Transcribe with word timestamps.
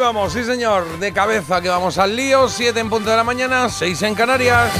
vamos, 0.00 0.32
sí 0.32 0.42
señor, 0.44 0.98
de 0.98 1.12
cabeza 1.12 1.60
que 1.60 1.68
vamos 1.68 1.98
al 1.98 2.16
lío, 2.16 2.48
7 2.48 2.80
en 2.80 2.88
punto 2.90 3.10
de 3.10 3.16
la 3.16 3.24
mañana, 3.24 3.68
6 3.68 4.02
en 4.02 4.14
Canarias. 4.14 4.70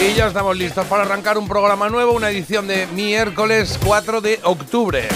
Y 0.00 0.14
ya 0.14 0.26
estamos 0.28 0.56
listos 0.56 0.86
para 0.86 1.02
arrancar 1.02 1.36
un 1.38 1.46
programa 1.46 1.88
nuevo, 1.88 2.12
una 2.12 2.30
edición 2.30 2.66
de 2.66 2.86
miércoles 2.88 3.78
4 3.84 4.20
de 4.20 4.40
octubre. 4.44 5.08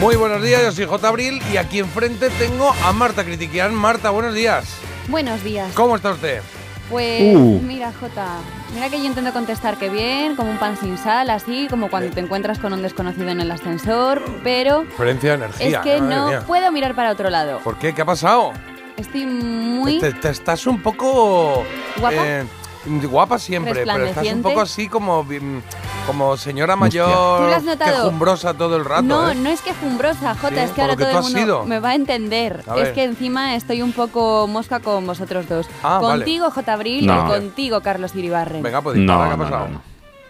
Muy 0.00 0.16
buenos 0.16 0.42
días, 0.42 0.62
yo 0.62 0.72
soy 0.72 0.84
J. 0.86 1.08
Abril 1.08 1.40
y 1.52 1.56
aquí 1.56 1.78
enfrente 1.78 2.28
tengo 2.30 2.70
a 2.84 2.92
Marta 2.92 3.24
Critiquian. 3.24 3.74
Marta, 3.74 4.10
buenos 4.10 4.34
días. 4.34 4.64
Buenos 5.08 5.42
días. 5.42 5.72
¿Cómo 5.74 5.96
está 5.96 6.10
usted? 6.12 6.42
Pues 6.90 7.34
Uh. 7.36 7.60
mira, 7.64 7.92
Jota, 8.00 8.36
mira 8.74 8.88
que 8.88 8.98
yo 8.98 9.04
intento 9.06 9.32
contestar 9.32 9.76
que 9.76 9.88
bien, 9.88 10.34
como 10.36 10.50
un 10.50 10.58
pan 10.58 10.76
sin 10.76 10.96
sal, 10.98 11.30
así 11.30 11.66
como 11.68 11.88
cuando 11.90 12.12
te 12.12 12.20
encuentras 12.20 12.58
con 12.58 12.72
un 12.72 12.82
desconocido 12.82 13.28
en 13.28 13.40
el 13.40 13.50
ascensor, 13.50 14.22
pero 14.42 14.82
Diferencia 14.82 15.30
de 15.30 15.36
energía. 15.44 15.78
es 15.78 15.84
que 15.84 16.00
no 16.00 16.28
mía. 16.28 16.40
puedo 16.46 16.70
mirar 16.72 16.94
para 16.94 17.10
otro 17.10 17.30
lado. 17.30 17.58
¿Por 17.60 17.78
qué? 17.78 17.94
¿Qué 17.94 18.02
ha 18.02 18.06
pasado? 18.06 18.52
Estoy 18.96 19.26
muy 19.26 19.98
Te, 19.98 20.12
te 20.12 20.28
estás 20.30 20.66
un 20.66 20.80
poco. 20.82 21.64
¿Guapa? 21.98 22.16
eh, 22.16 22.44
guapa 22.86 23.38
siempre, 23.38 23.84
pero 23.86 24.04
estás 24.06 24.26
un 24.26 24.42
poco 24.42 24.60
así 24.60 24.88
como. 24.88 25.24
mm, 25.24 25.60
Como 26.06 26.36
señora 26.36 26.74
mayor. 26.74 27.38
¿Tú 27.38 27.44
lo 27.48 27.54
has 27.54 27.62
notado? 27.62 28.04
Quejumbrosa 28.04 28.54
todo 28.54 28.76
el 28.76 28.84
rato. 28.84 29.02
No, 29.02 29.30
¿eh? 29.30 29.36
no 29.36 29.48
es 29.50 29.60
que 29.60 29.72
jumbrosa, 29.72 30.34
Jota, 30.34 30.48
Sí, 30.56 30.58
es 30.58 30.70
que 30.72 30.80
ahora 30.82 30.96
que 30.96 31.04
todo 31.04 31.18
el 31.18 31.22
mundo 31.22 31.38
sido. 31.38 31.64
me 31.64 31.78
va 31.78 31.90
a 31.90 31.94
entender. 31.94 32.64
A 32.66 32.76
es 32.78 32.88
que 32.88 33.04
encima 33.04 33.54
estoy 33.54 33.82
un 33.82 33.92
poco 33.92 34.48
mosca 34.48 34.80
con 34.80 35.06
vosotros 35.06 35.48
dos. 35.48 35.68
Ah, 35.82 36.00
vale. 36.02 36.24
contigo, 36.24 36.50
J. 36.50 36.72
Abril, 36.72 37.06
No. 37.06 37.24
y 37.24 37.30
contigo, 37.30 37.80
Carlos 37.82 38.16
Iribarren. 38.16 38.64
Venga, 38.64 38.80
pues 38.82 38.96
No, 38.96 39.16
¿qué 39.16 39.22
ha 39.32 39.36
no, 39.36 39.44
pasado? 39.44 39.68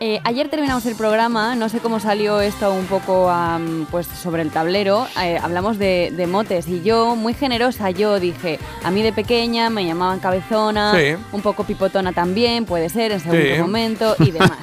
Eh, 0.05 0.21
ayer 0.25 0.49
terminamos 0.49 0.85
el 0.87 0.97
programa, 0.97 1.55
no 1.55 1.69
sé 1.69 1.79
cómo 1.79 2.01
salió 2.01 2.41
esto 2.41 2.73
un 2.73 2.87
poco 2.87 3.31
am, 3.31 3.87
pues 3.89 4.09
sobre 4.09 4.43
el 4.43 4.51
tablero, 4.51 5.07
eh, 5.23 5.39
hablamos 5.41 5.79
de, 5.79 6.13
de 6.17 6.27
motes 6.27 6.67
y 6.67 6.83
yo, 6.83 7.15
muy 7.15 7.35
generosa, 7.35 7.89
yo 7.91 8.19
dije, 8.19 8.59
a 8.83 8.91
mí 8.91 9.01
de 9.05 9.13
pequeña 9.13 9.71
me 9.71 9.87
llamaban 9.87 10.19
cabezona, 10.19 10.93
Sí. 10.99 11.15
un 11.31 11.41
poco 11.41 11.63
pipotona 11.63 12.13
también, 12.13 12.65
puede 12.65 12.89
ser, 12.89 13.13
en 13.13 13.21
segundo 13.21 13.45
Sí. 13.55 13.61
momento 13.61 14.17
y 14.19 14.33
demás. 14.33 14.59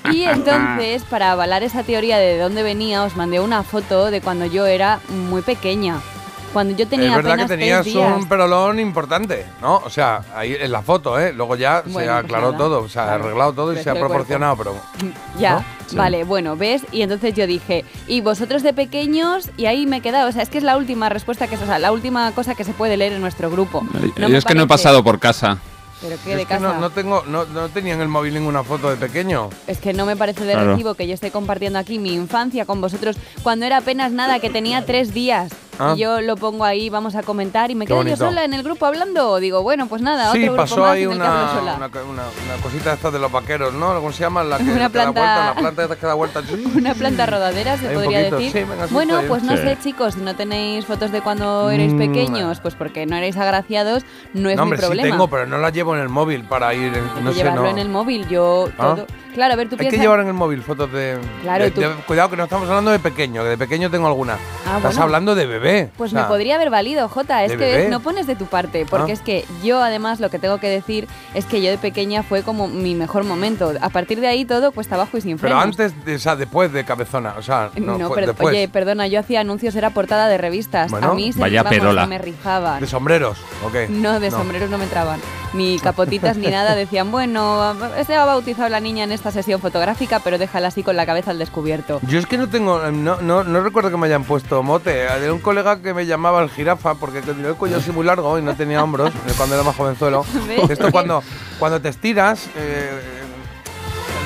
y 0.10 0.22
entonces, 0.22 1.02
para 1.02 1.32
avalar 1.32 1.62
esa 1.62 1.82
teoría 1.82 2.16
de 2.16 2.38
dónde 2.38 2.62
venía, 2.62 3.02
os 3.02 3.14
mandé 3.14 3.40
una 3.40 3.64
foto 3.64 4.10
de 4.10 4.22
cuando 4.22 4.46
yo 4.46 4.64
era 4.64 5.00
muy 5.28 5.42
pequeña. 5.42 6.00
Cuando 6.52 6.76
yo 6.76 6.86
tenía 6.86 7.10
es 7.10 7.16
verdad 7.16 7.36
que 7.38 7.46
tenías 7.46 7.84
días. 7.84 8.12
un 8.16 8.28
perolón 8.28 8.78
importante, 8.78 9.46
¿no? 9.62 9.76
O 9.84 9.88
sea, 9.90 10.22
ahí 10.34 10.54
en 10.60 10.70
la 10.70 10.82
foto, 10.82 11.18
¿eh? 11.18 11.32
Luego 11.32 11.56
ya 11.56 11.82
se 11.84 11.90
Bueno, 11.90 12.12
pues 12.12 12.24
aclaró 12.24 12.46
nada. 12.52 12.58
todo, 12.58 12.88
se 12.88 12.98
ha 13.00 13.04
Claro. 13.04 13.24
arreglado 13.24 13.52
todo 13.54 13.72
y 13.72 13.76
Creció 13.76 13.84
se 13.84 13.90
ha 13.90 13.92
cuerpo. 14.00 14.08
proporcionado, 14.08 14.56
pero. 14.56 14.76
Ya, 15.38 15.54
¿No? 15.54 15.64
Sí. 15.88 15.96
vale, 15.96 16.24
bueno, 16.24 16.56
¿ves? 16.56 16.82
Y 16.92 17.02
entonces 17.02 17.34
yo 17.34 17.46
dije, 17.46 17.84
y 18.06 18.20
vosotros 18.20 18.62
de 18.62 18.72
pequeños, 18.74 19.48
y 19.56 19.66
ahí 19.66 19.86
me 19.86 19.98
he 19.98 20.00
quedado, 20.02 20.28
o 20.28 20.32
sea, 20.32 20.42
es 20.42 20.48
que 20.50 20.58
es 20.58 20.64
la 20.64 20.76
última 20.76 21.08
respuesta 21.08 21.46
que 21.46 21.54
es, 21.54 21.62
o 21.62 21.66
sea, 21.66 21.78
la 21.78 21.90
última 21.92 22.30
cosa 22.32 22.54
que 22.54 22.64
se 22.64 22.72
puede 22.72 22.96
leer 22.96 23.12
en 23.14 23.20
nuestro 23.22 23.50
grupo. 23.50 23.82
Yo 24.16 24.28
me 24.28 24.36
es 24.36 24.44
que 24.44 24.54
no 24.54 24.64
he 24.64 24.66
pasado 24.68 25.02
por 25.02 25.18
casa. 25.18 25.58
Pero 26.02 26.16
qué 26.24 26.32
Es 26.32 26.36
de 26.38 26.42
que 26.46 26.48
casa. 26.54 26.60
no, 26.60 26.80
no 26.80 26.90
tengo, 26.90 27.22
no, 27.28 27.44
no 27.44 27.68
tenía 27.68 27.94
en 27.94 28.00
el 28.00 28.08
móvil 28.08 28.34
ninguna 28.34 28.64
foto 28.64 28.90
de 28.90 28.96
pequeño. 28.96 29.50
Es 29.68 29.78
que 29.78 29.92
no 29.92 30.04
me 30.04 30.16
parece 30.16 30.44
de 30.44 30.52
Claro. 30.54 30.72
recibo 30.72 30.94
que 30.94 31.06
yo 31.06 31.14
esté 31.14 31.30
compartiendo 31.30 31.78
aquí 31.78 32.00
mi 32.00 32.12
infancia 32.12 32.64
con 32.66 32.80
vosotros 32.80 33.16
cuando 33.44 33.66
era 33.66 33.76
apenas 33.76 34.10
nada, 34.10 34.40
que 34.40 34.50
tenía 34.50 34.84
tres 34.84 35.14
días. 35.14 35.52
Ah. 35.78 35.94
Y 35.96 36.00
yo 36.00 36.20
lo 36.20 36.36
pongo 36.36 36.64
ahí, 36.64 36.90
vamos 36.90 37.14
a 37.14 37.22
comentar, 37.22 37.70
y 37.70 37.74
me 37.74 37.86
quedo 37.86 38.02
yo 38.04 38.16
sola 38.16 38.44
en 38.44 38.52
el 38.52 38.62
grupo 38.62 38.84
hablando. 38.86 39.38
Digo, 39.38 39.62
bueno, 39.62 39.86
pues 39.86 40.02
nada, 40.02 40.30
Sí, 40.32 40.40
otro 40.40 40.52
grupo 40.52 40.56
pasó 40.62 40.76
más 40.82 40.90
ahí 40.90 41.02
en 41.04 41.12
el 41.12 41.18
que 41.18 41.24
hablo 41.24 41.40
una, 41.42 41.52
sola. 41.54 41.74
una, 41.76 41.86
una- 41.86 42.22
una 42.54 42.62
cosita 42.62 42.92
esta 42.92 43.10
de 43.10 43.18
los 43.18 43.32
vaqueros, 43.32 43.72
¿no? 43.74 43.94
¿Cómo 43.94 44.12
se 44.12 44.20
llama? 44.20 44.42
La 44.44 44.58
que, 44.58 44.62
Una 44.64 44.74
que 44.74 44.80
da 44.80 44.88
planta- 44.90 45.12
vuelta, 45.20 45.44
la 45.46 45.54
planta 45.72 45.96
que 45.96 46.06
da 46.06 46.14
vuelta. 46.14 46.42
Una 46.76 46.94
planta 46.94 47.26
rodadera, 47.26 47.76
se 47.78 47.88
podría 47.88 48.18
poquito, 48.30 48.36
decir. 48.36 48.52
sí, 48.66 48.92
bueno, 48.92 49.16
bien. 49.16 49.28
pues 49.28 49.42
no 49.42 49.52
Sí. 49.56 49.62
sé, 49.62 49.78
chicos, 49.82 50.14
si 50.14 50.20
no 50.20 50.36
tenéis 50.36 50.84
fotos 50.84 51.10
de 51.10 51.20
cuando 51.22 51.70
erais 51.70 51.92
Mm, 51.94 51.98
pequeños, 51.98 52.60
pues 52.60 52.74
porque 52.74 53.06
no 53.06 53.16
erais 53.16 53.36
agraciados, 53.36 54.04
no 54.34 54.50
es 54.50 54.56
no, 54.56 54.64
hombre, 54.64 54.78
mi 54.78 54.84
problema. 54.84 55.06
sí 55.06 55.10
tengo, 55.12 55.28
pero 55.28 55.46
no 55.46 55.58
la 55.58 55.70
llevo 55.70 55.94
en 55.96 56.02
el 56.02 56.08
móvil 56.10 56.44
para 56.44 56.74
ir. 56.74 56.92
No 57.22 57.30
sé, 57.32 57.38
llevarlo 57.38 57.62
no. 57.62 57.68
en 57.68 57.78
el 57.78 57.88
móvil, 57.88 58.28
yo 58.28 58.68
Ah. 58.78 58.94
todo. 58.96 59.06
Claro, 59.34 59.54
a 59.54 59.56
ver, 59.56 59.68
tú 59.68 59.74
Hay 59.74 59.78
piensas. 59.80 59.96
que 59.98 60.02
llevar 60.02 60.20
en 60.20 60.26
el 60.28 60.34
móvil 60.34 60.62
fotos 60.62 60.92
de, 60.92 61.18
Claro, 61.42 61.64
de- 61.64 61.70
tú- 61.70 61.80
de- 61.80 61.88
Cuidado 62.06 62.30
que 62.30 62.36
no 62.36 62.44
estamos 62.44 62.68
hablando 62.68 62.90
de 62.90 62.98
pequeño, 62.98 63.42
que 63.42 63.48
de 63.50 63.58
pequeño 63.58 63.90
tengo 63.90 64.06
alguna. 64.06 64.34
Ah, 64.66 64.76
Estás 64.76 64.92
bueno. 64.92 65.02
hablando 65.02 65.34
de 65.34 65.46
bebé. 65.46 65.90
Pues 65.96 66.12
o 66.12 66.14
sea, 66.14 66.22
me 66.22 66.28
podría 66.28 66.54
haber 66.56 66.70
valido, 66.70 67.08
Jota. 67.08 67.42
Es 67.44 67.50
¿de 67.52 67.56
que 67.58 67.64
bebé? 67.64 67.88
no 67.88 68.00
pones 68.00 68.26
de 68.26 68.36
tu 68.36 68.46
parte. 68.46 68.86
Porque 68.88 69.12
Ah. 69.12 69.14
es 69.14 69.20
que 69.20 69.44
yo, 69.64 69.82
además, 69.82 70.20
lo 70.20 70.30
que 70.30 70.38
tengo 70.38 70.58
que 70.58 70.68
decir 70.68 71.08
es 71.34 71.44
que 71.46 71.62
yo 71.62 71.70
de 71.70 71.78
pequeña 71.78 72.22
fue 72.22 72.42
como 72.42 72.68
mi 72.68 72.94
mejor 72.94 73.24
momento. 73.24 73.72
A 73.80 73.88
partir 73.88 74.20
de 74.20 74.26
ahí 74.28 74.44
todo 74.44 74.72
cuesta 74.72 74.94
abajo 74.96 75.16
y 75.16 75.20
sin 75.20 75.36
Pero 75.38 75.56
frenos. 75.56 75.64
antes, 75.64 76.04
de, 76.04 76.14
o 76.14 76.18
sea, 76.18 76.36
después 76.36 76.72
de 76.72 76.84
cabezona. 76.84 77.34
O 77.38 77.42
sea, 77.42 77.70
no, 77.76 77.98
No, 77.98 78.10
pero, 78.10 78.28
después. 78.28 78.48
oye, 78.54 78.68
perdona, 78.68 79.06
yo 79.06 79.20
hacía 79.20 79.40
anuncios, 79.40 79.74
era 79.76 79.90
portada 79.90 80.28
de 80.28 80.38
revistas. 80.38 80.90
Bueno, 80.90 81.12
a 81.12 81.14
mí 81.14 81.32
se, 81.32 81.40
vaya 81.40 81.62
vamos, 81.62 81.78
perola. 81.78 82.06
me 82.06 82.18
rifaban. 82.18 82.80
¿De 82.80 82.86
sombreros? 82.86 83.38
¿ok? 83.64 83.88
No, 83.90 84.20
de 84.20 84.30
sombreros 84.30 84.68
no 84.70 84.78
me 84.78 84.84
entraban. 84.84 85.20
Ni 85.54 85.78
capotitas 85.78 86.36
ni 86.36 86.46
nada. 86.50 86.74
Decían, 86.74 87.10
bueno, 87.10 87.74
se 88.06 88.14
ha 88.14 88.24
bautizado 88.24 88.68
la 88.68 88.80
niña 88.80 89.04
en 89.04 89.12
esta 89.22 89.30
sesión 89.30 89.60
fotográfica, 89.60 90.18
pero 90.18 90.36
déjala 90.36 90.66
así 90.66 90.82
con 90.82 90.96
la 90.96 91.06
cabeza 91.06 91.30
al 91.30 91.38
descubierto. 91.38 92.00
Yo 92.08 92.18
es 92.18 92.26
que 92.26 92.36
no 92.36 92.48
tengo, 92.48 92.90
no, 92.90 93.20
no, 93.20 93.44
no 93.44 93.60
recuerdo 93.60 93.88
que 93.88 93.96
me 93.96 94.08
hayan 94.08 94.24
puesto 94.24 94.64
mote. 94.64 95.08
Había 95.08 95.32
un 95.32 95.38
colega 95.38 95.80
que 95.80 95.94
me 95.94 96.06
llamaba 96.06 96.42
el 96.42 96.50
jirafa 96.50 96.96
porque 96.96 97.22
tenía 97.22 97.50
el 97.50 97.54
cuello 97.54 97.76
así 97.76 97.92
muy 97.92 98.04
largo 98.04 98.36
y 98.36 98.42
no 98.42 98.56
tenía 98.56 98.82
hombros 98.82 99.14
eh, 99.14 99.32
cuando 99.36 99.54
era 99.54 99.62
más 99.62 99.76
jovenzuelo. 99.76 100.26
¿Ves? 100.48 100.70
Esto 100.70 100.90
cuando, 100.90 101.22
cuando 101.60 101.80
te 101.80 101.90
estiras, 101.90 102.48
eh, 102.56 103.00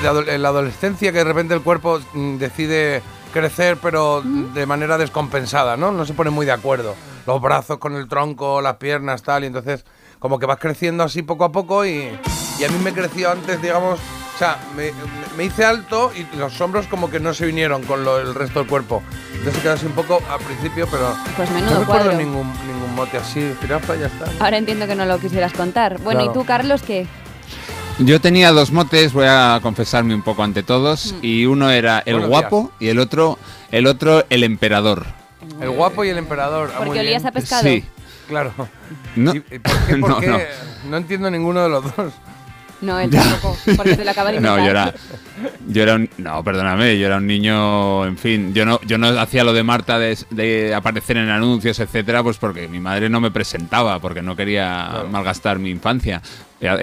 de 0.01 0.33
en 0.33 0.41
la 0.41 0.49
adolescencia 0.49 1.11
que 1.11 1.19
de 1.19 1.23
repente 1.23 1.53
el 1.53 1.61
cuerpo 1.61 1.99
mm, 2.13 2.37
decide 2.37 3.03
crecer 3.31 3.77
pero 3.79 4.23
de 4.23 4.65
manera 4.65 4.97
descompensada, 4.97 5.77
¿no? 5.77 5.91
No 5.91 6.07
se 6.07 6.13
pone 6.15 6.31
muy 6.31 6.47
de 6.47 6.53
acuerdo. 6.53 6.95
Los 7.27 7.39
brazos 7.39 7.77
con 7.77 7.95
el 7.95 8.07
tronco, 8.07 8.61
las 8.61 8.77
piernas, 8.77 9.21
tal, 9.21 9.43
y 9.43 9.47
entonces 9.47 9.85
como 10.17 10.39
que 10.39 10.47
vas 10.47 10.57
creciendo 10.57 11.03
así 11.03 11.21
poco 11.21 11.43
a 11.43 11.51
poco 11.51 11.85
y, 11.85 12.09
y 12.57 12.63
a 12.63 12.69
mí 12.69 12.79
me 12.83 12.93
creció 12.93 13.29
antes, 13.29 13.61
digamos, 13.61 13.99
o 14.37 14.39
sea, 14.39 14.59
me, 14.75 14.91
me 15.35 15.45
hice 15.45 15.65
alto 15.65 16.11
y 16.15 16.27
los 16.37 16.61
hombros 16.61 16.85
como 16.85 17.09
que 17.09 17.19
no 17.19 17.33
se 17.33 17.47
vinieron 17.47 17.81
con 17.81 18.05
lo- 18.05 18.19
el 18.19 18.35
resto 18.35 18.59
del 18.59 18.67
cuerpo. 18.69 19.01
Entonces 19.33 19.63
quedó 19.63 19.73
así 19.73 19.87
un 19.87 19.93
poco 19.93 20.21
al 20.29 20.39
principio, 20.41 20.87
pero 20.91 21.15
Pues 21.35 21.49
no 21.49 21.55
menudo 21.55 21.79
recuerdo 21.79 22.03
cuadro. 22.03 22.17
ningún, 22.19 22.47
ningún 22.67 22.93
mote 22.95 23.17
así, 23.17 23.51
jirafa, 23.61 23.95
ya 23.95 24.05
está. 24.05 24.25
Ahora 24.39 24.57
entiendo 24.57 24.85
que 24.85 24.93
no 24.93 25.05
lo 25.05 25.17
quisieras 25.17 25.53
contar. 25.53 25.97
Bueno, 26.01 26.19
Claro. 26.19 26.31
¿y 26.31 26.33
tú, 26.35 26.45
Carlos, 26.45 26.83
qué? 26.83 27.07
Yo 27.97 28.21
tenía 28.21 28.51
dos 28.51 28.71
motes, 28.71 29.11
voy 29.11 29.25
a 29.27 29.59
confesarme 29.63 30.13
un 30.13 30.21
poco 30.21 30.43
ante 30.43 30.61
todos, 30.61 31.15
y 31.23 31.47
uno 31.47 31.71
era 31.71 32.03
el 32.05 32.13
Buenos 32.19 32.29
guapo 32.29 32.71
y 32.79 32.89
el 32.89 32.99
otro, 32.99 33.39
el 33.71 33.87
otro 33.87 34.23
el 34.29 34.43
emperador. 34.43 35.03
El 35.59 35.71
guapo 35.71 36.05
y 36.05 36.09
el 36.09 36.19
emperador. 36.19 36.69
ah, 36.75 36.81
Porque 36.83 36.99
olías 36.99 37.23
bien. 37.23 37.27
a 37.27 37.31
pescado. 37.31 37.63
Sí. 37.63 37.83
Claro. 38.27 38.53
No, 39.15 39.33
¿Y- 39.33 39.37
y 39.49 39.59
¿Por 39.59 39.79
qué? 39.87 39.97
por 39.97 40.09
no, 40.11 40.19
qué? 40.19 40.27
no. 40.27 40.37
No 40.91 40.97
entiendo 40.97 41.31
ninguno 41.31 41.63
de 41.63 41.69
los 41.69 41.83
dos. 41.95 42.13
No, 42.81 42.99
él 42.99 43.09
tampoco, 43.11 43.57
porque 43.75 43.95
se 43.95 44.05
lo 44.05 44.11
acaba 44.11 44.31
de 44.31 44.39
No, 44.39 44.57
yo 44.57 44.65
era, 44.69 44.93
yo 45.67 45.83
era 45.83 45.95
un, 45.95 46.09
no, 46.17 46.43
perdóname, 46.43 46.97
yo 46.99 47.07
era 47.07 47.17
un 47.17 47.25
niño, 47.25 48.05
en 48.05 48.17
fin, 48.17 48.53
yo 48.53 48.65
no, 48.65 48.79
yo 48.85 48.97
no 48.97 49.07
hacía 49.19 49.43
lo 49.43 49.51
de 49.53 49.63
Marta 49.63 49.97
de, 49.97 50.17
de 50.29 50.75
aparecer 50.75 51.17
en 51.17 51.29
anuncios, 51.29 51.79
etcétera, 51.79 52.21
pues 52.21 52.37
porque 52.37 52.67
mi 52.67 52.79
madre 52.79 53.09
no 53.09 53.19
me 53.19 53.31
presentaba, 53.31 53.99
porque 53.99 54.21
no 54.21 54.35
quería 54.35 54.87
Claro. 54.91 55.09
malgastar 55.09 55.57
mi 55.59 55.69
infancia, 55.71 56.21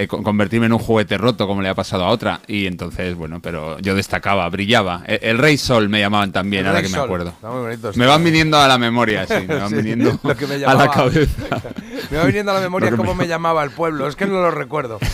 convertirme 0.07 0.67
en 0.67 0.73
un 0.73 0.79
juguete 0.79 1.17
roto 1.17 1.47
como 1.47 1.61
le 1.61 1.69
ha 1.69 1.75
pasado 1.75 2.05
a 2.05 2.09
otra, 2.09 2.39
y 2.47 2.65
entonces, 2.65 3.15
bueno, 3.15 3.39
pero 3.41 3.77
yo 3.79 3.93
destacaba, 3.95 4.47
brillaba. 4.49 5.03
El, 5.05 5.19
el 5.21 5.37
Rey 5.37 5.57
Sol 5.57 5.89
me 5.89 5.99
llamaban 5.99 6.31
también, 6.31 6.65
ahora 6.65 6.81
que 6.81 6.89
me 6.89 6.97
acuerdo. 6.97 7.29
Está 7.29 7.49
muy 7.49 7.61
bonito. 7.61 7.91
sí. 7.93 7.99
Me 7.99 8.05
van 8.05 8.23
viniendo 8.23 8.57
a 8.57 8.67
la 8.67 8.77
memoria, 8.77 9.25
sí, 9.27 9.33
me 9.47 9.55
van 9.55 9.69
Sí, 9.69 9.75
viniendo 9.75 10.17
lo 10.23 10.35
que 10.37 10.47
me 10.47 10.55
a 10.65 10.73
la 10.73 10.89
cabeza. 10.89 11.61
Me 12.11 12.17
va 12.17 12.25
viniendo 12.25 12.51
a 12.51 12.55
la 12.55 12.61
memoria 12.61 12.91
cómo 12.91 13.15
me- 13.15 13.23
me 13.23 13.27
llamaba 13.27 13.63
el 13.63 13.71
pueblo. 13.71 14.07
Es 14.07 14.15
que 14.15 14.27
no 14.27 14.33
lo 14.33 14.51
recuerdo. 14.51 14.99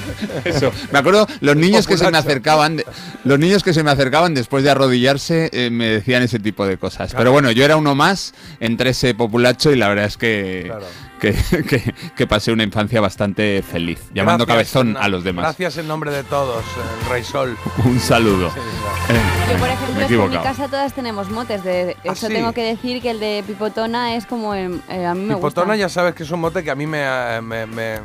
Eso. 0.44 0.72
Me 0.92 0.98
acuerdo 0.98 1.26
los 1.40 1.56
niños 1.56 1.86
que 1.86 1.96
se 1.96 2.10
me 2.10 2.18
acercaban, 2.18 2.76
de- 2.78 2.86
los 3.24 3.38
niños 3.38 3.62
que 3.62 3.72
se 3.74 3.82
me 3.82 3.90
acercaban 3.90 4.34
después 4.34 4.64
de 4.64 4.70
arrodillarse 4.70 5.50
eh, 5.52 5.70
me 5.70 5.86
decían 5.88 6.22
ese 6.22 6.38
tipo 6.38 6.66
de 6.66 6.76
cosas. 6.78 7.10
Claro. 7.10 7.18
Pero 7.18 7.32
bueno, 7.32 7.50
yo 7.50 7.64
era 7.64 7.76
uno 7.76 7.94
más 7.94 8.34
entre 8.60 8.90
ese 8.90 9.14
populacho 9.14 9.70
y 9.70 9.76
la 9.76 9.88
verdad 9.88 10.04
es 10.06 10.16
que, 10.16 10.64
Claro. 10.66 10.86
que, 11.20 11.32
que- 11.68 11.94
que 12.16 12.26
pasé 12.26 12.52
una 12.52 12.62
infancia 12.64 13.00
bastante 13.00 13.62
feliz, 13.62 13.98
llamando 14.14 14.44
Gracias, 14.46 14.72
cabezón 14.72 14.96
a 14.96 15.08
los 15.08 15.24
demás. 15.24 15.44
Gracias 15.44 15.78
en 15.78 15.88
nombre 15.88 16.10
de 16.10 16.24
todos, 16.24 16.64
el 17.02 17.10
Rey 17.10 17.24
Sol. 17.24 17.56
Un 17.84 17.98
saludo. 18.00 18.50
Sí, 18.50 18.60
Eh, 19.08 19.52
Yo, 19.52 19.58
por 19.58 19.68
ejemplo, 19.68 20.00
es 20.02 20.06
que 20.08 20.14
en 20.14 20.30
mi 20.30 20.36
casa 20.38 20.68
todas 20.68 20.92
tenemos 20.94 21.28
motes. 21.30 21.62
De, 21.64 21.96
¿Ah, 22.06 22.12
eso 22.12 22.26
sí? 22.28 22.32
tengo 22.32 22.52
que 22.52 22.62
decir 22.62 23.02
que 23.02 23.10
el 23.10 23.20
de 23.20 23.42
Pipotona 23.46 24.14
es 24.16 24.26
como. 24.26 24.54
eh, 24.54 24.66
a 24.88 25.14
mí 25.14 25.24
me 25.26 25.34
Pipotona 25.34 25.72
gusta. 25.72 25.76
ya 25.76 25.88
sabes 25.88 26.14
que 26.14 26.22
es 26.22 26.30
un 26.30 26.40
mote 26.40 26.62
que 26.62 26.70
a 26.70 26.74
mí 26.74 26.86
me, 26.86 27.02
eh, 27.04 27.40
me- 27.42 27.66
me 27.66 27.98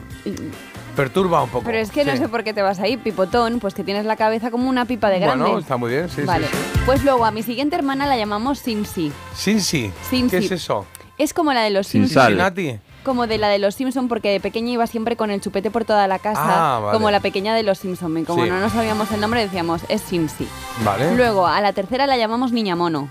perturba 0.98 1.42
un 1.44 1.50
poco. 1.50 1.64
Pero 1.66 1.78
es 1.78 1.92
que 1.92 2.04
no 2.04 2.18
sé 2.18 2.28
por 2.28 2.44
qué 2.44 2.54
te 2.54 2.62
vas 2.62 2.80
ahí. 2.82 2.98
Pipotón, 2.98 3.60
pues 3.60 3.74
que 3.74 3.86
tienes 3.86 4.06
la 4.06 4.18
cabeza 4.18 4.52
como 4.52 4.68
una 4.68 4.84
pipa 4.84 5.10
de 5.10 5.20
grande. 5.20 5.44
Bueno, 5.46 5.60
está 5.60 5.78
muy 5.78 5.92
bien, 5.92 6.10
sí, 6.10 6.24
vale. 6.24 6.48
sí, 6.48 6.54
sí. 6.54 6.80
Pues 6.86 7.04
luego 7.06 7.24
a 7.26 7.32
mi 7.32 7.44
siguiente 7.44 7.76
hermana 7.78 8.06
la 8.08 8.18
llamamos 8.18 8.60
Simsi. 8.60 9.14
Sinsi. 9.34 9.92
Sinsi. 10.10 10.30
¿Qué 10.40 10.46
es 10.46 10.52
eso? 10.52 10.86
Es 11.18 11.34
como 11.34 11.54
la 11.54 11.62
de 11.62 11.70
los 11.70 11.88
Sin 11.88 12.08
Simpsons. 12.10 12.82
Como 13.04 13.26
de 13.26 13.38
la 13.38 13.48
de 13.48 13.58
los 13.58 13.74
Simpson 13.76 14.10
porque 14.10 14.30
de 14.32 14.40
pequeña 14.42 14.72
iba 14.72 14.86
siempre 14.86 15.16
con 15.16 15.32
el 15.32 15.40
chupete 15.40 15.72
por 15.72 15.86
toda 15.86 16.08
la 16.08 16.20
casa, 16.20 16.76
Ah, 16.76 16.80
vale. 16.80 16.94
como 16.98 17.10
la 17.10 17.22
pequeña 17.22 17.56
de 17.56 17.64
los 17.64 17.78
Simpson. 17.80 18.18
Y 18.18 18.24
como 18.26 18.44
Sí. 18.44 18.50
no 18.50 18.60
nos 18.60 18.74
sabíamos 18.74 19.10
el 19.12 19.22
nombre 19.22 19.40
decíamos 19.42 19.82
es 19.88 20.02
Simsi. 20.02 20.46
Vale. 20.84 21.16
Luego 21.16 21.48
a 21.48 21.62
la 21.62 21.72
tercera 21.72 22.06
la 22.06 22.18
llamamos 22.18 22.52
Niña 22.52 22.76
Mono. 22.76 23.10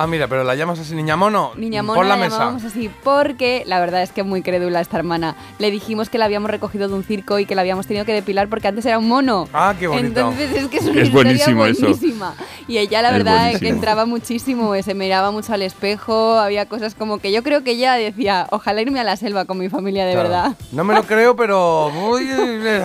Ah, 0.00 0.06
mira, 0.06 0.28
pero 0.28 0.44
la 0.44 0.54
llamas 0.54 0.78
así, 0.78 0.94
niña 0.94 1.16
mono. 1.16 1.50
Niña 1.56 1.82
Por 1.82 1.96
Mona 1.96 2.08
la 2.10 2.16
la, 2.16 2.22
mesa. 2.24 2.36
llamábamos 2.38 2.64
así 2.64 2.88
porque 3.02 3.64
la 3.66 3.80
verdad 3.80 4.00
es 4.02 4.12
que 4.12 4.22
muy 4.22 4.42
crédula 4.42 4.80
esta 4.80 4.96
hermana. 4.96 5.34
Le 5.58 5.72
dijimos 5.72 6.08
que 6.08 6.18
la 6.18 6.26
habíamos 6.26 6.50
recogido 6.52 6.86
de 6.86 6.94
un 6.94 7.02
circo 7.02 7.40
y 7.40 7.46
que 7.46 7.56
la 7.56 7.62
habíamos 7.62 7.88
tenido 7.88 8.04
que 8.04 8.12
depilar 8.12 8.46
porque 8.48 8.68
antes 8.68 8.86
era 8.86 8.96
un 8.98 9.08
mono. 9.08 9.48
Ah, 9.52 9.74
qué 9.76 9.88
bonito. 9.88 10.06
Entonces 10.06 10.52
es 10.54 10.68
que 10.68 10.76
es 10.76 10.84
una 10.86 11.00
Es 11.00 11.08
historia 11.08 11.32
eso. 11.34 11.54
buenísima. 11.56 12.34
Y 12.68 12.78
ella 12.78 13.02
la 13.02 13.10
verdad 13.10 13.46
es 13.48 13.54
que 13.54 13.64
buenísimo. 13.64 13.74
entraba 13.76 14.06
muchísimo, 14.06 14.74
se 14.82 14.94
miraba 14.94 15.32
mucho 15.32 15.52
al 15.52 15.62
espejo, 15.62 16.38
había 16.38 16.66
cosas 16.66 16.94
como 16.94 17.18
que 17.18 17.32
yo 17.32 17.42
creo 17.42 17.64
que 17.64 17.72
ella 17.72 17.94
decía, 17.94 18.46
ojalá 18.50 18.80
irme 18.82 19.00
a 19.00 19.04
la 19.04 19.16
selva 19.16 19.46
con 19.46 19.58
mi 19.58 19.68
familia 19.68 20.06
de 20.06 20.12
Claro. 20.12 20.28
verdad. 20.28 20.56
No 20.70 20.84
me 20.84 20.94
lo 20.94 21.02
creo, 21.06 21.34
pero. 21.34 21.90
muy- 21.92 22.24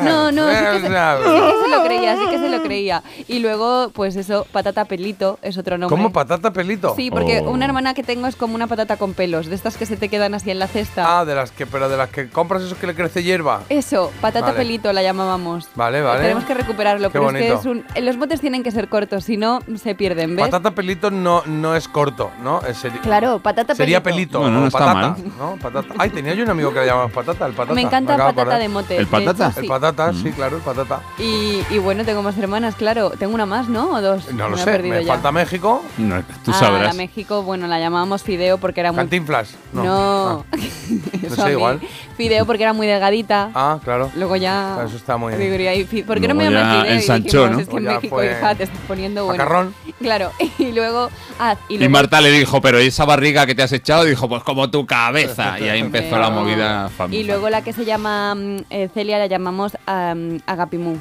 No, 0.04 0.32
no, 0.32 0.50
sí 0.50 0.56
que, 0.56 0.80
se, 0.82 0.88
sí 0.88 0.90
que 0.90 1.64
se 1.64 1.70
lo 1.70 1.84
creía, 1.84 2.16
sí 2.18 2.24
que 2.32 2.38
se 2.40 2.50
lo 2.50 2.64
creía. 2.64 3.04
Y 3.28 3.38
luego, 3.40 3.90
pues 3.94 4.16
eso, 4.16 4.48
patata 4.52 4.86
pelito 4.86 5.38
es 5.44 5.58
otro 5.60 5.78
nombre. 5.78 5.96
¿Cómo 5.96 6.12
patata 6.12 6.52
pelito? 6.52 6.96
Sí, 6.96 7.03
porque 7.12 7.42
Oh. 7.46 7.50
una 7.52 7.66
hermana 7.66 7.94
que 7.94 8.04
tengo 8.04 8.28
es 8.28 8.36
como 8.36 8.56
una 8.56 8.68
patata 8.68 8.98
con 8.98 9.14
pelos, 9.14 9.48
de 9.48 9.56
estas 9.56 9.78
que 9.78 9.86
se 9.86 9.98
te 9.98 10.10
quedan 10.10 10.34
así 10.34 10.52
en 10.52 10.60
la 10.60 10.68
cesta. 10.68 11.20
Ah, 11.20 11.26
de 11.26 11.36
las 11.36 11.52
que, 11.52 11.66
pero 11.66 11.90
de 11.90 11.98
las 11.98 12.10
que 12.10 12.30
compras 12.30 12.62
esos 12.64 12.78
que 12.78 12.88
le 12.88 12.96
crece 12.96 13.24
hierba. 13.24 13.62
Eso, 13.70 14.12
patata 14.22 14.48
Vale. 14.48 14.58
pelito 14.58 14.94
la 14.94 15.02
llamábamos. 15.04 15.68
Vale, 15.76 16.02
vale. 16.02 16.22
Tenemos 16.22 16.44
que 16.46 16.54
recuperarlo, 16.54 17.10
Qué 17.10 17.14
pero 17.20 17.30
es 17.30 17.34
que 17.36 17.52
bonito. 17.52 17.60
es 17.60 17.66
un, 17.98 18.04
los 18.06 18.18
botes 18.18 18.40
tienen 18.42 18.64
que 18.64 18.72
ser 18.72 18.88
cortos, 18.90 19.24
si 19.26 19.38
no 19.38 19.60
se 19.76 19.96
pierden, 19.96 20.36
¿ves? 20.36 20.46
Patata 20.46 20.72
pelito 20.72 21.10
no, 21.12 21.44
no 21.46 21.76
es 21.76 21.88
corto, 21.88 22.32
¿no? 22.44 22.62
Es 22.62 22.84
seri- 22.84 23.00
Claro, 23.02 23.40
patata 23.40 23.76
Sería 23.76 24.02
pelito. 24.04 24.14
pelito. 24.14 24.40
Bueno, 24.42 24.60
no 24.62 24.68
está 24.68 24.80
patata, 24.80 25.00
mal. 25.10 25.18
¿no? 25.38 25.56
Patata. 25.58 25.94
Ay, 25.98 26.10
tenía 26.10 26.34
yo 26.34 26.44
un 26.44 26.50
amigo 26.50 26.72
que 26.74 26.80
le 26.82 26.86
llamaba 26.86 27.08
patata, 27.10 27.46
el 27.46 27.54
patata. 27.54 27.74
Me 27.74 27.82
encanta 27.82 28.16
acabo 28.16 28.34
patata 28.34 28.58
de 28.58 28.70
mote. 28.70 28.98
¿El 28.98 29.08
patata? 29.08 29.48
hecho, 29.48 29.60
El 29.60 29.64
sí. 29.64 29.68
patata, 29.70 30.14
sí, 30.14 30.32
claro, 30.32 30.58
el 30.58 30.62
patata. 30.64 31.02
Y, 31.20 31.62
y 31.70 31.78
bueno, 31.80 32.06
tengo 32.06 32.22
más 32.22 32.38
hermanas, 32.38 32.76
claro. 32.76 33.12
Tengo 33.12 33.34
una 33.34 33.46
más, 33.46 33.68
¿no? 33.70 33.92
¿O 33.92 34.02
dos? 34.02 34.32
No 34.34 34.50
lo 34.50 34.58
Me 34.58 34.64
sé, 34.64 34.80
me 34.80 35.04
ya. 35.04 35.14
falta 35.14 35.32
México. 35.32 35.84
No, 35.98 36.22
tú 36.44 36.52
ah, 36.52 36.60
sabrás. 36.60 36.93
La 36.94 36.98
México, 36.98 37.44
bueno, 37.44 37.68
la 37.68 37.80
llamábamos 37.80 38.24
Fideo 38.24 38.58
porque 38.58 38.80
era 38.82 38.92
muy... 38.92 38.98
Cantinflas. 38.98 39.56
No. 39.74 39.84
No. 39.84 40.46
Ah, 40.52 40.58
Eso 41.24 41.36
sé, 41.36 41.42
a 41.42 41.46
mí. 41.46 41.52
igual. 41.52 41.82
Fideo 42.18 42.46
porque 42.46 42.64
era 42.64 42.74
muy 42.74 42.88
delgadita. 42.88 43.50
Ah, 43.54 43.80
claro. 43.84 44.12
Luego 44.16 44.36
ya... 44.36 44.84
Eso 44.86 44.96
está 44.98 45.18
muy- 45.18 45.34
y 45.34 45.68
ahí, 45.68 45.84
fi- 45.86 46.04
¿Por 46.04 46.20
qué 46.22 46.28
no 46.28 46.36
me 46.36 46.50
Luego 46.50 46.60
llaman 46.60 46.82
Fideo? 46.82 46.94
Y 46.94 46.98
ensanchó, 46.98 47.50
¿no? 47.50 47.60
Es 47.60 47.68
que 47.68 47.78
en 47.78 47.88
O 47.88 47.90
ya 47.90 47.96
México, 47.96 48.16
fue 48.16 48.32
hija, 48.32 48.56
te 48.56 48.64
estás 48.64 48.80
poniendo 48.88 49.26
bueno. 49.26 49.44
Macarrón. 49.44 49.74
Claro. 50.00 50.32
Y 50.60 50.72
luego... 50.72 51.10
Ah, 51.40 51.56
y 51.70 51.76
Y 51.76 51.78
luego 51.80 51.92
Marta 51.92 52.22
le 52.22 52.32
dijo, 52.32 52.62
pero 52.62 52.82
¿y 52.82 52.88
esa 52.88 53.06
barriga 53.06 53.46
que 53.46 53.56
te 53.56 53.64
has 53.64 53.72
echado? 53.72 54.04
Dijo, 54.06 54.30
pues 54.30 54.44
como 54.44 54.70
tu 54.70 54.86
cabeza. 54.86 55.60
Y 55.60 55.70
ahí 55.70 55.80
empezó 55.80 56.18
la 56.18 56.30
movida 56.30 56.90
famosa. 56.90 57.16
Y 57.16 57.24
luego 57.24 57.50
la 57.50 57.62
que 57.64 57.74
se 57.74 57.86
llama 57.86 58.36
mm, 58.36 58.58
eh, 58.70 58.90
Celia 58.94 59.18
la 59.18 59.28
llamamos 59.28 59.74
um, 59.88 60.40
Agapimú. 60.46 61.00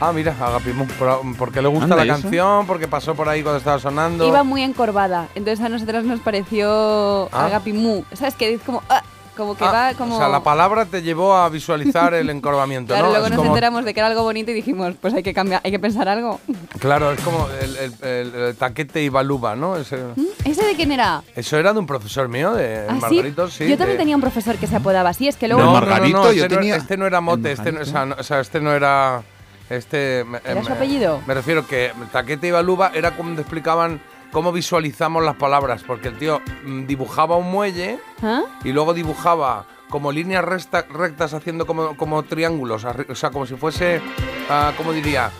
Ah, 0.00 0.12
mira, 0.12 0.34
Agapimú. 0.40 0.86
Por- 0.98 1.20
Porque 1.36 1.60
le 1.60 1.68
gusta 1.68 1.84
Anda, 1.84 1.96
la 1.96 2.06
canción, 2.06 2.66
porque 2.66 2.86
pasó 2.86 3.14
por 3.14 3.28
ahí 3.28 3.42
cuando 3.42 3.58
estaba 3.58 3.78
sonando. 3.80 4.26
Iba 4.26 4.44
muy 4.44 4.62
encorvada, 4.62 5.28
entonces 5.34 5.64
a 5.64 5.68
nosotras 5.68 6.04
nos 6.04 6.20
pareció 6.20 7.28
Ah. 7.32 7.46
Agapimú. 7.46 8.04
¿Sabes? 8.12 8.34
Que 8.34 8.54
es 8.54 8.60
como... 8.62 8.82
ah, 8.88 9.02
como 9.36 9.56
que 9.56 9.64
Ah, 9.64 9.70
va 9.72 9.94
como... 9.94 10.16
O 10.16 10.18
sea, 10.18 10.28
la 10.28 10.42
palabra 10.42 10.84
te 10.86 11.00
llevó 11.02 11.36
a 11.36 11.48
visualizar 11.48 12.12
el 12.14 12.28
encorvamiento, 12.30 12.92
Claro, 12.92 13.06
¿no? 13.06 13.10
luego 13.12 13.26
Es 13.26 13.30
nos 13.30 13.36
como- 13.38 13.50
enteramos 13.50 13.84
de 13.84 13.94
que 13.94 14.00
era 14.00 14.08
algo 14.08 14.22
bonito 14.24 14.50
y 14.50 14.54
dijimos, 14.54 14.94
pues 15.00 15.14
hay 15.14 15.22
que 15.22 15.32
cambiar, 15.32 15.60
hay 15.64 15.70
que 15.70 15.78
pensar 15.78 16.08
algo. 16.08 16.40
Claro, 16.80 17.12
es 17.12 17.20
como 17.20 17.46
el, 17.60 17.76
el- 17.76 17.94
el- 18.08 18.34
el 18.34 18.56
taquete 18.56 19.00
y 19.02 19.08
baluba, 19.10 19.54
¿no? 19.54 19.76
Ese- 19.76 19.96
¿Mm? 20.16 20.26
¿Ese 20.44 20.64
de 20.64 20.74
quién 20.74 20.90
era? 20.90 21.22
eso 21.36 21.56
era 21.56 21.72
de 21.72 21.78
un 21.78 21.86
profesor 21.86 22.28
mío, 22.28 22.52
de 22.54 22.84
¿Ah, 22.88 22.94
sí? 22.94 23.00
Margarito, 23.00 23.48
sí. 23.48 23.68
Yo 23.68 23.76
también 23.78 23.96
de- 23.96 24.02
tenía 24.02 24.16
un 24.16 24.22
profesor 24.22 24.56
que 24.56 24.66
se 24.66 24.74
apodaba 24.74 25.10
así, 25.10 25.28
es 25.28 25.36
que 25.36 25.46
luego... 25.48 25.62
No, 25.62 25.68
¿El 25.68 25.74
no, 25.74 25.80
no, 25.80 25.86
Margarito? 25.92 26.18
no, 26.18 26.32
Yo 26.32 26.42
este, 26.44 26.54
no, 26.54 26.60
tenía- 26.60 26.76
este 26.76 26.96
no 26.96 27.06
era 27.06 27.20
mote, 27.20 27.52
¿El 27.52 27.58
este 27.58 27.70
no, 27.72 27.80
o 27.80 27.84
sea, 27.84 27.92
Margarito? 27.94 28.16
no- 28.16 28.20
o 28.20 28.24
sea, 28.24 28.40
este 28.40 28.60
no 28.60 28.72
era... 28.72 29.22
Este, 29.70 30.24
me- 30.24 30.40
¿Era 30.44 30.62
su 30.64 30.72
apellido? 30.72 31.22
Me 31.26 31.34
refiero 31.34 31.66
que 31.66 31.92
taquete 32.12 32.48
y 32.48 32.50
baluba 32.50 32.90
era 32.94 33.12
cuando 33.12 33.40
explicaban 33.42 34.00
cómo 34.32 34.52
visualizamos 34.52 35.22
las 35.24 35.36
palabras, 35.36 35.82
porque 35.86 36.08
el 36.08 36.18
tío 36.18 36.40
mm, 36.64 36.86
dibujaba 36.86 37.36
un 37.36 37.50
muelle 37.50 37.98
¿Ah? 38.22 38.42
y 38.64 38.72
luego 38.72 38.94
dibujaba 38.94 39.66
como 39.90 40.12
líneas 40.12 40.44
rectas 40.44 41.32
haciendo 41.34 41.66
como, 41.66 41.96
como 41.96 42.22
triángulos, 42.22 42.84
o 42.84 43.14
sea, 43.14 43.30
como 43.30 43.46
si 43.46 43.54
fuese, 43.56 44.02
ah, 44.50 44.72
¿cómo 44.76 44.92
diría? 44.92 45.30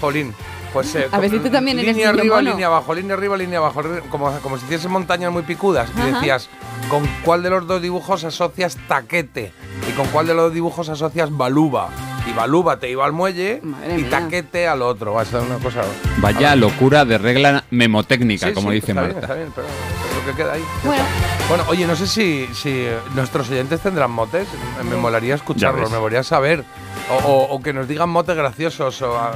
Jolín. 0.00 0.34
Pues, 0.74 0.94
eh, 0.96 1.08
A 1.12 1.20
ver 1.20 1.30
si 1.30 1.38
tú 1.38 1.48
también 1.48 1.78
eres 1.78 1.94
línea 1.96 2.10
arriba, 2.10 2.36
mono. 2.36 2.50
línea 2.50 2.66
abajo, 2.66 2.94
línea 2.94 3.14
arriba, 3.14 3.36
línea 3.36 3.58
abajo, 3.60 3.80
como, 4.10 4.30
como 4.40 4.58
si 4.58 4.64
hiciese 4.66 4.88
montañas 4.88 5.32
muy 5.32 5.42
picudas. 5.42 5.88
Y 5.96 6.10
decías, 6.12 6.48
¿con 6.90 7.06
cuál 7.24 7.42
de 7.44 7.50
los 7.50 7.66
dos 7.66 7.80
dibujos 7.80 8.24
asocias 8.24 8.76
taquete? 8.88 9.52
¿Y 9.88 9.92
con 9.92 10.06
cuál 10.08 10.26
de 10.26 10.34
los 10.34 10.52
dibujos 10.52 10.88
asocias 10.88 11.30
baluba? 11.34 11.88
Y 12.28 12.32
baluba 12.32 12.78
te 12.80 12.90
iba 12.90 13.04
al 13.04 13.12
muelle 13.12 13.60
Madre 13.62 13.94
y 13.98 14.02
mía. 14.02 14.10
taquete 14.10 14.66
al 14.66 14.82
otro. 14.82 15.12
Va 15.12 15.22
a 15.22 15.24
ser 15.24 15.42
una 15.42 15.58
cosa. 15.58 15.82
Vaya 16.18 16.56
locura 16.56 17.04
de 17.04 17.18
regla 17.18 17.64
memotécnica, 17.70 18.48
Sí, 18.48 18.52
como 18.54 18.70
sí, 18.70 18.74
dice 18.76 18.90
está 18.92 19.00
Marta. 19.02 19.14
Bien, 19.14 19.22
está 19.22 19.34
bien, 19.34 19.52
pero 19.54 19.66
es 19.68 20.16
lo 20.26 20.30
que 20.32 20.36
queda 20.42 20.52
ahí. 20.54 20.64
Bueno. 20.82 21.04
Bueno, 21.50 21.64
oye, 21.68 21.86
no 21.86 21.94
sé 21.94 22.06
si, 22.08 22.48
si 22.54 22.86
nuestros 23.14 23.48
oyentes 23.50 23.78
tendrán 23.80 24.10
motes. 24.10 24.48
Me, 24.90 24.96
molaría 24.96 25.34
escucharlos, 25.36 25.90
me 25.92 25.98
molaría 25.98 26.22
saber. 26.24 26.64
O, 27.10 27.14
o- 27.28 27.54
o 27.54 27.62
que 27.62 27.72
nos 27.74 27.86
digan 27.86 28.08
motes 28.08 28.34
graciosos. 28.34 29.00
O, 29.02 29.16
ah, 29.18 29.32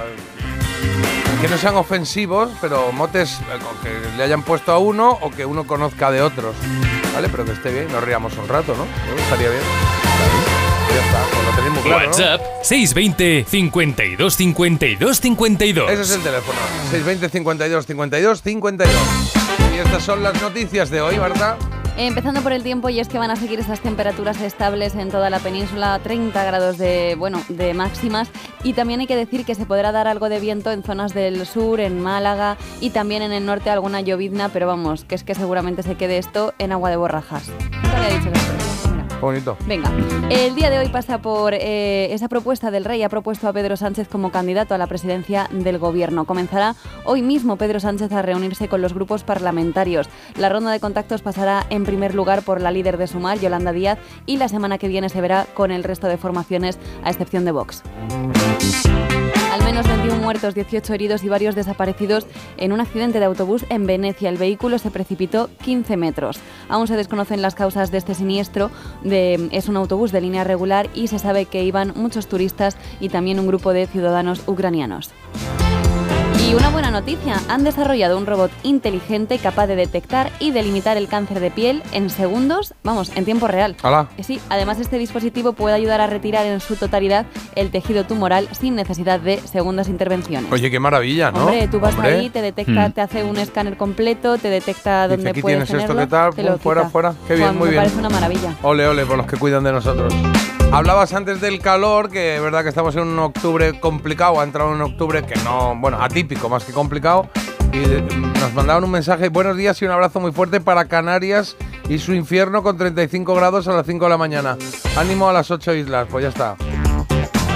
que 1.40 1.48
no 1.48 1.56
sean 1.56 1.76
ofensivos, 1.76 2.50
pero 2.60 2.90
motes 2.92 3.38
eh, 3.40 3.58
que 3.82 4.16
le 4.16 4.22
hayan 4.22 4.42
puesto 4.42 4.72
a 4.72 4.78
uno 4.78 5.10
o 5.20 5.30
que 5.30 5.46
uno 5.46 5.66
conozca 5.66 6.10
de 6.10 6.20
otros. 6.20 6.56
¿Vale? 7.14 7.28
Pero 7.28 7.44
que 7.44 7.52
esté 7.52 7.70
bien, 7.70 7.90
nos 7.92 8.02
riamos 8.02 8.36
un 8.36 8.48
rato, 8.48 8.74
¿no? 8.74 8.84
Estaría 9.22 9.50
bien. 9.50 9.62
Ya 10.94 11.04
está, 11.04 11.24
pues 11.30 11.64
lo 11.64 11.70
muy 11.70 11.82
claro, 11.82 12.00
¿no? 12.00 12.06
WhatsApp 12.06 12.40
620 12.62 13.46
52 13.48 14.34
52 14.34 15.20
52. 15.20 15.90
Ese 15.90 16.02
es 16.02 16.10
el 16.10 16.22
teléfono. 16.22 16.58
620 16.90 17.28
52 17.28 17.86
52 17.86 18.42
52. 18.42 19.57
Estas 19.78 20.02
son 20.02 20.24
las 20.24 20.42
noticias 20.42 20.90
de 20.90 21.00
hoy, 21.00 21.18
Marta. 21.18 21.56
Empezando 21.96 22.42
por 22.42 22.52
el 22.52 22.64
tiempo 22.64 22.88
y 22.88 22.98
es 22.98 23.06
que 23.06 23.16
van 23.16 23.30
a 23.30 23.36
seguir 23.36 23.60
esas 23.60 23.78
temperaturas 23.78 24.40
estables 24.40 24.96
en 24.96 25.08
toda 25.08 25.30
la 25.30 25.38
península, 25.38 26.00
30 26.02 26.44
grados 26.44 26.78
de, 26.78 27.14
bueno, 27.16 27.40
de 27.48 27.74
máximas 27.74 28.28
y 28.64 28.72
también 28.72 28.98
hay 28.98 29.06
que 29.06 29.14
decir 29.14 29.44
que 29.44 29.54
se 29.54 29.66
podrá 29.66 29.92
dar 29.92 30.08
algo 30.08 30.28
de 30.28 30.40
viento 30.40 30.72
en 30.72 30.82
zonas 30.82 31.14
del 31.14 31.46
sur, 31.46 31.78
en 31.78 32.00
Málaga 32.00 32.56
y 32.80 32.90
también 32.90 33.22
en 33.22 33.32
el 33.32 33.46
norte 33.46 33.70
alguna 33.70 34.00
llovizna, 34.00 34.48
pero 34.48 34.66
vamos, 34.66 35.04
que 35.04 35.14
es 35.14 35.22
que 35.22 35.36
seguramente 35.36 35.84
se 35.84 35.94
quede 35.94 36.18
esto 36.18 36.54
en 36.58 36.72
agua 36.72 36.90
de 36.90 36.96
borrajas. 36.96 37.48
Bonito. 39.20 39.56
Venga, 39.66 39.90
el 40.30 40.54
día 40.54 40.70
de 40.70 40.78
hoy 40.78 40.88
pasa 40.88 41.18
por 41.18 41.54
eh, 41.54 42.12
esa 42.12 42.28
propuesta 42.28 42.70
del 42.70 42.84
rey. 42.84 43.02
Ha 43.02 43.08
propuesto 43.08 43.48
a 43.48 43.52
Pedro 43.52 43.76
Sánchez 43.76 44.08
como 44.08 44.30
candidato 44.30 44.74
a 44.74 44.78
la 44.78 44.86
presidencia 44.86 45.48
del 45.52 45.78
gobierno. 45.78 46.24
Comenzará 46.24 46.74
hoy 47.04 47.22
mismo 47.22 47.56
Pedro 47.56 47.80
Sánchez 47.80 48.12
a 48.12 48.22
reunirse 48.22 48.68
con 48.68 48.82
los 48.82 48.94
grupos 48.94 49.24
parlamentarios. 49.24 50.08
La 50.36 50.48
ronda 50.48 50.70
de 50.70 50.80
contactos 50.80 51.22
pasará 51.22 51.66
en 51.70 51.84
primer 51.84 52.14
lugar 52.14 52.42
por 52.42 52.60
la 52.60 52.70
líder 52.70 52.98
de 52.98 53.06
Sumar, 53.06 53.38
Yolanda 53.38 53.72
Díaz, 53.72 53.98
y 54.26 54.36
la 54.36 54.48
semana 54.48 54.78
que 54.78 54.88
viene 54.88 55.08
se 55.08 55.20
verá 55.20 55.46
con 55.54 55.70
el 55.70 55.84
resto 55.84 56.06
de 56.06 56.16
formaciones, 56.16 56.78
a 57.02 57.10
excepción 57.10 57.44
de 57.44 57.52
Vox. 57.52 57.82
Menos 59.68 59.86
21 59.86 60.16
muertos, 60.22 60.54
18 60.54 60.94
heridos 60.94 61.24
y 61.24 61.28
varios 61.28 61.54
desaparecidos 61.54 62.26
en 62.56 62.72
un 62.72 62.80
accidente 62.80 63.18
de 63.18 63.26
autobús 63.26 63.66
en 63.68 63.86
Venecia. 63.86 64.30
El 64.30 64.38
vehículo 64.38 64.78
se 64.78 64.90
precipitó 64.90 65.50
15 65.62 65.98
metros. 65.98 66.40
Aún 66.70 66.88
se 66.88 66.96
desconocen 66.96 67.42
las 67.42 67.54
causas 67.54 67.90
de 67.90 67.98
este 67.98 68.14
siniestro. 68.14 68.70
Es 69.04 69.68
un 69.68 69.76
autobús 69.76 70.10
de 70.10 70.22
línea 70.22 70.42
regular 70.42 70.88
y 70.94 71.08
se 71.08 71.18
sabe 71.18 71.44
que 71.44 71.64
iban 71.64 71.92
muchos 71.96 72.28
turistas 72.28 72.78
y 72.98 73.10
también 73.10 73.38
un 73.38 73.46
grupo 73.46 73.74
de 73.74 73.86
ciudadanos 73.86 74.40
ucranianos. 74.46 75.10
Y 76.48 76.54
una 76.54 76.70
buena 76.70 76.90
noticia, 76.90 77.42
han 77.50 77.62
desarrollado 77.62 78.16
un 78.16 78.24
robot 78.24 78.50
inteligente 78.62 79.38
capaz 79.38 79.66
de 79.66 79.76
detectar 79.76 80.30
y 80.38 80.50
delimitar 80.50 80.96
el 80.96 81.06
cáncer 81.06 81.40
de 81.40 81.50
piel 81.50 81.82
en 81.92 82.08
segundos, 82.08 82.72
vamos, 82.82 83.12
en 83.16 83.26
tiempo 83.26 83.48
real. 83.48 83.76
Hala. 83.82 84.08
Eh, 84.16 84.22
Sí, 84.22 84.40
además 84.48 84.80
este 84.80 84.96
dispositivo 84.96 85.52
puede 85.52 85.74
ayudar 85.74 86.00
a 86.00 86.06
retirar 86.06 86.46
en 86.46 86.60
su 86.60 86.76
totalidad 86.76 87.26
el 87.54 87.70
tejido 87.70 88.04
tumoral 88.04 88.48
sin 88.58 88.76
necesidad 88.76 89.20
de 89.20 89.36
segundas 89.40 89.88
intervenciones. 89.88 90.50
Oye, 90.50 90.70
qué 90.70 90.80
maravilla, 90.80 91.30
¿no? 91.32 91.40
Hombre, 91.40 91.68
tú 91.68 91.80
vas 91.80 91.94
Hombre. 91.94 92.14
ahí, 92.16 92.30
te 92.30 92.40
detecta, 92.40 92.88
Mm. 92.88 92.92
te 92.92 93.00
hace 93.02 93.24
un 93.24 93.36
escáner 93.36 93.76
completo, 93.76 94.38
te 94.38 94.48
detecta 94.48 95.06
dónde 95.06 95.28
aquí 95.30 95.42
puedes 95.42 95.64
tienes 95.66 95.68
esto, 95.82 95.92
tenerlo, 95.94 96.00
¿qué 96.00 96.06
tal? 96.10 96.34
te 96.34 96.42
lo 96.44 96.52
Pum, 96.52 96.58
fuera, 96.60 96.80
quita. 96.82 96.90
fuera. 96.90 97.14
Qué 97.26 97.34
bien, 97.36 97.58
muy 97.58 97.64
me 97.66 97.70
bien. 97.72 97.82
parece 97.82 97.98
una 97.98 98.08
maravilla. 98.08 98.54
Ole, 98.62 98.86
ole, 98.88 99.04
por 99.04 99.18
los 99.18 99.26
que 99.26 99.36
cuidan 99.36 99.64
de 99.64 99.72
nosotros. 99.72 100.14
Hablabas 100.70 101.14
antes 101.14 101.40
del 101.40 101.60
calor, 101.60 102.10
que 102.10 102.36
es 102.36 102.42
verdad 102.42 102.62
que 102.62 102.68
estamos 102.68 102.94
en 102.94 103.00
un 103.08 103.18
octubre 103.20 103.80
complicado, 103.80 104.38
ha 104.38 104.44
entrado 104.44 104.70
un 104.70 104.82
octubre 104.82 105.22
que 105.24 105.34
no, 105.36 105.74
bueno, 105.76 105.96
atípico 105.98 106.37
más 106.48 106.64
que 106.64 106.72
complicado. 106.72 107.28
Y 107.72 107.78
eh, 107.78 108.02
nos 108.40 108.54
mandaban 108.54 108.84
un 108.84 108.90
mensaje, 108.90 109.28
buenos 109.28 109.56
días 109.56 109.80
y 109.82 109.84
un 109.84 109.90
abrazo 109.90 110.20
muy 110.20 110.32
fuerte 110.32 110.60
para 110.60 110.84
Canarias 110.86 111.56
y 111.88 111.98
su 111.98 112.14
infierno 112.14 112.62
con 112.62 112.76
35 112.78 113.34
grados 113.34 113.66
a 113.68 113.72
las 113.72 113.86
5 113.86 114.04
de 114.04 114.08
la 114.10 114.16
mañana. 114.16 114.56
Ánimo 114.96 115.28
a 115.28 115.32
las 115.32 115.50
8 115.50 115.74
islas, 115.74 116.06
pues 116.10 116.22
ya 116.22 116.28
está. 116.30 116.56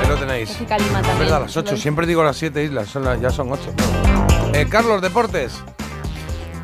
Ahí 0.00 0.08
lo 0.08 0.16
tenéis. 0.16 0.50
Es 0.50 1.18
verdad, 1.18 1.40
las 1.42 1.56
8, 1.56 1.76
siempre 1.76 2.06
digo 2.06 2.22
las 2.24 2.36
7 2.36 2.62
islas, 2.64 2.88
son 2.88 3.04
las- 3.04 3.20
ya 3.20 3.30
son 3.30 3.52
8. 3.52 3.72
Carlos, 4.68 5.00
deportes. 5.00 5.52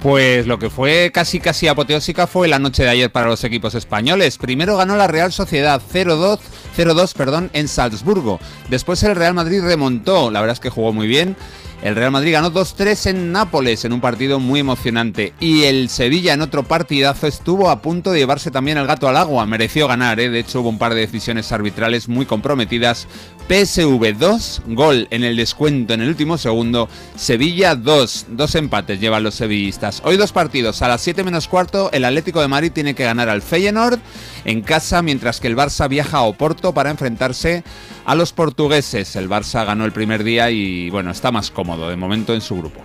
Pues 0.01 0.47
lo 0.47 0.61
que 0.61 0.71
fue 0.71 1.11
casi 1.13 1.41
casi 1.41 1.67
apoteósica 1.67 2.29
fue 2.29 2.47
la 2.47 2.61
noche 2.61 2.85
de 2.85 2.91
ayer 2.91 3.11
para 3.11 3.27
los 3.27 3.43
equipos 3.43 3.75
españoles. 3.75 4.39
Primero 4.39 4.77
ganó 4.77 4.95
la 4.97 5.09
Real 5.09 5.33
Sociedad 5.33 5.83
0-2, 5.93 6.39
0-2, 6.77 7.15
perdón, 7.15 7.51
en 7.53 7.67
Salzburgo. 7.67 8.39
Después 8.69 9.03
el 9.03 9.17
Real 9.17 9.35
Madrid 9.35 9.61
remontó, 9.61 10.31
la 10.31 10.41
verdad 10.41 10.55
es 10.55 10.61
que 10.61 10.71
jugó 10.71 10.93
muy 10.93 11.09
bien. 11.09 11.37
El 11.81 11.95
Real 11.95 12.11
Madrid 12.11 12.33
ganó 12.33 12.51
2-3 12.51 13.11
en 13.11 13.31
Nápoles 13.31 13.85
en 13.85 13.93
un 13.93 14.01
partido 14.01 14.41
muy 14.41 14.59
emocionante. 14.61 15.33
Y 15.39 15.63
el 15.63 15.89
Sevilla 15.89 16.35
en 16.35 16.43
otro 16.43 16.65
partidazo 16.65 17.29
estuvo 17.29 17.71
a 17.71 17.81
punto 17.81 18.11
de 18.11 18.19
llevarse 18.19 18.51
también 18.51 18.79
el 18.79 18.87
gato 18.87 19.09
al 19.09 19.17
agua. 19.17 19.47
Mereció 19.47 19.87
ganar, 19.87 20.19
¿eh? 20.19 20.29
de 20.29 20.41
hecho 20.41 20.61
hubo 20.61 20.71
un 20.71 20.79
par 20.79 20.95
de 20.95 21.01
decisiones 21.01 21.53
arbitrales 21.53 22.09
muy 22.09 22.27
comprometidas. 22.27 23.07
PSV 23.49 24.19
2, 24.19 24.63
gol 24.67 25.07
en 25.11 25.23
el 25.23 25.37
descuento 25.37 25.95
en 25.95 26.03
el 26.03 26.09
último 26.09 26.37
segundo. 26.37 26.89
Sevilla 27.17 27.77
2, 27.77 28.27
dos 28.31 28.55
empates 28.57 29.01
llevan 29.01 29.23
los 29.23 29.37
sevillistas. 29.37 30.03
Hoy 30.05 30.17
dos 30.17 30.33
partidos, 30.33 30.83
a 30.83 30.89
las 30.89 31.01
7 31.01 31.23
menos 31.23 31.47
cuarto 31.47 31.91
el 31.93 32.05
Atlético 32.05 32.41
de 32.41 32.49
Madrid 32.49 32.73
tiene 32.73 32.95
que 32.95 33.05
ganar 33.05 33.29
al 33.29 33.41
Feyenoord 33.41 34.01
en 34.45 34.63
casa, 34.63 35.01
mientras 35.01 35.41
que 35.41 35.47
el 35.47 35.57
Barça 35.57 35.89
viaja 35.89 36.19
a 36.19 36.23
Oporto 36.23 36.75
para 36.75 36.91
enfrentarse 36.91 37.63
a 38.09 38.15
los 38.15 38.33
portugueses. 38.33 39.17
El 39.17 39.29
Barça 39.29 39.67
ganó 39.67 39.85
el 39.85 39.93
primer 39.93 40.25
día 40.25 40.50
y 40.50 40.88
bueno, 40.88 41.11
está 41.11 41.31
más 41.31 41.50
cómodo 41.50 41.91
de 41.91 41.97
momento 41.97 42.33
en 42.33 42.41
su 42.41 42.57
grupo. 42.57 42.81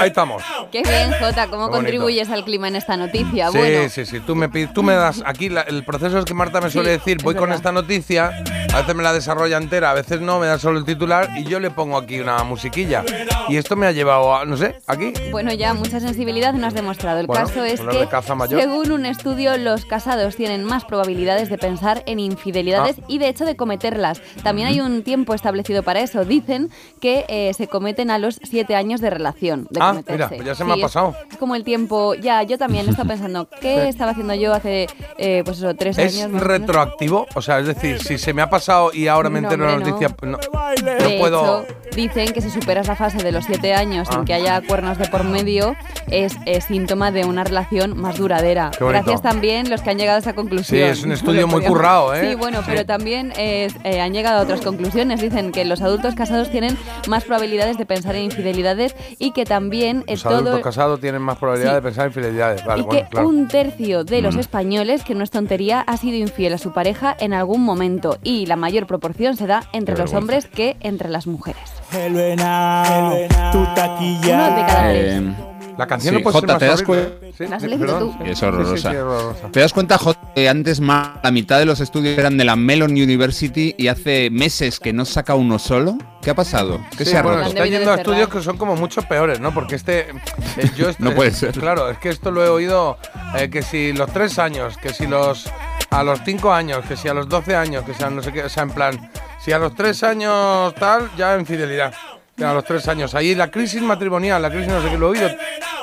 Ahí 0.00 0.08
estamos. 0.08 0.42
Qué 0.70 0.82
bien, 0.82 1.10
Jota, 1.20 1.48
cómo 1.48 1.66
Qué 1.68 1.72
contribuyes 1.76 2.28
al 2.30 2.44
clima 2.44 2.68
en 2.68 2.76
esta 2.76 2.96
noticia. 2.96 3.50
Sí, 3.50 3.58
bueno, 3.58 3.88
sí, 3.88 4.04
sí. 4.06 4.20
Tú 4.20 4.34
me, 4.34 4.48
tú 4.48 4.82
me 4.82 4.94
das. 4.94 5.22
Aquí 5.24 5.48
la- 5.48 5.62
el 5.62 5.84
proceso 5.84 6.18
es 6.18 6.24
que 6.24 6.34
Marta 6.34 6.60
me 6.60 6.70
suele 6.70 6.90
Sí, 6.92 6.98
decir: 6.98 7.16
es 7.18 7.22
voy 7.24 7.34
con 7.34 7.52
esta 7.52 7.72
noticia, 7.72 8.30
a 8.72 8.80
veces 8.80 8.94
me 8.94 9.02
la 9.02 9.12
desarrolla 9.12 9.56
entera, 9.56 9.90
a 9.90 9.94
veces 9.94 10.20
no, 10.20 10.38
me 10.38 10.46
da 10.46 10.58
solo 10.58 10.78
el 10.78 10.84
titular 10.84 11.30
y 11.36 11.44
yo 11.44 11.60
le 11.60 11.70
pongo 11.70 11.96
aquí 11.96 12.20
una 12.20 12.42
musiquilla. 12.44 13.04
Y 13.48 13.56
esto 13.56 13.76
me 13.76 13.86
ha 13.86 13.92
llevado 13.92 14.34
a, 14.36 14.44
no 14.44 14.56
sé, 14.56 14.80
aquí. 14.86 15.12
Bueno, 15.30 15.52
ya 15.52 15.72
mucha 15.74 16.00
sensibilidad 16.00 16.52
no 16.54 16.66
has 16.66 16.74
demostrado. 16.74 17.20
El 17.20 17.26
Bueno, 17.26 17.46
caso 17.46 17.64
es 17.64 17.80
que, 17.80 18.08
según 18.48 18.90
un 18.90 19.06
estudio, 19.06 19.56
los 19.56 19.84
casados 19.84 20.36
tienen 20.36 20.64
más 20.64 20.84
probabilidades 20.84 21.48
de 21.48 21.58
pensar 21.58 22.02
en 22.06 22.18
infidelidades 22.18 22.96
Ah. 23.00 23.04
y, 23.08 23.18
de 23.18 23.28
hecho, 23.28 23.44
de 23.44 23.56
cometerlas. 23.56 24.20
También 24.42 24.68
hay 24.68 24.80
un 24.80 25.02
tiempo 25.02 25.34
establecido 25.34 25.82
para 25.82 26.00
eso. 26.00 26.24
Dicen 26.24 26.70
que 27.00 27.24
eh, 27.28 27.52
se 27.54 27.68
cometen 27.68 28.10
a 28.10 28.18
los 28.18 28.40
siete 28.42 28.74
años 28.74 29.00
de 29.00 29.10
relación. 29.10 29.66
De 29.70 29.80
Ah, 29.90 30.02
mira, 30.08 30.28
pues 30.28 30.44
ya 30.44 30.54
se 30.54 30.64
me 30.64 30.72
ha 30.72 30.76
es- 30.76 30.82
pasado. 30.82 31.14
Es, 31.30 31.36
como 31.36 31.54
el 31.54 31.64
tiempo. 31.64 32.14
Ya, 32.14 32.42
yo 32.42 32.58
también 32.58 32.86
he 32.86 32.90
estado 32.90 33.08
pensando, 33.08 33.48
¿qué 33.60 33.88
estaba 33.88 34.10
haciendo 34.12 34.34
yo 34.34 34.52
hace, 34.52 34.86
eh, 35.18 35.42
pues 35.44 35.58
eso, 35.58 35.74
tres 35.74 35.98
¿Es 35.98 36.16
años? 36.16 36.30
menos? 36.32 36.46
retroactivo? 36.46 37.26
O 37.34 37.42
sea, 37.42 37.58
es 37.60 37.66
decir, 37.66 38.00
si 38.02 38.18
se 38.18 38.32
me 38.32 38.42
ha 38.42 38.50
pasado 38.50 38.90
y 38.92 39.08
ahora 39.08 39.30
me 39.30 39.38
entero 39.38 39.66
la 39.66 39.76
noticia, 39.76 40.14
no, 40.22 40.38
De 40.82 41.18
puedo. 41.18 41.62
hecho, 41.64 41.74
dicen 41.94 42.32
que 42.32 42.40
si 42.40 42.50
superas 42.50 42.86
la 42.88 42.96
fase 42.96 43.18
de 43.18 43.32
los 43.32 43.44
siete 43.44 43.74
años 43.74 44.08
Ah. 44.10 44.14
sin 44.14 44.24
que 44.24 44.34
haya 44.34 44.60
cuernos 44.60 44.98
de 44.98 45.06
por 45.08 45.24
medio, 45.24 45.74
es, 46.10 46.34
eh, 46.46 46.60
síntoma 46.60 47.10
de 47.10 47.24
una 47.24 47.44
relación 47.44 47.98
más 47.98 48.16
duradera. 48.18 48.70
Gracias 48.78 49.22
también 49.22 49.70
los 49.70 49.80
que 49.82 49.90
han 49.90 49.98
llegado 49.98 50.16
a 50.16 50.20
esa 50.20 50.34
conclusión. 50.34 50.78
Sí, 50.78 50.82
es 50.82 51.02
un 51.04 51.12
estudio 51.12 51.46
muy 51.48 51.62
currado, 51.62 52.14
¿eh? 52.14 52.28
Sí, 52.30 52.34
bueno, 52.34 52.58
Sí. 52.60 52.64
pero 52.68 52.84
también 52.86 53.32
es, 53.36 53.74
eh, 53.84 54.00
han 54.00 54.12
llegado 54.12 54.40
a 54.40 54.42
otras 54.42 54.60
conclusiones. 54.60 55.20
Dicen 55.20 55.52
que 55.52 55.64
los 55.64 55.80
adultos 55.82 56.14
casados 56.14 56.50
tienen 56.50 56.76
más 57.08 57.24
probabilidades 57.24 57.78
de 57.78 57.86
pensar 57.86 58.14
en 58.16 58.24
infidelidades 58.24 58.94
y 59.18 59.32
que 59.32 59.44
también 59.44 59.75
eh, 59.82 60.04
Los 60.08 60.26
adultos 60.26 60.52
todo... 60.52 60.60
casados 60.62 61.00
tienen 61.00 61.22
más 61.22 61.38
probabilidad 61.38 61.70
Sí. 61.70 61.74
de 61.76 61.82
pensar 61.82 62.06
en 62.06 62.12
fidelidades. 62.12 62.64
Vale, 62.64 62.82
y 62.82 62.84
bueno, 62.84 63.00
que 63.02 63.08
claro. 63.08 63.28
un 63.28 63.48
tercio 63.48 64.04
de 64.04 64.20
Mm. 64.20 64.24
los 64.24 64.36
españoles, 64.36 65.02
que 65.04 65.14
no 65.14 65.24
es 65.24 65.30
tontería, 65.30 65.80
ha 65.80 65.96
sido 65.96 66.16
infiel 66.16 66.54
a 66.54 66.58
su 66.58 66.72
pareja 66.72 67.16
en 67.18 67.32
algún 67.34 67.62
momento. 67.62 68.18
Y 68.22 68.46
la 68.46 68.56
mayor 68.56 68.86
proporción 68.86 69.36
se 69.36 69.46
da 69.46 69.64
entre 69.72 69.94
Qué 69.94 70.00
los 70.02 70.10
vergüenza. 70.12 70.18
hombres 70.18 70.46
que 70.46 70.76
entre 70.80 71.08
las 71.08 71.26
mujeres. 71.26 71.62
El 71.92 72.14
venao, 72.14 73.12
tu 73.52 73.64
taquilla. 73.74 74.34
Uno 74.34 74.56
de 74.56 74.66
cada 74.66 74.88
tres. 74.90 75.22
Eh, 75.22 75.34
La 75.78 75.86
canción 75.86 76.14
Sí, 76.14 76.18
no 76.18 76.22
puede 76.24 76.34
Jota, 76.40 76.52
ser 76.54 76.58
¿te 76.58 76.66
das 76.66 76.80
horrible. 76.88 77.32
Sí, 77.36 77.46
La 77.46 77.56
has 77.56 77.62
elegido 77.62 77.98
tú. 77.98 78.12
sí. 78.24 78.30
Es 78.30 78.38
Sí, 78.38 78.44
horrorosa. 78.46 78.90
sí, 78.90 78.96
horrorosa. 78.96 79.48
¿Te 79.52 79.60
das 79.60 79.72
cuenta, 79.74 79.98
Jota, 79.98 80.20
que 80.34 80.48
antes 80.48 80.80
más 80.80 81.10
la 81.22 81.30
mitad 81.30 81.58
de 81.58 81.66
los 81.66 81.80
estudios 81.80 82.16
eran 82.18 82.36
de 82.38 82.44
la 82.44 82.56
Mellon 82.56 82.92
University 82.92 83.74
y 83.76 83.88
hace 83.88 84.30
meses 84.30 84.80
que 84.80 84.92
no 84.92 85.04
saca 85.04 85.34
uno 85.34 85.58
solo? 85.58 85.98
¿Qué 86.22 86.30
ha 86.30 86.34
pasado? 86.34 86.80
¿Qué 86.96 87.04
Sí, 87.04 87.10
se 87.10 87.18
ha 87.18 87.22
bueno, 87.22 87.38
roto? 87.38 87.50
está 87.50 87.66
yendo 87.66 87.92
a 87.92 87.96
estudios 87.96 88.28
que 88.28 88.40
son 88.42 88.56
como 88.56 88.74
mucho 88.76 89.02
peores, 89.02 89.38
¿no? 89.38 89.52
Porque 89.52 89.74
este. 89.76 90.08
eh, 90.56 90.70
yo 90.76 90.88
esto- 90.88 91.04
No 91.04 91.12
puede 91.14 91.30
ser. 91.32 91.52
Claro, 91.52 91.90
es 91.90 91.98
que 91.98 92.08
esto 92.08 92.30
lo 92.30 92.44
he 92.44 92.48
oído 92.48 92.96
eh, 93.38 93.50
que 93.50 93.62
si 93.62 93.92
los 93.92 94.10
tres 94.12 94.38
años, 94.38 94.76
que 94.78 94.94
si 94.94 95.06
los. 95.06 95.46
A 95.90 96.02
los 96.02 96.20
cinco 96.24 96.52
años, 96.52 96.84
que 96.88 96.96
si 96.96 97.06
a 97.06 97.14
los 97.14 97.28
12 97.28 97.54
años, 97.54 97.84
que 97.84 97.94
sea 97.94 98.10
no 98.10 98.20
sé 98.20 98.32
qué, 98.32 98.42
o 98.42 98.48
sea, 98.48 98.64
en 98.64 98.70
plan. 98.70 99.10
Si 99.40 99.52
a 99.52 99.58
los 99.58 99.74
tres 99.76 100.02
años 100.02 100.74
tal, 100.74 101.08
ya 101.16 101.38
infidelidad. 101.38 101.94
A 102.44 102.52
los 102.52 102.64
tres 102.64 102.86
años. 102.88 103.14
Ahí 103.14 103.34
la 103.34 103.50
crisis 103.50 103.80
matrimonial, 103.80 104.42
la 104.42 104.50
crisis 104.50 104.68
no 104.68 104.82
sé 104.82 104.90
qué, 104.90 104.98
lo 104.98 105.06
he 105.06 105.18
oído 105.18 105.28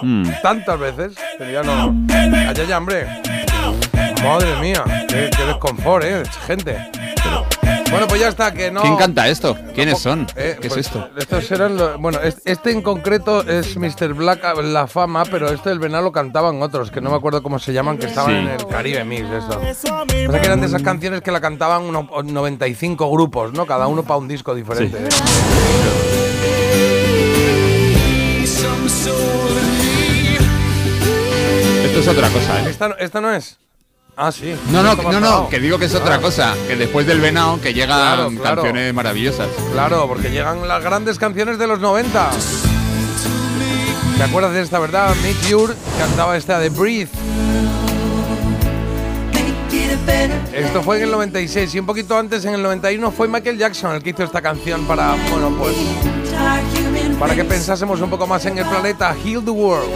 Mm. 0.03 0.29
tantas 0.43 0.79
veces, 0.79 1.13
pero 1.37 1.49
ya 1.51 1.63
no. 1.63 1.95
Allá 2.47 2.63
ya, 2.65 2.77
hombre. 2.77 3.07
Madre 4.23 4.55
mía, 4.61 4.83
qué, 5.07 5.29
qué 5.35 5.45
desconfort, 5.45 6.03
¿eh? 6.05 6.23
Gente. 6.45 6.77
Bueno, 7.89 8.07
pues 8.07 8.21
ya 8.21 8.27
está, 8.29 8.51
que 8.51 8.71
no. 8.71 8.81
¿Quién 8.81 8.95
canta 8.97 9.27
esto? 9.27 9.55
¿Quiénes 9.75 9.99
son? 9.99 10.25
Eh, 10.35 10.57
¿Qué 10.59 10.67
pues, 10.67 10.79
es 10.79 10.87
esto? 10.87 11.09
Estos 11.17 11.51
eran 11.51 11.77
los- 11.77 11.97
bueno, 11.99 12.19
es- 12.21 12.41
este 12.45 12.71
en 12.71 12.81
concreto 12.81 13.41
es 13.47 13.75
Mr. 13.77 14.13
Black 14.13 14.43
La 14.63 14.87
Fama, 14.87 15.25
pero 15.25 15.49
este 15.49 15.69
del 15.69 15.79
Venado 15.79 16.03
lo 16.05 16.11
cantaban 16.11 16.61
otros, 16.61 16.89
que 16.91 17.01
no 17.01 17.09
me 17.11 17.15
acuerdo 17.17 17.43
cómo 17.43 17.59
se 17.59 17.71
llaman, 17.73 17.97
que 17.97 18.07
estaban 18.07 18.31
Sí. 18.31 18.37
en 18.37 18.47
el 18.49 18.67
Caribe 18.67 19.03
Mix, 19.05 19.25
esto. 19.29 19.59
Pasa 19.59 20.39
que 20.39 20.45
eran 20.47 20.61
de 20.61 20.67
esas 20.67 20.81
canciones 20.81 21.21
que 21.21 21.31
la 21.31 21.39
cantaban 21.41 21.83
uno- 21.83 22.07
95 22.23 23.11
grupos, 23.11 23.53
¿no? 23.53 23.65
Cada 23.67 23.87
uno 23.87 24.03
para 24.03 24.17
un 24.17 24.27
disco 24.27 24.55
diferente. 24.55 24.97
Esto 31.85 31.99
es 31.99 32.07
otra 32.07 32.29
cosa, 32.29 32.59
¿eh? 32.61 32.69
¿Esta, 32.69 32.87
no- 32.89 32.95
esta 32.97 33.21
no 33.21 33.33
es? 33.33 33.57
Ah, 34.15 34.31
sí. 34.31 34.55
No, 34.71 34.83
no, 34.83 34.95
no, 34.95 35.19
no, 35.19 35.49
que 35.49 35.59
digo 35.59 35.77
que 35.79 35.85
es 35.85 35.95
otra 35.95 36.19
cosa, 36.21 36.53
que 36.67 36.75
después 36.75 37.05
del 37.07 37.19
venado 37.19 37.59
que 37.59 37.73
llegan 37.73 37.97
Claro, 38.15 38.29
claro. 38.29 38.61
canciones 38.61 38.93
maravillosas. 38.93 39.47
Claro, 39.71 40.07
porque 40.07 40.29
llegan 40.29 40.67
las 40.67 40.83
grandes 40.83 41.17
canciones 41.17 41.57
de 41.57 41.67
los 41.67 41.79
90. 41.79 42.29
¿Te 44.17 44.23
acuerdas 44.23 44.53
de 44.53 44.61
esta, 44.61 44.79
verdad? 44.79 45.13
Mick 45.23 45.35
Jure 45.51 45.73
cantaba 45.97 46.37
esta 46.37 46.59
de 46.59 46.69
Breathe. 46.69 47.09
Esto 50.53 50.83
fue 50.83 50.97
en 50.97 51.03
el 51.03 51.11
96 51.11 51.75
y 51.75 51.79
un 51.79 51.85
poquito 51.85 52.17
antes, 52.17 52.45
en 52.45 52.53
el 52.53 52.61
91, 52.61 53.11
fue 53.11 53.27
Michael 53.27 53.57
Jackson 53.57 53.95
el 53.95 54.03
que 54.03 54.11
hizo 54.11 54.23
esta 54.23 54.41
canción 54.41 54.85
para, 54.85 55.15
bueno, 55.31 55.55
pues, 55.57 55.75
para 57.19 57.35
que 57.35 57.43
pensásemos 57.43 57.99
un 58.01 58.09
poco 58.09 58.27
más 58.27 58.45
en 58.45 58.57
el 58.57 58.65
planeta. 58.65 59.15
Heal 59.23 59.43
the 59.43 59.51
World. 59.51 59.89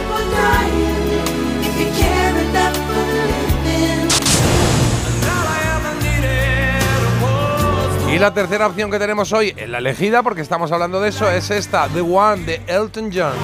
Y 8.12 8.18
la 8.18 8.32
tercera 8.32 8.66
opción 8.66 8.90
que 8.90 8.98
tenemos 8.98 9.32
hoy, 9.32 9.54
en 9.56 9.70
la 9.70 9.78
elegida, 9.78 10.22
porque 10.22 10.40
estamos 10.40 10.72
hablando 10.72 11.00
de 11.00 11.10
eso, 11.10 11.30
es 11.30 11.50
esta, 11.50 11.88
The 11.88 12.00
One, 12.00 12.44
de 12.44 12.62
Elton 12.66 13.10
John. 13.14 13.34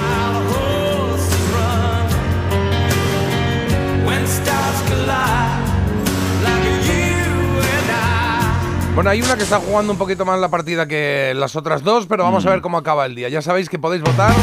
Bueno, 8.95 9.09
hay 9.09 9.21
una 9.21 9.35
que 9.35 9.43
está 9.43 9.59
jugando 9.59 9.91
un 9.91 9.99
poquito 9.99 10.23
más 10.23 10.39
la 10.39 10.47
partida 10.47 10.87
que 10.87 11.33
las 11.35 11.57
otras 11.57 11.83
dos, 11.83 12.07
pero 12.07 12.23
vamos 12.23 12.45
a 12.45 12.49
ver 12.49 12.61
cómo 12.61 12.77
acaba 12.77 13.05
el 13.05 13.13
día. 13.13 13.27
Ya 13.27 13.41
sabéis 13.41 13.67
que 13.67 13.77
podéis 13.77 14.01
votar. 14.01 14.33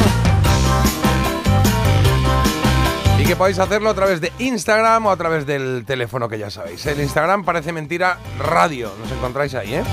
Y 3.18 3.24
que 3.24 3.34
podéis 3.34 3.58
hacerlo 3.58 3.88
a 3.88 3.94
través 3.94 4.20
de 4.20 4.30
Instagram 4.40 5.06
o 5.06 5.10
a 5.10 5.16
través 5.16 5.46
del 5.46 5.84
teléfono 5.86 6.28
que 6.28 6.38
ya 6.38 6.50
sabéis. 6.50 6.84
El 6.84 7.00
Instagram 7.00 7.44
parece 7.44 7.72
mentira 7.72 8.18
radio. 8.38 8.92
Nos 9.00 9.10
encontráis 9.10 9.54
ahí, 9.54 9.74
¿eh? 9.76 9.84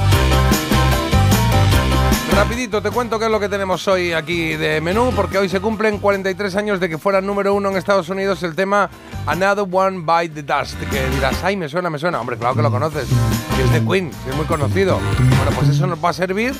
Rapidito, 2.39 2.81
te 2.81 2.89
cuento 2.89 3.19
qué 3.19 3.25
es 3.25 3.31
lo 3.31 3.37
que 3.37 3.49
tenemos 3.49 3.85
hoy 3.89 4.13
aquí 4.13 4.55
de 4.55 4.79
menú, 4.79 5.11
porque 5.13 5.37
hoy 5.37 5.49
se 5.49 5.59
cumplen 5.59 5.99
43 5.99 6.55
años 6.55 6.79
de 6.79 6.87
que 6.87 6.97
fuera 6.97 7.19
número 7.19 7.53
uno 7.53 7.69
en 7.69 7.75
Estados 7.75 8.07
Unidos 8.07 8.41
el 8.43 8.55
tema 8.55 8.89
Another 9.25 9.65
One 9.69 10.05
Bite 10.05 10.41
the 10.41 10.53
Dust. 10.53 10.79
Que 10.89 11.09
dirás, 11.09 11.43
ay, 11.43 11.57
me 11.57 11.67
suena, 11.67 11.89
me 11.89 11.99
suena. 11.99 12.21
Hombre, 12.21 12.37
claro 12.37 12.55
que 12.55 12.61
lo 12.61 12.71
conoces. 12.71 13.09
Que 13.57 13.63
es 13.63 13.71
de 13.73 13.85
Queen, 13.85 14.09
que 14.23 14.29
es 14.29 14.35
muy 14.37 14.45
conocido. 14.45 14.99
Bueno, 15.17 15.51
pues 15.53 15.67
eso 15.67 15.85
nos 15.85 16.01
va 16.01 16.11
a 16.11 16.13
servir 16.13 16.55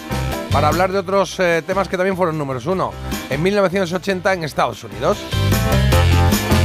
para 0.51 0.67
hablar 0.67 0.91
de 0.91 0.97
otros 0.97 1.39
eh, 1.39 1.63
temas 1.65 1.87
que 1.87 1.95
también 1.95 2.17
fueron 2.17 2.37
números 2.37 2.65
uno 2.65 2.91
en 3.29 3.41
1980 3.41 4.33
en 4.33 4.43
Estados 4.43 4.83
Unidos. 4.83 5.17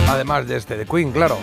Además 0.09 0.49
de 0.49 0.57
este 0.57 0.77
de 0.77 0.87
Queen, 0.87 1.13
claro. 1.13 1.39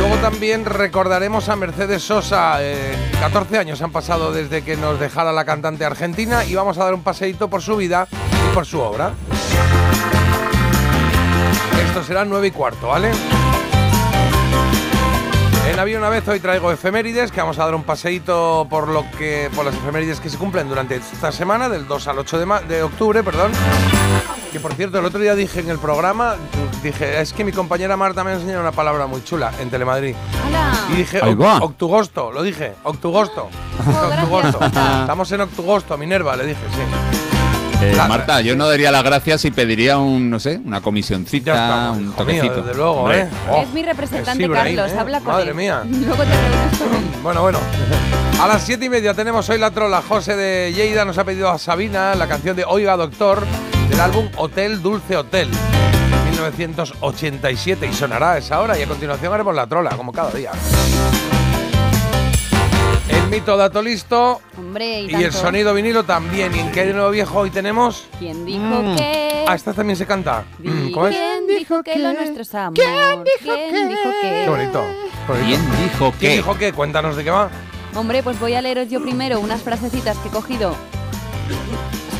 Luego 0.00 0.16
también 0.16 0.64
recordaremos 0.64 1.50
a 1.50 1.56
Mercedes 1.56 2.02
Sosa. 2.02 2.56
Eh, 2.60 2.96
14 3.20 3.58
años 3.58 3.82
han 3.82 3.92
pasado 3.92 4.32
desde 4.32 4.62
que 4.62 4.74
nos 4.74 4.98
dejara 4.98 5.30
la 5.30 5.44
cantante 5.44 5.84
argentina 5.84 6.42
y 6.46 6.54
vamos 6.54 6.78
a 6.78 6.84
dar 6.84 6.94
un 6.94 7.02
paseíto 7.02 7.50
por 7.50 7.60
su 7.60 7.76
vida 7.76 8.08
y 8.10 8.54
por 8.54 8.64
su 8.64 8.80
obra. 8.80 9.12
Esto 11.86 12.02
será 12.02 12.24
9 12.24 12.46
y 12.46 12.50
cuarto, 12.50 12.88
¿vale? 12.88 13.10
En 15.72 15.78
Había 15.78 15.98
una 15.98 16.08
vez 16.10 16.26
hoy 16.28 16.40
traigo 16.40 16.70
efemérides, 16.72 17.30
que 17.32 17.40
vamos 17.40 17.58
a 17.58 17.64
dar 17.64 17.74
un 17.74 17.84
paseíto 17.84 18.66
por 18.68 18.88
lo 18.88 19.08
que 19.12 19.48
por 19.54 19.64
las 19.64 19.74
efemérides 19.74 20.20
que 20.20 20.28
se 20.28 20.36
cumplen 20.36 20.68
durante 20.68 20.96
esta 20.96 21.32
semana, 21.32 21.68
del 21.70 21.86
2 21.86 22.08
al 22.08 22.18
8 22.18 22.38
de, 22.38 22.44
ma- 22.46 22.60
de 22.60 22.82
octubre, 22.82 23.22
perdón. 23.22 23.52
Que 24.52 24.60
por 24.60 24.74
cierto, 24.74 24.98
el 24.98 25.04
otro 25.06 25.20
día 25.20 25.34
dije 25.34 25.60
en 25.60 25.70
el 25.70 25.78
programa, 25.78 26.34
dije, 26.82 27.20
es 27.20 27.32
que 27.32 27.44
mi 27.44 27.52
compañera 27.52 27.96
Marta 27.96 28.24
me 28.24 28.32
ha 28.32 28.34
enseñado 28.34 28.60
una 28.60 28.72
palabra 28.72 29.06
muy 29.06 29.22
chula 29.24 29.52
en 29.60 29.70
Telemadrid. 29.70 30.14
¡Hala! 30.46 30.72
Y 30.92 30.96
dije, 30.96 31.20
octugosto, 31.62 32.30
lo 32.32 32.42
dije, 32.42 32.74
octugosto. 32.82 33.48
Oh, 33.86 34.08
octugosto. 34.08 34.58
Estamos 34.64 35.32
en 35.32 35.40
octugosto, 35.42 35.96
Minerva, 35.96 36.36
le 36.36 36.46
dije, 36.46 36.60
sí. 36.74 37.39
Eh, 37.82 37.92
Claro. 37.94 38.08
Marta, 38.10 38.40
yo 38.42 38.56
no 38.56 38.68
daría 38.68 38.90
las 38.92 39.02
gracias 39.02 39.44
y 39.46 39.50
pediría 39.50 39.96
un, 39.98 40.28
no 40.28 40.38
sé, 40.38 40.60
una 40.64 40.80
comisioncita, 40.82 41.92
un 41.92 42.12
toquecito. 42.12 42.44
mío, 42.54 42.62
desde 42.62 42.74
luego, 42.76 42.92
Hombre. 42.92 43.20
¿eh? 43.22 43.28
Oh, 43.50 43.62
es 43.62 43.70
mi 43.70 43.82
representante 43.82 44.44
es 44.44 44.50
Carlos, 44.50 44.90
¿eh? 44.92 44.98
habla 44.98 45.20
con 45.20 45.32
Madre 45.32 45.50
él. 45.50 45.54
mía. 45.54 45.82
Luego 45.84 46.22
te 46.22 46.30
él. 46.30 46.52
Bueno, 47.22 47.40
bueno. 47.42 47.58
A 48.40 48.46
las 48.46 48.62
siete 48.62 48.84
y 48.84 48.88
media 48.90 49.14
tenemos 49.14 49.48
hoy 49.48 49.58
la 49.58 49.70
trola. 49.70 50.02
José 50.06 50.36
de 50.36 50.72
Lleida 50.74 51.04
nos 51.06 51.16
ha 51.18 51.24
pedido 51.24 51.48
a 51.50 51.58
Sabina 51.58 52.14
la 52.14 52.26
canción 52.26 52.54
de 52.56 52.64
Oiga 52.66 52.96
Doctor 52.96 53.44
del 53.88 54.00
álbum 54.00 54.28
Hotel 54.36 54.82
Dulce 54.82 55.16
Hotel. 55.16 55.48
1987 56.30 57.86
y 57.86 57.92
sonará 57.94 58.32
a 58.32 58.38
esa 58.38 58.60
hora 58.60 58.78
y 58.78 58.82
a 58.82 58.86
continuación 58.86 59.32
haremos 59.32 59.54
la 59.54 59.66
trola, 59.66 59.90
como 59.96 60.12
cada 60.12 60.30
día. 60.32 60.50
El 63.08 63.26
mito 63.28 63.56
dato 63.56 63.82
listo 63.82 64.40
Hombre, 64.70 65.02
y, 65.02 65.10
y 65.16 65.24
el 65.24 65.32
sonido 65.32 65.74
vinilo 65.74 66.04
también. 66.04 66.54
¿Y 66.54 66.60
en 66.60 66.70
qué 66.70 66.86
de 66.86 66.92
nuevo 66.92 67.10
viejo 67.10 67.40
hoy 67.40 67.50
tenemos? 67.50 68.06
¿Quién 68.20 68.46
dijo 68.46 68.82
que? 68.96 69.44
Ah, 69.48 69.56
esta 69.56 69.72
también 69.72 69.96
se 69.96 70.06
canta. 70.06 70.44
Di- 70.60 70.92
¿Cómo 70.92 71.08
es? 71.08 71.16
¿Quién 71.16 71.46
dijo 71.48 71.82
que 71.82 71.98
lo 71.98 72.12
nuestro 72.12 72.42
es 72.42 72.54
amor? 72.54 72.74
¿Quién 72.74 73.88
dijo 73.88 74.10
que? 74.22 74.42
Qué 74.44 74.48
bonito. 74.48 74.84
qué 75.26 75.32
bonito. 75.32 75.44
¿Quién 75.44 75.60
dijo 75.82 76.14
¿Quién 76.18 76.30
qué? 76.30 76.36
dijo 76.36 76.56
qué? 76.56 76.72
Cuéntanos 76.72 77.16
de 77.16 77.24
qué 77.24 77.30
va. 77.30 77.50
Hombre, 77.96 78.22
pues 78.22 78.38
voy 78.38 78.54
a 78.54 78.62
leeros 78.62 78.88
yo 78.88 79.02
primero 79.02 79.40
unas 79.40 79.60
frasecitas 79.60 80.16
que 80.18 80.28
he 80.28 80.30
cogido. 80.30 80.76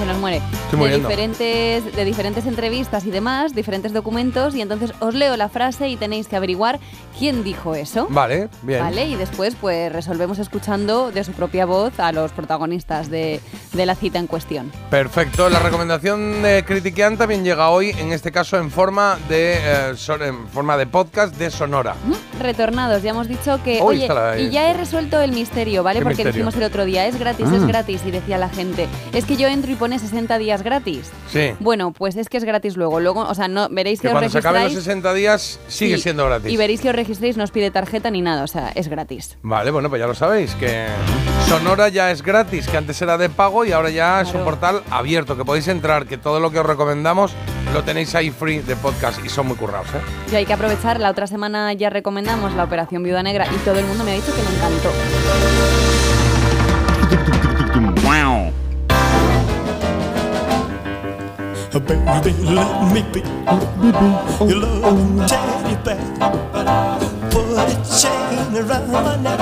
Se 0.01 0.07
nos 0.07 0.19
muere. 0.19 0.41
Estoy 0.65 0.89
De 0.91 0.97
diferentes, 0.99 1.95
de 1.95 2.05
diferentes 2.07 2.47
entrevistas 2.47 3.05
y 3.05 3.11
demás, 3.11 3.55
diferentes 3.55 3.93
documentos, 3.93 4.55
y 4.55 4.63
entonces 4.63 4.93
os 5.01 5.15
leo 5.15 5.37
la 5.37 5.49
frase 5.51 5.89
y 5.89 5.97
tenéis 5.97 6.27
que 6.27 6.37
averiguar 6.37 6.81
quién 7.19 7.45
dijo 7.45 7.75
eso. 7.75 8.07
Vale, 8.09 8.49
bien. 8.63 8.81
¿Vale? 8.81 9.07
Y 9.07 9.17
después, 9.17 9.57
pues 9.61 9.93
resolvemos 9.93 10.39
escuchando 10.39 11.11
de 11.13 11.23
su 11.23 11.33
propia 11.33 11.67
voz 11.67 12.01
a 12.01 12.13
los 12.13 12.33
protagonistas 12.33 13.11
de, 13.11 13.41
de 13.75 13.87
la 13.87 13.95
cita 13.95 14.19
en 14.19 14.27
cuestión. 14.27 14.73
Perfecto, 14.89 15.51
la 15.51 15.59
recomendación 15.59 16.43
de 16.43 16.65
Critiquean 16.65 17.19
también 17.19 17.45
llega 17.45 17.69
hoy, 17.69 17.91
en 17.91 18.13
este 18.13 18.33
caso 18.33 18.57
en 18.57 18.71
forma 18.71 19.19
de 19.29 19.55
eh, 19.59 19.93
son- 19.97 20.23
en 20.23 20.49
forma 20.49 20.79
de 20.79 20.87
podcast 20.87 21.37
de 21.37 21.51
Sonora. 21.51 21.95
Mm, 22.07 22.41
Retornados, 22.43 23.03
ya 23.03 23.11
hemos 23.11 23.29
dicho 23.29 23.61
que. 23.63 23.81
Uy, 23.83 23.97
oye, 24.05 24.09
la- 24.09 24.39
y 24.39 24.49
ya 24.51 24.71
he 24.71 24.75
resuelto 24.75 25.21
el 25.21 25.33
misterio, 25.33 25.83
¿vale? 25.83 25.99
¿Qué 25.99 26.05
Porque 26.05 26.17
misterio? 26.25 26.33
dijimos 26.33 26.57
el 26.57 26.63
otro 26.63 26.87
día, 26.87 27.07
es 27.07 27.19
gratis, 27.19 27.47
Ah. 27.51 27.57
es 27.57 27.67
gratis, 27.67 28.01
y 28.07 28.11
decía 28.11 28.39
la 28.39 28.49
gente. 28.49 28.89
Es 29.13 29.27
que 29.27 29.37
yo 29.37 29.47
entro 29.49 29.71
y 29.71 29.75
pone 29.91 29.99
60 29.99 30.39
días 30.39 30.63
gratis. 30.63 31.11
Sí. 31.33 31.51
Bueno, 31.59 31.91
pues 31.93 32.15
es 32.15 32.29
que 32.29 32.37
es 32.37 32.45
gratis 32.45 32.77
luego. 32.77 33.01
Luego, 33.01 33.23
o 33.23 33.35
sea, 33.35 33.49
no 33.49 33.69
veréis 33.69 34.01
que, 34.01 34.07
Que 34.07 34.15
os 34.15 34.21
cuando 34.21 34.31
se 34.31 34.39
acaben 34.39 34.63
los 34.63 34.73
registráis. 34.73 35.03
60 35.03 35.15
días 35.15 35.61
sigue 35.67 35.97
sí, 35.97 36.03
siendo 36.03 36.27
gratis. 36.27 36.53
Y 36.53 36.57
veréis 36.57 36.81
que 36.81 36.91
os 36.91 36.95
registréis, 36.95 37.37
no 37.37 37.43
os 37.43 37.51
pide 37.51 37.73
tarjeta 37.73 38.09
ni 38.09 38.23
nada, 38.23 38.45
o 38.45 38.47
sea, 38.47 38.71
es 38.77 38.87
gratis. 38.87 39.37
Vale, 39.43 39.73
bueno, 39.73 39.89
pues 39.89 39.99
ya 39.99 40.07
lo 40.07 40.15
sabéis, 40.15 40.55
que 40.55 40.87
Sonora 41.49 41.89
ya 41.89 42.13
es 42.13 42.23
gratis, 42.23 42.69
que 42.69 42.77
antes 42.77 43.03
era 43.03 43.19
de 43.19 43.31
pago 43.31 43.65
y 43.65 43.73
ahora 43.73 43.91
ya 43.91 44.21
es 44.21 44.33
un 44.33 44.45
portal 44.45 44.85
abierto, 44.91 45.37
que 45.37 45.45
podéis 45.45 45.67
entrar, 45.67 46.07
que 46.07 46.19
todo 46.19 46.39
lo 46.39 46.53
que 46.53 46.61
os 46.61 46.67
recomendamos 46.67 47.33
lo 47.75 47.83
tenéis 47.83 48.15
ahí 48.15 48.31
free 48.31 48.61
de 48.61 48.77
podcast 48.77 49.25
y 49.25 49.29
son 49.29 49.49
muy 49.49 49.57
currados, 49.57 49.89
¿eh? 49.89 50.31
Y 50.31 50.37
hay 50.37 50.47
que 50.47 50.53
aprovechar, 50.53 51.01
la 51.01 51.11
otra 51.11 51.27
semana 51.27 51.73
ya 51.73 51.91
recomendamos 51.91 52.55
la 52.55 52.63
Operación 52.63 53.03
Viuda 53.03 53.25
Negra 53.25 53.49
y 53.53 53.57
todo 53.65 53.81
el 53.81 53.87
mundo 53.87 54.05
me 54.05 54.13
ha 54.13 54.15
dicho 54.15 54.33
que 54.33 54.41
le 54.41 54.57
encantó. 54.57 56.00
Baby, 61.91 62.33
let 62.45 62.93
me 62.95 63.03
be 63.11 63.21
your 64.47 64.61
love 64.63 65.27
teddy 65.27 65.75
bear. 65.83 65.99
Put 67.33 67.51
a 67.59 67.75
chain 67.83 68.55
around 68.55 68.93
my 68.93 69.17
neck 69.17 69.41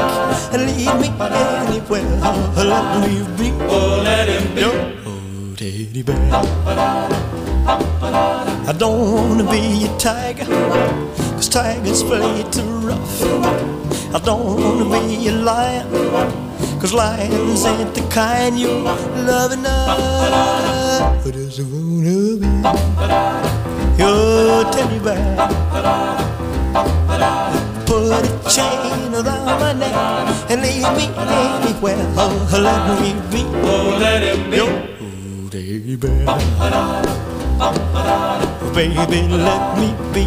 and 0.55 0.63
lead 0.65 0.95
me 0.99 1.09
anywhere. 1.21 2.09
Let 2.57 2.87
me 3.05 3.13
be. 3.37 3.53
Oh, 3.69 4.01
let 4.03 4.29
him 4.31 4.55
be. 4.55 4.61
Your 4.63 4.79
teddy 5.57 6.03
bear. 6.03 6.17
I 8.67 8.73
don't 8.79 8.99
wanna 9.13 9.45
be 9.51 9.85
a 9.85 9.89
tiger, 9.99 10.47
cause 11.37 11.51
tigers 11.51 12.03
play 12.03 12.45
too 12.51 12.63
rough. 12.89 13.23
I 14.15 14.19
don't 14.25 14.57
wanna 14.59 14.89
be 14.89 15.29
a 15.29 15.33
lion, 15.33 15.87
cause 16.81 16.93
lions 16.95 17.65
ain't 17.65 17.95
the 17.95 18.03
kind 18.09 18.59
you 18.59 18.69
love 19.27 19.53
enough. 19.53 21.25
But 21.25 21.35
I 21.35 21.49
just 21.51 21.61
wanna 21.71 22.39
be 22.39 22.47
your 23.99 24.65
teddy 24.71 24.99
bear. 25.01 25.37
Put 27.85 28.13
a 28.15 28.31
chain 28.49 29.15
around 29.15 29.61
my 29.61 29.73
neck 29.73 30.51
and 30.51 30.63
leave 30.63 30.91
me 30.95 31.07
anywhere. 31.19 31.99
Oh, 32.17 32.49
let 32.53 33.01
me 33.01 33.11
be. 33.33 33.43
Oh, 33.67 33.99
let 33.99 34.23
him 34.23 34.51
be. 34.51 34.57
Your 34.57 34.71
teddy 35.51 35.97
bear. 35.97 36.27
Baby, 38.79 39.27
let 39.27 39.77
me 39.77 39.91
be 40.15 40.25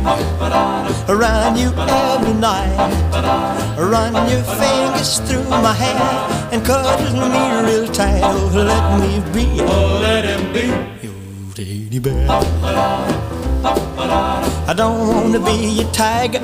around 1.08 1.56
you 1.56 1.72
every 1.72 2.34
night. 2.34 2.76
Run 3.80 4.14
your 4.30 4.44
fingers 4.44 5.20
through 5.20 5.48
my 5.48 5.72
hair 5.72 5.96
and 6.52 6.62
cuddle 6.66 7.30
me 7.32 7.44
real 7.66 7.88
tight. 7.88 8.20
Oh, 8.26 8.52
let 8.54 9.00
me 9.00 9.24
be. 9.32 9.62
Oh, 9.62 10.00
let 10.02 10.26
him 10.26 10.52
be 10.52 10.68
your 11.02 11.16
teddy 11.56 12.00
bear. 12.00 12.28
I 14.68 14.74
don't 14.76 15.08
wanna 15.08 15.40
be 15.40 15.80
a 15.80 15.86
tiger, 15.94 16.42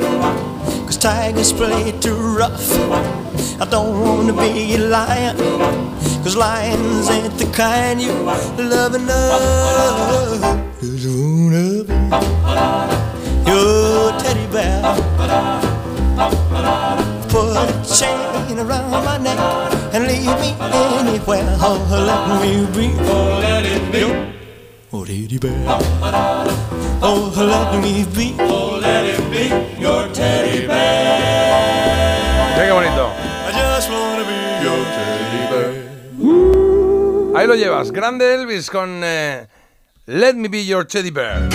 cause 0.85 0.95
tigers 0.95 1.51
play 1.51 1.91
too 1.99 2.15
rough. 2.15 2.71
I 3.59 3.65
don't 3.69 3.99
wanna 3.99 4.31
be 4.31 4.75
a 4.75 4.77
lion, 4.77 5.35
cause 6.23 6.37
lions 6.37 7.09
ain't 7.09 7.37
the 7.37 7.51
kind 7.51 7.99
you 7.99 8.13
love 8.63 8.95
enough. 8.95 10.67
Wanna 11.07 11.85
be 11.87 11.93
your 13.47 14.11
teddy 14.19 14.45
bear. 14.51 14.83
Put 17.29 17.55
a 17.55 17.65
chain 17.87 18.59
around 18.59 18.91
my 19.05 19.17
neck 19.17 19.39
and 19.93 20.05
leave 20.05 20.35
me 20.43 20.53
anywhere. 20.59 21.47
Oh, 21.61 21.79
let 21.95 22.41
me 22.43 22.65
be. 22.75 22.91
Oh, 22.99 23.39
let 23.39 23.63
it 23.65 23.89
be. 23.89 24.03
Oh, 24.91 25.05
teddy 25.05 25.37
bear. 25.39 25.79
Oh, 27.01 27.31
let 27.37 27.81
me 27.81 28.03
be. 28.13 28.35
Oh, 28.41 28.77
let 28.81 29.05
it 29.05 29.31
be 29.31 29.47
your 29.81 30.09
teddy 30.11 30.67
bear. 30.67 32.57
Mira 32.57 32.65
qué 32.67 32.73
bonito. 32.73 33.11
I 33.47 33.51
just 33.53 33.89
wanna 33.89 34.25
be 34.27 34.35
your 34.61 34.83
teddy 34.97 35.43
bear. 35.51 35.87
Ahí 37.37 37.47
lo 37.47 37.55
llevas, 37.55 37.91
grande 37.91 38.33
Elvis 38.33 38.69
con 38.69 39.01
eh, 39.03 39.47
Let 40.09 40.35
Me 40.35 40.47
Be 40.47 40.65
Your 40.65 40.85
Teddy 40.85 41.11
Bear. 41.11 41.49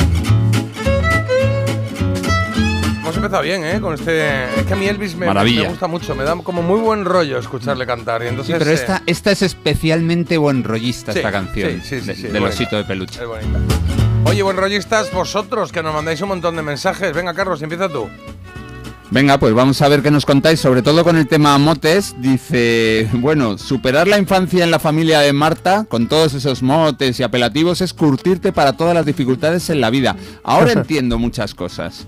Hemos 2.98 3.16
empezado 3.16 3.42
bien, 3.42 3.64
¿eh? 3.64 3.80
Con 3.80 3.94
este... 3.94 4.44
Es 4.60 4.66
que 4.66 4.74
a 4.74 4.76
mí 4.76 4.86
Elvis 4.86 5.16
me, 5.16 5.24
Maravilla. 5.26 5.62
me 5.62 5.68
gusta 5.70 5.86
mucho, 5.86 6.14
me 6.14 6.22
da 6.24 6.36
como 6.36 6.60
muy 6.62 6.78
buen 6.80 7.04
rollo 7.06 7.38
escucharle 7.38 7.86
cantar. 7.86 8.22
Y 8.22 8.28
entonces, 8.28 8.52
Sí, 8.54 8.58
pero 8.58 8.70
eh, 8.70 8.74
esta, 8.74 9.02
esta 9.06 9.30
es 9.32 9.40
especialmente 9.40 10.36
buen 10.36 10.64
rollista, 10.64 11.12
sí, 11.12 11.18
esta 11.20 11.32
canción 11.32 11.70
sí, 11.70 11.80
sí, 11.82 12.00
sí, 12.02 12.06
de, 12.06 12.14
sí, 12.14 12.22
del 12.24 12.32
bonita. 12.42 12.48
osito 12.50 12.76
de 12.76 12.84
peluche. 12.84 13.20
Es 13.22 13.26
bonita. 13.26 13.58
Oye, 14.26 14.42
buen 14.42 14.56
rollistas, 14.58 15.10
vosotros 15.12 15.72
que 15.72 15.82
nos 15.82 15.94
mandáis 15.94 16.20
un 16.20 16.28
montón 16.28 16.54
de 16.54 16.62
mensajes. 16.62 17.12
Venga, 17.14 17.32
Carlos, 17.34 17.60
empieza 17.62 17.88
tú. 17.88 18.08
Venga, 19.12 19.38
pues 19.38 19.52
vamos 19.52 19.82
a 19.82 19.88
ver 19.88 20.02
qué 20.02 20.10
nos 20.10 20.24
contáis, 20.24 20.58
sobre 20.58 20.80
todo 20.80 21.04
con 21.04 21.18
el 21.18 21.28
tema 21.28 21.58
motes. 21.58 22.14
Dice, 22.18 23.06
bueno, 23.12 23.58
superar 23.58 24.08
la 24.08 24.18
infancia 24.18 24.64
en 24.64 24.70
la 24.70 24.78
familia 24.78 25.20
de 25.20 25.34
Marta, 25.34 25.84
con 25.86 26.08
todos 26.08 26.32
esos 26.32 26.62
motes 26.62 27.20
y 27.20 27.22
apelativos, 27.22 27.82
es 27.82 27.92
curtirte 27.92 28.52
para 28.52 28.72
todas 28.72 28.94
las 28.94 29.04
dificultades 29.04 29.68
en 29.68 29.82
la 29.82 29.90
vida. 29.90 30.16
Ahora 30.42 30.72
entiendo 30.72 31.18
muchas 31.18 31.54
cosas. 31.54 32.06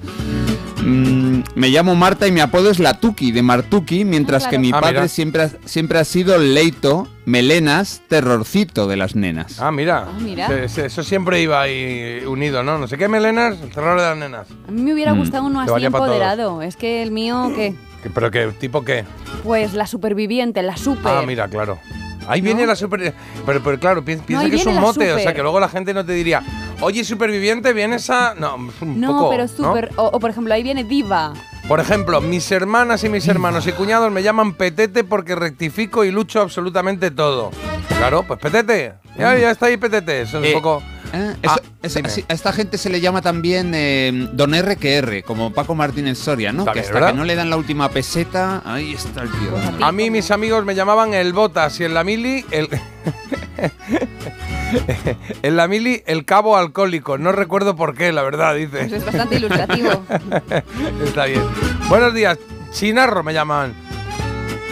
Mm, 0.82 1.40
me 1.54 1.68
llamo 1.68 1.94
Marta 1.94 2.26
y 2.26 2.32
mi 2.32 2.40
apodo 2.40 2.70
es 2.70 2.78
la 2.78 2.98
Tuki, 2.98 3.32
de 3.32 3.42
Martuki, 3.42 4.06
mientras 4.06 4.46
que 4.46 4.58
mi 4.58 4.70
Ah, 4.72 4.80
padre 4.80 5.08
siempre 5.08 5.42
ha, 5.42 5.50
siempre 5.66 5.98
ha 5.98 6.04
sido 6.04 6.38
Leito, 6.38 7.06
Melenas, 7.26 8.02
terrorcito 8.08 8.86
de 8.86 8.96
las 8.96 9.14
nenas. 9.16 9.58
Ah, 9.60 9.70
mira. 9.72 10.06
Ah, 10.08 10.18
mira. 10.20 10.46
Se- 10.46 10.68
se- 10.68 10.86
Eso 10.86 11.02
siempre 11.02 11.40
iba 11.40 11.60
ahí 11.62 12.22
unido, 12.26 12.62
¿no? 12.62 12.76
No 12.78 12.86
sé 12.86 12.98
qué 12.98 13.08
melenas, 13.08 13.58
el 13.62 13.70
terror 13.70 13.98
de 13.98 14.06
las 14.06 14.16
nenas. 14.16 14.46
A 14.68 14.70
mí 14.70 14.82
me 14.82 14.92
hubiera 14.92 15.14
Mm. 15.14 15.18
gustado 15.18 15.44
uno 15.46 15.60
así 15.60 15.70
valía 15.70 15.90
pa' 15.90 15.98
todos. 15.98 16.10
empoderado. 16.12 16.60
Es 16.62 16.76
que 16.76 17.02
el 17.02 17.10
mío, 17.12 17.50
¿qué? 17.56 17.74
¿Qué- 18.02 18.10
¿Pero 18.10 18.30
qué? 18.30 18.48
¿Tipo 18.58 18.84
qué? 18.84 19.04
Pues 19.42 19.72
la 19.72 19.86
superviviente, 19.86 20.62
la 20.62 20.76
super. 20.76 21.12
Ah, 21.12 21.22
mira, 21.26 21.48
claro. 21.48 21.78
Ahí 22.28 22.40
viene 22.42 22.66
la 22.66 22.76
super... 22.76 23.14
Pero, 23.46 23.62
pero 23.62 23.78
claro, 23.78 24.02
pi- 24.04 24.16
piensa 24.16 24.44
ahí 24.44 24.50
que 24.50 24.56
es 24.56 24.64
viene 24.64 24.70
un 24.78 24.82
la 24.84 24.88
mote, 24.88 25.04
o 25.12 25.14
sea, 25.14 25.18
super. 25.24 25.34
que 25.36 25.42
luego 25.42 25.60
la 25.60 25.68
gente 25.68 25.92
no 25.92 26.04
te 26.06 26.12
diría, 26.12 26.42
oye, 26.80 27.04
superviviente, 27.04 27.72
vienes 27.74 28.08
a... 28.10 28.34
No, 28.34 28.56
es 28.70 28.80
un 28.82 28.98
No, 29.00 29.12
poco, 29.12 29.30
pero 29.30 29.42
¿no? 29.44 29.48
super. 29.48 29.90
O, 29.96 30.04
o, 30.06 30.20
por 30.20 30.30
ejemplo, 30.30 30.52
ahí 30.54 30.62
viene 30.62 30.84
diva. 30.84 31.32
Por 31.68 31.80
ejemplo, 31.80 32.20
mis 32.20 32.50
hermanas 32.52 33.04
y 33.04 33.08
mis 33.08 33.26
hermanos 33.26 33.66
y 33.66 33.72
cuñados 33.72 34.12
me 34.12 34.22
llaman 34.22 34.52
petete 34.54 35.02
porque 35.02 35.34
rectifico 35.34 36.04
y 36.04 36.10
lucho 36.10 36.40
absolutamente 36.42 37.10
todo. 37.10 37.50
Claro, 37.88 38.22
pues 38.26 38.38
petete. 38.38 38.94
Ya, 39.18 39.36
ya 39.38 39.50
está 39.50 39.66
ahí 39.66 39.76
petete. 39.78 40.22
Eso 40.22 40.40
es 40.40 40.44
Eh, 40.44 40.54
un 40.54 40.62
poco... 40.62 40.82
Ah, 41.14 41.34
Ah, 41.46 41.56
eso- 41.82 41.98
es- 42.00 42.04
así- 42.06 42.24
a 42.28 42.32
esta 42.32 42.52
gente 42.52 42.76
se 42.78 42.90
le 42.90 43.00
llama 43.00 43.22
también 43.22 43.72
eh, 43.74 44.28
Don 44.32 44.54
R 44.54 44.76
que 44.76 44.94
R, 44.96 45.22
como 45.22 45.52
Paco 45.52 45.74
Martínez 45.74 46.18
Soria, 46.18 46.50
¿no? 46.52 46.64
También, 46.64 46.74
que 46.82 46.88
hasta 46.88 46.94
¿verdad? 46.94 47.10
que 47.12 47.18
no 47.18 47.24
le 47.24 47.34
dan 47.36 47.50
la 47.50 47.56
última 47.56 47.88
peseta, 47.90 48.62
ahí 48.64 48.94
está 48.94 49.22
el 49.22 49.30
tío. 49.30 49.50
Pues 49.50 49.64
a 49.66 49.70
ti. 49.70 49.82
A 49.82 49.92
mí 49.92 50.10
mis 50.10 50.30
amigos 50.30 50.64
me 50.64 50.74
llamaban 50.74 51.14
el 51.14 51.32
botas 51.32 51.78
y 51.80 51.84
en 51.84 51.94
la 51.94 52.02
mili 52.04 52.44
el... 52.50 52.68
en 55.42 55.56
la 55.56 55.68
mili 55.68 56.02
el 56.06 56.24
cabo 56.24 56.56
alcohólico. 56.56 57.18
No 57.18 57.32
recuerdo 57.32 57.76
por 57.76 57.94
qué, 57.94 58.12
la 58.12 58.22
verdad, 58.22 58.54
Pues 58.70 58.72
dice. 58.84 58.96
es 58.96 59.04
bastante 59.04 59.36
ilustrativo. 59.36 59.90
Está 61.04 61.26
bien. 61.26 61.42
Buenos 61.88 62.14
días. 62.14 62.38
Chinarro 62.72 63.22
me 63.22 63.32
llaman. 63.32 63.72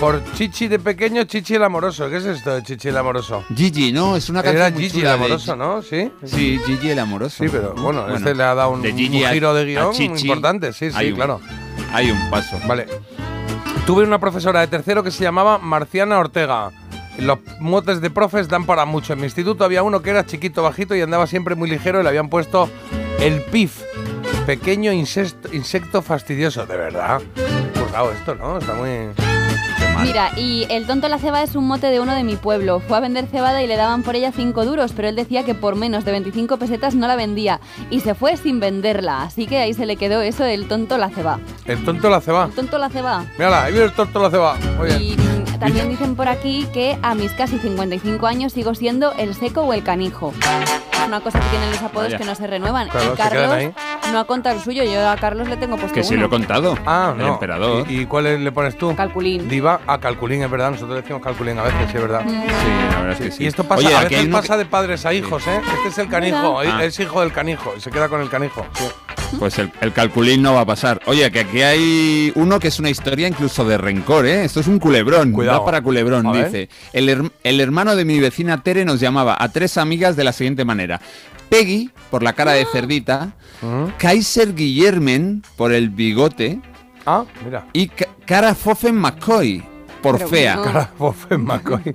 Por 0.02 0.20
Chichi 0.34 0.66
de 0.66 0.80
pequeño, 0.80 1.22
Chichi 1.22 1.54
el 1.54 1.62
amoroso. 1.62 2.10
¿Qué 2.10 2.16
es 2.16 2.24
esto 2.24 2.52
de 2.56 2.64
Chichi 2.64 2.88
el 2.88 2.96
amoroso? 2.96 3.44
Gigi, 3.54 3.92
¿no? 3.92 4.16
Es 4.16 4.28
una 4.30 4.42
canción 4.42 4.66
Era 4.66 4.74
muy 4.74 4.82
Gigi 4.82 4.96
el 4.96 5.02
chula 5.02 5.08
de- 5.10 5.14
amoroso, 5.14 5.54
¿no? 5.56 5.82
Sí. 5.82 6.10
Sí, 6.24 6.60
Gigi 6.66 6.90
el 6.90 6.98
amoroso. 6.98 7.44
Sí, 7.44 7.48
pero 7.48 7.72
bueno, 7.74 8.12
este 8.12 8.34
le 8.34 8.42
ha 8.42 8.52
dado 8.52 8.70
un, 8.72 8.82
de 8.82 8.90
un 8.90 8.98
Gigi 8.98 9.22
a- 9.22 9.30
giro 9.32 9.54
de 9.54 9.60
a 9.60 9.64
guion 9.64 9.86
muy 9.86 9.94
Chichi 9.94 10.22
importante. 10.26 10.72
Sí, 10.72 10.86
hay 10.86 11.06
sí, 11.06 11.10
un- 11.12 11.14
claro. 11.14 11.40
Hay 11.92 12.10
un 12.10 12.30
paso. 12.30 12.58
Vale. 12.66 12.88
Tuve 13.86 14.02
una 14.02 14.18
profesora 14.18 14.58
de 14.58 14.66
tercero 14.66 15.04
que 15.04 15.12
se 15.12 15.22
llamaba 15.22 15.58
Marciana 15.58 16.18
Ortega. 16.18 16.72
Los 17.18 17.38
motes 17.60 18.00
de 18.00 18.10
profes 18.10 18.48
dan 18.48 18.66
para 18.66 18.84
mucho. 18.86 19.12
En 19.12 19.20
mi 19.20 19.26
instituto 19.26 19.64
había 19.64 19.84
uno 19.84 20.02
que 20.02 20.10
era 20.10 20.26
chiquito, 20.26 20.64
bajito 20.64 20.96
y 20.96 21.00
andaba 21.00 21.28
siempre 21.28 21.54
muy 21.54 21.70
ligero 21.70 22.00
y 22.00 22.02
le 22.02 22.08
habían 22.08 22.28
puesto 22.28 22.68
el 23.20 23.40
pif. 23.40 23.80
Pequeño 24.46 24.90
insecto, 24.92 25.48
insecto 25.54 26.02
fastidioso. 26.02 26.66
De 26.66 26.76
verdad. 26.76 27.20
Currado 27.78 28.10
esto, 28.10 28.34
¿no? 28.34 28.58
Está 28.58 28.74
muy... 28.74 28.88
Mira, 30.02 30.32
y 30.36 30.66
el 30.68 30.86
tonto 30.86 31.08
la 31.08 31.18
ceba 31.18 31.42
es 31.42 31.54
un 31.54 31.66
mote 31.66 31.86
de 31.86 32.00
uno 32.00 32.14
de 32.14 32.24
mi 32.24 32.36
pueblo. 32.36 32.80
Fue 32.80 32.96
a 32.96 33.00
vender 33.00 33.26
cebada 33.26 33.62
y 33.62 33.66
le 33.66 33.76
daban 33.76 34.02
por 34.02 34.16
ella 34.16 34.32
5 34.32 34.64
duros, 34.64 34.92
pero 34.94 35.08
él 35.08 35.16
decía 35.16 35.44
que 35.44 35.54
por 35.54 35.76
menos 35.76 36.04
de 36.04 36.10
25 36.10 36.56
pesetas 36.56 36.94
no 36.94 37.06
la 37.06 37.14
vendía. 37.14 37.60
Y 37.88 38.00
se 38.00 38.14
fue 38.14 38.36
sin 38.36 38.58
venderla, 38.58 39.22
así 39.22 39.46
que 39.46 39.58
ahí 39.58 39.74
se 39.74 39.86
le 39.86 39.96
quedó 39.96 40.20
eso 40.20 40.42
del 40.42 40.66
tonto 40.66 40.98
la 40.98 41.08
ceba. 41.08 41.38
El 41.66 41.84
tonto 41.84 42.10
la 42.10 42.20
ceba. 42.20 42.46
El 42.46 42.52
tonto 42.52 42.78
la 42.78 42.90
ceba. 42.90 43.24
Mírala, 43.38 43.64
ahí 43.64 43.72
viene 43.72 43.86
el 43.86 43.92
tonto 43.92 44.20
la 44.20 44.30
ceba. 44.30 44.56
Muy 44.76 44.86
bien. 44.86 45.02
Y 45.02 45.51
también 45.62 45.88
dicen 45.88 46.16
por 46.16 46.26
aquí 46.28 46.66
que 46.72 46.98
a 47.02 47.14
mis 47.14 47.30
casi 47.32 47.56
55 47.58 48.26
años 48.26 48.52
sigo 48.52 48.74
siendo 48.74 49.12
el 49.12 49.34
seco 49.34 49.62
o 49.62 49.72
el 49.72 49.84
canijo. 49.84 50.32
Es 50.92 51.06
una 51.08 51.20
cosa 51.20 51.38
que 51.40 51.46
tienen 51.50 51.70
los 51.70 51.80
apodos 51.82 52.06
Vaya. 52.06 52.18
que 52.18 52.24
no 52.24 52.34
se 52.34 52.46
renuevan. 52.48 52.88
Claro, 52.88 53.06
y 53.06 53.10
se 53.10 53.14
quedan 53.16 53.28
Carlos 53.30 53.52
ahí. 53.52 53.74
no 54.12 54.18
ha 54.18 54.24
contado 54.24 54.56
el 54.56 54.62
suyo, 54.62 54.82
yo 54.84 55.08
a 55.08 55.16
Carlos 55.16 55.48
le 55.48 55.56
tengo 55.56 55.76
puesto 55.76 55.94
Que 55.94 56.02
sí 56.02 56.14
uno. 56.14 56.22
lo 56.22 56.26
he 56.26 56.30
contado. 56.30 56.76
Ah, 56.84 57.12
El 57.16 57.24
no. 57.26 57.32
emperador. 57.34 57.90
¿Y, 57.90 58.00
y 58.00 58.06
cuál 58.06 58.42
le 58.42 58.52
pones 58.52 58.76
tú? 58.76 58.94
Calculín. 58.96 59.48
Diva 59.48 59.80
a 59.86 59.98
Calculín, 59.98 60.42
es 60.42 60.50
verdad. 60.50 60.70
Nosotros 60.72 60.96
decimos 60.96 61.22
Calculín 61.22 61.58
a 61.58 61.62
veces, 61.62 61.78
sí, 61.90 61.96
es 61.96 62.02
verdad. 62.02 62.24
Mm. 62.24 62.28
Sí, 62.30 62.36
la 62.90 63.00
verdad 63.00 63.12
es 63.12 63.18
que 63.18 63.30
sí. 63.30 63.44
Y 63.44 63.46
esto 63.46 63.64
pasa, 63.64 63.86
Oye, 63.86 63.94
a 63.96 64.00
veces 64.02 64.26
pasa 64.28 64.56
de 64.56 64.64
padres 64.66 65.06
a 65.06 65.12
hijos, 65.14 65.46
¿eh? 65.46 65.60
Este 65.76 65.88
es 65.88 65.98
el 65.98 66.08
canijo, 66.08 66.58
Ah. 66.60 66.84
es 66.84 66.98
hijo 66.98 67.20
del 67.20 67.32
canijo, 67.32 67.72
y 67.76 67.80
se 67.80 67.90
queda 67.90 68.08
con 68.08 68.20
el 68.20 68.28
canijo. 68.30 68.66
sí. 68.74 68.84
Pues 69.38 69.58
el, 69.58 69.70
el 69.80 69.92
calculín 69.92 70.42
no 70.42 70.54
va 70.54 70.60
a 70.60 70.66
pasar. 70.66 71.00
Oye, 71.06 71.30
que 71.30 71.40
aquí 71.40 71.62
hay 71.62 72.32
uno 72.36 72.60
que 72.60 72.68
es 72.68 72.78
una 72.78 72.90
historia 72.90 73.26
incluso 73.28 73.64
de 73.64 73.78
rencor, 73.78 74.26
¿eh? 74.26 74.44
Esto 74.44 74.60
es 74.60 74.66
un 74.66 74.78
culebrón. 74.78 75.32
Cuidado. 75.32 75.58
Da 75.60 75.64
para 75.64 75.82
culebrón, 75.82 76.26
A 76.26 76.32
dice. 76.44 76.68
El, 76.92 77.08
her- 77.08 77.32
el 77.42 77.60
hermano 77.60 77.96
de 77.96 78.04
mi 78.04 78.20
vecina 78.20 78.62
Tere 78.62 78.84
nos 78.84 79.00
llamaba 79.00 79.36
a 79.38 79.48
tres 79.50 79.76
amigas 79.78 80.16
de 80.16 80.24
la 80.24 80.32
siguiente 80.32 80.64
manera. 80.64 81.00
Peggy, 81.48 81.90
por 82.10 82.22
la 82.22 82.32
cara 82.32 82.52
de 82.52 82.64
cerdita. 82.66 83.32
Kaiser 83.98 84.54
Guillermen, 84.54 85.42
por 85.56 85.72
el 85.72 85.90
bigote. 85.90 86.60
Ah, 87.06 87.24
mira. 87.44 87.66
Y 87.72 87.88
Ca- 87.88 88.08
Cara 88.26 88.54
Foffen 88.54 88.94
McCoy, 88.96 89.62
por 90.02 90.18
Pero 90.18 90.28
fea. 90.28 90.56
no. 90.56 91.38
McCoy. 91.38 91.82
No 91.84 91.92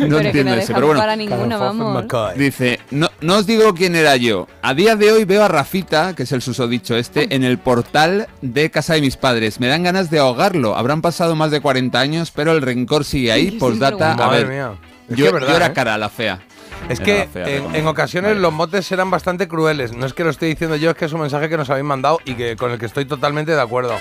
pero 0.00 0.18
que 0.18 0.26
entiendo 0.26 0.50
no 0.50 0.56
ese, 0.56 0.60
deja 0.60 0.74
pero 0.74 0.86
bueno. 0.86 1.00
para 1.00 1.16
ninguna, 1.16 1.56
vamos. 1.56 2.04
Dice, 2.36 2.80
no, 2.90 3.08
no 3.20 3.36
os 3.36 3.46
digo 3.46 3.72
quién 3.74 3.94
era 3.94 4.16
yo. 4.16 4.48
A 4.62 4.74
día 4.74 4.96
de 4.96 5.12
hoy 5.12 5.24
veo 5.24 5.44
a 5.44 5.48
Rafita, 5.48 6.14
que 6.14 6.24
es 6.24 6.32
el 6.32 6.42
susodicho 6.42 6.96
este, 6.96 7.34
en 7.34 7.44
el 7.44 7.58
portal 7.58 8.28
de 8.42 8.70
casa 8.70 8.94
de 8.94 9.00
mis 9.00 9.16
padres. 9.16 9.60
Me 9.60 9.68
dan 9.68 9.84
ganas 9.84 10.10
de 10.10 10.18
ahogarlo. 10.18 10.76
Habrán 10.76 11.00
pasado 11.02 11.36
más 11.36 11.50
de 11.50 11.60
40 11.60 11.98
años, 11.98 12.32
pero 12.34 12.52
el 12.52 12.62
rencor 12.62 13.04
sigue 13.04 13.32
ahí. 13.32 13.52
Postdata, 13.52 14.12
a 14.12 14.16
Madre 14.16 14.44
ver, 14.44 14.48
mía. 14.48 14.72
Es 15.08 15.16
yo, 15.16 15.24
que 15.24 15.26
es 15.28 15.32
verdad, 15.32 15.48
yo 15.48 15.56
era 15.56 15.66
¿eh? 15.66 15.72
cara, 15.72 15.98
la 15.98 16.08
fea. 16.08 16.40
Es 16.88 16.98
que 16.98 17.28
fea, 17.32 17.46
en, 17.48 17.86
ocasiones 17.86 18.30
Vale. 18.30 18.40
los 18.40 18.52
motes 18.52 18.90
eran 18.90 19.10
bastante 19.10 19.48
crueles. 19.48 19.92
No 19.92 20.06
es 20.06 20.14
que 20.14 20.24
lo 20.24 20.30
esté 20.30 20.46
diciendo 20.46 20.76
yo, 20.76 20.90
es 20.90 20.96
que 20.96 21.04
es 21.04 21.12
un 21.12 21.20
mensaje 21.20 21.48
que 21.48 21.56
nos 21.56 21.68
habéis 21.70 21.84
mandado 21.84 22.18
y 22.24 22.34
que 22.34 22.56
con 22.56 22.70
el 22.70 22.78
que 22.78 22.86
estoy 22.86 23.04
totalmente 23.04 23.52
de 23.52 23.60
acuerdo. 23.60 23.96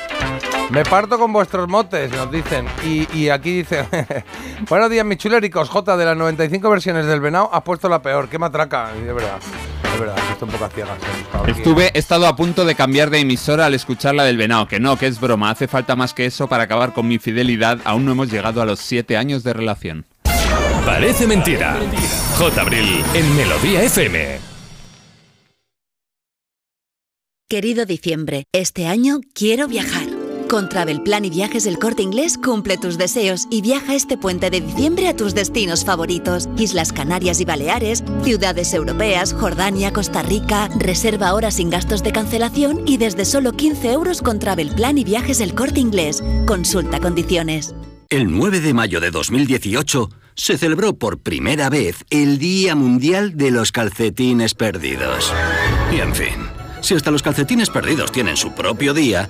Me 0.69 0.83
parto 0.83 1.17
con 1.17 1.33
vuestros 1.33 1.67
motes, 1.67 2.11
nos 2.11 2.31
dicen. 2.31 2.65
Y, 2.85 3.07
y 3.17 3.29
aquí 3.29 3.57
dice: 3.57 3.85
Buenos 4.69 4.89
días, 4.89 5.05
mis 5.05 5.17
chuléricos. 5.17 5.67
J, 5.67 5.97
de 5.97 6.05
las 6.05 6.15
95 6.15 6.69
versiones 6.69 7.05
del 7.07 7.19
Venado, 7.19 7.49
has 7.51 7.63
puesto 7.63 7.89
la 7.89 8.01
peor. 8.01 8.29
Qué 8.29 8.37
matraca. 8.37 8.91
Y 8.95 9.01
de 9.01 9.13
verdad, 9.13 9.39
de 9.93 9.99
verdad, 9.99 10.17
estoy 10.31 10.47
un 10.47 10.51
poco 10.51 10.65
a 10.65 10.69
ciegas. 10.69 10.97
aquí. 11.33 11.51
Estuve, 11.51 11.91
he 11.93 11.97
estado 11.97 12.27
a 12.27 12.35
punto 12.35 12.65
de 12.65 12.75
cambiar 12.75 13.09
de 13.09 13.19
emisora 13.19 13.65
al 13.65 13.73
escuchar 13.73 14.13
la 14.13 14.23
del 14.25 14.37
venado, 14.37 14.67
que 14.67 14.79
no, 14.79 14.95
que 14.97 15.07
es 15.07 15.19
broma, 15.19 15.49
hace 15.49 15.67
falta 15.67 15.95
más 15.95 16.13
que 16.13 16.27
eso 16.27 16.47
para 16.47 16.63
acabar 16.63 16.93
con 16.93 17.07
mi 17.07 17.17
fidelidad, 17.17 17.79
aún 17.83 18.05
no 18.05 18.11
hemos 18.11 18.31
llegado 18.31 18.61
a 18.61 18.65
los 18.65 18.79
siete 18.79 19.17
años 19.17 19.43
de 19.43 19.53
relación. 19.53 20.05
Parece 20.85 21.25
mentira. 21.25 21.77
J. 22.37 22.61
Abril 22.61 23.03
en 23.13 23.35
Melodía 23.35 23.83
FM. 23.83 24.39
Querido 27.49 27.85
diciembre, 27.85 28.43
este 28.53 28.85
año 28.85 29.21
quiero 29.33 29.67
viajar. 29.67 30.08
Con 30.49 30.67
Travel 30.67 31.03
Plan 31.03 31.25
y 31.25 31.29
Viajes 31.29 31.65
del 31.65 31.77
Corte 31.77 32.01
Inglés 32.01 32.35
cumple 32.35 32.77
tus 32.77 32.97
deseos 32.97 33.45
y 33.51 33.61
viaja 33.61 33.93
este 33.93 34.17
puente 34.17 34.49
de 34.49 34.61
diciembre 34.61 35.07
a 35.07 35.15
tus 35.15 35.35
destinos 35.35 35.85
favoritos. 35.85 36.49
Islas 36.57 36.91
Canarias 36.91 37.39
y 37.39 37.45
Baleares, 37.45 38.03
ciudades 38.23 38.73
europeas, 38.73 39.31
Jordania, 39.31 39.93
Costa 39.93 40.23
Rica. 40.23 40.67
Reserva 40.79 41.27
ahora 41.27 41.51
sin 41.51 41.69
gastos 41.69 42.01
de 42.01 42.11
cancelación 42.11 42.81
y 42.87 42.97
desde 42.97 43.25
solo 43.25 43.51
15 43.51 43.91
euros 43.91 44.23
con 44.23 44.39
Travel 44.39 44.71
Plan 44.71 44.97
y 44.97 45.03
Viajes 45.03 45.37
del 45.37 45.53
Corte 45.53 45.81
Inglés. 45.81 46.23
Consulta 46.47 46.99
condiciones. 46.99 47.75
El 48.09 48.31
9 48.35 48.59
de 48.59 48.73
mayo 48.73 48.99
de 48.99 49.11
2018 49.11 50.09
se 50.33 50.57
celebró 50.57 50.95
por 50.95 51.19
primera 51.19 51.69
vez 51.69 52.05
el 52.09 52.39
Día 52.39 52.73
Mundial 52.73 53.37
de 53.37 53.51
los 53.51 53.71
Calcetines 53.71 54.55
Perdidos. 54.55 55.31
Y 55.95 55.99
en 55.99 56.15
fin, 56.15 56.49
si 56.81 56.95
hasta 56.95 57.11
los 57.11 57.21
calcetines 57.21 57.69
perdidos 57.69 58.11
tienen 58.11 58.37
su 58.37 58.53
propio 58.53 58.93
día, 58.93 59.29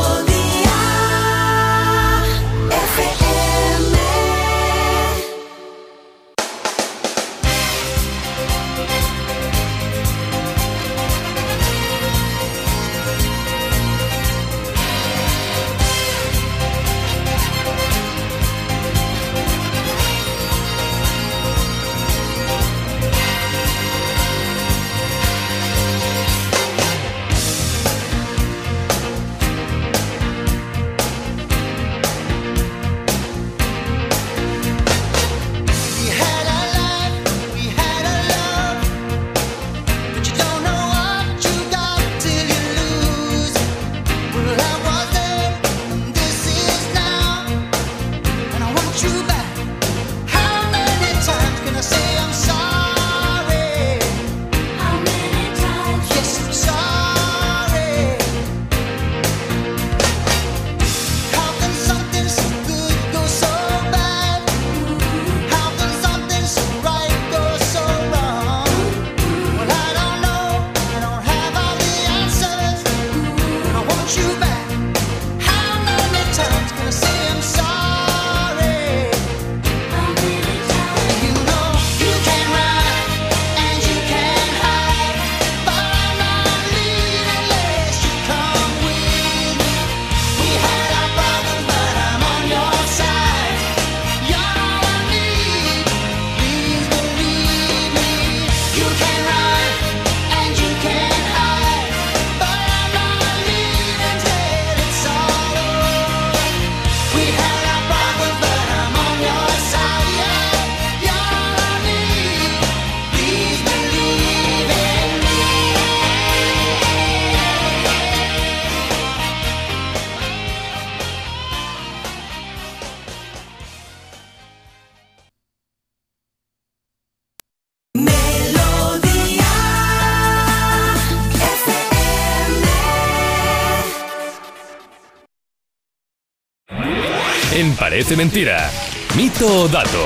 Parece 138.11 138.25
Mentira. 138.25 138.69
Mito 139.15 139.47
o 139.47 139.67
dato. 139.69 140.05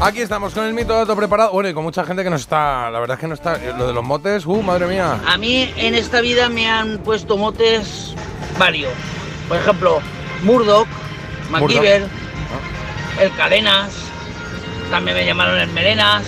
Aquí 0.00 0.20
estamos 0.20 0.52
con 0.52 0.64
el 0.64 0.74
mito 0.74 0.92
dato 0.92 1.14
preparado. 1.14 1.52
Bueno, 1.52 1.68
y 1.68 1.74
con 1.74 1.84
mucha 1.84 2.02
gente 2.04 2.24
que 2.24 2.30
nos 2.30 2.40
está. 2.40 2.90
La 2.90 2.98
verdad 2.98 3.14
es 3.18 3.20
que 3.20 3.28
no 3.28 3.34
está. 3.34 3.56
Lo 3.78 3.86
de 3.86 3.92
los 3.92 4.02
motes, 4.02 4.46
uh, 4.46 4.62
madre 4.62 4.86
mía. 4.88 5.20
A 5.28 5.38
mí 5.38 5.72
en 5.76 5.94
esta 5.94 6.20
vida 6.20 6.48
me 6.48 6.68
han 6.68 6.98
puesto 6.98 7.36
motes 7.36 8.14
varios. 8.58 8.92
Por 9.46 9.58
ejemplo, 9.58 10.00
Murdoch, 10.42 10.88
MacGyver, 11.50 12.08
el 13.20 13.32
Cadenas, 13.36 13.92
también 14.90 15.16
me 15.18 15.24
llamaron 15.24 15.56
el 15.56 15.68
Melenas. 15.70 16.24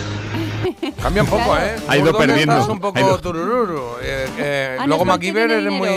Cambia 1.03 1.23
un 1.23 1.29
poco, 1.29 1.57
¿eh? 1.59 1.77
Ha 1.89 1.97
ido 1.97 2.07
Murdoch 2.13 2.21
perdiendo. 2.27 2.59
Es 2.61 2.69
un 2.69 2.79
Ha 2.79 2.81
poco 2.81 2.99
ido- 3.01 3.19
turururu. 3.21 3.97
Eh, 4.03 4.29
eh, 4.39 4.77
Ah, 4.81 4.87
luego 4.87 5.05
MacGyver 5.05 5.51
eres 5.51 5.73
muy 5.73 5.89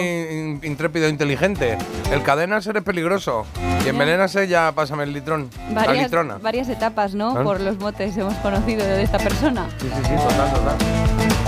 intrépido 0.63 1.05
e 1.07 1.09
inteligente. 1.09 1.77
El 2.11 2.23
Cadenas 2.23 2.65
eres 2.67 2.83
peligroso. 2.83 3.45
Y 3.85 3.89
en 3.89 3.97
Melenas 3.97 4.35
eh, 4.35 4.47
ya 4.47 4.71
pásame 4.73 5.03
el 5.03 5.13
litrón. 5.13 5.49
La 5.73 5.85
Varias, 5.85 6.05
litrona. 6.05 6.37
varias 6.39 6.69
etapas, 6.69 7.13
¿no? 7.13 7.31
Claro. 7.31 7.45
Por 7.45 7.61
los 7.61 7.77
motes 7.79 8.15
hemos 8.17 8.35
conocido 8.35 8.85
de 8.85 9.03
esta 9.03 9.17
persona. 9.17 9.67
Sí, 9.79 9.87
sí, 9.87 10.01
sí, 10.03 10.15
total, 10.15 10.53
total. 10.53 10.75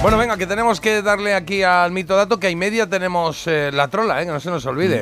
Bueno, 0.02 0.18
venga, 0.18 0.38
que 0.38 0.48
tenemos 0.48 0.80
que 0.80 1.02
darle 1.02 1.34
aquí 1.34 1.64
al 1.64 1.92
mito 1.92 2.16
dato 2.16 2.40
que 2.40 2.48
a 2.48 2.50
y 2.50 2.56
media 2.56 2.88
tenemos 2.88 3.46
eh, 3.48 3.72
la 3.74 3.88
trola, 3.90 4.22
¿eh? 4.22 4.26
que 4.26 4.32
no 4.32 4.40
se 4.40 4.50
nos 4.50 4.66
olvide. 4.66 5.02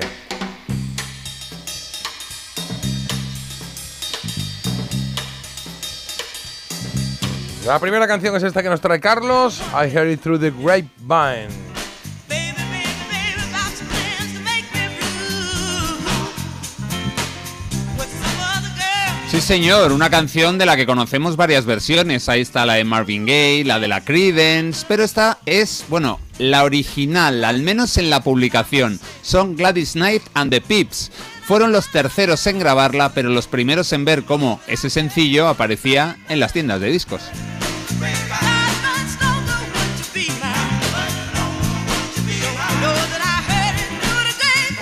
La 7.65 7.79
primera 7.79 8.07
canción 8.07 8.33
es 8.35 8.43
esta 8.43 8.63
que 8.63 8.69
nos 8.69 8.79
trae 8.79 8.99
Carlos, 9.01 9.61
I 9.73 9.93
Heard 9.93 10.09
It 10.09 10.21
Through 10.21 10.39
the 10.39 10.51
Grapevine. 10.51 11.66
Sí, 19.29 19.41
señor, 19.41 19.91
una 19.91 20.09
canción 20.09 20.57
de 20.57 20.65
la 20.65 20.77
que 20.77 20.85
conocemos 20.85 21.35
varias 21.35 21.65
versiones. 21.65 22.29
Ahí 22.29 22.39
está 22.39 22.65
la 22.65 22.75
de 22.75 22.85
Marvin 22.85 23.25
Gaye, 23.25 23.65
la 23.65 23.77
de 23.77 23.89
la 23.89 24.05
Creedence, 24.05 24.85
pero 24.87 25.03
esta 25.03 25.39
es, 25.45 25.83
bueno, 25.89 26.21
la 26.39 26.63
original, 26.63 27.43
al 27.43 27.61
menos 27.61 27.97
en 27.97 28.09
la 28.09 28.23
publicación. 28.23 29.01
Son 29.21 29.57
Gladys 29.57 29.93
Knight 29.93 30.23
and 30.33 30.49
the 30.49 30.61
Pips. 30.61 31.11
Fueron 31.43 31.73
los 31.73 31.91
terceros 31.91 32.47
en 32.47 32.59
grabarla, 32.59 33.11
pero 33.13 33.29
los 33.29 33.47
primeros 33.47 33.91
en 33.91 34.05
ver 34.05 34.23
cómo 34.23 34.61
ese 34.65 34.89
sencillo 34.89 35.49
aparecía 35.49 36.17
en 36.29 36.39
las 36.39 36.53
tiendas 36.53 36.79
de 36.79 36.89
discos. 36.89 37.21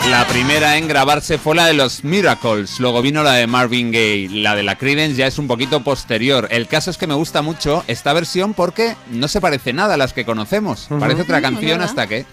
La 0.10 0.26
primera 0.28 0.78
en 0.78 0.88
grabarse 0.88 1.38
fue 1.38 1.56
la 1.56 1.66
de 1.66 1.74
los 1.74 2.04
Miracles, 2.04 2.80
luego 2.80 3.02
vino 3.02 3.24
la 3.24 3.34
de 3.34 3.48
Marvin 3.48 3.92
Gaye, 3.92 4.30
la 4.30 4.56
de 4.56 4.64
la 4.64 4.78
Creedence 4.78 5.16
ya 5.16 5.28
es 5.28 5.38
un 5.40 5.48
poquito 5.48 5.82
posterior. 5.84 6.48
El 6.52 6.68
caso 6.68 6.92
es 6.92 6.98
que 6.98 7.08
me 7.08 7.16
gusta 7.16 7.42
mucho 7.42 7.84
esta 7.88 8.14
versión 8.14 8.54
porque 8.54 8.96
no 9.10 9.28
se 9.28 9.42
parece 9.42 9.74
nada 9.74 9.96
a 9.96 9.98
las 9.98 10.14
que 10.14 10.24
conocemos. 10.24 10.88
Parece 11.00 11.24
otra 11.24 11.40
Mm, 11.40 11.44
canción 11.44 11.82
hasta 11.82 12.08
que... 12.08 12.20
¿eh? 12.20 12.26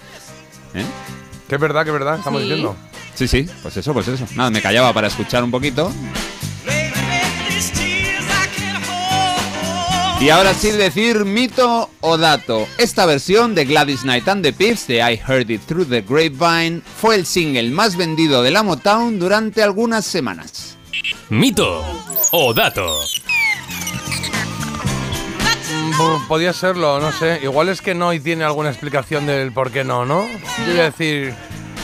Que 1.48 1.54
es 1.56 1.60
verdad, 1.60 1.82
que 1.84 1.88
es 1.90 1.94
verdad, 1.94 2.18
estamos 2.18 2.40
Sí. 2.42 2.48
diciendo. 2.48 2.76
Sí, 3.14 3.26
sí, 3.28 3.46
pues 3.62 3.76
eso, 3.76 3.92
pues 3.92 4.06
eso. 4.08 4.26
Nada, 4.36 4.50
me 4.50 4.62
callaba 4.62 4.92
para 4.92 5.08
escuchar 5.08 5.42
un 5.42 5.50
poquito. 5.50 5.92
Y 10.22 10.30
ahora 10.30 10.54
sí 10.54 10.70
decir 10.70 11.24
mito 11.24 11.90
o 12.00 12.16
dato. 12.16 12.68
Esta 12.78 13.06
versión 13.06 13.56
de 13.56 13.64
Gladys 13.64 14.02
Knight 14.02 14.28
and 14.28 14.44
the 14.44 14.52
Pips 14.52 14.86
de 14.86 14.98
I 14.98 15.20
Heard 15.26 15.50
It 15.50 15.62
Through 15.66 15.88
the 15.88 16.02
Grapevine 16.02 16.80
fue 17.00 17.16
el 17.16 17.26
single 17.26 17.70
más 17.70 17.96
vendido 17.96 18.42
de 18.42 18.52
la 18.52 18.62
Motown 18.62 19.18
durante 19.18 19.62
algunas 19.64 20.04
semanas. 20.04 20.76
Mito 21.28 21.84
o 22.30 22.54
dato. 22.54 22.86
Po- 25.96 26.22
Podía 26.28 26.52
serlo, 26.52 27.00
no 27.00 27.10
sé. 27.10 27.40
Igual 27.42 27.68
es 27.68 27.80
que 27.82 27.94
no 27.94 28.12
y 28.12 28.20
tiene 28.20 28.44
alguna 28.44 28.70
explicación 28.70 29.26
del 29.26 29.50
por 29.52 29.72
qué 29.72 29.82
no, 29.82 30.04
¿no? 30.06 30.24
Yo 30.66 30.70
voy 30.70 30.80
a 30.80 30.84
decir 30.84 31.34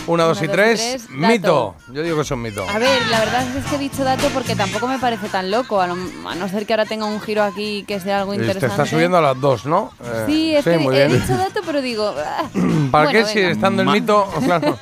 una, 0.09 0.25
dos 0.25 0.43
y 0.43 0.47
dos 0.47 0.55
y 0.55 0.57
tres. 0.57 1.03
dato. 1.09 1.13
mito. 1.29 1.75
Yo 1.93 2.03
digo 2.03 2.17
que 2.17 2.23
es 2.23 2.31
un 2.31 2.43
mito. 2.43 2.69
A 2.69 2.79
ver, 2.79 3.07
la 3.11 3.21
verdad 3.21 3.47
es 3.57 3.65
que 3.67 3.77
he 3.77 3.79
dicho 3.79 4.05
dato 4.05 4.29
porque 4.35 4.55
tampoco 4.57 4.87
me 4.89 4.99
parece 4.99 5.29
tan 5.29 5.51
loco, 5.51 5.81
a, 5.81 5.87
lo- 5.87 5.97
a 6.29 6.35
no 6.35 6.49
ser 6.49 6.67
que 6.67 6.73
ahora 6.73 6.87
tenga 6.87 7.07
un 7.07 7.21
giro 7.21 7.43
aquí 7.43 7.85
que 7.87 8.01
sea 8.01 8.21
algo 8.21 8.35
Y 8.35 8.39
Te 8.39 8.43
interesante. 8.45 8.75
está 8.83 8.87
subiendo 8.87 9.17
a 9.19 9.21
las 9.21 9.41
dos, 9.41 9.65
¿no? 9.67 9.93
Eh, 10.03 10.25
Sí, 10.27 10.57
es 10.57 10.65
que 10.65 10.79
muy 10.79 10.97
he 10.97 11.07
bien. 11.07 11.21
dicho 11.21 11.37
dato, 11.37 11.61
pero 11.65 11.81
digo... 11.81 12.15
ah, 12.19 12.49
¿Para 12.91 13.05
bueno, 13.11 13.27
qué 13.27 13.33
si 13.33 13.39
estando 13.41 13.83
el 13.83 13.89
mito? 13.89 14.29
Claro. 14.45 14.79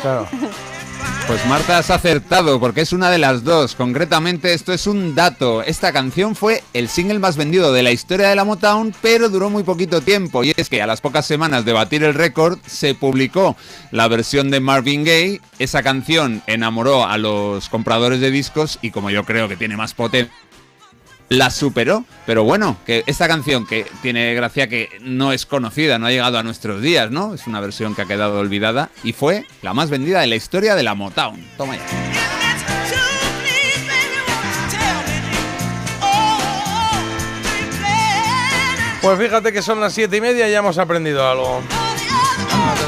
claro. 0.00 0.26
Pues 1.32 1.46
Marta 1.46 1.78
has 1.78 1.88
acertado 1.88 2.60
porque 2.60 2.82
es 2.82 2.92
una 2.92 3.08
de 3.08 3.16
las 3.16 3.42
dos. 3.42 3.74
Concretamente 3.74 4.52
esto 4.52 4.74
es 4.74 4.86
un 4.86 5.14
dato. 5.14 5.62
Esta 5.62 5.90
canción 5.90 6.36
fue 6.36 6.62
el 6.74 6.90
single 6.90 7.20
más 7.20 7.38
vendido 7.38 7.72
de 7.72 7.82
la 7.82 7.90
historia 7.90 8.28
de 8.28 8.36
la 8.36 8.44
Motown, 8.44 8.94
pero 9.00 9.30
duró 9.30 9.48
muy 9.48 9.62
poquito 9.62 10.02
tiempo. 10.02 10.44
Y 10.44 10.52
es 10.54 10.68
que 10.68 10.82
a 10.82 10.86
las 10.86 11.00
pocas 11.00 11.24
semanas 11.24 11.64
de 11.64 11.72
batir 11.72 12.04
el 12.04 12.12
récord 12.12 12.58
se 12.66 12.94
publicó 12.94 13.56
la 13.92 14.08
versión 14.08 14.50
de 14.50 14.60
Marvin 14.60 15.04
Gaye. 15.04 15.40
Esa 15.58 15.82
canción 15.82 16.42
enamoró 16.46 17.06
a 17.06 17.16
los 17.16 17.70
compradores 17.70 18.20
de 18.20 18.30
discos 18.30 18.78
y 18.82 18.90
como 18.90 19.08
yo 19.08 19.24
creo 19.24 19.48
que 19.48 19.56
tiene 19.56 19.78
más 19.78 19.94
potencia 19.94 20.36
la 21.32 21.50
superó. 21.50 22.04
Pero 22.26 22.44
bueno, 22.44 22.76
que 22.86 23.02
esta 23.06 23.26
canción 23.26 23.66
que 23.66 23.86
tiene 24.02 24.34
gracia 24.34 24.68
que 24.68 24.88
no 25.00 25.32
es 25.32 25.46
conocida, 25.46 25.98
no 25.98 26.06
ha 26.06 26.10
llegado 26.10 26.38
a 26.38 26.42
nuestros 26.42 26.80
días, 26.80 27.10
¿no? 27.10 27.34
Es 27.34 27.46
una 27.46 27.60
versión 27.60 27.94
que 27.94 28.02
ha 28.02 28.06
quedado 28.06 28.38
olvidada 28.38 28.90
y 29.02 29.12
fue 29.12 29.46
la 29.62 29.74
más 29.74 29.90
vendida 29.90 30.20
de 30.20 30.28
la 30.28 30.36
historia 30.36 30.74
de 30.74 30.82
la 30.82 30.94
Motown. 30.94 31.44
Toma 31.56 31.76
ya. 31.76 31.82
Pues 39.00 39.18
fíjate 39.18 39.52
que 39.52 39.62
son 39.62 39.80
las 39.80 39.94
siete 39.94 40.18
y 40.18 40.20
media 40.20 40.48
y 40.48 40.52
ya 40.52 40.58
hemos 40.58 40.78
aprendido 40.78 41.28
algo. 41.28 41.60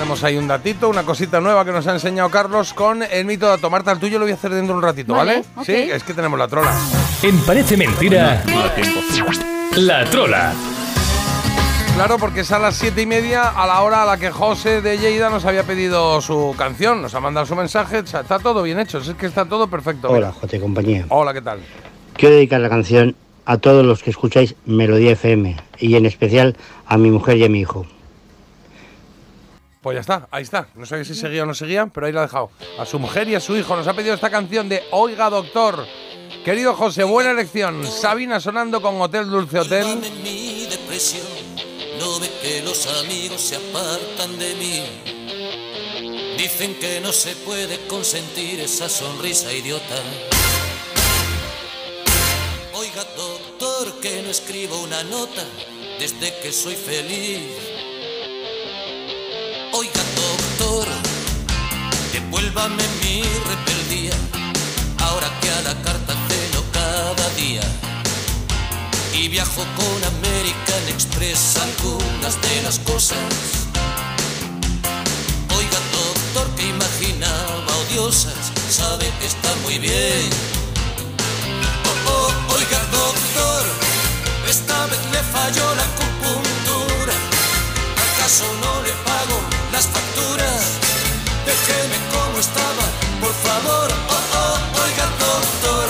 Tenemos 0.04 0.22
ahí 0.22 0.36
un 0.36 0.46
datito, 0.46 0.90
una 0.90 1.02
cosita 1.02 1.40
nueva 1.40 1.64
que 1.64 1.72
nos 1.72 1.86
ha 1.86 1.92
enseñado 1.92 2.28
Carlos 2.28 2.74
con 2.74 3.02
el 3.02 3.24
mito 3.24 3.56
de 3.56 3.70
Marta, 3.70 3.90
el 3.90 3.98
tuyo 3.98 4.18
lo 4.18 4.26
voy 4.26 4.32
a 4.32 4.34
hacer 4.34 4.50
dentro 4.50 4.74
de 4.74 4.78
un 4.80 4.82
ratito, 4.82 5.14
¿vale? 5.14 5.42
Sí, 5.64 5.72
es 5.72 6.04
que 6.04 6.12
tenemos 6.12 6.38
la 6.38 6.46
trola. 6.46 6.76
En 7.22 7.38
Parece 7.38 7.74
Mentira, 7.78 8.42
No 8.46 8.60
da 8.60 8.74
tiempo. 8.74 9.00
la 9.76 10.04
trola. 10.10 10.52
Claro, 11.94 12.18
porque 12.18 12.40
es 12.40 12.52
a 12.52 12.58
las 12.58 12.76
siete 12.76 13.00
y 13.00 13.06
media, 13.06 13.48
a 13.48 13.66
la 13.66 13.80
hora 13.80 14.02
a 14.02 14.04
la 14.04 14.18
que 14.18 14.30
José 14.30 14.82
de 14.82 14.98
Lleida 14.98 15.30
nos 15.30 15.46
había 15.46 15.62
pedido 15.62 16.20
su 16.20 16.54
canción, 16.58 17.00
nos 17.00 17.14
ha 17.14 17.20
mandado 17.20 17.46
su 17.46 17.56
mensaje, 17.56 18.00
o 18.00 18.06
sea, 18.06 18.20
está 18.20 18.38
todo 18.38 18.62
bien 18.62 18.78
hecho, 18.78 18.98
es 18.98 19.08
que 19.14 19.24
está 19.24 19.46
todo 19.46 19.68
perfecto. 19.68 20.10
Hola, 20.10 20.32
Jote 20.32 20.60
compañía. 20.60 21.06
Hola, 21.08 21.32
¿qué 21.32 21.40
tal? 21.40 21.60
Quiero 22.14 22.34
dedicar 22.34 22.60
la 22.60 22.68
canción 22.68 23.16
a 23.46 23.56
todos 23.56 23.86
los 23.86 24.02
que 24.02 24.10
escucháis 24.10 24.54
Melodía 24.66 25.12
FM 25.12 25.56
y 25.78 25.94
en 25.96 26.04
especial 26.04 26.58
a 26.84 26.98
mi 26.98 27.10
mujer 27.10 27.38
y 27.38 27.44
a 27.46 27.48
mi 27.48 27.60
hijo. 27.60 27.86
Pues 29.84 29.96
ya 29.96 30.00
está, 30.00 30.26
ahí 30.30 30.44
está. 30.44 30.66
No 30.76 30.86
sé 30.86 31.04
si 31.04 31.14
seguía 31.14 31.42
o 31.42 31.46
no 31.46 31.52
seguía, 31.52 31.84
pero 31.92 32.06
ahí 32.06 32.12
la 32.14 32.20
ha 32.20 32.22
dejado. 32.22 32.50
A 32.78 32.86
su 32.86 32.98
mujer 32.98 33.28
y 33.28 33.34
a 33.34 33.40
su 33.40 33.54
hijo 33.54 33.76
nos 33.76 33.86
ha 33.86 33.92
pedido 33.92 34.14
esta 34.14 34.30
canción 34.30 34.66
de 34.66 34.82
Oiga 34.92 35.28
Doctor. 35.28 35.86
Querido 36.42 36.72
José, 36.72 37.04
buena 37.04 37.32
elección. 37.32 37.86
Sabina 37.86 38.40
sonando 38.40 38.80
con 38.80 38.98
Hotel 38.98 39.28
Dulce 39.28 39.58
Hotel. 39.58 40.00
mi 40.22 40.66
depresión. 40.70 41.26
No 42.00 42.18
ve 42.18 42.30
que 42.40 42.62
los 42.62 42.86
amigos 43.04 43.42
se 43.42 43.56
apartan 43.56 44.38
de 44.38 44.54
mí. 44.54 46.36
Dicen 46.38 46.76
que 46.76 47.02
no 47.02 47.12
se 47.12 47.36
puede 47.36 47.86
consentir 47.86 48.60
esa 48.60 48.88
sonrisa 48.88 49.52
idiota. 49.52 49.96
Oiga, 52.72 53.04
doctor, 53.18 54.00
que 54.00 54.22
no 54.22 54.30
escribo 54.30 54.80
una 54.80 55.02
nota 55.02 55.44
desde 56.00 56.34
que 56.40 56.52
soy 56.52 56.74
feliz. 56.74 57.73
Oiga, 59.76 60.04
doctor, 60.14 60.86
devuélvame 62.12 62.84
mi 63.02 63.24
rebeldía. 63.50 64.14
Ahora 65.00 65.28
que 65.40 65.50
a 65.50 65.62
la 65.62 65.74
carta 65.82 66.14
ceno 66.28 66.62
cada 66.72 67.28
día 67.30 67.62
y 69.12 69.26
viajo 69.26 69.64
con 69.76 69.98
American 70.14 70.88
Express 70.88 71.56
algunas 71.56 72.40
de 72.40 72.62
las 72.62 72.78
cosas. 72.78 73.18
Oiga, 75.58 75.80
doctor, 75.98 76.54
que 76.54 76.68
imaginaba 76.68 77.76
odiosas, 77.82 78.52
sabe 78.70 79.10
que 79.18 79.26
está 79.26 79.52
muy 79.64 79.80
bien. 79.80 80.30
Oh, 81.90 82.12
oh, 82.12 82.54
oiga, 82.54 82.80
doctor, 82.92 83.64
esta 84.48 84.86
vez 84.86 85.00
le 85.10 85.20
falló 85.34 85.74
la 85.74 85.82
acupuntura. 85.82 87.14
¿Acaso 88.14 88.44
no 88.62 88.73
las 89.74 89.86
facturas? 89.88 90.62
Déjeme 91.50 91.98
como 92.14 92.38
estaba, 92.38 92.84
por 93.20 93.34
favor. 93.46 93.88
Oh, 94.14 94.24
oh, 94.40 94.56
oiga, 94.84 95.06
doctor, 95.24 95.88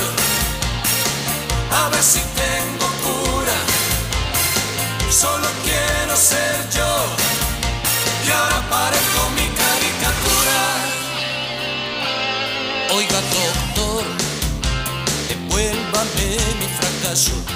a 1.80 1.88
ver 1.90 2.02
si 2.02 2.20
tengo 2.42 2.86
cura. 3.04 3.58
Solo 5.10 5.48
quiero 5.66 6.16
ser 6.16 6.56
yo 6.76 6.92
y 8.26 8.30
ahora 8.30 8.60
parezco 8.70 9.20
mi 9.38 9.46
caricatura. 9.62 10.60
Oiga, 12.96 13.20
doctor, 13.36 14.04
devuélvame 15.28 16.28
mi 16.60 16.68
fracaso. 16.78 17.53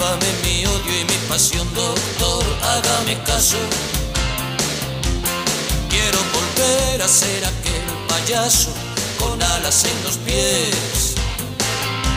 Devuélvame 0.00 0.32
mi 0.44 0.64
odio 0.64 1.00
y 1.00 1.04
mi 1.04 1.28
pasión, 1.28 1.68
doctor, 1.74 2.42
hágame 2.62 3.22
caso. 3.24 3.58
Quiero 5.90 6.18
volver 6.32 7.02
a 7.02 7.06
ser 7.06 7.44
aquel 7.44 7.82
payaso 8.08 8.70
con 9.18 9.42
alas 9.42 9.84
en 9.84 10.02
los 10.04 10.16
pies. 10.16 11.16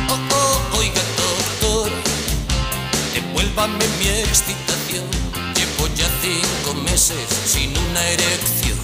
Oh, 0.08 0.14
oh, 0.14 0.78
oiga, 0.80 1.02
doctor, 1.18 1.92
devuélvame 3.14 3.86
mi 4.00 4.08
excitación. 4.08 5.04
Llevo 5.54 5.88
ya 5.94 6.08
cinco 6.22 6.74
meses 6.86 7.28
sin 7.46 7.78
una 7.78 8.08
erección. 8.08 8.80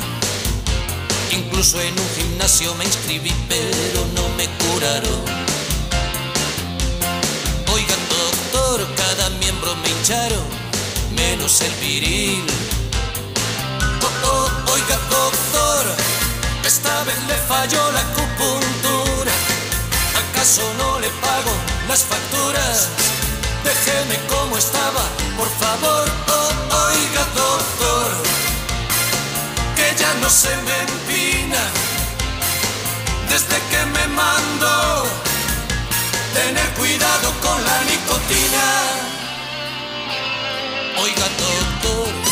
Incluso 1.32 1.80
en 1.80 1.98
un 1.98 2.10
gimnasio 2.18 2.76
me 2.76 2.84
inscribí, 2.84 3.32
pero 3.48 4.06
no 4.14 4.28
me 4.36 4.46
curaron. 4.58 5.59
Cada 8.78 9.30
miembro 9.42 9.76
me 9.78 9.90
hincharon, 9.90 10.46
menos 11.16 11.60
el 11.62 11.74
viril. 11.82 12.46
Oh, 14.04 14.28
oh, 14.28 14.72
oiga, 14.74 14.98
doctor, 15.10 15.86
esta 16.64 17.04
vez 17.04 17.18
le 17.28 17.34
falló 17.48 17.92
la 17.92 18.02
acupuntura. 18.02 19.32
¿Acaso 20.22 20.62
no 20.78 21.00
le 21.00 21.10
pago 21.10 21.52
las 21.88 22.04
facturas? 22.04 22.90
Déjeme 23.64 24.20
como 24.28 24.56
estaba, 24.58 25.04
por 25.36 25.50
favor. 25.50 26.08
Oh, 26.28 26.52
oiga, 26.90 27.26
doctor, 27.34 28.12
que 29.76 30.00
ya 30.00 30.14
no 30.22 30.30
se 30.30 30.56
me 30.58 30.80
empina 30.88 31.62
desde 33.30 33.58
que 33.72 33.86
me 33.96 34.08
mando. 34.10 35.29
Tener 36.34 36.70
cuidado 36.76 37.34
con 37.42 37.63
la 37.63 37.84
nicotina. 37.86 38.65
Oiga, 41.02 41.28
doctor. 41.39 42.29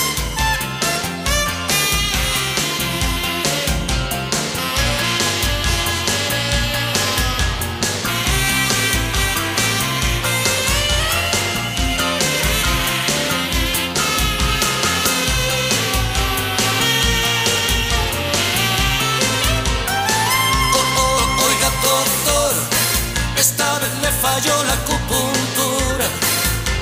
Falló 24.22 24.64
la 24.64 24.74
acupuntura. 24.74 26.06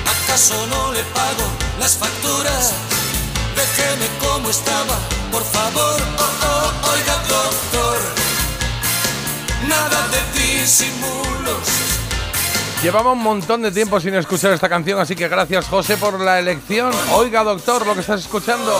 ¿Acaso 0.04 0.66
no 0.66 0.92
le 0.92 1.02
pago 1.14 1.44
las 1.80 1.96
facturas? 1.96 2.72
Déjeme 3.54 4.06
como 4.20 4.50
estaba, 4.50 4.98
por 5.32 5.42
favor. 5.44 6.00
Oh, 6.18 6.22
oh, 6.22 6.92
oiga, 6.92 7.16
doctor, 7.28 7.98
nada 9.68 10.08
de 10.08 10.40
disimulos. 10.40 11.86
Llevaba 12.82 13.12
un 13.12 13.22
montón 13.22 13.62
de 13.62 13.72
tiempo 13.72 13.98
sin 13.98 14.14
escuchar 14.14 14.52
esta 14.52 14.68
canción, 14.68 15.00
así 15.00 15.16
que 15.16 15.28
gracias 15.28 15.66
José 15.66 15.96
por 15.96 16.20
la 16.20 16.38
elección. 16.38 16.92
Oiga, 17.12 17.42
doctor, 17.42 17.86
lo 17.86 17.94
que 17.94 18.00
estás 18.00 18.20
escuchando. 18.20 18.72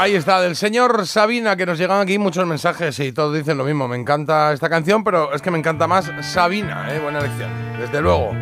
Ahí 0.00 0.14
está, 0.14 0.40
del 0.40 0.56
señor 0.56 1.06
Sabina, 1.06 1.56
que 1.56 1.66
nos 1.66 1.76
llegan 1.76 2.00
aquí 2.00 2.16
muchos 2.18 2.46
mensajes 2.46 2.98
y 3.00 3.12
todos 3.12 3.36
dicen 3.36 3.58
lo 3.58 3.64
mismo. 3.64 3.86
Me 3.86 3.96
encanta 3.96 4.50
esta 4.50 4.70
canción, 4.70 5.04
pero 5.04 5.34
es 5.34 5.42
que 5.42 5.50
me 5.50 5.58
encanta 5.58 5.86
más 5.86 6.10
Sabina, 6.22 6.86
¿eh? 6.90 7.00
Buena 7.00 7.18
elección, 7.18 7.50
desde 7.78 8.00
luego. 8.00 8.34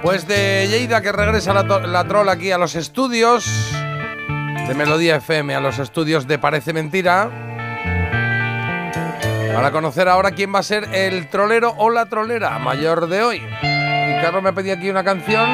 Pues 0.00 0.26
de 0.26 0.66
Lleida, 0.66 1.02
que 1.02 1.12
regresa 1.12 1.52
la, 1.52 1.62
la 1.80 2.04
troll 2.08 2.30
aquí 2.30 2.52
a 2.52 2.56
los 2.56 2.74
estudios 2.74 3.70
de 4.66 4.74
Melodía 4.74 5.16
FM, 5.16 5.54
a 5.54 5.60
los 5.60 5.78
estudios 5.78 6.26
de 6.26 6.38
Parece 6.38 6.72
Mentira. 6.72 7.28
Para 9.52 9.70
conocer 9.70 10.08
ahora 10.08 10.30
quién 10.30 10.54
va 10.54 10.60
a 10.60 10.62
ser 10.62 10.84
el 10.94 11.28
trolero 11.28 11.74
o 11.76 11.90
la 11.90 12.06
trolera 12.06 12.58
mayor 12.60 13.08
de 13.08 13.22
hoy. 13.22 13.36
Y 13.36 14.22
Carlos 14.22 14.42
me 14.42 14.54
pedía 14.54 14.72
aquí 14.72 14.88
una 14.88 15.04
canción. 15.04 15.50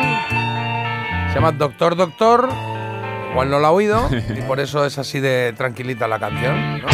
Se 1.30 1.34
llama 1.34 1.50
Doctor 1.50 1.96
Doctor, 1.96 2.48
igual 3.34 3.50
no 3.50 3.58
la 3.58 3.68
ha 3.68 3.72
oído, 3.72 4.08
y 4.36 4.42
por 4.42 4.60
eso 4.60 4.86
es 4.86 4.96
así 4.96 5.18
de 5.18 5.52
tranquilita 5.56 6.06
la 6.06 6.20
canción. 6.20 6.78
¿no? 6.78 6.86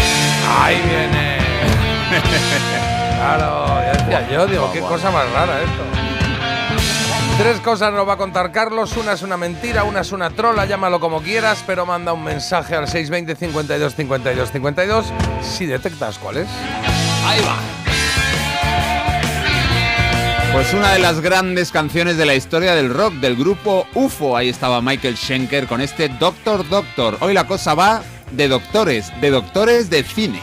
¡Ahí 0.59 0.80
viene! 0.88 1.38
Claro, 3.18 3.66
ya 3.84 3.93
decía 3.93 4.28
yo, 4.30 4.47
digo, 4.47 4.72
qué 4.72 4.80
cosa 4.80 5.11
más 5.11 5.30
rara 5.32 5.61
esto. 5.61 5.82
Tres 7.36 7.61
cosas 7.61 7.93
nos 7.93 8.09
va 8.09 8.14
a 8.14 8.16
contar 8.16 8.53
Carlos. 8.53 8.97
Una 8.97 9.12
es 9.12 9.22
una 9.22 9.36
mentira, 9.36 9.84
una 9.84 10.01
es 10.01 10.12
una 10.12 10.30
trola, 10.30 10.64
llámalo 10.64 10.99
como 10.99 11.20
quieras, 11.20 11.62
pero 11.66 11.84
manda 11.84 12.14
un 12.14 12.24
mensaje 12.24 12.74
al 12.74 12.88
620 12.88 13.36
52 13.36 13.95
52 13.95 14.51
52 14.51 15.12
si 15.43 15.66
detectas 15.66 16.18
cuál 16.18 16.38
es. 16.38 16.49
Ahí 17.26 17.41
va. 17.41 17.80
Pues 20.53 20.75
una 20.75 20.93
de 20.93 20.99
las 20.99 21.21
grandes 21.21 21.71
canciones 21.71 22.17
de 22.17 22.27
la 22.27 22.35
historia 22.35 22.75
del 22.75 22.93
rock 22.93 23.15
del 23.15 23.37
grupo 23.37 23.87
UFO. 23.95 24.37
Ahí 24.37 24.49
estaba 24.49 24.83
Michael 24.83 25.17
Schenker 25.17 25.69
con 25.69 25.81
este 25.81 26.09
Doctor 26.09 26.69
Doctor. 26.69 27.17
Hoy 27.21 27.35
la 27.35 27.47
cosa 27.47 27.75
va 27.75 28.03
de 28.33 28.49
doctores, 28.49 29.13
de 29.21 29.31
doctores 29.31 29.91
de 29.91 30.03
cine. 30.03 30.41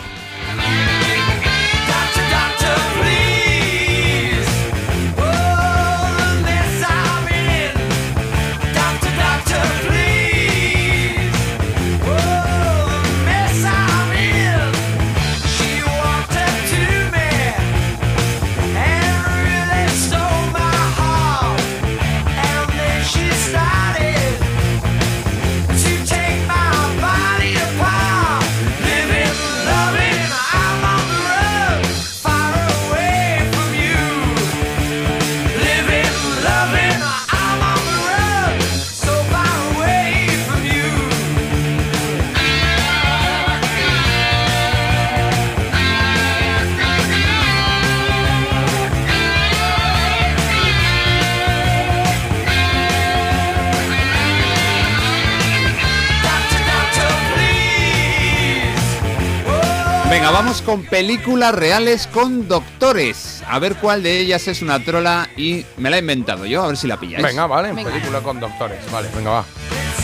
Con 60.68 60.84
películas 60.84 61.55
reales 61.55 62.07
con 62.07 62.49
doctores. 62.49 63.41
A 63.47 63.57
ver 63.57 63.76
cuál 63.76 64.03
de 64.03 64.20
ellas 64.20 64.49
es 64.49 64.61
una 64.61 64.84
trola 64.84 65.30
y 65.38 65.65
me 65.78 65.89
la 65.89 65.95
he 65.95 65.99
inventado 66.01 66.45
yo, 66.45 66.61
a 66.61 66.68
ver 66.68 66.76
si 66.76 66.88
la 66.88 66.99
pilláis. 66.99 67.24
Venga, 67.24 67.47
vale, 67.47 67.72
Venga. 67.72 67.89
película 67.89 68.20
con 68.20 68.38
doctores. 68.41 68.80
Vale, 68.91 69.07
venga, 69.15 69.30
va. 69.30 69.45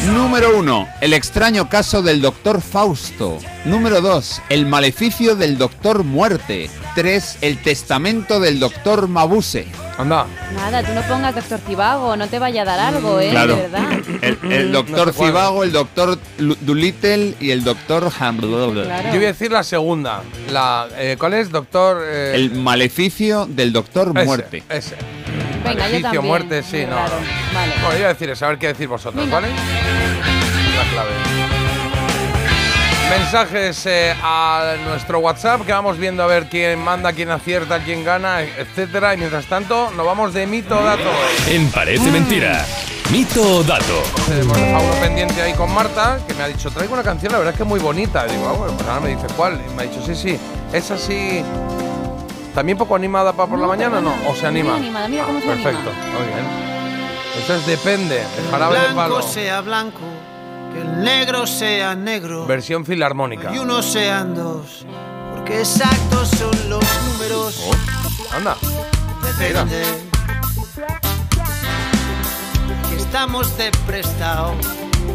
Número 0.08 0.58
1. 0.58 0.88
El 1.02 1.14
extraño 1.14 1.70
caso 1.70 2.02
del 2.02 2.22
doctor 2.22 2.62
Fausto. 2.62 3.40
Número 3.64 4.02
2. 4.02 4.42
El 4.50 4.66
maleficio 4.66 5.36
del 5.36 5.58
doctor 5.58 6.04
Muerte. 6.04 6.70
3. 6.96 7.38
El 7.42 7.58
testamento 7.62 8.40
del 8.40 8.60
doctor 8.60 9.08
Mabuse. 9.08 9.66
Anda. 9.98 10.26
Nada, 10.56 10.84
tú 10.84 10.92
no 10.94 11.02
pongas 11.04 11.36
doctor 11.36 11.60
Cibago, 11.66 12.18
no 12.18 12.28
te 12.28 12.40
vaya 12.40 12.64
a 12.64 12.66
dar 12.66 12.80
algo, 12.80 13.20
¿eh? 13.20 13.30
Claro. 13.30 13.56
De 13.56 13.62
verdad. 13.62 13.92
El, 14.22 14.52
el 14.52 14.72
doctor. 14.72 15.14
Cibago, 15.14 15.64
el 15.64 15.72
doctor 15.72 16.18
Dolittle 16.38 17.36
y 17.40 17.52
el 17.52 17.64
doctor 17.64 18.12
Ham. 18.20 18.42
Yo 18.42 18.50
voy 18.50 19.24
a 19.24 19.28
decir 19.28 19.52
la 19.52 19.64
segunda. 19.64 20.24
La, 20.52 20.88
eh, 20.98 21.16
¿Cuál 21.18 21.36
es, 21.36 21.50
doctor? 21.52 22.04
Eh, 22.04 22.32
El 22.36 22.52
maleficio 22.52 23.46
del 23.46 23.72
doctor 23.72 24.12
ese, 24.16 24.26
Muerte. 24.26 24.64
Ese. 24.70 24.96
Venga, 25.64 25.74
yo 25.74 25.80
Maleficio, 25.80 26.02
también. 26.04 26.26
muerte, 26.26 26.64
sí, 26.64 26.86
no. 26.86 26.96
Vale. 26.96 27.12
Bueno, 27.54 27.92
yo 27.92 27.98
voy 27.98 28.04
a 28.04 28.08
decir 28.10 28.30
eso, 28.30 28.46
a 28.46 28.50
ver 28.50 28.58
qué 28.58 28.68
decir 28.68 28.88
vosotros, 28.88 29.24
Venga. 29.24 29.40
¿vale? 29.40 29.48
La 29.50 30.84
clave. 30.92 31.10
Mensajes 33.10 33.86
eh, 33.86 34.16
a 34.24 34.74
nuestro 34.88 35.20
WhatsApp 35.20 35.62
que 35.66 35.72
vamos 35.72 35.98
viendo 36.00 36.24
a 36.24 36.28
ver 36.28 36.48
quién 36.50 36.80
manda, 36.80 37.14
quién 37.14 37.30
acierta, 37.30 37.80
quién 37.84 38.04
gana, 38.04 38.42
etcétera. 38.42 39.14
Y 39.14 39.18
mientras 39.18 39.46
tanto, 39.46 39.92
nos 39.92 40.06
vamos 40.06 40.34
de 40.34 40.48
mito 40.48 40.80
o 40.80 40.84
dato. 40.84 41.12
En 41.48 41.70
Parece 41.70 42.10
Mentira. 42.10 42.66
Mito 43.12 43.58
o 43.58 43.64
dato. 43.64 44.02
Hemos 44.32 44.58
dejado 44.58 44.84
uno 44.84 44.94
pendiente 44.96 45.42
ahí 45.42 45.54
con 45.54 45.72
Marta, 45.74 46.18
que 46.28 46.34
me 46.34 46.42
ha 46.44 46.48
dicho, 46.48 46.72
traigo 46.72 46.94
una 46.94 47.04
canción, 47.04 47.32
la 47.34 47.38
verdad 47.38 47.54
es 47.54 47.58
que 47.58 47.64
es 47.64 47.70
muy 47.70 47.80
bonita. 47.80 48.26
Y 48.28 48.32
digo, 48.32 48.50
ah, 48.50 48.54
bueno, 48.54 48.74
pues 48.76 48.88
ahora 48.90 49.02
me 49.02 49.10
dice 49.10 49.28
cuál. 49.36 49.62
Y 49.64 49.74
me 49.76 49.84
ha 49.84 49.86
dicho, 49.86 50.04
sí, 50.04 50.16
sí, 50.16 50.40
es 50.72 50.90
así. 50.90 51.44
¿También 52.54 52.78
poco 52.78 52.96
animada 52.96 53.34
para 53.34 53.50
por 53.50 53.60
la 53.60 53.68
mañana 53.68 53.98
o 53.98 54.02
no? 54.02 54.14
¿O 54.30 54.36
se 54.36 54.46
anima? 54.48 54.72
muy 54.74 54.82
animada, 54.82 55.08
mira 55.08 55.24
cómo 55.26 55.40
se 55.40 55.48
Perfecto, 55.48 55.90
anima. 55.90 56.20
muy 56.20 56.28
bien. 56.28 56.48
Entonces 57.42 57.66
depende, 57.66 58.22
el 58.38 58.52
jarabe 58.52 58.76
de 58.76 58.82
blanco 58.94 58.96
palo. 59.16 59.22
sea 59.24 59.62
blanco, 59.62 60.00
que 60.72 60.82
el 60.82 61.04
negro 61.04 61.48
sea 61.48 61.96
negro 61.96 62.46
Versión 62.46 62.86
filarmónica. 62.86 63.52
y 63.54 63.58
unos 63.58 63.86
sean 63.92 64.36
dos, 64.36 64.86
porque 65.34 65.62
exactos 65.62 66.30
son 66.30 66.70
los 66.70 66.84
números. 67.12 67.60
Anda. 68.36 68.56
Mira. 69.40 69.66
Depende. 69.66 69.84
Que 72.90 72.96
estamos 72.98 73.58
de 73.58 73.72
prestado, 73.88 74.54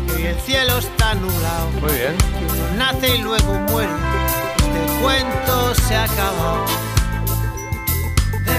que 0.09 0.14
hoy 0.16 0.26
el 0.26 0.41
cielo 0.41 0.78
está 0.78 1.14
nublado, 1.14 1.68
Muy 1.80 1.93
bien. 1.93 2.16
que 2.18 2.53
uno 2.53 2.76
nace 2.76 3.14
y 3.16 3.18
luego 3.22 3.53
muere. 3.70 3.93
Este 4.57 5.01
cuento 5.03 5.74
se 5.76 5.95
ha 5.95 6.03
acabado. 6.05 6.64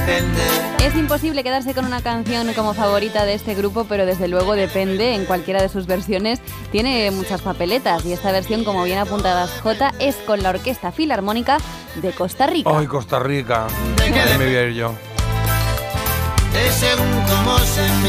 Depende. 0.09 0.41
Es 0.83 0.95
imposible 0.95 1.43
quedarse 1.43 1.75
con 1.75 1.85
una 1.85 2.01
canción 2.01 2.51
como 2.53 2.73
favorita 2.73 3.25
de 3.25 3.35
este 3.35 3.53
grupo, 3.53 3.85
pero 3.87 4.07
desde 4.07 4.27
luego 4.27 4.55
depende 4.55 5.13
en 5.13 5.25
cualquiera 5.25 5.61
de 5.61 5.69
sus 5.69 5.85
versiones. 5.85 6.41
Tiene 6.71 7.11
muchas 7.11 7.41
papeletas 7.41 8.03
y 8.05 8.13
esta 8.13 8.31
versión, 8.31 8.63
como 8.63 8.83
bien 8.83 8.97
apuntadas 8.97 9.51
J, 9.61 9.93
es 9.99 10.15
con 10.15 10.41
la 10.41 10.49
Orquesta 10.49 10.91
Filarmónica 10.91 11.59
de 12.01 12.11
Costa 12.11 12.47
Rica. 12.47 12.71
Ay, 12.73 12.87
Costa 12.87 13.19
Rica. 13.19 13.67
Ahí 14.01 14.37
me 14.39 14.45
voy 14.45 14.55
a 14.55 14.63
ir 14.63 14.73
yo. 14.73 14.95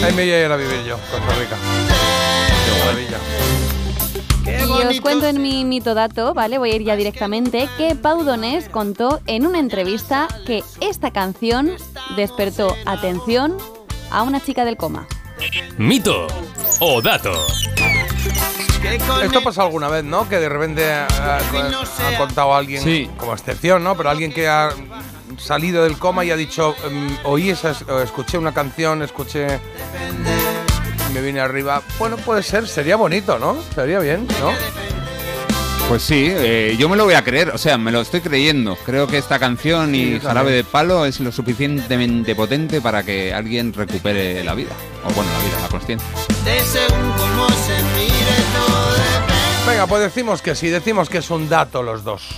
Ahí 0.02 0.12
me 0.14 0.22
voy 0.22 0.32
a 0.32 0.46
ir 0.46 0.50
a 0.50 0.56
vivir 0.56 0.84
yo, 0.86 0.96
Costa 0.96 1.34
Rica. 1.38 1.56
Qué 2.64 2.78
maravilla. 2.78 3.69
Y 4.58 4.86
os 4.86 5.00
cuento 5.00 5.26
en 5.26 5.40
mi 5.42 5.64
mito 5.64 5.94
dato, 5.94 6.34
¿vale? 6.34 6.58
Voy 6.58 6.70
a 6.72 6.76
ir 6.76 6.82
ya 6.84 6.96
directamente, 6.96 7.68
que 7.78 7.94
Pau 7.94 8.24
Donés 8.24 8.68
contó 8.68 9.20
en 9.26 9.46
una 9.46 9.58
entrevista 9.58 10.28
que 10.46 10.62
esta 10.80 11.10
canción 11.10 11.72
despertó 12.16 12.74
atención 12.86 13.56
a 14.10 14.22
una 14.22 14.40
chica 14.40 14.64
del 14.64 14.76
coma. 14.76 15.06
Mito 15.78 16.26
o 16.80 17.00
dato. 17.00 17.32
Esto 19.22 19.42
pasa 19.42 19.62
alguna 19.62 19.88
vez, 19.88 20.04
¿no? 20.04 20.28
Que 20.28 20.36
de 20.38 20.48
repente 20.48 20.90
ha, 20.90 21.06
ha- 21.06 21.38
ha 21.38 22.18
contado 22.18 22.54
alguien, 22.54 22.82
Sí. 22.82 23.10
como 23.16 23.32
excepción, 23.34 23.84
¿no? 23.84 23.96
Pero 23.96 24.10
alguien 24.10 24.32
que 24.32 24.48
ha 24.48 24.70
salido 25.38 25.84
del 25.84 25.98
coma 25.98 26.24
y 26.24 26.30
ha 26.30 26.36
dicho, 26.36 26.74
em, 26.84 27.16
oí 27.24 27.50
esa, 27.50 27.70
escuché 28.02 28.36
una 28.38 28.52
canción, 28.52 29.02
escuché... 29.02 29.60
Me 31.12 31.20
vine 31.20 31.40
arriba. 31.40 31.82
Bueno, 31.98 32.16
puede 32.16 32.42
ser, 32.42 32.66
sería 32.68 32.96
bonito, 32.96 33.38
¿no? 33.38 33.62
Sería 33.74 33.98
bien, 33.98 34.26
¿no? 34.40 34.52
Pues 35.88 36.02
sí, 36.02 36.28
eh, 36.30 36.76
yo 36.78 36.88
me 36.88 36.96
lo 36.96 37.04
voy 37.04 37.14
a 37.14 37.24
creer, 37.24 37.50
o 37.50 37.58
sea, 37.58 37.76
me 37.76 37.90
lo 37.90 38.00
estoy 38.00 38.20
creyendo. 38.20 38.76
Creo 38.86 39.08
que 39.08 39.18
esta 39.18 39.40
canción 39.40 39.90
Sí, 39.90 40.02
y 40.02 40.12
yo 40.12 40.20
Jarabe 40.20 40.52
de 40.52 40.62
Palo 40.62 41.04
es 41.04 41.18
lo 41.18 41.32
suficientemente 41.32 42.36
potente 42.36 42.80
para 42.80 43.02
que 43.02 43.34
alguien 43.34 43.72
recupere 43.72 44.44
la 44.44 44.54
vida. 44.54 44.70
O 45.04 45.12
bueno, 45.14 45.32
la 45.32 45.38
vida, 45.44 45.60
la 45.60 45.68
consciencia. 45.68 46.08
Venga, 49.66 49.86
pues 49.86 50.02
decimos 50.02 50.42
que 50.42 50.54
sí, 50.54 50.68
decimos 50.68 51.08
que 51.08 51.18
es 51.18 51.30
un 51.30 51.48
dato 51.48 51.82
los 51.82 52.02
dos. 52.02 52.28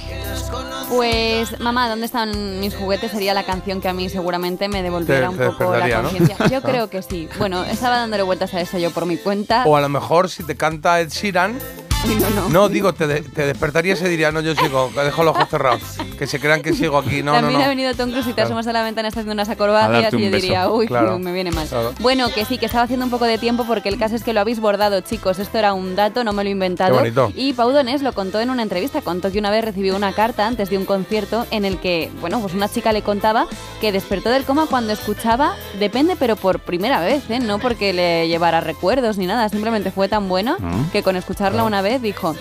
Pues, 0.90 1.58
mamá, 1.60 1.88
¿dónde 1.88 2.04
están 2.04 2.60
mis 2.60 2.74
juguetes? 2.74 3.10
Sería 3.12 3.32
la 3.32 3.44
canción 3.44 3.80
que 3.80 3.88
a 3.88 3.94
mí 3.94 4.10
seguramente 4.10 4.68
me 4.68 4.82
devolviera 4.82 5.22
Te- 5.22 5.28
un 5.28 5.38
te 5.38 5.46
poco 5.46 5.64
la 5.72 5.86
despertaría, 5.86 6.02
¿no? 6.02 6.08
conciencia. 6.10 6.46
Yo 6.48 6.60
creo 6.68 6.90
que 6.90 7.00
sí. 7.00 7.28
Bueno, 7.38 7.64
estaba 7.64 7.96
dándole 7.96 8.22
vueltas 8.24 8.52
a 8.52 8.60
eso 8.60 8.76
yo 8.78 8.90
por 8.90 9.06
mi 9.06 9.16
cuenta. 9.16 9.64
O 9.66 9.76
a 9.76 9.80
lo 9.80 9.88
mejor 9.88 10.28
si 10.28 10.42
te 10.44 10.56
canta 10.56 11.00
Ed 11.00 11.08
Sheeran, 11.10 11.58
Uy, 12.04 12.16
no, 12.16 12.30
no. 12.30 12.48
No, 12.48 12.68
digo, 12.68 12.92
te, 12.92 13.06
de- 13.06 13.20
te 13.22 13.46
despertarías 13.46 14.00
y 14.02 14.04
diría, 14.04 14.32
no, 14.32 14.40
yo 14.40 14.54
sigo, 14.56 14.90
dejo 14.94 15.22
los 15.22 15.36
ojos 15.36 15.48
cerrados. 15.48 15.80
Que 16.18 16.26
se 16.26 16.40
crean 16.40 16.60
que 16.60 16.72
sigo 16.72 16.98
aquí. 16.98 17.22
No, 17.22 17.32
no, 17.32 17.38
También 17.40 17.60
no. 17.60 17.64
ha 17.64 17.68
venido 17.68 17.94
Tom 17.94 18.10
Cruise 18.10 18.26
y 18.26 18.30
te 18.30 18.34
Claro. 18.34 18.48
asomas 18.48 18.66
a 18.66 18.72
la 18.72 18.82
ventana, 18.82 19.08
está 19.08 19.20
haciendo 19.20 19.34
unas 19.34 19.48
acrobacias 19.48 20.02
darte 20.02 20.16
y 20.16 20.20
yo 20.20 20.26
un 20.26 20.32
beso. 20.32 20.42
diría, 20.42 20.68
uy, 20.70 20.86
Claro. 20.88 21.18
me 21.18 21.32
viene 21.32 21.50
mal. 21.52 21.66
Claro. 21.68 21.92
Bueno, 22.00 22.28
que 22.34 22.44
sí, 22.44 22.58
que 22.58 22.66
estaba 22.66 22.84
haciendo 22.84 23.06
un 23.06 23.10
poco 23.10 23.24
de 23.24 23.38
tiempo 23.38 23.64
porque 23.66 23.88
el 23.88 23.98
caso 23.98 24.16
es 24.16 24.24
que 24.24 24.32
lo 24.32 24.40
habéis 24.40 24.58
bordado, 24.60 25.00
chicos. 25.00 25.38
Esto 25.38 25.58
era 25.58 25.72
un 25.74 25.94
dato, 25.94 26.24
no 26.24 26.32
me 26.32 26.42
lo 26.42 26.48
he 26.48 26.52
inventado. 26.52 26.92
Qué 26.92 26.98
bonito. 26.98 27.32
Y 27.36 27.52
Pau 27.52 27.70
Donés 27.70 28.02
lo 28.02 28.12
contó 28.12 28.40
en 28.40 28.50
una 28.50 28.62
entrevista. 28.62 29.00
Contó 29.00 29.30
que 29.30 29.38
una 29.38 29.50
vez 29.50 29.64
recibió 29.64 29.94
una 29.96 30.12
carta 30.12 30.46
antes 30.46 30.70
de 30.70 30.78
un 30.78 30.84
concierto 30.84 31.46
en 31.50 31.64
el 31.64 31.78
que, 31.78 32.10
bueno, 32.20 32.40
pues 32.40 32.54
una 32.54 32.68
chica 32.68 32.92
le 32.92 33.02
contaba 33.02 33.46
que 33.80 33.92
despertó 33.92 34.30
del 34.30 34.44
coma 34.44 34.66
cuando 34.68 34.92
escuchaba 34.92 35.54
Depende, 35.78 36.16
pero 36.18 36.36
por 36.36 36.60
primera 36.60 37.00
vez, 37.00 37.22
¿eh? 37.30 37.38
No 37.40 37.58
porque 37.58 37.92
le 37.92 38.28
llevara 38.28 38.60
recuerdos 38.60 39.18
ni 39.18 39.26
nada, 39.26 39.48
simplemente 39.48 39.90
fue 39.90 40.08
tan 40.08 40.28
buena 40.28 40.56
Ah. 40.62 40.70
que 40.92 41.02
con 41.02 41.16
escucharla 41.16 41.64
una 41.64 41.82
vez 41.82 41.91
dijo, 42.00 42.34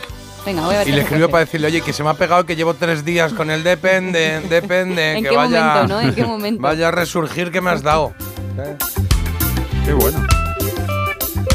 venga, 0.46 0.66
voy 0.66 0.76
a 0.76 0.80
ver 0.80 0.88
Y 0.88 0.92
le 0.92 1.02
escribió 1.02 1.26
hace". 1.26 1.32
para 1.32 1.46
decirle, 1.46 1.68
oye, 1.68 1.82
que 1.82 1.94
se 1.94 2.04
me 2.04 2.10
ha 2.10 2.14
pegado 2.14 2.46
que 2.46 2.56
llevo 2.56 2.74
tres 2.74 3.04
días 3.04 3.34
con 3.34 3.50
el 3.52 3.64
depende, 3.64 4.42
depende, 4.50 5.18
¿En 5.18 5.24
que 5.24 5.30
qué 5.30 5.36
vaya, 5.36 5.66
momento, 5.66 5.88
no? 5.94 6.02
¿En 6.02 6.16
qué 6.16 6.26
momento? 6.26 6.62
vaya 6.62 6.88
a 6.90 6.92
resurgir 6.92 7.52
que 7.52 7.62
me 7.62 7.72
has 7.72 7.82
dado. 7.84 8.14
Qué 9.86 9.94
bueno. 9.94 10.26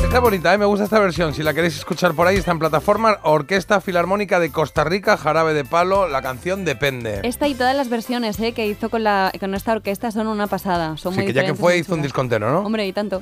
Está 0.03 0.21
bonita, 0.21 0.55
¿eh? 0.55 0.59
me 0.59 0.65
gusta 0.65 0.85
esta 0.85 0.99
versión. 1.01 1.35
Si 1.35 1.43
la 1.43 1.53
queréis 1.53 1.77
escuchar 1.77 2.15
por 2.15 2.27
ahí, 2.27 2.37
está 2.37 2.53
en 2.53 2.59
plataforma 2.61 3.19
Orquesta 3.25 3.81
Filarmónica 3.81 4.39
de 4.41 4.51
Costa 4.51 4.85
Rica, 4.85 5.17
Jarabe 5.17 5.53
de 5.53 5.65
Palo, 5.65 6.09
la 6.09 6.23
canción 6.23 6.65
Depende. 6.65 7.21
Esta 7.25 7.49
y 7.49 7.55
todas 7.55 7.77
las 7.77 7.89
versiones 7.91 8.39
¿eh? 8.41 8.53
que 8.53 8.67
hizo 8.67 8.89
con, 8.89 9.03
la, 9.05 9.33
con 9.39 9.55
esta 9.55 9.73
orquesta 9.73 10.11
son 10.13 10.29
una 10.29 10.47
pasada. 10.47 10.97
Son 10.97 11.13
Sí, 11.13 11.19
muy 11.19 11.27
que 11.27 11.33
ya 11.35 11.45
que 11.45 11.55
fue 11.55 11.77
hizo 11.79 11.93
un 11.93 11.99
chulas. 11.99 12.03
disco 12.05 12.21
entero, 12.23 12.51
¿no? 12.53 12.61
Hombre, 12.61 12.87
y 12.87 12.93
tanto. 12.93 13.21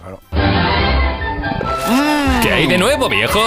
¿Qué 2.45 2.53
hay 2.53 2.67
de 2.67 2.77
nuevo, 2.77 3.09
viejo? 3.09 3.41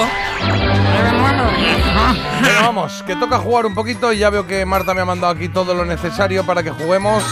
Venga, 2.41 2.61
vamos, 2.61 3.03
que 3.05 3.15
toca 3.15 3.37
jugar 3.37 3.67
un 3.67 3.75
poquito 3.75 4.11
y 4.11 4.17
ya 4.17 4.31
veo 4.31 4.47
que 4.47 4.65
Marta 4.65 4.95
me 4.95 5.01
ha 5.01 5.05
mandado 5.05 5.33
aquí 5.33 5.49
todo 5.49 5.75
lo 5.75 5.85
necesario 5.85 6.43
para 6.43 6.63
que 6.63 6.71
juguemos. 6.71 7.23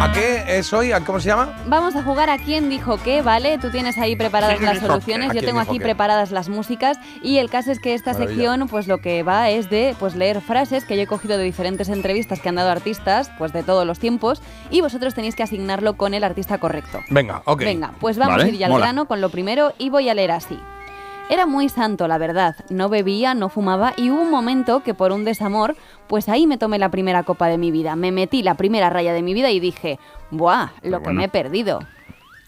¿A 0.00 0.12
qué 0.12 0.44
es 0.58 0.72
hoy? 0.72 0.92
¿A 0.92 1.00
¿Cómo 1.00 1.18
se 1.18 1.28
llama? 1.28 1.52
Vamos 1.66 1.96
a 1.96 2.02
jugar 2.04 2.30
a 2.30 2.38
quién 2.38 2.68
dijo 2.68 2.98
qué, 3.02 3.20
¿vale? 3.20 3.58
Tú 3.58 3.70
tienes 3.70 3.98
ahí 3.98 4.14
preparadas 4.14 4.58
¿Quién 4.58 4.70
las 4.70 4.78
soluciones, 4.78 5.32
yo 5.32 5.40
tengo 5.40 5.58
aquí 5.58 5.78
qué? 5.78 5.84
preparadas 5.84 6.30
las 6.30 6.48
músicas 6.48 6.98
y 7.20 7.38
el 7.38 7.50
caso 7.50 7.72
es 7.72 7.80
que 7.80 7.94
esta 7.94 8.12
Maravilla. 8.12 8.30
sección 8.52 8.68
pues 8.68 8.86
lo 8.86 8.98
que 8.98 9.24
va 9.24 9.50
es 9.50 9.68
de 9.70 9.96
pues 9.98 10.14
leer 10.14 10.40
frases 10.40 10.84
que 10.84 10.96
yo 10.96 11.02
he 11.02 11.06
cogido 11.08 11.36
de 11.36 11.42
diferentes 11.44 11.88
entrevistas 11.88 12.40
que 12.40 12.48
han 12.48 12.54
dado 12.54 12.70
artistas 12.70 13.30
pues 13.38 13.52
de 13.52 13.64
todos 13.64 13.84
los 13.86 13.98
tiempos 13.98 14.40
y 14.70 14.82
vosotros 14.82 15.14
tenéis 15.14 15.34
que 15.34 15.42
asignarlo 15.42 15.96
con 15.96 16.14
el 16.14 16.22
artista 16.22 16.58
correcto. 16.58 17.00
Venga, 17.10 17.42
ok. 17.44 17.60
Venga, 17.62 17.92
pues 17.98 18.18
vamos 18.18 18.36
Vale, 18.36 18.44
a 18.44 18.48
ir 18.48 18.56
ya 18.58 18.66
al 18.66 18.78
grano 18.78 19.06
con 19.06 19.20
lo 19.20 19.30
primero 19.30 19.72
y 19.78 19.90
voy 19.90 20.08
a 20.08 20.14
leer 20.14 20.30
así. 20.30 20.58
Era 21.30 21.46
muy 21.46 21.68
santo, 21.68 22.08
la 22.08 22.16
verdad. 22.18 22.56
No 22.70 22.88
bebía, 22.88 23.34
no 23.34 23.48
fumaba 23.50 23.92
y 23.96 24.10
hubo 24.10 24.22
un 24.22 24.30
momento 24.30 24.82
que 24.82 24.94
por 24.94 25.12
un 25.12 25.24
desamor, 25.24 25.76
pues 26.06 26.28
ahí 26.28 26.46
me 26.46 26.56
tomé 26.58 26.78
la 26.78 26.88
primera 26.88 27.22
copa 27.22 27.48
de 27.48 27.58
mi 27.58 27.70
vida. 27.70 27.96
Me 27.96 28.12
metí 28.12 28.42
la 28.42 28.54
primera 28.54 28.88
raya 28.90 29.12
de 29.12 29.22
mi 29.22 29.34
vida 29.34 29.50
y 29.50 29.60
dije, 29.60 29.98
¡buah! 30.30 30.68
Lo 30.82 30.98
que 30.98 31.04
bueno. 31.04 31.18
me 31.18 31.24
he 31.24 31.28
perdido. 31.28 31.80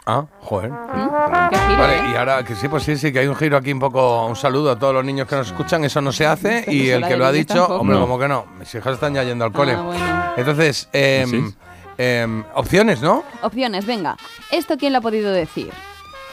Ah, 0.06 0.24
joder. 0.40 0.70
¿Mm? 0.70 1.50
Qué 1.50 1.58
giro, 1.58 1.78
Vale, 1.78 1.96
¿eh? 1.98 2.10
y 2.12 2.16
ahora 2.16 2.42
que 2.42 2.54
sí, 2.56 2.68
pues 2.68 2.82
sí, 2.82 2.96
sí, 2.96 3.12
que 3.12 3.18
hay 3.20 3.26
un 3.26 3.36
giro 3.36 3.56
aquí 3.58 3.70
un 3.70 3.78
poco, 3.80 4.26
un 4.26 4.34
saludo 4.34 4.70
a 4.72 4.78
todos 4.78 4.94
los 4.94 5.04
niños 5.04 5.28
que 5.28 5.36
nos 5.36 5.48
escuchan, 5.48 5.84
eso 5.84 6.00
no 6.00 6.10
se 6.10 6.26
hace, 6.26 6.64
y 6.66 6.88
el 6.88 7.06
que 7.06 7.16
lo 7.18 7.26
ha 7.26 7.32
dicho, 7.32 7.54
tampoco. 7.54 7.80
hombre, 7.80 7.96
No. 7.96 8.02
como 8.02 8.18
que 8.18 8.26
no, 8.26 8.46
mis 8.58 8.74
hijas 8.74 8.94
están 8.94 9.12
ya 9.14 9.22
yendo 9.24 9.44
al 9.44 9.52
cole. 9.52 9.72
Ah, 9.72 9.82
bueno. 9.82 10.04
Entonces, 10.38 10.88
em, 10.94 11.50
Sí. 11.50 11.54
em, 11.98 12.44
opciones, 12.54 13.02
¿no? 13.02 13.22
Opciones, 13.42 13.84
venga. 13.86 14.16
¿Esto 14.50 14.78
quién 14.78 14.94
lo 14.94 14.98
ha 14.98 15.02
podido 15.02 15.30
decir? 15.32 15.70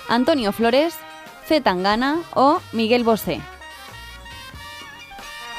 ¿Antonio 0.08 0.54
Flores, 0.54 0.96
C. 1.48 1.62
Tangana 1.62 2.20
o 2.34 2.62
Miguel 2.74 3.04
Bosé? 3.04 3.40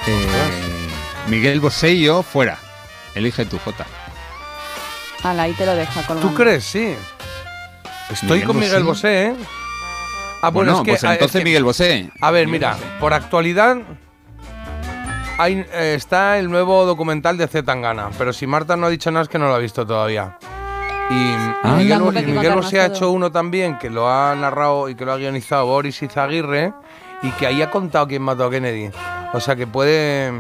Eh, 0.07 0.89
Miguel 1.29 1.61
Bosé 1.61 1.93
y 1.93 2.05
yo 2.05 2.23
fuera. 2.23 2.59
Elige 3.15 3.45
tu 3.45 3.59
Jota. 3.59 3.87
Ala, 5.23 5.45
ahí 5.45 5.53
te 5.55 5.67
lo 5.67 5.75
deja 5.75 6.03
colgando. 6.07 6.29
¿Tú 6.29 6.35
crees? 6.35 6.65
Sí. 6.65 6.95
Estoy 8.11 8.29
Miguel 8.31 8.47
con 8.47 8.59
Miguel 8.59 8.85
Bosé. 8.85 9.27
Bosé, 9.35 9.43
¿eh? 9.43 9.47
Ah, 10.41 10.51
bueno, 10.51 10.73
Bueno, 10.73 10.73
es 10.73 10.79
que, 10.85 10.91
pues 10.93 11.05
es 11.05 11.11
entonces 11.11 11.39
que- 11.41 11.45
Miguel 11.45 11.65
Bosé. 11.65 12.11
A 12.21 12.31
ver, 12.31 12.47
mira, 12.47 12.77
por 13.01 13.13
actualidad 13.13 13.77
hay, 15.39 15.65
eh, 15.73 15.95
está 15.97 16.39
el 16.39 16.49
nuevo 16.51 16.85
documental 16.87 17.37
de 17.37 17.49
Z 17.49 17.65
Tangana, 17.65 18.11
pero 18.17 18.33
si 18.33 18.47
Marta 18.47 18.77
no 18.77 18.87
ha 18.87 18.91
dicho 18.91 19.11
nada 19.11 19.25
es 19.25 19.29
que 19.29 19.39
no 19.39 19.49
lo 19.49 19.55
ha 19.55 19.59
visto 19.59 19.87
todavía. 19.87 20.39
Y 21.11 21.35
Ah. 21.63 21.75
Miguel, 21.77 22.01
y 22.29 22.49
Bosé 22.55 22.81
ha 22.81 22.87
hecho 22.87 23.11
uno 23.11 23.33
también 23.33 23.79
que 23.79 23.91
lo 23.91 24.09
ha 24.09 24.35
narrado 24.35 24.89
y 24.89 24.95
que 24.95 25.05
lo 25.05 25.13
ha 25.13 25.17
guionizado 25.17 25.67
Boris 25.67 26.03
Izaguirre 26.03 26.73
y 27.23 27.31
que 27.33 27.47
ahí 27.47 27.63
ha 27.63 27.71
contado 27.71 28.07
quién 28.07 28.23
mató 28.23 28.45
a 28.45 28.51
Kennedy. 28.51 28.91
O 29.33 29.41
sea 29.41 29.57
que 29.57 29.67
puede 29.67 30.33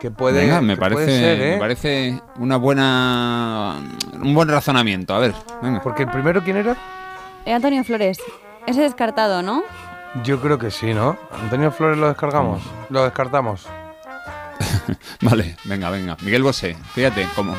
que 0.00 0.10
puede, 0.12 0.42
Venga, 0.42 0.60
me 0.60 0.74
que 0.74 0.80
parece, 0.80 1.04
puede 1.04 1.18
ser, 1.18 1.42
¿eh? 1.42 1.52
me 1.54 1.58
parece 1.58 2.22
una 2.36 2.56
buena, 2.56 3.74
un 4.22 4.32
buen 4.34 4.48
razonamiento. 4.48 5.14
A 5.14 5.18
ver, 5.18 5.34
venga. 5.60 5.82
Porque 5.82 6.04
el 6.04 6.10
primero 6.10 6.42
quién 6.44 6.56
era? 6.58 6.76
Eh, 7.44 7.52
Antonio 7.52 7.82
Flores. 7.82 8.18
Ese 8.66 8.82
descartado, 8.82 9.42
¿no? 9.42 9.64
Yo 10.22 10.40
creo 10.40 10.58
que 10.58 10.70
sí, 10.70 10.94
¿no? 10.94 11.16
Antonio 11.42 11.72
Flores 11.72 11.98
lo 11.98 12.08
descargamos, 12.08 12.62
lo 12.90 13.02
descartamos. 13.02 13.66
Vale, 15.22 15.56
venga, 15.64 15.90
venga. 15.90 16.16
Miguel 16.22 16.42
Bosé, 16.44 16.76
fíjate 16.94 17.26
cómo. 17.34 17.54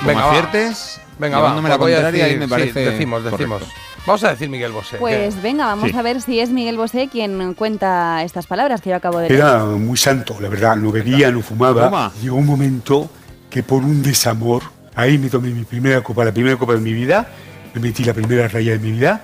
Como 0.00 0.08
Venga, 0.08 0.24
va. 0.24 0.30
aciertes, 0.30 1.00
Venga, 1.18 1.36
va, 1.38 1.42
llevándome 1.42 1.68
la 1.68 1.76
pues 1.78 1.84
voy 1.86 1.92
a 1.92 1.96
contraria, 1.96 2.24
ahí 2.24 2.30
decir- 2.34 2.38
me 2.40 2.44
sí, 2.46 2.50
parece. 2.50 2.80
decimos, 2.90 3.24
decimos. 3.24 3.60
correcto. 3.62 3.80
Vamos 4.06 4.24
a 4.24 4.30
decir 4.30 4.48
Miguel 4.48 4.72
Bosé. 4.72 4.96
Pues 4.96 5.42
venga, 5.42 5.66
vamos 5.66 5.90
Sí. 5.90 5.96
a 5.96 6.00
ver 6.02 6.22
si 6.22 6.40
es 6.40 6.48
Miguel 6.50 6.78
Bosé 6.78 7.08
quien 7.08 7.52
cuenta 7.54 8.22
estas 8.24 8.46
palabras 8.46 8.80
que 8.80 8.88
yo 8.90 8.96
acabo 8.96 9.18
de 9.18 9.28
leer. 9.28 9.40
Era 9.40 9.64
muy 9.66 9.98
santo, 9.98 10.36
la 10.40 10.48
verdad, 10.48 10.74
no 10.76 10.90
bebía, 10.90 11.30
no 11.30 11.42
fumaba. 11.42 11.84
Toma. 11.84 12.12
Llegó 12.22 12.36
un 12.36 12.46
momento 12.46 13.10
que 13.50 13.62
por 13.62 13.82
un 13.84 14.02
desamor, 14.02 14.62
ahí 14.94 15.18
me 15.18 15.28
tomé 15.28 15.50
mi 15.50 15.64
primera 15.64 16.00
copa, 16.02 16.24
la 16.24 16.32
primera 16.32 16.56
copa 16.56 16.72
de 16.72 16.80
mi 16.80 16.94
vida, 16.94 17.28
me 17.74 17.80
metí 17.82 18.02
la 18.04 18.14
primera 18.14 18.48
raya 18.48 18.72
de 18.72 18.78
mi 18.78 18.92
vida 18.92 19.20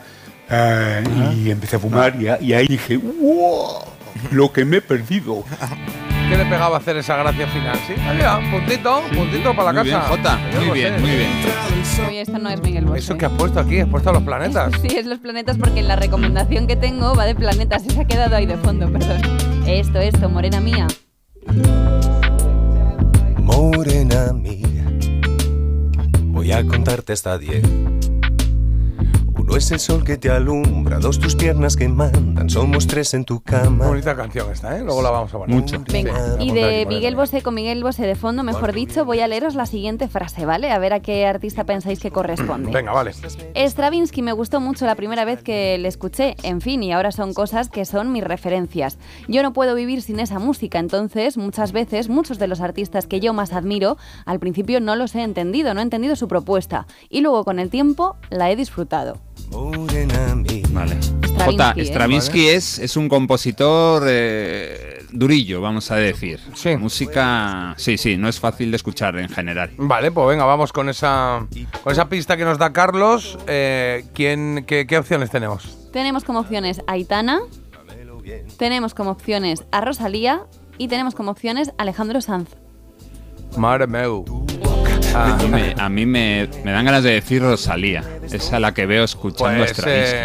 ah, 0.51 1.01
y 1.35 1.51
empecé 1.51 1.77
a 1.77 1.79
fumar 1.79 2.15
y, 2.21 2.29
a- 2.29 2.41
y 2.41 2.53
ahí 2.53 2.67
dije, 2.67 2.99
¡wow! 2.99 3.79
Lo 4.31 4.53
que 4.53 4.65
me 4.67 4.77
he 4.77 4.81
perdido. 4.83 5.43
¿Qué 6.29 6.37
le 6.37 6.45
pegaba 6.47 6.77
hacer 6.79 6.97
esa 6.97 7.17
gracia 7.17 7.47
final? 7.47 7.77
Sí, 7.87 7.95
mira, 8.15 8.39
un 8.39 8.51
puntito, 8.51 8.99
un 9.11 9.17
puntito 9.17 9.55
para 9.55 9.73
la 9.73 9.83
Muy 9.83 9.91
casa. 9.91 10.09
bien, 10.09 10.19
Jota, 10.23 10.39
muy 10.67 10.79
bien, 10.79 11.01
muy 11.01 11.11
bien. 11.11 11.31
Oye, 12.09 12.21
esto 12.23 12.39
no 12.39 12.51
es 12.51 12.61
Miguel 12.63 12.85
Bosé. 12.85 12.99
¿Eso 12.99 13.17
que 13.17 13.27
has 13.27 13.33
puesto 13.33 13.61
aquí? 13.61 13.79
¿Has 13.81 13.89
puesto 13.89 14.13
los 14.13 14.23
planetas? 14.23 14.73
Sí, 14.83 14.89
es 14.97 15.07
los 15.07 15.21
planetas 15.21 15.57
porque 15.57 15.83
la 15.83 15.95
recomendación 15.97 16.67
que 16.67 16.75
tengo 16.77 17.15
va 17.15 17.25
de 17.27 17.35
planetas 17.37 17.85
y 17.87 17.91
se 17.95 18.01
ha 18.01 18.05
quedado 18.07 18.35
ahí 18.37 18.47
de 18.47 18.57
fondo, 18.57 18.91
perdón. 18.91 19.21
Esto, 19.67 20.01
esto, 20.01 20.29
morena 20.29 20.61
mía. 20.61 20.87
Morena 23.39 24.33
mía, 24.33 24.85
voy 26.25 26.51
a 26.53 26.67
contarte 26.67 27.13
hasta 27.13 27.39
diez. 27.39 27.63
Uno 29.49 29.59
es 29.59 29.71
el 29.71 29.79
sol 29.79 30.03
que 30.03 30.19
te 30.19 30.29
alumbra, 30.29 30.99
dos 30.99 31.21
tus 31.21 31.37
piernas 31.37 31.77
que 31.77 31.89
mandan, 31.89 32.51
somos 32.51 32.87
tres 32.89 33.15
en 33.15 33.25
tu 33.25 33.41
cama. 33.41 33.87
Bonita 33.87 34.17
canción 34.17 34.51
esta, 34.51 34.77
¿eh? 34.77 34.83
Luego 34.83 35.03
la 35.03 35.11
vamos 35.11 35.33
a 35.33 35.39
poner. 35.39 35.55
Mucho. 35.55 35.83
Venga, 35.89 36.37
Sí, 36.37 36.49
y 36.49 36.53
de 36.53 36.85
Miguel. 36.87 37.15
Bosé 37.15 37.43
con 37.43 37.55
Miguel 37.55 37.83
Bosé 37.83 38.07
de 38.07 38.17
fondo, 38.17 38.43
mejor 38.43 38.73
dicho, 38.73 39.05
voy 39.05 39.21
a 39.21 39.29
leeros 39.29 39.55
la 39.55 39.65
siguiente 39.67 40.09
frase, 40.09 40.45
¿vale? 40.45 40.73
A 40.73 40.79
ver 40.81 40.93
a 40.93 41.01
qué 41.01 41.27
artista 41.27 41.65
pensáis 41.65 42.01
que 42.01 42.11
corresponde. 42.11 42.73
Venga, 42.73 42.93
vale. 42.93 43.13
Stravinsky 43.55 44.21
me 44.21 44.33
gustó 44.33 44.61
mucho 44.61 44.85
la 44.85 44.97
primera 44.97 45.25
vez 45.25 45.43
que 45.43 45.79
le 45.79 45.87
escuché, 45.89 46.35
en 46.43 46.61
fin, 46.61 46.83
y 46.83 46.93
ahora 46.93 47.13
son 47.13 47.33
cosas 47.33 47.69
que 47.69 47.85
son 47.85 48.11
mis 48.13 48.25
referencias. 48.25 48.99
Yo 49.29 49.45
no 49.45 49.53
puedo 49.53 49.77
vivir 49.77 50.03
sin 50.03 50.19
esa 50.19 50.41
música, 50.41 50.81
entonces 50.81 51.39
muchas 51.39 51.71
veces 51.71 52.09
muchos 52.09 52.39
de 52.41 52.49
los 52.49 52.61
artistas 52.61 53.07
que 53.07 53.21
yo 53.21 53.33
más 53.33 53.53
admiro, 53.53 53.97
al 54.27 54.41
principio 54.41 54.81
no 54.81 54.97
los 54.97 55.15
he 55.15 55.23
entendido, 55.23 55.73
no 55.73 55.81
he 55.81 55.85
entendido 55.85 56.17
su 56.17 56.27
propuesta, 56.27 56.87
y 57.09 57.21
luego 57.21 57.45
con 57.45 57.61
el 57.61 57.71
tiempo 57.71 58.17
la 58.29 58.51
he 58.51 58.57
disfrutado. 58.57 59.19
Vale. 59.51 60.97
Stravinsky, 61.03 61.45
Jota, 61.45 61.75
¿eh? 61.77 61.85
Stravinsky 61.87 62.49
es, 62.49 62.79
es 62.79 62.97
un 62.97 63.09
compositor 63.09 64.05
eh, 64.07 65.05
durillo, 65.11 65.61
vamos 65.61 65.91
a 65.91 65.97
decir. 65.97 66.39
Sí. 66.55 66.77
Música, 66.77 67.75
sí, 67.77 67.97
sí, 67.99 68.17
no 68.17 68.29
es 68.29 68.39
fácil 68.39 68.71
de 68.71 68.77
escuchar 68.77 69.17
en 69.19 69.29
general. 69.29 69.71
Vale, 69.77 70.11
pues 70.13 70.29
venga, 70.29 70.45
vamos 70.45 70.73
con 70.73 70.89
esa, 70.89 71.47
con 71.83 71.93
esa 71.93 72.09
pista 72.09 72.37
que 72.37 72.45
nos 72.45 72.59
da 72.59 72.73
Carlos. 72.73 73.39
Eh, 73.47 74.05
¿quién, 74.15 74.65
qué, 74.67 74.87
qué 74.87 74.99
opciones 74.99 75.31
tenemos? 75.31 75.91
Tenemos 75.93 76.25
como 76.25 76.41
opciones 76.41 76.81
a 76.87 76.93
Aitana, 76.93 77.41
tenemos 78.59 78.95
como 78.95 79.11
opciones 79.11 79.65
a 79.73 79.81
Rosalía 79.81 80.43
y 80.79 80.89
tenemos 80.89 81.15
como 81.15 81.31
opciones 81.31 81.71
a 81.79 81.83
Alejandro 81.83 82.21
Sanz. 82.21 82.51
Madre 83.57 83.87
meu. 83.87 84.25
Ah, 85.19 85.33
A 85.33 85.37
mí, 85.43 85.49
me, 85.49 85.75
a 85.79 85.89
mí 85.89 86.07
me- 86.07 86.49
me 86.65 86.73
dan 86.73 86.85
ganas 86.85 87.03
de 87.03 87.13
decir 87.13 87.43
Rosalía. 87.43 88.03
Es 88.31 88.53
a 88.53 88.61
la 88.61 88.73
que 88.75 88.85
veo 88.87 89.05
escuchando 89.05 89.63
a 89.63 89.67
pues, 89.67 89.71
Stravinsky. 89.71 90.17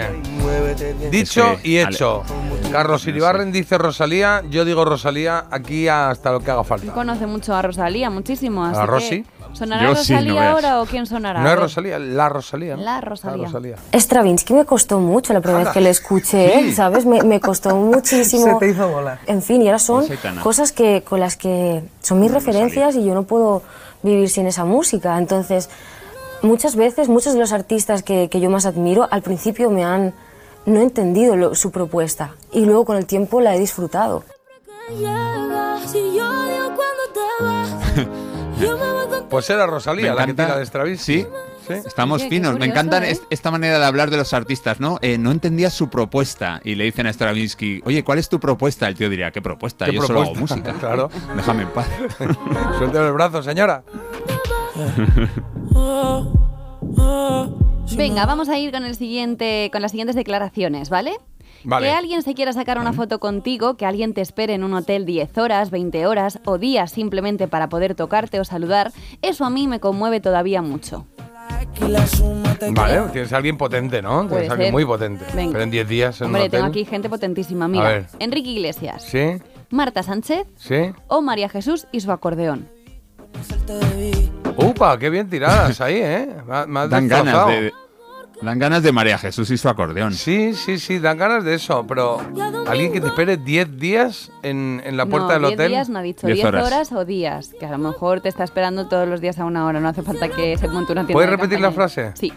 eh, 0.50 1.10
dicho 1.12 1.54
Es 1.54 1.62
que- 1.62 1.68
y 1.70 1.78
hecho. 1.80 2.24
Carlos 2.72 3.06
Iribarren 3.08 3.52
dice 3.52 3.78
Rosalía, 3.78 4.44
yo 4.50 4.66
digo 4.66 4.84
Rosalía 4.86 5.46
aquí 5.52 5.88
hasta 5.88 6.32
lo 6.32 6.40
que 6.42 6.52
haga 6.52 6.64
falta. 6.64 6.92
Conoce 6.94 7.26
mucho 7.28 7.54
a 7.56 7.62
Rosalía, 7.62 8.10
muchísimo. 8.10 8.66
Así 8.66 8.80
¿A 8.80 8.86
Rosy? 8.86 9.26
¿Sonará 9.54 9.84
Yo 9.84 9.96
sí, 9.96 10.14
no 10.14 10.20
Rosalía 10.20 10.52
ahora 10.52 10.82
o 10.82 10.86
quién 10.86 11.06
sonará? 11.06 11.42
No 11.42 11.46
es 11.50 11.52
ver. 11.56 11.60
Rosalía, 11.64 12.00
la 12.00 12.30
Rosalía. 12.30 12.78
¿no? 12.78 12.84
La 12.84 13.02
Rosalía. 13.02 13.48
Stravinsky 13.94 14.54
me 14.54 14.64
costó 14.66 15.00
mucho 15.00 15.34
la 15.34 15.42
primera 15.42 15.66
vez 15.66 15.74
que 15.74 15.82
lo 15.82 15.90
escuché, 15.90 16.54
Sí. 16.64 16.72
¿sabes? 16.74 17.06
Me, 17.06 17.22
me 17.24 17.42
costó 17.42 17.76
muchísimo. 17.76 18.46
Se 18.46 18.66
te 18.66 18.70
hizo 18.72 18.88
bola. 18.88 19.20
En 19.28 19.42
fin, 19.42 19.62
y 19.62 19.68
ahora 19.68 19.80
son 19.80 20.06
Pues, 20.08 20.20
cosas 20.42 20.72
que, 20.72 21.04
con 21.08 21.20
las 21.20 21.36
que 21.36 21.82
son 22.02 22.22
mis 22.22 22.32
referencias 22.32 22.96
y 22.96 23.04
yo 23.04 23.14
no 23.14 23.24
puedo 23.24 23.62
vivir 24.04 24.30
sin 24.30 24.48
esa 24.48 24.66
música. 24.66 25.18
Entonces, 25.18 25.70
muchas 26.42 26.76
veces, 26.76 27.08
muchos 27.10 27.34
de 27.34 27.40
los 27.40 27.52
artistas 27.52 28.04
que, 28.04 28.30
que 28.30 28.40
yo 28.40 28.50
más 28.50 28.66
admiro, 28.66 29.08
al 29.12 29.22
principio 29.22 29.70
me 29.70 29.84
han 29.84 30.14
no 30.66 30.80
he 30.80 30.84
entendido 30.84 31.36
lo- 31.36 31.56
su 31.56 31.72
propuesta 31.72 32.36
y 32.52 32.66
luego 32.66 32.86
con 32.86 32.98
el 32.98 33.06
tiempo 33.08 33.42
la 33.42 33.56
he 33.56 33.60
disfrutado. 33.60 34.24
Pues 39.30 39.50
era 39.50 39.66
Rosalía 39.66 40.14
la 40.14 40.26
que 40.26 40.34
tira 40.34 40.58
de 40.58 40.66
Stravinsky. 40.66 41.22
Sí. 41.22 41.28
Estamos 41.70 42.22
Oye, 42.22 42.30
finos. 42.30 42.58
Me 42.60 42.66
encantan 42.66 43.04
¿eh? 43.04 43.12
est- 43.12 43.24
esta 43.30 43.52
manera 43.52 43.80
de 43.80 43.86
hablar 43.86 44.10
de 44.10 44.18
los 44.18 44.34
artistas, 44.34 44.80
¿no? 44.80 44.98
Eh, 45.02 45.18
no 45.18 45.32
entendía 45.32 45.70
su 45.70 45.90
propuesta 45.90 46.62
y 46.64 46.76
le 46.76 46.86
dicen 46.86 47.08
a 47.08 47.14
Stravinsky, 47.14 47.82
oye, 47.86 48.04
¿cuál 48.04 48.20
es 48.20 48.30
tu 48.30 48.40
propuesta? 48.40 48.88
El 48.88 48.96
tío 48.96 49.10
diría, 49.10 49.32
¿qué 49.32 49.42
propuesta? 49.42 49.86
¿Qué 49.86 49.94
Yo 49.94 50.02
solo 50.04 50.22
hago 50.22 50.34
propuesta? 50.34 50.56
música. 50.56 50.74
Claro. 50.80 51.10
Déjame 51.36 51.64
en 51.64 51.70
paz. 51.70 51.88
Suéltame 52.78 53.08
el 53.08 53.14
brazo, 53.14 53.44
señora. 53.44 53.84
Venga, 57.96 58.26
vamos 58.26 58.50
a 58.50 58.58
ir 58.58 58.72
con 58.72 58.84
el 58.86 58.96
siguiente, 58.96 59.70
con 59.72 59.82
las 59.82 59.92
siguientes 59.92 60.16
declaraciones, 60.16 60.90
¿vale? 60.90 61.14
Vale. 61.64 61.88
Que 61.88 61.94
alguien 61.94 62.24
se 62.24 62.34
quiera 62.34 62.54
sacar 62.54 62.80
una 62.80 62.94
foto 62.94 63.20
contigo, 63.20 63.76
que 63.78 63.86
alguien 63.86 64.14
te 64.14 64.22
espere 64.22 64.54
en 64.56 64.64
un 64.64 64.74
hotel 64.74 65.06
10 65.06 65.38
horas, 65.38 65.70
20 65.70 66.08
horas 66.08 66.40
o 66.46 66.58
días 66.58 66.92
simplemente 66.92 67.48
para 67.48 67.70
poder 67.70 67.94
tocarte 67.94 68.40
o 68.40 68.46
saludar, 68.46 68.92
eso 69.22 69.46
a 69.46 69.50
mí 69.52 69.68
me 69.68 69.80
conmueve 69.80 70.20
todavía 70.22 70.62
mucho. 70.64 71.06
Vale, 72.74 73.02
tienes 73.12 73.34
a 73.34 73.38
alguien 73.38 73.58
potente, 73.58 74.02
¿no? 74.02 74.28
Puede 74.28 74.42
Tienes 74.42 74.50
a 74.50 74.54
alguien 74.54 74.72
muy 74.72 74.86
potente. 74.86 75.26
Venga. 75.34 75.52
Pero 75.54 75.64
en 75.64 75.72
10 75.72 75.88
días 75.88 76.22
en 76.22 76.28
Hombre, 76.28 76.42
un 76.42 76.48
hotel. 76.48 76.60
tengo 76.60 76.70
aquí 76.70 76.86
gente 76.86 77.10
potentísima. 77.10 77.66
A 77.66 77.68
Mira, 77.68 77.84
ver. 77.88 78.06
Enrique 78.20 78.50
Iglesias, 78.52 79.04
¿Sí? 79.04 79.38
Marta 79.72 80.04
Sánchez 80.04 80.46
¿Sí? 80.58 80.92
o 81.08 81.22
María 81.22 81.50
Jesús 81.50 81.88
y 81.92 82.02
su 82.02 82.12
acordeón. 82.12 82.68
Upa, 84.58 84.98
qué 85.00 85.10
bien 85.10 85.30
tiradas 85.30 85.80
ahí, 85.82 85.96
¿eh? 85.96 86.30
Me, 86.48 86.66
me 86.68 86.80
has 86.82 86.90
Dan 86.90 87.08
ganas 87.08 87.26
destrozado. 87.26 87.50
de, 87.50 87.74
dan 88.42 88.60
ganas 88.60 88.84
de 88.84 88.92
María 88.92 89.18
Jesús 89.18 89.50
y 89.52 89.58
su 89.58 89.70
acordeón. 89.70 90.14
Sí, 90.14 90.54
sí, 90.54 90.80
sí, 90.80 91.00
dan 91.00 91.18
ganas 91.18 91.44
de 91.44 91.54
eso, 91.56 91.86
pero 91.88 92.20
alguien 92.68 92.92
que 92.92 93.00
te 93.02 93.08
espere 93.08 93.38
10 93.38 93.78
días 93.78 94.32
en, 94.44 94.82
en 94.84 94.98
la 94.98 95.06
puerta 95.06 95.28
no, 95.28 95.34
del 95.34 95.42
10 95.42 95.54
hotel. 95.54 95.72
días 95.72 95.90
no 95.90 96.00
ha 96.00 96.02
dicho, 96.02 96.26
10 96.28 96.36
10 96.36 96.48
horas. 96.48 96.68
horas. 96.68 96.92
o 96.92 97.06
días, 97.06 97.52
que 97.60 97.66
a 97.66 97.72
lo 97.72 97.78
mejor 97.78 98.22
te 98.22 98.30
está 98.30 98.44
esperando 98.44 98.88
todos 98.88 99.08
los 99.08 99.22
días 99.22 99.38
a 99.40 99.46
una 99.46 99.66
hora, 99.66 99.80
no 99.80 99.90
hace 99.90 100.02
falta 100.02 100.30
que 100.30 100.58
se 100.58 100.68
monte 100.68 100.92
una 100.92 101.02
tienda 101.02 101.14
¿Puedes 101.14 101.30
de 101.30 101.36
repetir 101.38 101.60
la 101.60 101.72
frase? 101.72 102.12
Sí. 102.16 102.34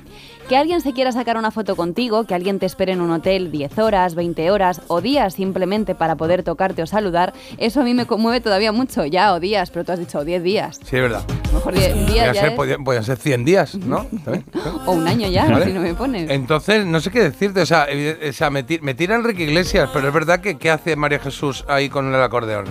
Que 0.49 0.59
alguien 0.59 0.83
se 0.83 0.93
quiera 0.93 1.11
sacar 1.11 1.39
una 1.39 1.51
foto 1.51 1.75
contigo, 1.75 2.25
que 2.25 2.35
alguien 2.35 2.59
te 2.59 2.67
espere 2.67 2.93
en 2.93 3.01
un 3.01 3.11
hotel 3.11 3.51
10 3.51 3.79
horas, 3.79 4.15
20 4.15 4.51
horas 4.51 4.83
o 4.89 5.01
días 5.01 5.35
simplemente 5.35 5.95
para 5.95 6.17
poder 6.17 6.43
tocarte 6.43 6.83
o 6.83 6.87
saludar, 6.87 7.33
eso 7.57 7.81
a 7.81 7.85
mí 7.85 7.95
me 7.95 8.05
conmueve 8.07 8.43
todavía 8.43 8.71
mucho, 8.71 9.07
ya, 9.07 9.33
o 9.33 9.41
días, 9.41 9.71
pero 9.71 9.87
tú 9.87 9.93
has 9.93 9.99
dicho 9.99 10.23
10 10.23 10.43
días. 10.43 10.77
Sí, 10.85 10.97
es 10.97 11.03
verdad. 11.03 11.23
A 11.29 11.47
lo 11.49 11.53
mejor 11.55 11.75
10 11.75 11.95
días 11.95 12.07
Podían 12.07 12.35
ya 12.35 12.41
ser, 12.41 12.99
es- 12.99 13.07
ser 13.07 13.17
100 13.17 13.45
días, 13.47 13.75
¿no? 13.77 14.07
O 14.87 14.93
un 14.93 15.09
año 15.09 15.29
ya, 15.29 15.47
Vale. 15.47 15.65
si 15.65 15.73
no 15.73 15.81
me 15.81 15.95
pones. 15.95 16.31
Entonces, 16.31 16.85
no 16.85 17.01
sé 17.01 17.11
qué 17.11 17.23
decirte. 17.23 17.63
O 17.63 17.67
sea, 17.67 17.87
o 18.29 18.33
sea, 18.33 18.51
me, 18.51 18.63
ti- 18.65 18.81
me 18.83 18.93
tira 18.95 19.15
Enrique 19.15 19.45
Iglesias, 19.45 19.89
pero 19.95 20.09
es 20.09 20.13
verdad 20.15 20.41
que 20.41 20.59
¿qué 20.59 20.71
hace 20.71 20.95
María 20.95 21.21
Jesús 21.21 21.65
ahí 21.69 21.89
con 21.89 22.15
el 22.15 22.23
acordeón? 22.23 22.67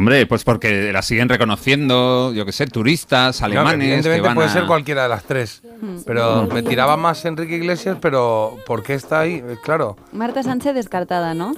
Hombre, 0.00 0.24
pues 0.24 0.44
porque 0.44 0.94
la 0.94 1.02
siguen 1.02 1.28
reconociendo, 1.28 2.32
yo 2.32 2.46
qué 2.46 2.52
sé, 2.52 2.66
turistas, 2.66 3.42
alemanes. 3.42 3.78
que 3.80 3.84
evidentemente 3.84 4.26
van 4.28 4.34
puede 4.34 4.48
a- 4.48 4.52
ser 4.52 4.64
cualquiera 4.64 5.02
de 5.02 5.10
las 5.10 5.24
tres. 5.24 5.60
Pero 6.06 6.46
me 6.46 6.62
tiraba 6.62 6.96
más 6.96 7.22
Enrique 7.26 7.56
Iglesias, 7.56 7.98
pero 8.00 8.56
¿por 8.66 8.82
qué 8.82 8.94
está 8.94 9.20
ahí? 9.20 9.44
Eh, 9.46 9.58
Claro. 9.62 9.98
Marta 10.12 10.42
Sánchez 10.42 10.74
descartada, 10.74 11.34
¿no? 11.34 11.52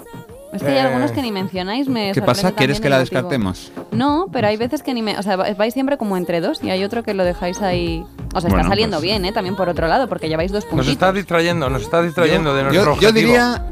Es 0.53 0.63
que 0.63 0.69
hay 0.69 0.77
Eh, 0.77 0.81
algunos 0.81 1.13
que 1.13 1.23
ni 1.23 1.33
mencionáis, 1.33 1.89
me 1.89 2.13
¿Qué 2.13 2.21
pasa? 2.23 2.53
¿Quieres 2.53 2.81
que 2.81 2.89
la 2.91 2.99
motivo. 2.99 3.17
descartemos? 3.17 3.73
No, 3.91 4.27
pero 4.33 4.49
hay 4.49 4.57
veces 4.57 4.83
que 4.83 4.93
ni 4.95 5.01
me... 5.03 5.19
O 5.19 5.23
sea, 5.23 5.37
vais 5.37 5.73
siempre 5.73 5.97
como 5.97 6.17
entre 6.17 6.41
dos 6.41 6.63
y 6.63 6.71
hay 6.71 6.85
otro 6.85 7.03
que 7.03 7.15
lo 7.15 7.25
dejáis 7.25 7.61
ahí... 7.63 8.05
O 8.35 8.41
sea, 8.41 8.49
Bueno, 8.49 8.59
está 8.63 8.69
saliendo 8.71 8.97
pues- 8.99 9.05
bien, 9.05 9.25
¿eh? 9.25 9.33
También 9.33 9.57
por 9.57 9.69
otro 9.69 9.87
lado, 9.89 10.09
porque 10.09 10.29
lleváis 10.29 10.53
dos 10.53 10.65
Nos 10.65 10.71
puntitos. 10.71 10.93
está 10.93 11.13
distrayendo, 11.13 11.69
nos 11.69 11.83
está 11.83 12.01
distrayendo 12.03 12.55
de 12.55 12.63
nuestro 12.65 12.95
yo, 12.97 13.01
yo 13.01 13.13
diría, 13.13 13.67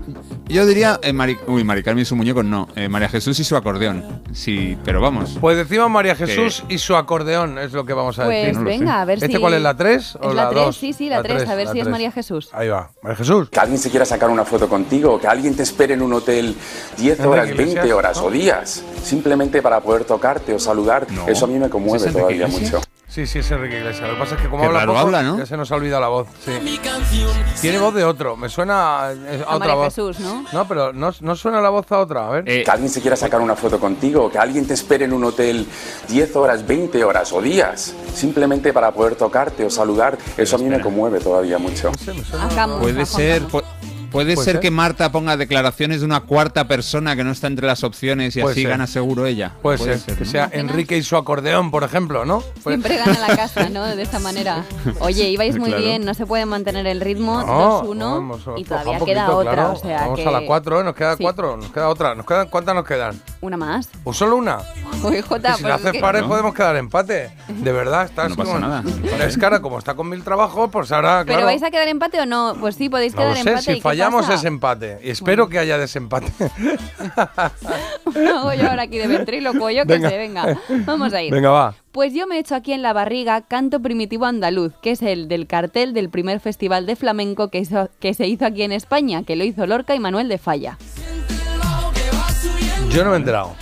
yo 0.48 0.66
diría, 0.66 1.00
eh, 1.02 1.14
Mari, 1.14 1.38
uy, 1.46 1.64
Mari 1.64 1.82
Carmen 1.82 2.02
y 2.02 2.04
su 2.04 2.14
muñeco 2.14 2.42
no, 2.42 2.68
eh, 2.76 2.86
María 2.88 3.08
Jesús 3.08 3.38
y 3.40 3.44
su 3.44 3.56
acordeón. 3.56 4.22
Sí, 4.32 4.76
pero 4.84 5.00
vamos. 5.00 5.38
Pues 5.40 5.56
decimos 5.56 5.88
María 5.90 6.14
Jesús 6.14 6.62
y 6.68 6.76
su 6.76 6.94
acordeón, 6.94 7.56
es 7.58 7.72
lo 7.72 7.86
que 7.86 7.94
vamos 7.94 8.18
a 8.18 8.24
Pues 8.26 8.48
decir. 8.48 8.62
venga, 8.62 9.00
a 9.00 9.04
ver 9.06 9.16
¿Este 9.16 9.28
si... 9.32 9.38
cuál 9.40 9.54
es, 9.54 9.62
la 9.62 9.74
3 9.78 10.16
o 10.20 10.28
Es 10.30 10.34
la 10.34 10.44
la 10.44 10.50
3, 10.50 10.64
2? 10.66 10.76
sí, 10.76 10.92
sí, 10.92 11.08
la 11.08 11.22
3, 11.22 11.48
a 11.48 11.54
ver 11.54 11.68
si 11.68 11.80
es 11.80 11.88
María 11.88 12.12
Jesús. 12.12 12.50
Ahí 12.52 12.68
va, 12.68 12.90
María 13.02 13.16
Jesús. 13.16 13.48
Que 13.48 13.60
alguien 13.60 13.78
se 13.78 13.88
quiera 13.88 14.04
sacar 14.04 14.28
una 14.28 14.44
foto 14.44 14.68
contigo, 14.68 15.18
que 15.18 15.26
alguien 15.26 15.56
te 15.56 15.62
espere 15.62 15.94
en 15.94 16.02
un 16.02 16.12
hotel 16.12 16.54
10 16.96 17.18
Enrique 17.18 17.28
horas, 17.28 17.48
Iglesias, 17.48 17.74
20 17.74 17.92
horas 17.94 18.18
o 18.18 18.30
días, 18.30 18.84
simplemente 19.02 19.62
para 19.62 19.80
poder 19.80 20.04
tocarte 20.04 20.54
o 20.54 20.58
saludar, 20.58 21.06
eso 21.26 21.44
a 21.44 21.48
mí 21.48 21.58
me 21.58 21.68
conmueve 21.70 21.96
¿Es 21.98 22.02
Enrique 22.04 22.18
todavía 22.20 22.46
Iglesias? 22.48 22.72
mucho. 22.72 22.86
Sí, 23.08 23.26
sí, 23.26 23.40
es 23.40 23.50
Enrique 23.50 23.78
Iglesias. 23.78 24.06
Lo 24.08 24.14
que 24.14 24.20
pasa 24.20 24.36
es 24.36 24.40
que 24.42 24.48
como 24.48 24.62
habla 24.62 24.86
poco, 24.86 24.96
habla, 24.98 25.20
¿no? 25.24 25.36
ya 25.38 25.44
se 25.44 25.56
nos 25.56 25.72
ha 25.72 25.74
olvidado 25.74 26.00
la 26.00 26.06
voz. 26.08 26.28
Sí. 26.44 26.52
Tiene 27.60 27.78
voz 27.80 27.92
de 27.92 28.04
otro. 28.04 28.36
Me 28.36 28.48
suena 28.48 29.06
a, 29.08 29.12
eh, 29.12 29.44
a 29.44 29.50
A 29.50 29.56
otra 29.56 29.58
María 29.58 29.74
voz. 29.74 29.84
Jesús, 29.86 30.20
¿no? 30.20 30.44
No, 30.52 30.68
pero 30.68 30.92
no, 30.92 31.12
no 31.20 31.34
suena 31.34 31.60
la 31.60 31.70
voz 31.70 31.90
a 31.90 31.98
otra. 31.98 32.28
A 32.28 32.30
ver. 32.30 32.44
Eh, 32.48 32.62
Que 32.62 32.70
alguien 32.70 32.88
se 32.88 33.00
quiera 33.00 33.16
sacar 33.16 33.40
una 33.40 33.56
foto 33.56 33.80
contigo, 33.80 34.30
que 34.30 34.38
alguien 34.38 34.64
te 34.64 34.74
espere 34.74 35.06
en 35.06 35.12
un 35.12 35.24
hotel 35.24 35.66
10 36.08 36.36
horas, 36.36 36.64
20 36.64 37.02
horas 37.02 37.32
o 37.32 37.42
días, 37.42 37.94
simplemente 38.14 38.72
para 38.72 38.92
poder 38.92 39.16
tocarte 39.16 39.64
o 39.64 39.70
saludar, 39.70 40.16
eso 40.36 40.54
a 40.54 40.58
mí 40.60 40.66
me 40.66 40.80
conmueve 40.80 41.18
todavía 41.18 41.58
mucho. 41.58 41.90
Puede 42.80 43.06
ser, 43.06 43.42
puede 43.48 43.66
Puede 44.10 44.34
ser 44.36 44.44
ser. 44.44 44.60
que 44.60 44.70
Marta 44.70 45.12
ponga 45.12 45.36
declaraciones 45.36 46.00
de 46.00 46.06
una 46.06 46.20
cuarta 46.20 46.66
persona 46.66 47.16
que 47.16 47.24
no 47.24 47.30
está 47.32 47.46
entre 47.46 47.66
las 47.66 47.84
opciones 47.84 48.36
y 48.36 48.40
Puede 48.40 48.52
así 48.52 48.62
ser. 48.62 48.70
gana 48.70 48.86
seguro 48.86 49.26
ella. 49.26 49.52
Puede, 49.62 49.78
ser, 49.78 50.00
que 50.16 50.24
¿no? 50.24 50.30
sea 50.30 50.48
Enrique 50.52 50.96
y 50.96 51.02
su 51.02 51.16
acordeón, 51.16 51.70
por 51.70 51.84
ejemplo, 51.84 52.24
¿no? 52.24 52.40
Pues- 52.62 52.74
Siempre 52.80 52.96
gana 52.96 53.18
la 53.26 53.36
casa, 53.36 53.68
¿no? 53.68 53.84
De 53.84 54.02
esta 54.02 54.18
manera. 54.18 54.64
Oye, 55.00 55.28
ibais 55.30 55.56
muy 55.58 55.68
Claro. 55.70 55.82
bien, 55.84 56.04
no 56.04 56.14
se 56.14 56.26
puede 56.26 56.46
mantener 56.46 56.86
el 56.86 57.00
ritmo, 57.00 57.42
No, 57.42 57.82
2-1 57.84 57.98
vamos, 58.14 58.40
y 58.56 58.64
todavía 58.64 58.98
queda 59.00 59.30
otra, 59.30 59.52
claro. 59.52 59.72
o 59.72 59.76
sea 59.76 60.00
Vamos 60.02 60.18
que... 60.20 60.26
a 60.26 60.30
la 60.30 60.46
4, 60.46 60.80
¿eh? 60.80 60.84
Nos 60.84 60.94
queda 60.94 61.16
Sí. 61.16 61.22
4, 61.22 61.56
nos 61.56 61.70
queda 61.72 61.88
otra. 61.88 62.14
Nos 62.14 62.26
quedan, 62.26 62.48
¿Cuántas 62.48 62.74
nos 62.74 62.84
quedan? 62.84 63.20
Una 63.40 63.56
más. 63.56 63.88
¿O 64.04 64.12
solo 64.12 64.36
una? 64.36 64.58
Uy, 65.02 65.20
Jota, 65.22 65.54
si 65.54 65.62
pues 65.62 65.70
la 65.70 65.76
es 65.76 65.80
haces 65.82 65.92
que- 65.92 66.00
pares 66.00 66.22
No. 66.22 66.28
podemos 66.28 66.54
quedar 66.54 66.76
empate. 66.76 67.30
De 67.48 67.72
verdad, 67.72 68.04
estás 68.06 68.30
No 68.30 68.36
pasa 68.36 68.52
con- 68.52 68.60
nada. 68.60 68.82
Pero 69.02 69.24
es 69.24 69.38
cara, 69.38 69.60
como 69.62 69.78
está 69.78 69.94
con 69.94 70.08
mil 70.08 70.22
trabajos, 70.22 70.68
pues 70.72 70.90
ahora, 70.92 71.20
¿Pero 71.24 71.36
claro. 71.38 71.46
vais 71.46 71.62
a 71.62 71.70
quedar 71.70 71.88
empate 71.88 72.20
o 72.20 72.26
no? 72.26 72.54
Pues 72.60 72.74
sí, 72.76 72.88
podéis 72.88 73.14
No 73.14 73.22
lo 73.24 73.32
quedar 73.34 73.42
sé, 73.44 73.50
empate. 73.50 73.72
¿y 73.72 73.74
si 73.76 73.80
qué 73.80 73.82
fallamos 74.04 74.22
pasa? 74.26 74.34
es 74.34 74.44
empate. 74.44 74.98
Y 75.02 75.10
espero 75.10 75.48
que 75.48 75.58
haya 75.58 75.78
desempate. 75.78 76.32
Hago 78.14 78.52
yo 78.54 78.68
ahora 78.68 78.82
aquí 78.82 78.98
de 78.98 79.06
ventríloco, 79.06 79.70
yo 79.70 79.84
Venga. 79.86 80.10
sé, 80.10 80.18
venga. 80.18 80.58
Vamos 80.84 81.12
a 81.12 81.22
ir. 81.22 81.32
Venga, 81.32 81.50
va. 81.50 81.74
Pues 81.92 82.12
yo 82.14 82.26
me 82.26 82.36
he 82.36 82.38
hecho 82.40 82.54
aquí 82.54 82.72
en 82.72 82.82
la 82.82 82.92
barriga 82.92 83.40
Canto 83.42 83.80
Primitivo 83.80 84.24
Andaluz, 84.26 84.72
que 84.82 84.92
es 84.92 85.02
el 85.02 85.28
del 85.28 85.46
cartel 85.46 85.92
del 85.92 86.08
primer 86.10 86.40
festival 86.40 86.86
de 86.86 86.96
flamenco 86.96 87.48
que, 87.48 87.58
hizo- 87.58 87.88
que 88.00 88.14
se 88.14 88.26
hizo 88.26 88.46
aquí 88.46 88.62
en 88.62 88.72
España, 88.72 89.22
que 89.24 89.36
lo 89.36 89.44
hizo 89.44 89.66
Lorca 89.66 89.94
y 89.94 90.00
Manuel 90.00 90.28
de 90.28 90.38
Falla. 90.38 90.78
Yo 92.90 93.04
no 93.04 93.10
me 93.10 93.16
he 93.16 93.18
enterado. 93.20 93.54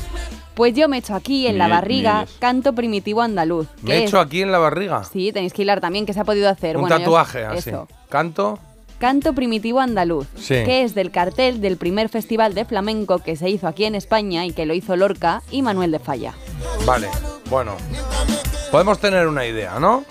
Pues 0.55 0.75
yo 0.75 0.89
me 0.89 0.97
he 0.97 0.99
hecho 1.01 1.15
aquí 1.15 1.47
en 1.47 1.57
la 1.59 1.69
barriga. 1.69 2.27
Canto 2.41 2.73
Primitivo 2.75 3.23
Andaluz. 3.23 3.69
Me 3.83 3.91
que 3.91 4.05
es- 4.05 4.15
aquí 4.15 4.43
en 4.43 4.51
la 4.51 4.59
barriga. 4.59 5.05
Sí, 5.05 5.33
tenéis 5.33 5.53
que 5.53 5.63
hilar 5.63 5.81
también, 5.81 6.05
que 6.07 6.13
se 6.13 6.21
ha 6.21 6.25
podido 6.25 6.49
hacer. 6.49 6.77
Un 6.77 6.83
Bueno, 6.83 6.97
yo- 6.97 7.03
tatuaje 7.05 7.45
así. 7.45 7.71
Eso. 7.71 7.87
Canto. 8.09 8.59
Canto 8.99 9.33
Primitivo 9.33 9.79
Andaluz, 9.81 10.27
Sí. 10.37 10.55
que 10.65 10.83
es 10.83 10.95
del 10.95 11.11
cartel 11.13 11.61
del 11.61 11.77
primer 11.77 12.09
festival 12.09 12.55
de 12.55 12.65
flamenco 12.65 13.21
que 13.21 13.37
se 13.37 13.49
hizo 13.49 13.69
aquí 13.69 13.85
en 13.85 13.95
España 13.95 14.45
y 14.45 14.53
que 14.53 14.67
lo 14.67 14.75
hizo 14.75 14.97
Lorca 14.97 15.43
y 15.51 15.63
Manuel 15.63 15.93
de 15.93 15.99
Falla. 16.01 16.35
Vale, 16.85 17.09
bueno. 17.49 17.77
Podemos 18.73 18.99
tener 18.99 19.29
una 19.29 19.47
idea, 19.47 19.79
¿no? 19.79 20.05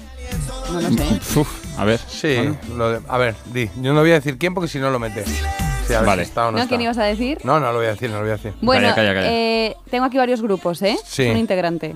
No 0.71 0.81
lo 0.81 0.89
sé. 0.89 1.19
Uf, 1.39 1.79
a 1.79 1.83
ver. 1.85 1.99
Sí. 2.07 2.35
bueno. 2.37 2.57
lo 2.77 2.89
de- 2.91 3.01
a 3.07 3.17
ver, 3.17 3.35
di. 3.53 3.69
Yo 3.81 3.93
no 3.93 3.99
voy 4.01 4.11
a 4.11 4.15
decir 4.15 4.37
quién 4.37 4.53
porque 4.53 4.69
si 4.69 4.79
no 4.79 4.89
lo 4.89 4.99
mete. 4.99 5.25
Sí, 5.25 5.93
a 5.93 5.99
ver 5.99 6.07
Vale. 6.07 6.23
si 6.23 6.29
está 6.29 6.43
o 6.47 6.51
no, 6.51 6.57
¿No? 6.57 6.57
está. 6.59 6.69
¿Quién 6.69 6.81
ibas 6.81 6.97
a 6.97 7.03
decir? 7.03 7.39
No, 7.43 7.59
no 7.59 7.71
lo 7.71 7.77
voy 7.77 7.87
a 7.87 7.91
decir, 7.91 8.09
no 8.09 8.17
lo 8.17 8.21
voy 8.23 8.31
a 8.31 8.37
decir. 8.37 8.53
Bueno, 8.61 8.83
Calla, 8.89 8.95
calla, 8.95 9.13
calla. 9.13 9.31
eh, 9.31 9.75
tengo 9.91 10.05
aquí 10.05 10.17
varios 10.17 10.41
grupos, 10.41 10.81
¿eh? 10.81 10.97
Sí. 11.05 11.23
Un 11.29 11.37
integrante. 11.37 11.95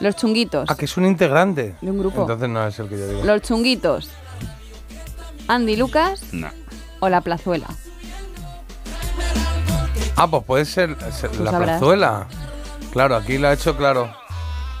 Los 0.00 0.16
chunguitos. 0.16 0.68
Ah, 0.68 0.76
que 0.76 0.86
es 0.86 0.96
un 0.96 1.06
integrante. 1.06 1.74
De 1.80 1.90
un 1.90 1.98
grupo. 1.98 2.22
Entonces 2.22 2.48
no 2.48 2.66
es 2.66 2.78
el 2.78 2.88
que 2.88 2.98
yo 2.98 3.06
digo. 3.08 3.24
Los 3.24 3.42
chunguitos. 3.42 4.10
Andy 5.48 5.76
Lucas 5.76 6.22
No. 6.32 6.48
o 7.00 7.08
La 7.08 7.20
Plazuela. 7.20 7.66
Ah, 10.16 10.26
pues 10.28 10.44
puede 10.44 10.64
ser, 10.64 10.96
ser 11.12 11.30
Tú 11.30 11.42
la 11.42 11.50
sabrás. 11.50 11.70
plazuela. 11.78 12.26
Claro, 12.92 13.16
aquí 13.16 13.38
lo 13.38 13.48
ha 13.48 13.52
hecho 13.54 13.76
claro. 13.76 14.14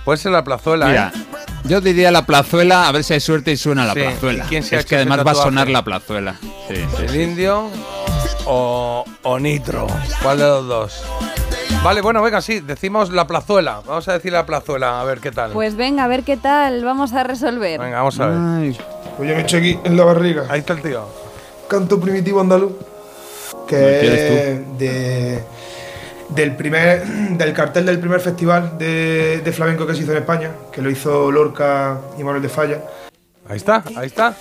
Puede 0.04 0.18
ser 0.18 0.32
la 0.32 0.44
plazuela, 0.44 0.86
Mira, 0.86 1.12
¿eh? 1.14 1.20
yo 1.64 1.80
diría 1.80 2.10
la 2.10 2.26
plazuela, 2.26 2.88
a 2.88 2.92
ver 2.92 3.02
si 3.04 3.14
hay 3.14 3.20
suerte 3.20 3.52
y 3.52 3.56
suena 3.56 3.86
la 3.86 3.94
Sí, 3.94 4.00
plazuela. 4.00 4.44
¿y 4.44 4.48
quién 4.48 4.62
se 4.62 4.76
es 4.76 4.84
que 4.84 4.96
además 4.96 5.24
va 5.26 5.30
a 5.30 5.34
sonar 5.34 5.68
la 5.68 5.82
plazuela. 5.84 6.34
Sí, 6.68 6.74
sí, 6.96 7.02
El 7.02 7.08
sí. 7.08 7.22
indio 7.22 7.70
o, 8.46 9.04
o 9.22 9.38
Nitro. 9.38 9.86
¿Cuál 10.22 10.38
de 10.38 10.44
los 10.44 10.66
dos? 10.68 11.02
Vale, 11.82 12.00
bueno, 12.00 12.22
venga, 12.22 12.40
sí, 12.40 12.60
decimos 12.60 13.10
la 13.10 13.26
plazuela. 13.26 13.82
Vamos 13.84 14.06
a 14.06 14.12
decir 14.12 14.32
la 14.32 14.46
plazuela, 14.46 15.00
a 15.00 15.04
ver 15.04 15.18
qué 15.18 15.32
tal. 15.32 15.50
Pues 15.50 15.74
venga, 15.74 16.04
a 16.04 16.06
ver 16.06 16.22
qué 16.22 16.36
tal. 16.36 16.84
Vamos 16.84 17.12
a 17.12 17.24
resolver. 17.24 17.80
Venga, 17.80 17.96
vamos 17.96 18.20
a 18.20 18.28
ver. 18.28 18.76
Pues 19.16 19.28
yo 19.28 19.34
me 19.34 19.40
he 19.40 19.42
hecho 19.42 19.56
aquí 19.56 19.76
en 19.82 19.96
la 19.96 20.04
barriga. 20.04 20.44
Ahí 20.48 20.60
está 20.60 20.74
el 20.74 20.82
tío. 20.82 21.04
Canto 21.68 21.98
primitivo 22.00 22.40
andaluz. 22.40 22.72
Que 23.66 24.00
es 24.00 24.78
de, 24.78 25.42
del 26.28 26.54
primer 26.54 27.04
del 27.04 27.52
cartel 27.52 27.84
del 27.84 27.98
primer 27.98 28.20
festival 28.20 28.78
de, 28.78 29.40
de 29.44 29.52
flamenco 29.52 29.84
que 29.84 29.94
se 29.94 30.02
hizo 30.02 30.12
en 30.12 30.18
España, 30.18 30.50
que 30.70 30.82
lo 30.82 30.90
hizo 30.90 31.32
Lorca 31.32 31.98
y 32.16 32.22
Manuel 32.22 32.42
de 32.42 32.48
Falla. 32.48 32.78
Ahí 33.48 33.56
está, 33.56 33.82
ahí 33.96 34.06
está. 34.06 34.34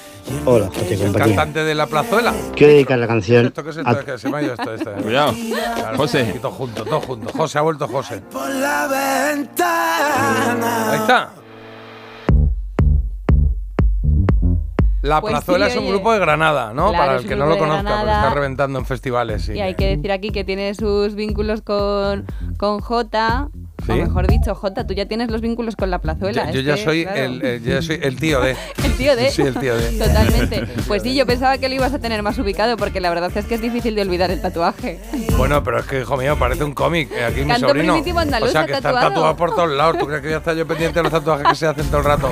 Hola, 0.46 0.68
José 0.68 1.06
El 1.06 1.14
cantante 1.14 1.64
de 1.64 1.74
la 1.74 1.88
plazuela. 1.88 2.34
Quiero 2.56 2.74
dedicar 2.74 3.00
la 3.00 3.08
canción 3.08 3.48
Esto 3.48 3.64
que 3.64 3.72
es 3.72 3.78
esto, 3.78 3.90
a 3.90 4.06
que 4.06 4.18
se 4.18 4.30
me 4.30 4.38
ha 4.38 4.42
ido 4.44 4.54
esto, 4.54 4.74
esto. 4.74 4.92
Cuidado. 5.02 5.34
Claro, 5.76 5.98
José. 5.98 6.38
Todo 6.42 6.52
junto, 6.52 6.86
todo 6.86 7.02
junto. 7.02 7.32
José 7.34 7.58
ha 7.58 7.62
vuelto 7.62 7.88
José. 7.88 8.22
Por 8.32 8.48
la 8.50 8.88
ventana. 8.88 10.92
Ahí 10.92 11.00
está. 11.00 11.30
La 15.02 15.20
Pues 15.20 15.32
Plazuela 15.32 15.66
sí, 15.66 15.72
es 15.72 15.78
un 15.78 15.84
oye. 15.86 15.94
grupo 15.94 16.14
de 16.14 16.20
Granada, 16.20 16.74
¿no? 16.76 16.90
Claro, 16.90 17.04
Para 17.06 17.18
el 17.18 17.28
que 17.28 17.36
no 17.36 17.48
lo 17.48 17.58
conozca, 17.58 17.98
porque 17.98 18.12
está 18.12 18.30
reventando 18.36 18.78
en 18.78 18.86
festivales. 18.86 19.42
Sí. 19.42 19.54
Y 19.54 19.62
hay 19.62 19.74
que 19.74 19.96
decir 19.96 20.12
aquí 20.12 20.30
que 20.30 20.44
tiene 20.44 20.76
sus 20.76 21.16
vínculos 21.16 21.64
con, 21.64 22.28
con 22.60 22.82
Jota. 22.82 23.50
Sí. 23.86 23.92
O 23.94 23.96
mejor 23.96 24.28
dicho, 24.28 24.54
Jota, 24.56 24.86
tú 24.86 24.94
ya 24.94 25.06
tienes 25.08 25.32
los 25.32 25.42
vínculos 25.42 25.76
con 25.76 25.90
la 25.90 26.00
plazuela. 26.00 26.52
Yo, 26.52 26.60
yo 26.60 26.62
ya 26.62 26.76
que, 26.76 26.84
soy 26.84 27.04
claro. 27.04 27.20
el, 27.20 27.42
el- 27.46 27.64
yo 27.64 27.72
ya 27.74 27.82
soy 27.82 28.00
el 28.02 28.16
tío 28.18 28.42
de. 28.42 28.56
El 28.84 28.94
tío 28.98 29.16
de. 29.16 29.32
Sí, 29.32 29.42
el 29.42 29.56
tío 29.56 29.76
de. 29.76 29.92
Totalmente. 30.06 30.68
Pues 30.88 31.02
sí, 31.02 31.16
yo 31.16 31.26
pensaba 31.26 31.58
que 31.58 31.68
lo 31.70 31.76
ibas 31.76 31.94
a 31.94 32.00
tener 32.00 32.22
más 32.22 32.38
ubicado 32.38 32.78
porque 32.78 33.00
la 33.02 33.10
verdad 33.10 33.32
es 33.36 33.46
que 33.46 33.56
es 33.56 33.62
difícil 33.62 33.96
de 33.96 34.02
olvidar 34.04 34.30
el 34.30 34.40
tatuaje. 34.42 35.00
Bueno, 35.38 35.64
pero 35.64 35.80
es 35.80 35.86
que, 35.86 36.02
hijo 36.02 36.18
mío, 36.18 36.38
parece 36.38 36.64
un 36.64 36.74
cómic. 36.74 37.10
eh, 37.12 37.24
Aquí 37.26 37.42
mi 37.42 37.48
Canto 37.48 37.70
sobrino. 37.70 37.94
primitivo 37.94 38.20
andaluz 38.20 38.50
o 38.50 38.52
sea, 38.52 38.66
que 38.66 38.74
están 38.74 38.94
tatuado. 38.94 39.10
tatuados 39.10 39.38
por 39.38 39.56
todos 39.56 39.72
lados. 39.72 39.98
¿Tú 39.98 40.06
crees 40.06 40.22
que 40.22 40.28
voy 40.28 40.36
a 40.36 40.38
estar 40.38 40.56
yo 40.56 40.68
pendiente 40.68 41.00
de 41.00 41.04
los 41.04 41.12
tatuajes 41.12 41.48
que 41.48 41.56
se 41.56 41.68
hacen 41.68 41.86
todo 41.88 41.98
el 42.00 42.04
rato? 42.06 42.30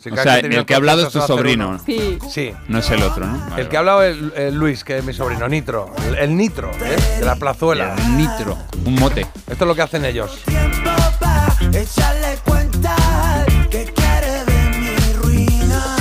Si 0.00 0.10
O 0.10 0.16
sea, 0.16 0.38
el 0.40 0.66
que 0.66 0.74
ha 0.74 0.76
hablado 0.76 1.06
es 1.06 1.12
tu 1.12 1.20
sobrino. 1.20 1.68
uno. 1.70 1.78
Sí. 1.86 2.18
Sí. 2.28 2.52
No 2.68 2.78
es 2.80 2.90
el 2.90 3.02
otro, 3.02 3.24
¿no? 3.26 3.56
El 3.56 3.68
que 3.68 3.76
ha 3.76 3.80
hablado 3.80 4.02
es 4.02 4.16
el, 4.16 4.32
el 4.36 4.54
Luis, 4.54 4.84
que 4.84 4.98
es 4.98 5.04
mi 5.04 5.12
sobrino, 5.14 5.48
Nitro. 5.48 5.90
El, 6.08 6.16
el 6.18 6.36
Nitro, 6.36 6.70
¿eh? 6.82 6.96
De 7.20 7.24
la 7.24 7.36
plazuela. 7.36 7.94
Nitro, 8.16 8.58
un 8.84 8.94
mote. 8.96 9.22
Esto 9.22 9.64
es 9.64 9.68
lo 9.68 9.74
que 9.74 9.82
hacen 9.82 10.04
ellos. 10.04 10.42
Échale 11.72 12.36
cuenta 12.44 12.96
que 13.70 13.84
quiere 13.84 14.44
de 14.44 14.78
mi 14.78 15.12
ruina. 15.14 15.96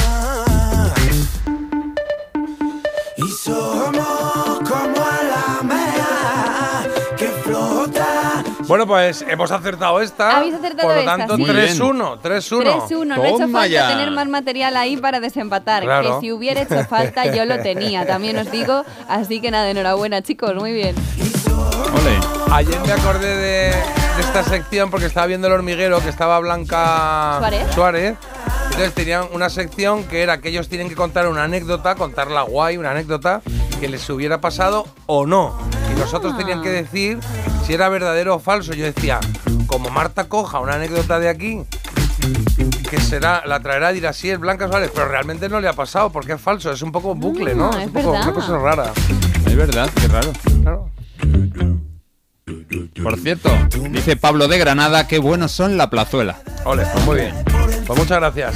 Y 3.18 3.28
somos 3.30 4.60
como 4.68 5.06
la 5.30 5.64
mea 5.64 6.88
que 7.16 7.28
flota. 7.28 8.44
Bueno, 8.68 8.88
pues 8.88 9.24
hemos 9.28 9.52
acertado 9.52 10.02
esta. 10.02 10.38
Habéis 10.38 10.56
acertado 10.56 10.88
Por 10.88 10.96
lo 10.96 11.02
esta, 11.02 11.18
tanto, 11.18 11.36
sí. 11.36 11.42
Muy 11.44 11.52
bien. 11.52 11.68
3-1. 11.68 12.20
3-1. 12.20 12.88
3-1, 12.90 13.06
no 13.06 13.24
he 13.24 13.28
hecho 13.28 13.38
Toma 13.38 13.60
falta 13.60 13.68
ya. 13.68 13.88
tener 13.90 14.12
más 14.12 14.28
material 14.28 14.76
ahí 14.76 14.98
para 14.98 15.20
desempatar. 15.20 15.84
Claro. 15.84 16.16
Que 16.16 16.26
si 16.26 16.32
hubiera 16.32 16.62
hecho 16.62 16.84
falta, 16.86 17.34
yo 17.34 17.46
lo 17.46 17.60
tenía, 17.62 18.08
también 18.08 18.38
os 18.38 18.52
digo. 18.52 18.84
Así 19.08 19.40
que 19.40 19.52
nada, 19.52 19.70
enhorabuena, 19.70 20.22
chicos, 20.24 20.56
muy 20.56 20.74
bien. 20.74 20.96
Ayer 22.52 22.80
me 22.82 22.92
acordé 22.92 23.38
de 23.38 23.74
esta 24.20 24.44
sección 24.44 24.92
porque 24.92 25.06
estaba 25.06 25.28
viendo 25.28 25.48
el 25.48 25.54
hormiguero 25.54 26.02
que 26.02 26.10
estaba 26.10 26.40
Blanca 26.40 27.40
Suárez. 27.74 28.16
Entonces 28.66 28.94
tenían 28.94 29.26
una 29.34 29.50
sección 29.50 30.04
que 30.04 30.22
era 30.22 30.40
que 30.40 30.50
ellos 30.50 30.70
tienen 30.70 30.90
que 30.90 30.96
contar 30.96 31.28
una 31.28 31.44
anécdota, 31.44 31.96
contarla 31.96 32.44
guay, 32.44 32.78
una 32.78 32.92
anécdota 32.92 33.42
que 33.80 33.88
les 33.88 34.10
hubiera 34.10 34.42
pasado 34.42 34.86
o 35.06 35.26
no. 35.26 35.58
Y 35.92 36.00
nosotros 36.00 36.38
tenían 36.38 36.62
que 36.62 36.70
decir 36.70 37.20
si 37.66 37.74
era 37.74 37.90
verdadero 37.90 38.36
o 38.36 38.40
falso. 38.40 38.74
Yo 38.74 38.86
decía, 38.86 39.20
como 39.68 39.90
Marta 39.90 40.26
coja 40.26 40.60
una 40.60 40.74
anécdota 40.74 41.20
de 41.20 41.30
aquí, 41.30 41.62
que 42.90 43.00
será, 43.00 43.44
la 43.46 43.60
traerá 43.60 43.92
y 43.92 43.96
dirá, 43.96 44.14
sí, 44.14 44.30
es 44.30 44.40
Blanca 44.40 44.68
Suárez, 44.68 44.92
pero 44.94 45.08
realmente 45.08 45.50
no 45.50 45.60
le 45.60 45.68
ha 45.68 45.74
pasado 45.74 46.12
porque 46.12 46.34
es 46.34 46.42
falso, 46.42 46.72
es 46.72 46.82
un 46.82 46.92
poco 46.92 47.16
bucle, 47.16 47.56
¿no? 47.56 47.70
es 47.72 47.88
un 47.88 47.94
poco 47.94 48.12
verdad. 48.12 48.28
una 48.28 48.34
cosa 48.34 48.58
rara. 48.58 48.94
Es 49.46 49.56
verdad, 49.56 49.90
qué 50.00 50.08
raro. 50.08 50.32
Claro. 50.62 50.79
Por 53.04 53.18
cierto, 53.20 53.50
dice 53.92 54.16
Pablo 54.16 54.48
de 54.48 54.58
Granada, 54.58 55.08
qué 55.08 55.20
buenos 55.20 55.52
son 55.52 55.78
la 55.78 55.90
plazuela. 55.90 56.38
Ole, 56.66 56.86
pues 56.94 57.06
muy 57.06 57.16
bien. 57.18 57.34
Pues 57.86 57.98
muchas 57.98 58.20
gracias. 58.20 58.56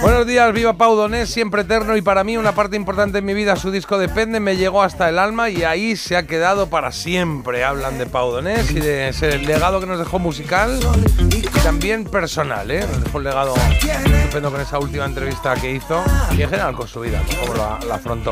Buenos 0.00 0.26
días, 0.28 0.52
viva 0.52 0.74
Pau 0.74 0.94
Donés, 0.94 1.28
siempre 1.28 1.62
eterno 1.62 1.96
y 1.96 2.02
para 2.02 2.22
mí 2.22 2.36
una 2.36 2.52
parte 2.52 2.76
importante 2.76 3.18
en 3.18 3.24
mi 3.24 3.34
vida, 3.34 3.56
su 3.56 3.72
disco 3.72 3.98
Depende, 3.98 4.38
me 4.38 4.56
llegó 4.56 4.82
hasta 4.82 5.08
el 5.08 5.18
alma 5.18 5.50
y 5.50 5.64
ahí 5.64 5.96
se 5.96 6.16
ha 6.16 6.24
quedado 6.24 6.70
para 6.70 6.92
siempre. 6.92 7.64
Hablan 7.64 7.98
de 7.98 8.06
Pau 8.06 8.30
Donés 8.30 8.70
y 8.70 8.80
de 8.80 9.08
ese 9.08 9.38
legado 9.38 9.80
que 9.80 9.86
nos 9.86 9.98
dejó 9.98 10.20
musical 10.20 10.78
y 11.36 11.42
también 11.62 12.04
personal, 12.04 12.70
¿eh? 12.70 12.86
Nos 12.88 13.04
dejó 13.04 13.18
un 13.18 13.24
legado 13.24 13.54
estupendo 13.56 14.52
con 14.52 14.60
esa 14.60 14.78
última 14.78 15.04
entrevista 15.04 15.54
que 15.54 15.72
hizo 15.72 16.02
y 16.30 16.42
en 16.42 16.48
general 16.48 16.74
con 16.74 16.86
su 16.86 17.00
vida, 17.00 17.20
como 17.40 17.54
la, 17.54 17.78
la 17.86 17.96
afrontó. 17.96 18.30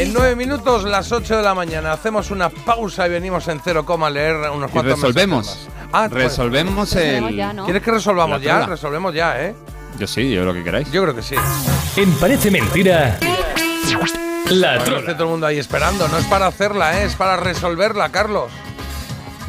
En 0.00 0.14
nueve 0.14 0.34
minutos, 0.34 0.84
las 0.84 1.12
8 1.12 1.36
de 1.36 1.42
la 1.42 1.54
mañana, 1.54 1.92
hacemos 1.92 2.30
una 2.30 2.48
pausa 2.48 3.06
y 3.06 3.10
venimos 3.10 3.46
en 3.48 3.60
cero 3.62 3.84
coma 3.84 4.06
a 4.06 4.10
leer 4.10 4.34
unos 4.50 4.70
Y 4.70 4.72
cuantos 4.72 4.94
resolvemos. 5.00 5.46
mensajes 5.46 5.68
más. 5.74 5.90
Ah, 5.92 6.06
pues- 6.10 6.22
resolvemos 6.24 6.96
el. 6.96 7.24
¿Quieres 7.64 7.82
que 7.82 7.90
resolvamos 7.90 8.40
ya? 8.40 8.64
Resolvemos 8.64 9.12
ya, 9.14 9.42
¿eh? 9.44 9.54
Yo 9.98 10.06
sí, 10.06 10.30
yo 10.32 10.44
lo 10.46 10.54
que 10.54 10.64
queráis. 10.64 10.90
Yo 10.90 11.02
creo 11.02 11.14
que 11.14 11.20
sí. 11.22 11.34
En 11.96 12.12
Parece 12.14 12.50
Mentira, 12.50 13.18
la 14.48 14.82
trola. 14.84 15.12
todo 15.12 15.24
el 15.24 15.30
mundo 15.30 15.46
ahí 15.46 15.58
esperando. 15.58 16.08
No 16.08 16.16
es 16.16 16.24
para 16.26 16.46
hacerla, 16.46 17.02
¿eh? 17.02 17.04
es 17.04 17.14
para 17.14 17.36
resolverla, 17.36 18.08
Carlos. 18.08 18.50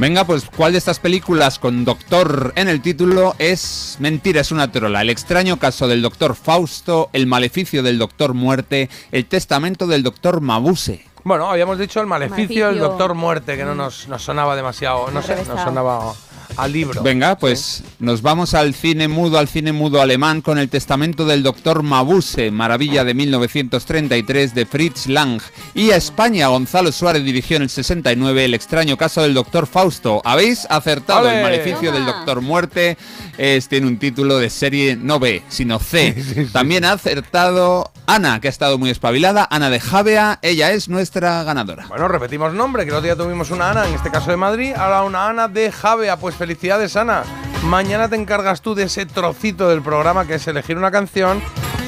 Venga, 0.01 0.23
pues 0.23 0.45
¿cuál 0.49 0.71
de 0.71 0.79
estas 0.79 0.97
películas 0.97 1.59
con 1.59 1.85
doctor 1.85 2.53
en 2.55 2.67
el 2.67 2.81
título 2.81 3.35
es 3.37 3.97
mentira, 3.99 4.41
es 4.41 4.51
una 4.51 4.71
trola? 4.71 5.01
El 5.01 5.11
extraño 5.11 5.59
caso 5.59 5.87
del 5.87 6.01
doctor 6.01 6.33
Fausto, 6.33 7.11
el 7.13 7.27
maleficio 7.27 7.83
del 7.83 7.99
doctor 7.99 8.33
Muerte, 8.33 8.89
el 9.11 9.27
testamento 9.27 9.85
del 9.85 10.01
doctor 10.01 10.41
Mabuse. 10.41 11.05
Bueno, 11.23 11.51
habíamos 11.51 11.77
dicho 11.77 12.01
el 12.01 12.07
maleficio, 12.07 12.69
del 12.69 12.79
doctor 12.79 13.13
muerte, 13.13 13.55
que 13.55 13.63
no 13.63 13.75
nos, 13.75 14.07
nos 14.07 14.23
sonaba 14.23 14.55
demasiado, 14.55 15.11
no 15.11 15.21
sé, 15.21 15.35
nos 15.45 15.61
sonaba 15.61 16.15
al 16.57 16.73
libro. 16.73 17.03
Venga, 17.03 17.37
pues 17.37 17.83
nos 17.99 18.21
vamos 18.21 18.53
al 18.53 18.73
cine 18.73 19.07
mudo, 19.07 19.37
al 19.37 19.47
cine 19.47 19.71
mudo 19.71 20.01
alemán 20.01 20.41
con 20.41 20.57
el 20.57 20.69
testamento 20.69 21.25
del 21.25 21.43
doctor 21.43 21.83
Mabuse, 21.83 22.51
maravilla 22.51 23.03
de 23.03 23.13
1933 23.13 24.55
de 24.55 24.65
Fritz 24.65 25.07
Lang. 25.07 25.41
Y 25.73 25.91
a 25.91 25.95
España, 25.95 26.47
Gonzalo 26.47 26.91
Suárez 26.91 27.23
dirigió 27.23 27.57
en 27.57 27.63
el 27.63 27.69
69 27.69 28.45
el 28.45 28.53
extraño 28.53 28.97
caso 28.97 29.21
del 29.21 29.33
doctor 29.33 29.67
Fausto. 29.67 30.21
¿Habéis 30.25 30.65
acertado? 30.69 31.29
El 31.29 31.41
maleficio 31.41 31.91
del 31.91 32.05
doctor 32.05 32.41
Muerte 32.41 32.97
es, 33.41 33.67
tiene 33.67 33.87
un 33.87 33.97
título 33.97 34.37
de 34.37 34.51
serie 34.51 34.95
no 34.95 35.19
B, 35.19 35.41
sino 35.49 35.79
C. 35.79 36.15
También 36.53 36.85
ha 36.85 36.91
acertado 36.91 37.91
Ana, 38.05 38.39
que 38.39 38.47
ha 38.47 38.51
estado 38.51 38.77
muy 38.77 38.91
espabilada, 38.91 39.47
Ana 39.49 39.71
de 39.71 39.79
Javea, 39.79 40.37
ella 40.43 40.71
es 40.71 40.89
nuestra 40.89 41.43
ganadora. 41.43 41.87
Bueno, 41.87 42.07
repetimos 42.07 42.53
nombre, 42.53 42.83
que 42.83 42.89
el 42.89 42.95
otro 42.95 43.05
día 43.05 43.15
tuvimos 43.15 43.49
una 43.49 43.71
Ana, 43.71 43.87
en 43.87 43.95
este 43.95 44.11
caso 44.11 44.29
de 44.29 44.37
Madrid, 44.37 44.73
ahora 44.75 45.01
una 45.01 45.27
Ana 45.27 45.47
de 45.47 45.71
Javea. 45.71 46.17
Pues 46.17 46.35
felicidades, 46.35 46.95
Ana. 46.95 47.23
Mañana 47.63 48.07
te 48.09 48.15
encargas 48.15 48.61
tú 48.61 48.75
de 48.75 48.83
ese 48.83 49.07
trocito 49.07 49.69
del 49.69 49.81
programa 49.81 50.27
que 50.27 50.35
es 50.35 50.47
elegir 50.47 50.77
una 50.77 50.91
canción 50.91 51.41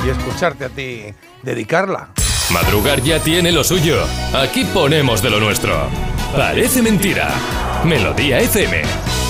y 0.03 0.09
escucharte 0.09 0.65
a 0.65 0.69
ti 0.69 1.05
dedicarla. 1.43 2.09
Madrugar 2.51 3.01
ya 3.01 3.19
tiene 3.19 3.51
lo 3.51 3.63
suyo. 3.63 3.97
Aquí 4.33 4.65
ponemos 4.65 5.21
de 5.21 5.29
lo 5.29 5.39
nuestro. 5.39 5.87
Parece 6.35 6.81
mentira. 6.81 7.29
Melodía 7.85 8.39
FM. 8.39 9.22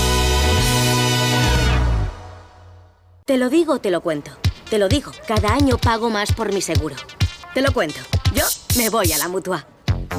Te 3.26 3.38
lo 3.38 3.48
digo, 3.48 3.78
te 3.78 3.90
lo 3.90 4.02
cuento. 4.02 4.32
Te 4.68 4.78
lo 4.78 4.86
digo, 4.86 5.10
cada 5.26 5.54
año 5.54 5.78
pago 5.78 6.10
más 6.10 6.30
por 6.32 6.52
mi 6.52 6.60
seguro. 6.60 6.94
Te 7.54 7.62
lo 7.62 7.72
cuento. 7.72 8.00
Yo 8.34 8.44
me 8.76 8.90
voy 8.90 9.12
a 9.12 9.16
la 9.16 9.28
mutua. 9.28 9.66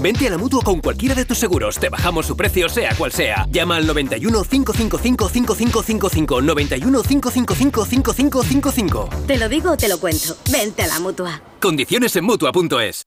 Vente 0.01 0.25
a 0.25 0.31
la 0.31 0.39
mutua 0.39 0.63
con 0.63 0.81
cualquiera 0.81 1.13
de 1.13 1.23
tus 1.23 1.37
seguros. 1.37 1.77
Te 1.77 1.89
bajamos 1.89 2.25
su 2.25 2.35
precio, 2.35 2.67
sea 2.67 2.95
cual 2.95 3.11
sea. 3.11 3.45
Llama 3.51 3.75
al 3.75 3.85
91 3.85 4.43
555 4.45 5.29
5555. 5.29 6.41
91 6.41 7.03
555 7.03 7.85
5555. 7.85 9.09
Te 9.27 9.37
lo 9.37 9.49
digo, 9.49 9.77
te 9.77 9.87
lo 9.87 9.99
cuento. 9.99 10.35
Vente 10.51 10.81
a 10.81 10.87
la 10.87 10.99
mutua. 10.99 11.43
Condiciones 11.61 12.15
en 12.15 12.25
mutua.es. 12.25 13.03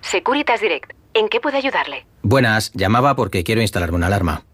Securitas 0.00 0.60
Direct. 0.60 0.90
¿En 1.14 1.28
qué 1.28 1.38
puedo 1.38 1.56
ayudarle? 1.56 2.04
Buenas, 2.22 2.72
llamaba 2.74 3.14
porque 3.14 3.44
quiero 3.44 3.60
instalarme 3.60 3.96
una 3.96 4.08
alarma. 4.08 4.44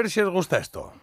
Ver 0.00 0.10
si 0.10 0.20
os 0.20 0.32
gusta 0.32 0.56
esto. 0.56 0.94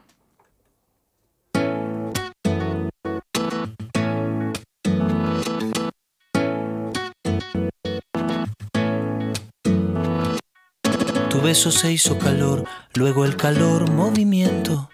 Tu 11.30 11.42
beso 11.42 11.72
se 11.72 11.92
hizo 11.92 12.18
calor, 12.18 12.64
luego 12.96 13.24
el 13.26 13.36
calor 13.36 13.92
movimiento, 13.92 14.90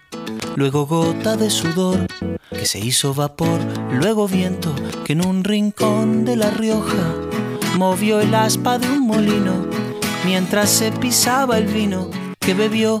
luego 0.54 0.84
gota 0.84 1.38
de 1.38 1.48
sudor 1.48 2.06
que 2.50 2.66
se 2.66 2.80
hizo 2.80 3.14
vapor, 3.14 3.58
luego 3.90 4.28
viento 4.28 4.74
que 5.06 5.14
en 5.14 5.24
un 5.24 5.44
rincón 5.44 6.26
de 6.26 6.36
La 6.36 6.50
Rioja 6.50 7.14
movió 7.78 8.20
el 8.20 8.34
aspa 8.34 8.78
de 8.78 8.86
un 8.86 9.06
molino 9.06 9.66
mientras 10.26 10.68
se 10.68 10.92
pisaba 10.92 11.56
el 11.56 11.66
vino 11.68 12.10
que 12.38 12.52
bebió 12.52 13.00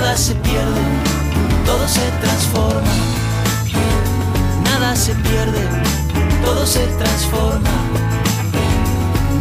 nada 0.00 0.16
se 0.16 0.34
pierde, 0.36 0.80
todo 1.66 1.88
se 1.88 2.08
transforma. 2.20 2.92
Nada 4.64 4.94
se 4.94 5.12
pierde, 5.14 5.62
todo 6.44 6.64
se 6.66 6.86
transforma. 6.86 7.70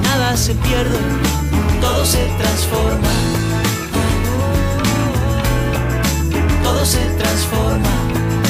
Nada 0.02 0.36
se 0.36 0.56
pierde, 0.56 1.00
todo 1.80 2.04
se 2.06 2.26
transforma. 2.40 3.10
Todo 6.64 6.86
se 6.86 7.06
transforma. 7.20 7.90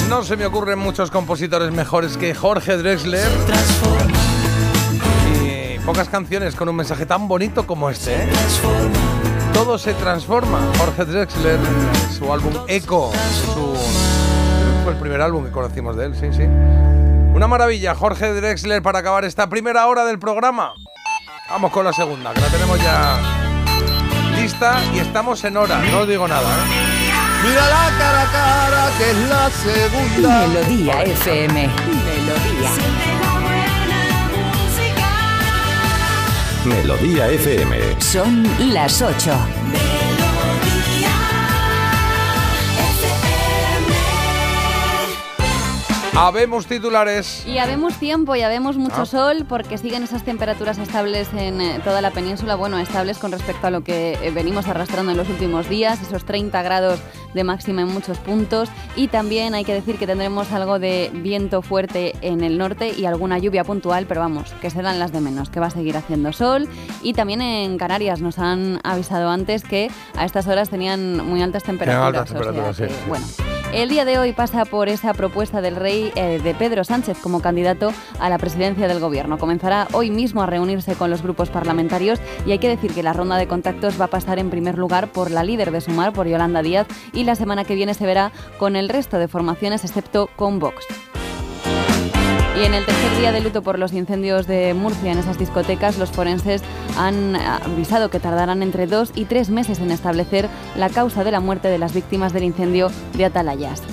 No 0.10 0.24
se 0.24 0.38
me 0.38 0.46
ocurren 0.46 0.80
muchos 0.80 1.12
compositores 1.12 1.72
mejores 1.72 2.16
que 2.16 2.34
Jorge 2.34 2.78
Drexler. 2.78 3.30
Y 5.44 5.80
pocas 5.80 6.08
canciones 6.08 6.56
con 6.56 6.70
un 6.70 6.76
mensaje 6.78 7.06
tan 7.06 7.28
bonito 7.28 7.68
como 7.68 7.90
este. 7.90 8.16
¿eh? 8.16 8.30
Todo 9.54 9.78
se 9.78 9.94
transforma. 9.96 10.60
Jorge 10.78 11.06
Drexler, 11.06 11.60
su 12.18 12.32
álbum 12.32 12.54
Echo, 12.68 13.12
su, 13.54 13.76
fue 14.84 14.94
el 14.94 15.00
primer 15.00 15.22
álbum 15.22 15.46
que 15.46 15.52
conocimos 15.52 15.96
de 15.96 16.06
él, 16.06 16.16
sí, 16.16 16.28
sí. 16.32 16.44
Una 16.44 17.48
maravilla, 17.48 17.96
Jorge 17.96 18.34
Drexler, 18.34 18.82
para 18.82 19.00
acabar 19.00 19.26
esta 19.26 19.50
primera 19.50 19.86
hora 19.88 20.06
del 20.06 20.20
programa. 20.20 20.74
Vamos 21.50 21.72
con 21.72 21.86
la 21.86 21.94
segunda, 21.94 22.34
que 22.34 22.42
la 22.42 22.48
tenemos 22.48 22.82
ya 22.82 23.20
lista 24.40 24.82
y 24.94 25.00
estamos 25.00 25.44
en 25.44 25.58
hora, 25.58 25.80
no 25.92 26.00
os 26.00 26.08
digo 26.08 26.28
nada. 26.28 26.48
¿eh? 26.48 26.88
Mira 27.44 27.70
la 27.70 27.98
cara 27.98 28.22
a 28.22 28.32
cara, 28.32 28.90
que 28.98 29.12
es 29.12 29.30
la 29.30 29.50
segunda. 29.50 30.48
Melodía 30.48 31.04
FM. 31.04 31.68
Melodía. 31.68 33.27
Melodía 36.68 37.30
FM. 37.30 38.02
Son 38.02 38.44
las 38.74 39.02
8. 39.02 40.27
Habemos 46.20 46.66
titulares. 46.66 47.46
Y 47.46 47.60
habemos 47.60 47.94
tiempo 48.00 48.36
y 48.36 48.42
habemos 48.42 48.76
mucho 48.76 49.02
Ah. 49.04 49.06
sol 49.06 49.46
porque 49.48 49.78
siguen 49.78 50.02
esas 50.02 50.24
temperaturas 50.24 50.80
estables 50.80 51.30
en 51.38 51.62
eh, 51.62 51.80
toda 51.84 52.02
la 52.02 52.10
península, 52.10 52.56
bueno, 52.56 52.80
estables 52.80 53.20
con 53.20 53.32
respecto 53.32 53.68
a 53.68 53.70
lo 53.70 53.82
que 53.82 54.18
eh, 54.24 54.32
venimos 54.32 54.68
arrastrando 54.68 55.12
en 55.12 55.18
los 55.18 55.30
últimos 55.30 55.70
días, 55.70 56.02
esos 56.02 56.26
30 56.26 56.64
grados 56.64 57.00
de 57.36 57.44
máxima 57.44 57.82
en 57.84 57.90
muchos 57.94 58.18
puntos 58.18 58.68
y 58.96 59.10
también 59.10 59.54
hay 59.54 59.64
que 59.64 59.76
decir 59.76 60.00
que 60.00 60.08
tendremos 60.08 60.52
algo 60.52 60.80
de 60.80 61.12
viento 61.14 61.62
fuerte 61.62 62.16
en 62.22 62.42
el 62.44 62.58
norte 62.58 62.94
y 62.98 63.06
alguna 63.06 63.38
lluvia 63.38 63.64
puntual, 63.64 64.08
pero 64.08 64.22
vamos, 64.22 64.54
que 64.60 64.72
serán 64.72 64.98
las 64.98 65.12
de 65.12 65.22
menos, 65.22 65.52
que 65.52 65.60
va 65.60 65.68
a 65.68 65.72
seguir 65.72 65.96
haciendo 65.98 66.34
sol 66.34 66.68
y 67.04 67.14
también 67.14 67.42
en 67.44 67.78
Canarias 67.78 68.22
nos 68.22 68.40
han 68.40 68.80
avisado 68.84 69.30
antes 69.30 69.64
que 69.64 69.92
a 70.18 70.26
estas 70.26 70.48
horas 70.48 70.72
tenían 70.72 71.24
muy 71.28 71.44
altas 71.44 71.62
temperaturas. 71.62 72.08
altas 72.08 72.24
o 72.24 72.28
sea 72.34 72.38
temperaturas, 72.42 72.78
que, 72.78 72.88
sí. 72.90 72.96
Bueno, 73.08 73.26
el 73.74 73.90
día 73.90 74.06
de 74.06 74.18
hoy 74.18 74.34
pasa 74.34 74.66
por 74.66 74.90
esa 74.90 75.14
propuesta 75.14 75.62
del 75.62 75.76
rey 75.76 76.12
eh, 76.16 76.40
de 76.42 76.54
Pedro 76.56 76.84
Sánchez 76.84 77.18
como 77.20 77.42
candidato 77.42 77.92
a 78.20 78.30
la 78.30 78.38
presidencia 78.38 78.88
del 78.88 79.00
gobierno. 79.00 79.38
Comenzará 79.38 79.88
hoy 79.94 80.10
mismo 80.10 80.42
a 80.42 80.46
reunirse 80.46 80.96
con 80.96 81.10
los 81.10 81.22
grupos 81.22 81.50
parlamentarios 81.50 82.20
y 82.46 82.52
hay 82.52 82.60
que 82.60 82.70
decir 82.70 82.94
que 82.94 83.04
la 83.04 83.14
ronda 83.14 83.38
de 83.38 83.48
contactos 83.48 84.00
va 84.00 84.06
a 84.06 84.10
pasar 84.10 84.40
en 84.40 84.50
primer 84.50 84.78
lugar 84.78 85.12
por 85.12 85.32
la 85.32 85.44
líder 85.44 85.72
de 85.72 85.82
Sumar, 85.82 86.14
por 86.14 86.28
Yolanda 86.28 86.62
Díaz, 86.62 86.88
y 87.14 87.24
la 87.24 87.36
semana 87.36 87.66
que 87.66 87.76
viene 87.76 87.94
se 87.94 88.06
verá 88.06 88.32
con 88.58 88.76
el 88.76 88.90
resto 88.90 89.20
de 89.20 89.28
formaciones 89.28 89.84
excepto 89.84 90.30
con 90.36 90.60
Vox. 90.60 90.86
Y 92.60 92.66
en 92.66 92.74
el 92.74 92.86
tercer 92.86 93.18
día 93.20 93.32
de 93.32 93.40
luto 93.42 93.62
por 93.62 93.78
los 93.78 93.94
incendios 93.94 94.48
de 94.48 94.74
Murcia 94.74 95.12
en 95.12 95.20
esas 95.20 95.38
discotecas, 95.38 96.00
los 96.00 96.10
forenses 96.10 96.64
han 96.98 97.36
avisado 97.36 98.10
que 98.10 98.20
tardarán 98.20 98.64
entre 98.64 98.88
dos 98.88 99.12
y 99.14 99.26
tres 99.26 99.52
meses 99.52 99.78
en 99.78 99.92
establecer 99.92 100.50
la 100.76 100.90
causa 100.90 101.24
de 101.24 101.30
la 101.30 101.40
muerte 101.40 101.68
de 101.68 101.78
las 101.78 101.94
víctimas 101.94 102.34
del 102.34 102.46
incendio 102.46 102.90
de 103.16 103.26
Atalayas. 103.26 103.84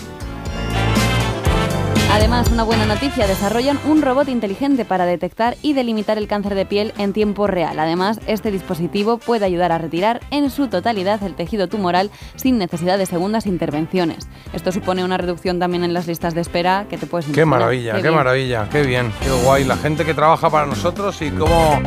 Además, 2.14 2.48
una 2.52 2.62
buena 2.62 2.86
noticia, 2.86 3.26
desarrollan 3.26 3.76
un 3.86 4.00
robot 4.00 4.28
inteligente 4.28 4.84
para 4.84 5.04
detectar 5.04 5.56
y 5.62 5.72
delimitar 5.72 6.16
el 6.16 6.28
cáncer 6.28 6.54
de 6.54 6.64
piel 6.64 6.94
en 6.96 7.12
tiempo 7.12 7.48
real. 7.48 7.76
Además, 7.80 8.20
este 8.28 8.52
dispositivo 8.52 9.18
puede 9.18 9.44
ayudar 9.44 9.72
a 9.72 9.78
retirar 9.78 10.20
en 10.30 10.48
su 10.48 10.68
totalidad 10.68 11.20
el 11.24 11.34
tejido 11.34 11.66
tumoral 11.66 12.12
sin 12.36 12.56
necesidad 12.56 12.98
de 12.98 13.06
segundas 13.06 13.46
intervenciones. 13.46 14.28
Esto 14.52 14.70
supone 14.70 15.04
una 15.04 15.16
reducción 15.16 15.58
también 15.58 15.82
en 15.82 15.92
las 15.92 16.06
listas 16.06 16.36
de 16.36 16.42
espera 16.42 16.86
que 16.88 16.98
te 16.98 17.06
puedes 17.06 17.26
Qué 17.26 17.44
maravilla, 17.44 18.00
qué, 18.00 18.12
maravilla, 18.12 18.68
qué 18.70 18.82
bien, 18.84 19.12
qué 19.20 19.30
guay. 19.44 19.64
La 19.64 19.76
gente 19.76 20.04
que 20.04 20.14
trabaja 20.14 20.48
para 20.48 20.66
nosotros 20.66 21.20
y 21.20 21.32
cómo 21.32 21.82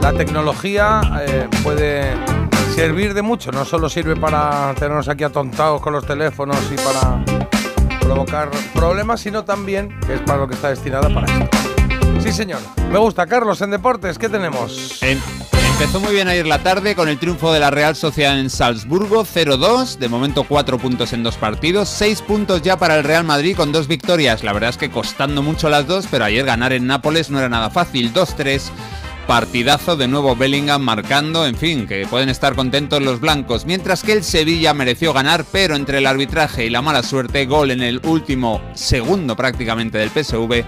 la 0.00 0.12
tecnología 0.12 1.00
eh, 1.20 1.48
puede 1.62 2.16
servir 2.74 3.14
de 3.14 3.22
mucho. 3.22 3.52
No 3.52 3.64
solo 3.64 3.88
sirve 3.88 4.16
para 4.16 4.74
tenernos 4.74 5.08
aquí 5.08 5.22
atontados 5.22 5.80
con 5.80 5.92
los 5.92 6.04
teléfonos 6.04 6.58
y 6.72 6.74
para 6.74 7.49
provocar 8.14 8.50
problemas, 8.74 9.20
sino 9.20 9.44
también 9.44 9.96
que 10.04 10.14
es 10.14 10.20
para 10.22 10.40
lo 10.40 10.48
que 10.48 10.54
está 10.54 10.70
destinada 10.70 11.08
para 11.14 11.26
esto. 11.32 11.48
Sí, 12.20 12.32
señor. 12.32 12.58
Me 12.90 12.98
gusta. 12.98 13.24
Carlos, 13.26 13.60
en 13.62 13.70
deportes, 13.70 14.18
¿qué 14.18 14.28
tenemos? 14.28 15.00
En- 15.00 15.22
empezó 15.72 16.00
muy 16.00 16.12
bien 16.12 16.26
ayer 16.26 16.44
la 16.44 16.58
tarde 16.58 16.96
con 16.96 17.08
el 17.08 17.18
triunfo 17.18 17.52
de 17.52 17.60
la 17.60 17.70
Real 17.70 17.94
Sociedad 17.94 18.38
en 18.40 18.50
Salzburgo, 18.50 19.24
0-2, 19.24 19.96
de 19.98 20.08
momento 20.08 20.42
4 20.42 20.76
puntos 20.78 21.12
en 21.12 21.22
dos 21.22 21.36
partidos, 21.36 21.88
6 21.88 22.22
puntos 22.22 22.62
ya 22.62 22.76
para 22.76 22.96
el 22.98 23.04
Real 23.04 23.22
Madrid 23.22 23.56
con 23.56 23.70
dos 23.70 23.86
victorias, 23.86 24.42
la 24.42 24.52
verdad 24.52 24.70
es 24.70 24.76
que 24.76 24.90
costando 24.90 25.40
mucho 25.42 25.68
las 25.70 25.86
dos, 25.86 26.08
pero 26.10 26.24
ayer 26.24 26.44
ganar 26.44 26.72
en 26.72 26.88
Nápoles 26.88 27.30
no 27.30 27.38
era 27.38 27.48
nada 27.48 27.70
fácil, 27.70 28.12
2-3. 28.12 28.70
Partidazo, 29.30 29.94
de 29.94 30.08
nuevo 30.08 30.34
Bellingham 30.34 30.82
marcando, 30.82 31.46
en 31.46 31.54
fin, 31.54 31.86
que 31.86 32.04
pueden 32.04 32.30
estar 32.30 32.56
contentos 32.56 33.00
los 33.00 33.20
blancos. 33.20 33.64
Mientras 33.64 34.02
que 34.02 34.10
el 34.10 34.24
Sevilla 34.24 34.74
mereció 34.74 35.12
ganar, 35.12 35.44
pero 35.52 35.76
entre 35.76 35.98
el 35.98 36.06
arbitraje 36.06 36.66
y 36.66 36.68
la 36.68 36.82
mala 36.82 37.04
suerte, 37.04 37.46
gol 37.46 37.70
en 37.70 37.80
el 37.80 38.00
último 38.04 38.60
segundo 38.74 39.36
prácticamente 39.36 39.98
del 39.98 40.10
PSV, 40.10 40.64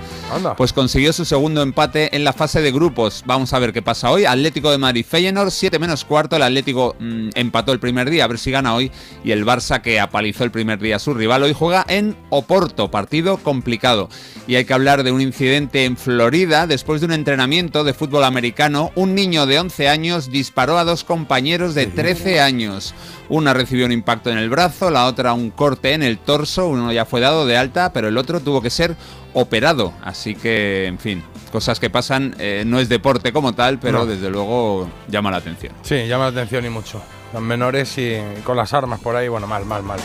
pues 0.57 0.73
consiguió 0.73 1.13
su 1.13 1.25
segundo 1.25 1.61
empate 1.61 2.15
en 2.15 2.23
la 2.23 2.33
fase 2.33 2.61
de 2.61 2.71
grupos. 2.71 3.25
Vamos 3.27 3.53
a 3.53 3.59
ver 3.59 3.73
qué 3.73 3.83
pasa 3.83 4.13
hoy. 4.13 4.27
Atlético 4.27 4.71
de 4.71 4.79
Madrid, 4.79 5.05
Feyenoord, 5.09 5.51
7 5.51 5.81
menos 5.81 6.05
cuarto. 6.05 6.37
El 6.37 6.45
Atlético 6.45 6.95
mm, 7.01 7.31
empató 7.35 7.73
el 7.73 7.81
primer 7.81 8.11
día, 8.11 8.23
a 8.23 8.29
ver 8.29 8.39
si 8.39 8.53
gana 8.53 8.77
hoy. 8.77 8.93
Y 9.25 9.33
el 9.33 9.45
Barça, 9.45 9.83
que 9.83 9.99
apalizó 9.99 10.45
el 10.45 10.53
primer 10.53 10.79
día 10.79 10.97
a 10.97 11.01
su 11.01 11.15
rival, 11.15 11.43
hoy 11.43 11.53
juega 11.53 11.85
en 11.89 12.17
Oporto, 12.31 12.93
partido 12.93 13.39
complicado. 13.39 14.09
Y 14.47 14.55
hay 14.55 14.65
que 14.65 14.75
hablar 14.75 15.03
de 15.03 15.11
un 15.11 15.21
incidente 15.21 15.85
en 15.85 15.97
Florida. 15.97 16.69
Después 16.69 17.01
de 17.01 17.09
un 17.09 17.13
entrenamiento 17.13 17.83
de 17.83 17.93
fútbol 17.93 18.23
americano, 18.23 18.52
un 18.95 19.15
niño 19.15 19.47
de 19.47 19.59
11 19.59 19.89
años 19.89 20.31
disparó 20.31 20.79
a 20.79 20.85
dos 20.85 21.05
compañeros 21.05 21.75
de 21.75 21.87
13 21.87 22.41
años. 22.41 22.95
Una 23.29 23.55
recibió 23.55 23.87
un 23.87 23.93
impacto 23.93 24.31
en 24.31 24.39
el 24.39 24.51
brazo, 24.51 24.91
la 24.91 25.07
otra 25.07 25.33
un 25.33 25.51
corte 25.51 25.93
en 25.95 26.03
el 26.03 26.19
torso. 26.19 26.69
Uno 26.69 26.93
ya 26.93 27.05
fue 27.05 27.21
dado 27.21 27.47
de 27.47 27.57
alta, 27.57 27.93
pero 27.93 28.09
el 28.09 28.19
otro 28.19 28.41
tuvo 28.41 28.61
que 28.61 28.71
ser 28.71 28.95
operado. 29.33 29.93
Así 30.03 30.35
que, 30.35 30.87
en 30.87 30.99
fin, 30.99 31.23
cosas 31.51 31.81
que 31.81 31.89
pasan. 31.91 32.35
eh, 32.39 32.65
no 32.67 32.79
es 32.79 32.89
deporte 32.89 33.33
como 33.33 33.55
tal, 33.55 33.79
pero 33.79 34.01
No. 34.01 34.07
desde 34.07 34.29
luego 34.31 34.89
llama 35.09 35.31
la 35.31 35.39
atención. 35.39 35.73
Sí, 35.83 36.07
llama 36.07 36.25
la 36.25 36.31
atención 36.31 36.65
y 36.67 36.69
mucho. 36.71 37.03
Los 37.33 37.41
menores 37.43 37.97
y 37.97 38.19
con 38.45 38.57
las 38.59 38.75
armas 38.75 39.01
por 39.01 39.17
ahí, 39.17 39.29
bueno, 39.29 39.47
mal, 39.47 39.65
mal, 39.65 39.83
mal. 39.83 39.99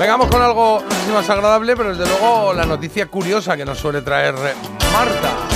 Vengamos 0.00 0.28
con 0.28 0.40
algo, 0.42 0.82
no 0.82 0.90
sé 0.90 1.06
si 1.06 1.12
más 1.12 1.28
agradable, 1.28 1.76
pero 1.76 1.94
desde 1.94 2.10
luego 2.10 2.54
la 2.54 2.64
noticia 2.64 3.06
curiosa 3.06 3.56
que 3.56 3.64
nos 3.64 3.78
suele 3.78 4.00
traer 4.02 4.34
Marta. 4.92 5.51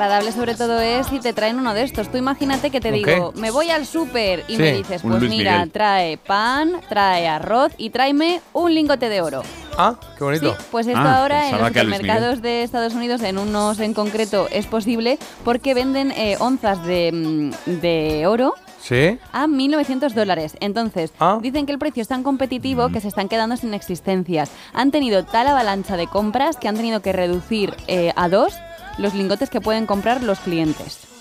Agradable 0.00 0.32
sobre 0.32 0.54
todo 0.54 0.80
es 0.80 1.06
si 1.08 1.20
te 1.20 1.32
traen 1.32 1.58
uno 1.58 1.74
de 1.74 1.82
estos. 1.82 2.10
Tú 2.10 2.16
imagínate 2.16 2.70
que 2.70 2.80
te 2.80 2.88
¿Un 2.88 2.94
digo, 2.94 3.32
me 3.36 3.50
voy 3.50 3.70
al 3.70 3.84
súper 3.86 4.44
y 4.48 4.56
Sí. 4.56 4.62
me 4.62 4.72
dices, 4.72 5.02
pues 5.02 5.20
mira, 5.22 5.52
Miguel. 5.58 5.70
trae 5.70 6.16
pan, 6.16 6.72
trae 6.88 7.28
arroz 7.28 7.72
y 7.76 7.90
tráeme 7.90 8.40
un 8.52 8.74
lingote 8.74 9.08
de 9.08 9.20
oro. 9.20 9.42
Ah, 9.76 9.94
qué 10.16 10.24
bonito. 10.24 10.54
Sí, 10.58 10.64
pues 10.70 10.86
esto 10.86 10.98
Ah, 11.00 11.18
ahora 11.20 11.48
en 11.50 11.58
los 11.58 11.68
supermercados 11.68 12.42
de 12.42 12.62
Estados 12.62 12.94
Unidos, 12.94 13.22
en 13.22 13.38
unos 13.38 13.78
en 13.80 13.94
concreto, 13.94 14.48
es 14.50 14.66
posible 14.66 15.18
porque 15.44 15.74
venden 15.74 16.12
eh, 16.12 16.36
onzas 16.40 16.84
de, 16.86 17.10
mm, 17.12 17.80
de 17.80 18.26
oro 18.26 18.54
¿Sí? 18.82 19.18
a 19.32 19.46
1.900 19.46 20.14
dólares. 20.14 20.56
Entonces, 20.60 21.12
Ah. 21.20 21.38
dicen 21.42 21.66
que 21.66 21.72
el 21.72 21.78
precio 21.78 22.00
es 22.02 22.08
tan 22.08 22.22
competitivo 22.22 22.88
que 22.88 23.00
se 23.00 23.08
están 23.08 23.28
quedando 23.28 23.56
sin 23.56 23.74
existencias. 23.74 24.50
Han 24.72 24.90
tenido 24.90 25.24
tal 25.24 25.46
avalancha 25.46 25.96
de 25.98 26.06
compras 26.06 26.56
que 26.56 26.68
han 26.68 26.76
tenido 26.76 27.00
que 27.00 27.12
reducir 27.12 27.74
eh, 27.86 28.12
a 28.16 28.28
dos 28.28 28.54
los 28.98 29.14
lingotes 29.14 29.50
que 29.50 29.60
pueden 29.60 29.86
comprar 29.86 30.22
los 30.22 30.40
clientes. 30.40 31.19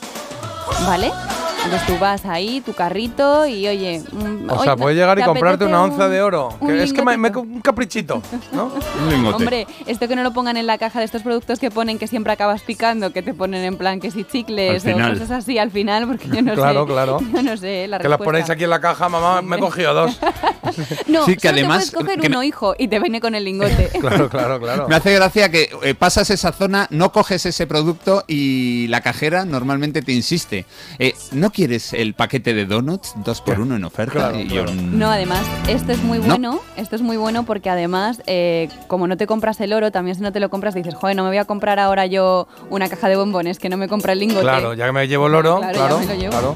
¿Vale? 0.86 1.12
Entonces 1.66 1.86
tú 1.88 1.98
vas 2.00 2.26
ahí, 2.26 2.62
tu 2.62 2.72
carrito 2.74 3.46
y 3.46 3.68
oye... 3.68 4.02
mm, 4.14 4.50
O 4.50 4.54
oye, 4.56 4.64
sea, 4.64 4.78
puedes 4.78 4.98
llegar 4.98 5.18
y 5.20 5.22
¿te 5.22 5.28
comprarte 5.28 5.66
una 5.66 5.84
onza 5.84 6.06
un- 6.06 6.12
de 6.12 6.22
oro. 6.22 6.56
un 6.62 6.68
Que 6.70 6.84
es 6.84 6.94
que 6.94 7.04
me, 7.04 7.18
me- 7.18 7.30
un 7.38 7.60
caprichito, 7.60 8.22
¿no? 8.54 8.72
Un 9.04 9.10
lingote. 9.12 9.36
Hombre, 9.36 9.68
esto 9.86 10.08
que 10.08 10.16
no 10.16 10.24
lo 10.24 10.32
pongan 10.32 10.56
en 10.56 10.66
la 10.68 10.78
caja 10.78 11.00
de 11.00 11.06
estos 11.06 11.22
productos 11.22 11.60
que 11.60 11.70
ponen 11.70 12.00
que 12.00 12.08
siempre 12.08 12.32
acabas 12.32 12.62
picando, 12.62 13.12
que 13.12 13.22
te 13.22 13.34
ponen 13.34 13.66
en 13.66 13.76
plan 13.78 14.00
que 14.00 14.10
si 14.10 14.24
chicles 14.24 14.86
o 14.86 14.92
cosas 14.94 15.32
así 15.32 15.58
al 15.58 15.70
final, 15.70 16.08
porque 16.08 16.30
yo 16.30 16.42
no 16.42 16.54
Claro, 16.56 16.88
sé. 16.88 16.94
claro. 16.94 17.20
Yo 17.34 17.44
no 17.44 17.58
sé 17.58 17.88
la 17.90 17.98
que 17.98 18.04
las 18.08 18.12
respuesta. 18.20 18.24
ponéis 18.24 18.50
aquí 18.50 18.64
en 18.64 18.70
la 18.70 18.80
caja, 18.80 19.10
mamá, 19.10 19.42
me 19.42 19.58
he 19.58 19.60
cogido 19.60 19.94
dos. 19.94 20.18
No, 21.08 21.26
Sí, 21.26 21.36
que 21.36 21.50
solo 21.50 21.54
además- 21.60 21.86
te 21.86 21.92
puedes 21.92 22.06
coger 22.08 22.22
que- 22.22 22.28
uno, 22.28 22.44
hijo, 22.44 22.74
y 22.78 22.88
te 22.88 23.00
viene 23.00 23.20
con 23.20 23.36
el 23.36 23.44
lingote. 23.44 23.90
Claro, 24.00 24.30
claro, 24.30 24.60
claro. 24.62 24.88
Me 24.88 24.96
hace 24.96 25.14
gracia 25.14 25.50
que 25.50 25.70
eh, 25.84 25.94
pasas 25.96 26.30
esa 26.30 26.52
zona, 26.54 26.88
no 26.90 27.12
coges 27.12 27.46
ese 27.46 27.68
producto 27.68 28.24
y 28.28 28.88
la 28.88 29.02
cajera 29.02 29.44
normalmente 29.46 30.02
te 30.02 30.14
insiste. 30.14 30.59
Eh, 31.00 31.14
¿No 31.32 31.52
quieres 31.52 31.94
el 31.94 32.14
paquete 32.14 32.54
de 32.54 32.66
donuts? 32.66 33.14
Dos 33.24 33.42
por 33.42 33.60
uno 33.60 33.76
en 33.76 33.84
oferta. 33.84 34.14
Claro, 34.14 34.40
Y 34.40 34.48
yo, 34.48 34.66
claro. 34.66 34.80
No, 34.82 35.10
además, 35.12 35.42
esto 35.68 35.92
es 35.92 36.02
muy 36.04 36.20
No. 36.20 36.26
bueno. 36.26 36.60
Esto 36.78 36.96
es 36.96 37.02
muy 37.02 37.18
bueno 37.18 37.44
porque 37.46 37.70
además, 37.70 38.22
eh, 38.26 38.70
como 38.88 39.08
no 39.08 39.18
te 39.18 39.28
compras 39.28 39.60
el 39.62 39.74
oro, 39.74 39.92
también 39.92 40.16
si 40.16 40.22
no 40.22 40.32
te 40.32 40.40
lo 40.40 40.50
compras 40.50 40.74
dices, 40.76 40.94
joder, 40.96 41.16
no 41.16 41.24
me 41.24 41.30
voy 41.30 41.38
a 41.38 41.46
comprar 41.46 41.80
ahora 41.80 42.06
yo 42.06 42.48
una 42.70 42.88
caja 42.90 43.10
de 43.10 43.16
bombones 43.16 43.60
que 43.60 43.70
no 43.70 43.78
me 43.78 43.88
compra 43.88 44.14
el 44.14 44.20
lingote. 44.20 44.42
Claro, 44.42 44.74
ya 44.74 44.86
que 44.86 44.92
me 44.92 45.08
llevo 45.08 45.28
el 45.28 45.36
oro, 45.36 45.58
Claro, 45.60 45.74
claro, 45.78 46.00
ya 46.02 46.08
me 46.08 46.14
lo 46.16 46.20
llevo. 46.22 46.32
claro. 46.32 46.56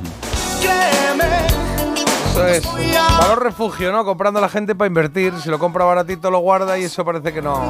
Eso 2.31 2.47
es 2.47 2.63
valor 3.19 3.43
refugio, 3.43 3.91
¿no? 3.91 4.03
Comprando 4.05 4.39
a 4.39 4.41
la 4.41 4.49
gente 4.49 4.73
para 4.73 4.87
invertir. 4.87 5.33
Si 5.43 5.49
lo 5.49 5.59
compra 5.59 5.85
baratito, 5.85 6.31
lo 6.31 6.39
guarda 6.39 6.79
y 6.79 6.83
eso 6.85 7.05
parece 7.05 7.31
que 7.31 7.41
no 7.43 7.69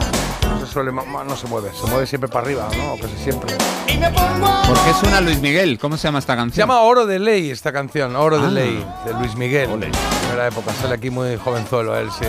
se 0.65 0.71
suele, 0.73 0.91
no 0.91 1.35
se 1.35 1.47
mueve. 1.47 1.71
Se 1.73 1.87
mueve 1.87 2.05
siempre 2.07 2.29
para 2.29 2.45
arriba, 2.45 2.67
¿no? 2.77 2.93
O 2.93 2.97
casi 2.99 3.15
siempre. 3.17 3.55
¿Por 3.55 4.77
qué 4.85 4.93
suena 4.99 5.21
Luis 5.21 5.39
Miguel? 5.39 5.77
¿Cómo 5.79 5.97
se 5.97 6.07
llama 6.07 6.19
esta 6.19 6.33
Se 6.33 6.37
canción? 6.37 6.67
llama 6.67 6.81
Oro 6.81 7.05
de 7.05 7.19
Ley 7.19 7.51
esta 7.51 7.71
canción, 7.71 8.15
Oro 8.15 8.39
de 8.39 8.47
Ah. 8.47 8.51
Ley, 8.51 8.85
de 9.05 9.13
Luis 9.13 9.35
Miguel. 9.35 9.69
Primera 9.69 10.47
época, 10.47 10.71
sale 10.81 10.95
aquí 10.95 11.09
muy 11.09 11.37
jovenzuelo 11.37 11.97
él, 11.97 12.09
sí. 12.11 12.25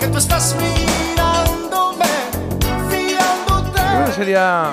Que 0.00 0.06
tú 0.08 0.18
estás 0.18 0.54
mirándome, 0.56 2.04
fiándote. 2.90 3.80
Yo 3.80 3.90
creo 3.94 4.06
que 4.06 4.12
sería 4.12 4.72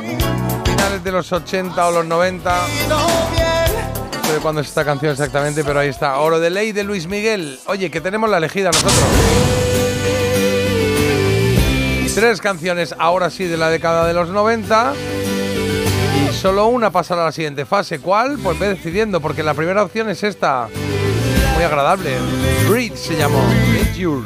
finales 0.66 1.04
de 1.04 1.12
los 1.12 1.32
80 1.32 1.88
o 1.88 1.92
los 1.92 2.06
90. 2.06 2.56
No 2.90 2.98
sé 4.36 4.40
cuándo 4.42 4.62
es 4.62 4.68
esta 4.68 4.86
canción 4.86 5.12
exactamente, 5.12 5.64
pero 5.64 5.80
ahí 5.80 5.90
está. 5.90 6.18
Oro 6.20 6.40
de 6.40 6.50
Ley 6.50 6.72
de 6.72 6.84
Luis 6.84 7.08
Miguel. 7.08 7.60
Oye, 7.68 7.90
que 7.92 8.00
tenemos 8.02 8.30
la 8.30 8.38
elegida 8.38 8.68
nosotros. 8.72 8.94
Tres 12.14 12.42
canciones 12.42 12.94
ahora 13.00 13.30
sí 13.30 13.46
de 13.46 13.56
la 13.56 13.70
década 13.70 14.06
de 14.06 14.14
los 14.14 14.30
90. 14.30 14.94
Y 16.30 16.34
solo 16.34 16.68
una 16.68 16.92
pasará 16.92 17.22
a 17.22 17.26
la 17.26 17.32
siguiente 17.32 17.66
fase. 17.66 18.00
¿Cuál? 18.00 18.38
Pues 18.38 18.60
ve 18.60 18.68
decidiendo, 18.68 19.22
porque 19.22 19.44
la 19.44 19.54
primera 19.54 19.82
opción 19.82 20.10
es 20.10 20.22
esta. 20.24 20.68
Muy 21.56 21.64
agradable. 21.64 22.18
Breathe 22.70 22.98
se 22.98 23.16
llamó. 23.16 23.42
Breathe 23.70 23.96
Your. 23.98 24.24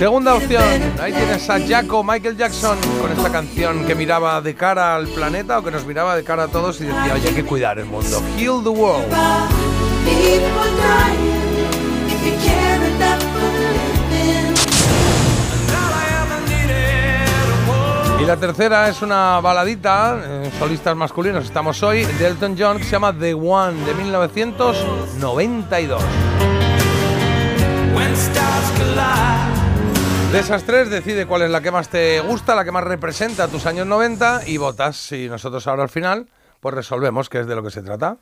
Segunda 0.00 0.34
opción, 0.34 0.64
ahí 0.98 1.12
tienes 1.12 1.48
a 1.50 1.60
Jaco 1.60 2.02
Michael 2.02 2.34
Jackson 2.34 2.78
con 3.02 3.12
esta 3.12 3.30
canción 3.30 3.84
que 3.84 3.94
miraba 3.94 4.40
de 4.40 4.54
cara 4.54 4.96
al 4.96 5.06
planeta 5.08 5.58
o 5.58 5.62
que 5.62 5.70
nos 5.70 5.84
miraba 5.84 6.16
de 6.16 6.24
cara 6.24 6.44
a 6.44 6.48
todos 6.48 6.80
y 6.80 6.86
decía, 6.86 7.12
oye, 7.12 7.28
hay 7.28 7.34
que 7.34 7.44
cuidar 7.44 7.78
el 7.78 7.84
mundo. 7.84 8.22
Heal 8.38 8.62
the 8.62 8.70
world. 8.70 9.04
Y 18.18 18.24
la 18.24 18.38
tercera 18.38 18.88
es 18.88 19.02
una 19.02 19.38
baladita, 19.40 20.18
eh, 20.24 20.50
solistas 20.58 20.96
masculinos 20.96 21.44
estamos 21.44 21.82
hoy, 21.82 22.04
de 22.04 22.26
Elton 22.26 22.56
John, 22.58 22.78
que 22.78 22.84
se 22.84 22.92
llama 22.92 23.12
The 23.12 23.34
One, 23.34 23.84
de 23.84 23.92
1992. 23.92 26.02
De 30.32 30.38
esas 30.38 30.62
tres, 30.62 30.88
decide 30.90 31.26
cuál 31.26 31.42
es 31.42 31.50
la 31.50 31.60
que 31.60 31.72
más 31.72 31.88
te 31.88 32.20
gusta, 32.20 32.54
la 32.54 32.64
que 32.64 32.70
más 32.70 32.84
representa 32.84 33.48
tus 33.48 33.66
años 33.66 33.84
90 33.88 34.42
y 34.46 34.58
votas. 34.58 35.10
Y 35.10 35.28
nosotros 35.28 35.66
ahora 35.66 35.82
al 35.82 35.88
final, 35.88 36.28
pues 36.60 36.72
resolvemos 36.72 37.28
qué 37.28 37.40
es 37.40 37.48
de 37.48 37.56
lo 37.56 37.64
que 37.64 37.70
se 37.72 37.82
trata. 37.82 38.16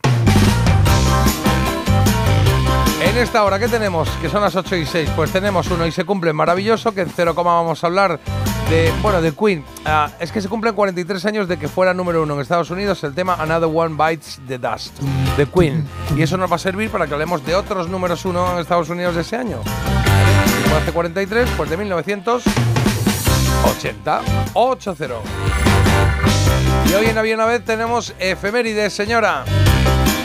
En 3.02 3.16
esta 3.18 3.44
hora, 3.44 3.59
¿qué 3.59 3.68
tenemos? 3.68 4.09
Que 4.22 4.30
son 4.30 4.40
las 4.40 4.56
8 4.56 4.76
y 4.76 4.86
6. 4.86 5.11
Pues 5.14 5.30
tenemos 5.32 5.70
uno 5.70 5.86
y 5.86 5.92
se 5.92 6.06
cumple 6.06 6.32
maravilloso, 6.32 6.94
que 6.94 7.02
en 7.02 7.11
cero 7.11 7.34
coma 7.34 7.52
vamos 7.52 7.84
a 7.84 7.86
hablar 7.88 8.18
de, 8.70 8.90
bueno, 9.02 9.20
de 9.20 9.32
Queen. 9.32 9.62
Ah, 9.84 10.11
es 10.18 10.32
que 10.32 10.40
se 10.40 10.48
cumplen 10.48 10.74
43 10.74 11.26
años 11.26 11.46
de 11.46 11.59
que 11.59 11.68
fuera 11.68 11.92
número 11.92 12.22
uno 12.22 12.34
en 12.34 12.40
Estados 12.40 12.70
Unidos 12.70 13.04
el 13.04 13.14
tema 13.14 13.34
Another 13.34 13.68
One 13.70 13.96
Bites 14.02 14.40
the 14.48 14.56
Dust, 14.56 14.98
de 15.36 15.44
Queen. 15.44 15.86
Y 16.16 16.22
eso 16.22 16.38
nos 16.38 16.50
va 16.50 16.56
a 16.56 16.59
servir 16.59 16.90
para 16.90 17.06
que 17.06 17.12
hablemos 17.12 17.44
de 17.44 17.54
otros 17.54 17.86
números 17.88 18.24
uno 18.24 18.50
en 18.54 18.61
Estados 18.61 18.88
Unidos 18.88 19.14
de 19.14 19.20
ese 19.20 19.36
año. 19.36 19.61
Hace 20.77 20.93
43, 20.93 21.49
pues 21.57 21.71
de 21.71 21.77
1980. 21.77 24.21
8-0. 24.55 25.14
Y 26.89 26.95
hoy 26.95 27.07
en 27.07 27.19
Había 27.19 27.35
una 27.35 27.47
vez 27.47 27.64
tenemos 27.64 28.14
efemérides, 28.19 28.93
señora. 28.93 29.45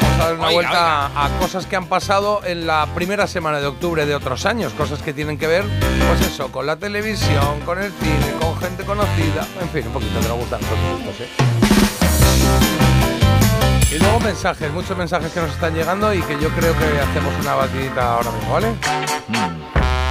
Vamos 0.01 0.19
a 0.19 0.25
dar 0.25 0.33
una 0.35 0.47
Oiga, 0.47 0.53
vuelta 0.53 1.05
a 1.25 1.29
cosas 1.39 1.65
que 1.65 1.75
han 1.75 1.87
pasado 1.87 2.41
en 2.45 2.67
la 2.67 2.87
primera 2.93 3.25
semana 3.27 3.59
de 3.59 3.65
octubre 3.67 4.05
de 4.05 4.13
otros 4.15 4.45
años, 4.45 4.73
cosas 4.73 5.01
que 5.01 5.13
tienen 5.13 5.37
que 5.37 5.47
ver, 5.47 5.63
pues 6.07 6.21
eso, 6.21 6.51
con 6.51 6.65
la 6.67 6.75
televisión, 6.75 7.61
con 7.65 7.81
el 7.81 7.91
cine, 7.93 8.33
con 8.39 8.57
gente 8.59 8.83
conocida, 8.83 9.47
en 9.61 9.69
fin, 9.69 9.87
un 9.87 9.93
poquito 9.93 10.19
que 10.19 10.27
nos 10.27 10.37
gustan 10.37 10.59
nosotros 10.61 10.99
estos, 10.99 11.21
¿eh? 11.21 11.29
Y 13.95 13.99
luego 13.99 14.19
mensajes, 14.21 14.71
muchos 14.71 14.97
mensajes 14.97 15.31
que 15.31 15.39
nos 15.39 15.51
están 15.51 15.73
llegando 15.75 16.13
y 16.13 16.21
que 16.21 16.37
yo 16.39 16.49
creo 16.49 16.73
que 16.77 16.85
hacemos 16.99 17.33
una 17.41 17.55
batidita 17.55 18.15
ahora 18.15 18.31
mismo, 18.31 18.53
¿vale? 18.53 18.67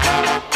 Thank 0.02 0.42
you. 0.46 0.51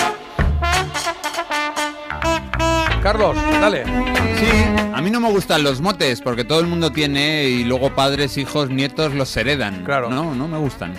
Carlos, 3.07 3.37
dale. 3.61 3.85
Sí, 3.85 4.49
a 4.93 5.01
mí 5.01 5.13
no 5.13 5.21
me 5.21 5.31
gustan 5.31 5.63
los 5.63 5.81
motes 5.81 6.21
porque 6.21 6.43
todo 6.43 6.59
el 6.59 6.67
mundo 6.67 6.91
tiene 6.91 7.45
y 7.45 7.63
luego 7.63 7.95
padres, 7.95 8.37
hijos, 8.37 8.69
nietos 8.69 9.15
los 9.15 9.37
heredan. 9.37 9.85
Claro. 9.85 10.11
No, 10.11 10.35
no 10.35 10.49
me 10.49 10.59
gustan. 10.59 10.93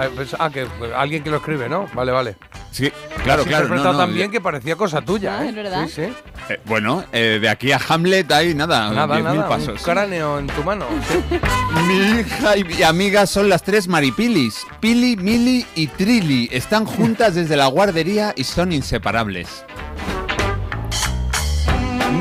Ah, 0.00 0.08
pues- 0.16 0.34
ah, 0.36 0.50
que 0.50 0.66
pues, 0.80 0.90
alguien 0.92 1.22
que 1.22 1.30
lo 1.30 1.36
escribe, 1.36 1.68
¿no? 1.68 1.86
Vale, 1.94 2.10
vale. 2.10 2.36
Sí, 2.72 2.90
claro, 3.22 3.44
claro. 3.44 3.64
interpretado 3.66 3.92
no, 3.92 3.92
no, 3.92 3.98
tan 4.06 4.14
bien 4.14 4.32
que 4.32 4.40
parecía 4.40 4.74
cosa 4.74 5.00
tuya, 5.00 5.38
Ah, 5.38 5.44
¿eh? 5.44 5.50
es 5.50 5.54
verdad. 5.54 5.86
Sí, 5.86 5.92
sí. 6.06 6.12
eh, 6.48 6.60
bueno, 6.64 7.04
eh, 7.12 7.38
de 7.40 7.48
aquí 7.48 7.70
a 7.70 7.78
Hamlet 7.88 8.32
hay 8.32 8.54
nada, 8.54 8.90
Nada, 8.90 9.16
10.000 9.18 9.22
nada. 9.22 9.48
pasos. 9.48 9.78
Un 9.78 9.84
cráneo 9.94 10.38
en 10.40 10.48
tu 10.48 10.64
mano. 10.64 10.86
sí. 11.08 11.38
Mi 11.86 12.20
hija 12.20 12.56
y 12.56 12.64
mi 12.64 12.82
amiga 12.82 13.26
son 13.26 13.48
las 13.48 13.62
tres 13.62 13.86
maripilis. 13.86 14.66
Pili, 14.80 15.16
Mili 15.16 15.64
y 15.76 15.86
Trilly. 15.86 16.48
Están 16.50 16.84
juntas 16.84 17.36
desde 17.36 17.56
la 17.56 17.66
guardería 17.66 18.32
y 18.36 18.42
son 18.42 18.72
inseparables. 18.72 19.64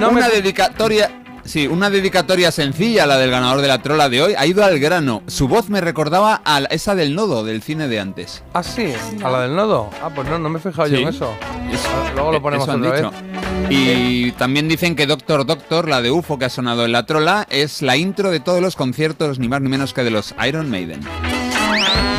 No 0.01 0.09
una 0.11 0.27
me- 0.27 0.33
dedicatoria. 0.35 1.11
Sí, 1.43 1.65
una 1.65 1.89
dedicatoria 1.89 2.51
sencilla, 2.51 3.07
la 3.07 3.17
del 3.17 3.31
ganador 3.31 3.61
de 3.61 3.67
la 3.67 3.81
trola 3.81 4.09
de 4.09 4.21
hoy. 4.21 4.35
Ha 4.37 4.45
ido 4.45 4.63
al 4.63 4.77
grano. 4.77 5.23
Su 5.25 5.47
voz 5.47 5.69
me 5.69 5.81
recordaba 5.81 6.39
a 6.45 6.59
esa 6.69 6.93
del 6.93 7.15
nodo, 7.15 7.43
del 7.43 7.63
cine 7.63 7.87
de 7.87 7.99
antes. 7.99 8.43
Ah, 8.53 8.61
sí, 8.61 8.93
a 9.23 9.29
la 9.29 9.41
del 9.41 9.55
nodo. 9.55 9.89
Ah, 10.03 10.11
pues 10.13 10.29
no, 10.29 10.37
no 10.37 10.49
me 10.49 10.59
he 10.59 10.61
fijado 10.61 10.87
yo 10.87 10.99
en 10.99 11.07
eso. 11.07 11.33
Es- 11.71 11.79
Ah, 11.87 12.11
Luego 12.13 12.31
lo 12.33 12.41
ponemos 12.43 12.65
eso 12.67 12.73
han 12.73 12.83
otra 12.85 12.95
dicho. 12.95 13.11
vez. 13.11 13.71
Y 13.71 14.31
también 14.33 14.67
dicen 14.67 14.95
que 14.95 15.07
Doctor 15.07 15.45
Doctor, 15.47 15.87
la 15.89 16.01
de 16.03 16.11
UFO 16.11 16.37
que 16.37 16.45
ha 16.45 16.49
sonado 16.49 16.85
en 16.85 16.91
la 16.91 17.07
trola, 17.07 17.47
es 17.49 17.81
la 17.81 17.97
intro 17.97 18.29
de 18.29 18.39
todos 18.39 18.61
los 18.61 18.75
conciertos, 18.75 19.39
ni 19.39 19.47
más 19.47 19.61
ni 19.61 19.69
menos 19.69 19.93
que 19.95 20.03
de 20.03 20.11
los 20.11 20.35
Iron 20.47 20.69
Maiden. 20.69 20.99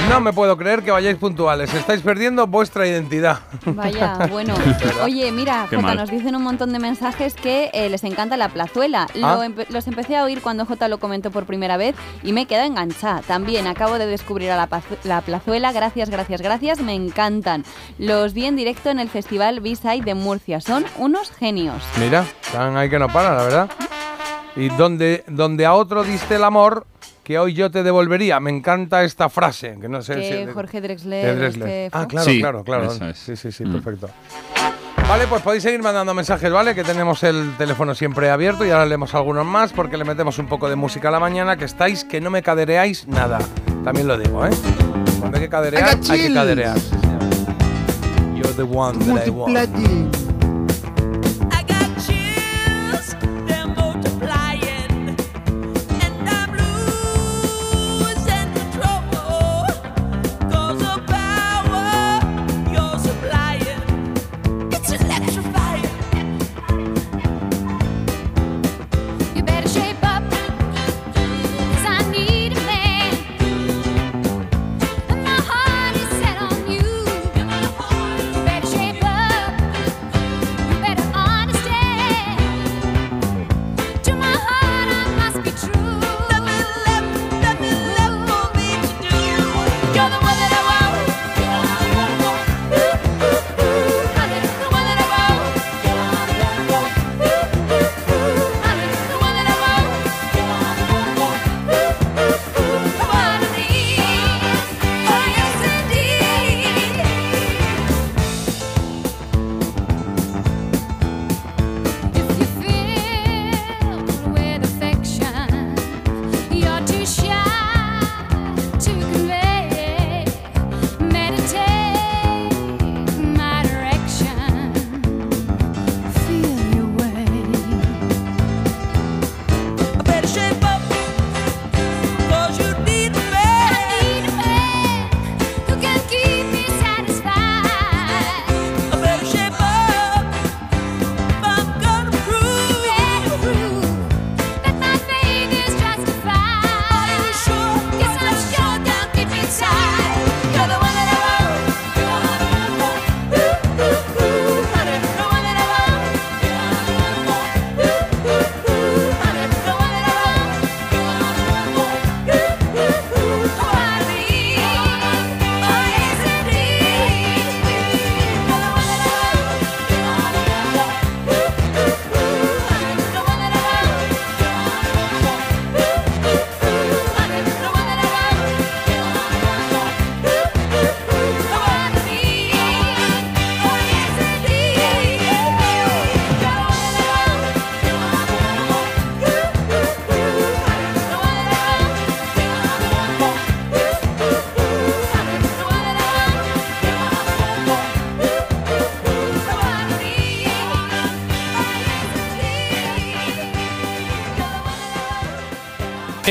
No 0.08 0.20
me 0.20 0.32
puedo 0.32 0.58
creer 0.58 0.82
que 0.82 0.90
vayáis 0.90 1.16
puntuales. 1.16 1.72
Estáis 1.72 2.02
perdiendo 2.02 2.46
vuestra 2.46 2.86
identidad. 2.86 3.40
Vaya, 3.64 4.18
bueno. 4.30 4.54
Oye, 5.02 5.32
mira, 5.32 5.66
Qué 5.70 5.76
Jota, 5.76 5.88
mal. 5.88 5.96
nos 5.96 6.10
dicen 6.10 6.36
un 6.36 6.42
montón 6.42 6.72
de 6.72 6.78
mensajes 6.78 7.32
que 7.34 7.70
eh, 7.72 7.88
les 7.88 8.04
encanta 8.04 8.36
la 8.36 8.48
plazuela. 8.50 9.06
Lo 9.14 9.26
Ah. 9.26 9.46
empe- 9.46 9.66
los 9.70 9.86
empecé 9.86 10.16
a 10.16 10.24
oír 10.24 10.42
cuando 10.42 10.66
Jota 10.66 10.88
lo 10.88 10.98
comentó 10.98 11.30
por 11.30 11.46
primera 11.46 11.76
vez 11.78 11.94
y 12.22 12.32
me 12.32 12.42
he 12.42 12.46
quedado 12.46 12.66
enganchada. 12.66 13.22
También 13.22 13.66
acabo 13.66 13.98
de 13.98 14.06
descubrir 14.06 14.50
a 14.50 14.56
la 15.04 15.20
plazuela. 15.22 15.72
Gracias, 15.72 16.10
gracias, 16.10 16.42
gracias. 16.42 16.80
Me 16.80 16.94
encantan. 16.94 17.64
Los 17.98 18.34
vi 18.34 18.44
en 18.46 18.56
directo 18.56 18.90
en 18.90 18.98
el 19.00 19.08
Festival 19.08 19.60
B-Side 19.60 20.02
de 20.04 20.14
Murcia. 20.14 20.60
Son 20.60 20.84
unos 20.98 21.30
genios. 21.30 21.82
Mira, 21.98 22.26
están 22.44 22.76
ahí 22.76 22.90
que 22.90 22.98
no 22.98 23.08
paran, 23.08 23.36
la 23.36 23.42
verdad. 23.44 23.70
Y 24.56 24.68
donde, 24.70 25.24
donde 25.28 25.64
a 25.64 25.72
otro 25.72 26.02
diste 26.04 26.34
el 26.36 26.44
amor, 26.44 26.86
que 27.22 27.38
hoy 27.38 27.54
yo 27.54 27.70
te 27.70 27.82
devolvería. 27.82 28.40
Me 28.40 28.50
encanta 28.50 29.04
esta 29.04 29.28
frase, 29.28 29.76
que 29.80 29.88
no 29.88 30.02
sé 30.02 30.16
Que 30.16 30.46
si... 30.46 30.52
Jorge 30.52 30.80
Drexler. 30.80 31.24
de 31.26 31.34
Drexler. 31.36 31.68
este 31.68 31.90
Ah, 31.96 32.06
claro, 32.08 32.24
Sí, 32.30 32.40
claro, 32.40 32.64
claro. 32.64 32.92
eso 32.92 33.06
es. 33.08 33.18
Sí, 33.18 33.36
sí, 33.36 33.52
sí, 33.52 33.64
Mm. 33.64 33.72
perfecto. 33.80 34.08
Vale, 35.08 35.26
pues 35.26 35.42
podéis 35.42 35.62
seguir 35.62 35.82
mandando 35.82 36.14
mensajes, 36.14 36.50
¿vale? 36.50 36.74
Que 36.74 36.84
tenemos 36.84 37.22
el 37.24 37.52
teléfono 37.58 37.94
siempre 37.94 38.30
abierto 38.30 38.64
y 38.64 38.70
ahora 38.70 38.86
leemos 38.86 39.14
algunos 39.14 39.44
más 39.44 39.72
porque 39.72 39.96
le 39.96 40.04
metemos 40.04 40.38
un 40.38 40.46
poco 40.46 40.68
de 40.68 40.76
música 40.76 41.08
a 41.08 41.10
la 41.10 41.20
mañana, 41.20 41.56
que 41.56 41.64
estáis, 41.64 42.04
que 42.04 42.20
no 42.20 42.30
me 42.30 42.42
cadereáis 42.42 43.06
nada. 43.08 43.38
También 43.84 44.06
lo 44.08 44.16
digo, 44.16 44.46
¿eh? 44.46 44.50
Cuando 45.20 45.36
hay 45.36 45.42
que 45.44 45.48
caderear, 45.50 45.98
hay 46.10 46.20
que 46.28 46.32
caderear. 46.32 46.78
sí, 46.78 46.88
señor. 46.88 48.36
You're 48.36 48.54
the 48.54 48.62
one 48.62 48.98
that 49.04 49.26
I 49.26 49.30
want. 49.30 50.21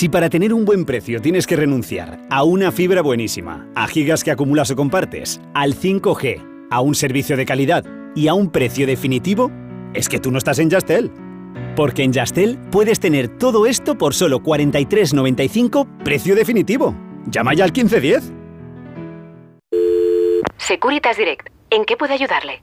Si 0.00 0.08
para 0.08 0.30
tener 0.30 0.54
un 0.54 0.64
buen 0.64 0.86
precio 0.86 1.20
tienes 1.20 1.46
que 1.46 1.56
renunciar 1.56 2.20
a 2.30 2.42
una 2.42 2.72
fibra 2.72 3.02
buenísima, 3.02 3.68
a 3.74 3.86
gigas 3.86 4.24
que 4.24 4.30
acumulas 4.30 4.70
o 4.70 4.74
compartes, 4.74 5.42
al 5.52 5.74
5G, 5.74 6.68
a 6.70 6.80
un 6.80 6.94
servicio 6.94 7.36
de 7.36 7.44
calidad 7.44 7.84
y 8.16 8.28
a 8.28 8.32
un 8.32 8.50
precio 8.50 8.86
definitivo, 8.86 9.50
es 9.92 10.08
que 10.08 10.18
tú 10.18 10.30
no 10.30 10.38
estás 10.38 10.58
en 10.58 10.70
Yastel. 10.70 11.10
Porque 11.76 12.02
en 12.02 12.14
Yastel 12.14 12.58
puedes 12.70 12.98
tener 12.98 13.28
todo 13.28 13.66
esto 13.66 13.98
por 13.98 14.14
solo 14.14 14.40
43.95 14.40 16.02
precio 16.02 16.34
definitivo. 16.34 16.96
Llama 17.26 17.52
ya 17.52 17.64
al 17.64 17.70
1510. 17.70 18.32
Securitas 20.56 21.18
Direct. 21.18 21.48
¿En 21.68 21.84
qué 21.84 21.98
puedo 21.98 22.14
ayudarle? 22.14 22.62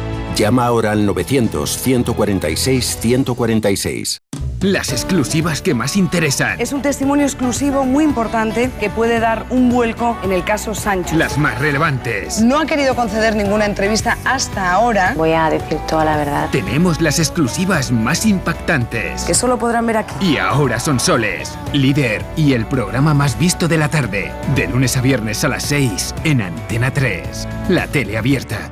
Llama 0.35 0.65
ahora 0.65 0.91
al 0.91 1.05
900 1.05 1.77
146 1.77 2.97
146. 2.99 4.21
las 4.61 4.91
exclusivas 4.91 5.61
que 5.61 5.73
más 5.73 5.95
interesan. 5.95 6.61
Es 6.61 6.71
un 6.71 6.83
testimonio 6.83 7.25
exclusivo 7.25 7.83
muy 7.83 8.03
importante 8.03 8.69
que 8.79 8.91
puede 8.91 9.19
dar 9.19 9.47
un 9.49 9.69
vuelco 9.71 10.15
en 10.23 10.31
el 10.31 10.43
caso 10.43 10.75
Sancho. 10.75 11.15
Las 11.15 11.39
más 11.39 11.57
relevantes. 11.59 12.41
No 12.41 12.59
ha 12.59 12.67
querido 12.67 12.95
conceder 12.95 13.35
ninguna 13.35 13.65
entrevista 13.65 14.19
hasta 14.23 14.71
ahora. 14.71 15.15
Voy 15.17 15.31
a 15.31 15.49
decir 15.49 15.79
toda 15.87 16.05
la 16.05 16.15
verdad. 16.15 16.49
Tenemos 16.51 17.01
las 17.01 17.17
exclusivas 17.17 17.91
más 17.91 18.25
impactantes. 18.27 19.23
Que 19.23 19.33
solo 19.33 19.57
podrán 19.57 19.87
ver 19.87 19.97
aquí. 19.97 20.13
Y 20.23 20.37
ahora 20.37 20.79
son 20.79 20.99
soles, 20.99 21.57
líder 21.73 22.23
y 22.35 22.53
el 22.53 22.67
programa 22.67 23.15
más 23.15 23.39
visto 23.39 23.67
de 23.67 23.79
la 23.79 23.89
tarde, 23.89 24.31
de 24.55 24.67
lunes 24.67 24.95
a 24.95 25.01
viernes 25.01 25.43
a 25.43 25.47
las 25.47 25.63
6 25.63 26.13
en 26.23 26.41
Antena 26.41 26.93
3, 26.93 27.47
la 27.69 27.87
tele 27.87 28.15
abierta. 28.15 28.71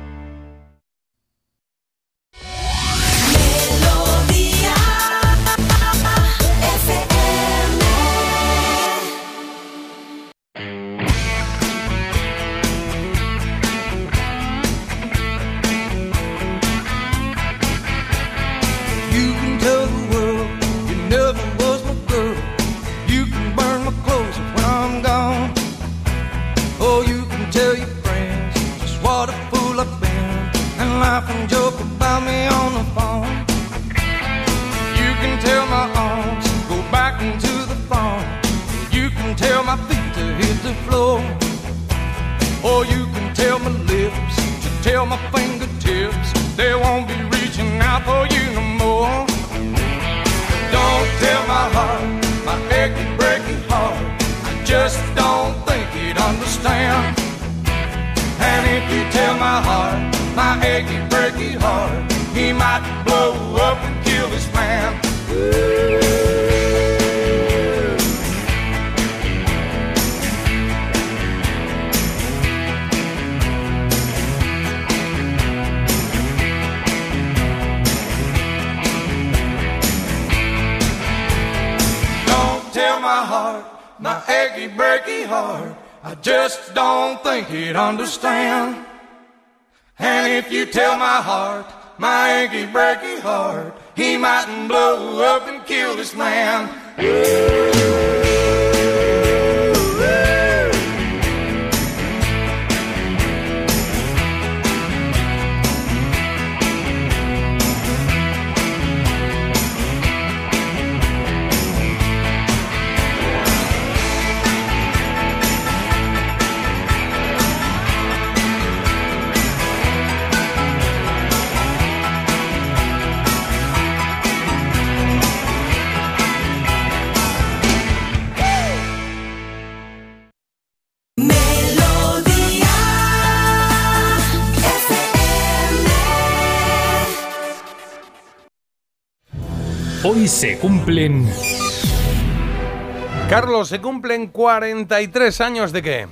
Se 143.70 143.80
cumplen 143.80 144.26
43 144.26 145.40
años 145.40 145.70
de 145.70 145.80
qué? 145.80 146.08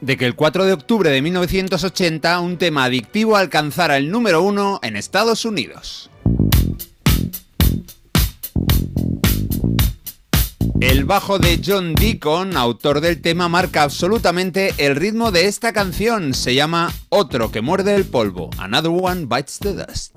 De 0.00 0.16
que 0.16 0.24
el 0.24 0.34
4 0.34 0.64
de 0.64 0.72
octubre 0.72 1.10
de 1.10 1.20
1980 1.20 2.40
un 2.40 2.56
tema 2.56 2.84
adictivo 2.84 3.36
alcanzara 3.36 3.98
el 3.98 4.10
número 4.10 4.40
uno 4.40 4.80
en 4.82 4.96
Estados 4.96 5.44
Unidos. 5.44 6.10
El 10.80 11.04
bajo 11.04 11.38
de 11.38 11.60
John 11.62 11.94
Deacon, 11.94 12.56
autor 12.56 13.02
del 13.02 13.20
tema, 13.20 13.50
marca 13.50 13.82
absolutamente 13.82 14.72
el 14.78 14.96
ritmo 14.96 15.32
de 15.32 15.48
esta 15.48 15.74
canción. 15.74 16.32
Se 16.32 16.54
llama 16.54 16.94
Otro 17.10 17.52
que 17.52 17.60
muerde 17.60 17.94
el 17.94 18.06
polvo. 18.06 18.48
Another 18.56 18.90
one 18.90 19.26
bites 19.26 19.58
the 19.58 19.74
dust. 19.74 20.16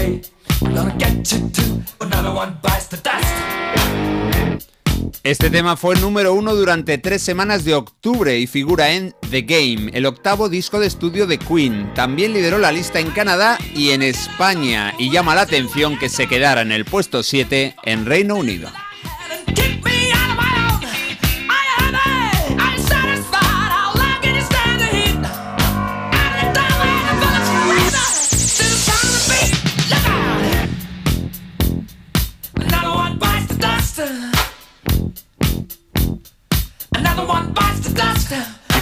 hey, 0.00 0.22
I'm 0.62 0.74
gonna 0.74 0.96
get 0.98 1.32
you 1.32 1.48
too. 1.50 1.82
Another 2.00 2.32
one 2.32 2.58
bites 2.62 2.88
the 2.88 2.96
dust. 2.96 3.26
Este 5.22 5.50
tema 5.50 5.76
fue 5.76 5.96
número 5.96 6.32
uno 6.32 6.54
durante 6.54 6.96
tres 6.96 7.22
semanas 7.22 7.64
de 7.64 7.74
octubre 7.74 8.38
y 8.38 8.46
figura 8.46 8.92
en 8.92 9.14
The 9.30 9.42
Game, 9.42 9.90
el 9.92 10.06
octavo 10.06 10.48
disco 10.48 10.80
de 10.80 10.86
estudio 10.86 11.26
de 11.26 11.38
Queen. 11.38 11.92
También 11.94 12.32
lideró 12.32 12.58
la 12.58 12.72
lista 12.72 13.00
en 13.00 13.10
Canadá 13.10 13.58
y 13.74 13.90
en 13.90 14.02
España 14.02 14.94
y 14.98 15.10
llama 15.10 15.34
la 15.34 15.42
atención 15.42 15.98
que 15.98 16.08
se 16.08 16.26
quedara 16.26 16.62
en 16.62 16.72
el 16.72 16.86
puesto 16.86 17.22
7 17.22 17.76
en 17.84 18.06
Reino 18.06 18.36
Unido. 18.36 18.70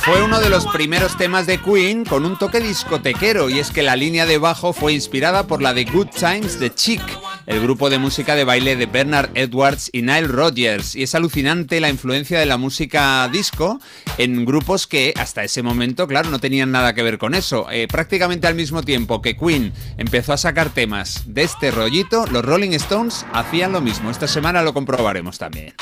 Fue 0.08 0.22
uno 0.22 0.40
de 0.40 0.48
los 0.48 0.66
primeros 0.68 1.18
temas 1.18 1.46
de 1.46 1.58
Queen 1.58 2.06
con 2.06 2.24
un 2.24 2.38
toque 2.38 2.60
discotequero 2.60 3.50
y 3.50 3.58
es 3.58 3.70
que 3.70 3.82
la 3.82 3.94
línea 3.94 4.24
de 4.24 4.38
bajo 4.38 4.72
fue 4.72 4.94
inspirada 4.94 5.46
por 5.46 5.60
la 5.60 5.74
de 5.74 5.84
Good 5.84 6.08
Times 6.18 6.58
de 6.58 6.74
Chic, 6.74 7.02
el 7.44 7.60
grupo 7.60 7.90
de 7.90 7.98
música 7.98 8.34
de 8.34 8.44
baile 8.44 8.74
de 8.76 8.86
Bernard 8.86 9.28
Edwards 9.34 9.90
y 9.92 10.00
Nile 10.00 10.28
Rodgers. 10.28 10.96
Y 10.96 11.02
es 11.02 11.14
alucinante 11.14 11.78
la 11.80 11.90
influencia 11.90 12.40
de 12.40 12.46
la 12.46 12.56
música 12.56 13.28
disco 13.28 13.80
en 14.16 14.46
grupos 14.46 14.86
que 14.86 15.12
hasta 15.18 15.44
ese 15.44 15.62
momento, 15.62 16.06
claro, 16.08 16.30
no 16.30 16.40
tenían 16.40 16.72
nada 16.72 16.94
que 16.94 17.02
ver 17.02 17.18
con 17.18 17.34
eso. 17.34 17.66
Eh, 17.70 17.86
prácticamente 17.86 18.46
al 18.46 18.54
mismo 18.54 18.82
tiempo 18.82 19.20
que 19.20 19.36
Queen 19.36 19.74
empezó 19.98 20.32
a 20.32 20.38
sacar 20.38 20.70
temas 20.70 21.24
de 21.26 21.42
este 21.42 21.70
rollito, 21.70 22.24
los 22.28 22.42
Rolling 22.46 22.72
Stones 22.72 23.26
hacían 23.34 23.72
lo 23.72 23.82
mismo. 23.82 24.10
Esta 24.10 24.26
semana 24.26 24.62
lo 24.62 24.72
comprobaremos 24.72 25.36
también. 25.36 25.74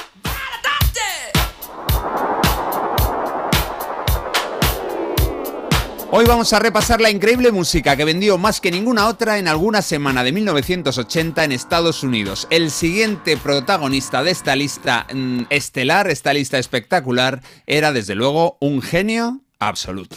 Hoy 6.12 6.24
vamos 6.24 6.52
a 6.52 6.60
repasar 6.60 7.00
la 7.00 7.10
increíble 7.10 7.50
música 7.50 7.96
que 7.96 8.04
vendió 8.04 8.38
más 8.38 8.60
que 8.60 8.70
ninguna 8.70 9.08
otra 9.08 9.38
en 9.38 9.48
alguna 9.48 9.82
semana 9.82 10.22
de 10.22 10.30
1980 10.30 11.42
en 11.42 11.50
Estados 11.50 12.04
Unidos. 12.04 12.46
El 12.50 12.70
siguiente 12.70 13.36
protagonista 13.36 14.22
de 14.22 14.30
esta 14.30 14.54
lista 14.54 15.08
mm, 15.12 15.42
estelar, 15.50 16.08
esta 16.08 16.32
lista 16.32 16.58
espectacular, 16.58 17.42
era 17.66 17.92
desde 17.92 18.14
luego 18.14 18.56
un 18.60 18.82
genio 18.82 19.40
absoluto. 19.58 20.14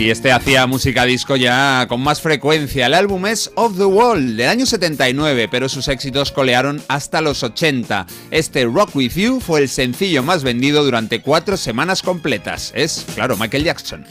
Y 0.00 0.08
este 0.08 0.32
hacía 0.32 0.66
música 0.66 1.04
disco 1.04 1.36
ya 1.36 1.84
con 1.86 2.00
más 2.00 2.22
frecuencia. 2.22 2.86
El 2.86 2.94
álbum 2.94 3.26
es 3.26 3.52
Of 3.54 3.76
the 3.76 3.84
Wall 3.84 4.34
del 4.34 4.48
año 4.48 4.64
79, 4.64 5.46
pero 5.50 5.68
sus 5.68 5.88
éxitos 5.88 6.32
colearon 6.32 6.82
hasta 6.88 7.20
los 7.20 7.42
80. 7.42 8.06
Este 8.30 8.64
Rock 8.64 8.96
With 8.96 9.12
You 9.12 9.40
fue 9.40 9.60
el 9.60 9.68
sencillo 9.68 10.22
más 10.22 10.42
vendido 10.42 10.84
durante 10.84 11.20
cuatro 11.20 11.58
semanas 11.58 12.00
completas. 12.00 12.72
Es, 12.74 13.04
claro, 13.14 13.36
Michael 13.36 13.64
Jackson. 13.64 14.06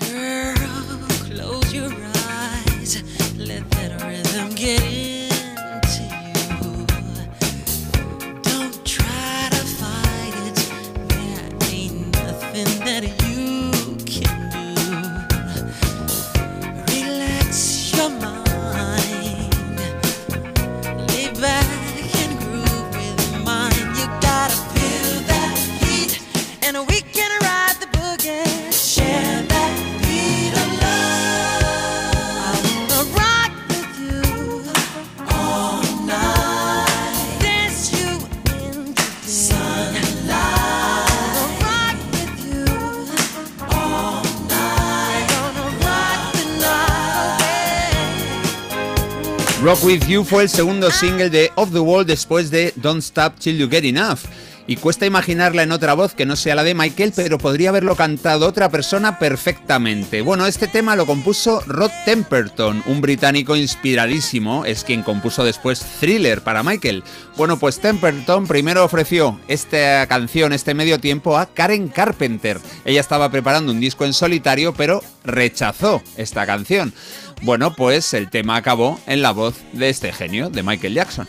Rock 49.70 49.84
With 49.84 50.08
You 50.08 50.24
fue 50.24 50.42
el 50.42 50.50
segundo 50.50 50.90
single 50.90 51.30
de 51.30 51.52
Off 51.54 51.72
the 51.72 51.78
Wall 51.78 52.04
después 52.04 52.50
de 52.50 52.74
Don't 52.78 53.04
Stop 53.04 53.38
Till 53.38 53.56
You 53.56 53.70
Get 53.70 53.86
Enough. 53.86 54.22
Y 54.66 54.78
cuesta 54.78 55.06
imaginarla 55.06 55.62
en 55.62 55.72
otra 55.72 55.94
voz 55.94 56.16
que 56.16 56.26
no 56.26 56.36
sea 56.36 56.56
la 56.56 56.64
de 56.64 56.74
Michael, 56.74 57.14
pero 57.16 57.38
podría 57.38 57.70
haberlo 57.70 57.96
cantado 57.96 58.48
otra 58.48 58.70
persona 58.70 59.20
perfectamente. 59.20 60.22
Bueno, 60.22 60.48
este 60.48 60.68
tema 60.68 60.96
lo 60.96 61.06
compuso 61.06 61.62
Rod 61.68 61.92
Temperton, 62.06 62.84
un 62.88 63.02
británico 63.02 63.56
inspiradísimo, 63.56 64.66
es 64.66 64.84
quien 64.84 65.04
compuso 65.04 65.44
después 65.44 65.86
Thriller 66.00 66.42
para 66.42 66.64
Michael. 66.64 67.04
Bueno, 67.38 67.58
pues 67.60 67.80
Temperton 67.80 68.48
primero 68.48 68.84
ofreció 68.84 69.40
esta 69.48 70.06
canción, 70.08 70.52
este 70.52 70.74
medio 70.74 71.00
tiempo, 71.00 71.38
a 71.38 71.48
Karen 71.48 71.90
Carpenter. 71.90 72.60
Ella 72.86 73.02
estaba 73.02 73.30
preparando 73.30 73.72
un 73.72 73.80
disco 73.80 74.06
en 74.06 74.14
solitario, 74.14 74.74
pero 74.74 75.04
rechazó 75.24 76.02
esta 76.18 76.46
canción. 76.46 76.94
Bueno, 77.42 77.74
pues 77.74 78.14
el 78.14 78.30
tema 78.30 78.58
acabó 78.58 79.00
en 79.08 79.22
la 79.22 79.32
voz 79.32 79.56
de 79.72 79.90
este 79.90 80.12
genio, 80.12 80.50
de 80.50 80.62
Michael 80.62 80.94
Jackson. 80.94 81.28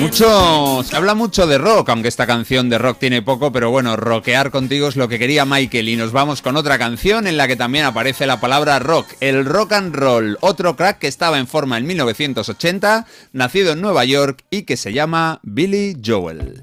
Mucho, 0.00 0.82
se 0.82 0.96
habla 0.96 1.14
mucho 1.14 1.46
de 1.46 1.58
rock, 1.58 1.90
aunque 1.90 2.08
esta 2.08 2.26
canción 2.26 2.70
de 2.70 2.78
rock 2.78 2.98
tiene 2.98 3.20
poco, 3.20 3.52
pero 3.52 3.70
bueno, 3.70 3.96
rockear 3.96 4.50
contigo 4.50 4.88
es 4.88 4.96
lo 4.96 5.08
que 5.08 5.18
quería 5.18 5.44
Michael 5.44 5.90
y 5.90 5.96
nos 5.96 6.10
vamos 6.10 6.40
con 6.40 6.56
otra 6.56 6.78
canción 6.78 7.26
en 7.26 7.36
la 7.36 7.46
que 7.46 7.54
también 7.54 7.84
aparece 7.84 8.26
la 8.26 8.40
palabra 8.40 8.78
rock, 8.78 9.06
el 9.20 9.44
rock 9.44 9.72
and 9.72 9.94
roll, 9.94 10.38
otro 10.40 10.74
crack 10.74 11.00
que 11.00 11.06
estaba 11.06 11.38
en 11.38 11.46
forma 11.46 11.76
en 11.76 11.86
1980, 11.86 13.06
nacido 13.34 13.72
en 13.72 13.82
Nueva 13.82 14.06
York 14.06 14.42
y 14.48 14.62
que 14.62 14.78
se 14.78 14.94
llama 14.94 15.38
Billy 15.42 15.94
Joel. 16.02 16.62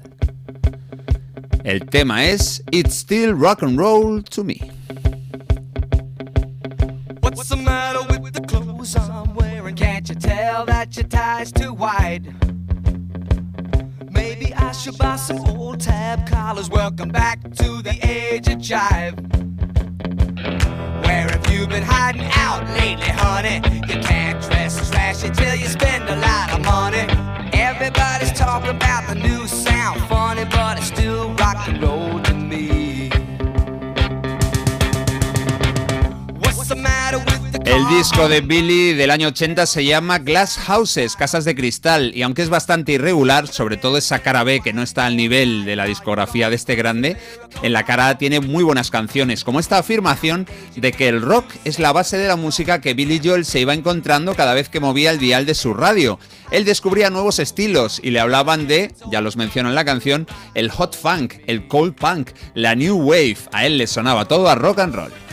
El 1.62 1.86
tema 1.86 2.24
es 2.26 2.64
It's 2.72 2.96
Still 2.96 3.38
Rock 3.38 3.62
and 3.62 3.78
Roll 3.78 4.24
to 4.24 4.42
Me. 4.42 4.58
Can't 9.76 10.08
you 10.08 10.14
tell 10.16 10.64
that 10.64 10.96
your 10.96 11.06
tie's 11.06 11.52
too? 11.52 11.76
Maybe 14.18 14.52
I 14.52 14.72
should 14.72 14.98
buy 14.98 15.14
some 15.14 15.38
old 15.46 15.78
tab 15.78 16.26
collars. 16.26 16.68
Welcome 16.68 17.10
back 17.10 17.40
to 17.40 17.68
the 17.82 17.96
age 18.02 18.48
of 18.48 18.58
jive. 18.58 19.14
Where 21.04 21.28
have 21.30 21.46
you 21.52 21.68
been 21.68 21.84
hiding 21.84 22.28
out 22.46 22.66
lately, 22.80 23.12
honey? 23.22 23.58
You 23.88 24.00
can't 24.02 24.42
dress 24.42 24.76
as 24.80 24.90
flashy 24.90 25.30
till 25.30 25.54
you 25.54 25.68
spend 25.68 26.08
a 26.08 26.16
lot 26.16 26.52
of 26.52 26.60
money. 26.64 27.04
Everybody's 27.52 28.32
talking 28.32 28.70
about 28.70 29.06
the 29.08 29.14
new 29.14 29.46
sound, 29.46 30.00
funny, 30.08 30.44
but 30.46 30.78
it's 30.78 30.88
still 30.88 31.32
rock 31.34 31.68
and 31.68 31.80
roll 31.80 32.20
to 32.22 32.34
me. 32.34 33.10
What's 36.40 36.66
the 36.68 36.74
matter 36.74 37.18
with 37.18 37.37
El 37.68 37.86
disco 37.86 38.30
de 38.30 38.40
Billy 38.40 38.94
del 38.94 39.10
año 39.10 39.28
80 39.28 39.66
se 39.66 39.84
llama 39.84 40.20
Glass 40.20 40.56
Houses, 40.56 41.16
Casas 41.16 41.44
de 41.44 41.54
Cristal, 41.54 42.12
y 42.14 42.22
aunque 42.22 42.40
es 42.40 42.48
bastante 42.48 42.92
irregular, 42.92 43.46
sobre 43.46 43.76
todo 43.76 43.98
esa 43.98 44.20
cara 44.20 44.42
B 44.42 44.62
que 44.64 44.72
no 44.72 44.82
está 44.82 45.04
al 45.04 45.18
nivel 45.18 45.66
de 45.66 45.76
la 45.76 45.84
discografía 45.84 46.48
de 46.48 46.56
este 46.56 46.76
grande, 46.76 47.18
en 47.60 47.74
la 47.74 47.84
cara 47.84 48.08
A 48.08 48.16
tiene 48.16 48.40
muy 48.40 48.64
buenas 48.64 48.90
canciones, 48.90 49.44
como 49.44 49.60
esta 49.60 49.76
afirmación 49.76 50.46
de 50.76 50.92
que 50.92 51.08
el 51.08 51.20
rock 51.20 51.44
es 51.66 51.78
la 51.78 51.92
base 51.92 52.16
de 52.16 52.26
la 52.28 52.36
música 52.36 52.80
que 52.80 52.94
Billy 52.94 53.20
Joel 53.22 53.44
se 53.44 53.60
iba 53.60 53.74
encontrando 53.74 54.34
cada 54.34 54.54
vez 54.54 54.70
que 54.70 54.80
movía 54.80 55.10
el 55.10 55.18
dial 55.18 55.44
de 55.44 55.54
su 55.54 55.74
radio. 55.74 56.18
Él 56.50 56.64
descubría 56.64 57.10
nuevos 57.10 57.38
estilos 57.38 58.00
y 58.02 58.12
le 58.12 58.20
hablaban 58.20 58.66
de, 58.66 58.94
ya 59.12 59.20
los 59.20 59.36
menciono 59.36 59.68
en 59.68 59.74
la 59.74 59.84
canción, 59.84 60.26
el 60.54 60.70
hot 60.70 60.96
funk, 60.96 61.34
el 61.46 61.68
cold 61.68 61.94
punk, 61.94 62.30
la 62.54 62.74
new 62.74 62.96
wave. 62.96 63.36
A 63.52 63.66
él 63.66 63.76
le 63.76 63.86
sonaba 63.86 64.24
todo 64.24 64.48
a 64.48 64.54
rock 64.54 64.78
and 64.78 64.94
roll. 64.94 65.27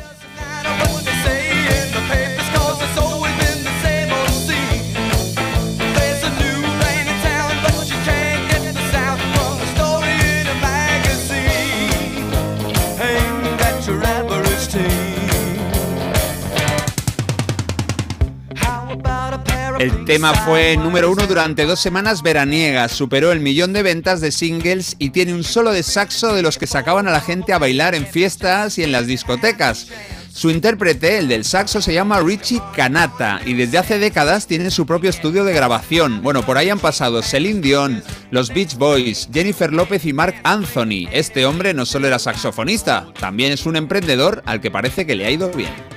Tema 20.06 20.36
fue 20.36 20.78
número 20.78 21.12
uno 21.12 21.26
durante 21.26 21.66
dos 21.66 21.80
semanas 21.80 22.22
veraniegas, 22.22 22.92
superó 22.92 23.32
el 23.32 23.40
millón 23.40 23.74
de 23.74 23.82
ventas 23.82 24.22
de 24.22 24.32
singles 24.32 24.96
y 25.00 25.10
tiene 25.10 25.34
un 25.34 25.44
solo 25.44 25.72
de 25.72 25.82
saxo 25.82 26.36
de 26.36 26.44
los 26.44 26.60
que 26.60 26.68
sacaban 26.68 27.08
a 27.08 27.12
la 27.12 27.22
gente 27.22 27.54
a 27.54 27.58
bailar 27.58 27.96
en 27.96 28.06
fiestas 28.06 28.78
y 28.78 28.84
en 28.84 28.92
las 28.92 29.08
discotecas. 29.08 29.88
Su 30.32 30.52
intérprete, 30.52 31.18
el 31.18 31.28
del 31.28 31.44
saxo, 31.44 31.82
se 31.82 31.94
llama 31.94 32.20
Richie 32.20 32.62
Kanata 32.76 33.40
y 33.46 33.54
desde 33.54 33.80
hace 33.80 33.98
décadas 33.98 34.46
tiene 34.46 34.70
su 34.70 34.86
propio 34.86 35.10
estudio 35.10 35.44
de 35.44 35.54
grabación. 35.54 36.22
Bueno, 36.22 36.46
por 36.46 36.60
ahí 36.60 36.70
han 36.70 36.80
pasado 36.80 37.24
Celine 37.24 37.62
Dion, 37.62 38.04
los 38.30 38.54
Beach 38.54 38.76
Boys, 38.76 39.28
Jennifer 39.34 39.74
López 39.74 40.06
y 40.06 40.14
Mark 40.14 40.36
Anthony. 40.44 41.10
Este 41.14 41.48
hombre 41.48 41.74
no 41.74 41.86
solo 41.86 42.06
era 42.06 42.20
saxofonista, 42.20 43.08
también 43.20 43.54
es 43.54 43.66
un 43.66 43.76
emprendedor 43.76 44.44
al 44.46 44.62
que 44.62 44.70
parece 44.70 45.08
que 45.08 45.16
le 45.16 45.26
ha 45.26 45.32
ido 45.32 45.50
bien. 45.50 45.95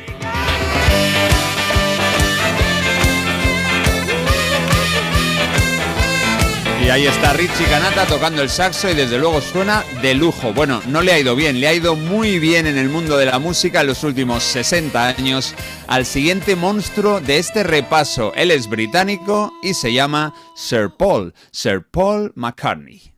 Y 6.89 6.91
ahí 6.91 7.07
está 7.07 7.35
Richie 7.35 7.67
Kanata 7.67 8.07
tocando 8.07 8.41
el 8.41 8.49
saxo 8.49 8.89
y 8.89 8.95
desde 8.95 9.19
luego 9.19 9.43
suena 9.43 9.85
de 10.01 10.15
lujo. 10.15 10.55
Bueno, 10.55 10.81
no 10.87 11.03
le 11.03 11.13
ha 11.13 11.19
ido 11.19 11.37
bien, 11.37 11.61
le 11.61 11.69
ha 11.69 11.75
ido 11.75 11.95
muy 11.97 12.39
bien 12.39 12.67
en 12.67 12.79
el 12.79 12.89
mundo 12.89 13.19
de 13.19 13.27
la 13.27 13.39
música 13.39 13.83
en 13.83 13.89
los 13.89 14.05
últimos 14.05 14.43
60 14.43 15.07
años 15.07 15.55
al 15.87 16.07
siguiente 16.07 16.57
monstruo 16.57 17.21
de 17.21 17.37
este 17.37 17.63
repaso. 17.63 18.33
Él 18.35 18.51
es 18.51 18.71
británico 18.71 19.53
y 19.63 19.75
se 19.75 19.93
llama 19.93 20.33
Sir 20.57 20.89
Paul, 20.97 21.35
Sir 21.53 21.83
Paul 21.91 22.33
McCartney. 22.37 23.18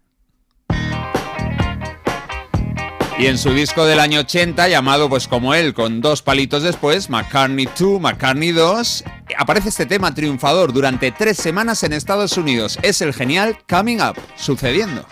Y 3.20 3.26
en 3.26 3.36
su 3.36 3.52
disco 3.52 3.84
del 3.84 4.00
año 4.00 4.20
80, 4.20 4.68
llamado 4.68 5.10
pues 5.10 5.28
como 5.28 5.52
él, 5.52 5.74
con 5.74 6.00
dos 6.00 6.22
palitos 6.22 6.62
después, 6.62 7.10
McCartney 7.10 7.68
2, 7.78 8.00
McCartney 8.00 8.50
2, 8.52 9.04
aparece 9.36 9.68
este 9.68 9.84
tema 9.84 10.14
triunfador 10.14 10.72
durante 10.72 11.12
tres 11.12 11.36
semanas 11.36 11.82
en 11.82 11.92
Estados 11.92 12.38
Unidos. 12.38 12.78
Es 12.80 13.02
el 13.02 13.12
genial 13.12 13.58
Coming 13.68 14.00
Up, 14.00 14.16
sucediendo. 14.36 15.04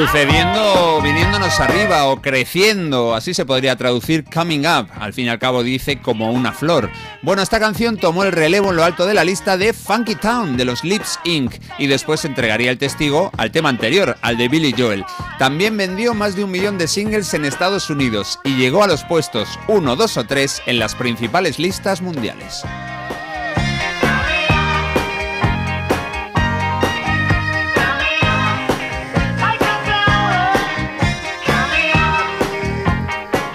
Sucediendo, 0.00 1.02
viniéndonos 1.02 1.60
arriba 1.60 2.06
o 2.06 2.22
creciendo, 2.22 3.14
así 3.14 3.34
se 3.34 3.44
podría 3.44 3.76
traducir 3.76 4.24
coming 4.24 4.60
up, 4.60 4.88
al 4.98 5.12
fin 5.12 5.26
y 5.26 5.28
al 5.28 5.38
cabo 5.38 5.62
dice 5.62 6.00
como 6.00 6.32
una 6.32 6.52
flor. 6.52 6.88
Bueno, 7.20 7.42
esta 7.42 7.60
canción 7.60 7.98
tomó 7.98 8.24
el 8.24 8.32
relevo 8.32 8.70
en 8.70 8.76
lo 8.76 8.84
alto 8.84 9.04
de 9.04 9.12
la 9.12 9.24
lista 9.24 9.58
de 9.58 9.74
Funky 9.74 10.14
Town 10.14 10.56
de 10.56 10.64
los 10.64 10.84
Lips 10.84 11.20
Inc. 11.24 11.52
y 11.76 11.86
después 11.86 12.24
entregaría 12.24 12.70
el 12.70 12.78
testigo 12.78 13.30
al 13.36 13.50
tema 13.50 13.68
anterior, 13.68 14.16
al 14.22 14.38
de 14.38 14.48
Billy 14.48 14.74
Joel. 14.74 15.04
También 15.38 15.76
vendió 15.76 16.14
más 16.14 16.34
de 16.34 16.44
un 16.44 16.50
millón 16.50 16.78
de 16.78 16.88
singles 16.88 17.34
en 17.34 17.44
Estados 17.44 17.90
Unidos 17.90 18.38
y 18.42 18.56
llegó 18.56 18.82
a 18.82 18.86
los 18.86 19.04
puestos 19.04 19.50
1, 19.68 19.96
2 19.96 20.16
o 20.16 20.24
3 20.24 20.62
en 20.64 20.78
las 20.78 20.94
principales 20.94 21.58
listas 21.58 22.00
mundiales. 22.00 22.64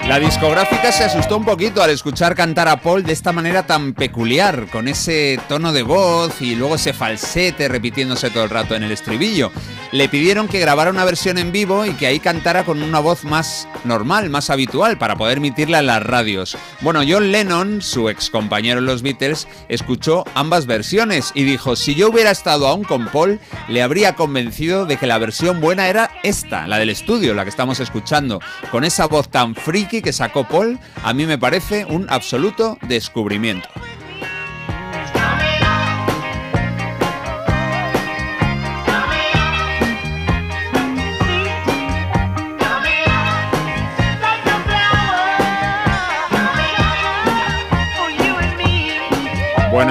La 0.07 0.19
discográfica 0.19 0.91
se 0.91 1.03
asustó 1.03 1.35
un 1.35 1.45
poquito 1.45 1.81
al 1.81 1.89
escuchar 1.89 2.35
cantar 2.35 2.67
a 2.67 2.79
Paul 2.79 3.03
de 3.03 3.11
esta 3.11 3.31
manera 3.31 3.65
tan 3.65 3.95
peculiar, 3.95 4.67
con 4.71 4.87
ese 4.87 5.39
tono 5.49 5.73
de 5.73 5.81
voz 5.81 6.43
y 6.43 6.53
luego 6.53 6.75
ese 6.75 6.93
falsete 6.93 7.67
repitiéndose 7.67 8.29
todo 8.29 8.43
el 8.43 8.51
rato 8.51 8.75
en 8.75 8.83
el 8.83 8.91
estribillo. 8.91 9.51
Le 9.91 10.07
pidieron 10.07 10.47
que 10.47 10.59
grabara 10.59 10.91
una 10.91 11.05
versión 11.05 11.39
en 11.39 11.51
vivo 11.51 11.85
y 11.87 11.93
que 11.93 12.05
ahí 12.05 12.19
cantara 12.19 12.65
con 12.65 12.83
una 12.83 12.99
voz 12.99 13.23
más 13.23 13.67
normal, 13.83 14.29
más 14.29 14.51
habitual, 14.51 14.99
para 14.99 15.15
poder 15.15 15.39
emitirla 15.39 15.79
en 15.79 15.87
las 15.87 16.03
radios. 16.03 16.55
Bueno, 16.81 17.01
John 17.07 17.31
Lennon, 17.31 17.81
su 17.81 18.07
ex 18.07 18.29
compañero 18.29 18.79
en 18.79 18.85
los 18.85 19.01
Beatles, 19.01 19.47
escuchó 19.69 20.23
ambas 20.35 20.67
versiones 20.67 21.31
y 21.33 21.45
dijo, 21.45 21.75
si 21.75 21.95
yo 21.95 22.09
hubiera 22.09 22.29
estado 22.29 22.67
aún 22.67 22.83
con 22.83 23.07
Paul, 23.07 23.39
le 23.69 23.81
habría 23.81 24.13
convencido 24.13 24.85
de 24.85 24.97
que 24.97 25.07
la 25.07 25.17
versión 25.17 25.61
buena 25.61 25.87
era 25.87 26.11
esta, 26.21 26.67
la 26.67 26.77
del 26.77 26.91
estudio, 26.91 27.33
la 27.33 27.43
que 27.43 27.49
estamos 27.49 27.79
escuchando, 27.79 28.39
con 28.69 28.83
esa 28.83 29.07
voz 29.07 29.29
tan 29.29 29.55
friki 29.55 29.94
que 30.01 30.13
sacó 30.13 30.43
Paul, 30.43 30.79
a 31.03 31.13
mí 31.13 31.25
me 31.25 31.37
parece 31.37 31.85
un 31.85 32.07
absoluto 32.09 32.77
descubrimiento. 32.87 33.69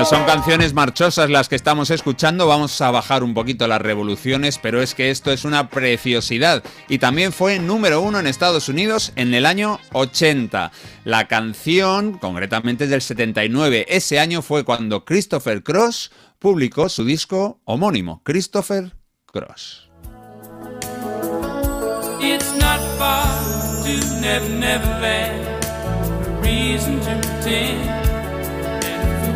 Son 0.09 0.27
canciones 0.27 0.75
marchosas 0.75 1.31
las 1.31 1.49
que 1.49 1.57
estamos 1.57 1.89
escuchando. 1.89 2.47
Vamos 2.47 2.79
a 2.83 2.91
bajar 2.91 3.25
un 3.25 3.33
poquito 3.33 3.67
las 3.67 3.81
revoluciones, 3.81 4.59
pero 4.59 4.83
es 4.83 4.95
que 4.95 5.11
esto 5.11 5.33
es 5.33 5.47
una 5.47 5.71
preciosidad. 5.71 6.63
Y 6.89 6.99
también 6.99 7.33
fue 7.33 7.59
número 7.59 8.03
uno 8.03 8.21
en 8.21 8.27
Estados 8.27 8.69
Unidos 8.69 9.13
en 9.17 9.33
el 9.33 9.47
año 9.47 9.81
80. 9.93 10.73
La 11.05 11.27
canción, 11.27 12.19
concretamente 12.19 12.85
es 12.85 12.91
del 12.91 13.01
79. 13.01 13.87
Ese 13.89 14.21
año 14.21 14.43
fue 14.43 14.63
cuando 14.63 15.07
Christopher 15.07 15.63
Cross 15.63 16.13
publicó 16.39 16.91
su 16.91 17.07
disco 17.07 17.61
homónimo, 17.65 18.21
Christopher 18.25 18.93
Cross. 19.33 19.89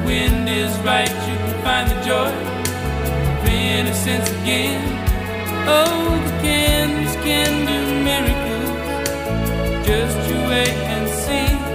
Wind 0.08 0.48
is 0.48 0.74
right, 0.78 1.06
you 1.28 1.36
can 1.36 1.62
find 1.62 1.90
the 1.90 2.00
joy 2.00 2.30
of 2.30 3.46
innocence 3.46 4.30
again. 4.40 4.80
Oh, 5.68 6.16
the 6.24 6.32
candles 6.40 7.14
can 7.16 7.52
do 7.68 7.78
miracles. 8.08 9.86
Just 9.86 10.16
you 10.30 10.36
wait 10.48 10.76
and 10.94 11.10
see. 11.10 11.67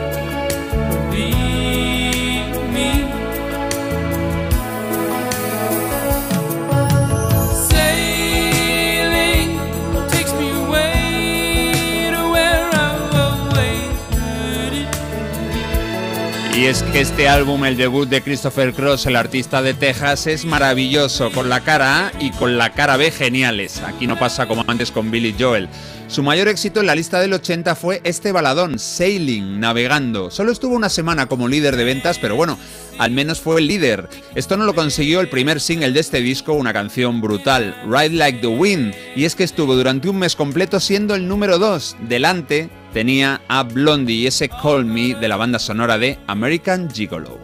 Y 16.64 16.68
es 16.68 16.82
que 16.82 17.02
este 17.02 17.28
álbum, 17.28 17.66
el 17.66 17.76
debut 17.76 18.08
de 18.08 18.22
Christopher 18.22 18.72
Cross, 18.72 19.08
el 19.08 19.18
artista 19.18 19.62
de 19.62 19.74
Texas, 19.74 20.28
es 20.28 20.46
maravilloso, 20.46 21.30
con 21.30 21.50
la 21.50 21.60
cara 21.60 22.08
A 22.08 22.12
y 22.22 22.32
con 22.32 22.58
la 22.58 22.70
cara 22.70 22.96
B 22.96 23.12
geniales. 23.12 23.82
Aquí 23.82 24.08
no 24.08 24.18
pasa 24.18 24.48
como 24.48 24.64
antes 24.68 24.90
con 24.90 25.12
Billy 25.12 25.36
Joel. 25.38 25.68
Su 26.08 26.24
mayor 26.24 26.48
éxito 26.48 26.80
en 26.80 26.86
la 26.86 26.96
lista 26.96 27.20
del 27.20 27.34
80 27.34 27.76
fue 27.76 28.00
este 28.06 28.32
baladón, 28.32 28.80
Sailing, 28.80 29.60
Navegando. 29.60 30.32
Solo 30.32 30.54
estuvo 30.54 30.74
una 30.74 30.88
semana 30.88 31.26
como 31.26 31.50
líder 31.50 31.76
de 31.76 31.84
ventas, 31.84 32.18
pero 32.18 32.38
bueno, 32.38 32.58
al 32.98 33.12
menos 33.12 33.42
fue 33.42 33.60
el 33.60 33.68
líder. 33.68 34.08
Esto 34.34 34.56
no 34.56 34.64
lo 34.64 34.74
consiguió 34.74 35.20
el 35.20 35.28
primer 35.28 35.60
single 35.60 35.92
de 35.92 36.00
este 36.00 36.22
disco, 36.22 36.54
una 36.54 36.72
canción 36.72 37.20
brutal, 37.20 37.76
Ride 37.86 38.16
Like 38.16 38.40
the 38.40 38.48
Wind, 38.48 38.96
y 39.18 39.26
es 39.26 39.36
que 39.36 39.44
estuvo 39.44 39.76
durante 39.76 40.08
un 40.08 40.18
mes 40.18 40.38
completo 40.38 40.80
siendo 40.80 41.14
el 41.14 41.28
número 41.28 41.60
2. 41.60 41.98
Delante 42.08 42.70
tenía 42.94 43.42
a 43.48 43.64
Blondie 43.64 44.16
y 44.16 44.28
ese 44.28 44.48
Call 44.48 44.86
Me 44.86 45.16
de 45.16 45.28
la 45.28 45.36
banda 45.36 45.60
sonora 45.60 45.98
de 45.98 46.20
American 46.28 46.90
Gigolo. 46.90 47.40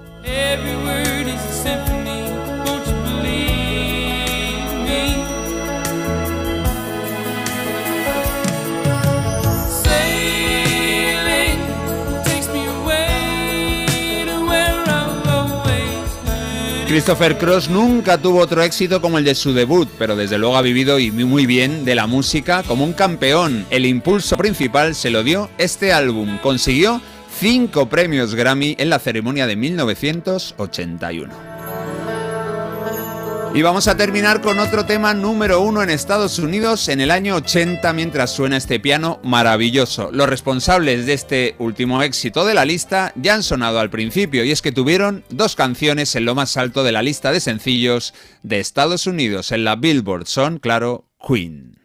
Christopher 16.90 17.38
Cross 17.38 17.70
nunca 17.70 18.18
tuvo 18.18 18.40
otro 18.40 18.64
éxito 18.64 19.00
como 19.00 19.20
el 19.20 19.24
de 19.24 19.36
su 19.36 19.54
debut, 19.54 19.88
pero 20.00 20.16
desde 20.16 20.40
luego 20.40 20.58
ha 20.58 20.64
vivido 20.64 20.98
y 20.98 21.12
muy 21.12 21.46
bien 21.46 21.86
de 21.86 21.94
la 21.94 22.08
música 22.08 22.64
como 22.64 22.84
un 22.84 22.94
campeón. 22.94 23.68
El 23.70 23.86
impulso 23.86 24.36
principal 24.38 24.96
se 24.96 25.12
lo 25.12 25.22
dio 25.24 25.52
este 25.60 25.94
álbum. 25.94 26.40
Consiguió 26.40 27.00
cinco 27.40 27.88
premios 27.90 28.34
Grammy 28.34 28.76
en 28.80 28.90
la 28.90 28.98
ceremonia 28.98 29.46
de 29.46 29.56
1981. 29.56 31.49
Y 33.52 33.64
vamos 33.64 33.88
a 33.88 33.98
terminar 33.98 34.42
con 34.42 34.60
otro 34.60 34.86
tema 34.86 35.14
número 35.16 35.62
uno 35.62 35.82
en 35.82 35.90
Estados 35.90 36.38
Unidos 36.38 36.88
en 36.88 37.02
el 37.02 37.10
año 37.10 37.36
80 37.36 37.92
mientras 37.94 38.32
suena 38.32 38.58
este 38.58 38.80
piano 38.80 39.20
maravilloso. 39.24 40.12
Los 40.12 40.30
responsables 40.30 41.08
de 41.08 41.14
este 41.14 41.56
último 41.58 42.04
éxito 42.04 42.46
de 42.46 42.54
la 42.54 42.64
lista 42.64 43.12
ya 43.16 43.34
han 43.34 43.44
sonado 43.44 43.80
al 43.80 43.90
principio 43.90 44.44
y 44.44 44.52
es 44.52 44.62
que 44.62 44.72
tuvieron 44.72 45.24
dos 45.30 45.56
canciones 45.56 46.16
en 46.16 46.26
lo 46.26 46.36
más 46.36 46.58
alto 46.58 46.84
de 46.84 46.92
la 46.92 47.02
lista 47.02 47.32
de 47.32 47.40
sencillos 47.40 48.14
de 48.44 48.60
Estados 48.60 49.08
Unidos 49.08 49.52
en 49.52 49.64
la 49.64 49.76
Billboard. 49.76 50.28
Son, 50.28 50.60
claro, 50.60 51.06
Queen. 51.28 51.79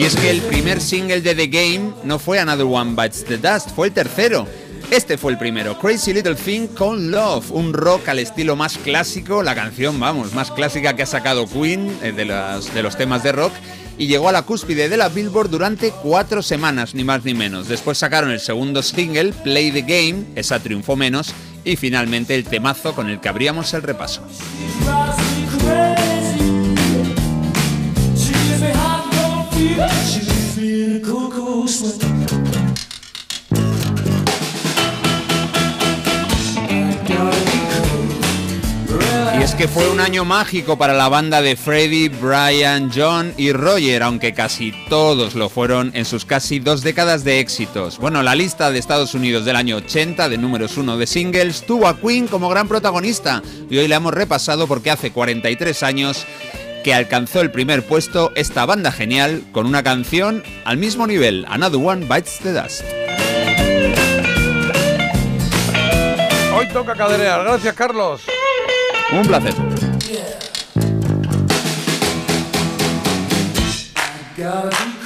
Y 0.00 0.04
es 0.04 0.16
que 0.16 0.30
el 0.30 0.40
primer 0.40 0.80
single 0.80 1.20
de 1.20 1.34
The 1.34 1.48
Game 1.48 1.92
no 2.04 2.18
fue 2.18 2.38
Another 2.38 2.64
One 2.64 2.94
Bites 2.96 3.22
the 3.22 3.36
Dust, 3.36 3.68
fue 3.76 3.88
el 3.88 3.92
tercero. 3.92 4.46
Este 4.90 5.18
fue 5.18 5.30
el 5.30 5.36
primero, 5.36 5.78
Crazy 5.78 6.14
Little 6.14 6.36
Thing 6.36 6.68
con 6.68 7.10
Love, 7.10 7.50
un 7.50 7.74
rock 7.74 8.08
al 8.08 8.18
estilo 8.18 8.56
más 8.56 8.78
clásico, 8.78 9.42
la 9.42 9.54
canción, 9.54 10.00
vamos, 10.00 10.32
más 10.32 10.50
clásica 10.52 10.96
que 10.96 11.02
ha 11.02 11.06
sacado 11.06 11.46
Queen 11.46 11.94
eh, 12.02 12.12
de, 12.12 12.24
los 12.82 12.96
temas 12.96 13.22
de 13.22 13.32
rock. 13.32 13.52
Y 13.98 14.06
llegó 14.06 14.30
a 14.30 14.32
la 14.32 14.40
cúspide 14.40 14.88
de 14.88 14.96
la 14.96 15.10
Billboard 15.10 15.50
durante 15.50 15.90
cuatro 15.90 16.40
semanas, 16.40 16.94
ni 16.94 17.04
más 17.04 17.22
ni 17.26 17.34
menos. 17.34 17.68
Después 17.68 17.98
sacaron 17.98 18.30
el 18.30 18.40
segundo 18.40 18.82
single, 18.82 19.34
Play 19.34 19.70
the 19.70 19.82
Game, 19.82 20.24
esa 20.34 20.60
triunfó 20.60 20.96
menos. 20.96 21.34
Y 21.62 21.76
finalmente 21.76 22.34
el 22.34 22.44
temazo 22.44 22.94
con 22.94 23.10
el 23.10 23.20
que 23.20 23.28
abríamos 23.28 23.74
el 23.74 23.82
repaso. 23.82 24.22
Y 39.38 39.42
es 39.42 39.54
que 39.54 39.68
fue 39.68 39.88
un 39.90 40.00
año 40.00 40.24
mágico 40.24 40.78
para 40.78 40.94
la 40.94 41.10
banda 41.10 41.42
de 41.42 41.56
Freddie, 41.56 42.08
Brian, 42.08 42.90
John 42.94 43.34
y 43.36 43.52
Roger, 43.52 44.02
aunque 44.02 44.32
casi 44.32 44.72
todos 44.88 45.34
lo 45.34 45.50
fueron 45.50 45.90
en 45.94 46.06
sus 46.06 46.24
casi 46.24 46.58
dos 46.58 46.82
décadas 46.82 47.24
de 47.24 47.40
éxitos. 47.40 47.98
Bueno, 47.98 48.22
la 48.22 48.34
lista 48.34 48.70
de 48.70 48.78
Estados 48.78 49.14
Unidos 49.14 49.44
del 49.44 49.56
año 49.56 49.76
80 49.76 50.30
de 50.30 50.38
números 50.38 50.78
uno 50.78 50.96
de 50.96 51.06
singles 51.06 51.66
tuvo 51.66 51.86
a 51.86 51.98
Queen 51.98 52.28
como 52.28 52.48
gran 52.48 52.66
protagonista 52.66 53.42
y 53.68 53.76
hoy 53.76 53.88
la 53.88 53.96
hemos 53.96 54.14
repasado 54.14 54.66
porque 54.66 54.90
hace 54.90 55.10
43 55.10 55.82
años 55.82 56.26
que 56.82 56.94
alcanzó 56.94 57.40
el 57.40 57.50
primer 57.50 57.82
puesto 57.82 58.32
esta 58.34 58.66
banda 58.66 58.92
genial 58.92 59.42
con 59.52 59.66
una 59.66 59.82
canción 59.82 60.42
al 60.64 60.76
mismo 60.76 61.06
nivel, 61.06 61.46
Another 61.48 61.80
One 61.82 62.06
Bites 62.06 62.38
the 62.38 62.52
Dust. 62.52 62.82
Hoy 66.54 66.66
toca 66.68 66.94
caderear. 66.94 67.42
Gracias, 67.44 67.74
Carlos. 67.74 68.22
Un 69.12 69.26
placer. 69.26 69.54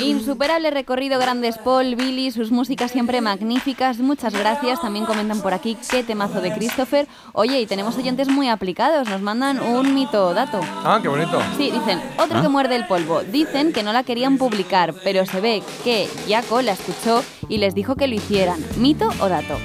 Insuperable 0.01 0.71
recorrido 0.71 1.19
Grandes 1.19 1.59
Paul, 1.59 1.95
Billy, 1.97 2.31
sus 2.31 2.51
músicas 2.51 2.91
siempre 2.91 3.21
magníficas. 3.21 3.99
Muchas 3.99 4.35
gracias. 4.35 4.81
También 4.81 5.05
comentan 5.07 5.41
por 5.41 5.55
aquí 5.55 5.77
qué 5.91 6.03
temazo 6.03 6.41
de 6.41 6.53
Christopher. 6.53 7.07
Oye, 7.33 7.61
y 7.61 7.67
tenemos 7.67 7.97
oyentes 7.97 8.29
muy 8.29 8.49
aplicados. 8.49 9.09
Nos 9.09 9.21
mandan 9.23 9.61
un 9.61 9.95
mito 9.95 10.27
o 10.29 10.35
dato. 10.35 10.61
Ah, 10.85 10.99
qué 11.01 11.09
bonito. 11.09 11.41
Sí, 11.57 11.71
dicen, 11.71 12.01
otro 12.19 12.39
Ah. 12.39 12.43
que 12.43 12.49
muerde 12.49 12.77
el 12.77 12.87
polvo. 12.87 13.23
Dicen 13.23 13.73
que 13.73 13.83
no 13.83 13.93
la 13.93 14.03
querían 14.03 14.37
publicar, 14.39 14.95
pero 15.05 15.25
se 15.27 15.41
ve 15.41 15.63
que 15.85 16.09
Jaco 16.29 16.61
la 16.63 16.73
escuchó 16.73 17.23
y 17.49 17.59
les 17.59 17.75
dijo 17.75 17.95
que 17.97 18.07
lo 18.09 18.15
hicieran. 18.15 18.59
¿Mito 18.77 19.09
o 19.21 19.29
dato? 19.29 19.59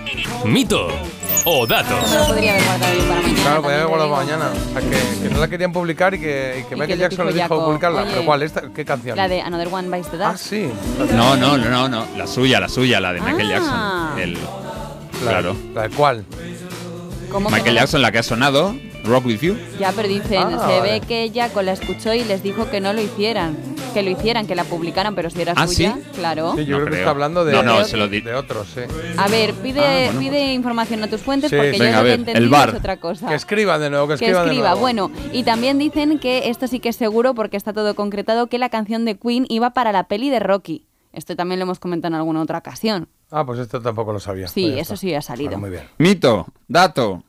Mito 0.45 0.87
o 1.45 1.65
dato. 1.65 1.95
Lo 2.13 2.27
podría 2.27 2.51
haber 2.51 2.63
guardado 2.65 2.93
yo 2.93 3.07
para 3.07 3.21
mañana. 3.21 3.41
Claro, 3.43 3.61
podía 3.61 3.75
haber 3.77 3.87
guardado 3.87 4.09
mañana. 4.15 4.51
O 4.51 4.73
sea, 4.73 4.81
que, 4.81 5.23
que 5.23 5.29
no 5.33 5.39
la 5.39 5.47
querían 5.47 5.71
publicar 5.71 6.13
y 6.13 6.19
que, 6.19 6.59
y 6.59 6.69
que 6.69 6.75
Y 6.75 6.77
Michael 6.79 6.87
que 6.89 6.97
Jackson 6.97 7.25
le 7.27 7.33
dijo 7.33 7.43
dijo 7.45 7.55
Jaco, 7.55 7.65
publicarla. 7.65 8.01
oye, 8.01 8.11
¿Pero 8.11 8.25
cuál? 8.25 8.43
Esta, 8.43 8.61
¿Qué 8.73 8.85
canción? 8.85 9.15
La 9.17 9.27
de 9.27 9.41
Another 9.41 9.69
One 9.71 9.89
Bites 9.89 10.11
the 10.11 10.17
Ah, 10.21 10.37
sí. 10.37 10.69
No, 11.13 11.35
no, 11.37 11.57
no, 11.57 11.69
no, 11.69 11.87
no, 11.89 12.07
la 12.17 12.27
suya, 12.27 12.59
la 12.59 12.67
suya, 12.69 12.99
la 12.99 13.13
de 13.13 13.21
Michael 13.21 13.51
Ah. 13.55 14.13
Jackson. 14.15 14.19
El- 14.19 14.33
La- 14.33 15.31
claro. 15.31 15.55
¿La 15.73 15.81
de 15.83 15.89
cuál? 15.89 16.25
¿Cómo 17.31 17.49
Michael 17.49 17.65
que- 17.73 17.79
Jackson, 17.79 18.01
la 18.01 18.11
que 18.11 18.17
ha 18.19 18.23
sonado, 18.23 18.75
Rock 19.09 19.25
With 19.25 19.39
You. 19.41 19.57
Ya, 19.79 19.91
pero 19.91 20.07
dicen, 20.07 20.43
Ah, 20.43 20.49
se 20.67 20.79
vale. 20.79 20.81
ve 20.81 21.01
que 21.01 21.31
Jaco 21.33 21.61
la 21.61 21.73
escuchó 21.73 22.13
y 22.13 22.23
les 22.23 22.41
dijo 22.43 22.69
que 22.69 22.79
no 22.79 22.93
lo 22.93 23.01
hicieran. 23.01 23.57
Que 23.93 24.03
lo 24.03 24.11
hicieran, 24.11 24.45
que 24.45 24.53
la 24.53 24.63
publicaran, 24.65 25.15
pero 25.15 25.29
si 25.31 25.41
era 25.41 25.53
¿Ah, 25.55 25.65
suya, 25.65 25.95
sí? 25.95 26.01
claro. 26.13 26.53
Sí, 26.55 26.65
yo 26.65 26.77
No 26.77 26.83
creo 26.85 26.93
que 26.93 26.99
está 26.99 27.09
hablando 27.09 27.43
de, 27.43 27.53
No, 27.53 27.63
no, 27.63 27.79
de, 27.79 27.85
se 27.85 27.97
lo 27.97 28.07
di- 28.07 28.21
de 28.21 28.35
otros, 28.35 28.67
sí. 28.73 28.81
A 29.17 29.27
ver, 29.27 29.53
pide, 29.55 29.81
Ah, 29.83 30.03
bueno, 30.11 30.19
pide 30.19 30.53
información 30.53 31.03
a 31.03 31.07
tus 31.07 31.21
fuentes 31.21 31.49
Sí, 31.49 31.55
porque 31.55 31.71
venga, 31.71 31.91
yo 31.91 31.97
lo 31.97 32.03
que 32.03 32.09
he 32.11 32.13
entendido 32.13 32.49
bar. 32.51 32.69
es 32.69 32.75
otra 32.75 32.97
cosa. 32.97 33.27
Que 33.27 33.35
escriban 33.35 33.81
de 33.81 33.89
nuevo, 33.89 34.07
que 34.07 34.09
que 34.17 34.25
escriban 34.25 34.45
de 34.45 34.51
escriba. 34.51 34.69
nuevo. 34.69 34.81
Bueno, 34.81 35.11
y 35.33 35.41
también 35.43 35.79
dicen 35.79 36.19
que 36.19 36.49
esto 36.49 36.67
sí 36.67 36.79
que 36.79 36.89
es 36.89 36.95
seguro 36.95 37.33
porque 37.33 37.57
está 37.57 37.73
todo 37.73 37.95
concretado 37.95 38.45
que 38.47 38.59
la 38.59 38.69
canción 38.69 39.05
de 39.05 39.17
Queen 39.17 39.45
iba 39.49 39.71
para 39.71 39.91
la 39.91 40.07
peli 40.07 40.29
de 40.29 40.39
Rocky. 40.39 40.85
Esto 41.11 41.35
también 41.35 41.57
lo 41.59 41.63
hemos 41.63 41.79
comentado 41.79 42.13
en 42.13 42.19
alguna 42.19 42.43
otra 42.43 42.59
ocasión. 42.59 43.07
Ah, 43.31 43.43
pues 43.43 43.57
esto 43.57 43.81
tampoco 43.81 44.13
lo 44.13 44.19
sabía. 44.19 44.47
Sí, 44.47 44.61
Pues 44.69 44.73
eso 44.81 44.93
está. 44.93 44.97
sí 44.97 45.13
ha 45.15 45.21
salido. 45.23 45.57
Muy 45.57 45.71
bien. 45.71 45.83
Mito, 45.97 46.45
dato. 46.67 47.23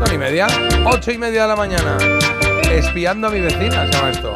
Son 0.00 0.14
y 0.14 0.16
media, 0.18 0.46
ocho 0.86 1.12
y 1.12 1.18
media 1.18 1.42
de 1.42 1.48
la 1.48 1.56
mañana. 1.56 1.98
Espiando 2.70 3.26
a 3.26 3.30
mi 3.30 3.40
vecina, 3.40 3.86
se 3.86 3.92
llama 3.92 4.10
esto. 4.10 4.32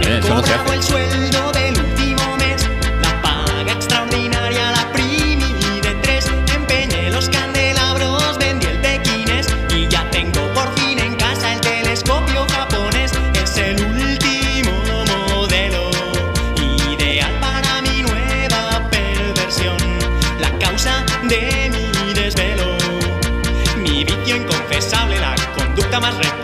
Bien, 0.00 0.14
eso 0.14 0.34
no 0.34 0.42
se 0.42 0.54
hace. 0.54 2.01
Conducta 25.92 26.00
más. 26.00 26.41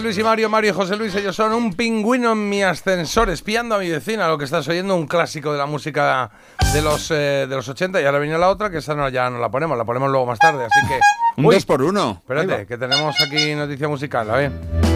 José 0.00 0.06
Luis 0.06 0.18
y 0.18 0.22
Mario, 0.22 0.48
Mario 0.48 0.70
y 0.70 0.74
José 0.74 0.96
Luis, 0.96 1.14
ellos 1.14 1.36
son 1.36 1.52
un 1.52 1.74
pingüino 1.74 2.32
en 2.32 2.48
mi 2.48 2.62
ascensor, 2.62 3.28
espiando 3.28 3.74
a 3.74 3.78
mi 3.78 3.90
vecina, 3.90 4.28
lo 4.28 4.38
que 4.38 4.46
estás 4.46 4.66
oyendo, 4.66 4.96
un 4.96 5.06
clásico 5.06 5.52
de 5.52 5.58
la 5.58 5.66
música 5.66 6.30
de 6.72 6.80
los, 6.80 7.10
eh, 7.10 7.44
de 7.46 7.54
los 7.54 7.68
80. 7.68 8.00
Y 8.00 8.06
ahora 8.06 8.18
viene 8.18 8.38
la 8.38 8.48
otra, 8.48 8.70
que 8.70 8.78
esa 8.78 8.94
no, 8.94 9.06
ya 9.10 9.28
no 9.28 9.36
la 9.36 9.50
ponemos, 9.50 9.76
la 9.76 9.84
ponemos 9.84 10.08
luego 10.08 10.24
más 10.24 10.38
tarde, 10.38 10.64
así 10.64 10.88
que... 10.88 10.98
Un 11.36 11.44
Uy, 11.44 11.54
dos 11.54 11.66
por 11.66 11.82
uno. 11.82 12.16
Espérate, 12.26 12.64
que 12.66 12.78
tenemos 12.78 13.14
aquí 13.20 13.54
noticia 13.54 13.88
musical, 13.88 14.30
a 14.30 14.36
ver. 14.36 14.52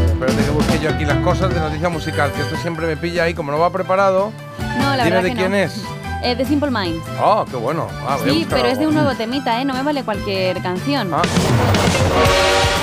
Espérate 0.07 0.43
que 0.43 0.51
busque 0.51 0.79
yo 0.79 0.89
aquí 0.89 1.05
las 1.05 1.19
cosas 1.19 1.53
de 1.53 1.61
noticia 1.61 1.91
musical, 1.91 2.33
que 2.33 2.41
esto 2.41 2.57
siempre 2.57 2.87
me 2.87 2.97
pilla 2.97 3.25
ahí, 3.25 3.35
como 3.35 3.53
no 3.53 3.59
va 3.59 3.69
preparado. 3.71 4.33
No, 4.79 4.97
la 4.97 5.05
Dime 5.05 5.17
verdad 5.17 5.23
de 5.23 5.29
que 5.33 5.37
quién 5.37 5.51
no. 5.51 5.57
es. 5.59 5.85
Eh, 6.23 6.35
de 6.35 6.47
Simple 6.47 6.71
Minds. 6.71 7.05
Ah, 7.21 7.45
qué 7.51 7.57
bueno. 7.57 7.89
Ah, 8.09 8.17
Sí, 8.25 8.47
pero 8.49 8.69
es 8.69 8.79
de 8.79 8.87
un 8.87 8.95
nuevo 8.95 9.15
temita, 9.15 9.61
¿eh? 9.61 9.67
No 9.67 9.75
me 9.75 9.83
vale 9.83 10.03
cualquier 10.03 10.63
canción. 10.63 11.13
Ah. 11.13 11.21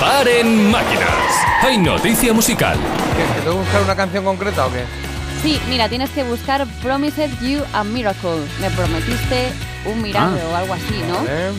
Paren 0.02 0.68
máquinas. 0.68 1.06
Hay 1.62 1.78
noticia 1.78 2.32
musical. 2.32 2.76
¿Qué, 3.16 3.22
que 3.34 3.40
tengo 3.42 3.52
que 3.58 3.62
buscar 3.62 3.82
una 3.82 3.94
canción 3.94 4.24
concreta 4.24 4.66
o 4.66 4.72
qué? 4.72 4.82
Sí, 5.44 5.60
mira, 5.68 5.88
tienes 5.88 6.10
que 6.10 6.24
buscar 6.24 6.66
Promised 6.82 7.30
You 7.40 7.60
a 7.72 7.84
Miracle. 7.84 8.42
Me 8.60 8.68
prometiste 8.70 9.52
un 9.84 10.02
milagro 10.02 10.40
Ah. 10.44 10.50
o 10.50 10.56
algo 10.56 10.74
así, 10.74 11.00
¿no? 11.08 11.18
Vale. 11.18 11.52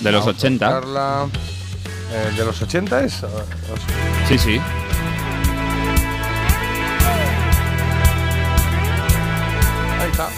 De 0.00 0.12
los 0.12 0.24
Vamos 0.24 0.26
a 0.28 0.38
80. 0.38 0.66
buscarla. 0.66 1.26
Eh, 2.10 2.32
¿De 2.38 2.44
los 2.46 2.62
80 2.62 3.04
es? 3.04 3.22
Sí, 4.28 4.38
sí. 4.38 4.58
Ahí 10.00 10.10
está. 10.10 10.28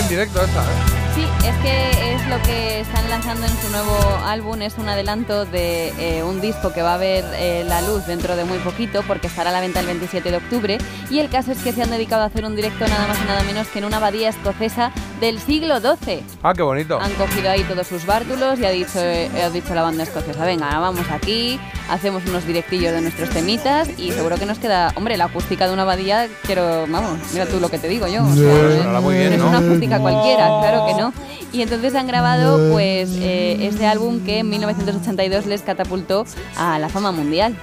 En 0.00 0.08
directo 0.08 0.42
esta, 0.42 0.62
¿eh? 0.62 1.03
Sí, 1.14 1.24
es 1.46 1.56
que 1.58 2.14
es 2.14 2.26
lo 2.26 2.42
que 2.42 2.80
están 2.80 3.08
lanzando 3.08 3.46
en 3.46 3.56
su 3.58 3.70
nuevo 3.70 3.96
álbum, 4.26 4.60
es 4.62 4.76
un 4.78 4.88
adelanto 4.88 5.44
de 5.44 5.92
eh, 5.98 6.24
un 6.24 6.40
disco 6.40 6.72
que 6.72 6.82
va 6.82 6.94
a 6.94 6.96
ver 6.96 7.24
eh, 7.34 7.64
la 7.68 7.82
luz 7.82 8.06
dentro 8.06 8.34
de 8.34 8.44
muy 8.44 8.58
poquito 8.58 9.02
porque 9.06 9.28
estará 9.28 9.50
a 9.50 9.52
la 9.52 9.60
venta 9.60 9.78
el 9.78 9.86
27 9.86 10.30
de 10.32 10.36
octubre 10.36 10.78
y 11.10 11.20
el 11.20 11.28
caso 11.28 11.52
es 11.52 11.58
que 11.58 11.72
se 11.72 11.82
han 11.82 11.90
dedicado 11.90 12.22
a 12.22 12.26
hacer 12.26 12.44
un 12.44 12.56
directo 12.56 12.88
nada 12.88 13.06
más 13.06 13.16
y 13.22 13.26
nada 13.26 13.42
menos 13.44 13.68
que 13.68 13.78
en 13.78 13.84
una 13.84 13.98
abadía 13.98 14.28
escocesa 14.28 14.90
del 15.20 15.38
siglo 15.38 15.78
XII. 15.78 16.24
Ah, 16.42 16.52
qué 16.52 16.62
bonito. 16.62 16.98
Han 17.00 17.12
cogido 17.14 17.48
ahí 17.48 17.62
todos 17.62 17.86
sus 17.86 18.04
bártulos 18.06 18.58
y 18.58 18.64
ha 18.64 18.70
dicho, 18.70 18.98
eh, 18.98 19.30
ha 19.40 19.50
dicho 19.50 19.72
la 19.72 19.82
banda 19.82 20.02
escocesa, 20.02 20.44
venga, 20.44 20.78
vamos 20.80 21.06
aquí, 21.12 21.60
hacemos 21.90 22.24
unos 22.26 22.44
directillos 22.44 22.92
de 22.92 23.00
nuestros 23.00 23.30
temitas 23.30 23.88
y 23.98 24.10
seguro 24.10 24.36
que 24.36 24.46
nos 24.46 24.58
queda, 24.58 24.92
hombre, 24.96 25.16
la 25.16 25.26
acústica 25.26 25.68
de 25.68 25.72
una 25.74 25.82
abadía, 25.82 26.26
quiero, 26.42 26.86
vamos, 26.88 27.18
mira 27.32 27.46
tú 27.46 27.60
lo 27.60 27.68
que 27.68 27.78
te 27.78 27.86
digo 27.86 28.08
yo. 28.08 28.24
o 28.24 28.34
sea, 28.34 28.78
sonará 28.78 29.00
muy 29.00 29.16
bien, 29.16 29.32
es 29.32 29.40
una 29.40 29.58
acústica 29.58 30.00
cualquiera, 30.00 30.48
claro 30.60 30.86
que 30.86 30.94
no. 30.94 31.03
Y 31.52 31.62
entonces 31.62 31.94
han 31.94 32.06
grabado 32.06 32.72
pues 32.72 33.10
eh, 33.12 33.66
este 33.66 33.86
álbum 33.86 34.24
que 34.24 34.38
en 34.38 34.50
1982 34.50 35.46
les 35.46 35.62
catapultó 35.62 36.24
a 36.56 36.78
la 36.78 36.88
fama 36.88 37.12
mundial. 37.12 37.56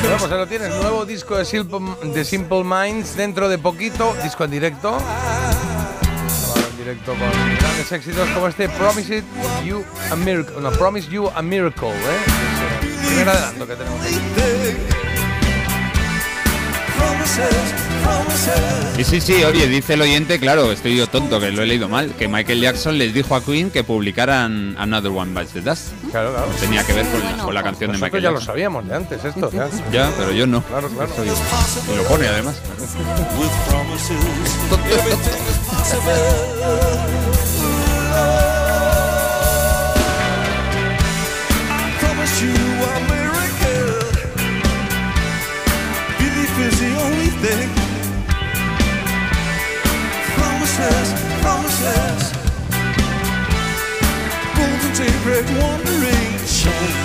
Bueno, 0.00 0.16
pues 0.18 0.32
ahí 0.32 0.38
lo 0.38 0.46
tienes, 0.46 0.74
nuevo 0.76 1.04
disco 1.04 1.36
de 1.36 1.44
Simple, 1.44 1.78
de 2.14 2.24
Simple 2.24 2.64
Minds 2.64 3.16
dentro 3.16 3.48
de 3.48 3.58
poquito, 3.58 4.14
disco 4.22 4.44
en 4.44 4.50
directo. 4.50 4.96
Grabado 4.98 6.68
en 6.70 6.76
directo 6.78 7.12
con 7.12 7.56
grandes 7.58 7.92
éxitos 7.92 8.28
como 8.30 8.48
este 8.48 8.68
Promise 8.70 9.22
You 9.64 9.84
a 10.10 10.16
Miracle, 10.16 10.60
no, 10.60 10.70
Promise 10.72 11.10
You 11.10 11.28
a 11.34 11.42
Miracle, 11.42 11.90
¿eh? 11.90 11.94
Es 12.82 13.00
el 13.00 13.06
primer 13.06 13.28
adelanto 13.28 13.66
que 13.66 13.76
tenemos 13.76 14.00
aquí. 14.00 14.97
Promises, 16.98 17.74
promises. 18.04 18.98
Y 18.98 19.04
sí, 19.04 19.20
sí, 19.20 19.44
oye, 19.44 19.68
dice 19.68 19.94
el 19.94 20.02
oyente, 20.02 20.40
claro, 20.40 20.72
estoy 20.72 20.96
yo 20.96 21.06
tonto, 21.06 21.38
que 21.38 21.50
lo 21.52 21.62
he 21.62 21.66
leído 21.66 21.88
mal, 21.88 22.12
que 22.18 22.26
Michael 22.26 22.60
Jackson 22.60 22.98
les 22.98 23.14
dijo 23.14 23.36
a 23.36 23.44
Queen 23.44 23.70
que 23.70 23.84
publicaron 23.84 24.74
Another 24.78 25.12
One 25.12 25.32
Bites 25.38 25.52
the 25.52 25.60
Dust. 25.60 25.88
Claro, 26.10 26.32
claro. 26.32 26.48
Tenía 26.58 26.82
que 26.84 26.92
ver 26.94 27.06
con 27.06 27.20
la, 27.22 27.36
con 27.44 27.54
la 27.54 27.62
canción 27.62 27.92
de 27.92 27.98
Michael 27.98 28.22
ya 28.22 28.30
lo 28.30 28.36
Jackson. 28.38 28.46
sabíamos 28.54 28.88
de 28.88 28.94
antes 28.96 29.24
esto, 29.24 29.50
ya. 29.52 29.68
Ya, 29.92 30.10
pero 30.18 30.32
yo 30.32 30.46
no. 30.46 30.62
Claro, 30.62 30.88
claro. 30.88 31.10
Estoy- 31.10 31.28
y 31.28 31.96
lo 31.96 32.02
pone 32.04 32.26
además. 32.26 32.56
Promises, 50.36 51.14
promises. 51.42 52.32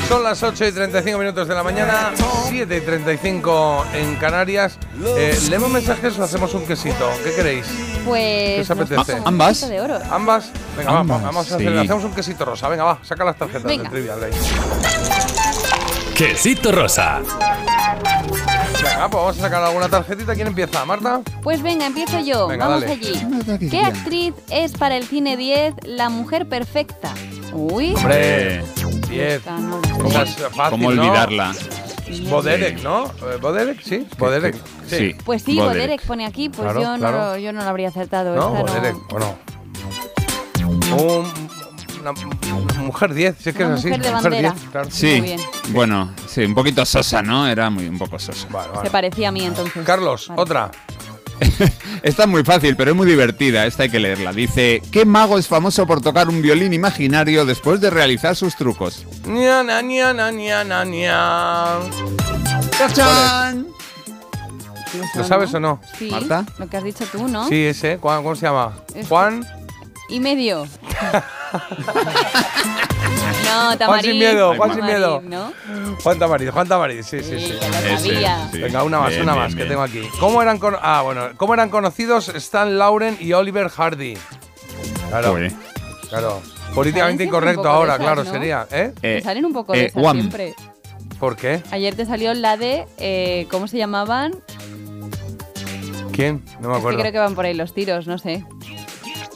Son 0.07 0.23
las 0.23 0.41
8 0.43 0.65
y 0.67 0.71
35 0.71 1.17
minutos 1.17 1.47
de 1.47 1.55
la 1.55 1.63
mañana, 1.63 2.11
7 2.49 2.77
y 2.77 2.81
35 2.81 3.85
en 3.93 4.15
Canarias. 4.15 4.77
Eh, 5.17 5.37
¿Leemos 5.49 5.69
mensajes 5.69 6.17
o 6.19 6.23
hacemos 6.23 6.53
un 6.53 6.65
quesito? 6.65 7.09
¿Qué 7.23 7.33
queréis? 7.35 7.65
¿Qué 7.67 8.01
Pues 8.05 8.69
os 8.69 8.71
apetece? 8.71 9.19
nos 9.25 9.59
quesito 9.59 9.67
de 9.69 9.81
oro. 9.81 9.99
¿Ambas? 10.11 10.51
Venga, 10.77 10.91
va, 10.91 10.99
Ambas, 10.99 11.23
vamos 11.23 11.51
a 11.51 11.55
hacer, 11.55 11.71
sí. 11.71 11.77
hacemos 11.77 12.03
un 12.03 12.13
quesito 12.13 12.45
rosa. 12.45 12.67
Venga, 12.69 12.83
va, 12.83 12.99
saca 13.03 13.23
las 13.23 13.37
tarjetas 13.37 13.63
Venga. 13.63 13.83
del 13.83 13.91
trivial 13.91 14.23
ahí. 14.23 14.31
Quesito 16.15 16.71
rosa. 16.71 17.21
Venga, 18.83 19.09
pues 19.09 19.23
vamos 19.23 19.37
a 19.37 19.41
sacar 19.41 19.63
alguna 19.63 19.89
tarjetita. 19.89 20.35
¿Quién 20.35 20.47
empieza? 20.47 20.83
¿Marta? 20.85 21.21
Pues 21.41 21.61
venga, 21.61 21.85
empiezo 21.85 22.19
yo. 22.19 22.47
Venga, 22.47 22.67
Vamos 22.67 22.81
dale. 22.81 22.93
allí. 22.93 23.69
¿Qué 23.69 23.81
actriz 23.81 24.33
es 24.49 24.73
para 24.73 24.97
el 24.97 25.05
cine 25.05 25.37
10 25.37 25.73
la 25.83 26.09
mujer 26.09 26.47
perfecta? 26.47 27.13
Uy. 27.53 27.93
Hombre, 27.95 28.61
10. 29.09 29.41
Ah, 29.47 29.57
no 29.59 29.79
lo 29.79 30.09
sé. 30.09 30.21
Esa 30.21 30.23
es 30.23 30.35
fácil, 30.55 30.69
¿Cómo 30.71 30.91
¿no? 30.91 31.01
olvidarla? 31.01 31.53
Boderek, 32.29 32.83
¿no? 32.83 33.05
Eh, 33.05 33.37
¿Boderek? 33.41 33.81
Sí, 33.81 34.07
Boderek. 34.19 34.55
Sí. 34.87 35.15
Pues 35.23 35.41
sí, 35.43 35.55
Boderek. 35.55 35.73
Boderek 35.81 36.05
pone 36.05 36.25
aquí, 36.25 36.49
pues 36.49 36.61
Claro, 36.63 36.81
yo, 36.81 36.91
no 36.91 36.97
claro. 36.99 37.37
yo 37.37 37.53
no 37.53 37.63
lo 37.63 37.69
habría 37.69 37.87
acertado. 37.87 38.35
¿No? 38.35 38.55
esta 38.57 38.59
no. 38.59 38.65
Boderek, 38.67 38.95
bueno. 39.09 39.35
Un- 40.97 41.42
una, 42.11 42.57
una 42.57 42.81
mujer 42.81 43.13
10, 43.13 43.35
si 43.39 43.49
es 43.49 43.55
que 43.55 43.63
Una 43.65 43.73
es 43.75 43.79
así. 43.79 43.87
mujer 43.89 44.03
de 44.05 44.11
bandera. 44.11 44.51
10, 44.51 44.69
claro. 44.71 44.89
Sí, 44.91 45.07
Muy 45.07 45.21
bien. 45.21 45.39
bueno, 45.69 46.11
sí, 46.27 46.43
un 46.43 46.53
poquito 46.55 46.85
sosa, 46.85 47.21
¿no? 47.21 47.47
Era 47.47 47.69
muy 47.69 47.87
un 47.87 47.97
poco 47.97 48.19
sosa. 48.19 48.47
Vale, 48.49 48.69
Se 48.83 48.89
parecía 48.89 49.29
a 49.29 49.31
mí 49.31 49.43
entonces. 49.45 49.83
Carlos, 49.85 50.27
Vale. 50.29 50.41
otra. 50.41 50.71
Esta 52.03 52.23
es 52.23 52.29
muy 52.29 52.43
fácil, 52.43 52.75
pero 52.75 52.91
es 52.91 52.97
muy 52.97 53.07
divertida. 53.07 53.65
Esta 53.65 53.83
hay 53.83 53.89
que 53.89 53.99
leerla. 53.99 54.31
Dice, 54.33 54.81
¿qué 54.91 55.03
mago 55.05 55.37
es 55.39 55.47
famoso 55.47 55.85
por 55.87 55.99
tocar 56.01 56.29
un 56.29 56.41
violín 56.41 56.73
imaginario 56.73 57.45
después 57.45 57.81
de 57.81 57.89
realizar 57.89 58.35
sus 58.35 58.55
trucos? 58.55 59.05
Ñana, 59.25 59.81
ñana, 59.81 60.31
ñana, 60.31 60.85
ña. 60.85 61.79
¡Tachán! 62.77 63.67
¿Lo 65.15 65.23
sabes 65.23 65.53
o 65.55 65.59
no? 65.59 65.81
Sí, 65.97 66.09
¿Marta? 66.11 66.45
lo 66.59 66.67
que 66.69 66.77
has 66.77 66.83
dicho 66.83 67.05
tú, 67.11 67.27
¿no? 67.27 67.47
Sí, 67.49 67.65
ese. 67.65 67.97
¿Cuál- 67.97 68.21
¿Cómo 68.21 68.35
se 68.35 68.45
llama? 68.45 68.73
Es- 68.93 69.07
Juan. 69.07 69.43
Y 70.09 70.19
medio. 70.19 70.67
no, 73.45 73.77
Tamariz. 73.77 73.85
Juan 73.87 74.01
sin 74.01 74.17
miedo, 74.19 74.55
Juan 74.55 74.69
sin 74.71 74.79
Tamariz, 74.79 74.97
miedo. 74.99 75.21
¿no? 75.25 75.53
Juan 76.01 76.19
Tamariz, 76.19 76.49
Juan 76.51 76.67
Tamariz, 76.67 77.05
sí, 77.05 77.23
sí, 77.23 77.39
sí. 77.39 77.57
ya 77.59 77.69
lo 77.69 77.77
Ese, 77.87 77.97
sabía. 78.09 78.49
sí. 78.51 78.59
Venga, 78.59 78.83
una 78.83 78.99
más, 78.99 79.09
Bien, 79.09 79.21
una 79.23 79.33
bien, 79.33 79.43
más 79.43 79.51
que 79.51 79.55
bien. 79.57 79.69
tengo 79.69 79.81
aquí. 79.83 80.01
¿Cómo 80.19 80.41
eran, 80.41 80.57
cono- 80.59 80.79
ah, 80.81 81.01
bueno, 81.03 81.29
¿Cómo 81.37 81.53
eran 81.53 81.69
conocidos 81.69 82.29
Stan 82.29 82.77
Lauren 82.77 83.17
y 83.19 83.33
Oliver 83.33 83.69
Hardy? 83.69 84.17
Claro, 85.09 85.35
claro. 86.09 86.41
Políticamente 86.73 87.23
un 87.23 87.27
incorrecto 87.29 87.61
poco 87.61 87.69
de 87.69 87.75
ahora, 87.75 87.93
esas, 87.93 88.05
claro, 88.05 88.23
¿no? 88.23 88.31
sería. 88.31 88.67
¿Eh? 88.71 88.93
Eh, 89.03 89.21
salen 89.23 89.45
un 89.45 89.53
poco 89.53 89.73
de 89.73 89.81
eh, 89.83 89.91
esas 89.95 90.11
siempre. 90.11 90.55
¿Por 91.19 91.35
qué? 91.35 91.61
Ayer 91.71 91.93
te 91.95 92.05
salió 92.05 92.33
la 92.33 92.57
de, 92.57 92.85
eh, 92.97 93.47
¿cómo 93.51 93.67
se 93.67 93.77
llamaban? 93.77 94.33
¿Quién? 96.11 96.43
No 96.59 96.69
me 96.69 96.73
Es 96.73 96.73
que 96.73 96.79
acuerdo. 96.79 96.99
creo 96.99 97.11
que 97.11 97.19
van 97.19 97.35
por 97.35 97.45
ahí 97.45 97.53
los 97.53 97.73
tiros, 97.73 98.07
no 98.07 98.17
sé. 98.17 98.43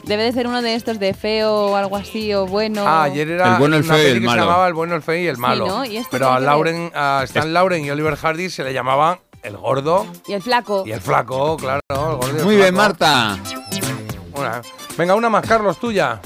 Debe 0.08 0.22
de 0.24 0.32
ser 0.32 0.46
uno 0.46 0.62
de 0.62 0.74
estos 0.74 0.98
de 0.98 1.12
feo 1.14 1.52
o 1.54 1.76
algo 1.76 1.96
así, 1.96 2.32
o 2.34 2.46
bueno. 2.46 2.82
Ah, 2.86 3.04
ayer 3.04 3.28
era 3.28 3.52
El 3.52 3.58
bueno, 3.58 3.76
el 3.76 3.84
una 3.84 3.94
feo 3.94 4.02
y 4.08 4.10
el 4.10 4.20
que 4.20 4.26
malo. 4.26 4.42
se 4.42 4.46
llamaba 4.48 4.66
El 4.68 4.74
bueno, 4.74 4.94
el 4.96 5.02
feo 5.02 5.16
y 5.16 5.26
el 5.26 5.36
Sí, 5.36 5.40
malo. 5.42 5.66
¿no? 5.66 5.84
Y 5.84 5.98
este 5.98 6.08
Pero 6.10 6.30
a 6.32 6.40
Lauren, 6.40 6.90
a 6.94 7.20
Stan 7.24 7.52
Lauren 7.52 7.84
y 7.84 7.90
Oliver 7.90 8.16
Hardy 8.16 8.48
se 8.48 8.64
le 8.64 8.72
llamaban 8.72 9.18
el 9.42 9.56
gordo 9.58 10.06
Y 10.26 10.32
el 10.32 10.42
flaco. 10.42 10.82
y 10.86 10.92
el 10.92 11.00
flaco, 11.02 11.56
claro. 11.58 11.80
El 11.90 11.96
gordo 12.16 12.32
y 12.36 12.38
el 12.38 12.44
Muy 12.44 12.56
bien. 12.56 12.74
Marta. 12.74 13.38
Una. 14.34 14.62
Venga, 14.96 15.14
una 15.14 15.28
más, 15.28 15.46
Carlos, 15.46 15.78
tuya. 15.78 16.20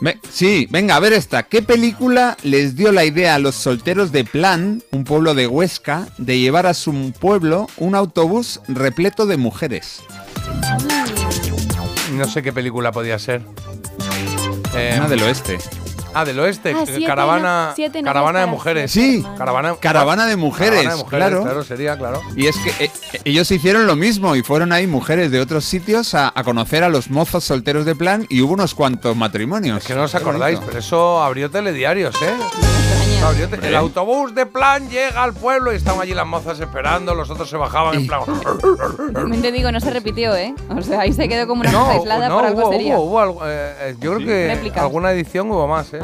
Ve- 0.00 0.18
sí, 0.30 0.66
venga, 0.70 0.96
a 0.96 1.00
ver 1.00 1.12
esta. 1.12 1.42
¿Qué 1.42 1.60
película 1.60 2.36
les 2.44 2.76
dio 2.76 2.92
la 2.92 3.04
idea 3.04 3.34
a 3.34 3.38
los 3.38 3.56
solteros 3.56 4.10
de 4.10 4.24
Plan, 4.24 4.82
un 4.92 5.04
pueblo 5.04 5.34
de 5.34 5.46
Huesca, 5.48 6.06
de 6.18 6.38
llevar 6.38 6.66
a 6.66 6.72
su 6.74 7.12
pueblo 7.18 7.66
un 7.76 7.94
autobús 7.94 8.60
repleto 8.68 9.26
de 9.26 9.36
mujeres? 9.36 10.00
No 12.18 12.26
sé 12.26 12.42
qué 12.42 12.52
película 12.52 12.90
podía 12.90 13.16
ser. 13.18 13.42
Eh, 14.74 14.94
Una 14.96 15.08
del 15.08 15.22
oeste. 15.22 15.56
Ah, 16.20 16.24
del 16.24 16.38
oeste. 16.40 16.72
Ah, 16.76 16.82
siete 16.84 17.04
caravana 17.06 17.66
no- 17.68 17.74
siete 17.76 17.98
novias 17.98 18.04
caravana 18.12 18.38
de 18.40 18.44
para 18.46 18.52
mujeres. 18.52 18.90
Sí. 18.90 19.24
Caravana, 19.36 19.74
Caravana 19.80 20.26
de 20.26 20.36
mujeres, 20.36 20.70
Caravana 20.82 20.96
de 20.96 21.02
mujeres, 21.04 21.28
claro. 21.28 21.42
claro, 21.44 21.64
sería, 21.64 21.96
claro. 21.98 22.20
Y 22.36 22.46
es 22.46 22.56
que 22.58 22.84
eh, 22.84 22.90
ellos 23.24 23.50
hicieron 23.50 23.86
lo 23.86 23.96
mismo 23.96 24.34
y 24.36 24.42
fueron 24.42 24.72
ahí 24.72 24.86
mujeres 24.86 25.30
de 25.30 25.40
otros 25.40 25.64
sitios 25.64 26.14
a, 26.14 26.32
a 26.34 26.44
conocer 26.44 26.82
a 26.84 26.88
los 26.88 27.10
mozos 27.10 27.44
solteros 27.44 27.84
de 27.84 27.94
plan 27.94 28.26
y 28.28 28.40
hubo 28.42 28.54
unos 28.54 28.74
cuantos 28.74 29.16
matrimonios. 29.16 29.84
Que 29.84 29.94
no 29.94 30.02
os 30.04 30.10
Qué 30.10 30.16
acordáis, 30.16 30.56
bonito. 30.56 30.66
pero 30.66 30.78
eso 30.80 31.22
abrió 31.22 31.50
telediarios, 31.50 32.14
¿eh? 32.22 32.34
Abrió 33.24 33.48
te- 33.48 33.66
el 33.66 33.74
autobús 33.74 34.32
de 34.34 34.46
plan 34.46 34.88
llega 34.88 35.24
al 35.24 35.34
pueblo 35.34 35.72
y 35.72 35.76
estaban 35.76 36.00
allí 36.00 36.14
las 36.14 36.26
mozas 36.26 36.58
esperando, 36.60 37.14
los 37.16 37.28
otros 37.30 37.50
se 37.50 37.56
bajaban 37.56 37.94
en 37.96 38.06
plan. 38.06 38.20
También 39.12 39.42
te 39.42 39.50
digo, 39.50 39.72
no 39.72 39.80
se 39.80 39.90
repitió, 39.90 40.34
¿eh? 40.36 40.54
O 40.70 40.82
sea, 40.82 41.00
ahí 41.00 41.12
se 41.12 41.28
quedó 41.28 41.46
como 41.48 41.62
una 41.62 41.72
No, 41.72 41.80
cosa 41.86 41.92
aislada 41.94 42.28
no, 42.28 42.36
por 42.36 42.44
algo 42.46 42.60
hubo, 42.62 42.72
sería. 42.72 42.96
hubo, 42.96 43.04
hubo 43.04 43.20
algo, 43.20 43.40
eh, 43.44 43.74
eh, 43.80 43.96
yo 44.00 44.14
creo 44.14 44.26
que 44.26 44.46
Réplicas. 44.54 44.82
alguna 44.82 45.10
edición 45.12 45.50
hubo 45.50 45.66
más, 45.66 45.92
¿eh? 45.94 46.00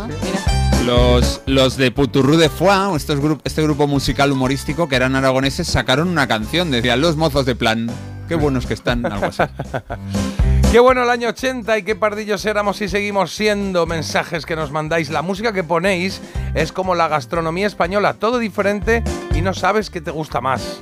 Los, 0.85 1.40
los 1.47 1.76
de 1.76 1.90
Puturru 1.90 2.36
de 2.36 2.51
Foix, 2.51 2.97
estos 2.97 3.18
este 3.44 3.62
grupo 3.62 3.86
musical 3.86 4.32
humorístico 4.32 4.89
que 4.89 4.97
eran 4.97 5.16
aragoneses, 5.16 5.66
sacaron 5.66 6.09
una 6.09 6.26
canción, 6.26 6.70
decían 6.70 7.01
los 7.01 7.16
mozos 7.16 7.47
de 7.47 7.55
plan. 7.55 7.90
Qué 8.28 8.35
buenos 8.35 8.66
que 8.66 8.74
están, 8.74 9.05
algo 9.06 9.26
así. 9.26 9.43
Qué 10.74 10.81
bueno 10.81 11.05
el 11.05 11.10
año 11.10 11.28
80 11.28 11.78
y 11.78 11.82
qué 11.85 11.94
pardillos 11.94 12.44
éramos 12.47 12.81
y 12.81 12.89
seguimos 12.89 13.32
siendo 13.32 13.86
mensajes 13.86 14.44
que 14.44 14.56
nos 14.56 14.72
mandáis. 14.72 15.09
La 15.09 15.22
música 15.22 15.52
que 15.52 15.62
ponéis 15.62 16.20
es 16.56 16.72
como 16.72 16.97
la 16.97 17.06
gastronomía 17.06 17.68
española, 17.68 18.14
todo 18.14 18.40
diferente 18.40 19.05
y 19.36 19.40
no 19.40 19.55
sabes 19.55 19.89
qué 19.89 20.01
te 20.01 20.10
gusta 20.10 20.40
más. 20.40 20.81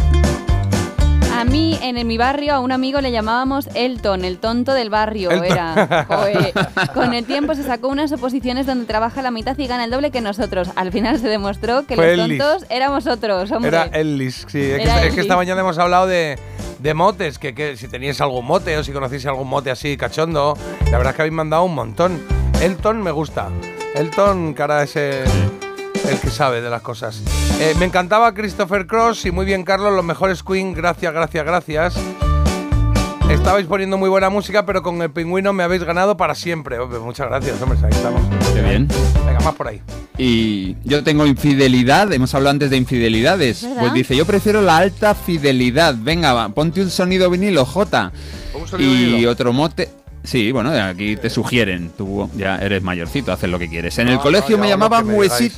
A 1.34 1.44
mí, 1.44 1.78
en 1.82 2.06
mi 2.06 2.18
barrio, 2.18 2.54
a 2.54 2.60
un 2.60 2.72
amigo 2.72 3.00
le 3.00 3.10
llamábamos 3.10 3.68
Elton, 3.74 4.24
el 4.24 4.38
tonto 4.38 4.72
del 4.74 4.90
barrio. 4.90 5.30
Era. 5.30 6.06
Con 6.94 7.14
el 7.14 7.24
tiempo 7.24 7.54
se 7.54 7.62
sacó 7.64 7.88
unas 7.88 8.12
oposiciones 8.12 8.66
donde 8.66 8.84
trabaja 8.86 9.22
la 9.22 9.30
mitad 9.30 9.56
y 9.58 9.66
gana 9.66 9.84
el 9.84 9.90
doble 9.90 10.10
que 10.10 10.20
nosotros. 10.20 10.68
Al 10.76 10.92
final 10.92 11.18
se 11.18 11.28
demostró 11.28 11.86
que 11.86 11.96
Fue 11.96 12.16
los 12.16 12.26
Ellis. 12.26 12.38
tontos 12.38 12.66
éramos 12.70 13.06
otros, 13.06 13.50
hombre. 13.50 13.68
Era 13.68 13.84
Ellis, 13.86 14.44
sí. 14.48 14.60
Es, 14.60 14.76
que, 14.76 14.82
Era 14.82 15.02
es 15.04 15.14
que 15.14 15.20
esta 15.20 15.36
mañana 15.36 15.60
hemos 15.62 15.78
hablado 15.78 16.06
de, 16.06 16.38
de 16.78 16.94
motes, 16.94 17.38
que, 17.38 17.54
que 17.54 17.76
si 17.76 17.88
teníais 17.88 18.20
algún 18.20 18.44
mote 18.46 18.76
o 18.78 18.84
si 18.84 18.92
conocéis 18.92 19.26
algún 19.26 19.48
mote 19.48 19.70
así 19.70 19.96
cachondo, 19.96 20.56
la 20.90 20.98
verdad 20.98 21.10
es 21.12 21.16
que 21.16 21.22
habéis 21.22 21.34
mandado 21.34 21.64
un 21.64 21.74
montón. 21.74 22.22
Elton 22.60 23.02
me 23.02 23.10
gusta. 23.10 23.48
Elton, 23.94 24.54
cara, 24.54 24.82
es 24.84 24.94
el, 24.96 25.24
el 26.08 26.20
que 26.20 26.30
sabe 26.30 26.60
de 26.60 26.70
las 26.70 26.82
cosas. 26.82 27.22
Eh, 27.64 27.76
me 27.78 27.84
encantaba 27.84 28.34
Christopher 28.34 28.88
Cross 28.88 29.24
y 29.24 29.30
muy 29.30 29.46
bien, 29.46 29.62
Carlos, 29.62 29.92
los 29.94 30.04
mejores 30.04 30.42
Queen. 30.42 30.74
Gracias, 30.74 31.14
gracias, 31.14 31.44
gracias. 31.46 31.94
Estabais 33.30 33.66
poniendo 33.68 33.96
muy 33.96 34.08
buena 34.08 34.30
música, 34.30 34.66
pero 34.66 34.82
con 34.82 35.00
el 35.00 35.12
pingüino 35.12 35.52
me 35.52 35.62
habéis 35.62 35.84
ganado 35.84 36.16
para 36.16 36.34
siempre. 36.34 36.80
Hombre, 36.80 36.98
muchas 36.98 37.28
gracias, 37.28 37.62
hombre, 37.62 37.78
ahí 37.84 37.92
estamos. 37.92 38.20
Qué 38.52 38.62
bien. 38.62 38.88
Venga, 39.24 39.38
más 39.44 39.54
por 39.54 39.68
ahí. 39.68 39.80
Y 40.18 40.74
yo 40.82 41.04
tengo 41.04 41.24
infidelidad, 41.24 42.12
hemos 42.12 42.34
hablado 42.34 42.50
antes 42.50 42.68
de 42.68 42.78
infidelidades. 42.78 43.62
¿Verdad? 43.62 43.78
Pues 43.78 43.92
dice, 43.92 44.16
yo 44.16 44.24
prefiero 44.24 44.60
la 44.60 44.78
alta 44.78 45.14
fidelidad. 45.14 45.94
Venga, 45.96 46.32
va, 46.32 46.48
ponte 46.48 46.82
un 46.82 46.90
sonido 46.90 47.30
vinilo, 47.30 47.64
J. 47.64 48.10
Un 48.54 48.66
sonido 48.66 48.90
Y 48.90 49.04
vinilo. 49.04 49.30
otro 49.30 49.52
mote. 49.52 49.88
Sí, 50.24 50.50
bueno, 50.50 50.72
aquí 50.72 51.14
te 51.14 51.30
sugieren. 51.30 51.92
Tú 51.96 52.28
ya 52.36 52.56
eres 52.56 52.82
mayorcito, 52.82 53.30
haces 53.30 53.48
lo 53.48 53.60
que 53.60 53.68
quieres. 53.68 53.96
En 54.00 54.08
el 54.08 54.18
colegio 54.18 54.56
no, 54.56 54.64
me 54.64 54.68
llamaban 54.68 55.08
digáis, 55.08 55.52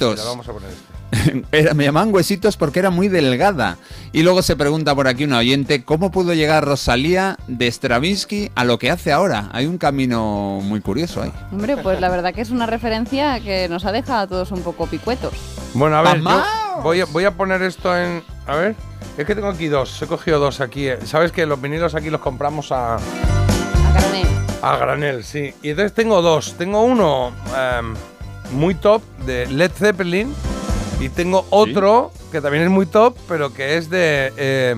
a. 1.15 1.47
Era- 1.57 1.74
me 1.74 1.85
llamaban 1.85 2.12
huesitos 2.15 2.57
porque 2.57 2.78
era 2.81 2.91
muy 2.91 3.09
delgada. 3.09 3.78
Y 4.12 4.23
luego 4.23 4.43
se 4.43 4.57
pregunta 4.57 4.95
por 4.95 5.09
aquí 5.09 5.24
una 5.24 5.39
oyente, 5.39 5.85
¿cómo 5.85 6.11
pudo 6.11 6.35
llegar 6.35 6.65
Rosalía 6.65 7.36
de 7.47 7.70
Stravinsky 7.70 8.51
a 8.55 8.65
lo 8.65 8.78
que 8.78 8.91
hace 8.91 9.12
ahora? 9.12 9.49
Hay 9.53 9.66
un 9.66 9.78
camino 9.78 10.61
muy 10.62 10.81
curioso 10.81 11.23
ahí. 11.23 11.32
Hombre, 11.53 11.77
pues 11.77 12.01
la 12.01 12.09
verdad 12.09 12.35
que 12.35 12.41
es 12.41 12.51
una 12.51 12.66
referencia 12.66 13.41
que 13.41 13.69
nos 13.69 13.85
ha 13.85 13.93
dejado 13.93 14.20
a 14.20 14.27
todos 14.27 14.51
un 14.53 14.62
poco 14.62 14.86
picuetos. 14.86 15.32
Bueno, 15.74 15.97
a 15.97 16.03
ver, 16.03 16.20
yo 16.20 16.43
voy 16.82 17.01
a, 17.01 17.05
voy 17.07 17.24
a 17.24 17.31
poner 17.32 17.62
esto 17.62 17.97
en. 17.97 18.23
A 18.47 18.57
ver, 18.57 18.77
es 19.16 19.27
que 19.27 19.35
tengo 19.35 19.49
aquí 19.49 19.69
dos. 19.69 20.01
He 20.03 20.07
cogido 20.07 20.39
dos 20.39 20.61
aquí. 20.61 20.86
eh. 20.89 20.99
Sabes 21.05 21.32
que 21.32 21.47
los 21.47 21.61
vinilos 21.61 21.95
aquí 21.95 22.11
los 22.11 22.20
compramos 22.20 22.70
a. 22.73 22.99
A 24.62 24.77
granel, 24.78 25.24
sí. 25.24 25.53
Y 25.62 25.70
entonces 25.70 25.93
tengo 25.93 26.23
dos. 26.23 26.55
Tengo 26.57 26.82
uno 26.82 27.32
em, 27.78 27.95
muy 28.53 28.74
top 28.74 29.03
de 29.27 29.47
Led 29.47 29.70
Zeppelin 29.73 30.32
y 31.01 31.09
tengo 31.09 31.47
otro 31.51 32.12
que 32.33 32.41
también 32.41 32.65
es 32.65 32.71
muy 32.71 32.87
top, 32.87 33.16
pero 33.29 33.53
que 33.53 33.77
es 33.77 33.91
de 33.91 34.33
eh, 34.37 34.77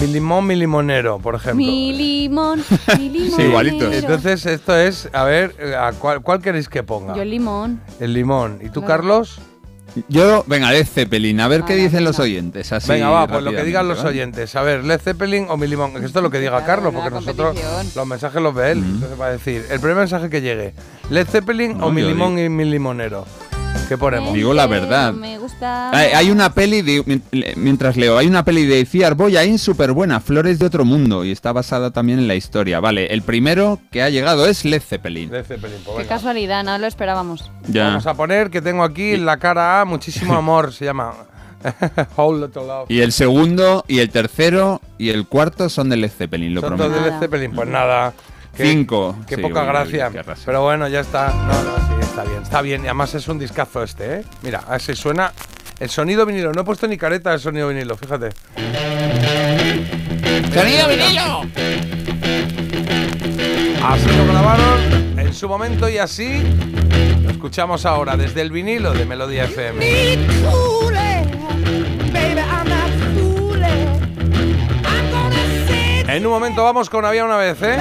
Mi 0.00 0.06
Limón, 0.08 0.46
Mi 0.46 0.56
Limonero, 0.56 1.18
por 1.18 1.34
ejemplo. 1.34 1.56
Mi 1.64 1.92
limón, 1.92 2.62
mi 2.98 3.08
limón. 3.08 3.30
Sí, 3.36 3.42
igualitos. 3.42 3.94
Entonces 3.94 4.46
esto 4.46 4.76
es, 4.76 5.08
a 5.12 5.24
ver, 5.24 5.54
¿a 5.78 5.92
cuál, 5.92 6.20
cuál 6.22 6.40
queréis 6.40 6.68
que 6.68 6.82
ponga? 6.82 7.14
Yo 7.14 7.22
el 7.22 7.30
limón. 7.30 7.80
El 8.00 8.14
limón. 8.14 8.58
¿Y 8.62 8.70
tú, 8.70 8.80
Claro. 8.80 8.86
Carlos? 9.02 9.40
Yo, 10.08 10.44
venga, 10.46 10.70
Led 10.70 10.86
Zeppelin, 10.86 11.40
a 11.40 11.48
ver 11.48 11.64
qué 11.64 11.74
dicen 11.74 12.04
los 12.04 12.20
oyentes. 12.20 12.70
Así 12.72 12.88
Venga, 12.92 13.08
va, 13.10 13.26
pues 13.26 13.42
lo 13.42 13.50
que 13.50 13.64
digan 13.64 13.88
los 13.88 14.04
oyentes. 14.04 14.54
A 14.54 14.62
ver, 14.62 14.84
Led 14.84 15.00
Zeppelin 15.00 15.46
o 15.48 15.56
Mi 15.56 15.66
Limón. 15.66 15.92
Que 15.94 16.06
Esto 16.06 16.20
es 16.20 16.22
lo 16.22 16.30
que 16.30 16.38
diga 16.38 16.52
Claro, 16.52 16.66
Carlos, 16.66 16.94
porque 16.94 17.10
nosotros 17.10 17.56
los 17.96 18.06
mensajes 18.06 18.40
los 18.40 18.54
ve 18.54 18.70
él. 18.70 18.78
Entonces 18.78 19.20
va 19.20 19.26
a 19.26 19.32
decir, 19.32 19.66
el 19.68 19.80
primer 19.80 19.96
mensaje 19.96 20.30
que 20.30 20.40
llegue, 20.40 20.74
Led 21.10 21.26
Zeppelin 21.26 21.78
No, 21.78 21.86
o 21.86 21.90
Mi 21.90 22.02
Limón 22.02 22.38
y 22.38 22.48
Mi 22.48 22.64
Limonero. 22.64 23.26
¿Qué 23.88 23.98
ponemos? 23.98 24.32
Digo 24.34 24.54
la 24.54 24.68
verdad. 24.68 25.12
Me 25.12 25.36
gusta. 25.38 25.90
Hay, 25.90 26.10
hay 26.12 26.30
una 26.30 26.54
peli, 26.54 26.80
de- 26.82 27.20
mientras 27.56 27.96
leo, 27.96 28.18
hay 28.18 28.28
una 28.28 28.44
peli 28.44 28.64
de 28.64 28.84
Ciar 28.86 29.16
Boyain 29.16 29.58
súper 29.58 29.90
buena, 29.92 30.20
Flores 30.20 30.60
de 30.60 30.66
otro 30.66 30.84
mundo, 30.84 31.24
y 31.24 31.32
está 31.32 31.50
basada 31.52 31.90
también 31.90 32.20
en 32.20 32.28
la 32.28 32.36
historia. 32.36 32.78
Vale, 32.78 33.06
el 33.12 33.22
primero 33.22 33.80
que 33.90 34.02
ha 34.04 34.08
llegado 34.08 34.46
es 34.46 34.64
Led 34.64 34.80
Zeppelin. 34.80 35.32
Led 35.32 35.44
Zeppelin, 35.44 35.78
pues 35.84 35.96
Qué 35.96 36.02
venga. 36.02 36.08
casualidad, 36.14 36.62
no 36.62 36.78
lo 36.78 36.86
esperábamos. 36.86 37.50
Ya. 37.66 37.86
Vamos 37.88 38.06
a 38.06 38.14
poner 38.14 38.50
que 38.50 38.62
tengo 38.62 38.84
aquí 38.84 39.14
en 39.14 39.26
la 39.26 39.38
cara 39.38 39.80
A 39.80 39.84
muchísimo 39.84 40.34
amor, 40.36 40.72
se 40.72 40.84
llama. 40.84 41.12
Whole 42.16 42.40
Lotta 42.42 42.60
Love. 42.60 42.86
Y 42.90 43.00
el 43.00 43.10
segundo, 43.10 43.84
y 43.88 43.98
el 43.98 44.10
tercero, 44.10 44.80
y 44.98 45.10
el 45.10 45.26
cuarto 45.26 45.68
son 45.68 45.88
de 45.90 45.96
Led 45.96 46.10
Zeppelin, 46.10 46.54
lo 46.54 46.60
Son 46.60 46.76
todos 46.76 46.86
prometo. 46.90 47.04
de 47.04 47.10
Led 47.10 47.18
Zeppelin, 47.18 47.52
pues 47.52 47.68
nada. 47.68 48.14
Qué- 48.62 48.70
Cinco. 48.70 49.16
Qué 49.26 49.36
Sí, 49.36 49.42
poca 49.42 49.60
uy, 49.62 49.66
uy, 49.66 49.72
gracia. 49.72 50.10
Pero 50.44 50.62
bueno, 50.62 50.88
ya 50.88 51.00
está. 51.00 51.28
No, 51.28 51.62
no, 51.62 51.76
sí, 51.76 51.94
está 52.00 52.24
bien. 52.24 52.42
Está 52.42 52.62
bien. 52.62 52.82
Y 52.82 52.86
además 52.86 53.14
es 53.14 53.26
un 53.28 53.38
discazo 53.38 53.82
este, 53.82 54.16
¿eh? 54.16 54.24
Mira, 54.42 54.62
así 54.68 54.94
suena 54.94 55.32
el 55.78 55.88
sonido 55.90 56.26
vinilo. 56.26 56.52
No 56.52 56.60
he 56.62 56.64
puesto 56.64 56.86
ni 56.86 56.96
careta 56.96 57.30
del 57.30 57.40
sonido 57.40 57.68
vinilo, 57.68 57.96
fíjate. 57.96 58.30
¡Sonido 60.52 60.88
vinilo! 60.88 61.42
Así 63.82 64.06
lo 64.16 64.26
grabaron 64.26 65.18
en 65.18 65.32
su 65.32 65.48
momento 65.48 65.88
y 65.88 65.98
así 65.98 66.42
lo 67.22 67.30
escuchamos 67.30 67.86
ahora 67.86 68.16
desde 68.16 68.42
el 68.42 68.50
vinilo 68.50 68.92
de 68.92 69.04
Melodía 69.06 69.44
FM. 69.44 69.80
En 76.08 76.26
un 76.26 76.32
momento 76.32 76.64
vamos 76.64 76.90
con 76.90 77.04
Había 77.04 77.24
una 77.24 77.36
vez, 77.36 77.62
¿eh? 77.62 77.78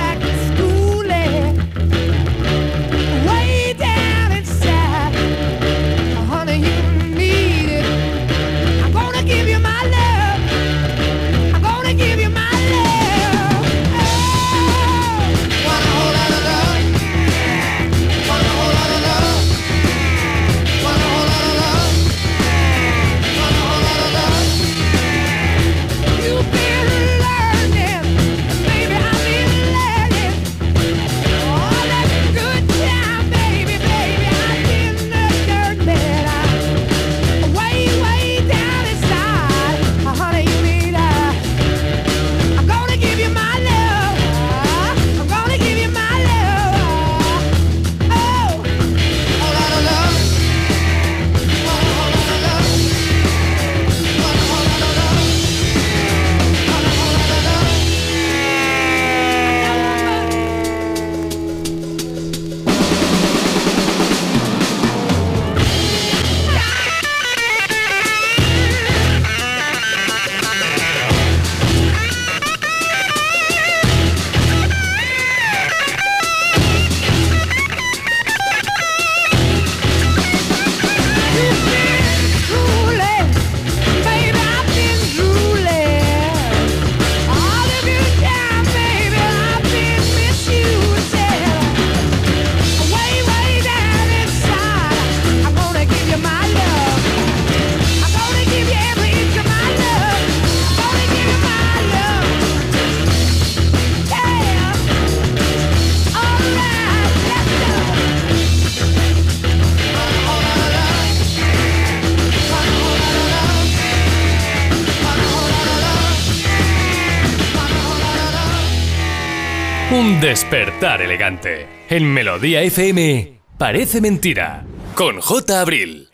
Despertar 120.29 121.01
elegante. 121.01 121.67
En 121.89 122.05
Melodía 122.13 122.61
FM, 122.61 123.39
parece 123.57 123.99
mentira. 123.99 124.63
Con 124.93 125.19
J. 125.19 125.59
Abril. 125.59 126.07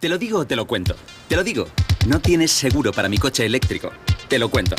Te 0.00 0.08
lo 0.08 0.18
digo 0.18 0.40
o 0.40 0.44
te 0.44 0.56
lo 0.56 0.66
cuento. 0.66 0.96
Te 1.28 1.36
lo 1.36 1.44
digo. 1.44 1.68
No 2.08 2.18
tienes 2.18 2.50
seguro 2.50 2.90
para 2.90 3.08
mi 3.08 3.18
coche 3.18 3.46
eléctrico. 3.46 3.92
Te 4.26 4.40
lo 4.40 4.48
cuento. 4.48 4.74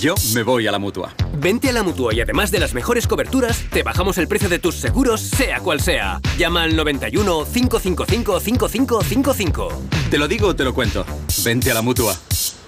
Yo 0.00 0.14
me 0.32 0.44
voy 0.44 0.68
a 0.68 0.70
la 0.70 0.78
mutua. 0.78 1.12
Vente 1.38 1.70
a 1.70 1.72
la 1.72 1.82
mutua 1.82 2.14
y 2.14 2.20
además 2.20 2.52
de 2.52 2.60
las 2.60 2.72
mejores 2.72 3.08
coberturas, 3.08 3.64
te 3.72 3.82
bajamos 3.82 4.16
el 4.18 4.28
precio 4.28 4.48
de 4.48 4.60
tus 4.60 4.76
seguros, 4.76 5.20
sea 5.20 5.58
cual 5.58 5.80
sea. 5.80 6.20
Llama 6.38 6.62
al 6.62 6.76
91 6.76 7.44
555 7.52 8.38
5555. 8.38 9.82
Te 10.08 10.18
lo 10.18 10.28
digo 10.28 10.46
o 10.46 10.54
te 10.54 10.62
lo 10.62 10.72
cuento. 10.72 11.04
Vente 11.44 11.72
a 11.72 11.74
la 11.74 11.82
mutua. 11.82 12.16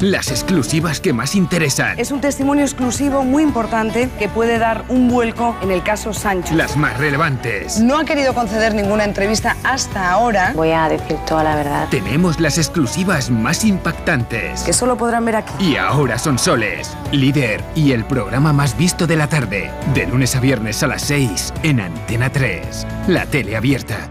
Las 0.00 0.30
exclusivas 0.30 1.00
que 1.00 1.12
más 1.12 1.34
interesan. 1.34 1.98
Es 1.98 2.10
un 2.10 2.20
testimonio 2.20 2.64
exclusivo 2.64 3.22
muy 3.22 3.42
importante 3.42 4.10
que 4.18 4.28
puede 4.28 4.58
dar 4.58 4.84
un 4.88 5.08
vuelco 5.08 5.56
en 5.62 5.70
el 5.70 5.82
caso 5.82 6.12
Sancho. 6.12 6.54
Las 6.54 6.76
más 6.76 6.98
relevantes. 6.98 7.78
No 7.78 7.98
ha 7.98 8.04
querido 8.04 8.34
conceder 8.34 8.74
ninguna 8.74 9.04
entrevista 9.04 9.56
hasta 9.62 10.10
ahora. 10.10 10.52
Voy 10.54 10.72
a 10.72 10.88
decir 10.88 11.16
toda 11.26 11.44
la 11.44 11.54
verdad. 11.56 11.88
Tenemos 11.90 12.40
las 12.40 12.58
exclusivas 12.58 13.30
más 13.30 13.64
impactantes. 13.64 14.62
Que 14.62 14.72
solo 14.72 14.96
podrán 14.96 15.24
ver 15.24 15.36
aquí. 15.36 15.52
Y 15.64 15.76
ahora 15.76 16.18
son 16.18 16.38
soles, 16.38 16.96
líder 17.12 17.62
y 17.74 17.92
el 17.92 18.04
programa 18.04 18.52
más 18.52 18.76
visto 18.76 19.06
de 19.06 19.16
la 19.16 19.28
tarde, 19.28 19.70
de 19.94 20.06
lunes 20.06 20.34
a 20.34 20.40
viernes 20.40 20.82
a 20.82 20.88
las 20.88 21.02
6 21.02 21.54
en 21.62 21.80
Antena 21.80 22.30
3, 22.30 22.86
la 23.06 23.26
tele 23.26 23.56
abierta. 23.56 24.10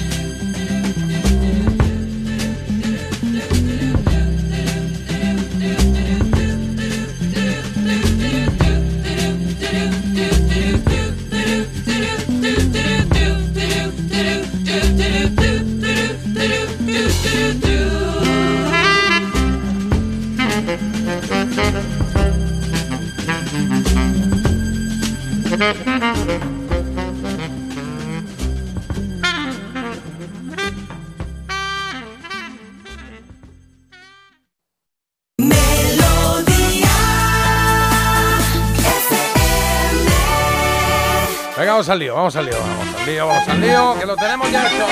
Venga, 41.61 41.73
vamos 41.73 41.89
al 41.89 41.99
lío, 41.99 42.15
vamos 42.15 42.35
al 42.35 42.45
lío, 42.47 42.57
vamos 42.59 42.97
al 42.97 43.05
lío, 43.05 43.27
vamos 43.27 43.47
al 43.47 43.61
lío, 43.61 43.95
que 43.99 44.05
lo 44.07 44.15
tenemos 44.15 44.51
ya 44.51 44.65
hecho. 44.65 44.85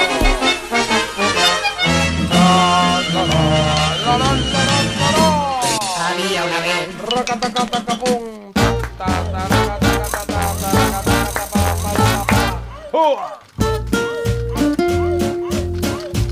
Había 5.98 6.44
una 6.44 6.60
vez. 6.60 6.90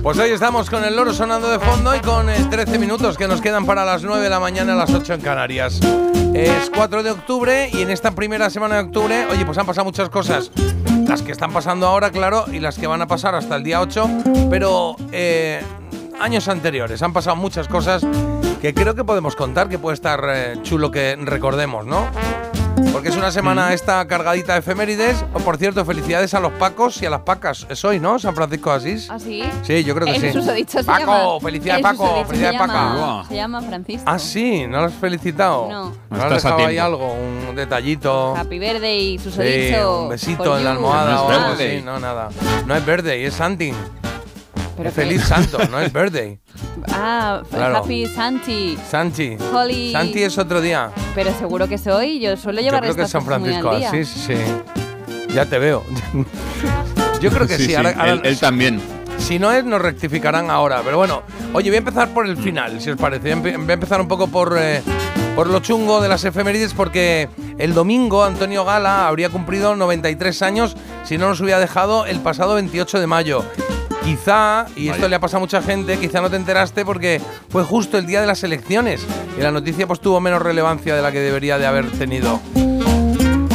Pues 0.07 0.19
hoy 0.19 0.29
estamos 0.29 0.69
con 0.69 0.85
el 0.85 0.95
loro 0.95 1.11
sonando 1.11 1.49
de 1.49 1.59
fondo 1.59 1.93
y 1.93 1.99
con 1.99 2.29
eh, 2.29 2.47
13 2.49 2.79
minutos 2.79 3.17
que 3.17 3.27
nos 3.27 3.41
quedan 3.41 3.65
para 3.65 3.83
las 3.83 4.05
9 4.05 4.23
de 4.23 4.29
la 4.29 4.39
mañana 4.39 4.71
a 4.71 4.75
las 4.77 4.93
8 4.93 5.15
en 5.15 5.19
Canarias. 5.19 5.81
Es 6.33 6.71
4 6.73 7.03
de 7.03 7.11
octubre 7.11 7.69
y 7.73 7.81
en 7.81 7.91
esta 7.91 8.11
primera 8.11 8.49
semana 8.49 8.75
de 8.75 8.83
octubre, 8.83 9.27
oye, 9.29 9.45
pues 9.45 9.57
han 9.57 9.65
pasado 9.65 9.83
muchas 9.83 10.07
cosas. 10.07 10.49
Las 11.05 11.23
que 11.23 11.33
están 11.33 11.51
pasando 11.51 11.87
ahora, 11.87 12.09
claro, 12.09 12.45
y 12.49 12.61
las 12.61 12.77
que 12.77 12.87
van 12.87 13.01
a 13.01 13.07
pasar 13.07 13.35
hasta 13.35 13.57
el 13.57 13.63
día 13.63 13.81
8, 13.81 14.09
pero 14.49 14.95
eh, 15.11 15.61
años 16.21 16.47
anteriores 16.47 17.01
han 17.01 17.11
pasado 17.11 17.35
muchas 17.35 17.67
cosas 17.67 18.01
que 18.61 18.73
creo 18.73 18.95
que 18.95 19.03
podemos 19.03 19.35
contar, 19.35 19.67
que 19.67 19.77
puede 19.77 19.95
estar 19.95 20.23
eh, 20.29 20.53
chulo 20.63 20.89
que 20.89 21.17
recordemos, 21.17 21.85
¿no? 21.85 22.07
Porque 22.91 23.09
es 23.09 23.15
una 23.15 23.31
semana 23.31 23.73
esta 23.73 24.05
cargadita 24.07 24.53
de 24.53 24.59
efemérides. 24.59 25.23
Oh, 25.33 25.39
por 25.39 25.57
cierto, 25.57 25.85
felicidades 25.85 26.33
a 26.33 26.39
los 26.39 26.51
Pacos 26.53 26.99
y 27.01 27.05
a 27.05 27.09
las 27.11 27.21
Pacas. 27.21 27.67
Es 27.69 27.85
hoy, 27.85 27.99
¿no? 27.99 28.17
San 28.17 28.33
Francisco 28.33 28.71
de 28.71 28.77
Asís. 28.77 29.07
¿Ah, 29.11 29.19
sí? 29.19 29.43
Sí, 29.61 29.83
yo 29.83 29.93
creo 29.93 30.07
que 30.07 30.15
En 30.15 30.21
sí. 30.21 30.31
susodicho 30.33 30.79
se 30.79 30.83
Paco, 30.83 31.05
llama. 31.11 31.39
felicidades, 31.41 31.83
Paco, 31.83 31.97
susodicho 31.97 32.19
se 32.21 32.25
felicidades, 32.27 32.59
llama- 32.59 32.73
Paca. 33.17 33.27
Se 33.29 33.35
llama 33.35 33.61
Francisco. 33.61 34.03
Ah, 34.07 34.19
sí, 34.19 34.65
¿no 34.67 34.79
lo 34.79 34.85
has 34.85 34.93
felicitado? 34.95 35.67
No. 35.69 35.93
¿No 36.09 36.17
Estás 36.17 36.31
has 36.31 36.45
a 36.45 36.47
dejado 36.55 36.65
ahí 36.67 36.73
tiempo. 36.75 36.85
algo? 36.85 37.13
Un 37.49 37.55
detallito. 37.55 38.35
Happy 38.35 38.59
birthday 38.59 39.13
y 39.13 39.17
Sí, 39.19 39.23
susodicho. 39.25 40.01
un 40.03 40.09
besito 40.09 40.43
for 40.43 40.57
en 40.57 40.63
la 40.63 40.71
you. 40.71 40.75
almohada 40.77 41.11
No 41.13 41.23
o 41.25 41.31
es 41.31 41.37
algo 41.37 41.53
así. 41.53 41.81
No, 41.85 41.99
nada. 41.99 42.29
No 42.65 42.75
es 42.75 42.85
birthday, 42.85 43.23
es 43.25 43.33
Santing. 43.35 43.75
¿Pero 44.77 44.89
Es 44.89 44.95
qué? 44.95 45.01
feliz 45.01 45.23
santo, 45.23 45.57
no 45.71 45.79
es 45.79 45.91
birthday. 45.91 46.39
Ah, 46.91 47.41
Claro. 47.51 47.77
Happy 47.77 48.05
Santi. 48.05 48.77
Sanchi. 48.89 49.35
Holly. 49.51 49.91
Santi 49.91 50.23
es 50.23 50.37
otro 50.37 50.61
día. 50.61 50.91
Pero 51.15 51.31
seguro 51.37 51.67
que 51.67 51.77
soy. 51.79 52.19
Yo 52.19 52.37
suelo 52.37 52.61
llevar 52.61 52.81
Yo 52.85 52.93
creo 52.93 52.95
que 52.95 53.01
es 53.01 53.09
San 53.09 53.23
cosas 53.25 53.39
muy 53.39 53.53
al 53.53 53.61
Francisco. 53.61 53.77
día. 53.91 54.05
Sí, 54.05 54.05
sí, 54.05 54.35
sí. 54.37 55.33
Ya 55.33 55.45
te 55.45 55.57
veo. 55.59 55.83
Yo 57.21 57.31
creo 57.31 57.47
que 57.47 57.57
sí. 57.57 57.63
Sí, 57.63 57.69
sí, 57.69 57.75
ahora- 57.75 57.95
ahora- 57.97 58.11
él- 58.13 58.21
él 58.23 58.39
también. 58.39 58.79
Si 59.17 59.39
no 59.39 59.51
es, 59.51 59.65
nos 59.65 59.81
rectificarán 59.81 60.49
ahora. 60.51 60.81
Pero 60.85 60.97
bueno, 60.97 61.23
oye, 61.53 61.69
voy 61.69 61.75
a 61.75 61.79
empezar 61.79 62.09
por 62.13 62.27
el 62.27 62.37
final, 62.37 62.79
si 62.79 62.91
os 62.91 62.97
parece. 62.97 63.33
Voy 63.35 63.51
a 63.51 63.55
empe- 63.55 63.57
voy 63.61 63.71
a 63.71 63.73
empezar 63.73 63.99
un 63.99 64.07
poco 64.07 64.27
por, 64.27 64.55
eh, 64.59 64.81
por 65.35 65.47
lo 65.47 65.59
chungo 65.59 66.01
de 66.01 66.07
las 66.09 66.23
efemérides, 66.23 66.73
porque 66.73 67.27
el 67.57 67.73
domingo 67.73 68.23
Antonio 68.23 68.63
Gala 68.63 69.07
habría 69.07 69.29
cumplido 69.29 69.75
93 69.75 70.41
años 70.43 70.77
si 71.03 71.17
no 71.17 71.27
nos 71.27 71.41
hubiera 71.41 71.59
dejado 71.59 72.05
el 72.05 72.19
pasado 72.19 72.53
28 72.55 72.99
de 72.99 73.07
mayo. 73.07 73.43
Quizá, 74.07 74.67
y 74.77 74.87
esto 74.87 75.09
le 75.09 75.17
ha 75.17 75.19
pasado 75.19 75.39
a 75.39 75.41
mucha 75.41 75.61
gente, 75.61 75.99
quizá 75.99 76.21
no 76.21 76.29
te 76.29 76.37
enteraste 76.37 76.85
porque 76.85 77.19
fue 77.49 77.65
justo 77.65 77.97
el 77.97 78.05
día 78.05 78.21
de 78.21 78.27
las 78.27 78.41
elecciones 78.41 79.05
y 79.37 79.41
la 79.41 79.51
noticia 79.51 79.85
pues 79.85 79.99
tuvo 79.99 80.21
menos 80.21 80.41
relevancia 80.41 80.95
de 80.95 81.01
la 81.01 81.11
que 81.11 81.19
debería 81.19 81.57
de 81.57 81.67
haber 81.67 81.91
tenido. 81.91 82.39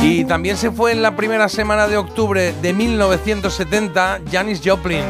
Y 0.03 0.27
también 0.27 0.59
se 0.59 0.71
fue 0.71 0.93
en 0.93 1.01
la 1.01 1.17
primera 1.17 1.49
semana 1.49 1.89
de 1.89 1.97
octubre 1.97 2.53
de 2.61 2.73
1970 2.75 4.21
Janis 4.31 4.61
Joplin. 4.63 5.05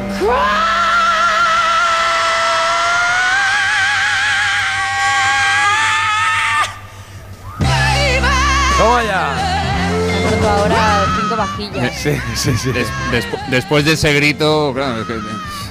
¡Toma 8.79 9.03
ya! 9.03 9.53
Ahora 10.49 11.22
Sí, 11.95 12.13
sí, 12.35 12.53
sí. 12.57 12.73
Des- 12.73 12.89
despu- 13.13 13.47
después 13.49 13.85
de 13.85 13.93
ese 13.93 14.13
grito, 14.15 14.73
claro, 14.75 15.01
es 15.01 15.07
que 15.07 15.15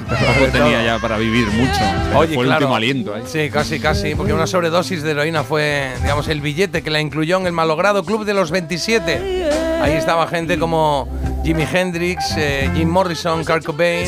tampoco 0.10 0.52
tenía 0.52 0.84
ya 0.84 1.00
para 1.00 1.18
vivir 1.18 1.48
mucho. 1.48 1.80
Oye, 2.16 2.36
fue 2.36 2.46
el 2.46 2.52
último 2.52 2.76
aliento. 2.76 3.16
¿eh? 3.16 3.24
Sí, 3.26 3.50
casi, 3.50 3.80
casi, 3.80 4.16
porque 4.16 4.34
una 4.34 4.48
sobredosis 4.48 5.04
de 5.04 5.12
heroína 5.12 5.44
fue, 5.44 5.92
digamos, 6.02 6.28
el 6.28 6.42
billete 6.42 6.82
que 6.82 6.90
la 6.90 7.00
incluyó 7.00 7.38
en 7.38 7.48
el 7.48 7.54
malogrado 7.54 8.04
Club 8.04 8.26
de 8.26 8.34
los 8.34 8.52
27. 8.52 9.50
Ahí 9.82 9.94
estaba 9.94 10.28
gente 10.28 10.60
como 10.60 11.08
Jimi 11.44 11.64
Hendrix, 11.64 12.36
eh, 12.38 12.70
Jim 12.76 12.88
Morrison, 12.90 13.44
Kurt 13.44 13.66
Cobain, 13.66 14.08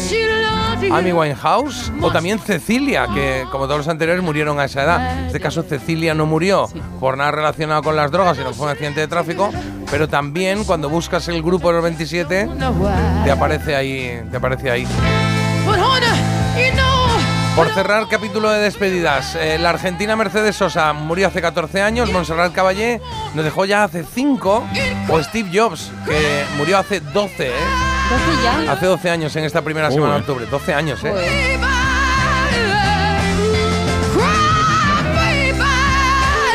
Amy 0.92 1.12
Winehouse 1.12 1.92
o 2.02 2.12
también 2.12 2.38
Cecilia, 2.40 3.08
que 3.14 3.46
como 3.52 3.66
todos 3.66 3.80
los 3.80 3.88
anteriores 3.88 4.24
murieron 4.24 4.60
a 4.60 4.66
esa 4.66 4.84
edad. 4.84 5.18
En 5.20 5.26
este 5.28 5.40
caso 5.40 5.64
Cecilia 5.64 6.14
no 6.14 6.26
murió 6.26 6.70
por 7.00 7.18
nada 7.18 7.32
relacionado 7.32 7.82
con 7.82 7.96
las 7.96 8.12
drogas, 8.12 8.38
sino 8.38 8.54
fue 8.54 8.68
un 8.68 8.72
accidente 8.72 9.00
de 9.00 9.08
tráfico, 9.08 9.50
pero 9.90 10.08
también 10.08 10.64
cuando 10.64 10.90
buscas 10.90 11.28
el 11.28 11.42
grupo 11.42 11.70
de 11.70 11.74
los 11.76 11.84
27 11.84 12.50
te 13.24 13.32
aparece 13.32 13.76
ahí, 13.76 14.22
te 14.30 14.38
aparece 14.38 14.70
ahí. 14.70 14.88
Por 17.56 17.70
cerrar 17.70 18.08
capítulo 18.08 18.50
de 18.50 18.60
despedidas, 18.62 19.36
eh, 19.36 19.60
la 19.60 19.70
argentina 19.70 20.16
Mercedes 20.16 20.56
Sosa 20.56 20.92
murió 20.94 21.28
hace 21.28 21.40
14 21.40 21.84
años, 21.84 22.12
Montserrat 22.12 22.52
Caballé 22.52 23.00
nos 23.36 23.46
dejó 23.46 23.66
ya 23.66 23.84
hace 23.84 24.04
5, 24.04 24.64
o 25.10 25.24
Steve 25.24 25.52
Jobs, 25.54 25.92
que 26.04 26.46
murió 26.58 26.80
hace 26.80 27.00
12, 27.00 27.50
¿eh? 27.50 27.54
12 28.10 28.44
ya. 28.66 28.72
Hace 28.72 28.88
12 28.88 29.10
años 29.12 29.36
en 29.36 29.44
esta 29.44 29.62
primera 29.62 29.92
semana 29.92 30.16
de 30.16 30.20
octubre, 30.22 30.48
12 30.48 30.74
años, 30.74 31.04
¿eh? 31.04 31.60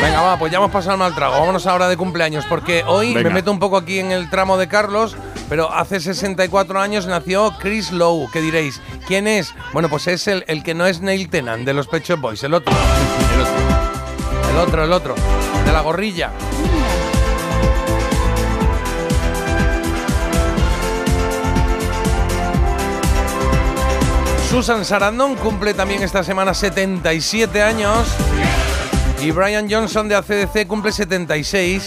Venga, 0.01 0.21
va, 0.21 0.37
pues 0.37 0.51
ya 0.51 0.57
hemos 0.57 0.71
pasado 0.71 0.93
el 0.93 0.99
mal 0.99 1.13
trago. 1.15 1.39
Vámonos 1.39 1.65
ahora 1.65 1.87
de 1.87 1.95
cumpleaños, 1.97 2.45
porque 2.45 2.83
hoy 2.87 3.13
Venga. 3.13 3.29
me 3.29 3.35
meto 3.35 3.51
un 3.51 3.59
poco 3.59 3.77
aquí 3.77 3.99
en 3.99 4.11
el 4.11 4.29
tramo 4.29 4.57
de 4.57 4.67
Carlos, 4.67 5.15
pero 5.49 5.73
hace 5.73 5.99
64 5.99 6.79
años 6.79 7.07
nació 7.07 7.51
Chris 7.59 7.91
Lowe. 7.91 8.29
¿Qué 8.31 8.39
diréis? 8.39 8.79
¿Quién 9.07 9.27
es? 9.27 9.53
Bueno, 9.73 9.89
pues 9.89 10.07
es 10.07 10.27
el, 10.27 10.45
el 10.47 10.63
que 10.63 10.75
no 10.75 10.85
es 10.85 11.01
Neil 11.01 11.27
Tennant 11.29 11.65
de 11.65 11.73
los 11.73 11.87
Pet 11.87 12.05
Shop 12.05 12.21
Boys, 12.21 12.43
el 12.43 12.53
otro. 12.53 12.73
El 13.33 13.41
otro. 13.41 14.49
El 14.51 14.57
otro, 14.57 14.83
el 14.83 14.93
otro. 14.93 15.15
De 15.65 15.73
la 15.73 15.81
gorrilla. 15.81 16.31
Susan 24.49 24.83
Sarandon 24.83 25.35
cumple 25.35 25.75
también 25.75 26.01
esta 26.01 26.23
semana 26.23 26.53
77 26.53 27.61
años. 27.61 28.07
Y 29.21 29.31
Brian 29.31 29.69
Johnson 29.69 30.07
de 30.07 30.15
ACDC 30.15 30.65
cumple 30.65 30.91
76. 30.91 31.85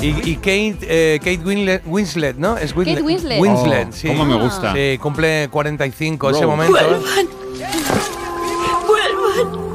Y, 0.00 0.30
y 0.30 0.36
Kate, 0.36 0.78
eh, 0.82 1.18
Kate 1.18 1.40
Winslet, 1.44 1.82
Winslet, 1.86 2.36
¿no? 2.36 2.56
Es 2.56 2.72
Kate 2.72 3.02
Winslet. 3.02 3.40
Winslet, 3.40 3.88
Oh, 3.88 3.92
sí. 3.92 4.08
cómo 4.08 4.24
me 4.24 4.36
gusta. 4.40 4.72
Sí, 4.72 4.96
cumple 4.98 5.48
45 5.50 6.30
ese 6.30 6.46
momento. 6.46 6.78
¿eh? 6.78 7.26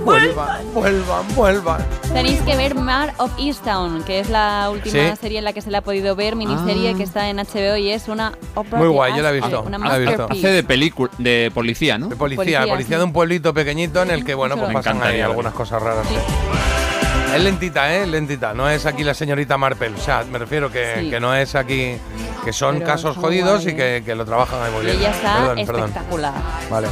Vuelvan, 0.03 0.73
vuelvan, 0.73 1.35
vuelvan. 1.35 1.85
Tenéis 2.13 2.41
que 2.41 2.57
ver 2.57 2.75
Mar 2.75 3.13
of 3.17 3.31
Easttown, 3.39 4.03
que 4.03 4.19
es 4.19 4.29
la 4.29 4.69
última 4.69 5.11
Sí. 5.11 5.21
serie 5.21 5.37
en 5.39 5.45
la 5.45 5.53
que 5.53 5.61
se 5.61 5.71
le 5.71 5.77
ha 5.77 5.81
podido 5.81 6.13
ver, 6.15 6.35
miniserie 6.35 6.89
Ah. 6.89 6.93
que 6.97 7.03
está 7.03 7.29
en 7.29 7.39
HBO 7.39 7.77
y 7.77 7.89
es 7.89 8.09
una 8.09 8.33
Muy 8.71 8.87
guay, 8.89 9.15
yo 9.15 9.23
la 9.23 9.29
he 9.31 9.39
visto, 9.39 9.61
Una 9.61 9.77
la 9.77 9.95
he 9.97 9.99
visto. 10.05 10.27
Hace 10.29 10.47
de 10.49 10.63
película, 10.63 11.09
de 11.17 11.51
policía, 11.53 11.97
¿no? 11.97 12.07
De 12.09 12.17
policía, 12.17 12.37
Policía, 12.43 12.61
policía, 12.73 12.95
sí. 12.97 12.99
de 12.99 13.03
un 13.03 13.13
pueblito 13.13 13.53
pequeñito 13.53 14.01
en 14.01 14.11
el 14.11 14.25
que, 14.25 14.33
bueno, 14.35 14.55
pues 14.57 14.67
Me 14.67 14.73
pasan 14.73 15.01
ahí 15.03 15.21
algunas 15.21 15.53
cosas 15.53 15.81
raras. 15.81 16.05
Es 17.33 17.43
lentita, 17.43 17.93
¿eh? 17.95 18.05
Lentita. 18.05 18.53
No 18.53 18.69
es 18.69 18.85
aquí 18.85 19.03
la 19.03 19.13
señorita 19.13 19.57
Marple. 19.57 19.91
O 19.97 20.01
sea, 20.01 20.23
me 20.29 20.37
refiero 20.37 20.71
que, 20.71 20.99
Sí. 20.99 21.09
que 21.09 21.19
no 21.19 21.35
es 21.35 21.55
aquí. 21.55 21.97
que 22.45 22.51
son 22.53 22.75
Pero 22.79 22.87
casos 22.91 23.15
jodidos 23.15 23.61
guay, 23.63 23.73
y 23.73 23.77
que, 23.77 24.03
que 24.05 24.15
lo 24.15 24.25
trabajan 24.25 24.61
ahí 24.61 24.71
muy 24.71 24.81
Y 24.81 24.85
bien. 24.87 24.97
ella 24.99 25.11
está 25.11 25.33
Perdón, 25.37 25.65
perdón. 25.65 25.83
espectacular. 25.89 26.33
Vale. 26.69 26.87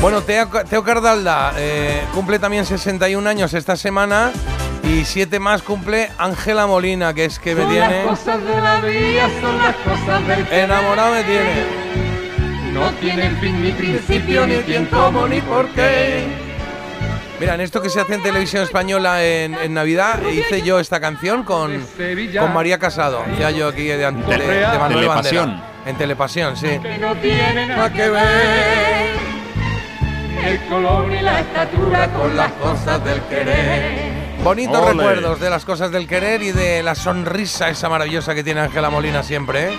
Bueno, 0.00 0.22
Teo, 0.22 0.48
Teo 0.68 0.82
Cardalda 0.84 1.52
eh, 1.56 2.02
cumple 2.14 2.38
también 2.38 2.64
61 2.66 3.26
años 3.28 3.52
esta 3.54 3.76
semana 3.76 4.32
y 4.82 5.04
siete 5.04 5.38
más 5.38 5.62
cumple 5.62 6.10
Ángela 6.18 6.66
Molina, 6.66 7.14
que 7.14 7.24
es 7.26 7.38
que 7.38 7.54
me 7.54 7.64
tiene... 7.66 8.04
de 8.04 8.60
la 8.60 8.80
vida, 8.80 9.28
son 9.40 9.58
las 9.58 9.76
cosas 9.76 10.26
del 10.26 10.46
Enamorado 10.52 11.14
me 11.14 11.24
tiene. 11.24 11.64
No 12.72 12.90
tienen 13.00 13.36
fin 13.38 13.62
ni 13.62 13.70
principio, 13.72 14.46
ni 14.46 14.56
quién, 14.56 14.86
cómo, 14.86 15.26
ni 15.28 15.40
por 15.42 15.68
qué. 15.68 16.24
Mira, 17.40 17.54
en 17.54 17.60
esto 17.60 17.82
que 17.82 17.90
se 17.90 18.00
hace 18.00 18.14
en 18.14 18.22
televisión 18.22 18.62
española 18.62 19.24
en, 19.24 19.54
en 19.54 19.74
Navidad, 19.74 20.20
hice 20.32 20.62
yo 20.62 20.78
esta 20.78 21.00
canción 21.00 21.42
con, 21.42 21.84
con 22.38 22.52
María 22.52 22.78
Casado. 22.78 23.24
Ya 23.38 23.50
yo 23.50 23.68
aquí 23.68 23.84
de, 23.84 23.96
de, 23.96 24.06
de 24.06 24.12
Manuel 24.12 25.00
Telepasión. 25.00 25.46
Bandera. 25.50 25.70
En 25.86 25.96
Telepasión, 25.96 26.56
sí. 26.56 26.78
Que 26.80 26.96
no 26.98 27.14
tiene 27.16 27.66
nada 27.66 27.92
que 27.92 28.08
ver 28.08 29.34
el 30.46 30.60
color 30.68 31.08
ni 31.08 31.20
la 31.20 31.40
estatura 31.40 32.08
con 32.12 32.36
las 32.36 32.52
cosas 32.52 33.04
del 33.04 33.20
querer. 33.22 34.14
Bonitos 34.42 34.78
Ole. 34.78 34.92
recuerdos 34.92 35.40
de 35.40 35.50
las 35.50 35.64
cosas 35.64 35.90
del 35.90 36.06
querer 36.06 36.42
y 36.42 36.52
de 36.52 36.82
la 36.82 36.94
sonrisa 36.94 37.68
esa 37.70 37.88
maravillosa 37.88 38.34
que 38.34 38.44
tiene 38.44 38.60
Ángela 38.60 38.90
Molina 38.90 39.22
siempre, 39.22 39.72
¿eh? 39.72 39.78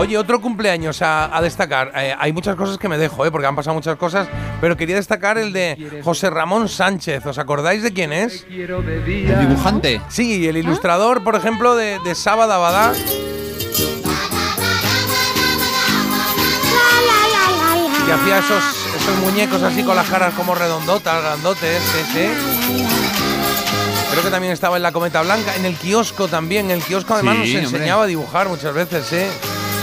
Oye, 0.00 0.16
otro 0.16 0.40
cumpleaños 0.40 1.02
a, 1.02 1.36
a 1.36 1.42
destacar. 1.42 1.92
Eh, 1.94 2.14
hay 2.18 2.32
muchas 2.32 2.56
cosas 2.56 2.78
que 2.78 2.88
me 2.88 2.96
dejo, 2.96 3.26
¿eh? 3.26 3.30
porque 3.30 3.46
han 3.46 3.54
pasado 3.54 3.74
muchas 3.74 3.96
cosas, 3.96 4.28
pero 4.60 4.74
quería 4.74 4.96
destacar 4.96 5.36
el 5.36 5.52
de 5.52 6.00
José 6.02 6.30
Ramón 6.30 6.70
Sánchez. 6.70 7.26
¿Os 7.26 7.36
acordáis 7.38 7.82
de 7.82 7.92
quién 7.92 8.10
es? 8.12 8.46
El 8.50 9.40
dibujante. 9.40 10.00
Sí, 10.08 10.48
el 10.48 10.56
ilustrador, 10.56 11.22
por 11.22 11.34
ejemplo, 11.36 11.76
de, 11.76 11.98
de 12.02 12.14
Sábado 12.14 12.52
Abadá. 12.54 12.92
Que 18.06 18.12
hacía 18.12 18.38
esos, 18.38 18.64
esos 18.96 19.16
muñecos 19.18 19.62
así 19.62 19.82
con 19.84 19.94
las 19.96 20.08
caras 20.08 20.32
como 20.34 20.54
redondotas, 20.54 21.22
grandotes, 21.22 21.82
sí. 22.12 22.28
Creo 24.10 24.22
que 24.24 24.30
también 24.30 24.52
estaba 24.52 24.76
en 24.78 24.82
la 24.82 24.90
Cometa 24.92 25.20
Blanca, 25.22 25.54
en 25.56 25.66
el 25.66 25.76
kiosco 25.76 26.26
también. 26.26 26.70
En 26.70 26.78
el 26.78 26.82
kiosco 26.82 27.14
además 27.14 27.36
Sí, 27.44 27.54
nos 27.54 27.64
hombre. 27.66 27.78
enseñaba 27.78 28.04
a 28.04 28.06
dibujar 28.06 28.48
muchas 28.48 28.72
veces, 28.74 29.04
sí. 29.06 29.18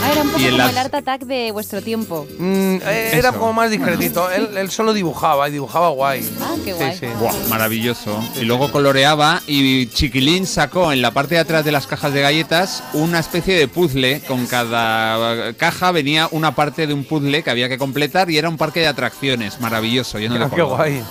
Ah, 0.03 0.11
era 0.11 0.21
un 0.21 0.27
poco 0.29 0.39
Y 0.41 0.45
como 0.45 0.57
las- 0.57 0.71
el 0.71 0.77
Art 0.77 0.93
Attack 0.93 1.21
de 1.23 1.51
vuestro 1.51 1.81
tiempo. 1.81 2.27
Mm, 2.37 2.75
eh, 2.85 3.09
era 3.13 3.29
Eso. 3.29 3.39
como 3.39 3.53
más 3.53 3.71
discretito. 3.71 4.29
Él, 4.31 4.49
él 4.57 4.69
solo 4.69 4.93
dibujaba 4.93 5.49
y 5.49 5.51
dibujaba 5.51 5.89
guay. 5.89 6.29
Ah, 6.39 6.53
qué 6.63 6.71
Sí, 6.73 6.77
guay. 6.77 6.97
sí. 6.97 7.05
Buah, 7.19 7.33
maravilloso. 7.49 8.23
Y 8.39 8.45
luego 8.45 8.71
coloreaba 8.71 9.41
y 9.47 9.87
Chiquilín 9.87 10.45
sacó 10.45 10.91
en 10.93 11.01
la 11.01 11.11
parte 11.11 11.35
de 11.35 11.41
atrás 11.41 11.65
de 11.65 11.71
las 11.71 11.87
cajas 11.87 12.13
de 12.13 12.21
galletas 12.21 12.83
una 12.93 13.19
especie 13.19 13.55
de 13.57 13.67
puzzle. 13.67 14.21
Con 14.27 14.45
cada 14.45 15.53
caja 15.53 15.91
venía 15.91 16.27
una 16.31 16.53
parte 16.55 16.85
de 16.87 16.93
un 16.93 17.03
puzzle 17.03 17.41
que 17.43 17.49
había 17.49 17.67
que 17.67 17.77
completar 17.77 18.29
y 18.29 18.37
era 18.37 18.49
un 18.49 18.57
parque 18.57 18.81
de 18.81 18.87
atracciones. 18.87 19.59
Maravilloso. 19.59 20.19
Yo 20.19 20.29
no 20.29 20.45
Ah, 20.45 20.49
qué 20.53 20.61
guay. 20.61 21.03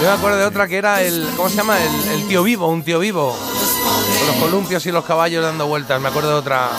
Yo 0.00 0.02
me 0.08 0.12
acuerdo 0.14 0.36
de 0.38 0.44
otra 0.44 0.68
que 0.68 0.76
era 0.76 1.00
el. 1.02 1.26
¿Cómo 1.36 1.48
se 1.48 1.56
llama? 1.56 1.76
El, 1.82 2.20
el 2.20 2.28
tío 2.28 2.42
vivo, 2.42 2.68
un 2.68 2.82
tío 2.82 2.98
vivo. 2.98 3.34
Con 4.26 4.34
los 4.34 4.44
columpios 4.44 4.84
y 4.86 4.92
los 4.92 5.04
caballos 5.04 5.42
dando 5.44 5.66
vueltas. 5.66 6.00
Me 6.00 6.08
acuerdo 6.08 6.30
de 6.30 6.34
otra. 6.36 6.70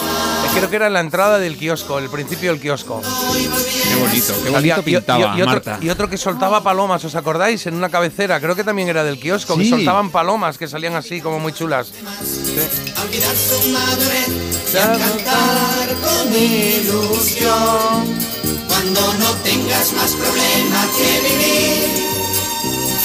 Creo 0.54 0.70
que 0.70 0.76
era 0.76 0.88
en 0.88 0.94
la 0.94 1.00
entrada 1.02 1.38
del 1.40 1.56
kiosco, 1.58 2.00
el 2.00 2.10
principio 2.10 2.52
del 2.52 2.60
kiosco. 2.60 3.02
Qué 3.02 3.96
bonito, 3.96 4.34
qué 4.44 4.52
Salía- 4.52 4.76
bonito 4.76 4.78
y- 4.78 4.80
y- 4.80 4.96
pintaba, 4.96 5.20
y, 5.38 5.42
otro, 5.42 5.46
Marta. 5.46 5.78
y 5.82 5.90
otro 5.90 6.10
que 6.10 6.18
soltaba 6.18 6.64
palomas, 6.64 7.04
¿os 7.06 7.16
acordáis? 7.16 7.66
En 7.68 7.76
una 7.76 7.90
cabecera, 7.90 8.40
creo 8.42 8.56
que 8.56 8.64
también 8.64 8.88
era 8.90 9.04
del 9.04 9.20
kiosco, 9.20 9.56
que 9.58 9.64
Sí. 9.66 9.70
soltaban 9.70 10.10
palomas 10.10 10.58
que 10.58 10.68
salían 10.68 10.96
así 10.96 11.22
como 11.22 11.40
muy 11.40 11.54
chulas. 11.54 11.92
Olvidar 13.02 13.36
su 13.36 13.70
madurez 13.70 14.28
y 14.74 14.78
a 14.78 14.88
cantar 14.98 15.96
con 16.04 16.34
ilusión. 16.36 18.28
Cuando 18.68 19.14
no 19.14 19.32
tengas 19.44 19.94
más 19.94 20.12
problema 20.14 20.88
que 20.98 21.30
vivir, 21.30 22.08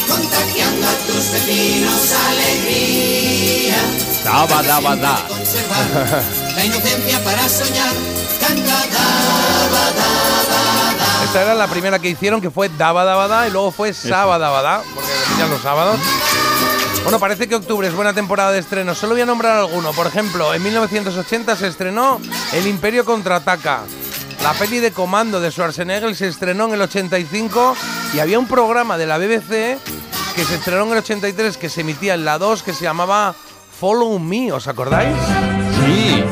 contagiando 0.08 0.86
a 0.86 0.94
tus 1.06 1.30
vecinos 1.32 2.12
alegría. 2.28 3.76
Daba, 4.24 4.62
daba, 4.62 4.96
da. 4.96 5.24
Conservar 5.28 6.22
la 6.56 6.64
inocencia 6.64 7.22
para 7.24 7.48
soñar, 7.48 7.92
canta 8.40 8.86
daba, 8.86 9.84
daba, 9.92 10.94
da. 10.98 11.24
Esta 11.24 11.42
era 11.42 11.54
la 11.54 11.66
primera 11.66 11.98
que 11.98 12.08
hicieron, 12.10 12.40
que 12.40 12.50
fue 12.50 12.68
Daba 12.68 13.04
Daba 13.04 13.26
Da, 13.26 13.48
y 13.48 13.50
luego 13.50 13.70
fue 13.70 13.92
Saba 13.92 14.38
Daba 14.38 14.62
Da, 14.62 14.82
porque 14.94 15.10
repetían 15.10 15.50
los 15.50 15.62
sábados. 15.62 15.98
Bueno, 17.02 17.18
parece 17.18 17.48
que 17.48 17.56
octubre 17.56 17.88
es 17.88 17.94
buena 17.94 18.12
temporada 18.12 18.52
de 18.52 18.60
estreno. 18.60 18.94
Solo 18.94 19.14
voy 19.14 19.22
a 19.22 19.26
nombrar 19.26 19.58
alguno. 19.58 19.92
Por 19.92 20.06
ejemplo, 20.06 20.54
en 20.54 20.62
1980 20.62 21.56
se 21.56 21.66
estrenó 21.66 22.20
El 22.52 22.66
Imperio 22.68 23.04
Contraataca. 23.04 23.80
La 24.42 24.52
peli 24.54 24.78
de 24.78 24.92
Comando 24.92 25.40
de 25.40 25.50
Schwarzenegger 25.50 26.14
se 26.14 26.28
estrenó 26.28 26.66
en 26.66 26.74
el 26.74 26.82
85 26.82 27.76
y 28.14 28.20
había 28.20 28.38
un 28.38 28.46
programa 28.46 28.98
de 28.98 29.06
la 29.06 29.18
BBC 29.18 29.78
que 30.34 30.44
se 30.44 30.54
estrenó 30.56 30.84
en 30.84 30.92
el 30.92 30.98
83 30.98 31.56
que 31.56 31.68
se 31.68 31.80
emitía 31.82 32.14
en 32.14 32.24
la 32.24 32.38
2 32.38 32.62
que 32.62 32.72
se 32.72 32.84
llamaba 32.84 33.34
Follow 33.78 34.18
Me, 34.18 34.52
¿os 34.52 34.68
acordáis? 34.68 35.16
Sí. 35.84 36.22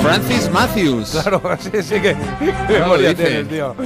Francis 0.00 0.50
Matthews. 0.50 1.10
Claro, 1.10 1.40
sí, 1.60 1.82
sí 1.82 2.00
que. 2.00 2.14
Claro, 2.14 2.68
memoria 2.68 3.14
tienes, 3.14 3.48
tío. 3.48 3.76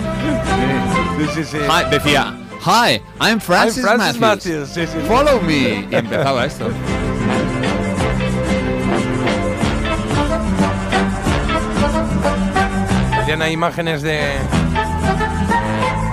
Sí, 1.18 1.26
sí, 1.34 1.44
sí. 1.44 1.58
Hi, 1.58 1.90
decía, 1.90 2.34
Hi, 2.64 3.02
I'm 3.20 3.38
Francis, 3.40 3.84
I'm 3.84 3.96
Francis 3.96 4.20
Matthews. 4.20 4.68
Matthews, 4.68 4.68
sí, 4.70 4.86
sí. 4.86 4.98
Follow 5.06 5.40
me. 5.42 5.86
Y 5.90 5.94
empezaba 5.94 6.46
esto. 6.46 6.70
Ahí 13.40 13.52
imágenes 13.52 14.02
de. 14.02 14.55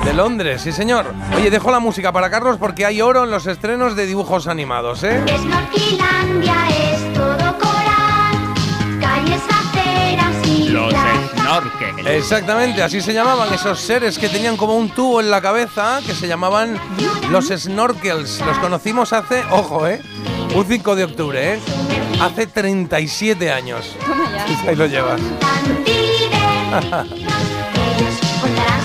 De 0.05 0.13
Londres, 0.13 0.61
sí 0.61 0.71
señor. 0.71 1.13
Oye, 1.35 1.49
dejo 1.49 1.71
la 1.71 1.79
música 1.79 2.11
para 2.11 2.29
Carlos 2.29 2.57
porque 2.59 2.85
hay 2.85 3.01
oro 3.01 3.23
en 3.23 3.31
los 3.31 3.47
estrenos 3.47 3.95
de 3.95 4.05
dibujos 4.05 4.47
animados, 4.47 5.03
¿eh? 5.03 5.23
Snorkelandia 5.27 6.55
es 6.69 7.13
todo 7.13 7.57
coral, 7.57 8.53
calles, 8.99 9.41
aceras 9.49 10.35
y 10.47 10.69
playas. 10.71 11.31
snorkel. 11.31 12.07
Exactamente, 12.07 12.83
así 12.83 13.01
se 13.01 13.13
llamaban 13.13 13.53
esos 13.53 13.79
seres 13.79 14.19
que 14.19 14.27
tenían 14.27 14.57
como 14.57 14.75
un 14.75 14.89
tubo 14.89 15.21
en 15.21 15.31
la 15.31 15.41
cabeza, 15.41 15.99
que 16.05 16.13
se 16.13 16.27
llamaban 16.27 16.77
los 17.29 17.47
snorkels. 17.47 18.41
Los 18.45 18.57
conocimos 18.59 19.13
hace, 19.13 19.41
ojo, 19.51 19.87
¿eh? 19.87 20.01
Un 20.53 20.65
5 20.65 20.95
de 20.95 21.03
octubre, 21.05 21.53
¿eh? 21.53 21.59
Hace 22.21 22.45
37 22.47 23.51
años. 23.51 23.95
Ahí 24.67 24.75
lo 24.75 24.85
llevas. 24.85 25.21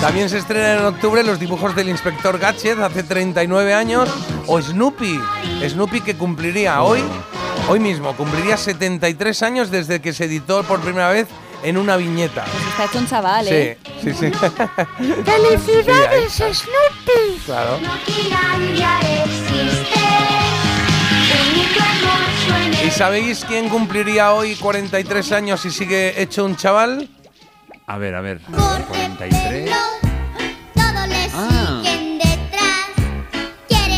También 0.01 0.29
se 0.29 0.37
estrenan 0.37 0.79
en 0.79 0.85
octubre 0.85 1.23
los 1.23 1.39
dibujos 1.39 1.75
del 1.75 1.89
inspector 1.89 2.39
Gadget 2.39 2.79
hace 2.79 3.03
39 3.03 3.73
años 3.73 4.09
o 4.47 4.61
Snoopy. 4.61 5.19
Snoopy 5.67 5.99
que 6.01 6.15
cumpliría 6.15 6.81
hoy, 6.83 7.03
hoy 7.67 7.79
mismo, 7.81 8.15
cumpliría 8.15 8.55
73 8.55 9.43
años 9.43 9.69
desde 9.69 9.99
que 10.01 10.13
se 10.13 10.25
editó 10.25 10.63
por 10.63 10.79
primera 10.79 11.09
vez 11.09 11.27
en 11.63 11.77
una 11.77 11.97
viñeta. 11.97 12.45
Pues 12.45 12.65
está 12.67 12.85
hecho 12.85 12.99
un 12.99 13.07
chaval, 13.07 13.47
¿eh? 13.49 13.77
Sí, 14.01 14.13
sí, 14.13 14.31
sí. 14.31 14.31
¡Felicidades, 15.25 16.33
Snoopy! 16.33 17.39
Claro. 17.45 17.79
¿Y 22.85 22.91
sabéis 22.91 23.43
quién 23.45 23.67
cumpliría 23.67 24.31
hoy 24.31 24.55
43 24.55 25.31
años 25.33 25.65
y 25.65 25.71
sigue 25.71 26.21
hecho 26.21 26.45
un 26.45 26.55
chaval? 26.55 27.09
A 27.85 27.97
ver, 27.97 28.15
a 28.15 28.21
ver. 28.21 28.39
43. 28.87 29.71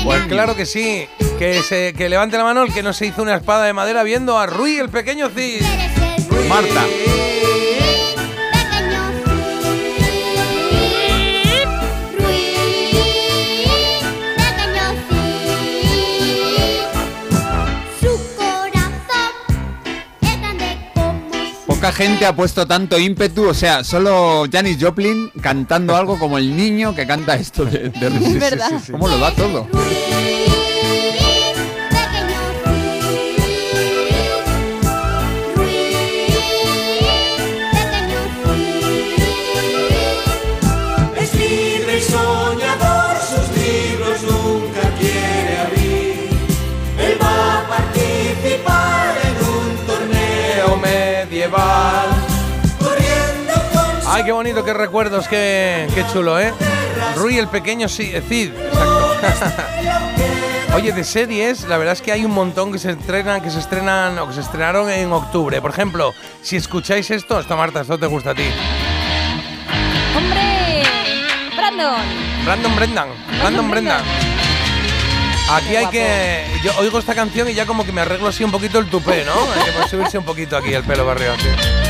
Pues 0.03 0.25
claro 0.27 0.55
que 0.55 0.65
sí. 0.65 1.07
Que, 1.37 1.61
se, 1.63 1.93
que 1.93 2.09
levante 2.09 2.37
la 2.37 2.43
mano 2.43 2.63
el 2.63 2.73
que 2.73 2.83
no 2.83 2.93
se 2.93 3.07
hizo 3.07 3.21
una 3.21 3.35
espada 3.35 3.65
de 3.65 3.73
madera 3.73 4.03
viendo 4.03 4.37
a 4.37 4.45
Rui 4.45 4.77
el 4.77 4.89
pequeño 4.89 5.29
Cid. 5.29 5.63
Marta. 6.47 6.85
Poca 21.67 21.91
gente 21.91 22.25
ha 22.25 22.35
puesto 22.35 22.65
tanto 22.65 22.99
ímpetu, 22.99 23.47
o 23.47 23.53
sea, 23.53 23.83
solo 23.83 24.45
Janis 24.51 24.77
Joplin 24.79 25.31
cantando 25.41 25.95
algo 25.95 26.17
como 26.19 26.37
el 26.37 26.55
niño 26.55 26.93
que 26.95 27.05
canta 27.05 27.35
esto 27.35 27.65
de, 27.65 27.89
de 27.89 28.07
Es 28.07 28.39
verdad. 28.39 28.71
¿Cómo 28.91 29.07
lo 29.07 29.17
da 29.17 29.31
todo? 29.31 29.67
Qué 54.31 54.35
bonito, 54.35 54.63
qué 54.63 54.73
recuerdos, 54.73 55.27
qué, 55.27 55.89
qué 55.93 56.05
chulo, 56.07 56.39
¿eh? 56.39 56.53
Rui 57.17 57.37
el 57.37 57.49
pequeño 57.49 57.89
sí, 57.89 58.11
eh, 58.13 58.21
Cid, 58.21 58.53
exacto. 59.23 59.61
Oye, 60.73 60.93
de 60.93 61.03
series, 61.03 61.67
la 61.67 61.77
verdad 61.77 61.91
es 61.91 62.01
que 62.01 62.13
hay 62.13 62.23
un 62.23 62.31
montón 62.31 62.71
que 62.71 62.79
se 62.79 62.91
estrenan, 62.91 63.41
que 63.41 63.49
se 63.49 63.59
estrenan 63.59 64.17
o 64.19 64.29
que 64.29 64.33
se 64.33 64.39
estrenaron 64.39 64.89
en 64.89 65.11
octubre. 65.11 65.59
Por 65.59 65.71
ejemplo, 65.71 66.13
si 66.41 66.55
escucháis 66.55 67.11
esto, 67.11 67.41
esto 67.41 67.57
Marta, 67.57 67.81
esto 67.81 67.99
te 67.99 68.05
gusta 68.05 68.29
a 68.29 68.35
ti. 68.35 68.45
¡Hombre! 70.15 70.83
¡Brandon! 71.57 72.01
Brandon 72.45 72.75
Brendan, 72.77 73.09
Brandon 73.37 73.69
Brendan. 73.69 74.01
Aquí 75.51 75.75
hay 75.75 75.87
que. 75.87 76.45
Yo 76.63 76.71
oigo 76.79 76.99
esta 76.99 77.13
canción 77.13 77.49
y 77.49 77.53
ya 77.53 77.65
como 77.65 77.83
que 77.83 77.91
me 77.91 77.99
arreglo 77.99 78.29
así 78.29 78.45
un 78.45 78.51
poquito 78.51 78.79
el 78.79 78.85
tupé, 78.85 79.25
¿no? 79.25 79.33
Hay 79.33 79.71
que 79.83 79.89
subirse 79.89 80.17
un 80.17 80.23
poquito 80.23 80.55
aquí 80.55 80.73
el 80.73 80.83
pelo 80.83 81.05
barrio. 81.05 81.33
sí. 81.37 81.80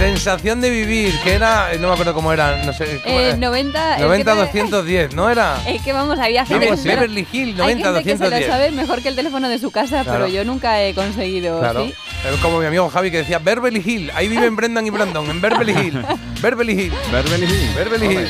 Sensación 0.00 0.62
de 0.62 0.70
vivir, 0.70 1.14
que 1.22 1.34
era. 1.34 1.68
No 1.78 1.88
me 1.88 1.92
acuerdo 1.92 2.14
cómo 2.14 2.32
era, 2.32 2.64
no 2.64 2.72
sé. 2.72 3.02
¿cómo 3.04 3.18
Eh, 3.18 3.28
era? 3.28 3.36
90. 3.36 3.90
es 3.90 3.96
que 3.98 4.02
90 4.04 4.32
te- 4.32 4.38
210, 4.38 5.14
¿no 5.14 5.28
era? 5.28 5.58
Es 5.66 5.82
que 5.82 5.92
vamos, 5.92 6.18
había 6.18 6.46
gente. 6.46 6.70
Beverly, 6.74 7.26
Hill, 7.30 7.48
Hay 7.60 7.74
90 7.74 7.88
gente 7.92 8.04
que 8.04 8.16
se 8.16 8.24
lo 8.24 8.30
210. 8.30 8.46
sabe 8.50 8.70
mejor 8.70 9.02
que 9.02 9.08
el 9.08 9.14
teléfono 9.16 9.50
de 9.50 9.58
su 9.58 9.70
casa, 9.70 10.02
Claro. 10.02 10.20
pero 10.20 10.28
yo 10.28 10.42
nunca 10.46 10.82
he 10.82 10.94
conseguido. 10.94 11.60
Claro. 11.60 11.84
¿sí? 11.84 11.94
Pero 12.22 12.38
como 12.38 12.60
mi 12.60 12.64
amigo 12.66 12.88
Javi 12.88 13.10
que 13.10 13.18
decía 13.18 13.40
Beverly 13.40 13.82
Hill, 13.84 14.10
ahí 14.14 14.26
viven 14.28 14.56
Brendan 14.56 14.86
y 14.86 14.90
Brandon, 14.90 15.28
en 15.28 15.38
Beverly 15.38 15.72
Hill. 15.72 16.02
Beverly 16.40 16.72
Hill. 16.80 16.92
Beverly 17.12 17.44
Hill. 17.46 17.70
Beverly 17.74 18.06
Hill. 18.06 18.28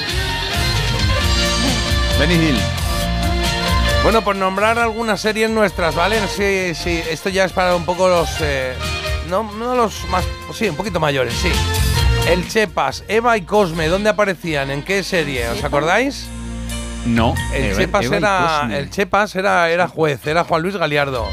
Benny 2.19 2.35
Hill. 2.35 2.59
Bueno, 4.03 4.23
por 4.25 4.35
nombrar 4.35 4.77
algunas 4.81 5.21
series 5.21 5.49
nuestras, 5.51 5.95
¿vale? 5.95 6.21
No 6.21 6.27
sé 6.27 6.75
si 6.75 7.01
esto 7.09 7.29
ya 7.29 7.45
es 7.45 7.53
para 7.53 7.77
un 7.77 7.85
poco 7.85 8.09
los. 8.09 8.29
eh, 8.41 8.75
no, 9.31 9.45
no 9.53 9.75
los 9.75 10.07
más. 10.11 10.25
Sí, 10.53 10.69
un 10.69 10.77
poquito 10.77 11.01
mayores, 11.01 11.35
sí. 11.35 11.51
El 12.29 12.47
Chepas, 12.49 13.05
Eva 13.09 13.37
y 13.37 13.43
Cosme, 13.43 13.89
¿dónde 13.89 14.11
aparecían? 14.11 14.71
¿En 14.71 14.83
qué 14.83 15.03
serie? 15.03 15.49
¿Os 15.49 15.63
acordáis? 15.65 16.27
No. 17.07 17.35
El 17.55 17.65
Eva- 17.67 17.77
Chepas 17.79 18.05
Eva 18.05 18.15
y 18.15 18.19
era. 18.19 18.79
El 18.79 18.91
Chepas 18.91 19.35
era, 19.37 19.71
era 19.71 19.89
juez, 19.89 20.27
era 20.27 20.45
Juan 20.45 20.63
Luis 20.63 20.77
Galiardo. 20.77 21.27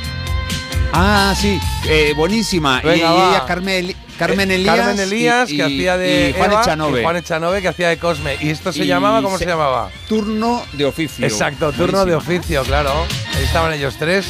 Ah, 0.93 1.33
sí. 1.37 1.59
eh, 1.89 2.13
buenísima. 2.15 2.79
y 2.83 2.87
Venga, 2.87 3.11
va. 3.11 3.29
ella, 3.29 3.45
Carmen, 3.45 3.75
Eli- 3.85 3.95
Carmen 4.17 4.49
Eh, 4.49 4.55
Elías. 4.55 4.75
Carmen 4.77 4.99
Elías, 4.99 5.49
y- 5.51 5.57
que 5.57 5.63
y- 5.63 5.65
hacía 5.65 5.97
de. 5.97 6.29
y 6.29 6.33
Juan 6.37 6.51
Eva, 6.51 6.61
Echanove. 6.61 6.99
y 6.99 7.03
Juan 7.03 7.17
Echanove, 7.17 7.61
que 7.61 7.67
hacía 7.67 7.89
de 7.89 7.97
Cosme. 7.97 8.37
¿Y 8.39 8.49
esto 8.49 8.71
se 8.71 8.83
Y 8.83 8.87
llamaba? 8.87 9.21
¿Cómo 9.21 9.37
se, 9.37 9.43
se- 9.43 9.49
llamaba? 9.49 9.89
Turno 10.07 10.63
de 10.73 10.85
oficio. 10.85 11.25
Exacto, 11.25 11.71
turno 11.73 12.05
de 12.05 12.15
oficio, 12.15 12.63
claro. 12.63 12.91
Ahí 13.35 13.43
estaban 13.43 13.73
ellos 13.73 13.95
tres. 13.99 14.25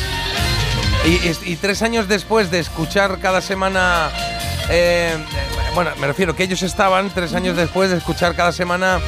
Y, 1.08 1.12
y- 1.12 1.52
y 1.54 1.56
tres 1.56 1.82
años 1.82 2.08
después 2.08 2.52
de 2.52 2.60
escuchar 2.60 3.20
cada 3.20 3.42
semana. 3.42 4.10
eh, 4.70 5.16
eh, 5.16 5.18
bueno, 5.74 5.92
me 6.02 6.08
refiero 6.08 6.36
que 6.36 6.44
ellos 6.44 6.62
estaban 6.64 7.10
tres 7.10 7.34
años 7.34 7.56
después 7.56 7.90
de 7.90 7.98
escuchar 7.98 8.36
cada 8.36 8.52
semana 8.52 9.00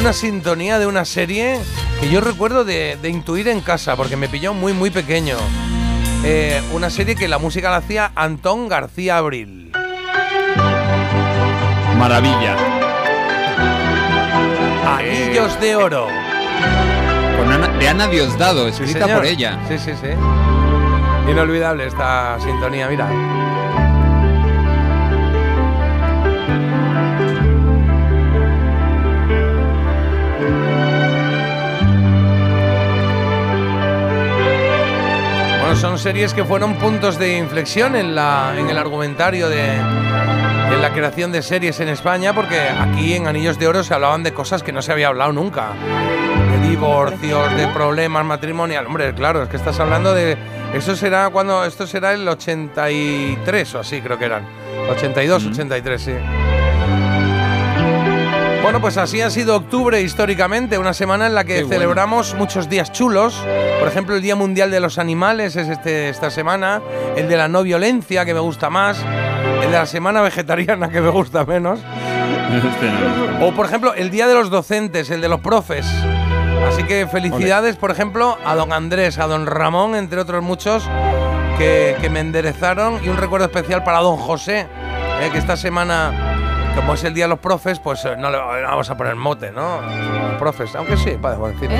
una 0.00 0.12
sintonía 0.12 0.78
de 0.78 0.86
una 0.86 1.04
serie 1.04 1.58
que 2.00 2.08
yo 2.08 2.20
recuerdo 2.20 2.64
de, 2.64 2.96
de 3.00 3.08
intuir 3.10 3.48
en 3.48 3.60
casa, 3.60 3.96
porque 3.96 4.16
me 4.16 4.28
pilló 4.28 4.54
muy, 4.54 4.72
muy 4.72 4.90
pequeño. 4.90 5.36
eh, 6.24 6.62
una 6.72 6.88
serie 6.90 7.14
que 7.16 7.28
la 7.28 7.38
música 7.38 7.70
la 7.70 7.76
hacía 7.76 8.10
Antón 8.14 8.68
García 8.68 9.18
Abril. 9.18 9.72
Maravilla. 11.98 12.56
Anillos 14.96 15.60
de 15.60 15.76
oro. 15.76 16.08
Con 17.38 17.52
Ana- 17.52 17.78
de 17.78 17.88
Ana 17.88 18.06
Diosdado, 18.08 18.68
escrita 18.68 19.06
por 19.14 19.26
ella. 19.26 19.58
Sí, 19.68 19.78
sí, 19.78 19.92
sí. 20.00 20.08
Inolvidable 21.28 21.86
esta 21.86 22.38
sintonía, 22.38 22.88
mira. 22.88 23.08
Bueno, 35.60 35.76
son 35.76 35.98
series 35.98 36.34
que 36.34 36.44
fueron 36.44 36.74
puntos 36.74 37.18
de 37.18 37.38
inflexión 37.38 37.96
en, 37.96 38.14
la, 38.14 38.54
en 38.56 38.68
el 38.68 38.78
argumentario 38.78 39.48
de, 39.48 39.78
de 40.70 40.76
la 40.76 40.92
creación 40.92 41.32
de 41.32 41.42
series 41.42 41.80
en 41.80 41.88
España, 41.88 42.34
porque 42.34 42.60
aquí 42.60 43.14
en 43.14 43.26
Anillos 43.26 43.58
de 43.58 43.66
Oro 43.66 43.82
se 43.82 43.94
hablaban 43.94 44.22
de 44.22 44.32
cosas 44.32 44.62
que 44.62 44.72
no 44.72 44.82
se 44.82 44.92
había 44.92 45.08
hablado 45.08 45.32
nunca. 45.32 45.70
De 46.50 46.68
divorcios, 46.68 47.56
de 47.56 47.66
problemas 47.68 48.24
matrimoniales. 48.24 48.86
Hombre, 48.86 49.14
claro, 49.14 49.42
es 49.42 49.48
que 49.48 49.56
estás 49.56 49.80
hablando 49.80 50.12
de. 50.14 50.36
Eso 50.74 50.96
será 50.96 51.30
cuando. 51.30 51.64
Esto 51.64 51.86
será 51.86 52.12
el 52.12 52.26
83 52.28 53.74
o 53.74 53.78
así, 53.80 54.00
creo 54.00 54.18
que 54.18 54.24
eran. 54.24 54.44
82, 54.90 55.46
83, 55.46 56.02
sí. 56.02 56.12
Bueno, 58.62 58.80
pues 58.80 58.96
así 58.96 59.20
ha 59.20 59.30
sido 59.30 59.56
octubre 59.56 60.00
históricamente, 60.00 60.78
una 60.78 60.94
semana 60.94 61.26
en 61.26 61.34
la 61.34 61.44
que 61.44 61.56
Qué 61.56 61.62
bueno. 61.64 61.74
celebramos 61.74 62.34
muchos 62.34 62.68
días 62.68 62.90
chulos. 62.92 63.34
Por 63.78 63.86
ejemplo, 63.88 64.16
el 64.16 64.22
Día 64.22 64.36
Mundial 64.36 64.70
de 64.70 64.80
los 64.80 64.98
Animales 64.98 65.54
es 65.56 65.68
este, 65.68 66.08
esta 66.08 66.30
semana, 66.30 66.80
el 67.14 67.28
de 67.28 67.36
la 67.36 67.46
no 67.46 67.62
violencia, 67.62 68.24
que 68.24 68.32
me 68.32 68.40
gusta 68.40 68.70
más, 68.70 68.98
el 69.62 69.70
de 69.70 69.76
la 69.76 69.86
Semana 69.86 70.22
Vegetariana, 70.22 70.88
que 70.88 71.00
me 71.00 71.10
gusta 71.10 71.44
menos. 71.44 71.80
O, 73.40 73.52
por 73.52 73.66
ejemplo, 73.66 73.94
el 73.94 74.10
Día 74.10 74.26
de 74.28 74.34
los 74.34 74.48
Docentes, 74.48 75.10
el 75.10 75.20
de 75.20 75.28
los 75.28 75.40
profes. 75.40 75.86
Así 76.68 76.84
que 76.84 77.06
felicidades, 77.06 77.76
por 77.76 77.90
ejemplo, 77.90 78.36
a 78.44 78.54
don 78.54 78.72
Andrés, 78.72 79.18
a 79.18 79.26
don 79.26 79.46
Ramón, 79.46 79.94
entre 79.94 80.20
otros 80.20 80.42
muchos, 80.42 80.88
que, 81.58 81.96
que 82.00 82.10
me 82.10 82.20
enderezaron. 82.20 83.02
Y 83.04 83.08
un 83.08 83.16
recuerdo 83.16 83.46
especial 83.46 83.84
para 83.84 84.00
don 84.00 84.16
José, 84.16 84.66
eh, 85.20 85.28
que 85.30 85.38
esta 85.38 85.56
semana, 85.56 86.72
como 86.74 86.94
es 86.94 87.04
el 87.04 87.14
Día 87.14 87.24
de 87.24 87.30
los 87.30 87.38
Profes, 87.38 87.78
pues 87.78 88.04
eh, 88.04 88.16
no 88.18 88.30
le 88.30 88.38
vamos 88.38 88.90
a 88.90 88.96
poner 88.96 89.14
mote, 89.14 89.52
¿no? 89.52 89.80
Los 89.82 90.34
profes, 90.38 90.74
aunque 90.74 90.96
sí, 90.96 91.12
podemos 91.20 91.52
decir. 91.52 91.70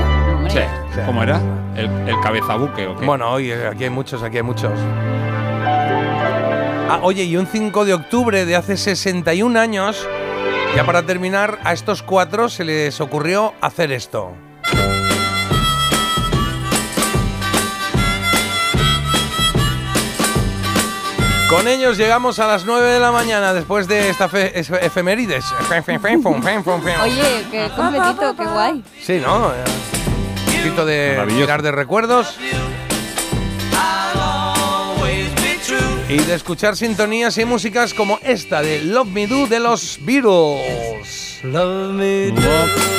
Sí. 0.49 0.61
¿Cómo 1.07 1.23
era? 1.23 1.41
¿El, 1.75 1.91
el 2.09 2.21
cabezabuque 2.21 2.87
o 2.87 2.97
qué? 2.97 3.05
Bueno, 3.05 3.31
hoy 3.31 3.51
eh, 3.51 3.67
aquí 3.67 3.85
hay 3.85 3.91
muchos, 3.91 4.23
aquí 4.23 4.37
hay 4.37 4.43
muchos. 4.43 4.73
Ah, 6.87 7.01
oye, 7.03 7.25
y 7.25 7.37
un 7.37 7.47
5 7.47 7.85
de 7.85 7.95
octubre 7.95 8.45
de 8.45 8.55
hace 8.55 8.77
61 8.77 9.59
años, 9.59 10.07
ya 10.77 10.85
para 10.85 11.03
terminar, 11.03 11.59
a 11.65 11.73
estos 11.73 12.03
cuatro 12.03 12.49
se 12.49 12.65
les 12.65 13.01
ocurrió 13.01 13.55
hacer 13.61 13.91
esto. 13.91 14.33
Con 21.55 21.69
ellos 21.69 21.97
llegamos 21.97 22.41
a 22.41 22.49
las 22.49 22.65
9 22.65 22.89
de 22.95 22.99
la 23.01 23.13
mañana 23.13 23.53
después 23.55 23.87
de 23.87 24.09
esta 24.09 24.29
fe- 24.29 24.59
es- 24.59 24.71
efemérides. 24.71 25.45
Oye, 27.03 27.45
qué 27.51 27.71
completito, 27.77 28.35
qué 28.37 28.45
guay. 28.45 28.83
Sí, 29.01 29.21
¿no? 29.25 29.53
Eh, 29.53 29.65
Un 30.49 30.57
poquito 30.57 30.85
de 30.85 31.23
mirar 31.27 31.63
de 31.63 31.71
recuerdos. 31.71 32.37
Y 36.09 36.17
de 36.19 36.35
escuchar 36.35 36.77
sintonías 36.77 37.39
y 37.39 37.45
músicas 37.45 37.95
como 37.95 38.19
esta 38.23 38.61
de 38.61 38.83
Love 38.83 39.09
Me 39.09 39.27
Do 39.27 39.47
de 39.47 39.61
los 39.61 39.99
Beatles. 40.03 41.41
Love 41.45 41.93
me 41.95 42.31
do. 42.33 42.94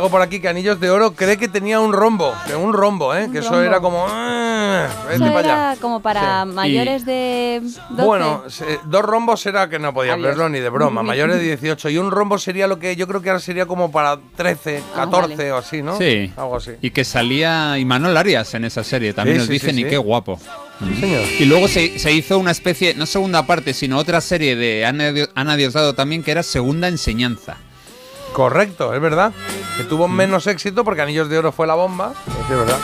Diego 0.00 0.10
por 0.10 0.22
aquí 0.22 0.40
que 0.40 0.48
Anillos 0.48 0.80
de 0.80 0.88
Oro 0.90 1.12
cree 1.14 1.36
que 1.36 1.46
tenía 1.46 1.78
un 1.78 1.92
rombo. 1.92 2.32
Que 2.46 2.56
un 2.56 2.72
rombo, 2.72 3.14
¿eh? 3.14 3.28
que 3.30 3.38
eso 3.40 3.50
rombo. 3.50 3.64
era 3.64 3.80
como. 3.80 4.06
"Ah, 4.08 4.88
Eso 5.12 5.24
para 5.26 5.38
allá". 5.40 5.72
era 5.72 5.76
como 5.80 6.00
para 6.00 6.44
mayores 6.46 7.04
de 7.04 7.60
12. 7.90 8.02
Bueno, 8.04 8.42
dos 8.84 9.02
rombos 9.02 9.40
será 9.42 9.68
que 9.68 9.78
no 9.78 9.92
podían 9.92 10.14
Adiós. 10.20 10.28
verlo 10.28 10.48
ni 10.48 10.58
de 10.60 10.68
broma, 10.70 11.02
mayores 11.02 11.36
de 11.36 11.42
18. 11.42 11.90
Y 11.90 11.98
un 11.98 12.10
rombo 12.10 12.38
sería 12.38 12.66
lo 12.66 12.78
que 12.78 12.96
yo 12.96 13.06
creo 13.06 13.20
que 13.20 13.28
ahora 13.28 13.40
sería 13.40 13.66
como 13.66 13.92
para 13.92 14.18
13, 14.36 14.82
Ah, 14.94 15.00
14 15.04 15.52
o 15.52 15.56
así, 15.58 15.82
¿no? 15.82 15.98
Sí. 15.98 16.32
Algo 16.36 16.56
así. 16.56 16.72
Y 16.80 16.90
que 16.92 17.04
salía 17.04 17.76
Imanol 17.78 18.16
Arias 18.16 18.54
en 18.54 18.64
esa 18.64 18.82
serie, 18.82 19.12
también 19.12 19.36
Sí, 19.36 19.40
nos 19.40 19.46
sí, 19.48 19.52
dicen, 19.52 19.74
sí, 19.74 19.80
y 19.82 19.84
sí. 19.84 19.90
qué 19.90 19.98
guapo. 19.98 20.38
señor. 20.98 21.22
Y 21.38 21.44
luego 21.44 21.68
se, 21.68 21.98
se 21.98 22.10
hizo 22.12 22.38
una 22.38 22.52
especie, 22.52 22.94
no 22.94 23.04
segunda 23.04 23.46
parte, 23.46 23.74
sino 23.74 23.98
otra 23.98 24.22
serie 24.22 24.56
de 24.56 24.86
Ana, 24.86 25.12
Ana 25.34 25.56
Diosdado 25.56 25.94
también, 25.94 26.22
que 26.22 26.30
era 26.30 26.42
Segunda 26.42 26.88
Enseñanza. 26.88 27.58
Correcto, 28.32 28.94
es 28.94 29.00
verdad. 29.00 29.32
Que 29.76 29.84
tuvo 29.84 30.08
menos 30.08 30.46
éxito 30.46 30.84
porque 30.84 31.02
Anillos 31.02 31.28
de 31.28 31.38
Oro 31.38 31.52
fue 31.52 31.66
la 31.66 31.74
bomba. 31.74 32.12
Es 32.42 32.56
verdad. 32.56 32.78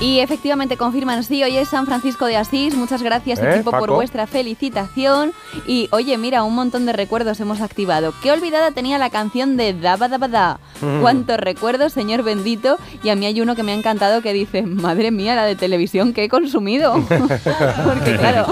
Y 0.00 0.20
efectivamente 0.20 0.78
confirman, 0.78 1.22
sí, 1.24 1.44
hoy 1.44 1.58
es 1.58 1.68
San 1.68 1.84
Francisco 1.84 2.24
de 2.24 2.38
Asís. 2.38 2.74
Muchas 2.74 3.02
gracias 3.02 3.38
¿Eh, 3.38 3.50
equipo 3.52 3.70
por 3.70 3.90
vuestra 3.90 4.26
felicitación. 4.26 5.34
Y 5.66 5.88
oye, 5.92 6.16
mira, 6.16 6.42
un 6.42 6.54
montón 6.54 6.86
de 6.86 6.94
recuerdos 6.94 7.38
hemos 7.40 7.60
activado. 7.60 8.14
Qué 8.22 8.32
olvidada 8.32 8.70
tenía 8.70 8.96
la 8.96 9.10
canción 9.10 9.58
de 9.58 9.74
Daba 9.74 10.08
Daba 10.08 10.28
Da. 10.28 10.60
Mm. 10.80 11.02
Cuántos 11.02 11.38
recuerdos, 11.38 11.92
señor 11.92 12.22
bendito. 12.22 12.78
Y 13.02 13.10
a 13.10 13.14
mí 13.14 13.26
hay 13.26 13.42
uno 13.42 13.54
que 13.54 13.62
me 13.62 13.72
ha 13.72 13.74
encantado 13.74 14.22
que 14.22 14.32
dice, 14.32 14.62
madre 14.62 15.10
mía, 15.10 15.34
la 15.34 15.44
de 15.44 15.54
televisión 15.54 16.14
que 16.14 16.24
he 16.24 16.28
consumido. 16.30 16.94
Porque 17.84 18.16
claro, 18.16 18.46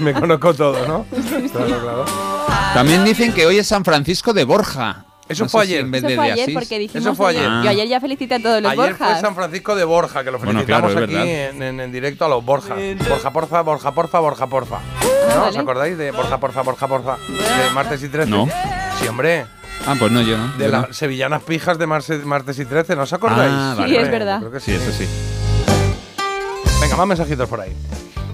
Me 0.00 0.14
conozco 0.14 0.54
todo, 0.54 0.86
¿no? 0.86 1.04
Claro, 1.52 1.80
claro. 1.80 2.04
También 2.74 3.04
dicen 3.04 3.32
que 3.32 3.46
hoy 3.46 3.58
es 3.58 3.66
San 3.66 3.84
Francisco 3.84 4.32
de 4.32 4.44
Borja. 4.44 5.04
Eso 5.28 5.44
No 5.44 5.50
fue 5.50 5.64
si 5.66 5.72
ayer. 5.74 5.84
en 5.84 5.90
vez 5.92 6.00
eso 6.00 6.08
de 6.08 6.16
fue 6.16 6.24
de 6.26 6.32
ayer 6.32 6.42
Asís. 6.44 6.54
porque 6.54 6.78
dijimos... 6.80 7.06
Eso 7.06 7.14
fue 7.14 7.30
ayer- 7.30 7.42
ayer. 7.48 7.62
Yo 7.62 7.70
ayer 7.70 7.88
ya 7.88 8.00
felicité 8.00 8.34
a 8.34 8.40
todos 8.40 8.60
los 8.62 8.72
Ayer 8.72 8.94
fue 8.96 9.06
Borjas. 9.06 9.20
San 9.20 9.34
Francisco 9.36 9.74
de 9.76 9.84
Borja, 9.84 10.24
que 10.24 10.30
lo 10.32 10.38
Bueno, 10.38 10.52
felicitamos 10.60 10.90
claro, 10.90 11.04
es 11.06 11.10
aquí 11.20 11.28
en, 11.30 11.62
en- 11.62 11.80
en 11.80 11.92
directo 11.92 12.24
a 12.24 12.28
los 12.28 12.44
Borja. 12.44 12.74
Borja, 13.08 13.30
porfa, 13.32 13.60
Borja, 13.62 13.92
porfa, 13.92 14.18
Borja, 14.18 14.46
porfa. 14.48 14.78
¿No? 15.36 15.44
¿Os 15.46 15.56
acordáis 15.56 15.96
de 15.96 16.10
Borja, 16.10 16.38
porfa, 16.38 16.62
Borja, 16.62 16.88
porfa? 16.88 17.16
De 17.28 17.70
martes 17.74 18.02
y 18.02 18.08
13. 18.08 18.28
No. 18.28 18.48
Sí, 19.00 19.06
hombre. 19.06 19.46
Ah, 19.86 19.94
pues 19.98 20.10
no, 20.10 20.20
yo 20.20 20.36
no. 20.36 20.48
De 20.58 20.64
yo 20.64 20.70
las 20.72 20.88
no. 20.88 20.94
sevillanas 20.94 21.42
pijas 21.42 21.78
de 21.78 21.86
martes 21.86 22.58
y 22.58 22.64
13, 22.64 22.96
¿no 22.96 23.02
os 23.02 23.12
acordáis? 23.12 23.52
Ah, 23.54 23.76
Sí, 23.86 23.96
es 23.96 24.10
verdad. 24.10 24.40
Creo 24.40 24.50
que 24.52 24.58
Sí, 24.60 24.72
eso 24.72 24.90
sí. 24.90 25.06
Venga, 26.80 26.96
más 26.96 27.06
mensajitos 27.06 27.48
por 27.48 27.60
ahí. 27.60 27.72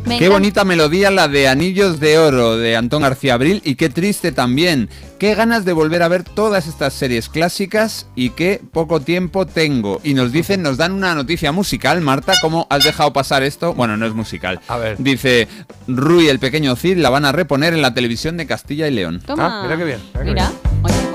Me 0.06 0.18
Qué 0.18 0.26
encanta- 0.26 0.34
bonita 0.36 0.64
melodía 0.64 1.10
la 1.10 1.26
de 1.26 1.48
Anillos 1.48 1.98
de 1.98 2.16
Oro 2.18 2.56
de 2.56 2.76
Antón 2.76 3.02
García 3.02 3.34
Abril 3.34 3.60
y 3.64 3.74
qué 3.74 3.88
triste 3.88 4.30
también. 4.30 4.88
Qué 5.18 5.34
ganas 5.34 5.64
de 5.64 5.72
volver 5.72 6.02
a 6.04 6.08
ver 6.08 6.22
todas 6.22 6.68
estas 6.68 6.92
series 6.92 7.28
clásicas 7.28 8.06
y 8.14 8.30
qué 8.30 8.60
poco 8.72 9.00
tiempo 9.00 9.46
tengo. 9.46 10.00
Y 10.04 10.14
nos 10.14 10.30
dicen, 10.30 10.62
nos 10.62 10.76
dan 10.76 10.92
una 10.92 11.14
noticia 11.16 11.50
musical, 11.50 12.00
Marta, 12.02 12.34
¿cómo 12.40 12.68
has 12.70 12.84
dejado 12.84 13.12
pasar 13.12 13.42
esto? 13.42 13.74
Bueno, 13.74 13.96
no 13.96 14.06
es 14.06 14.12
musical. 14.14 14.60
A 14.68 14.76
ver. 14.76 14.96
Dice, 14.98 15.48
Rui 15.88 16.28
el 16.28 16.38
pequeño 16.38 16.76
Cid 16.76 16.98
la 16.98 17.10
van 17.10 17.24
a 17.24 17.32
reponer 17.32 17.74
en 17.74 17.82
la 17.82 17.92
televisión 17.92 18.36
de 18.36 18.46
Castilla 18.46 18.86
y 18.86 18.92
León. 18.92 19.22
Toma. 19.26 19.60
Ah, 19.60 19.62
mira 19.64 19.76
qué 19.76 19.84
bien, 19.84 19.98
mira 20.12 20.24
qué 20.24 20.30
Mira, 20.30 20.52
oye, 20.52 20.52
buenas 20.82 20.82
noticias. 20.82 21.05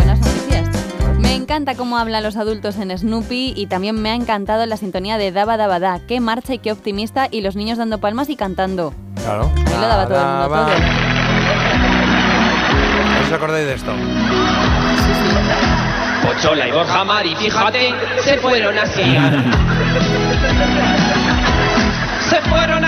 Me 1.31 1.37
encanta 1.37 1.75
cómo 1.75 1.97
hablan 1.97 2.23
los 2.23 2.35
adultos 2.35 2.75
en 2.75 2.91
Snoopy 2.97 3.53
y 3.55 3.67
también 3.67 3.95
me 4.01 4.09
ha 4.11 4.15
encantado 4.15 4.65
la 4.65 4.75
sintonía 4.75 5.17
de 5.17 5.31
Daba 5.31 5.55
Daba 5.55 5.79
Da. 5.79 6.01
Qué 6.05 6.19
marcha 6.19 6.53
y 6.55 6.59
qué 6.59 6.73
optimista 6.73 7.29
y 7.31 7.39
los 7.39 7.55
niños 7.55 7.77
dando 7.77 7.99
palmas 7.99 8.27
y 8.29 8.35
cantando. 8.35 8.93
Claro. 9.15 9.49
Ahí 9.65 9.73
lo 9.79 9.87
daba 9.87 10.07
todo 10.09 10.19
el 10.19 10.25
mundo, 10.25 10.39
Daba. 10.49 10.65
todo. 10.65 10.75
¿No 13.13 13.21
os 13.27 13.31
acordáis 13.31 13.65
de 13.65 13.73
esto? 13.75 13.93
Pochola 16.21 16.67
y 16.67 16.71
Borja 16.73 17.05
Mari, 17.05 17.33
fíjate, 17.37 17.93
se 18.25 18.37
fueron 18.39 18.77
a 18.77 18.83
esquiar. 18.83 19.33
Se 22.29 22.41
fueron. 22.49 22.80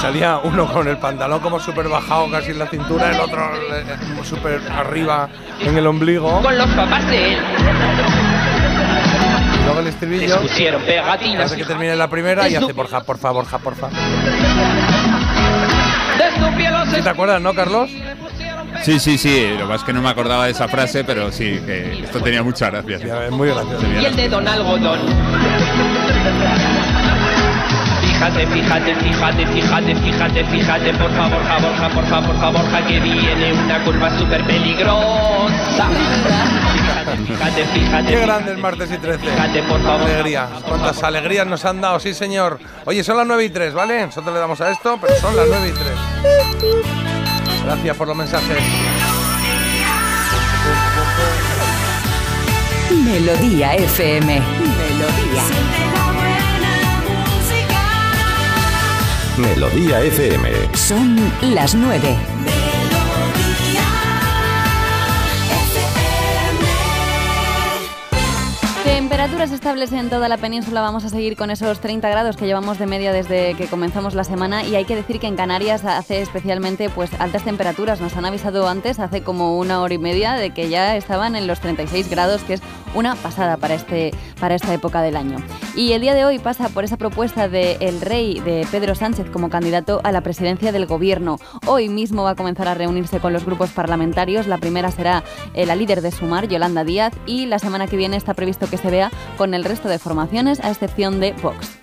Salía 0.00 0.40
uno 0.42 0.66
con 0.66 0.88
el 0.88 0.96
pantalón 0.96 1.40
como 1.40 1.60
súper 1.60 1.88
bajado 1.88 2.30
casi 2.30 2.52
en 2.52 2.58
la 2.58 2.66
cintura, 2.66 3.10
el 3.10 3.20
otro 3.20 3.42
eh, 3.74 3.84
como 4.08 4.24
súper 4.24 4.60
arriba 4.72 5.28
en 5.60 5.76
el 5.76 5.86
ombligo. 5.86 6.40
Con 6.42 6.56
los 6.56 6.68
papás 6.70 7.06
de 7.08 7.34
él. 7.34 7.38
Y 9.60 9.64
luego 9.64 9.80
el 9.80 9.86
estribillo. 9.88 10.40
Les 10.40 10.50
pusieron 10.50 10.82
pegatinas. 10.82 11.46
Hace 11.46 11.56
que 11.56 11.64
termine 11.64 11.94
la 11.96 12.08
primera 12.08 12.48
y 12.48 12.54
hace 12.56 12.72
porja, 12.72 13.02
porfa, 13.02 13.30
Borja, 13.30 13.58
porfa. 13.58 13.88
los 13.88 13.96
¿Sí 16.94 17.02
te 17.02 17.08
acuerdas, 17.08 17.40
no, 17.40 17.54
Carlos? 17.54 17.90
Sí, 18.82 18.98
sí, 18.98 19.18
sí. 19.18 19.48
Lo 19.50 19.56
que 19.58 19.62
pasa 19.64 19.74
es 19.76 19.84
que 19.84 19.92
no 19.92 20.00
me 20.00 20.08
acordaba 20.08 20.46
de 20.46 20.52
esa 20.52 20.66
frase, 20.68 21.04
pero 21.04 21.30
sí, 21.30 21.60
que 21.66 22.04
esto 22.04 22.20
tenía 22.20 22.42
mucha 22.42 22.70
gracia. 22.70 22.98
sí. 22.98 23.04
Es 23.26 23.30
muy 23.30 23.48
gracioso. 23.48 23.86
y 24.00 24.04
el 24.04 24.16
dedo 24.16 24.40
en 24.40 24.48
algodón. 24.48 25.00
Fíjate, 28.20 28.46
fíjate, 28.48 28.94
fíjate, 28.96 29.46
fíjate, 29.46 29.94
fíjate, 29.96 30.44
fíjate, 30.44 30.92
por 30.92 31.10
favor, 31.16 31.42
ja, 31.42 31.58
Borja, 31.58 31.88
por 31.88 32.04
favor, 32.04 32.26
por 32.26 32.38
favor, 32.38 32.70
ja, 32.70 32.86
que 32.86 33.00
viene 33.00 33.54
una 33.54 33.82
curva 33.82 34.18
súper 34.18 34.44
peligrosa. 34.44 35.88
Fíjate, 35.88 37.16
fíjate, 37.26 37.64
fíjate. 37.64 38.08
Qué 38.08 38.20
grande 38.20 38.52
el 38.52 38.58
martes 38.58 38.92
y 38.92 38.98
13. 38.98 39.20
Fíjate, 39.26 39.62
por 39.62 39.82
favor. 39.82 40.02
Alegrías. 40.02 40.50
Cuántas 40.68 41.02
alegrías 41.02 41.46
nos 41.46 41.64
han 41.64 41.80
dado, 41.80 41.98
sí, 41.98 42.12
señor. 42.12 42.60
Oye, 42.84 43.02
son 43.02 43.16
las 43.16 43.26
9 43.26 43.42
y 43.42 43.48
3, 43.48 43.72
¿vale? 43.72 44.04
Nosotros 44.04 44.34
le 44.34 44.40
damos 44.40 44.60
a 44.60 44.70
esto, 44.70 44.98
pero 45.00 45.14
son 45.16 45.34
las 45.34 45.46
9 45.48 45.68
y 45.68 45.72
3. 45.72 45.86
Gracias 47.64 47.96
por 47.96 48.06
los 48.06 48.16
mensajes. 48.18 48.58
Melodía 53.02 53.76
FM. 53.76 54.40
Melodía. 54.40 55.42
Melodía 59.40 60.02
FM. 60.02 60.50
Son 60.74 61.16
las 61.54 61.74
nueve. 61.74 62.69
Temperaturas 69.10 69.50
estables 69.50 69.92
en 69.92 70.08
toda 70.08 70.28
la 70.28 70.36
península. 70.36 70.82
Vamos 70.82 71.04
a 71.04 71.08
seguir 71.08 71.36
con 71.36 71.50
esos 71.50 71.80
30 71.80 72.08
grados 72.08 72.36
que 72.36 72.46
llevamos 72.46 72.78
de 72.78 72.86
media 72.86 73.12
desde 73.12 73.54
que 73.54 73.66
comenzamos 73.66 74.14
la 74.14 74.22
semana. 74.22 74.62
Y 74.62 74.76
hay 74.76 74.84
que 74.84 74.94
decir 74.94 75.18
que 75.18 75.26
en 75.26 75.34
Canarias 75.34 75.84
hace 75.84 76.22
especialmente 76.22 76.88
pues 76.90 77.10
altas 77.18 77.42
temperaturas. 77.42 78.00
Nos 78.00 78.16
han 78.16 78.24
avisado 78.24 78.68
antes, 78.68 79.00
hace 79.00 79.24
como 79.24 79.58
una 79.58 79.80
hora 79.82 79.94
y 79.94 79.98
media, 79.98 80.34
de 80.34 80.50
que 80.50 80.68
ya 80.68 80.94
estaban 80.94 81.34
en 81.34 81.48
los 81.48 81.58
36 81.58 82.08
grados, 82.08 82.44
que 82.44 82.54
es 82.54 82.62
una 82.94 83.16
pasada 83.16 83.56
para, 83.56 83.74
este, 83.74 84.12
para 84.38 84.54
esta 84.54 84.72
época 84.72 85.02
del 85.02 85.16
año. 85.16 85.38
Y 85.74 85.92
el 85.92 86.02
día 86.02 86.14
de 86.14 86.24
hoy 86.24 86.38
pasa 86.38 86.68
por 86.68 86.84
esa 86.84 86.96
propuesta 86.96 87.48
del 87.48 88.00
rey 88.00 88.38
de 88.38 88.64
Pedro 88.70 88.94
Sánchez 88.94 89.28
como 89.30 89.50
candidato 89.50 90.00
a 90.04 90.12
la 90.12 90.20
presidencia 90.20 90.70
del 90.70 90.86
gobierno. 90.86 91.38
Hoy 91.66 91.88
mismo 91.88 92.22
va 92.22 92.30
a 92.30 92.36
comenzar 92.36 92.68
a 92.68 92.74
reunirse 92.74 93.18
con 93.18 93.32
los 93.32 93.44
grupos 93.44 93.70
parlamentarios. 93.70 94.46
La 94.46 94.58
primera 94.58 94.92
será 94.92 95.24
eh, 95.54 95.66
la 95.66 95.74
líder 95.74 96.00
de 96.00 96.12
Sumar, 96.12 96.46
Yolanda 96.46 96.84
Díaz, 96.84 97.12
y 97.26 97.46
la 97.46 97.58
semana 97.58 97.88
que 97.88 97.96
viene 97.96 98.16
está 98.16 98.34
previsto 98.34 98.68
que 98.68 98.76
se 98.76 98.88
vea 98.88 98.99
con 99.38 99.54
el 99.54 99.64
resto 99.64 99.88
de 99.88 99.98
formaciones, 99.98 100.60
a 100.60 100.70
excepción 100.70 101.20
de 101.20 101.32
Vox. 101.34 101.78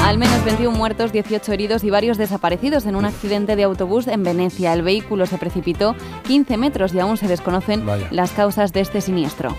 Al 0.00 0.18
menos 0.18 0.44
21 0.44 0.76
muertos, 0.76 1.12
18 1.12 1.52
heridos 1.52 1.84
y 1.84 1.90
varios 1.90 2.18
desaparecidos 2.18 2.86
en 2.86 2.96
un 2.96 3.04
accidente 3.04 3.54
de 3.54 3.62
autobús 3.62 4.08
en 4.08 4.24
Venecia. 4.24 4.72
El 4.72 4.82
vehículo 4.82 5.26
se 5.26 5.38
precipitó 5.38 5.94
15 6.26 6.56
metros 6.56 6.92
y 6.92 6.98
aún 6.98 7.16
se 7.16 7.28
desconocen 7.28 7.86
Vaya. 7.86 8.08
las 8.10 8.32
causas 8.32 8.72
de 8.72 8.80
este 8.80 9.00
siniestro. 9.00 9.56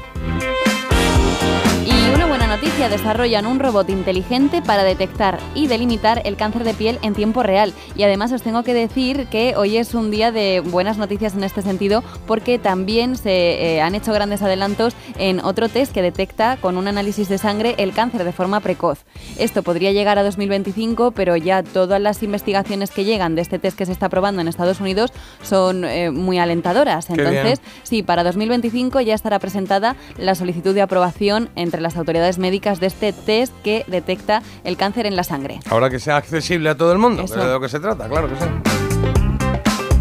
Una 2.14 2.28
buena 2.28 2.46
noticia, 2.46 2.90
desarrollan 2.90 3.48
un 3.48 3.60
robot 3.60 3.90
inteligente 3.90 4.62
para 4.62 4.84
detectar 4.84 5.40
y 5.56 5.66
delimitar 5.66 6.22
el 6.26 6.36
cáncer 6.36 6.64
de 6.64 6.76
piel 6.76 7.00
en 7.02 7.16
tiempo 7.16 7.42
real. 7.42 7.74
Y 7.96 8.04
además 8.04 8.32
os 8.32 8.44
tengo 8.44 8.62
que 8.62 8.76
decir 8.76 9.26
que 9.32 9.56
hoy 9.58 9.78
es 9.78 9.96
un 9.96 10.12
día 10.12 10.32
de 10.32 10.60
buenas 10.60 11.00
noticias 11.00 11.34
en 11.34 11.44
este 11.44 11.64
sentido 11.64 12.04
porque 12.28 12.60
también 12.60 13.16
se 13.16 13.78
eh, 13.78 13.82
han 13.82 13.96
hecho 13.96 14.14
grandes 14.14 14.44
adelantos 14.44 14.94
en 15.18 15.40
otro 15.40 15.70
test 15.70 15.92
que 15.92 16.04
detecta 16.04 16.58
con 16.58 16.78
un 16.78 16.88
análisis 16.88 17.30
de 17.30 17.40
sangre 17.40 17.74
el 17.80 17.94
cáncer 17.94 18.24
de 18.24 18.32
forma 18.32 18.60
precoz. 18.60 19.06
Esto 19.40 19.64
podría 19.64 19.92
llegar 19.92 20.20
a 20.20 20.24
2025, 20.24 21.12
pero 21.12 21.36
ya 21.36 21.64
todas 21.64 22.00
las 22.00 22.22
investigaciones 22.22 22.92
que 22.92 23.06
llegan 23.06 23.34
de 23.34 23.42
este 23.42 23.58
test 23.58 23.76
que 23.76 23.88
se 23.88 23.92
está 23.92 24.10
probando 24.10 24.40
en 24.40 24.48
Estados 24.48 24.80
Unidos 24.80 25.12
son 25.42 25.84
eh, 25.84 26.12
muy 26.12 26.38
alentadoras. 26.38 27.10
Entonces, 27.10 27.60
Sí, 27.82 28.04
para 28.04 28.24
2025 28.24 29.02
ya 29.02 29.16
estará 29.16 29.40
presentada 29.40 29.96
la 30.18 30.36
solicitud 30.36 30.76
de 30.76 30.82
aprobación 30.82 31.50
entre 31.56 31.82
las 31.82 31.96
autoridades 31.96 32.03
médicas 32.38 32.80
de 32.80 32.88
este 32.88 33.14
test 33.14 33.54
que 33.64 33.86
detecta 33.88 34.42
el 34.64 34.78
cáncer 34.78 35.06
en 35.06 35.16
la 35.16 35.24
sangre. 35.24 35.60
Ahora 35.70 35.90
que 35.90 36.00
sea 36.00 36.18
accesible 36.18 36.70
a 36.70 36.76
todo 36.78 36.92
el 36.92 37.00
mundo, 37.00 37.24
Eso. 37.24 37.36
de 37.36 37.52
lo 37.52 37.60
que 37.60 37.70
se 37.70 37.80
trata, 37.80 38.08
claro 38.08 38.30
que 38.30 38.36
sí. 38.36 38.46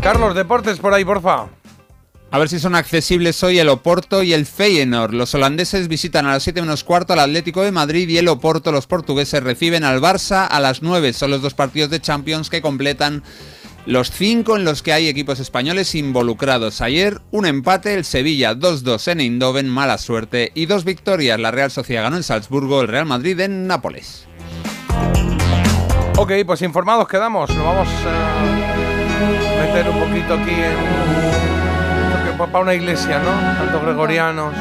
Carlos, 0.01 0.35
deportes 0.35 0.79
por 0.79 0.93
ahí, 0.93 1.05
porfa. 1.05 1.47
A 2.33 2.39
ver 2.39 2.49
si 2.49 2.59
son 2.59 2.75
accesibles 2.75 3.43
hoy 3.43 3.59
el 3.59 3.69
Oporto 3.69 4.23
y 4.23 4.33
el 4.33 4.47
Feyenoord. 4.47 5.13
Los 5.13 5.35
holandeses 5.35 5.87
visitan 5.87 6.25
a 6.25 6.31
las 6.31 6.43
7 6.43 6.63
menos 6.63 6.83
cuarto 6.83 7.13
al 7.13 7.19
Atlético 7.19 7.63
de 7.63 7.73
Madrid 7.73 8.09
y 8.09 8.17
el 8.17 8.27
Oporto, 8.29 8.73
los 8.73 8.87
portugueses, 8.87 9.43
reciben 9.43 9.85
al 9.85 10.01
Barça 10.01 10.47
a 10.51 10.59
las 10.59 10.81
9. 10.81 11.13
Son 11.13 11.31
los 11.31 11.43
dos 11.43 11.53
partidos 11.53 11.91
de 11.91 12.01
Champions 12.01 12.49
que 12.49 12.63
completan 12.63 13.23
los 13.87 14.11
cinco 14.11 14.57
en 14.57 14.65
los 14.65 14.83
que 14.83 14.93
hay 14.93 15.09
equipos 15.09 15.41
españoles 15.41 15.95
involucrados. 15.95 16.81
Ayer 16.81 17.21
un 17.31 17.47
empate, 17.47 17.95
el 17.95 18.05
Sevilla 18.05 18.55
2-2 18.55 19.13
en 19.13 19.21
Eindhoven, 19.21 19.69
mala 19.69 19.99
suerte, 19.99 20.53
y 20.55 20.67
dos 20.67 20.85
victorias. 20.85 21.41
La 21.41 21.51
Real 21.51 21.71
Sociedad 21.71 22.05
ganó 22.05 22.17
en 22.17 22.23
Salzburgo, 22.23 22.81
el 22.83 22.89
Real 22.89 23.07
Madrid 23.07 23.39
en 23.41 23.67
Nápoles. 23.67 24.27
Ok, 26.17 26.33
pues 26.47 26.63
informados 26.63 27.09
quedamos. 27.09 27.51
Nos 27.51 27.65
vamos 27.65 27.89
a 28.07 29.67
meter 29.67 29.89
un 29.89 29.99
poquito 29.99 30.35
aquí 30.35 30.51
en. 30.51 31.13
Para 32.39 32.59
una 32.59 32.75
iglesia, 32.75 33.21
¿no? 33.21 33.31
Tantos 33.57 33.83
gregorianos. 33.83 34.53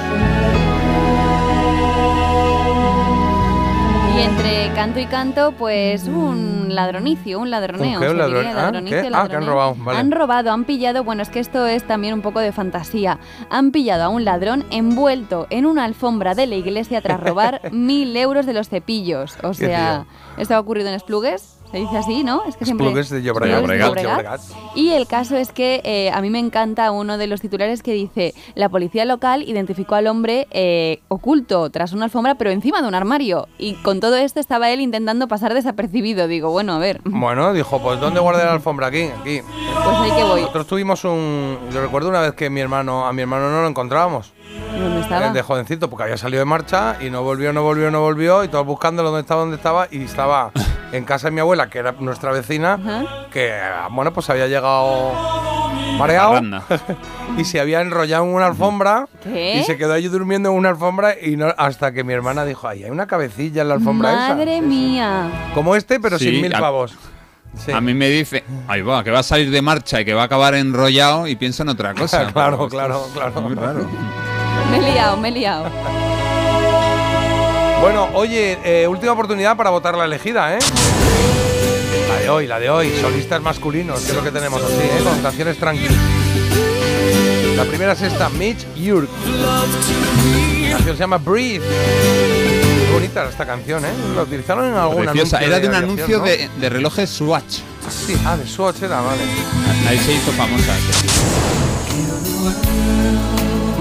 Y 4.16 4.22
entre 4.22 4.72
canto 4.76 5.00
y 5.00 5.08
canto, 5.08 5.54
pues 5.54 6.04
un 6.04 6.51
ladronicio, 6.76 7.40
un 7.40 7.50
ladroneo. 7.50 8.00
¿Un 8.00 8.06
qué? 8.06 8.08
Ah, 8.08 8.54
ladronicio, 8.54 9.02
¿qué? 9.02 9.10
Ah, 9.14 9.28
que 9.30 9.36
han 9.36 9.46
robado, 9.46 9.76
vale. 9.78 10.00
Han 10.00 10.12
robado, 10.12 10.52
han 10.52 10.66
pillado, 10.66 11.04
bueno, 11.04 11.22
es 11.22 11.30
que 11.30 11.40
esto 11.40 11.66
es 11.68 11.86
también 11.86 12.14
un 12.14 12.22
poco 12.22 12.40
de 12.40 12.52
fantasía. 12.52 13.20
Han 13.50 13.72
pillado 13.72 14.04
a 14.04 14.10
un 14.10 14.26
ladrón 14.26 14.66
envuelto 14.72 15.48
en 15.50 15.66
una 15.66 15.86
alfombra 15.86 16.36
de 16.36 16.48
la 16.48 16.56
iglesia 16.56 17.02
tras 17.02 17.20
robar 17.20 17.62
mil 17.72 18.16
euros 18.16 18.46
de 18.46 18.54
los 18.54 18.70
cepillos. 18.70 19.38
O 19.44 19.54
sea, 19.54 20.06
esto 20.38 20.56
ha 20.56 20.60
ocurrido 20.60 20.90
en 20.90 20.96
Esplugues. 20.96 21.58
Se 21.72 21.78
dice 21.78 21.98
así, 21.98 22.24
¿no? 22.26 22.44
Es 22.46 22.58
que 22.58 22.66
siempre. 22.66 22.86
Esplugues 22.86 23.10
de 23.10 23.24
Llobregat. 23.24 23.62
Llobregat. 23.62 23.96
Llobregat. 23.96 24.42
Y 24.76 24.90
el 24.90 25.08
caso 25.08 25.38
es 25.38 25.54
que 25.54 25.80
eh, 25.86 26.12
a 26.12 26.20
mí 26.20 26.30
me 26.30 26.40
encanta 26.40 26.92
uno 26.92 27.18
de 27.18 27.28
los 27.28 27.40
titulares 27.40 27.82
que 27.82 27.94
dice: 27.94 28.34
La 28.56 28.68
policía 28.68 29.06
local 29.06 29.44
identificó 29.48 29.96
al 29.96 30.08
hombre 30.08 30.48
eh, 30.52 31.00
oculto 31.08 31.70
tras 31.70 31.94
una 31.94 32.06
alfombra, 32.06 32.36
pero 32.36 32.50
encima 32.50 32.82
de 32.82 32.90
un 32.90 32.96
armario. 32.96 33.48
Y 33.58 33.76
con 33.76 34.02
todo 34.02 34.18
esto 34.18 34.42
estaba 34.42 34.70
él 34.70 34.82
intentando 34.82 35.30
pasar 35.30 35.54
desapercibido. 35.54 36.28
Digo, 36.28 36.52
bueno, 36.52 36.74
a 36.74 36.80
ver. 36.80 37.00
Bueno, 37.22 37.54
dijo, 37.54 37.80
pues 37.80 38.00
¿dónde 38.00 38.20
guardé 38.20 38.44
la 38.44 38.54
alfombra? 38.54 38.88
Aquí, 38.88 39.04
aquí. 39.04 39.42
Pues 39.42 39.98
ahí 39.98 40.12
que 40.12 40.24
voy. 40.24 40.42
Nosotros 40.42 40.68
tuvimos 40.68 41.06
un. 41.06 41.58
Yo 41.72 41.82
recuerdo 41.82 42.10
una 42.10 42.20
vez 42.20 42.34
que 42.34 42.50
mi 42.50 42.60
hermano, 42.60 43.06
a 43.06 43.14
mi 43.14 43.22
hermano 43.22 43.50
no 43.50 43.62
lo 43.62 43.68
encontrábamos. 43.68 44.34
¿Dónde 44.80 45.02
estaba? 45.02 45.30
De 45.32 45.42
jovencito, 45.42 45.90
porque 45.90 46.04
había 46.04 46.18
salido 46.18 46.40
de 46.40 46.46
marcha 46.46 46.98
y 47.00 47.10
no 47.10 47.24
volvió, 47.24 47.54
no 47.54 47.64
volvió, 47.64 47.92
no 47.92 48.02
volvió. 48.02 48.44
Y 48.44 48.48
todos 48.48 48.66
buscándolo 48.66 49.10
dónde 49.10 49.22
estaba, 49.22 49.42
dónde 49.42 49.56
estaba. 49.58 49.88
Y 49.92 50.04
estaba 50.04 50.52
en 50.92 51.04
casa 51.06 51.28
de 51.28 51.32
mi 51.32 51.40
abuela, 51.42 51.70
que 51.70 51.80
era 51.80 51.94
nuestra 52.00 52.32
vecina, 52.32 52.80
que, 53.32 53.54
bueno, 53.92 54.12
pues 54.14 54.30
había 54.30 54.48
llegado 54.48 55.12
mareado 55.98 56.42
y 57.38 57.44
se 57.46 57.60
había 57.60 57.82
enrollado 57.82 58.24
en 58.26 58.34
una 58.34 58.48
alfombra 58.48 59.08
¿Qué? 59.24 59.58
y 59.60 59.64
se 59.64 59.78
quedó 59.78 59.94
allí 59.94 60.08
durmiendo 60.08 60.50
en 60.50 60.56
una 60.56 60.70
alfombra 60.70 61.16
y 61.20 61.36
no, 61.36 61.54
hasta 61.58 61.92
que 61.92 62.04
mi 62.04 62.14
hermana 62.14 62.44
dijo, 62.46 62.68
ay, 62.68 62.84
hay 62.84 62.90
una 62.92 63.08
cabecilla 63.08 63.62
en 63.62 63.68
la 63.70 63.76
alfombra 63.76 64.12
Madre 64.14 64.58
esa. 64.58 64.66
mía. 64.66 65.30
Como 65.54 65.76
este, 65.76 66.00
pero 66.00 66.18
Sí, 66.18 66.32
sin 66.32 66.42
mil 66.42 66.52
pavos. 66.52 66.96
A 67.74 67.82
mí 67.82 67.94
me 67.94 68.08
dice, 68.10 68.44
ahí 68.68 68.82
va, 68.82 69.04
que 69.04 69.12
va 69.12 69.20
a 69.20 69.24
salir 69.24 69.52
de 69.52 69.62
marcha 69.62 70.02
y 70.02 70.06
que 70.06 70.14
va 70.14 70.22
a 70.24 70.26
acabar 70.26 70.56
enrollado 70.56 71.28
y 71.28 71.36
pienso 71.36 71.64
en 71.64 71.70
otra 71.70 71.94
cosa. 71.94 72.28
claro, 72.34 72.58
Pero 72.58 72.70
claro, 72.70 73.08
claro. 73.14 73.42
Muy 73.42 73.56
raro. 73.56 73.86
Me 74.72 74.78
he 74.78 74.94
liado, 74.94 75.18
me 75.18 75.28
he 75.28 75.32
liado. 75.32 75.66
Bueno, 77.82 78.10
oye, 78.14 78.58
eh, 78.64 78.88
última 78.88 79.12
oportunidad 79.14 79.58
para 79.58 79.70
votar 79.70 79.96
la 79.98 80.06
elegida, 80.06 80.56
¿eh? 80.56 80.60
La 82.08 82.16
de 82.20 82.30
hoy, 82.30 82.48
la 82.48 82.60
de 82.60 82.70
hoy, 82.70 82.92
solistas 83.02 83.42
masculinos, 83.42 84.00
que 84.02 84.10
es 84.12 84.16
lo 84.16 84.24
que 84.24 84.32
tenemos 84.32 84.62
así, 84.64 84.74
¿eh? 84.82 85.02
Con 85.04 85.20
canciones 85.22 85.58
tranquilas. 85.58 85.96
La 87.58 87.66
primera 87.66 87.94
es 87.94 88.02
esta, 88.02 88.30
Mitch 88.30 88.66
York. 88.76 89.10
La 90.64 90.72
canción 90.78 90.96
se 90.96 91.00
llama 91.04 91.18
Breathe. 91.18 91.62
Qué 91.66 92.92
bonita 92.94 93.26
esta 93.28 93.46
canción, 93.46 93.84
¿eh? 93.84 93.90
La 94.16 94.24
utilizaron 94.24 94.66
en 94.68 94.74
algún 94.76 95.04
Preciosa. 95.06 95.38
anuncio 95.38 95.48
Era 95.48 95.60
de 95.60 95.68
un 95.68 95.76
aviación, 95.76 96.00
anuncio 96.00 96.18
¿no? 96.20 96.24
de, 96.26 96.50
de 96.60 96.70
relojes 96.70 97.10
Swatch. 97.10 97.60
Sí, 98.06 98.16
ah, 98.26 98.38
de 98.38 98.48
Swatch 98.48 98.82
era, 98.84 99.02
vale. 99.02 99.22
Ahí 99.90 99.98
se 99.98 100.14
hizo 100.14 100.32
famosa. 100.34 100.74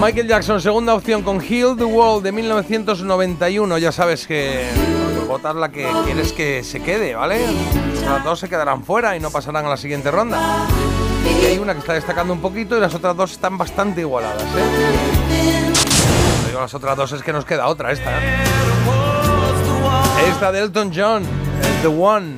Michael 0.01 0.27
Jackson, 0.27 0.59
segunda 0.59 0.95
opción 0.95 1.21
con 1.21 1.39
Heal 1.39 1.77
the 1.77 1.83
World 1.83 2.23
de 2.23 2.31
1991. 2.31 3.77
Ya 3.77 3.91
sabes 3.91 4.25
que 4.25 4.67
votar 5.27 5.53
la 5.53 5.69
que 5.69 5.87
quieres 6.05 6.33
que 6.33 6.63
se 6.63 6.81
quede, 6.81 7.13
¿vale? 7.13 7.45
Las 8.03 8.23
dos 8.23 8.39
se 8.39 8.49
quedarán 8.49 8.83
fuera 8.83 9.15
y 9.15 9.19
no 9.19 9.29
pasarán 9.29 9.67
a 9.67 9.69
la 9.69 9.77
siguiente 9.77 10.09
ronda. 10.09 10.65
Y 11.39 11.45
hay 11.45 11.59
una 11.59 11.73
que 11.73 11.81
está 11.81 11.93
destacando 11.93 12.33
un 12.33 12.41
poquito 12.41 12.75
y 12.75 12.79
las 12.79 12.95
otras 12.95 13.15
dos 13.15 13.33
están 13.33 13.59
bastante 13.59 14.01
igualadas, 14.01 14.41
¿eh? 14.41 15.71
Digo 16.47 16.61
las 16.61 16.73
otras 16.73 16.97
dos 16.97 17.11
es 17.11 17.21
que 17.21 17.31
nos 17.31 17.45
queda 17.45 17.67
otra 17.67 17.91
esta, 17.91 18.09
¿eh? 18.09 18.43
Esta 20.31 20.51
de 20.51 20.61
Elton 20.61 20.91
John, 20.95 21.23
The 21.83 21.87
One. 21.87 22.37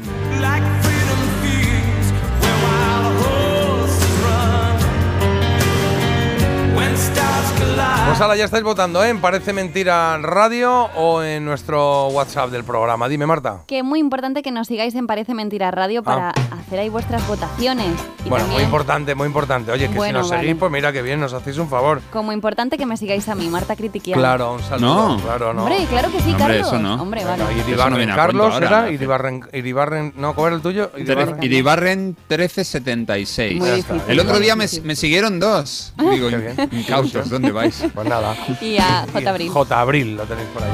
Pues 8.05 8.21
ahora 8.21 8.35
ya 8.35 8.45
estáis 8.45 8.63
votando, 8.63 9.03
¿eh? 9.03 9.09
En 9.09 9.19
Parece 9.21 9.53
Mentira 9.53 10.17
Radio 10.19 10.71
o 10.95 11.23
en 11.23 11.43
nuestro 11.45 12.07
WhatsApp 12.09 12.51
del 12.51 12.63
programa. 12.63 13.07
Dime, 13.09 13.25
Marta. 13.25 13.63
Que 13.65 13.80
es 13.80 13.84
muy 13.84 13.99
importante 13.99 14.43
que 14.43 14.51
nos 14.51 14.67
sigáis 14.67 14.93
en 14.93 15.07
Parece 15.07 15.34
Mentira 15.34 15.71
Radio 15.71 16.03
para 16.03 16.30
hacer 16.30 16.80
ahí 16.80 16.89
vuestras 16.89 17.25
votaciones. 17.27 17.88
Y 18.23 18.27
Ah. 18.27 18.30
Bueno, 18.30 18.47
muy 18.47 18.61
importante, 18.63 19.15
muy 19.15 19.25
importante. 19.27 19.71
Oye, 19.71 19.89
que 19.89 19.95
Bueno, 19.95 20.19
si 20.19 20.21
nos 20.23 20.30
vale. 20.30 20.41
seguís, 20.43 20.59
pues 20.59 20.71
mira 20.71 20.91
que 20.91 21.01
bien, 21.01 21.19
nos 21.19 21.34
hacéis 21.34 21.57
un 21.57 21.67
favor. 21.69 22.01
como 22.11 22.31
importante 22.34 22.77
que 22.77 22.85
me 22.85 22.97
sigáis 22.97 23.27
a 23.30 23.35
mí, 23.35 23.47
Marta 23.47 23.75
Critiquian. 23.75 24.17
Claro, 24.19 24.53
un 24.53 24.61
saludo. 24.61 25.17
No. 25.17 25.21
Claro, 25.21 25.53
no. 25.53 25.63
Hombre, 25.63 25.85
claro 25.89 26.11
que 26.11 26.19
sí, 26.19 26.30
Hombre, 26.31 26.38
Carlos. 26.45 26.67
eso 26.67 26.80
no. 26.80 27.01
Hombre, 27.01 27.25
vale. 27.25 27.43
No 27.43 27.51
Iribarren 27.51 28.11
a 28.11 28.15
Carlos, 28.15 28.49
cuento 28.51 28.67
¿era? 28.67 28.77
ahora. 28.80 28.91
Iribarren, 28.91 29.43
Iribarren, 29.53 30.13
no, 30.17 30.35
¿cómo 30.35 30.47
era 30.47 30.55
el 30.57 30.61
tuyo? 30.61 30.91
Iribarren. 30.97 31.41
Iribarren 31.43 32.17
1376. 32.30 33.59
Muy 33.59 33.69
difícil, 33.71 34.01
El 34.07 34.19
otro 34.19 34.39
día 34.39 34.55
me, 34.55 34.65
me 34.84 34.95
siguieron 34.95 35.39
dos. 35.39 35.93
Digo, 35.97 36.30
Qué 36.30 36.38
bien. 36.38 36.69
incautos, 36.71 37.30
¿dónde 37.30 37.51
vais? 37.51 37.84
Pues 37.93 38.07
nada. 38.07 38.35
Y 38.61 38.77
a 38.77 39.05
J. 39.11 39.29
Abril. 39.29 39.49
J. 39.49 39.79
Abril 39.79 40.17
lo 40.17 40.23
tenéis 40.23 40.47
por 40.49 40.63
ahí. 40.63 40.71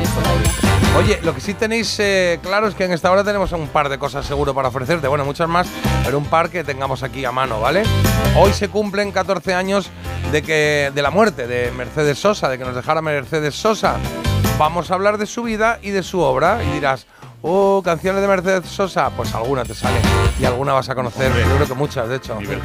Oye, 0.97 1.19
lo 1.23 1.35
que 1.35 1.41
sí 1.41 1.53
tenéis 1.53 1.97
eh, 1.99 2.39
claro 2.41 2.67
es 2.67 2.75
que 2.75 2.85
en 2.85 2.91
esta 2.91 3.11
hora 3.11 3.23
tenemos 3.23 3.51
un 3.51 3.67
par 3.67 3.89
de 3.89 3.99
cosas 3.99 4.25
seguro 4.25 4.53
para 4.53 4.69
ofrecerte. 4.69 5.07
Bueno, 5.07 5.23
muchas 5.23 5.47
más, 5.47 5.67
pero 6.03 6.17
un 6.17 6.25
par 6.25 6.49
que 6.49 6.63
tengamos 6.63 7.03
aquí 7.03 7.25
a 7.25 7.31
mano, 7.31 7.59
¿vale? 7.59 7.83
Hoy 8.35 8.53
se 8.53 8.69
cumplen 8.69 9.11
14 9.11 9.53
años 9.53 9.89
de, 10.31 10.41
que, 10.41 10.91
de 10.93 11.01
la 11.01 11.11
muerte 11.11 11.47
de 11.47 11.71
Mercedes 11.71 12.19
Sosa, 12.19 12.49
de 12.49 12.57
que 12.57 12.65
nos 12.65 12.75
dejara 12.75 13.01
Mercedes 13.01 13.55
Sosa. 13.55 13.97
Vamos 14.57 14.91
a 14.91 14.95
hablar 14.95 15.17
de 15.17 15.25
su 15.25 15.43
vida 15.43 15.79
y 15.81 15.91
de 15.91 16.03
su 16.03 16.19
obra. 16.19 16.59
Y 16.63 16.73
dirás, 16.73 17.05
oh, 17.41 17.81
canciones 17.83 18.21
de 18.21 18.27
Mercedes 18.27 18.65
Sosa. 18.69 19.09
Pues 19.11 19.33
alguna 19.35 19.63
te 19.63 19.73
sale. 19.73 19.99
Y 20.39 20.45
alguna 20.45 20.73
vas 20.73 20.89
a 20.89 20.95
conocer. 20.95 21.27
Hombre. 21.27 21.43
Yo 21.47 21.55
creo 21.55 21.67
que 21.67 21.73
muchas, 21.75 22.09
de 22.09 22.15
hecho. 22.15 22.35
Nivel. 22.39 22.59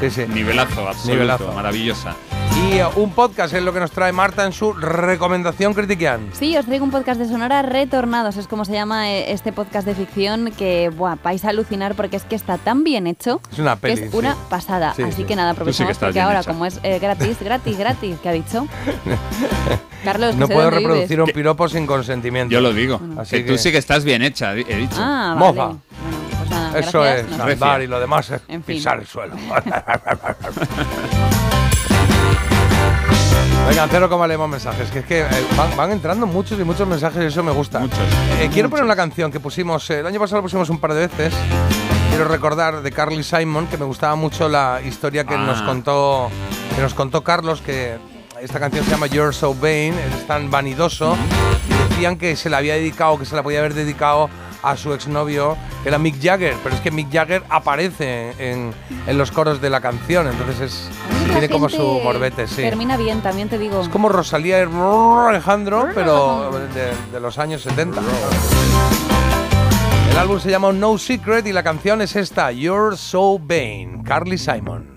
Sí, 0.00 0.10
sí. 0.10 0.26
Nivelazo, 0.26 0.88
absoluto, 0.88 1.12
Nivelazo. 1.12 1.52
maravillosa. 1.52 2.16
Y 2.56 2.78
eh, 2.78 2.86
un 2.96 3.10
podcast 3.12 3.52
es 3.54 3.62
lo 3.62 3.72
que 3.72 3.80
nos 3.80 3.90
trae 3.90 4.12
Marta 4.12 4.44
en 4.44 4.52
su 4.52 4.72
recomendación 4.72 5.74
critiquian. 5.74 6.30
Sí, 6.32 6.56
os 6.56 6.64
traigo 6.64 6.84
un 6.84 6.90
podcast 6.90 7.20
de 7.20 7.28
Sonora 7.28 7.60
Retornados, 7.62 8.36
es 8.38 8.48
como 8.48 8.64
se 8.64 8.72
llama 8.72 9.10
eh, 9.10 9.32
este 9.32 9.52
podcast 9.52 9.86
de 9.86 9.94
ficción 9.94 10.50
que 10.56 10.88
buah, 10.88 11.16
vais 11.22 11.44
a 11.44 11.50
alucinar 11.50 11.94
porque 11.94 12.16
es 12.16 12.24
que 12.24 12.34
está 12.34 12.56
tan 12.58 12.82
bien 12.82 13.06
hecho 13.06 13.40
Es 13.52 13.58
una 13.58 13.74
que 13.76 13.80
peli, 13.82 14.02
es 14.04 14.14
una 14.14 14.32
sí. 14.32 14.38
pasada. 14.48 14.94
Sí, 14.94 15.02
Así 15.02 15.12
sí. 15.16 15.24
que 15.24 15.36
nada, 15.36 15.50
que 15.52 15.56
aprovechamos 15.60 15.92
estás 15.92 16.08
porque 16.08 16.20
ahora 16.20 16.40
hecha. 16.40 16.50
como 16.50 16.64
es 16.66 16.80
eh, 16.82 16.98
gratis, 16.98 17.36
gratis, 17.40 17.76
gratis, 17.78 18.16
¿qué 18.22 18.28
ha 18.28 18.32
dicho? 18.32 18.66
Carlos, 20.04 20.32
que 20.34 20.40
No 20.40 20.48
puedo 20.48 20.70
reproducir 20.70 21.08
vives. 21.18 21.28
un 21.28 21.34
piropo 21.34 21.68
sin 21.68 21.86
consentimiento. 21.86 22.52
Yo 22.52 22.60
lo 22.60 22.72
digo. 22.72 23.00
Así 23.18 23.36
que 23.38 23.42
tú 23.44 23.52
que- 23.52 23.58
sí 23.58 23.70
que 23.72 23.78
estás 23.78 24.02
bien 24.04 24.22
hecha, 24.22 24.54
he 24.54 24.64
dicho. 24.76 24.96
Ah, 24.98 25.36
vale. 25.38 25.52
Mofa. 25.52 25.64
Bueno, 25.66 25.80
pues 26.38 26.50
nada, 26.50 26.78
Eso 26.78 27.00
gracias, 27.02 27.30
es, 27.32 27.38
no. 27.38 27.44
andar 27.44 27.82
y 27.82 27.86
lo 27.86 28.00
demás 28.00 28.30
es 28.30 28.40
En 28.48 28.62
fin. 28.64 28.76
pisar 28.76 28.98
el 28.98 29.06
suelo. 29.06 29.34
Venga, 33.68 33.88
cero 33.90 34.08
coma 34.08 34.26
leemos 34.28 34.48
mensajes, 34.48 34.90
que 34.90 35.00
es 35.00 35.04
que 35.06 35.20
eh, 35.22 35.26
van, 35.56 35.76
van 35.76 35.90
entrando 35.90 36.26
muchos 36.26 36.58
y 36.58 36.64
muchos 36.64 36.86
mensajes 36.86 37.20
y 37.22 37.26
eso 37.26 37.42
me 37.42 37.50
gusta. 37.50 37.80
Muchos. 37.80 37.98
Eh, 38.40 38.48
quiero 38.52 38.70
poner 38.70 38.84
una 38.84 38.94
canción 38.96 39.32
que 39.32 39.40
pusimos, 39.40 39.90
eh, 39.90 40.00
el 40.00 40.06
año 40.06 40.20
pasado 40.20 40.36
la 40.38 40.42
pusimos 40.42 40.70
un 40.70 40.78
par 40.78 40.94
de 40.94 41.08
veces. 41.08 41.34
Quiero 42.10 42.26
recordar 42.28 42.80
de 42.82 42.92
Carly 42.92 43.24
Simon, 43.24 43.66
que 43.66 43.76
me 43.76 43.84
gustaba 43.84 44.14
mucho 44.14 44.48
la 44.48 44.80
historia 44.84 45.24
que 45.24 45.34
Ah. 45.34 45.38
nos 45.38 45.62
contó 45.62 46.30
que 46.76 46.82
nos 46.82 46.94
contó 46.94 47.22
Carlos, 47.24 47.60
que 47.60 47.96
esta 48.40 48.60
canción 48.60 48.84
se 48.84 48.90
llama 48.92 49.06
You're 49.08 49.32
So 49.34 49.54
Vain, 49.54 49.94
es 49.94 50.26
tan 50.26 50.50
vanidoso, 50.50 51.16
y 51.68 51.90
decían 51.90 52.16
que 52.16 52.36
se 52.36 52.48
la 52.50 52.58
había 52.58 52.74
dedicado, 52.74 53.18
que 53.18 53.24
se 53.24 53.34
la 53.34 53.42
podía 53.42 53.58
haber 53.60 53.72
dedicado 53.74 54.28
a 54.62 54.76
su 54.76 54.92
exnovio, 54.92 55.56
que 55.82 55.88
era 55.88 55.98
Mick 55.98 56.22
Jagger, 56.22 56.54
pero 56.62 56.74
es 56.74 56.80
que 56.82 56.90
Mick 56.90 57.10
Jagger 57.12 57.42
aparece 57.48 58.32
en, 58.38 58.72
en 59.06 59.18
los 59.18 59.30
coros 59.32 59.60
de 59.62 59.70
la 59.70 59.80
canción, 59.80 60.26
entonces 60.28 60.60
es, 60.60 60.88
tiene 61.40 61.52
como 61.52 61.68
su 61.68 62.00
morbete, 62.02 62.46
sí. 62.46 62.62
Termina 62.62 62.96
bien, 62.96 63.20
también 63.20 63.48
te 63.48 63.58
digo. 63.58 63.80
Es 63.80 63.88
como 63.88 64.08
Rosalía 64.08 64.60
y 64.60 64.62
Alejandro, 64.62 65.88
pero 65.94 66.50
de, 66.74 66.92
de 67.12 67.20
los 67.20 67.38
años 67.38 67.62
70. 67.62 68.00
El 70.10 70.18
álbum 70.18 70.40
se 70.40 70.50
llama 70.50 70.72
No 70.72 70.96
Secret 70.96 71.46
y 71.46 71.52
la 71.52 71.62
canción 71.62 72.00
es 72.00 72.16
esta, 72.16 72.50
You're 72.50 72.96
So 72.96 73.38
Vain, 73.38 74.02
Carly 74.02 74.38
Simon. 74.38 74.95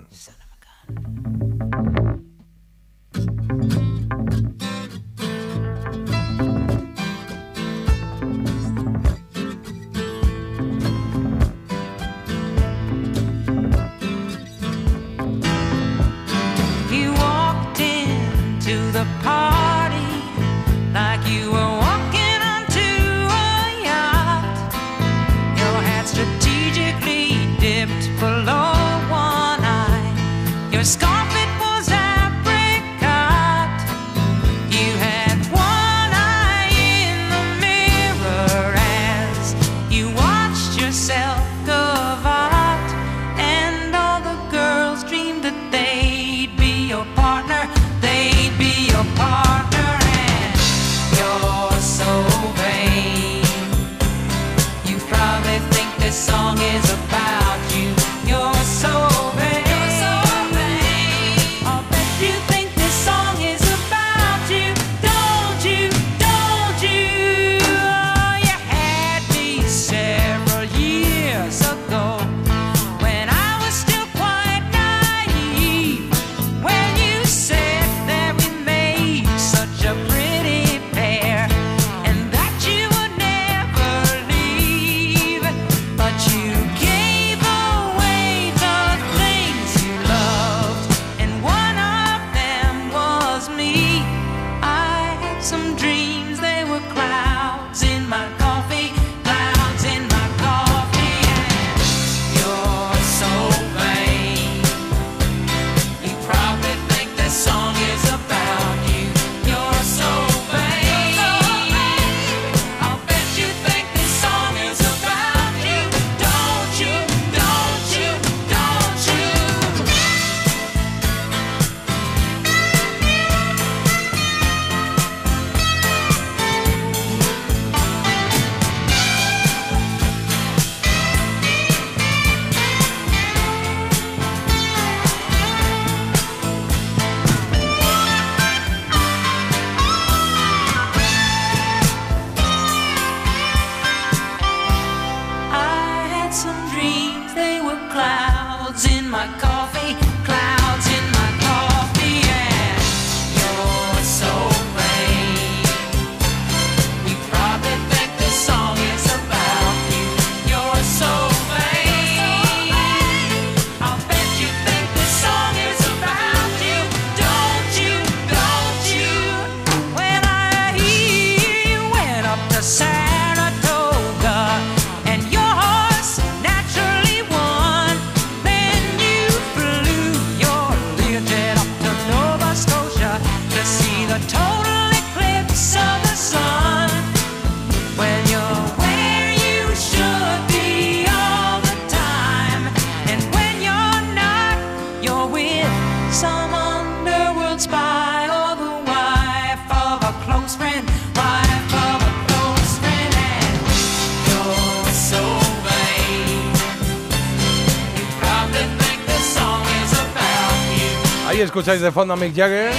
Escucháis 211.70 211.82
de 211.82 211.92
fondo 211.92 212.14
a 212.14 212.16
Mick 212.16 212.34
Jagger. 212.34 212.72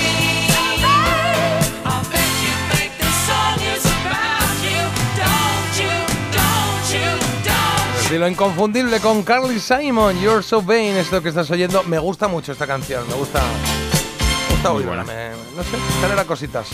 You, 5.81 5.97
don't 6.35 8.01
Estilo 8.03 8.27
inconfundible 8.27 8.99
con 8.99 9.23
Carly 9.23 9.59
Simon, 9.59 10.19
You're 10.19 10.43
So 10.43 10.61
Vain, 10.61 10.97
es 10.97 11.09
lo 11.11 11.21
que 11.23 11.29
estás 11.29 11.49
oyendo. 11.51 11.83
Me 11.83 11.99
gusta 11.99 12.27
mucho 12.27 12.51
esta 12.51 12.67
canción, 12.67 13.07
me 13.07 13.13
gusta. 13.15 13.39
Me 13.39 14.53
gusta 14.55 14.71
oírla, 14.73 15.03
me- 15.05 15.29
no 15.55 15.63
sé, 15.63 15.77
genera 16.01 16.25
cositas. 16.25 16.67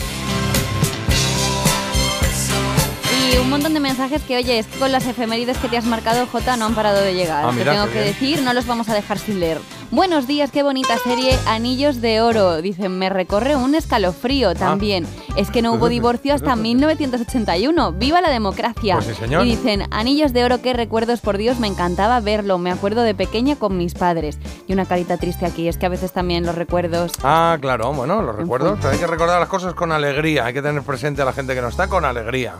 Y 3.30 3.36
un 3.36 3.48
montón 3.50 3.74
de 3.74 3.80
mensajes 3.80 4.22
que, 4.22 4.36
oye, 4.38 4.58
es 4.58 4.66
que 4.66 4.78
con 4.78 4.90
las 4.90 5.06
efemérides 5.06 5.58
que 5.58 5.68
te 5.68 5.76
has 5.76 5.84
marcado, 5.84 6.26
Jota, 6.26 6.56
no 6.56 6.66
han 6.66 6.74
parado 6.74 7.00
de 7.00 7.14
llegar. 7.14 7.44
Ah, 7.44 7.50
te 7.50 7.56
mira, 7.56 7.72
tengo 7.72 7.86
qué 7.86 7.92
que 7.92 7.98
bien. 8.02 8.12
decir, 8.14 8.42
no 8.42 8.52
los 8.54 8.66
vamos 8.66 8.88
a 8.88 8.94
dejar 8.94 9.18
sin 9.18 9.38
leer. 9.38 9.60
Buenos 9.90 10.26
días, 10.26 10.50
qué 10.50 10.62
bonita 10.62 10.98
serie, 10.98 11.34
Anillos 11.46 12.02
de 12.02 12.20
Oro. 12.20 12.60
Dicen, 12.60 12.98
me 12.98 13.08
recorre 13.08 13.56
un 13.56 13.74
Ah. 13.74 13.78
escalofrío 13.78 14.54
también. 14.54 15.06
Es 15.34 15.50
que 15.50 15.62
no 15.62 15.72
hubo 15.72 15.88
divorcio 15.88 16.34
hasta 16.34 16.56
1981. 16.56 17.92
¡Viva 17.92 18.20
la 18.20 18.28
democracia! 18.28 18.96
Pues 18.96 19.06
sí, 19.06 19.14
señor. 19.14 19.46
Y 19.46 19.50
dicen, 19.56 19.84
Anillos 19.90 20.34
de 20.34 20.44
Oro, 20.44 20.60
qué 20.60 20.74
recuerdos, 20.74 21.22
por 21.22 21.38
Dios, 21.38 21.58
me 21.58 21.68
encantaba 21.68 22.20
verlo. 22.20 22.58
Me 22.58 22.70
acuerdo 22.70 23.00
de 23.00 23.14
pequeña 23.14 23.56
con 23.56 23.78
mis 23.78 23.94
padres. 23.94 24.38
Y 24.66 24.74
una 24.74 24.84
carita 24.84 25.16
triste 25.16 25.46
aquí, 25.46 25.68
es 25.68 25.78
que 25.78 25.86
a 25.86 25.90
veces 25.90 26.12
también 26.12 26.44
los 26.44 26.54
recuerdos... 26.54 27.12
Ah, 27.22 27.56
claro, 27.58 27.90
bueno, 27.94 28.20
los 28.20 28.36
recuerdo. 28.36 28.76
Pero 28.76 28.90
hay 28.90 28.98
que 28.98 29.06
recordar 29.06 29.40
las 29.40 29.48
cosas 29.48 29.72
con 29.72 29.90
alegría. 29.92 30.44
Hay 30.44 30.52
que 30.52 30.60
tener 30.60 30.82
presente 30.82 31.22
a 31.22 31.24
la 31.24 31.32
gente 31.32 31.54
que 31.54 31.62
no 31.62 31.68
está 31.68 31.88
con 31.88 32.04
alegría. 32.04 32.56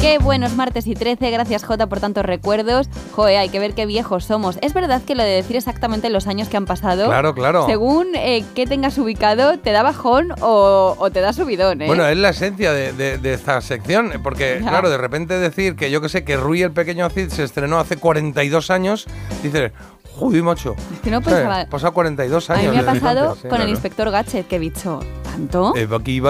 Qué 0.00 0.18
buenos 0.18 0.54
martes 0.54 0.86
y 0.86 0.94
13, 0.94 1.30
gracias 1.30 1.64
Jota 1.64 1.88
por 1.88 1.98
tantos 2.00 2.24
recuerdos. 2.24 2.88
Joe, 3.12 3.38
hay 3.38 3.48
que 3.48 3.58
ver 3.58 3.74
qué 3.74 3.86
viejos 3.86 4.24
somos. 4.24 4.58
Es 4.62 4.72
verdad 4.72 5.02
que 5.02 5.14
lo 5.16 5.22
de 5.24 5.30
decir 5.30 5.56
exactamente 5.56 6.10
los 6.10 6.26
años 6.28 6.48
que 6.48 6.56
han 6.56 6.64
pasado, 6.66 7.06
Claro, 7.06 7.34
claro. 7.34 7.66
según 7.66 8.08
eh, 8.14 8.44
qué 8.54 8.66
tengas 8.66 8.98
ubicado, 8.98 9.58
te 9.58 9.72
da 9.72 9.82
bajón 9.82 10.32
o, 10.42 10.94
o 10.98 11.10
te 11.10 11.20
da 11.20 11.32
subidón, 11.32 11.82
¿eh? 11.82 11.86
Bueno, 11.86 12.06
es 12.06 12.16
la 12.16 12.28
esencia 12.28 12.72
de, 12.72 12.92
de- 12.92 13.18
de 13.18 13.34
esta 13.34 13.60
sección, 13.60 14.12
porque, 14.22 14.60
Ya. 14.62 14.68
claro, 14.68 14.90
de 14.90 14.98
repente 14.98 15.34
decir 15.38 15.74
que 15.74 15.90
yo 15.90 16.00
que 16.00 16.08
sé, 16.08 16.24
que 16.24 16.36
Rui 16.36 16.62
el 16.62 16.72
pequeño 16.72 17.08
Cid 17.10 17.30
se 17.30 17.42
estrenó 17.42 17.80
hace 17.80 17.96
42 17.96 18.70
años, 18.70 19.06
dices, 19.42 19.72
¡Joder, 20.16 20.42
macho! 20.42 20.76
Es 20.94 21.00
que 21.00 21.10
no 21.10 21.20
pensaba- 21.20 21.62
Ha 21.62 21.66
pasado 21.66 21.92
42 21.92 22.48
a 22.50 22.54
años. 22.54 22.74
mí 22.74 22.80
me 22.80 22.88
ha 22.88 22.92
pasado 22.94 23.34
sí, 23.34 23.48
con 23.48 23.60
el 23.60 23.68
inspector 23.70 24.10
Gadget, 24.10 24.46
que 24.46 24.56
he 24.56 24.60
dicho, 24.60 25.00
¿tanto? 25.24 25.74
Eh, 25.76 25.86
aquí 25.94 26.20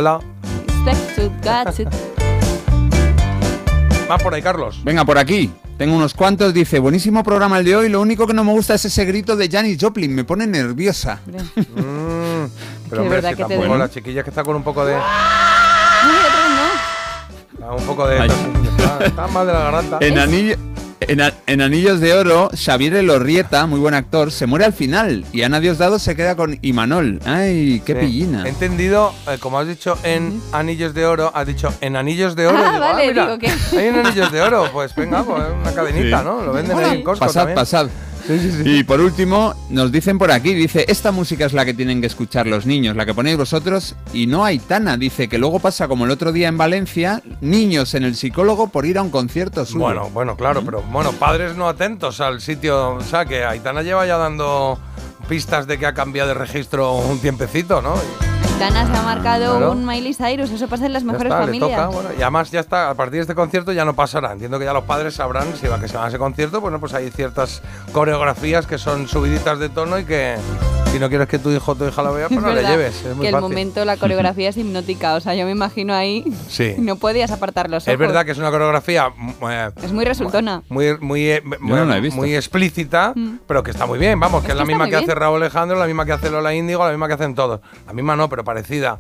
Más 4.09 4.23
por 4.23 4.33
ahí, 4.35 4.43
Carlos. 4.43 4.81
Venga, 4.85 5.05
por 5.05 5.19
aquí. 5.19 5.51
Tengo 5.79 5.97
unos 5.97 6.15
cuantos. 6.15 6.55
Dice, 6.55 6.79
buenísimo 6.79 7.23
programa 7.25 7.59
el 7.59 7.65
de 7.65 7.77
hoy. 7.77 7.89
Lo 7.89 8.01
único 8.01 8.27
que 8.27 8.35
no 8.35 8.45
me 8.45 8.53
gusta 8.53 8.75
es 8.75 8.85
ese 8.85 9.05
grito 9.05 9.37
de 9.37 9.49
Janis 9.49 9.79
Joplin. 9.81 10.15
Me 10.15 10.25
pone 10.25 10.47
nerviosa. 10.47 11.21
Mm, 11.77 12.49
pero 12.89 13.03
hombre, 13.03 13.17
verdad 13.17 13.31
si 13.31 13.37
que 13.37 13.45
tampoco 13.45 13.77
la 13.77 13.91
chiquilla 13.91 14.23
que 14.23 14.31
está 14.31 14.45
con 14.45 14.55
un 14.57 14.63
poco 14.63 14.85
de... 14.87 14.95
Vez 14.95 15.03
no. 17.59 17.67
ah, 17.67 17.75
Un 17.75 17.85
poco 17.85 18.07
de... 18.07 18.19
Está 19.05 19.27
mal 19.27 19.47
de 19.47 19.53
la 19.53 19.59
garganta. 19.59 19.99
En, 20.01 20.19
anillo- 20.19 20.57
en 21.09 21.21
a- 21.21 21.33
en 21.47 21.61
Anillos 21.61 22.01
de 22.01 22.15
Oro, 22.15 22.51
Xavier 22.55 22.95
Elorrieta, 22.95 23.67
muy 23.67 23.79
buen 23.79 23.95
actor, 23.95 24.33
se 24.33 24.47
muere 24.47 24.65
al 24.65 24.73
final. 24.73 25.25
Y 25.33 25.43
Ana 25.43 25.61
Diosdado 25.61 25.99
se 25.99 26.17
queda 26.17 26.35
con 26.37 26.59
Imanol. 26.63 27.21
¡Ay, 27.25 27.81
qué 27.85 27.95
Sí. 27.95 27.99
pillina! 28.01 28.45
He 28.45 28.49
entendido, 28.49 29.13
eh, 29.29 29.37
como 29.39 29.59
has 29.59 29.69
dicho 29.69 29.97
en 30.03 30.41
Anillos 30.53 30.95
de 30.95 31.07
Oro, 31.07 31.31
has 31.35 31.47
dicho 31.47 31.73
en 31.81 31.97
Anillos 31.97 32.35
de 32.35 32.47
Oro. 32.49 32.59
Ah, 32.59 32.71
Digo, 32.73 32.81
vale, 32.81 33.07
mira, 33.09 33.25
digo 33.27 33.39
que- 33.39 33.79
Hay 33.79 33.87
en 33.87 33.97
Anillos 34.07 34.33
de 34.33 34.41
Oro. 34.43 34.69
Pues 34.73 34.95
venga, 34.95 35.23
pues 35.23 35.43
una 35.63 35.73
cadenita, 35.73 36.19
Sí. 36.19 36.25
¿no? 36.25 36.43
Lo 36.43 36.53
venden 36.53 36.77
ahí 36.79 36.97
en 36.99 37.03
Costco 37.05 37.25
Pasad, 37.27 37.41
también. 37.43 37.55
pasad. 37.57 37.87
Y 38.65 38.85
por 38.85 39.01
último, 39.01 39.55
nos 39.71 39.93
dicen 39.93 40.19
por 40.19 40.31
aquí, 40.31 40.55
dice, 40.55 40.85
esta 40.89 41.13
música 41.13 41.47
es 41.47 41.53
la 41.53 41.65
que 41.65 41.75
tienen 41.75 42.01
que 42.01 42.07
escuchar 42.07 42.47
los 42.47 42.67
niños, 42.67 42.97
la 42.97 43.07
que 43.07 43.15
ponéis 43.15 43.37
vosotros, 43.37 43.95
y 44.13 44.27
no 44.27 44.45
Aitana, 44.45 44.97
dice 44.97 45.29
que 45.29 45.39
luego 45.39 45.59
pasa 45.59 45.89
como 45.89 46.05
el 46.05 46.11
otro 46.11 46.33
día 46.33 46.49
en 46.49 46.59
Valencia, 46.59 47.23
niños 47.41 47.95
en 47.95 48.05
el 48.05 48.17
psicólogo 48.17 48.69
por 48.69 48.87
ir 48.87 48.99
a 48.99 49.03
un 49.03 49.11
concierto 49.11 49.65
suyo. 49.65 49.81
Bueno, 49.85 50.11
bueno, 50.11 50.37
claro, 50.37 50.63
pero 50.65 50.83
bueno, 50.83 51.13
padres 51.13 51.57
no 51.57 51.69
atentos 51.69 52.21
al 52.21 52.41
sitio. 52.41 52.95
O 52.95 53.01
sea, 53.03 53.25
que 53.25 53.45
Aitana 53.45 53.83
lleva 53.83 54.07
ya 54.07 54.17
dando 54.17 54.79
pistas 55.29 55.67
de 55.67 55.79
que 55.79 55.87
ha 55.87 55.95
cambiado 55.95 56.29
de 56.29 56.35
registro 56.35 56.97
un 56.97 57.19
tiempecito, 57.19 57.83
¿no? 57.83 57.95
Tana 58.59 58.87
se 58.87 58.97
ha 58.97 59.03
marcado 59.03 59.57
Claro. 59.59 59.73
un 59.73 59.85
Miley 59.87 60.15
Cyrus, 60.15 60.51
eso 60.51 60.67
pasa 60.67 60.87
en 60.87 60.93
las 60.95 61.03
Ya 61.05 61.13
mejores 61.13 61.31
está, 61.33 61.41
le 61.41 61.47
familias. 61.47 61.71
toca, 61.71 61.87
bueno, 61.89 62.09
y 62.19 62.23
además 62.23 62.51
ya 62.51 62.61
está, 62.61 62.89
a 62.91 62.95
partir 62.95 63.17
de 63.17 63.21
este 63.21 63.35
concierto 63.35 63.71
ya 63.73 63.85
no 63.85 63.95
pasará. 63.95 64.33
Entiendo 64.33 64.59
que 64.59 64.65
ya 64.65 64.73
los 64.73 64.85
padres 64.85 65.15
sabrán 65.15 65.55
si 65.57 65.67
va 65.69 65.79
que 65.79 65.89
se 65.89 65.97
van 65.97 66.07
a 66.07 66.09
ese 66.09 66.19
concierto, 66.19 66.61
bueno, 66.63 66.81
pues 66.81 66.95
hay 66.95 67.11
ciertas 67.11 67.61
coreografías 67.93 68.67
que 68.67 68.79
son 68.79 69.09
subiditas 69.09 69.59
de 69.59 69.69
tono 69.69 69.99
y 69.99 70.05
que 70.05 70.37
si 70.97 71.01
no 71.01 71.09
quieres 71.09 71.29
que 71.29 71.39
tu 71.39 71.51
hijo 71.51 71.73
o 71.73 71.75
tu 71.75 71.85
hija 71.87 72.03
la 72.03 72.11
vea, 72.11 72.29
pues 72.29 72.39
Es 72.39 72.43
no 72.43 72.49
le 72.49 72.55
verdad 72.57 72.71
lleves. 72.71 72.97
Es 73.05 73.15
muy 73.15 73.23
que 73.23 73.29
el 73.29 73.33
fácil. 73.33 73.49
momento, 73.49 73.85
la 73.85 73.97
coreografía 73.97 74.49
es 74.49 74.57
hipnótica. 74.57 75.15
O 75.15 75.21
sea, 75.21 75.35
yo 75.35 75.45
me 75.45 75.51
imagino 75.53 75.95
ahí. 75.95 76.25
Sí. 76.49 76.75
No 76.79 76.97
podías 76.97 77.31
apartar 77.31 77.69
los 77.71 77.83
ojos. 77.85 77.93
Es 77.93 77.99
verdad 77.99 78.25
que 78.25 78.31
es 78.33 78.39
una 78.39 78.51
coreografía 78.51 79.09
eh, 79.51 79.71
Es 79.83 79.93
muy 79.93 80.05
resultona. 80.05 80.63
muy, 80.69 80.97
muy, 81.01 81.29
eh, 81.31 81.43
no 81.61 81.85
la 81.85 81.99
he 81.99 82.01
visto. 82.01 82.17
muy 82.21 82.35
explícita, 82.35 83.13
Mm. 83.15 83.41
pero 83.47 83.63
que 83.63 83.71
está 83.73 83.85
muy 83.87 83.99
bien. 83.99 84.19
Vamos, 84.19 84.43
que 84.43 84.53
es, 84.53 84.57
la 84.57 84.63
está 84.63 84.67
misma 84.73 84.85
que 84.87 84.91
bien. 84.97 85.03
hace 85.05 85.15
Raúl 85.15 85.43
Alejandro, 85.43 85.79
la 85.79 85.87
misma 85.87 86.07
que 86.07 86.13
hace 86.13 86.31
Lola 86.31 86.55
Índigo, 86.55 86.85
la 86.85 86.91
misma 86.91 87.09
que 87.09 87.15
hacen 87.15 87.35
todos. 87.35 87.61
La 87.87 87.93
misma 87.93 88.17
no, 88.17 88.29
pero 88.29 88.43
parecida. 88.45 88.99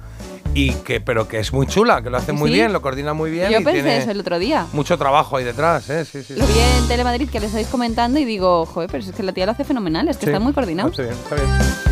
Y 0.54 0.72
que, 0.72 1.00
pero 1.02 1.28
que 1.28 1.38
es 1.38 1.52
muy 1.52 1.66
chula, 1.66 2.02
que 2.02 2.08
lo 2.10 2.16
hace 2.16 2.26
¿Que 2.28 2.32
muy 2.32 2.48
sí? 2.50 2.54
bien, 2.56 2.72
lo 2.72 2.80
coordina 2.80 3.12
muy 3.12 3.30
bien. 3.30 3.50
Yo 3.50 3.60
y 3.60 3.64
pensé 3.64 3.82
tiene 3.82 3.98
eso 3.98 4.10
el 4.10 4.20
otro 4.20 4.38
día. 4.38 4.66
mucho 4.72 4.96
trabajo 4.96 5.36
ahí 5.36 5.44
detrás, 5.44 5.88
¿eh? 5.90 6.04
Sí, 6.04 6.22
sí. 6.22 6.34
Lo 6.34 6.46
vi 6.46 6.54
en 6.78 6.88
Telemadrid 6.88 7.28
que 7.28 7.40
le 7.40 7.46
estáis 7.46 7.66
comentando 7.68 8.18
y 8.18 8.24
digo, 8.24 8.64
joder, 8.66 8.88
pero 8.90 9.04
es 9.04 9.12
que 9.12 9.22
la 9.22 9.32
tía 9.32 9.44
lo 9.46 9.52
hace 9.52 9.64
fenomenal, 9.64 10.08
es 10.08 10.16
que 10.16 10.24
Sí, 10.24 10.30
están 10.30 10.42
muy 10.42 10.52
coordinados. 10.54 10.98
Está 10.98 11.02
bien, 11.02 11.14
está 11.22 11.34
bien. 11.36 11.85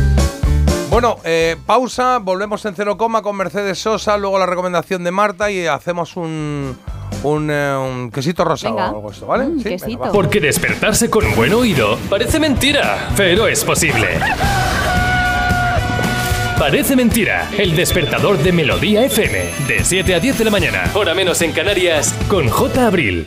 Bueno, 0.94 1.16
eh, 1.24 1.56
pausa, 1.66 2.18
volvemos 2.18 2.64
en 2.66 2.76
cero 2.76 2.96
coma 2.96 3.20
con 3.20 3.34
Mercedes 3.36 3.80
Sosa, 3.80 4.16
luego 4.16 4.38
la 4.38 4.46
recomendación 4.46 5.02
de 5.02 5.10
Marta 5.10 5.50
y 5.50 5.66
hacemos 5.66 6.16
un, 6.16 6.78
un, 7.24 7.50
eh, 7.50 7.76
un 7.76 8.12
quesito 8.12 8.44
rosado 8.44 8.76
Venga. 8.76 8.92
o 8.92 8.94
algo 8.94 9.10
esto, 9.10 9.26
¿vale? 9.26 9.46
Mm, 9.46 9.58
Sí, 9.58 9.64
venga, 9.64 9.84
quesito. 9.86 9.98
va. 10.04 10.12
Porque 10.12 10.38
despertarse 10.38 11.10
con 11.10 11.34
buen 11.34 11.52
oído 11.52 11.98
parece 12.08 12.38
mentira, 12.38 13.08
pero 13.16 13.48
es 13.48 13.64
posible. 13.64 14.06
Parece 16.60 16.94
mentira, 16.94 17.50
el 17.58 17.74
despertador 17.74 18.38
de 18.38 18.52
Melodía 18.52 19.04
FM, 19.04 19.50
de 19.66 19.82
7 19.82 20.14
a 20.14 20.20
10 20.20 20.38
de 20.38 20.44
la 20.44 20.52
mañana, 20.52 20.84
hora 20.94 21.12
menos 21.12 21.42
en 21.42 21.50
Canarias, 21.50 22.14
con 22.28 22.48
J. 22.48 22.86
Abril. 22.86 23.26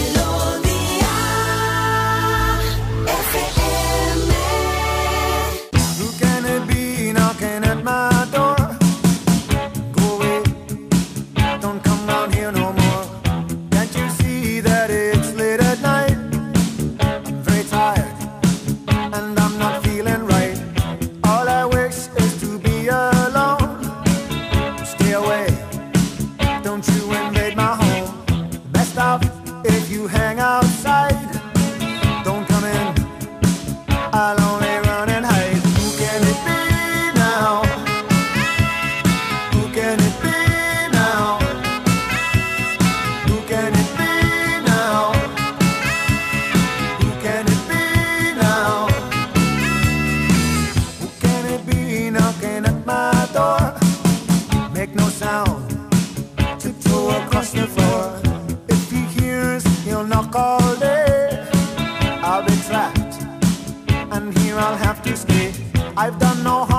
I've 65.97 66.17
done 66.19 66.43
no 66.43 66.70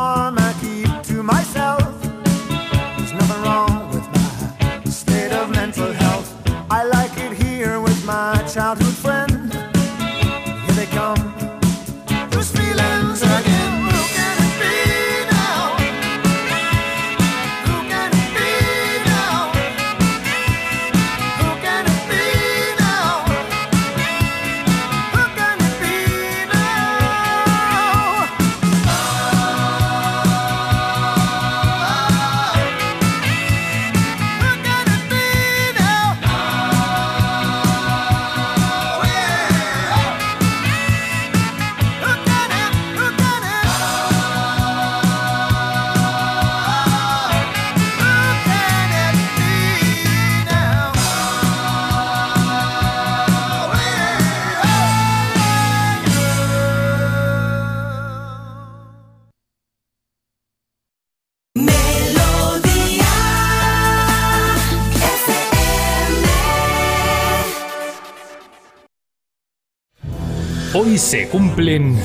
Hoy 70.93 70.99
se 70.99 71.27
cumplen 71.27 71.99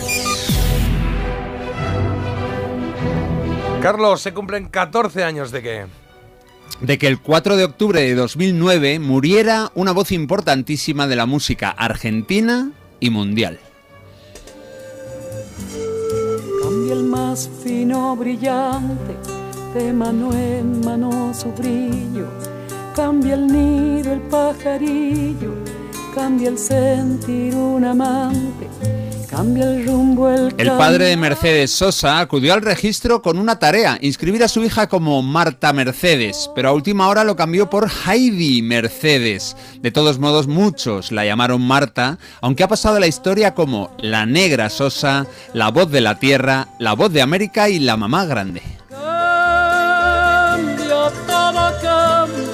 Carlos, 3.82 4.22
se 4.22 4.33
cumplen 4.33 4.69
14 4.69 5.25
años 5.25 5.51
de 5.51 5.61
qué? 5.61 5.85
de 6.80 6.98
que 6.98 7.07
el 7.07 7.19
4 7.19 7.57
de 7.57 7.66
octubre 7.66 7.99
de 7.99 8.16
2009 8.16 8.99
muriera 8.99 9.74
una 9.75 9.91
voz 9.91 10.14
importantísima 10.14 11.06
de 11.06 11.17
la 11.17 11.25
música 11.25 11.69
argentina 11.69 12.72
y 13.01 13.09
mundial. 13.09 13.59
Cambia 16.64 16.93
el 16.93 17.03
más 17.03 17.49
fino 17.61 18.16
brillante 18.16 19.17
de 19.74 19.91
mano 19.91 20.32
en 20.32 20.80
mano 20.85 21.33
su 21.33 21.51
brillo. 21.51 22.30
Cambia 22.95 23.33
el 23.33 23.48
nido, 23.48 24.14
el 24.14 24.22
pajarillo. 24.22 25.56
Cambia 26.17 26.49
el 26.49 26.57
sentir 26.57 27.53
un 27.53 27.85
amante. 27.85 28.67
Cambia 29.38 29.69
el 29.69 29.85
rumbo, 29.85 30.32
el 30.32 30.51
El 30.57 30.72
padre 30.77 31.06
de 31.09 31.16
Mercedes 31.16 31.69
Sosa 31.69 32.19
acudió 32.19 32.56
al 32.56 32.64
registro 32.64 33.22
con 33.22 33.38
una 33.38 33.59
tarea, 33.59 33.99
inscribir 34.01 34.43
a 34.43 34.48
su 34.48 34.64
hija 34.64 34.90
como 34.90 35.22
Marta 35.22 35.72
Mercedes, 35.74 36.49
pero 36.56 36.69
a 36.69 36.74
última 36.74 37.07
hora 37.07 37.24
lo 37.24 37.35
cambió 37.35 37.69
por 37.69 37.88
Heidi 37.88 38.64
Mercedes. 38.64 39.56
De 39.80 39.91
todos 39.91 40.17
modos, 40.17 40.48
muchos 40.48 41.11
la 41.11 41.24
llamaron 41.24 41.61
Marta, 41.61 42.17
aunque 42.41 42.64
ha 42.64 42.67
pasado 42.67 42.95
a 42.95 42.99
la 42.99 43.06
historia 43.06 43.53
como 43.53 43.95
la 43.99 44.25
negra 44.25 44.72
Sosa, 44.72 45.27
la 45.53 45.69
voz 45.69 45.91
de 45.91 46.01
la 46.01 46.17
tierra, 46.17 46.69
la 46.80 46.93
voz 46.93 47.14
de 47.14 47.22
América 47.22 47.69
y 47.69 47.77
la 47.77 47.95
mamá 47.95 48.25
grande. 48.25 48.64
Cambia, 48.90 49.06
todo 51.27 51.72
cambia. 51.83 52.48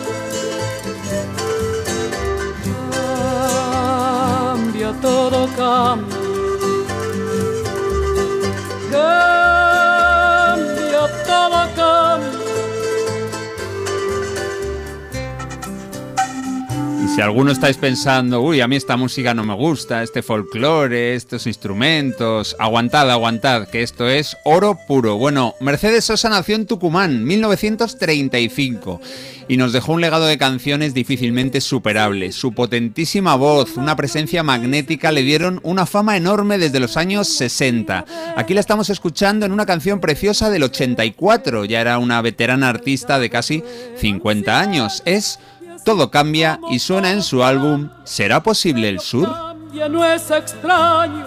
Cambia, 4.51 4.91
todo. 5.01 5.47
Cambia, 5.55 6.22
si 17.13 17.21
alguno 17.21 17.51
estáis 17.51 17.77
pensando, 17.77 18.41
uy, 18.41 18.61
a 18.61 18.67
mí 18.67 18.75
esta 18.75 18.97
música 18.97 19.35
no 19.35 19.43
me 19.43 19.53
gusta, 19.53 20.01
este 20.01 20.23
folclore, 20.23 21.13
estos 21.13 21.45
instrumentos, 21.45 22.55
aguantad, 22.57 23.11
aguantad, 23.11 23.67
que 23.67 23.83
esto 23.83 24.09
es 24.09 24.35
oro 24.43 24.79
puro. 24.87 25.17
Bueno, 25.17 25.53
Mercedes 25.59 26.05
Sosa 26.05 26.29
nació 26.29 26.55
en 26.55 26.65
Tucumán, 26.65 27.23
1935, 27.23 28.99
y 29.47 29.57
nos 29.57 29.73
dejó 29.73 29.93
un 29.93 30.01
legado 30.01 30.25
de 30.25 30.39
canciones 30.39 30.95
difícilmente 30.95 31.61
superable. 31.61 32.31
Su 32.31 32.53
potentísima 32.53 33.35
voz, 33.35 33.77
una 33.77 33.95
presencia 33.95 34.41
magnética 34.41 35.11
le 35.11 35.21
dieron 35.21 35.59
una 35.61 35.85
fama 35.85 36.17
enorme 36.17 36.57
desde 36.57 36.79
los 36.79 36.97
años 36.97 37.27
60. 37.27 38.05
Aquí 38.35 38.55
la 38.55 38.59
estamos 38.59 38.89
escuchando 38.89 39.45
en 39.45 39.51
una 39.51 39.67
canción 39.67 39.99
preciosa 39.99 40.49
del 40.49 40.63
84, 40.63 41.65
ya 41.65 41.79
era 41.79 41.99
una 41.99 42.23
veterana 42.23 42.69
artista 42.69 43.19
de 43.19 43.29
casi 43.29 43.63
50 43.97 44.59
años. 44.59 45.03
Es 45.05 45.37
todo 45.83 46.11
cambia 46.11 46.59
y 46.71 46.79
suena 46.79 47.11
en 47.11 47.21
su 47.21 47.43
álbum 47.43 47.89
¿Será 48.03 48.43
posible 48.43 48.89
el 48.89 48.99
sur? 48.99 49.29
No 49.89 50.05
es 50.05 50.29
extraño. 50.31 51.25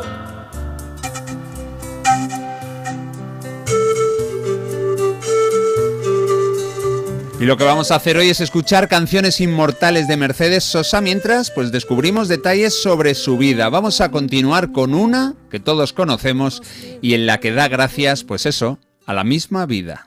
Y 7.39 7.45
lo 7.45 7.59
que 7.59 7.65
vamos 7.65 7.91
a 7.91 7.97
hacer 7.97 8.17
hoy 8.17 8.31
es 8.31 8.41
escuchar 8.41 8.89
canciones 8.89 9.43
inmortales 9.43 10.09
de 10.09 10.17
Mercedes 10.17 10.65
Sosa 10.65 11.03
mientras 11.03 11.51
pues 11.51 11.71
descubrimos 11.71 12.29
detalles 12.29 12.81
sobre 12.81 13.15
su 13.15 13.37
vida. 13.37 13.69
Vamos 13.69 14.01
a 14.01 14.11
continuar 14.11 14.73
con 14.73 14.95
una 14.95 15.35
que 15.51 15.61
todos 15.61 15.93
conocemos 15.93 16.63
y 17.03 17.13
en 17.13 17.27
la 17.27 17.39
que 17.39 17.53
da 17.53 17.69
gracias 17.69 18.25
pues 18.25 18.47
eso, 18.47 18.79
a 19.05 19.13
la 19.13 19.23
misma 19.23 19.67
vida. 19.67 20.06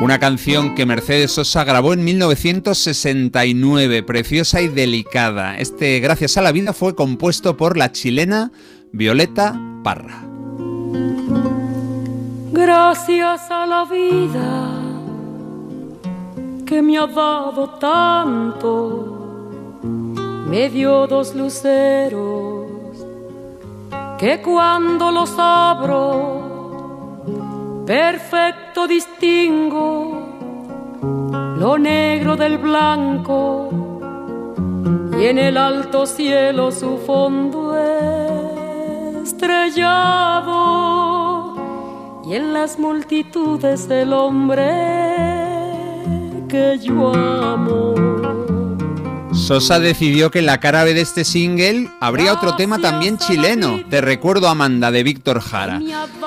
Una 0.00 0.20
canción 0.20 0.74
que 0.74 0.86
Mercedes 0.86 1.32
Sosa 1.32 1.64
grabó 1.64 1.92
en 1.92 2.04
1969, 2.04 4.02
preciosa 4.04 4.60
y 4.60 4.68
delicada. 4.68 5.58
Este 5.58 5.98
Gracias 6.00 6.36
a 6.36 6.42
la 6.42 6.52
vida 6.52 6.72
fue 6.72 6.94
compuesto 6.94 7.56
por 7.56 7.76
la 7.76 7.90
chilena 7.90 8.52
Violeta 8.92 9.60
Parra. 9.82 10.22
Gracias 12.52 13.50
a 13.50 13.66
la 13.66 13.84
vida 13.84 14.70
que 16.64 16.80
me 16.80 16.98
ha 16.98 17.06
dado 17.06 17.70
tanto, 17.80 19.50
me 20.46 20.68
dio 20.68 21.06
dos 21.06 21.34
luceros 21.34 22.68
que 24.18 24.42
cuando 24.42 25.12
los 25.12 25.32
abro, 25.38 26.47
perfecto 27.88 28.86
distingo 28.86 30.36
lo 31.56 31.78
negro 31.78 32.36
del 32.36 32.58
blanco 32.58 33.70
y 35.18 35.24
en 35.24 35.38
el 35.38 35.56
alto 35.56 36.04
cielo 36.04 36.70
su 36.70 36.98
fondo 36.98 37.74
estrellado 39.22 40.52
y 42.26 42.34
en 42.34 42.52
las 42.52 42.78
multitudes 42.78 43.88
el 43.88 44.12
hombre 44.12 44.66
que 46.46 46.78
yo 46.78 47.14
amo. 47.14 48.27
Sosa 49.48 49.80
decidió 49.80 50.30
que 50.30 50.40
en 50.40 50.46
la 50.46 50.60
cara 50.60 50.84
B 50.84 50.92
de 50.92 51.00
este 51.00 51.24
single 51.24 51.88
habría 52.00 52.34
otro 52.34 52.54
tema 52.54 52.78
también 52.80 53.16
chileno, 53.16 53.80
Te 53.88 54.02
recuerdo 54.02 54.46
Amanda, 54.46 54.90
de 54.90 55.02
Víctor 55.02 55.40
Jara. 55.40 55.80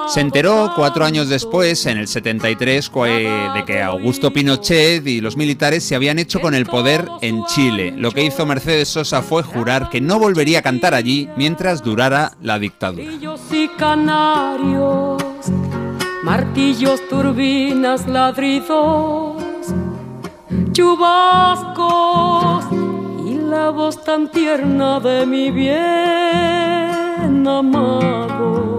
Se 0.08 0.22
enteró 0.22 0.74
cuatro 0.76 1.06
años 1.06 1.30
después, 1.30 1.86
en 1.86 2.00
el 2.00 2.08
73, 2.08 2.90
cu- 2.90 3.06
eh, 3.06 3.30
de 3.54 3.64
que 3.64 3.80
Augusto 3.84 4.34
Pinochet 4.34 5.06
y 5.06 5.22
los 5.22 5.38
militares 5.38 5.84
se 5.84 5.94
habían 5.94 6.18
hecho 6.18 6.40
con 6.42 6.56
el 6.56 6.66
poder 6.66 7.08
en 7.22 7.46
Chile. 7.46 7.94
Lo 7.96 8.12
que 8.12 8.24
hizo 8.26 8.48
Mercedes 8.48 8.90
Sosa 8.90 9.22
fue 9.22 9.44
jurar 9.44 9.90
que 9.92 10.02
no 10.02 10.18
volvería 10.18 10.58
a 10.60 10.64
cantar 10.64 10.96
allí 10.96 11.30
mientras 11.38 11.84
durara 11.84 12.32
la 12.42 12.58
dictadura. 12.58 13.06
Martillos 16.24 17.08
turbinas, 17.08 18.08
ladridos, 18.08 19.36
chubascos 20.72 22.66
la 23.52 23.70
voz 23.70 23.96
tan 24.06 24.30
tierna 24.30 25.00
de 25.02 25.26
mi 25.26 25.52
bien 25.52 25.74
amado. 27.46 28.71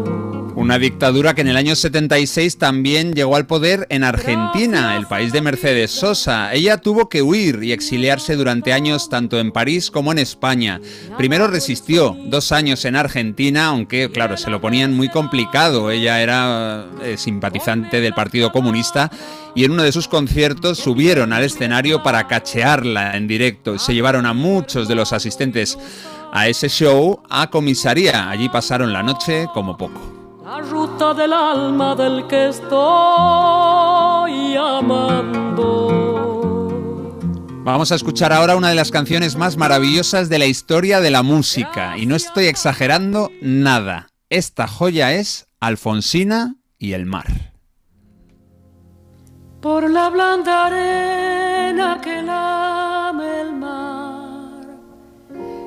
Una 0.62 0.78
dictadura 0.78 1.34
que 1.34 1.40
en 1.40 1.48
el 1.48 1.56
año 1.56 1.74
76 1.74 2.56
también 2.56 3.14
llegó 3.14 3.34
al 3.34 3.46
poder 3.46 3.88
en 3.90 4.04
Argentina, 4.04 4.96
el 4.96 5.08
país 5.08 5.32
de 5.32 5.42
Mercedes 5.42 5.90
Sosa. 5.90 6.54
Ella 6.54 6.78
tuvo 6.78 7.08
que 7.08 7.20
huir 7.20 7.64
y 7.64 7.72
exiliarse 7.72 8.36
durante 8.36 8.72
años 8.72 9.08
tanto 9.08 9.40
en 9.40 9.50
París 9.50 9.90
como 9.90 10.12
en 10.12 10.18
España. 10.18 10.80
Primero 11.18 11.48
resistió 11.48 12.16
dos 12.26 12.52
años 12.52 12.84
en 12.84 12.94
Argentina, 12.94 13.66
aunque 13.66 14.08
claro, 14.12 14.36
se 14.36 14.50
lo 14.50 14.60
ponían 14.60 14.94
muy 14.94 15.08
complicado. 15.08 15.90
Ella 15.90 16.22
era 16.22 16.86
eh, 17.02 17.16
simpatizante 17.18 18.00
del 18.00 18.14
Partido 18.14 18.52
Comunista 18.52 19.10
y 19.56 19.64
en 19.64 19.72
uno 19.72 19.82
de 19.82 19.90
sus 19.90 20.06
conciertos 20.06 20.78
subieron 20.78 21.32
al 21.32 21.42
escenario 21.42 22.04
para 22.04 22.28
cachearla 22.28 23.16
en 23.16 23.26
directo. 23.26 23.80
Se 23.80 23.94
llevaron 23.94 24.26
a 24.26 24.32
muchos 24.32 24.86
de 24.86 24.94
los 24.94 25.12
asistentes 25.12 25.76
a 26.32 26.46
ese 26.46 26.68
show 26.68 27.20
a 27.28 27.50
comisaría. 27.50 28.30
Allí 28.30 28.48
pasaron 28.48 28.92
la 28.92 29.02
noche 29.02 29.48
como 29.52 29.76
poco. 29.76 30.21
La 30.44 30.60
ruta 30.60 31.14
del 31.14 31.32
alma 31.32 31.94
del 31.94 32.26
que 32.26 32.48
estoy 32.48 32.76
amando. 34.56 35.88
Vamos 37.64 37.92
a 37.92 37.94
escuchar 37.94 38.32
ahora 38.32 38.56
una 38.56 38.70
de 38.70 38.74
las 38.74 38.90
canciones 38.90 39.36
más 39.36 39.56
maravillosas 39.56 40.28
de 40.28 40.40
la 40.40 40.46
historia 40.46 41.00
de 41.00 41.12
la 41.12 41.22
música. 41.22 41.96
Y 41.96 42.06
no 42.06 42.16
estoy 42.16 42.46
exagerando 42.46 43.30
nada. 43.40 44.08
Esta 44.30 44.66
joya 44.66 45.12
es 45.12 45.46
Alfonsina 45.60 46.56
y 46.76 46.94
el 46.94 47.06
mar. 47.06 47.52
Por 49.60 49.88
la 49.88 50.08
blanda 50.08 50.66
arena 50.66 52.00
que 52.02 52.20
lame 52.20 53.42
el 53.42 53.52
mar, 53.52 54.66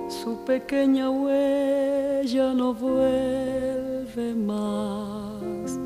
su 0.10 0.44
pequeña 0.44 1.10
huella 1.10 2.54
no 2.54 2.74
vuelve 2.74 3.75
más. 4.18 5.78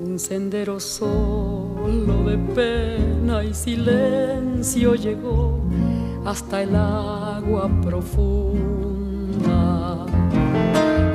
Un 0.00 0.18
sendero 0.18 0.78
solo 0.78 2.24
de 2.26 2.36
pena 2.54 3.42
y 3.42 3.54
silencio 3.54 4.94
llegó 4.94 5.60
hasta 6.26 6.62
el 6.62 6.76
agua 6.76 7.70
profunda. 7.82 8.84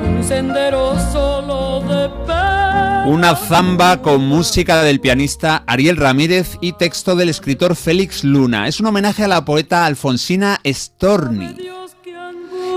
Un 0.06 0.24
sendero 0.24 0.96
solo 1.12 1.82
de 1.82 2.10
pena. 2.26 3.06
Una 3.08 3.36
zamba 3.36 4.02
con 4.02 4.26
música 4.28 4.82
del 4.82 5.00
pianista 5.00 5.64
Ariel 5.68 5.98
Ramírez 5.98 6.58
y 6.62 6.74
texto 6.74 7.16
del 7.16 7.30
escritor 7.30 7.76
Félix 7.76 8.24
Luna. 8.24 8.68
Es 8.68 8.80
un 8.80 8.88
homenaje 8.88 9.24
a 9.24 9.28
la 9.28 9.46
poeta 9.46 9.86
Alfonsina 9.86 10.60
Storni. 10.66 11.83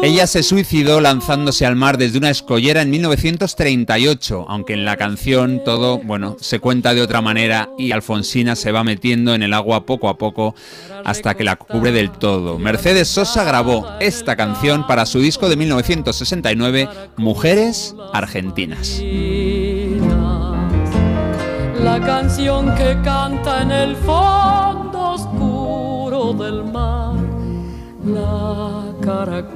Ella 0.02 0.26
se 0.26 0.42
suicidó 0.42 1.00
lanzándose 1.00 1.66
al 1.66 1.75
mar 1.75 1.99
desde 1.99 2.18
una 2.18 2.31
escollera 2.31 2.83
en 2.83 2.91
1938, 2.91 4.47
aunque 4.49 4.75
en 4.75 4.84
la 4.84 4.97
canción 4.97 5.62
todo, 5.65 5.99
bueno, 5.99 6.36
se 6.41 6.60
cuenta 6.60 6.94
de 6.94 7.02
otra 7.02 7.20
manera 7.20 7.70
y 7.78 7.92
Alfonsina 7.92 8.57
se 8.57 8.73
va 8.73 8.84
metiendo 8.84 9.34
en 9.34 9.42
el 9.42 9.52
agua 9.52 9.86
poco 9.86 10.08
a 10.08 10.18
poco 10.18 10.55
hasta 11.05 11.34
que 11.34 11.44
la 11.44 11.57
cubre 11.57 11.92
del 11.92 12.10
todo. 12.10 12.58
Mercedes 12.58 13.08
Sosa 13.08 13.44
grabó 13.44 13.89
esta 14.00 14.36
canción 14.36 14.86
para 14.86 15.07
su 15.07 15.20
disco 15.20 15.49
de 15.49 15.57
1969, 15.57 16.89
Mujeres 17.16 17.94
Argentinas. 18.12 19.02
La 21.83 22.00
canción 22.00 22.75
que 22.75 22.99
canta 23.02 23.62
en 23.62 23.70
el 23.70 23.97
fondo 23.97 25.10
oscuro 25.12 26.33
del 26.33 26.65
mar, 26.65 27.15
la 28.05 28.84
caracola. 29.00 29.56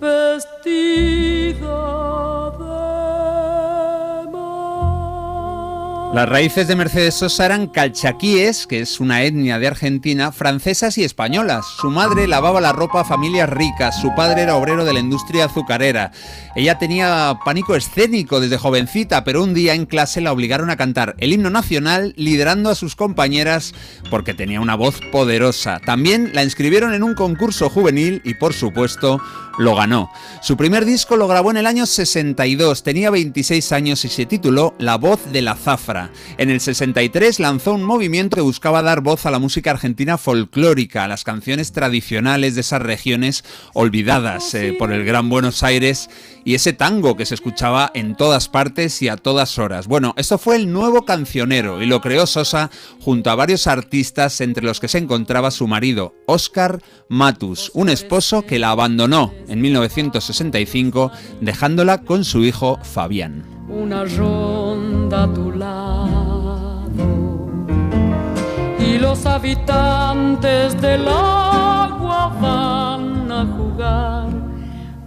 vestida 0.00 1.60
de 2.58 2.69
Las 6.12 6.28
raíces 6.28 6.66
de 6.66 6.74
Mercedes 6.74 7.14
Sosa 7.14 7.46
eran 7.46 7.68
calchaquíes, 7.68 8.66
que 8.66 8.80
es 8.80 8.98
una 8.98 9.22
etnia 9.22 9.60
de 9.60 9.68
Argentina, 9.68 10.32
francesas 10.32 10.98
y 10.98 11.04
españolas. 11.04 11.64
Su 11.80 11.88
madre 11.88 12.26
lavaba 12.26 12.60
la 12.60 12.72
ropa 12.72 13.02
a 13.02 13.04
familias 13.04 13.48
ricas, 13.48 14.00
su 14.00 14.12
padre 14.16 14.42
era 14.42 14.56
obrero 14.56 14.84
de 14.84 14.92
la 14.92 14.98
industria 14.98 15.44
azucarera. 15.44 16.10
Ella 16.56 16.78
tenía 16.80 17.38
pánico 17.44 17.76
escénico 17.76 18.40
desde 18.40 18.58
jovencita, 18.58 19.22
pero 19.22 19.44
un 19.44 19.54
día 19.54 19.74
en 19.74 19.86
clase 19.86 20.20
la 20.20 20.32
obligaron 20.32 20.68
a 20.70 20.76
cantar 20.76 21.14
el 21.18 21.32
himno 21.32 21.48
nacional 21.48 22.12
liderando 22.16 22.70
a 22.70 22.74
sus 22.74 22.96
compañeras 22.96 23.72
porque 24.10 24.34
tenía 24.34 24.60
una 24.60 24.74
voz 24.74 25.00
poderosa. 25.12 25.78
También 25.78 26.32
la 26.34 26.42
inscribieron 26.42 26.92
en 26.92 27.04
un 27.04 27.14
concurso 27.14 27.70
juvenil 27.70 28.20
y 28.24 28.34
por 28.34 28.52
supuesto 28.52 29.22
lo 29.58 29.76
ganó. 29.76 30.10
Su 30.42 30.56
primer 30.56 30.84
disco 30.84 31.16
lo 31.16 31.28
grabó 31.28 31.50
en 31.50 31.58
el 31.58 31.66
año 31.66 31.86
62, 31.86 32.82
tenía 32.82 33.10
26 33.10 33.72
años 33.72 34.04
y 34.04 34.08
se 34.08 34.26
tituló 34.26 34.74
La 34.78 34.96
voz 34.96 35.30
de 35.32 35.42
la 35.42 35.54
zafra. 35.54 35.99
En 36.38 36.50
el 36.50 36.60
63 36.60 37.40
lanzó 37.40 37.74
un 37.74 37.82
movimiento 37.82 38.36
que 38.36 38.42
buscaba 38.42 38.82
dar 38.82 39.00
voz 39.00 39.26
a 39.26 39.30
la 39.30 39.38
música 39.38 39.70
argentina 39.70 40.18
folclórica, 40.18 41.04
a 41.04 41.08
las 41.08 41.24
canciones 41.24 41.72
tradicionales 41.72 42.54
de 42.54 42.62
esas 42.62 42.82
regiones 42.82 43.44
olvidadas 43.74 44.54
eh, 44.54 44.74
por 44.78 44.92
el 44.92 45.04
Gran 45.04 45.28
Buenos 45.28 45.62
Aires 45.62 46.08
y 46.44 46.54
ese 46.54 46.72
tango 46.72 47.16
que 47.16 47.26
se 47.26 47.34
escuchaba 47.34 47.90
en 47.94 48.16
todas 48.16 48.48
partes 48.48 49.02
y 49.02 49.08
a 49.08 49.16
todas 49.16 49.58
horas. 49.58 49.86
Bueno, 49.86 50.14
esto 50.16 50.38
fue 50.38 50.56
el 50.56 50.72
nuevo 50.72 51.04
cancionero 51.04 51.82
y 51.82 51.86
lo 51.86 52.00
creó 52.00 52.26
Sosa 52.26 52.70
junto 53.00 53.30
a 53.30 53.34
varios 53.34 53.66
artistas 53.66 54.40
entre 54.40 54.64
los 54.64 54.80
que 54.80 54.88
se 54.88 54.98
encontraba 54.98 55.50
su 55.50 55.66
marido, 55.66 56.14
Oscar 56.26 56.80
Matus, 57.08 57.70
un 57.74 57.88
esposo 57.88 58.42
que 58.46 58.58
la 58.58 58.70
abandonó 58.70 59.32
en 59.48 59.60
1965 59.60 61.10
dejándola 61.40 62.02
con 62.02 62.24
su 62.24 62.44
hijo 62.44 62.78
Fabián. 62.82 63.59
Una 63.70 64.04
ronda 64.04 65.24
a 65.24 65.32
tu 65.32 65.52
lado 65.52 66.10
y 68.78 68.98
los 68.98 69.24
habitantes 69.26 70.80
del 70.80 71.06
agua 71.06 72.32
van 72.40 73.30
a 73.30 73.46
jugar 73.46 74.28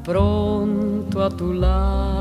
pronto 0.03 1.23
a 1.23 1.29
tu 1.29 1.53
lado. 1.53 2.12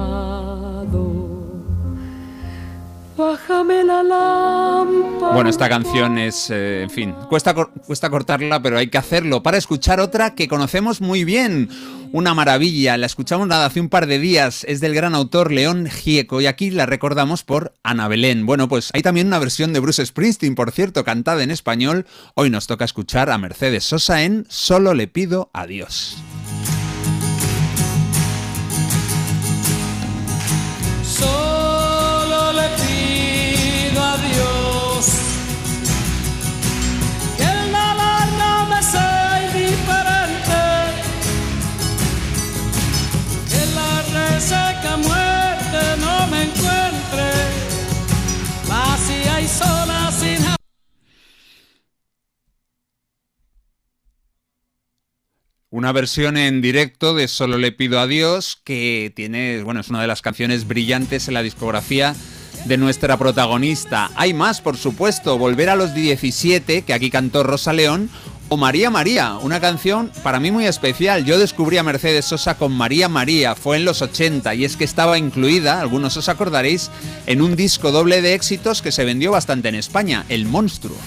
Bájame 3.16 3.84
la 3.84 4.02
lámpara. 4.02 5.34
Bueno, 5.34 5.50
esta 5.50 5.68
canción 5.68 6.18
es, 6.18 6.49
eh, 6.50 6.82
en 6.82 6.91
fin, 6.91 7.15
cuesta, 7.28 7.55
cuesta 7.55 8.08
cortarla, 8.08 8.62
pero 8.62 8.78
hay 8.78 8.89
que 8.89 8.99
hacerlo 8.99 9.42
para 9.42 9.58
escuchar 9.58 10.00
otra 10.00 10.34
que 10.34 10.49
conocemos 10.49 11.00
muy 11.00 11.24
bien. 11.24 11.68
Una 12.12 12.34
maravilla, 12.34 12.97
la 12.97 13.07
escuchamos 13.07 13.47
nada, 13.47 13.66
hace 13.66 13.81
un 13.81 13.89
par 13.89 14.07
de 14.07 14.18
días, 14.18 14.65
es 14.68 14.81
del 14.81 14.94
gran 14.94 15.15
autor 15.15 15.50
León 15.50 15.89
Gieco 15.89 16.41
y 16.41 16.47
aquí 16.47 16.70
la 16.70 16.86
recordamos 16.86 17.42
por 17.42 17.74
Ana 17.82 18.08
Belén. 18.08 18.44
Bueno, 18.44 18.68
pues 18.68 18.91
hay 18.92 19.02
también 19.02 19.26
una 19.26 19.39
versión 19.39 19.73
de 19.73 19.81
Bruce 19.81 20.05
Springsteen, 20.05 20.55
por 20.55 20.73
cierto, 20.73 21.05
cantada 21.05 21.42
en 21.42 21.50
español. 21.50 22.07
Hoy 22.34 22.50
nos 22.50 22.66
toca 22.66 22.84
escuchar 22.84 23.31
a 23.31 23.39
Mercedes 23.39 23.84
Sosa 23.84 24.23
en 24.23 24.47
Solo 24.49 24.94
le 24.94 25.07
pido 25.07 25.50
a 25.52 25.66
Una 55.73 55.91
versión 55.91 56.36
en 56.36 56.60
directo 56.60 57.15
de 57.15 57.28
Solo 57.28 57.57
le 57.57 57.73
pido 57.73 57.99
a 57.99 58.07
Dios 58.07 58.60
que 58.62 59.10
tiene, 59.17 59.62
bueno, 59.62 59.81
es 59.81 59.89
una 59.89 60.02
de 60.02 60.07
las 60.07 60.20
canciones 60.20 60.68
brillantes 60.68 61.28
en 61.28 61.34
la 61.34 61.42
discografía 61.42 62.15
de 62.67 62.76
nuestra 62.76 63.17
protagonista. 63.17 64.10
Hay 64.15 64.34
más, 64.34 64.60
por 64.60 64.76
supuesto, 64.76 65.39
Volver 65.39 65.70
a 65.70 65.75
los 65.75 65.94
17, 65.94 66.83
que 66.83 66.92
aquí 66.92 67.09
cantó 67.09 67.42
Rosa 67.42 67.73
León, 67.73 68.10
o 68.51 68.59
María 68.59 68.91
María, 68.91 69.39
una 69.39 69.60
canción 69.60 70.12
para 70.23 70.41
mí 70.41 70.51
muy 70.51 70.67
especial. 70.67 71.25
Yo 71.25 71.39
descubrí 71.39 71.78
a 71.78 71.83
Mercedes 71.83 72.26
Sosa 72.26 72.59
con 72.59 72.73
María 72.73 73.09
María, 73.09 73.55
fue 73.55 73.78
en 73.78 73.86
los 73.86 74.02
80 74.02 74.55
y 74.55 74.67
es 74.67 74.76
que 74.76 74.84
estaba 74.84 75.17
incluida, 75.17 75.81
algunos 75.81 76.18
os 76.18 76.28
acordaréis, 76.28 76.91
en 77.25 77.41
un 77.41 77.57
disco 77.57 77.92
doble 77.92 78.20
de 78.20 78.34
éxitos 78.34 78.83
que 78.83 78.92
se 78.92 79.07
vendió 79.07 79.31
bastante 79.31 79.70
en 79.70 79.76
España, 79.76 80.26
El 80.28 80.44
Monstruo. 80.44 80.99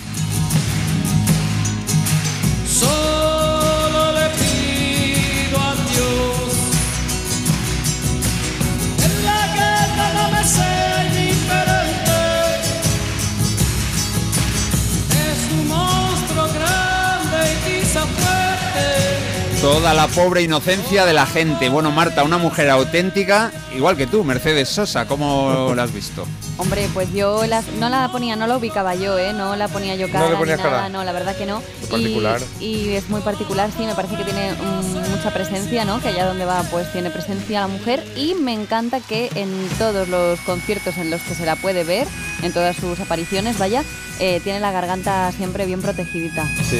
Toda 19.65 19.95
la 19.95 20.05
pobre 20.05 20.43
inocencia 20.43 21.07
de 21.07 21.13
la 21.13 21.25
gente. 21.25 21.69
Bueno, 21.69 21.89
Marta, 21.89 22.23
una 22.23 22.37
mujer 22.37 22.69
auténtica, 22.69 23.51
igual 23.75 23.97
que 23.97 24.05
tú, 24.05 24.23
Mercedes 24.23 24.69
Sosa, 24.69 25.07
¿cómo 25.07 25.73
la 25.75 25.81
has 25.81 25.91
visto? 25.91 26.27
Hombre, 26.57 26.87
pues 26.93 27.11
yo 27.13 27.45
las- 27.45 27.67
no 27.79 27.89
la 27.89 28.09
ponía, 28.11 28.35
no 28.37 28.47
la 28.47 28.55
ubicaba 28.57 28.95
yo, 28.95 29.17
¿eh? 29.17 29.33
No 29.33 29.55
la 29.57 29.67
ponía 29.67 29.95
yo 29.95 30.09
cara 30.09 30.29
le 30.29 30.35
ponías 30.37 30.57
ni 30.57 30.63
nada, 30.63 30.77
cara. 30.77 30.89
no, 30.89 31.03
la 31.03 31.11
verdad 31.11 31.35
que 31.35 31.45
no. 31.45 31.61
Y- 31.83 31.87
particular. 31.87 32.41
Y, 32.61 32.89
es 32.91 33.09
muy 33.09 33.19
particular, 33.21 33.69
sí, 33.77 33.85
me 33.85 33.93
parece 33.93 34.15
que 34.15 34.23
tiene 34.23 34.53
mm, 34.53 35.09
mucha 35.11 35.31
presencia, 35.31 35.83
¿no? 35.83 35.99
Que 36.01 36.09
allá 36.09 36.25
donde 36.25 36.45
va, 36.45 36.63
pues 36.71 36.89
tiene 36.93 37.09
presencia 37.09 37.59
la 37.61 37.67
mujer. 37.67 38.03
Y 38.15 38.35
me 38.35 38.53
encanta 38.53 39.01
que 39.01 39.29
en 39.35 39.49
todos 39.77 40.07
los 40.07 40.39
conciertos 40.41 40.97
en 40.97 41.11
los 41.11 41.21
que 41.23 41.35
se 41.35 41.45
la 41.45 41.57
puede 41.57 41.83
ver, 41.83 42.07
en 42.41 42.53
todas 42.53 42.75
sus 42.77 42.99
apariciones, 43.01 43.57
vaya, 43.57 43.83
eh, 44.19 44.39
tiene 44.43 44.61
la 44.61 44.71
garganta 44.71 45.31
siempre 45.33 45.65
bien 45.65 45.81
protegidita. 45.81 46.45
Sí, 46.69 46.77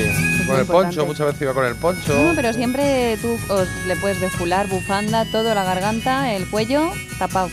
con 0.48 0.56
el 0.56 0.62
importante. 0.62 0.68
poncho, 0.96 1.06
muchas 1.06 1.26
veces 1.28 1.42
iba 1.42 1.54
con 1.54 1.66
el 1.66 1.76
poncho. 1.76 2.14
No, 2.16 2.34
pero 2.34 2.54
siempre 2.54 3.18
tú 3.22 3.38
os 3.50 3.68
le 3.88 3.98
puedes 3.98 4.22
desfular, 4.22 4.68
bufanda, 4.70 5.26
todo, 5.26 5.54
la 5.54 5.66
garganta, 5.66 6.34
el 6.34 6.48
cuello, 6.50 6.92
tapado. 7.20 7.50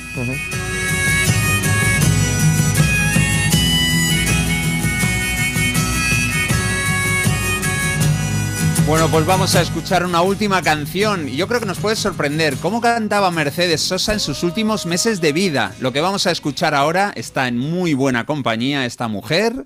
Bueno, 8.86 9.09
pues 9.09 9.25
vamos 9.25 9.55
a 9.55 9.62
escuchar 9.62 10.05
una 10.05 10.23
última 10.23 10.61
canción 10.61 11.28
yo 11.28 11.47
creo 11.47 11.61
que 11.61 11.67
nos 11.67 11.78
puede 11.78 11.97
sorprender 11.97 12.57
cómo 12.57 12.81
cantaba 12.81 13.31
Mercedes 13.31 13.81
Sosa 13.81 14.12
en 14.12 14.20
sus 14.20 14.43
últimos 14.43 14.86
meses 14.86 15.20
de 15.20 15.33
vida. 15.33 15.75
Lo 15.81 15.93
que 15.93 16.01
vamos 16.01 16.27
a 16.27 16.31
escuchar 16.31 16.75
ahora 16.75 17.12
está 17.15 17.47
en 17.49 17.59
muy 17.59 17.94
buena 17.94 18.27
compañía 18.27 18.85
esta 18.85 19.09
mujer, 19.09 19.65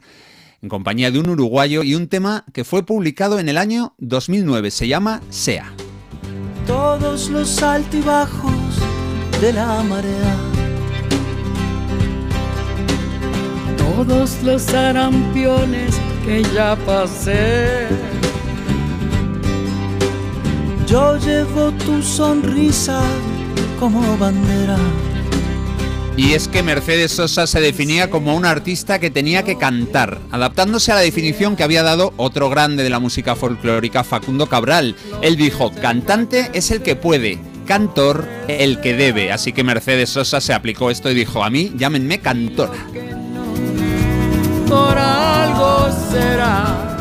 en 0.63 0.69
compañía 0.69 1.11
de 1.11 1.19
un 1.19 1.31
uruguayo 1.31 1.83
y 1.83 1.95
un 1.95 2.09
tema 2.09 2.45
que 2.53 2.65
fue 2.65 2.85
publicado 2.85 3.39
en 3.39 3.49
el 3.49 3.59
año 3.59 3.95
2009, 3.99 4.71
se 4.71 4.87
llama 4.87 5.23
Sea. 5.31 5.73
todos 6.67 7.31
los 7.31 7.63
altibajos 7.63 8.53
de 9.41 9.53
la 9.53 9.83
marea. 9.83 10.37
todos 13.97 14.43
los 14.43 14.63
sarampiones 14.63 15.95
que 16.25 16.43
ya 16.55 16.77
pasé. 16.85 17.89
Yo 20.87 21.17
llevo 21.19 21.73
tu 21.73 22.01
sonrisa 22.01 23.01
como 23.81 24.17
bandera. 24.19 24.77
Y 26.17 26.33
es 26.33 26.47
que 26.47 26.63
Mercedes 26.63 27.13
Sosa 27.13 27.47
se 27.49 27.61
definía 27.61 28.09
como 28.09 28.37
una 28.37 28.51
artista 28.51 29.01
que 29.01 29.11
tenía 29.11 29.43
que 29.43 29.59
cantar, 29.59 30.19
adaptándose 30.31 30.93
a 30.93 30.95
la 30.95 31.01
definición 31.01 31.57
que 31.57 31.65
había 31.65 31.83
dado 31.83 32.15
otro 32.17 32.49
grande 32.49 32.85
de 32.85 32.91
la 32.91 33.01
música 33.01 33.35
folclórica, 33.35 34.05
Facundo 34.05 34.47
Cabral. 34.47 34.95
Él 35.23 35.37
dijo, 35.37 35.73
cantante 35.73 36.51
es 36.55 36.71
el 36.71 36.83
que 36.83 36.95
puede, 36.95 37.41
cantor 37.67 38.27
el 38.47 38.81
que 38.81 38.95
debe. 38.95 39.33
Así 39.33 39.53
que 39.53 39.65
Mercedes 39.65 40.11
Sosa 40.11 40.41
se 40.41 40.55
aplicó 40.55 40.91
esto 40.91 41.11
y 41.11 41.15
dijo, 41.15 41.43
a 41.43 41.51
mí 41.51 41.73
llámenme 41.77 42.21
cantora. 42.21 42.87
Por 44.69 44.97
algo 44.97 45.89
será. 46.11 46.96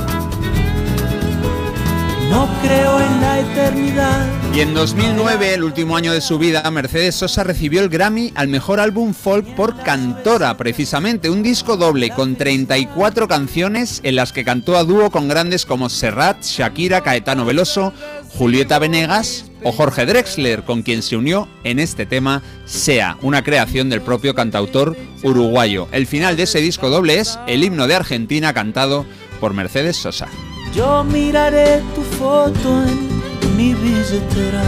No 2.35 2.49
creo 2.61 2.99
en 2.99 3.21
la 3.21 3.39
eternidad. 3.39 4.27
Y 4.53 4.59
en 4.59 4.73
2009, 4.73 5.53
el 5.53 5.63
último 5.63 5.95
año 5.95 6.11
de 6.11 6.19
su 6.19 6.37
vida, 6.37 6.69
Mercedes 6.69 7.15
Sosa 7.15 7.45
recibió 7.45 7.79
el 7.79 7.87
Grammy 7.87 8.33
al 8.35 8.49
mejor 8.49 8.81
álbum 8.81 9.13
folk 9.13 9.55
por 9.55 9.81
Cantora, 9.83 10.57
precisamente, 10.57 11.29
un 11.29 11.43
disco 11.43 11.77
doble 11.77 12.09
con 12.09 12.35
34 12.35 13.29
canciones 13.29 14.01
en 14.03 14.17
las 14.17 14.33
que 14.33 14.43
cantó 14.43 14.75
a 14.75 14.83
dúo 14.83 15.11
con 15.11 15.29
grandes 15.29 15.65
como 15.65 15.87
Serrat, 15.87 16.43
Shakira, 16.43 16.99
Caetano 16.99 17.45
Veloso, 17.45 17.93
Julieta 18.37 18.79
Venegas 18.79 19.45
o 19.63 19.71
Jorge 19.71 20.05
Drexler, 20.05 20.63
con 20.63 20.81
quien 20.81 21.03
se 21.03 21.15
unió 21.15 21.47
en 21.63 21.79
este 21.79 22.05
tema 22.05 22.43
Sea, 22.65 23.17
una 23.21 23.45
creación 23.45 23.89
del 23.89 24.01
propio 24.01 24.35
cantautor 24.35 24.97
uruguayo. 25.23 25.87
El 25.93 26.05
final 26.05 26.35
de 26.35 26.43
ese 26.43 26.59
disco 26.59 26.89
doble 26.89 27.17
es 27.17 27.39
el 27.47 27.63
himno 27.63 27.87
de 27.87 27.95
Argentina 27.95 28.53
cantado 28.53 29.05
por 29.39 29.53
Mercedes 29.53 29.95
Sosa. 29.95 30.27
Yo 30.73 31.03
miraré 31.03 31.81
tu 31.93 32.01
foto 32.01 32.83
en 32.83 33.55
mi 33.55 33.73
billetera. 33.73 34.63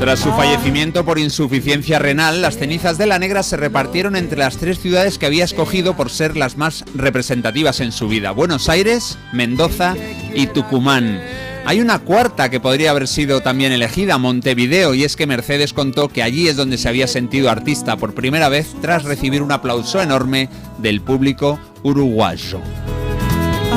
Tras 0.00 0.20
su 0.20 0.30
fallecimiento 0.30 1.04
por 1.04 1.18
insuficiencia 1.18 1.98
renal, 1.98 2.40
las 2.40 2.56
cenizas 2.56 2.96
de 2.96 3.06
la 3.06 3.18
negra 3.18 3.42
se 3.42 3.58
repartieron 3.58 4.16
entre 4.16 4.38
las 4.38 4.56
tres 4.56 4.80
ciudades 4.80 5.18
que 5.18 5.26
había 5.26 5.44
escogido 5.44 5.94
por 5.94 6.08
ser 6.10 6.38
las 6.38 6.56
más 6.56 6.86
representativas 6.94 7.80
en 7.80 7.92
su 7.92 8.08
vida, 8.08 8.30
Buenos 8.30 8.70
Aires, 8.70 9.18
Mendoza 9.34 9.94
y 10.34 10.46
Tucumán. 10.46 11.20
Hay 11.66 11.82
una 11.82 11.98
cuarta 11.98 12.48
que 12.48 12.60
podría 12.60 12.92
haber 12.92 13.06
sido 13.06 13.42
también 13.42 13.72
elegida, 13.72 14.16
Montevideo, 14.16 14.94
y 14.94 15.04
es 15.04 15.16
que 15.16 15.26
Mercedes 15.26 15.74
contó 15.74 16.08
que 16.08 16.22
allí 16.22 16.48
es 16.48 16.56
donde 16.56 16.78
se 16.78 16.88
había 16.88 17.06
sentido 17.06 17.50
artista 17.50 17.98
por 17.98 18.14
primera 18.14 18.48
vez 18.48 18.74
tras 18.80 19.04
recibir 19.04 19.42
un 19.42 19.52
aplauso 19.52 20.00
enorme 20.00 20.48
del 20.78 21.02
público 21.02 21.60
uruguayo. 21.82 22.62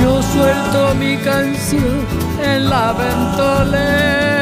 Yo 0.04 0.22
suelto 0.22 0.96
mi 0.96 1.16
canción 1.18 2.06
en 2.44 2.70
la 2.70 2.92
ventolera. 2.92 4.34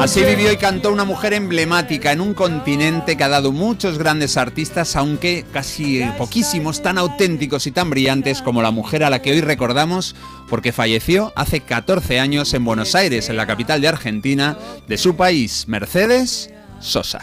Así 0.00 0.22
vivió 0.22 0.50
y 0.50 0.56
cantó 0.56 0.92
una 0.92 1.04
mujer 1.04 1.34
emblemática 1.34 2.12
en 2.12 2.20
un 2.20 2.32
continente 2.32 3.16
que 3.16 3.24
ha 3.24 3.28
dado 3.28 3.52
muchos 3.52 3.98
grandes 3.98 4.38
artistas, 4.38 4.96
aunque 4.96 5.44
casi 5.52 6.02
poquísimos 6.16 6.82
tan 6.82 6.96
auténticos 6.96 7.66
y 7.66 7.70
tan 7.70 7.90
brillantes 7.90 8.40
como 8.40 8.62
la 8.62 8.70
mujer 8.70 9.04
a 9.04 9.10
la 9.10 9.20
que 9.20 9.32
hoy 9.32 9.40
recordamos, 9.40 10.16
porque 10.48 10.72
falleció 10.72 11.32
hace 11.36 11.60
14 11.60 12.18
años 12.18 12.54
en 12.54 12.64
Buenos 12.64 12.94
Aires, 12.94 13.28
en 13.28 13.36
la 13.36 13.46
capital 13.46 13.80
de 13.80 13.88
Argentina, 13.88 14.56
de 14.88 14.96
su 14.96 15.16
país, 15.16 15.66
Mercedes 15.68 16.50
Sosa. 16.80 17.20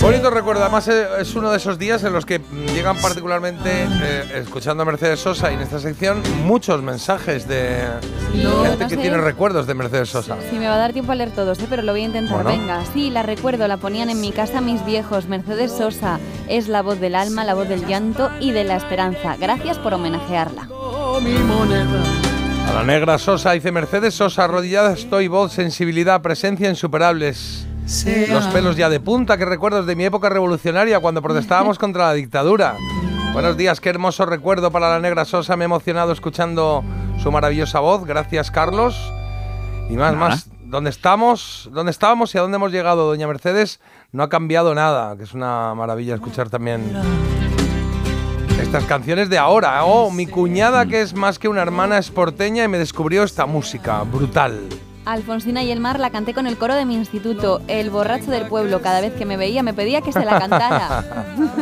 Bonito 0.00 0.30
recuerdo, 0.30 0.62
además 0.62 0.88
eh, 0.88 1.06
es 1.20 1.34
uno 1.36 1.50
de 1.50 1.56
esos 1.56 1.78
días 1.78 2.02
en 2.02 2.12
los 2.12 2.26
que 2.26 2.40
llegan 2.74 2.96
particularmente, 2.96 3.70
eh, 4.02 4.24
escuchando 4.42 4.82
a 4.82 4.86
Mercedes 4.86 5.20
Sosa 5.20 5.50
y 5.52 5.54
en 5.54 5.60
esta 5.60 5.78
sección, 5.78 6.20
muchos 6.44 6.82
mensajes 6.82 7.46
de 7.46 7.84
No, 8.42 8.62
gente 8.64 8.84
no 8.84 8.88
que 8.88 8.96
sé. 8.96 9.00
tiene 9.00 9.18
recuerdos 9.18 9.66
de 9.68 9.74
Mercedes 9.74 10.08
Sosa. 10.08 10.36
Sí, 10.50 10.58
me 10.58 10.66
va 10.66 10.74
a 10.74 10.78
dar 10.78 10.92
tiempo 10.92 11.12
a 11.12 11.14
leer 11.14 11.30
todos, 11.30 11.60
¿eh? 11.60 11.66
pero 11.70 11.82
lo 11.82 11.92
voy 11.92 12.02
a 12.02 12.06
intentar. 12.06 12.42
Bueno. 12.42 12.50
Venga, 12.50 12.82
sí, 12.92 13.10
la 13.10 13.22
recuerdo, 13.22 13.68
la 13.68 13.76
ponían 13.76 14.10
en 14.10 14.20
mi 14.20 14.32
casa 14.32 14.60
mis 14.60 14.84
viejos. 14.84 15.26
Mercedes 15.28 15.70
Sosa 15.72 16.18
es 16.48 16.66
la 16.66 16.82
voz 16.82 16.98
del 16.98 17.14
alma, 17.14 17.44
la 17.44 17.54
voz 17.54 17.68
del 17.68 17.86
llanto 17.86 18.30
y 18.40 18.50
de 18.50 18.64
la 18.64 18.76
esperanza. 18.76 19.36
Gracias 19.38 19.78
por 19.78 19.94
homenajearla. 19.94 20.64
mi 21.22 21.34
moneda. 21.38 22.02
A 22.68 22.74
la 22.74 22.82
negra 22.84 23.16
Sosa 23.18 23.52
dice 23.52 23.70
Mercedes 23.70 24.14
Sosa, 24.14 24.44
arrodillada 24.44 24.92
estoy, 24.92 25.28
voz, 25.28 25.52
sensibilidad, 25.52 26.20
presencia 26.20 26.68
insuperables. 26.68 27.66
Sea. 27.86 28.34
Los 28.34 28.46
pelos 28.48 28.76
ya 28.76 28.88
de 28.88 29.00
punta, 29.00 29.36
que 29.36 29.44
recuerdos 29.44 29.86
de 29.86 29.96
mi 29.96 30.04
época 30.04 30.28
revolucionaria 30.28 31.00
cuando 31.00 31.20
protestábamos 31.22 31.78
contra 31.80 32.06
la 32.06 32.12
dictadura. 32.14 32.76
Buenos 33.32 33.56
días, 33.56 33.80
qué 33.80 33.88
hermoso 33.88 34.26
recuerdo 34.26 34.70
para 34.70 34.90
la 34.90 35.00
negra 35.00 35.24
Sosa. 35.24 35.56
Me 35.56 35.64
he 35.64 35.66
emocionado 35.66 36.12
escuchando 36.12 36.84
su 37.22 37.32
maravillosa 37.32 37.80
voz. 37.80 38.04
Gracias, 38.04 38.50
Carlos. 38.50 38.94
Y 39.88 39.94
más, 39.94 40.12
Nada. 40.14 40.28
más. 40.28 40.48
¿Dónde 40.64 40.90
estamos? 40.90 41.68
¿Dónde 41.72 41.90
estábamos 41.90 42.34
y 42.34 42.38
a 42.38 42.40
dónde 42.40 42.56
hemos 42.56 42.72
llegado, 42.72 43.06
doña 43.06 43.26
Mercedes? 43.26 43.80
No 44.10 44.22
ha 44.22 44.28
cambiado 44.28 44.74
nada, 44.74 45.16
que 45.16 45.24
es 45.24 45.34
una 45.34 45.74
maravilla 45.74 46.14
escuchar 46.14 46.48
también 46.48 46.92
estas 48.60 48.84
canciones 48.84 49.28
de 49.28 49.36
ahora. 49.38 49.84
Oh, 49.84 50.10
mi 50.10 50.26
cuñada, 50.26 50.86
que 50.86 51.02
es 51.02 51.14
más 51.14 51.38
que 51.38 51.48
una 51.48 51.60
hermana, 51.62 51.98
es 51.98 52.10
porteña 52.10 52.64
y 52.64 52.68
me 52.68 52.78
descubrió 52.78 53.22
esta 53.22 53.44
música 53.44 54.02
brutal. 54.02 54.60
Alfonsina 55.04 55.62
y 55.64 55.70
el 55.72 55.80
mar 55.80 55.98
la 55.98 56.10
canté 56.10 56.32
con 56.32 56.46
el 56.46 56.56
coro 56.56 56.74
de 56.74 56.84
mi 56.84 56.94
instituto. 56.94 57.60
El 57.66 57.90
borracho 57.90 58.30
del 58.30 58.46
pueblo, 58.46 58.80
cada 58.82 59.00
vez 59.00 59.12
que 59.14 59.24
me 59.26 59.36
veía, 59.36 59.62
me 59.62 59.74
pedía 59.74 60.00
que 60.00 60.12
se 60.12 60.24
la 60.24 60.38
cantara. 60.38 61.04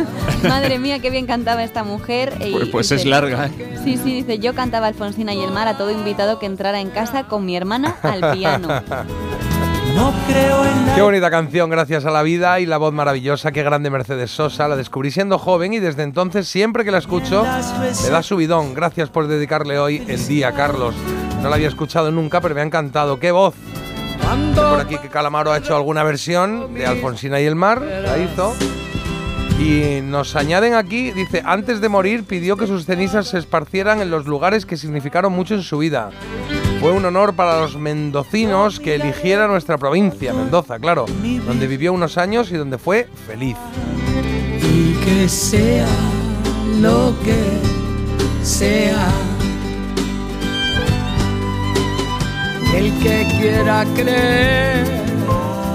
Madre 0.48 0.78
mía, 0.78 0.98
qué 0.98 1.08
bien 1.10 1.26
cantaba 1.26 1.62
esta 1.64 1.82
mujer. 1.82 2.34
Y- 2.40 2.52
Pues, 2.52 2.68
pues 2.68 2.92
es 2.92 3.04
larga, 3.06 3.46
¿eh? 3.46 3.78
Sí, 3.82 3.96
sí, 3.96 4.22
dice, 4.22 4.38
yo 4.38 4.54
cantaba 4.54 4.88
Alfonsina 4.88 5.32
y 5.32 5.42
el 5.42 5.52
mar 5.52 5.68
a 5.68 5.76
todo 5.78 5.90
invitado 5.90 6.38
que 6.38 6.46
entrara 6.46 6.80
en 6.80 6.90
casa 6.90 7.24
con 7.24 7.46
mi 7.46 7.56
hermana 7.56 7.96
al 8.02 8.32
piano. 8.32 8.68
No 9.94 10.12
creo 10.28 10.64
en 10.64 10.94
Qué 10.94 11.02
bonita 11.02 11.30
canción, 11.32 11.68
gracias 11.68 12.04
a 12.04 12.12
la 12.12 12.22
vida 12.22 12.60
y 12.60 12.64
la 12.66 12.78
voz 12.78 12.92
maravillosa, 12.92 13.50
qué 13.50 13.64
grande 13.64 13.90
Mercedes 13.90 14.30
Sosa. 14.30 14.68
La 14.68 14.76
descubrí 14.76 15.10
siendo 15.10 15.36
joven 15.36 15.72
y 15.72 15.80
desde 15.80 16.04
entonces, 16.04 16.46
siempre 16.46 16.84
que 16.84 16.92
la 16.92 16.98
escucho, 16.98 17.44
me 18.04 18.10
da 18.10 18.22
subidón. 18.22 18.72
Gracias 18.72 19.10
por 19.10 19.26
dedicarle 19.26 19.80
hoy 19.80 20.04
el 20.06 20.24
día, 20.28 20.52
Carlos. 20.52 20.94
No 21.42 21.48
la 21.48 21.56
había 21.56 21.68
escuchado 21.68 22.10
nunca, 22.10 22.40
pero 22.40 22.54
me 22.54 22.60
ha 22.60 22.64
encantado. 22.64 23.18
¡Qué 23.18 23.30
voz! 23.32 23.54
Por 24.54 24.80
aquí 24.80 24.98
que 24.98 25.08
Calamaro 25.08 25.50
ha 25.52 25.58
hecho 25.58 25.74
alguna 25.74 26.02
versión 26.04 26.72
de 26.74 26.86
Alfonsina 26.86 27.40
y 27.40 27.46
el 27.46 27.56
mar, 27.56 27.80
la 27.80 28.18
hizo. 28.18 28.54
Y 29.58 30.00
nos 30.02 30.36
añaden 30.36 30.74
aquí, 30.74 31.10
dice, 31.10 31.42
antes 31.44 31.80
de 31.80 31.88
morir 31.88 32.24
pidió 32.24 32.56
que 32.56 32.66
sus 32.66 32.86
cenizas 32.86 33.28
se 33.28 33.38
esparcieran 33.38 34.00
en 34.00 34.10
los 34.10 34.26
lugares 34.26 34.64
que 34.64 34.76
significaron 34.76 35.32
mucho 35.32 35.54
en 35.54 35.62
su 35.62 35.78
vida. 35.78 36.10
Fue 36.80 36.92
un 36.92 37.04
honor 37.04 37.34
para 37.34 37.60
los 37.60 37.76
mendocinos 37.76 38.80
que 38.80 38.94
eligiera 38.94 39.48
nuestra 39.48 39.76
provincia, 39.76 40.32
Mendoza, 40.32 40.78
claro, 40.78 41.04
donde 41.46 41.66
vivió 41.66 41.92
unos 41.92 42.16
años 42.16 42.50
y 42.52 42.56
donde 42.56 42.78
fue 42.78 43.08
feliz. 43.26 43.56
y 44.62 44.94
que 45.04 45.28
sea 45.28 45.86
lo 46.80 47.14
que 47.24 48.44
sea. 48.44 49.08
El 52.74 52.92
que 53.00 53.26
quiera 53.38 53.84
creer, 53.94 54.86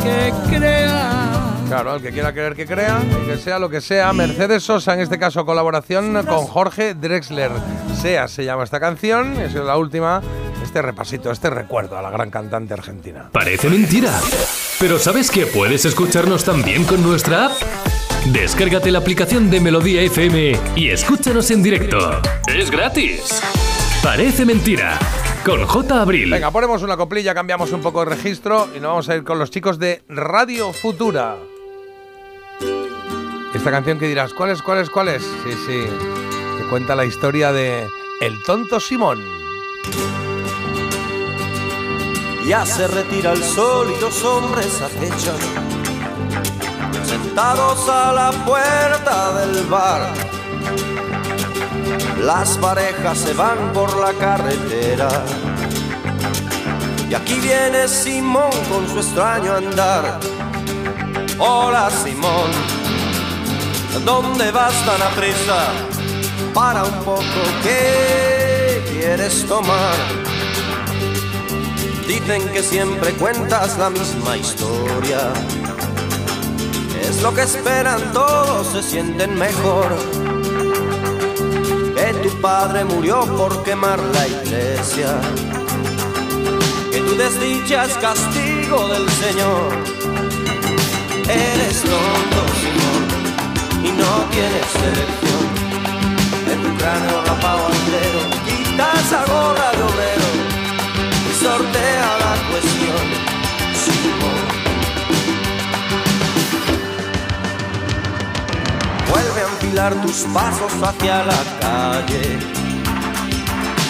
que 0.03 0.33
crea. 0.49 1.55
Claro, 1.67 1.95
el 1.95 2.01
que 2.01 2.11
quiera 2.11 2.31
creer 2.31 2.55
que 2.55 2.65
crea, 2.65 3.01
y 3.23 3.27
que 3.27 3.37
sea 3.37 3.59
lo 3.59 3.69
que 3.69 3.81
sea. 3.81 4.13
Mercedes 4.13 4.63
Sosa, 4.63 4.93
en 4.93 5.01
este 5.01 5.19
caso, 5.19 5.45
colaboración 5.45 6.13
con 6.25 6.45
Jorge 6.45 6.93
Drexler. 6.93 7.51
Sea 8.01 8.27
se 8.27 8.45
llama 8.45 8.63
esta 8.63 8.79
canción, 8.79 9.39
es 9.41 9.53
la 9.55 9.77
última. 9.77 10.21
Este 10.63 10.81
repasito, 10.81 11.31
este 11.31 11.49
recuerdo 11.49 11.97
a 11.97 12.01
la 12.01 12.09
gran 12.09 12.29
cantante 12.29 12.73
argentina. 12.73 13.29
Parece 13.31 13.69
mentira. 13.69 14.11
Pero 14.79 14.97
¿sabes 14.99 15.29
que 15.29 15.45
puedes 15.45 15.85
escucharnos 15.85 16.43
también 16.43 16.83
con 16.85 17.01
nuestra 17.03 17.45
app? 17.45 17.51
Descárgate 18.25 18.91
la 18.91 18.99
aplicación 18.99 19.49
de 19.51 19.59
Melodía 19.59 20.01
FM 20.01 20.57
y 20.75 20.89
escúchanos 20.89 21.51
en 21.51 21.61
directo. 21.61 22.21
Es 22.47 22.71
gratis. 22.71 23.41
Parece 24.01 24.45
mentira. 24.45 24.99
Con 25.45 25.63
J. 25.63 26.01
Abril. 26.01 26.31
Venga, 26.31 26.49
ponemos 26.49 26.81
una 26.81 26.97
coplilla, 26.97 27.35
cambiamos 27.35 27.71
un 27.71 27.81
poco 27.81 27.99
de 27.99 28.15
registro 28.15 28.67
y 28.75 28.79
nos 28.79 28.89
vamos 28.89 29.09
a 29.09 29.15
ir 29.15 29.23
con 29.23 29.37
los 29.37 29.51
chicos 29.51 29.77
de 29.77 30.01
Radio 30.09 30.73
Futura. 30.73 31.37
Esta 33.53 33.69
canción 33.69 33.99
que 33.99 34.07
dirás, 34.07 34.33
¿cuál 34.33 34.49
es, 34.49 34.63
cuál 34.63 34.79
es, 34.79 34.89
cuál 34.89 35.09
es? 35.09 35.21
Sí, 35.21 35.51
sí, 35.67 35.85
que 36.57 36.67
cuenta 36.71 36.95
la 36.95 37.05
historia 37.05 37.51
de 37.51 37.87
El 38.21 38.41
Tonto 38.41 38.79
Simón. 38.79 39.23
Ya 42.47 42.65
se 42.65 42.87
retira 42.87 43.33
el 43.33 43.43
sol 43.43 43.87
y 43.95 44.01
dos 44.01 44.23
hombres 44.25 44.81
acechan, 44.81 45.37
sentados 47.03 47.87
a 47.87 48.11
la 48.13 48.31
puerta 48.45 49.45
del 49.45 49.63
bar. 49.67 50.34
Las 52.21 52.57
parejas 52.57 53.17
se 53.17 53.33
van 53.33 53.73
por 53.73 53.95
la 53.97 54.13
carretera. 54.13 55.09
Y 57.09 57.13
aquí 57.13 57.39
viene 57.39 57.87
Simón 57.87 58.51
con 58.69 58.87
su 58.87 58.99
extraño 58.99 59.53
andar. 59.53 60.19
Hola 61.37 61.89
Simón, 61.91 62.51
¿dónde 64.05 64.51
vas 64.51 64.73
tan 64.85 65.01
a 65.01 65.09
prisa? 65.09 65.73
Para 66.53 66.85
un 66.85 67.03
poco, 67.03 67.21
¿qué 67.61 68.81
quieres 68.89 69.45
tomar? 69.45 69.95
Dicen 72.07 72.47
que 72.49 72.63
siempre 72.63 73.11
cuentas 73.13 73.77
la 73.77 73.89
misma 73.89 74.37
historia. 74.37 75.33
Es 77.01 77.21
lo 77.21 77.33
que 77.33 77.41
esperan 77.41 78.13
todos, 78.13 78.67
se 78.67 78.81
sienten 78.81 79.37
mejor. 79.37 80.34
Que 82.05 82.13
tu 82.13 82.29
padre 82.39 82.85
murió 82.85 83.21
por 83.35 83.63
quemar 83.63 83.97
la 83.97 84.27
iglesia. 84.27 85.19
Que 86.91 86.99
tu 86.99 87.15
desdicha 87.15 87.85
es 87.85 87.95
castigo 87.95 88.87
del 88.89 89.09
Señor. 89.09 89.73
Eres 91.27 91.81
tonto, 91.81 92.41
Simón, 92.61 93.03
y 93.85 93.91
no 94.01 94.11
tienes 94.29 94.69
elección. 94.91 95.45
En 96.51 96.61
tu 96.61 96.77
cráneo 96.77 97.23
rapado 97.25 97.69
entero, 97.73 98.21
quita 98.45 98.85
esa 99.01 99.25
gorra 99.25 99.71
de 99.71 99.81
obrero 99.89 100.29
y 101.27 101.43
sortea 101.43 102.17
la 102.19 102.33
cuestión, 102.51 103.14
Tus 109.75 110.25
pasos 110.33 110.71
hacia 110.81 111.25
la 111.25 111.43
calle. 111.59 112.39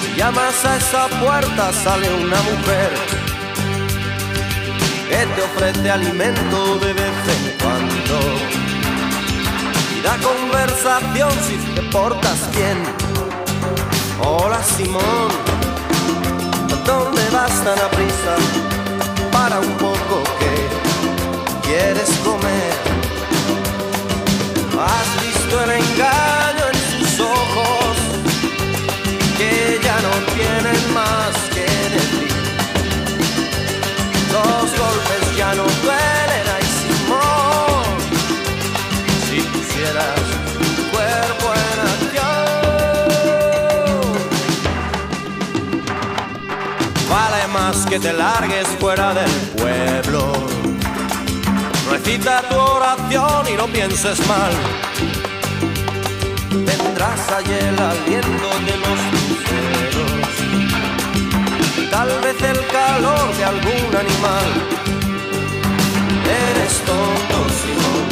Si 0.01 0.17
llamas 0.17 0.65
a 0.65 0.77
esa 0.77 1.07
puerta 1.19 1.71
sale 1.71 2.11
una 2.11 2.41
mujer 2.41 2.91
que 5.07 5.27
te 5.27 5.41
ofrece 5.43 5.91
alimento 5.91 6.79
de 6.79 6.91
vez 6.91 7.17
en 7.35 7.57
cuando 7.61 8.19
y 9.95 10.01
da 10.01 10.17
conversación 10.17 11.31
si 11.47 11.55
te 11.75 11.83
portas 11.91 12.39
bien. 12.55 12.83
Hola 14.21 14.63
Simón, 14.63 15.29
¿dónde 16.83 17.29
vas 17.31 17.63
tan 17.63 17.77
a 17.77 17.89
prisa? 17.91 18.35
Para 19.31 19.59
un 19.59 19.71
poco 19.73 20.23
que 20.39 21.67
quieres 21.67 22.09
comer. 22.23 22.73
Has 24.77 25.34
visto 25.45 25.63
el 25.63 25.69
engaño 25.71 26.65
en 26.71 26.77
sus 26.99 27.19
ojos, 27.19 27.97
que 29.37 29.79
ya 29.83 29.97
no 30.01 30.11
tienen 30.33 30.93
más 30.93 31.35
que 31.53 31.65
decir. 31.93 32.31
Los 34.31 34.71
golpes 34.79 35.37
ya 35.37 35.53
no 35.55 35.63
duelen, 35.83 36.45
ay 36.55 36.65
Simón, 36.79 37.85
si 39.29 39.37
pusieras 39.41 40.19
tu 40.75 40.83
cuerpo 40.91 41.47
en 41.63 41.77
acción. 41.93 42.45
Vale 47.09 47.47
más 47.53 47.77
que 47.85 47.99
te 47.99 48.13
largues 48.13 48.67
fuera 48.79 49.13
del 49.13 49.31
pueblo. 49.57 50.33
Recita 51.91 52.41
tu 52.49 52.55
oración 52.55 53.47
y 53.47 53.55
no 53.57 53.67
pienses 53.67 54.25
mal. 54.27 54.51
Tendrás 56.63 57.29
allí 57.33 57.51
el 57.51 57.77
aliento 57.77 58.49
de 58.65 58.77
los 58.83 58.99
luceros. 59.11 60.31
Tal 61.91 62.09
vez 62.21 62.41
el 62.41 62.65
calor 62.67 63.35
de 63.35 63.43
algún 63.43 63.95
animal. 64.03 64.49
Eres 66.47 66.75
tonto, 66.85 67.37
Simón, 67.59 68.07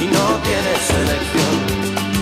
y 0.00 0.06
no 0.06 0.26
tienes 0.46 0.90
elección. 1.02 2.15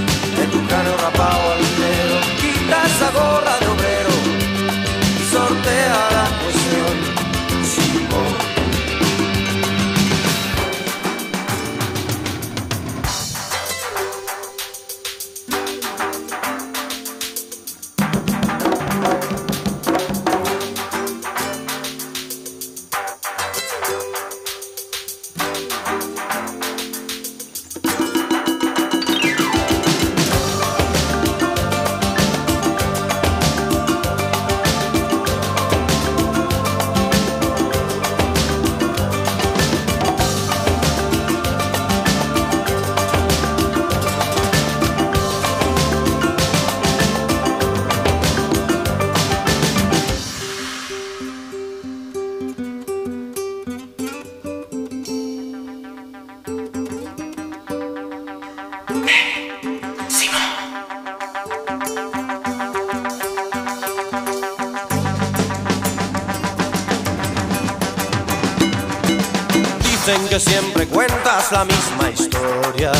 Siempre 70.44 70.86
cuentas 70.86 71.50
la 71.52 71.64
misma 71.64 72.10
historia. 72.10 72.92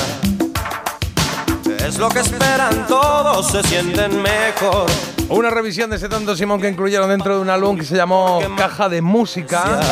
Es 1.87 1.99
lo 1.99 2.09
que 2.09 2.21
esperan 2.21 2.87
todos, 2.87 3.51
se 3.51 3.63
sienten 3.63 4.23
mejor. 4.23 4.87
Una 5.29 5.51
revisión 5.51 5.91
de 5.91 5.97
ese 5.97 6.09
tonto 6.09 6.35
Simón 6.37 6.61
que 6.61 6.69
incluyeron 6.69 7.09
dentro 7.09 7.37
de 7.37 7.43
un 7.43 7.51
álbum 7.51 7.77
que 7.77 7.85
se 7.85 7.97
llamó 7.97 8.41
Caja 8.57 8.89
de 8.89 9.03
Música. 9.03 9.83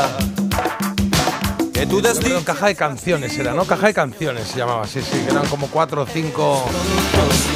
Que 1.83 1.89
tú 1.89 2.01
Perdón, 2.01 2.45
caja 2.45 2.67
de 2.69 2.77
canciones 2.77 3.37
era, 3.37 3.55
¿no? 3.55 3.65
Caja 3.65 3.89
de 3.89 3.95
canciones 3.95 4.47
se 4.47 4.59
llamaba, 4.59 4.87
sí, 4.87 5.01
sí, 5.03 5.19
que 5.19 5.33
eran 5.33 5.45
como 5.49 5.67
cuatro 5.67 6.03
o 6.03 6.07
cinco 6.07 6.65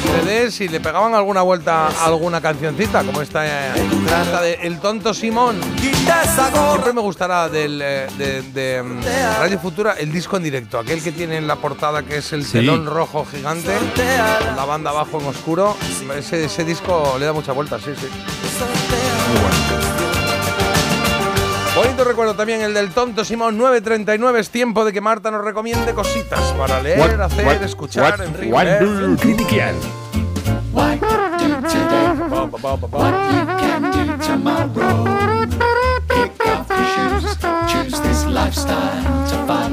CDs 0.03 0.59
y 0.59 0.67
le 0.67 0.81
pegaban 0.81 1.15
alguna 1.15 1.43
vuelta 1.43 1.87
a 1.87 2.05
alguna 2.07 2.41
cancioncita, 2.41 3.05
como 3.05 3.21
esta, 3.21 3.47
eh, 3.47 3.71
esta 4.05 4.41
de 4.41 4.55
El 4.63 4.79
Tonto 4.81 5.13
Simón. 5.13 5.61
Siempre 5.79 6.91
me 6.91 6.99
gustará 6.99 7.47
del, 7.47 7.81
eh, 7.81 8.07
de, 8.17 8.41
de, 8.41 8.83
mm, 8.83 9.01
Radio 9.39 9.59
Futura 9.59 9.93
el 9.93 10.11
disco 10.11 10.35
en 10.35 10.43
directo, 10.43 10.77
aquel 10.77 11.01
que 11.01 11.13
tiene 11.13 11.37
en 11.37 11.47
la 11.47 11.55
portada 11.55 12.03
que 12.03 12.17
es 12.17 12.33
el 12.33 12.43
Sí. 12.43 12.51
telón 12.59 12.85
rojo 12.85 13.25
gigante, 13.31 13.77
con 14.45 14.57
la 14.57 14.65
banda 14.65 14.89
abajo 14.89 15.21
en 15.21 15.27
oscuro. 15.27 15.77
Ese, 16.17 16.43
ese 16.43 16.65
disco 16.65 17.15
le 17.17 17.27
da 17.27 17.31
mucha 17.31 17.53
vuelta, 17.53 17.79
sí, 17.79 17.93
sí. 17.97 18.07
Muy 19.29 19.39
bueno. 19.39 20.06
Bonito 21.77 22.03
recuerdo 22.03 22.35
también 22.35 22.61
el 22.61 22.73
del 22.73 22.89
tonto 22.91 23.23
Simón 23.23 23.57
939. 23.57 24.39
Es 24.39 24.49
tiempo 24.49 24.83
de 24.85 24.93
que 24.93 25.01
Marta 25.01 25.29
nos 25.31 25.43
recomiende 25.43 25.93
cositas 25.93 26.39
para 26.57 26.81
leer, 26.81 26.99
What- 26.99 27.21
hacer, 27.21 27.45
what- 27.45 27.63
escuchar, 27.63 28.19
what- 28.19 28.25
en 28.25 28.53
what 28.53 28.67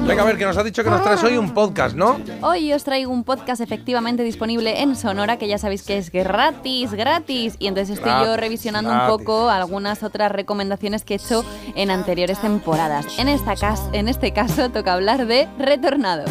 Venga, 0.06 0.22
a 0.22 0.26
ver, 0.26 0.36
que 0.38 0.44
nos 0.44 0.56
ha 0.56 0.62
dicho 0.62 0.84
que 0.84 0.90
nos 0.90 1.02
traes 1.02 1.22
hoy 1.24 1.36
un 1.36 1.52
podcast, 1.54 1.96
¿no? 1.96 2.20
Hoy 2.42 2.72
os 2.72 2.84
traigo 2.84 3.10
un 3.12 3.24
podcast 3.24 3.60
efectivamente 3.60 4.22
disponible 4.22 4.82
en 4.82 4.96
Sonora, 4.96 5.38
que 5.38 5.48
ya 5.48 5.58
sabéis 5.58 5.82
que 5.82 5.96
es 5.98 6.10
gratis, 6.10 6.92
gratis. 6.92 7.56
Y 7.58 7.66
entonces 7.68 7.96
estoy 7.98 8.12
yo 8.24 8.36
revisionando 8.36 8.90
gratis. 8.90 9.10
un 9.12 9.18
poco 9.18 9.48
algunas 9.50 10.02
otras 10.02 10.30
recomendaciones 10.30 11.04
que 11.04 11.14
he 11.14 11.16
hecho 11.16 11.44
en 11.74 11.90
anteriores 11.90 12.38
temporadas. 12.40 13.06
En, 13.18 13.28
esta 13.28 13.56
cas- 13.56 13.88
en 13.92 14.08
este 14.08 14.32
caso 14.32 14.70
toca 14.70 14.92
hablar 14.92 15.26
de 15.26 15.48
retornados. 15.58 16.30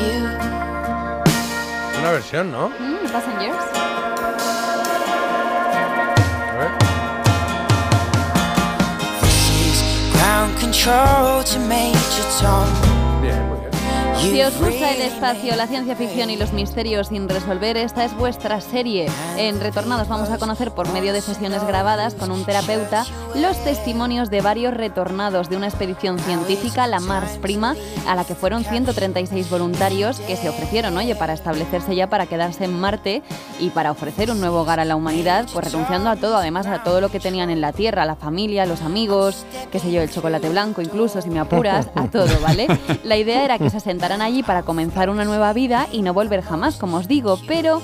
You. 0.00 0.24
Una 2.00 2.10
versión, 2.12 2.50
¿no? 2.50 2.68
Mm, 2.68 3.79
control 10.60 11.42
to 11.42 11.58
Major 11.58 12.28
Tom. 12.38 12.89
Si 14.20 14.42
os 14.42 14.60
gusta 14.60 14.92
el 14.92 15.00
espacio, 15.00 15.56
la 15.56 15.66
ciencia 15.66 15.96
ficción 15.96 16.28
y 16.28 16.36
los 16.36 16.52
misterios 16.52 17.08
sin 17.08 17.26
resolver, 17.26 17.78
esta 17.78 18.04
es 18.04 18.14
vuestra 18.14 18.60
serie. 18.60 19.06
En 19.38 19.58
Retornados 19.60 20.08
vamos 20.08 20.28
a 20.28 20.36
conocer 20.36 20.72
por 20.72 20.92
medio 20.92 21.14
de 21.14 21.22
sesiones 21.22 21.64
grabadas 21.66 22.14
con 22.14 22.30
un 22.30 22.44
terapeuta 22.44 23.06
los 23.34 23.56
testimonios 23.64 24.28
de 24.28 24.42
varios 24.42 24.74
retornados 24.74 25.48
de 25.48 25.56
una 25.56 25.68
expedición 25.68 26.18
científica, 26.18 26.86
la 26.86 27.00
Mars 27.00 27.38
Prima, 27.40 27.74
a 28.06 28.14
la 28.14 28.24
que 28.24 28.34
fueron 28.34 28.62
136 28.62 29.48
voluntarios 29.48 30.20
que 30.20 30.36
se 30.36 30.48
ofrecieron, 30.48 30.96
oye, 30.98 31.14
para 31.14 31.32
establecerse 31.32 31.94
ya, 31.94 32.08
para 32.08 32.26
quedarse 32.26 32.64
en 32.64 32.78
Marte 32.78 33.22
y 33.58 33.70
para 33.70 33.90
ofrecer 33.90 34.30
un 34.30 34.40
nuevo 34.40 34.60
hogar 34.60 34.80
a 34.80 34.84
la 34.84 34.96
humanidad, 34.96 35.46
pues 35.52 35.72
renunciando 35.72 36.10
a 36.10 36.16
todo, 36.16 36.36
además 36.36 36.66
a 36.66 36.82
todo 36.82 37.00
lo 37.00 37.08
que 37.08 37.20
tenían 37.20 37.48
en 37.48 37.60
la 37.60 37.72
Tierra, 37.72 38.04
la 38.04 38.16
familia, 38.16 38.66
los 38.66 38.82
amigos, 38.82 39.46
qué 39.72 39.78
sé 39.78 39.90
yo, 39.90 40.02
el 40.02 40.10
chocolate 40.10 40.50
blanco 40.50 40.82
incluso, 40.82 41.22
si 41.22 41.30
me 41.30 41.40
apuras, 41.40 41.88
a 41.94 42.08
todo, 42.08 42.38
¿vale? 42.42 42.66
La 43.04 43.16
idea 43.16 43.44
era 43.44 43.58
que 43.58 43.70
se 43.70 43.78
asentaran 43.78 44.09
allí 44.20 44.42
para 44.42 44.62
comenzar 44.62 45.10
una 45.10 45.24
nueva 45.24 45.52
vida 45.52 45.86
y 45.92 46.02
no 46.02 46.12
volver 46.12 46.42
jamás, 46.42 46.76
como 46.76 46.96
os 46.96 47.08
digo, 47.08 47.38
pero 47.46 47.80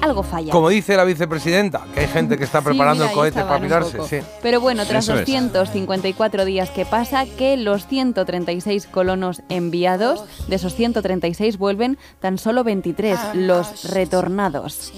algo 0.00 0.22
falla. 0.22 0.52
Como 0.52 0.68
dice 0.68 0.96
la 0.96 1.04
vicepresidenta, 1.04 1.82
que 1.94 2.00
hay 2.00 2.06
gente 2.08 2.36
que 2.36 2.44
está 2.44 2.58
Sí, 2.60 2.64
preparando 2.66 3.04
mira, 3.04 3.10
el 3.12 3.16
cohete 3.16 3.40
para 3.42 3.60
pirarse. 3.60 3.98
Sí. 4.08 4.18
Pero 4.42 4.60
bueno, 4.60 4.84
tras 4.86 5.04
Eso 5.04 5.14
es. 5.18 5.26
254 5.52 6.44
días 6.44 6.70
que 6.70 6.84
pasa, 6.84 7.24
que 7.26 7.56
los 7.56 7.86
136 7.86 8.86
colonos 8.86 9.42
enviados, 9.48 10.24
de 10.48 10.56
esos 10.56 10.74
136 10.74 11.58
vuelven 11.58 11.98
tan 12.20 12.38
solo 12.38 12.64
23, 12.64 13.18
los 13.34 13.90
retornados. 13.92 14.92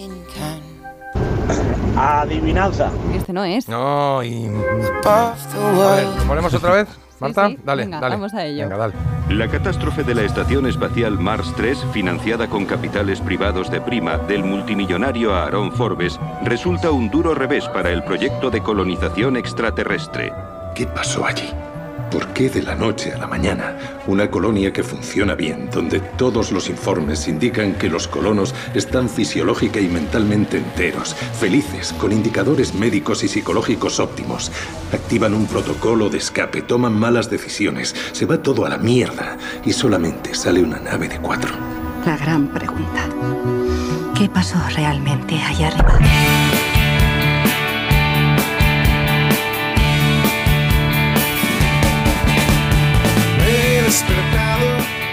Adivinanza. 1.97 2.91
Este 3.15 3.33
no 3.33 3.45
es. 3.45 3.69
No, 3.69 4.23
y. 4.23 4.47
A 5.05 5.35
ver, 5.95 6.05
¿lo 6.05 6.25
ponemos 6.27 6.53
otra 6.53 6.73
vez? 6.73 6.89
Marta, 7.21 7.49
sí. 7.49 7.59
dale, 7.65 7.83
Venga, 7.85 8.01
dale. 8.01 8.15
vamos 8.17 8.35
a 8.35 8.45
ello. 8.45 8.63
Venga, 8.63 8.77
dale. 8.77 8.95
La 9.31 9.49
catástrofe 9.49 10.05
de 10.05 10.15
la 10.15 10.23
Estación 10.23 10.67
Espacial 10.67 11.19
Mars 11.19 11.53
3, 11.57 11.85
financiada 11.93 12.49
con 12.49 12.65
capitales 12.65 13.21
privados 13.21 13.71
de 13.71 13.81
prima 13.81 14.19
del 14.19 14.45
multimillonario 14.45 15.35
Aaron 15.35 15.73
Forbes, 15.73 16.19
resulta 16.45 16.91
un 16.91 17.11
duro 17.11 17.35
revés 17.35 17.67
para 17.69 17.91
el 17.91 18.05
proyecto 18.05 18.51
de 18.51 18.63
colonización 18.63 19.37
extraterrestre. 19.37 20.33
¿Qué 20.75 20.87
pasó 20.87 21.27
allí? 21.27 21.51
¿Por 22.17 22.29
qué 22.29 22.49
de 22.49 22.63
la 22.63 22.75
noche 22.75 23.13
a 23.13 23.19
la 23.19 23.27
mañana 23.27 23.77
una 24.07 24.31
colonia 24.31 24.73
que 24.73 24.83
funciona 24.83 25.35
bien, 25.35 25.69
donde 25.71 26.01
todos 26.01 26.51
los 26.51 26.71
informes 26.71 27.29
indican 27.29 27.75
que 27.75 27.91
los 27.91 28.09
colonos 28.09 28.55
están 28.73 29.11
fisiológica 29.11 29.81
y 29.81 29.89
mentalmente 29.89 30.57
enteros, 30.57 31.15
felices, 31.15 31.93
con 31.93 32.13
indicadores 32.13 32.73
médicos 32.73 33.23
y 33.23 33.29
psicológicos 33.29 34.01
óptimos, 34.01 34.51
activan 34.95 35.35
un 35.35 35.47
protocolo 35.47 36.09
de 36.09 36.17
escape, 36.17 36.63
toman 36.63 36.99
malas 36.99 37.29
decisiones, 37.29 37.95
se 38.13 38.25
va 38.25 38.43
todo 38.43 38.65
a 38.65 38.71
la 38.71 38.79
mierda 38.79 39.37
y 39.67 39.75
solamente 39.75 40.35
sale 40.35 40.63
una 40.63 40.81
nave 40.81 41.09
de 41.09 41.19
cuatro? 41.19 41.53
La 42.07 42.17
gran 42.17 42.49
pregunta. 42.49 43.11
¿Qué 44.17 44.27
pasó 44.31 44.57
realmente 44.75 45.35
allá 45.43 45.69
arriba? 45.69 46.56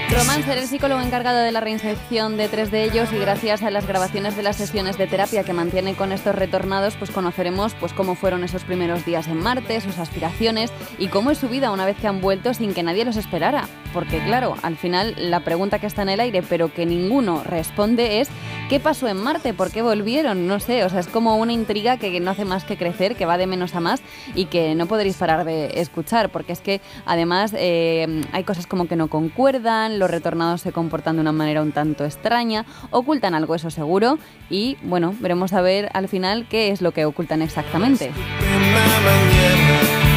Román 0.09 0.43
será 0.43 0.61
el 0.61 0.67
psicólogo 0.67 1.01
encargado 1.01 1.39
de 1.39 1.51
la 1.51 1.59
reinserción 1.59 2.37
de 2.37 2.47
tres 2.47 2.69
de 2.71 2.83
ellos 2.83 3.11
y 3.11 3.17
gracias 3.17 3.63
a 3.63 3.71
las 3.71 3.87
grabaciones 3.87 4.35
de 4.37 4.43
las 4.43 4.57
sesiones 4.57 4.97
de 4.97 5.07
terapia 5.07 5.43
que 5.43 5.53
mantiene 5.53 5.95
con 5.95 6.11
estos 6.11 6.35
retornados, 6.35 6.95
pues 6.95 7.11
conoceremos 7.11 7.73
pues 7.79 7.93
cómo 7.93 8.15
fueron 8.15 8.43
esos 8.43 8.63
primeros 8.63 9.05
días 9.05 9.27
en 9.27 9.37
Marte, 9.37 9.81
sus 9.81 9.97
aspiraciones 9.97 10.71
y 10.99 11.07
cómo 11.07 11.31
es 11.31 11.39
su 11.39 11.49
vida 11.49 11.71
una 11.71 11.85
vez 11.85 11.97
que 11.97 12.07
han 12.07 12.21
vuelto 12.21 12.53
sin 12.53 12.73
que 12.73 12.83
nadie 12.83 13.05
los 13.05 13.17
esperara. 13.17 13.67
Porque 13.93 14.19
claro, 14.19 14.55
al 14.63 14.75
final 14.75 15.15
la 15.17 15.41
pregunta 15.41 15.79
que 15.79 15.87
está 15.87 16.01
en 16.01 16.09
el 16.09 16.19
aire 16.19 16.41
pero 16.41 16.73
que 16.73 16.85
ninguno 16.85 17.43
responde 17.43 18.19
es 18.19 18.29
¿qué 18.69 18.79
pasó 18.79 19.07
en 19.07 19.17
Marte? 19.17 19.53
¿Por 19.53 19.71
qué 19.71 19.81
volvieron? 19.81 20.47
No 20.47 20.59
sé, 20.59 20.83
o 20.83 20.89
sea, 20.89 20.99
es 20.99 21.07
como 21.07 21.37
una 21.37 21.53
intriga 21.53 21.97
que 21.97 22.19
no 22.19 22.31
hace 22.31 22.45
más 22.45 22.63
que 22.63 22.77
crecer, 22.77 23.15
que 23.15 23.25
va 23.25 23.37
de 23.37 23.47
menos 23.47 23.75
a 23.75 23.79
más 23.79 24.01
y 24.35 24.45
que 24.45 24.75
no 24.75 24.87
podréis 24.87 25.17
parar 25.17 25.45
de 25.45 25.79
escuchar 25.79 26.29
porque 26.29 26.53
es 26.53 26.61
que 26.61 26.81
además 27.05 27.53
eh, 27.55 28.23
hay 28.31 28.43
cosas 28.43 28.67
como 28.67 28.87
que 28.87 28.95
no 28.95 29.07
concuerdan, 29.07 29.99
los 29.99 30.09
retornados 30.09 30.61
se 30.61 30.71
comportan 30.71 31.15
de 31.15 31.21
una 31.21 31.31
manera 31.31 31.61
un 31.61 31.71
tanto 31.71 32.05
extraña, 32.05 32.65
ocultan 32.89 33.35
algo, 33.35 33.55
eso 33.55 33.69
seguro, 33.69 34.17
y 34.49 34.77
bueno, 34.83 35.13
veremos 35.19 35.53
a 35.53 35.61
ver 35.61 35.89
al 35.93 36.07
final 36.07 36.47
qué 36.49 36.69
es 36.69 36.81
lo 36.81 36.91
que 36.91 37.05
ocultan 37.05 37.41
exactamente. 37.41 38.11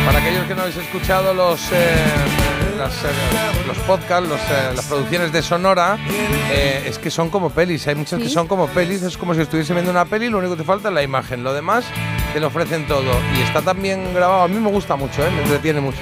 Para 0.06 0.20
aquellos 0.20 0.46
que 0.46 0.54
no 0.54 0.62
habéis 0.62 0.76
escuchado 0.76 1.34
los, 1.34 1.60
eh, 1.72 1.76
las, 2.78 2.94
eh, 3.04 3.08
los 3.66 3.76
podcasts, 3.78 4.28
los, 4.28 4.40
eh, 4.40 4.72
las 4.76 4.84
producciones 4.86 5.32
de 5.32 5.42
Sonora, 5.42 5.98
es 6.86 6.98
que 6.98 7.10
son 7.10 7.28
como 7.28 7.50
pelis. 7.50 7.86
Hay 7.88 7.96
muchas 7.96 8.20
que 8.20 8.28
son 8.28 8.46
como 8.46 8.68
pelis. 8.68 9.02
Es 9.02 9.16
como 9.18 9.34
si 9.34 9.40
estuviese 9.40 9.72
viendo 9.74 9.90
una 9.90 10.04
peli, 10.04 10.28
lo 10.28 10.38
único 10.38 10.54
que 10.54 10.62
te 10.62 10.66
falta 10.66 10.88
es 10.88 10.94
la 10.94 11.02
imagen. 11.02 11.42
Lo 11.42 11.52
demás 11.52 11.84
te 12.32 12.38
lo 12.38 12.46
ofrecen 12.46 12.86
todo. 12.86 13.10
Y 13.36 13.42
está 13.42 13.62
tan 13.62 13.82
bien 13.82 14.14
grabado. 14.14 14.42
A 14.42 14.48
mí 14.48 14.60
me 14.60 14.70
gusta 14.70 14.94
mucho, 14.94 15.22
me 15.34 15.42
entretiene 15.42 15.80
mucho. 15.80 15.98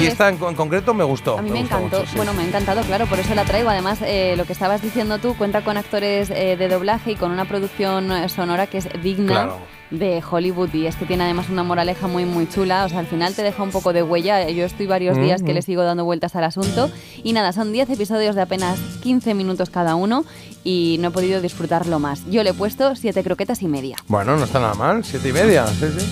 Y 0.00 0.06
esta 0.06 0.28
en, 0.28 0.36
con- 0.36 0.50
en 0.50 0.54
concreto 0.56 0.92
me 0.92 1.04
gustó. 1.04 1.38
A 1.38 1.42
mí 1.42 1.50
me, 1.50 1.60
encantó, 1.60 2.00
mucho, 2.00 2.10
sí. 2.10 2.16
bueno, 2.16 2.34
me 2.34 2.42
ha 2.42 2.46
encantado, 2.46 2.82
claro, 2.82 3.06
por 3.06 3.18
eso 3.18 3.34
la 3.34 3.44
traigo. 3.44 3.70
Además, 3.70 4.00
lo 4.00 4.44
que 4.44 4.52
estabas 4.52 4.82
diciendo 4.82 5.18
tú 5.18 5.34
cuenta 5.34 5.62
con 5.62 5.78
actores 5.78 6.28
de 6.28 6.68
doblaje 6.68 7.12
y 7.12 7.16
con 7.16 7.30
una 7.30 7.46
producción 7.46 8.28
sonora 8.28 8.66
que 8.66 8.78
es 8.78 8.88
digna 9.02 9.32
Claro. 9.32 9.77
De 9.90 10.22
Hollywood 10.28 10.72
y 10.74 10.86
es 10.86 10.96
que 10.96 11.06
tiene 11.06 11.24
además 11.24 11.48
una 11.48 11.62
moraleja 11.62 12.06
muy 12.08 12.24
muy 12.24 12.48
chula, 12.48 12.84
o 12.84 12.88
sea, 12.88 12.98
al 12.98 13.06
final 13.06 13.34
te 13.34 13.42
deja 13.42 13.62
un 13.62 13.70
poco 13.70 13.92
de 13.92 14.02
huella. 14.02 14.48
Yo 14.50 14.64
estoy 14.64 14.86
varios 14.86 15.16
Mm, 15.16 15.22
días 15.22 15.42
que 15.42 15.52
mm. 15.52 15.54
le 15.54 15.62
sigo 15.62 15.82
dando 15.82 16.04
vueltas 16.04 16.36
al 16.36 16.44
asunto 16.44 16.90
y 17.22 17.32
nada, 17.32 17.52
son 17.52 17.72
10 17.72 17.90
episodios 17.90 18.34
de 18.34 18.42
apenas 18.42 18.78
15 19.02 19.34
minutos 19.34 19.70
cada 19.70 19.94
uno 19.94 20.24
y 20.64 20.98
no 21.00 21.08
he 21.08 21.10
podido 21.10 21.40
disfrutarlo 21.40 21.98
más. 21.98 22.22
Yo 22.30 22.42
le 22.42 22.50
he 22.50 22.54
puesto 22.54 22.94
7 22.94 23.22
croquetas 23.22 23.62
y 23.62 23.68
media. 23.68 23.96
Bueno, 24.08 24.36
no 24.36 24.44
está 24.44 24.60
nada 24.60 24.74
mal, 24.74 25.04
siete 25.04 25.30
y 25.30 25.32
media, 25.32 25.66
sí, 25.66 25.86
sí. 25.98 26.06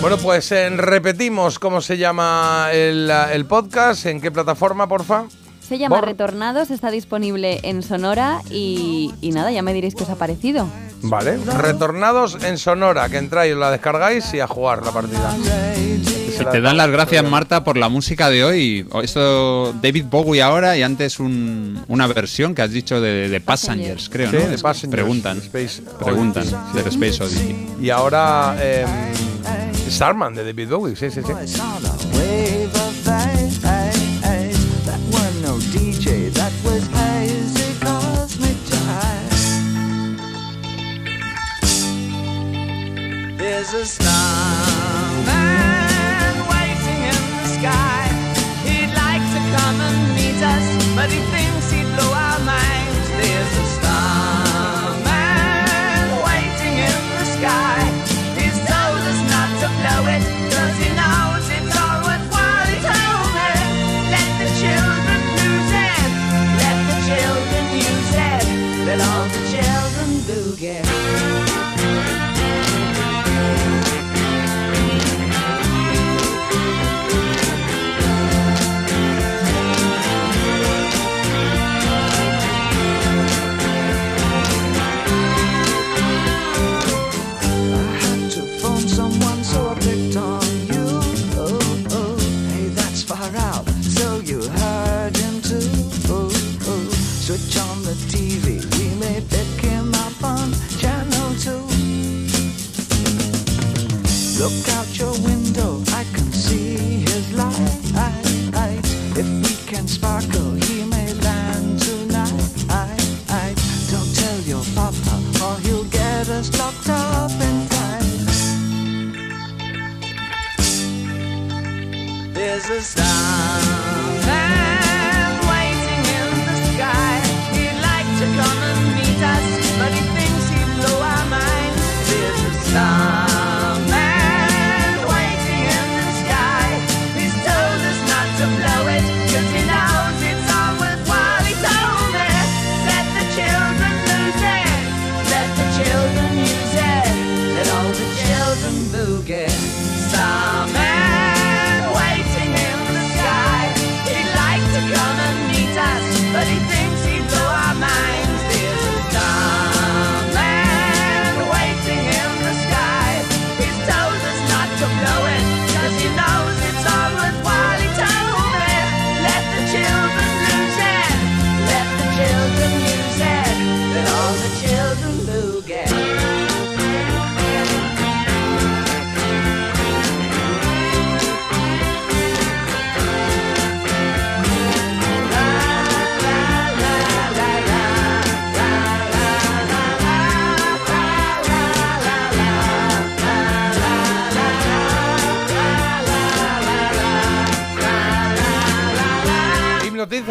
Bueno, 0.00 0.16
pues 0.16 0.50
eh, 0.52 0.70
repetimos 0.70 1.58
cómo 1.58 1.82
se 1.82 1.98
llama 1.98 2.68
el, 2.72 3.10
el 3.10 3.44
podcast, 3.44 4.06
en 4.06 4.20
qué 4.20 4.30
plataforma, 4.30 4.88
porfa. 4.88 5.24
Se 5.70 5.78
llama 5.78 5.98
Bor- 6.00 6.04
Retornados, 6.06 6.72
está 6.72 6.90
disponible 6.90 7.60
en 7.62 7.84
Sonora 7.84 8.42
y, 8.50 9.12
y 9.20 9.30
nada, 9.30 9.52
ya 9.52 9.62
me 9.62 9.72
diréis 9.72 9.94
qué 9.94 10.02
os 10.02 10.10
ha 10.10 10.16
parecido. 10.16 10.66
Vale, 11.02 11.38
retornados 11.58 12.36
en 12.42 12.58
Sonora, 12.58 13.08
que 13.08 13.18
entráis, 13.18 13.54
la 13.54 13.70
descargáis 13.70 14.34
y 14.34 14.40
a 14.40 14.48
jugar 14.48 14.84
la 14.84 14.90
partida. 14.90 15.32
Te 16.50 16.60
dan 16.60 16.76
las 16.76 16.90
gracias, 16.90 17.22
Marta, 17.24 17.62
por 17.62 17.76
la 17.76 17.88
música 17.88 18.28
de 18.30 18.42
hoy. 18.42 18.84
Esto, 19.00 19.72
David 19.80 20.06
Bowie 20.10 20.42
ahora 20.42 20.76
y 20.76 20.82
antes 20.82 21.20
un- 21.20 21.80
una 21.86 22.08
versión 22.08 22.52
que 22.52 22.62
has 22.62 22.72
dicho 22.72 23.00
de, 23.00 23.28
de 23.28 23.40
Passengers, 23.40 24.08
creo, 24.08 24.28
Sí, 24.32 24.38
¿no? 24.38 24.48
de 24.48 24.58
Passengers, 24.58 25.00
Preguntan. 25.00 25.38
Space 25.38 25.82
preguntan 26.02 26.46
del 26.74 26.86
Space 26.88 27.22
Oddity. 27.22 27.66
Y 27.80 27.90
ahora 27.90 28.56
eh, 28.58 28.84
Starman 29.88 30.34
de 30.34 30.44
David 30.46 30.68
Bowie, 30.68 30.96
sí, 30.96 31.12
sí, 31.12 31.20
sí. 31.24 31.32
There's 43.72 43.82
a 43.82 44.02
starman 44.02 45.30
waiting 46.50 47.02
in 47.06 47.18
the 47.38 47.46
sky. 47.46 48.10
He'd 48.66 48.92
like 49.04 49.22
to 49.34 49.40
come 49.54 49.78
and 49.80 49.98
meet 50.16 50.42
us, 50.42 50.66
but 50.96 51.08
he 51.08 51.20
thinks 51.30 51.39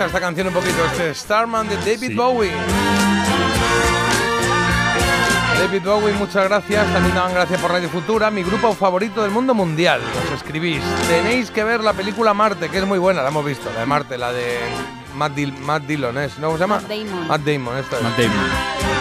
Esta 0.05 0.19
canción 0.19 0.47
un 0.47 0.53
poquito, 0.53 0.83
este 0.85 1.13
Starman 1.13 1.67
de 1.67 1.75
David 1.77 2.15
Bowie. 2.15 2.51
David 5.59 5.83
Bowie, 5.83 6.13
muchas 6.13 6.45
gracias. 6.45 6.91
También 6.93 7.13
daban 7.13 7.33
gracias 7.33 7.59
por 7.61 7.71
Radio 7.71 7.89
Futura, 7.89 8.31
mi 8.31 8.41
grupo 8.43 8.73
favorito 8.73 9.21
del 9.21 9.31
mundo 9.31 9.53
mundial. 9.53 10.01
Os 10.25 10.37
escribís. 10.37 10.81
Tenéis 11.07 11.51
que 11.51 11.63
ver 11.63 11.81
la 11.83 11.93
película 11.93 12.33
Marte, 12.33 12.69
que 12.69 12.77
es 12.79 12.85
muy 12.85 12.97
buena, 12.97 13.21
la 13.21 13.29
hemos 13.29 13.45
visto, 13.45 13.69
la 13.73 13.81
de 13.81 13.85
Marte, 13.85 14.17
la 14.17 14.31
de 14.31 14.57
Matt, 15.15 15.33
Dil- 15.35 15.57
Matt 15.59 15.83
Dillon, 15.83 16.17
¿es? 16.17 16.39
¿no? 16.39 16.47
¿Cómo 16.47 16.57
se 16.57 16.63
llama? 16.63 16.75
Matt 16.79 16.89
Damon. 16.89 17.27
Matt 17.27 17.41
Damon, 17.41 17.77
esto 17.77 17.97
es. 17.97 18.03
Matt 18.03 18.17
Damon. 18.17 18.49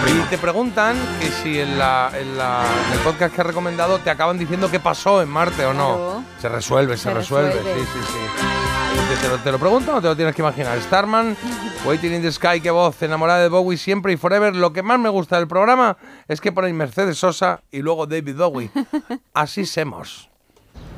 Y 0.08 0.20
te 0.30 0.38
preguntan 0.38 0.96
que 1.20 1.30
si 1.30 1.60
en, 1.60 1.78
la, 1.78 2.10
en, 2.14 2.36
la- 2.36 2.64
en 2.88 2.92
el 2.92 2.98
podcast 3.00 3.34
que 3.34 3.40
has 3.40 3.46
recomendado 3.46 3.98
te 3.98 4.10
acaban 4.10 4.36
diciendo 4.38 4.70
qué 4.70 4.80
pasó 4.80 5.22
en 5.22 5.28
Marte 5.28 5.64
o 5.64 5.72
no. 5.72 5.94
Claro. 5.96 6.24
Se 6.40 6.48
resuelve, 6.48 6.96
se, 6.96 7.04
Se 7.04 7.14
resuelve. 7.14 7.52
resuelve. 7.54 7.80
Sí, 7.80 7.86
sí, 7.94 7.98
sí. 8.12 8.67
¿Te, 9.20 9.28
lo, 9.28 9.38
te 9.38 9.52
lo 9.52 9.58
pregunto 9.58 9.96
o 9.96 10.00
te 10.00 10.06
lo 10.06 10.16
tienes 10.16 10.34
que 10.34 10.42
imaginar? 10.42 10.80
Starman, 10.80 11.36
Waiting 11.84 12.12
in 12.14 12.22
the 12.22 12.30
Sky, 12.30 12.60
qué 12.60 12.70
voz, 12.70 13.00
enamorada 13.02 13.42
de 13.42 13.48
Bowie 13.48 13.76
siempre 13.76 14.12
y 14.12 14.16
forever. 14.16 14.54
Lo 14.54 14.72
que 14.72 14.82
más 14.82 14.98
me 14.98 15.08
gusta 15.08 15.36
del 15.38 15.48
programa 15.48 15.96
es 16.28 16.40
que 16.40 16.52
ponéis 16.52 16.74
Mercedes 16.74 17.18
Sosa 17.18 17.62
y 17.70 17.82
luego 17.82 18.06
David 18.06 18.36
Bowie. 18.36 18.70
Así 19.34 19.66
semos. 19.66 20.30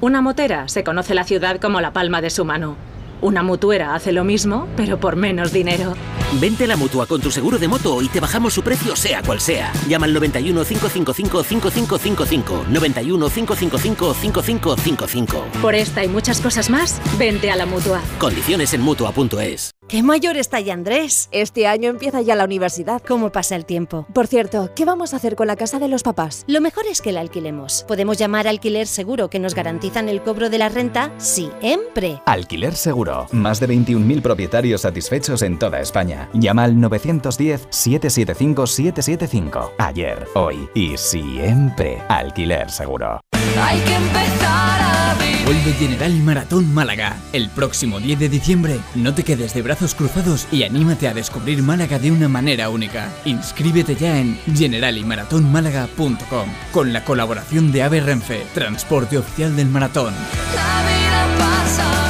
Una 0.00 0.20
motera 0.20 0.68
se 0.68 0.84
conoce 0.84 1.14
la 1.14 1.24
ciudad 1.24 1.60
como 1.60 1.80
la 1.80 1.92
palma 1.92 2.20
de 2.20 2.30
su 2.30 2.44
mano. 2.44 2.76
Una 3.22 3.42
mutuera 3.42 3.94
hace 3.94 4.12
lo 4.12 4.24
mismo, 4.24 4.66
pero 4.76 4.98
por 4.98 5.16
menos 5.16 5.52
dinero. 5.52 5.94
Vente 6.40 6.64
a 6.64 6.66
la 6.68 6.76
mutua 6.76 7.06
con 7.06 7.20
tu 7.20 7.30
seguro 7.30 7.58
de 7.58 7.68
moto 7.68 8.00
y 8.02 8.08
te 8.08 8.20
bajamos 8.20 8.54
su 8.54 8.62
precio, 8.62 8.94
sea 8.96 9.22
cual 9.22 9.40
sea. 9.40 9.72
Llama 9.88 10.06
al 10.06 10.14
91 10.14 10.64
555 10.64 11.42
5555. 11.42 12.64
91 12.70 13.28
555 13.28 14.14
5555. 14.14 15.44
Por 15.60 15.74
esta 15.74 16.04
y 16.04 16.08
muchas 16.08 16.40
cosas 16.40 16.70
más, 16.70 17.00
vente 17.18 17.50
a 17.50 17.56
la 17.56 17.66
mutua. 17.66 18.00
Condiciones 18.18 18.72
en 18.74 18.80
mutua.es. 18.80 19.72
¡Qué 19.88 20.04
mayor 20.04 20.36
está 20.36 20.60
ya 20.60 20.74
Andrés! 20.74 21.28
Este 21.32 21.66
año 21.66 21.90
empieza 21.90 22.20
ya 22.20 22.36
la 22.36 22.44
universidad. 22.44 23.02
¿Cómo 23.02 23.32
pasa 23.32 23.56
el 23.56 23.66
tiempo? 23.66 24.06
Por 24.14 24.28
cierto, 24.28 24.70
¿qué 24.76 24.84
vamos 24.84 25.12
a 25.12 25.16
hacer 25.16 25.34
con 25.34 25.48
la 25.48 25.56
casa 25.56 25.80
de 25.80 25.88
los 25.88 26.04
papás? 26.04 26.44
Lo 26.46 26.60
mejor 26.60 26.84
es 26.86 27.02
que 27.02 27.10
la 27.10 27.20
alquilemos. 27.20 27.84
Podemos 27.88 28.16
llamar 28.16 28.46
a 28.46 28.50
alquiler 28.50 28.86
seguro 28.86 29.28
que 29.30 29.40
nos 29.40 29.56
garantizan 29.56 30.08
el 30.08 30.22
cobro 30.22 30.48
de 30.48 30.58
la 30.58 30.68
renta 30.68 31.12
siempre. 31.18 32.22
Alquiler 32.24 32.76
Seguro. 32.76 33.09
Más 33.32 33.60
de 33.60 33.68
21.000 33.68 34.22
propietarios 34.22 34.80
satisfechos 34.82 35.42
en 35.42 35.58
toda 35.58 35.80
España. 35.80 36.28
Llama 36.32 36.62
al 36.64 36.76
910-775-775. 36.76 39.72
Ayer, 39.78 40.26
hoy 40.34 40.68
y 40.74 40.96
siempre. 40.96 42.02
Alquiler 42.08 42.70
Seguro. 42.70 43.20
Hay 43.60 43.80
que 43.80 43.94
empezar 43.94 44.80
a 44.80 45.14
vivir. 45.18 45.44
Vuelve 45.44 45.72
General 45.72 46.12
Maratón 46.22 46.72
Málaga. 46.72 47.16
El 47.32 47.50
próximo 47.50 47.98
10 47.98 48.16
de 48.18 48.28
diciembre, 48.28 48.78
no 48.94 49.14
te 49.14 49.24
quedes 49.24 49.54
de 49.54 49.62
brazos 49.62 49.94
cruzados 49.94 50.46
y 50.52 50.62
anímate 50.62 51.08
a 51.08 51.14
descubrir 51.14 51.62
Málaga 51.62 51.98
de 51.98 52.12
una 52.12 52.28
manera 52.28 52.68
única. 52.70 53.08
Inscríbete 53.24 53.96
ya 53.96 54.18
en 54.18 54.38
generaliMaratónmálaga.com 54.54 56.48
con 56.72 56.92
la 56.92 57.04
colaboración 57.04 57.72
de 57.72 57.82
AVE 57.82 58.00
Renfe, 58.00 58.46
transporte 58.54 59.18
oficial 59.18 59.56
del 59.56 59.68
maratón. 59.68 60.14
La 60.54 60.82
vida 60.86 61.26
pasa 61.38 62.09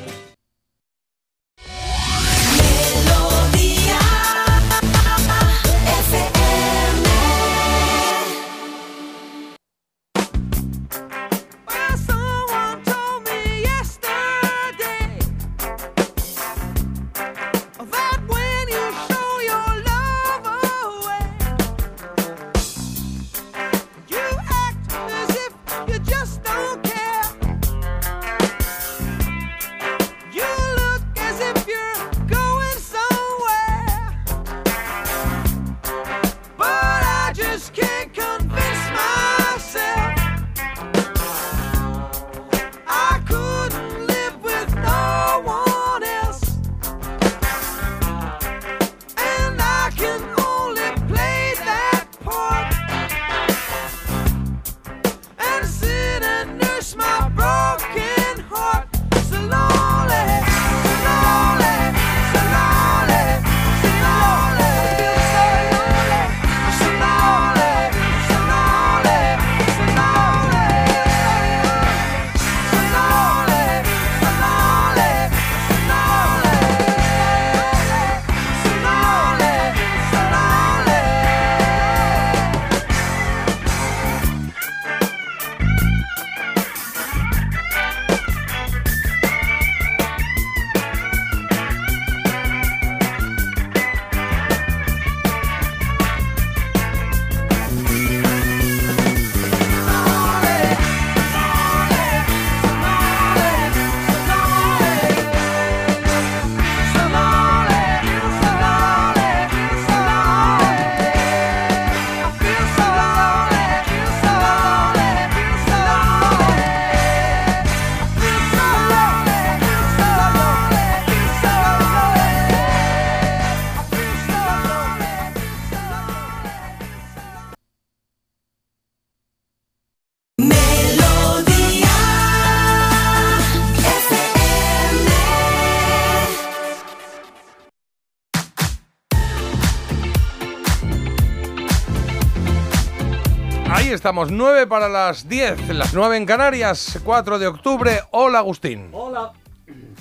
Estamos, 144.01 144.31
9 144.31 144.65
para 144.65 144.89
las 144.89 145.29
10, 145.29 145.69
las 145.75 145.93
9 145.93 146.17
en 146.17 146.25
Canarias, 146.25 146.99
4 147.03 147.37
de 147.37 147.45
octubre. 147.45 148.01
Hola, 148.09 148.39
Agustín. 148.39 148.89
Hola. 148.93 149.31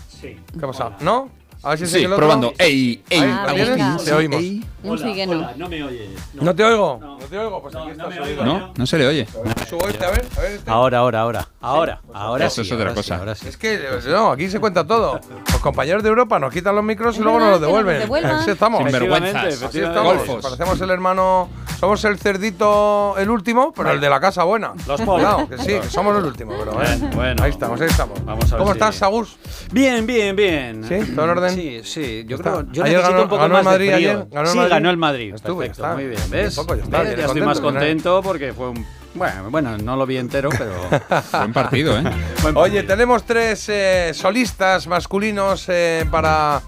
Sí. 0.09 0.39
¿Qué 0.59 0.67
pasa? 0.67 0.93
¿No? 1.01 1.29
A 1.63 1.71
ver 1.71 1.79
si 1.81 1.85
Sí, 1.85 1.93
sigue 1.93 2.07
el 2.07 2.13
otro. 2.15 2.25
probando. 2.25 2.55
Ey, 2.57 3.03
ey. 3.11 3.21
Agustín, 3.21 3.97
Te 4.07 4.13
oímos. 4.15 4.41
ey. 4.41 4.65
Hola, 4.83 5.03
sí 5.07 5.15
que 5.15 5.27
no. 5.27 5.33
hola, 5.35 5.53
no 5.59 5.69
me 5.69 5.83
oye. 5.85 6.09
¿No 6.33 6.55
te 6.55 6.65
oigo? 6.65 6.99
No, 6.99 7.19
te 7.19 7.39
oigo, 7.39 7.61
pues 7.61 7.77
aquí 7.77 7.91
está 7.91 8.05
sonido. 8.11 8.45
¿No? 8.47 8.73
No 8.75 8.87
se 8.87 8.97
le 8.97 9.07
oye. 9.07 9.27
Subo 9.69 9.87
este, 9.87 10.07
a 10.07 10.11
ver, 10.11 10.25
a 10.35 10.41
ver 10.41 10.53
este. 10.53 10.71
Ahora, 10.71 10.99
ahora, 11.01 11.21
ahora. 11.21 11.49
Ahora, 11.61 12.01
ahora 12.15 12.47
Eso 12.47 12.65
sí, 12.65 12.69
es 12.71 12.73
otra 12.73 12.89
ahora 12.89 13.03
sí, 13.03 13.09
cosa. 13.11 13.19
ahora 13.19 13.35
sí. 13.35 13.49
Es 13.49 13.59
que, 13.59 13.79
no, 14.09 14.33
aquí 14.33 14.49
se 14.49 14.59
cuenta 14.59 14.87
todo. 14.87 15.21
Los 15.53 15.61
compañeros 15.61 16.03
de 16.03 16.09
Europa 16.09 16.39
nos 16.39 16.51
quitan 16.55 16.75
los 16.75 16.83
micros 16.85 17.19
y 17.19 17.21
luego 17.21 17.39
nos 17.39 17.51
los 17.51 17.61
devuelven. 17.61 18.11
Así 18.25 18.53
estamos. 18.53 18.83
Sinvergüenzas. 18.83 19.63
Así 19.63 19.81
estamos. 19.81 20.17
Golfos. 20.17 20.43
Parecemos 20.43 20.81
el 20.81 20.89
hermano. 20.89 21.51
Somos 21.81 22.05
el 22.05 22.19
cerdito, 22.19 23.15
el 23.17 23.31
último, 23.31 23.73
pero 23.75 23.93
el 23.93 24.01
de 24.03 24.11
la 24.11 24.21
casa 24.21 24.45
buena. 24.45 24.75
Los 24.87 25.01
pobres. 25.01 25.25
Cuidado, 25.27 25.49
que 25.49 25.57
sí, 25.59 25.67
que 25.81 25.89
somos 25.89 26.15
el 26.19 26.25
último, 26.27 26.53
pero 26.59 26.73
eh. 26.73 26.75
Bueno, 26.99 27.11
bueno. 27.17 27.43
Ahí 27.43 27.51
estamos, 27.51 27.81
ahí 27.81 27.87
estamos. 27.89 28.23
Vamos 28.23 28.45
a 28.45 28.57
ver 28.57 28.59
¿Cómo 28.59 28.73
si- 28.75 28.79
estás, 28.79 29.03
Agus? 29.03 29.37
Bien, 29.73 30.07
bien, 30.07 30.37
bien. 30.37 30.85
¿Sí? 30.87 31.13
¿Todo 31.15 31.25
en 31.25 31.31
orden? 31.31 31.55
Sí, 31.55 31.81
sí. 31.85 32.25
Yo 32.29 32.37
Está. 32.37 32.51
creo. 32.53 32.67
Yo 32.71 32.85
Ayer 32.85 32.97
necesito 32.99 33.11
ganó- 33.13 33.23
un 33.23 33.29
poco 33.31 33.43
ganó 33.43 33.55
más 33.55 33.61
el 33.61 33.65
Madrid 33.65 33.87
de 33.89 33.95
frío. 33.95 34.11
ayer, 34.11 34.27
ganó 34.31 34.41
el 34.47 34.53
sí, 34.53 34.57
Madrid. 34.59 34.71
ganó 34.71 34.91
el 34.91 34.97
Madrid. 34.99 35.35
Estuvo, 35.35 35.63
ya 35.63 35.69
Perfecto, 35.69 35.83
está. 35.89 35.95
muy 35.95 36.07
bien. 36.07 36.23
¿Ves? 36.31 36.55
poco, 36.57 36.75
ya 36.75 36.83
está, 36.85 37.03
¿Ves? 37.03 37.17
Ya 37.17 37.25
estoy 37.25 37.41
más 37.43 37.61
contento 37.61 38.21
porque 38.23 38.53
fue 38.53 38.69
un. 38.69 38.87
Bueno, 39.13 39.51
bueno, 39.51 39.77
no 39.79 39.97
lo 39.97 40.07
vi 40.07 40.19
entero, 40.19 40.51
pero. 40.57 40.73
Buen 41.33 41.53
partido, 41.53 41.99
¿eh? 41.99 42.05
Oye, 42.55 42.83
tenemos 42.85 43.25
tres 43.25 43.65
eh, 43.69 44.13
solistas 44.15 44.87
masculinos 44.87 45.65
eh, 45.69 46.07
para 46.11 46.61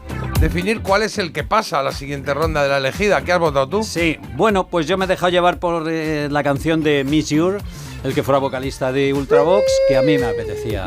definir 0.42 0.82
cuál 0.82 1.02
es 1.04 1.18
el 1.18 1.32
que 1.32 1.44
pasa 1.44 1.78
a 1.78 1.82
la 1.84 1.92
siguiente 1.92 2.34
ronda 2.34 2.64
de 2.64 2.68
la 2.68 2.78
elegida. 2.78 3.22
¿Qué 3.22 3.30
has 3.32 3.38
votado 3.38 3.68
tú? 3.68 3.84
Sí, 3.84 4.18
bueno, 4.34 4.66
pues 4.66 4.88
yo 4.88 4.98
me 4.98 5.04
he 5.04 5.08
dejado 5.08 5.30
llevar 5.30 5.60
por 5.60 5.84
eh, 5.88 6.26
la 6.32 6.42
canción 6.42 6.82
de 6.82 7.04
Miss 7.04 7.28
Your, 7.30 7.60
el 8.02 8.12
que 8.12 8.24
fuera 8.24 8.40
vocalista 8.40 8.90
de 8.90 9.14
Ultravox, 9.14 9.64
que 9.86 9.96
a 9.96 10.02
mí 10.02 10.18
me 10.18 10.24
apetecía. 10.26 10.86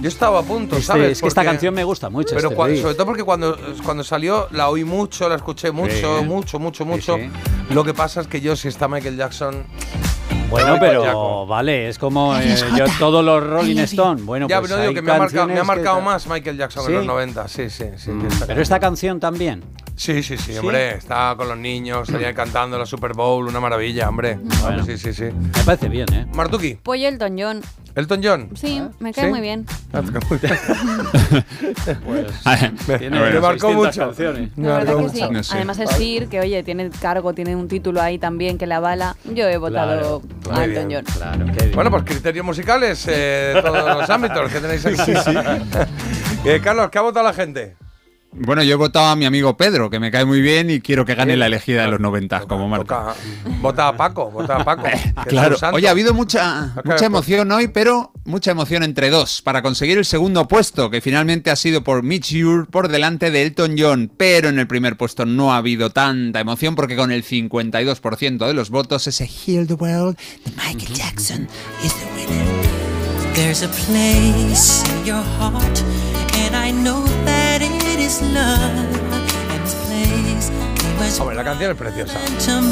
Yo 0.00 0.08
estaba 0.08 0.40
a 0.40 0.42
punto, 0.42 0.74
Este- 0.74 0.86
¿sabes? 0.88 1.12
es 1.12 1.22
que 1.22 1.28
esta 1.28 1.44
canción 1.44 1.72
me 1.72 1.84
gusta 1.84 2.10
mucho. 2.10 2.34
Pero 2.34 2.48
este 2.50 2.82
sobre 2.82 2.94
todo 2.94 3.06
porque 3.06 3.22
cuando, 3.22 3.56
cuando 3.84 4.02
salió 4.02 4.48
la 4.50 4.68
oí 4.68 4.82
mucho, 4.82 5.28
la 5.28 5.36
escuché 5.36 5.70
mucho, 5.70 6.18
Sí. 6.18 6.24
mucho, 6.24 6.58
mucho, 6.58 6.84
mucho. 6.84 7.16
Lo 7.70 7.84
que 7.84 7.94
pasa 7.94 8.22
es 8.22 8.26
que 8.26 8.40
yo, 8.40 8.56
si 8.56 8.66
está 8.66 8.88
Michael 8.88 9.16
Jackson. 9.16 9.64
Bueno, 10.50 10.76
pero 10.80 11.46
vale, 11.46 11.88
es 11.88 11.98
como 11.98 12.36
eh, 12.36 12.56
yo 12.76 12.84
todos 12.98 13.24
los 13.24 13.42
Rolling 13.42 13.70
I 13.70 13.74
love 13.74 13.80
you. 13.80 13.84
Stone. 13.84 14.22
Bueno, 14.22 14.48
ya, 14.48 14.58
pues 14.58 14.68
pero 14.70 14.78
no 14.78 14.88
digo 14.88 14.90
hay 14.90 14.94
que 14.96 15.02
me 15.02 15.12
ha 15.12 15.18
marcado, 15.18 15.46
me 15.46 15.60
ha 15.60 15.64
que 15.64 16.00
más 16.00 16.26
Michael 16.26 16.56
Jackson 16.56 16.84
¿Sí? 16.84 16.90
en 16.90 16.98
los 16.98 17.06
90. 17.06 17.48
Sí, 17.48 17.70
sí, 17.70 17.84
sí. 17.96 18.10
Mm, 18.10 18.26
esta 18.26 18.46
Pero 18.46 18.62
esta 18.62 18.80
canción 18.80 19.20
también. 19.20 19.62
Sí, 20.00 20.22
sí, 20.22 20.38
sí, 20.38 20.54
¿Sí? 20.54 20.58
hombre. 20.58 20.94
Estaba 20.94 21.36
con 21.36 21.46
los 21.46 21.58
niños, 21.58 22.08
salían 22.08 22.34
cantando 22.34 22.78
la 22.78 22.86
Super 22.86 23.12
Bowl, 23.12 23.46
una 23.46 23.60
maravilla, 23.60 24.08
hombre. 24.08 24.38
Bueno. 24.62 24.82
Sí, 24.82 24.96
sí, 24.96 25.12
sí. 25.12 25.24
Me 25.24 25.62
parece 25.66 25.90
bien, 25.90 26.10
¿eh? 26.14 26.26
Martuki, 26.34 26.78
Pollo 26.82 27.06
Elton 27.06 27.36
John. 27.38 27.60
Elton 27.94 28.20
John. 28.24 28.48
Sí, 28.54 28.80
me 28.98 29.12
cae 29.12 29.26
¿Sí? 29.26 29.30
muy 29.30 29.42
bien. 29.42 29.66
Ah, 29.92 30.00
te 30.00 30.10
cae 30.10 30.22
muy 30.26 30.38
bien. 30.38 30.54
me, 32.88 32.98
tiene 32.98 33.20
me 33.20 33.40
marcó 33.40 33.68
600 33.68 33.74
mucho. 33.76 34.00
canciones. 34.00 34.56
Me 34.56 34.68
La 34.68 34.78
verdad 34.78 34.96
que 34.96 35.42
sí. 35.42 35.52
Además 35.54 35.78
es 35.80 35.90
Sir, 35.90 36.28
que 36.28 36.40
oye, 36.40 36.62
tiene 36.62 36.88
cargo, 36.88 37.34
tiene 37.34 37.54
un 37.54 37.68
título 37.68 38.00
ahí 38.00 38.18
también 38.18 38.56
que 38.56 38.66
la 38.66 38.76
avala. 38.76 39.16
Yo 39.24 39.48
he 39.48 39.58
votado 39.58 40.22
Claro, 40.22 40.50
a 40.50 40.54
muy 40.54 40.64
Elton 40.64 40.88
bien. 40.88 41.04
John. 41.04 41.14
Claro, 41.14 41.44
qué 41.44 41.64
bien. 41.64 41.72
Bueno, 41.74 41.90
pues 41.90 42.04
criterios 42.04 42.46
musicales 42.46 43.06
eh, 43.06 43.52
de 43.54 43.62
todos 43.62 43.98
los 43.98 44.08
ámbitos 44.08 44.50
que 44.50 44.60
tenéis 44.60 44.86
aquí. 44.86 45.12
Eh, 46.46 46.58
Carlos, 46.64 46.88
¿qué 46.88 46.96
ha 46.96 47.02
votado 47.02 47.26
la 47.26 47.34
gente? 47.34 47.76
Bueno, 48.32 48.62
yo 48.62 48.74
he 48.74 48.76
votado 48.76 49.06
a 49.06 49.16
mi 49.16 49.24
amigo 49.24 49.56
Pedro, 49.56 49.90
que 49.90 49.98
me 49.98 50.10
cae 50.10 50.24
muy 50.24 50.40
bien 50.40 50.70
y 50.70 50.80
quiero 50.80 51.04
que 51.04 51.16
gane 51.16 51.36
la 51.36 51.46
elegida 51.46 51.82
de 51.82 51.90
los 51.90 52.00
90 52.00 52.40
como 52.42 52.68
marca. 52.68 53.14
Vota 53.60 53.88
a 53.88 53.96
Paco, 53.96 54.30
vota 54.30 54.56
a 54.56 54.64
Paco. 54.64 54.84
Claro, 55.26 55.56
oye, 55.72 55.86
ha 55.86 55.90
habido 55.90 56.14
mucha, 56.14 56.74
mucha 56.84 57.06
emoción 57.06 57.50
hoy, 57.52 57.68
pero 57.68 58.12
mucha 58.24 58.52
emoción 58.52 58.82
entre 58.82 59.10
dos, 59.10 59.42
para 59.42 59.62
conseguir 59.62 59.98
el 59.98 60.04
segundo 60.04 60.48
puesto, 60.48 60.90
que 60.90 61.00
finalmente 61.00 61.50
ha 61.50 61.56
sido 61.56 61.84
por 61.84 62.02
Mitch 62.02 62.32
Ure 62.32 62.66
por 62.66 62.88
delante 62.88 63.30
de 63.30 63.42
Elton 63.42 63.74
John, 63.78 64.10
pero 64.16 64.48
en 64.48 64.58
el 64.58 64.66
primer 64.66 64.96
puesto 64.96 65.26
no 65.26 65.52
ha 65.52 65.58
habido 65.58 65.90
tanta 65.90 66.40
emoción 66.40 66.74
porque 66.74 66.96
con 66.96 67.12
el 67.12 67.24
52% 67.24 68.46
de 68.46 68.54
los 68.54 68.70
votos 68.70 69.06
ese 69.06 69.26
Heal 69.26 69.66
the 69.66 69.74
World 69.74 70.16
de 70.44 70.52
Michael 70.52 70.94
Jackson 70.94 71.48
is 71.84 71.92
the 71.94 72.06
winner. 72.16 72.70
There's 73.34 73.62
a 73.62 73.68
place 73.68 74.82
in 74.90 75.06
your 75.06 75.22
heart, 75.38 75.82
and 76.34 76.56
I 76.56 76.72
know 76.72 77.04
that 77.24 77.49
Hombre, 81.20 81.36
la 81.36 81.44
canción 81.44 81.70
es 81.72 81.76
preciosa. 81.76 82.18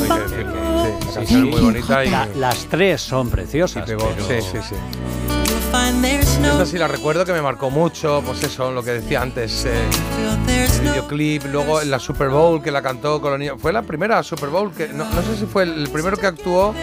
Hay 0.03 0.09
que 0.09 0.21
decir 0.23 0.47
que 0.47 0.53
sí, 0.53 1.07
la 1.09 1.15
canción 1.15 1.45
es 1.45 1.51
muy 1.51 1.61
bonita 1.61 2.05
y, 2.05 2.11
La- 2.11 2.27
las 2.37 2.65
tres 2.67 3.01
son 3.03 3.29
preciosas. 3.31 3.85
pegó. 3.87 4.09
pero- 4.17 4.27
Sí, 4.27 4.47
sí, 4.53 4.59
sí. 4.69 4.75
Esta 6.53 6.65
sí 6.67 6.79
la 6.79 6.89
recuerdo 6.89 7.25
que 7.27 7.33
me 7.33 7.43
marcó 7.43 7.69
mucho, 7.71 8.23
pues 8.25 8.43
eso, 8.43 8.71
lo 8.73 8.83
que 8.83 8.93
decía 8.93 9.21
antes, 9.21 9.67
eh, 9.67 9.85
el 10.49 10.81
videoclip, 10.81 11.45
luego 11.53 11.83
en 11.83 11.91
la 11.91 11.99
Super 11.99 12.31
Bowl 12.31 12.63
que 12.63 12.71
la 12.71 12.81
cantó 12.81 13.21
con 13.21 13.33
los 13.33 13.39
niños. 13.39 13.57
Fue 13.61 13.73
la 13.73 13.83
primera 13.83 14.23
Super 14.23 14.49
Bowl 14.49 14.73
que, 14.73 14.89
no, 14.89 15.05
no 15.05 15.23
sé 15.23 15.37
si 15.39 15.45
fue 15.47 15.65
el 15.65 15.89
primero 15.91 16.17
que 16.17 16.27
actuó, 16.27 16.75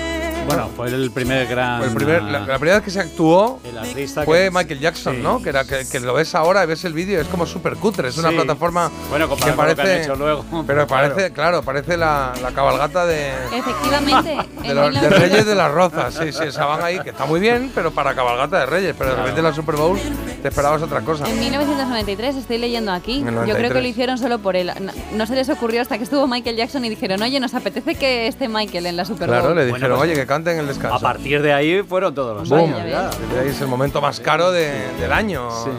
Bueno, 0.46 0.70
fue 0.76 0.88
el 0.90 1.10
primer 1.12 1.48
gran. 1.48 1.80
fue 1.80 1.88
el 1.88 1.94
primer, 1.96 2.22
la, 2.24 2.40
la 2.42 2.58
primera 2.60 2.76
vez 2.76 2.84
que 2.84 2.92
se 2.92 3.00
actuó 3.00 3.60
el 3.64 3.78
artista 3.78 4.24
fue 4.24 4.44
que- 4.46 4.52
Michael 4.52 4.80
Jackson, 4.80 5.16
Sí. 5.16 5.22
¿no? 5.24 5.42
Que, 5.42 5.50
era, 5.50 5.66
que, 5.66 5.88
que 5.92 6.00
lo 6.00 6.14
ves 6.14 6.36
ahora 6.36 6.64
y 6.64 6.68
ves 6.68 6.86
el 6.86 6.94
vídeo, 6.94 7.20
es 7.20 7.28
como 7.28 7.46
súper 7.48 7.76
cutre, 7.78 8.10
es 8.10 8.18
una 8.18 8.30
Sí. 8.30 8.36
plataforma 8.36 8.92
Bueno, 9.10 9.26
que 9.26 9.30
con 9.30 9.40
lo 9.40 9.46
que 9.46 9.52
han 9.52 9.76
parece, 9.76 10.04
hecho 10.04 10.16
luego. 10.16 10.46
pero 10.68 10.86
parece, 10.88 11.32
claro, 11.32 11.64
parece 11.64 11.98
la, 11.98 12.34
la 12.42 12.52
cabalgata 12.52 13.06
de, 13.06 13.32
Efectivamente. 13.54 14.38
de, 14.68 14.74
los- 14.74 14.86
de 14.94 15.00
1900 15.02 15.20
Reyes 15.20 15.46
de 15.46 15.56
las 15.56 15.72
Rozas, 15.72 16.14
sí, 16.14 16.32
sí, 16.32 16.44
esa 16.44 16.66
van 16.66 16.84
ahí, 16.84 17.00
que 17.00 17.10
está 17.10 17.26
muy 17.26 17.40
bien, 17.40 17.72
pero 17.74 17.92
para 17.92 18.14
cabalgata 18.14 18.60
de 18.60 18.66
Reyes, 18.68 18.96
pero 18.98 19.12
de 19.12 19.16
repente 19.18 19.40
en 19.40 19.46
la 19.46 19.54
Super 19.54 19.76
Bowl 19.76 19.98
te 20.42 20.48
esperabas 20.50 20.82
otra 20.84 21.02
cosa. 21.02 21.28
En 21.28 21.40
1993 21.40 22.36
estoy 22.36 22.60
leyendo 22.60 22.92
aquí. 22.92 23.20
Yo 23.20 23.26
creo 23.26 23.36
93. 23.36 23.74
que 23.74 23.82
lo 23.82 23.88
hicieron 23.88 24.18
solo 24.20 24.40
por 24.40 24.56
él. 24.56 24.72
No, 24.80 24.92
no 25.14 25.26
se 25.26 25.34
les 25.36 25.50
ocurrió 25.50 25.82
hasta 25.82 25.98
que 25.98 26.04
estuvo 26.04 26.28
Michael 26.28 26.56
Jackson 26.56 26.86
y 26.86 26.90
dijeron, 26.90 27.22
oye, 27.24 27.40
nos 27.40 27.54
apetece 27.56 27.96
que 27.96 28.28
esté 28.28 28.48
Michael 28.48 28.86
en 28.86 28.96
la 28.98 29.06
Super 29.06 29.28
Bowl. 29.28 29.40
Claro, 29.40 29.56
le 29.56 29.66
dijeron, 29.66 29.82
Bueno, 29.82 29.96
pues, 29.98 30.10
oye, 30.12 30.20
que 30.20 30.28
canten 30.36 30.58
el 30.60 30.66
A 30.66 30.68
descanso. 30.68 31.00
partir 31.00 31.42
de 31.42 31.54
ahí 31.54 31.82
fueron 31.82 32.14
todos 32.14 32.38
los 32.38 32.50
Boom. 32.50 32.74
años. 32.74 32.90
ya. 32.90 33.10
Desde 33.10 33.40
ahí 33.40 33.48
es 33.50 33.62
el 33.62 33.68
momento 33.68 34.02
más 34.02 34.20
caro 34.20 34.52
de- 34.52 34.92
del 35.00 35.14
año. 35.14 35.50
Sí. 35.64 35.70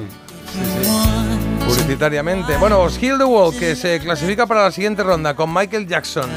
Publicitariamente. 1.67 2.57
Bueno, 2.57 2.81
os 2.81 2.97
Heal 3.03 3.19
the 3.19 3.25
World, 3.25 3.59
que 3.59 3.77
se 3.77 4.01
clasifica 4.01 4.47
para 4.47 4.63
la 4.63 4.71
siguiente 4.71 5.03
ronda 5.03 5.35
con 5.37 5.53
Michael 5.53 5.87
Jackson. 5.87 6.31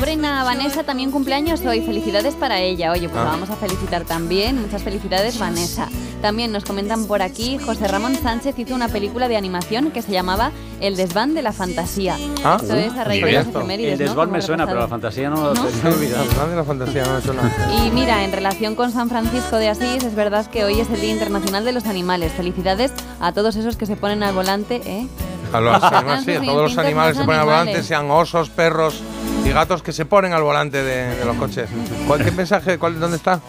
Sobrina 0.00 0.42
Vanessa 0.44 0.82
también 0.82 1.10
cumpleaños 1.10 1.60
hoy. 1.66 1.82
Felicidades 1.82 2.34
para 2.34 2.58
ella. 2.58 2.90
Oye, 2.90 3.06
pues 3.10 3.20
Ah. 3.20 3.24
la 3.24 3.30
vamos 3.32 3.50
a 3.50 3.56
felicitar 3.56 4.04
también. 4.04 4.58
Muchas 4.58 4.82
felicidades, 4.82 5.38
Vanessa. 5.38 5.88
También 6.22 6.52
nos 6.52 6.64
comentan 6.64 7.04
por 7.04 7.20
aquí, 7.20 7.58
José 7.58 7.86
Ramón 7.86 8.14
Sánchez 8.16 8.58
hizo 8.58 8.74
una 8.74 8.88
película 8.88 9.28
de 9.28 9.36
animación 9.36 9.90
que 9.90 10.00
se 10.00 10.10
llamaba 10.12 10.52
El 10.80 10.96
desván 10.96 11.34
de 11.34 11.42
la 11.42 11.52
fantasía. 11.52 12.16
Ah, 12.42 12.56
Esto 12.60 12.76
es 12.76 12.94
a 12.94 13.04
raíz 13.04 13.22
de 13.22 13.32
las 13.32 13.46
El 13.48 13.52
¿no? 13.52 13.66
desván 13.66 14.14
Como 14.14 14.26
me 14.32 14.40
suena, 14.42 14.66
pero 14.66 14.80
la 14.80 14.88
fantasía 14.88 15.28
no 15.28 15.36
lo 15.36 15.54
¿No? 15.54 15.64
tenía 15.66 15.94
olvidado. 15.94 16.24
Grande 16.34 16.56
la 16.56 16.64
fantasía, 16.64 17.04
no 17.04 17.14
me 17.14 17.20
suena. 17.20 17.52
Y 17.86 17.90
mira, 17.90 18.24
en 18.24 18.32
relación 18.32 18.74
con 18.76 18.92
San 18.92 19.10
Francisco 19.10 19.56
de 19.56 19.68
Asís, 19.68 20.02
es 20.02 20.14
verdad 20.14 20.46
que 20.46 20.64
hoy 20.64 20.80
es 20.80 20.88
el 20.88 21.00
Día 21.02 21.12
Internacional 21.12 21.62
de 21.66 21.72
los 21.72 21.84
Animales. 21.84 22.32
Felicidades 22.32 22.90
a 23.20 23.32
todos 23.32 23.54
esos 23.56 23.76
que 23.76 23.84
se 23.84 23.96
ponen 23.96 24.22
al 24.22 24.34
volante, 24.34 24.80
¿eh? 24.86 25.06
A 25.52 25.60
los 25.60 25.82
animales, 25.82 26.24
sí, 26.24 26.32
a 26.32 26.40
todos 26.42 26.70
los 26.70 26.78
animales 26.78 27.16
más 27.16 27.22
se 27.22 27.26
ponen 27.26 27.40
al 27.40 27.46
volante, 27.46 27.82
sean 27.82 28.10
osos, 28.10 28.48
perros 28.50 29.02
y 29.44 29.50
gatos 29.50 29.82
que 29.82 29.92
se 29.92 30.04
ponen 30.04 30.32
al 30.32 30.42
volante 30.42 30.82
de, 30.82 31.16
de 31.16 31.24
los 31.24 31.36
coches. 31.36 31.68
¿Cuál, 32.06 32.24
¿Qué 32.24 32.30
mensaje? 32.30 32.78
¿Cuál, 32.78 32.98
¿Dónde 33.00 33.16
está? 33.16 33.40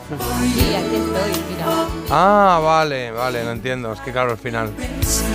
Sí, 0.54 0.76
aquí 0.76 0.96
estoy, 0.96 1.44
mira. 1.50 1.86
Ah, 2.10 2.60
vale, 2.62 3.12
vale, 3.12 3.44
lo 3.44 3.52
entiendo. 3.52 3.94
Es 3.94 4.02
que 4.02 4.12
claro, 4.12 4.32
al 4.32 4.38
final. 4.38 4.72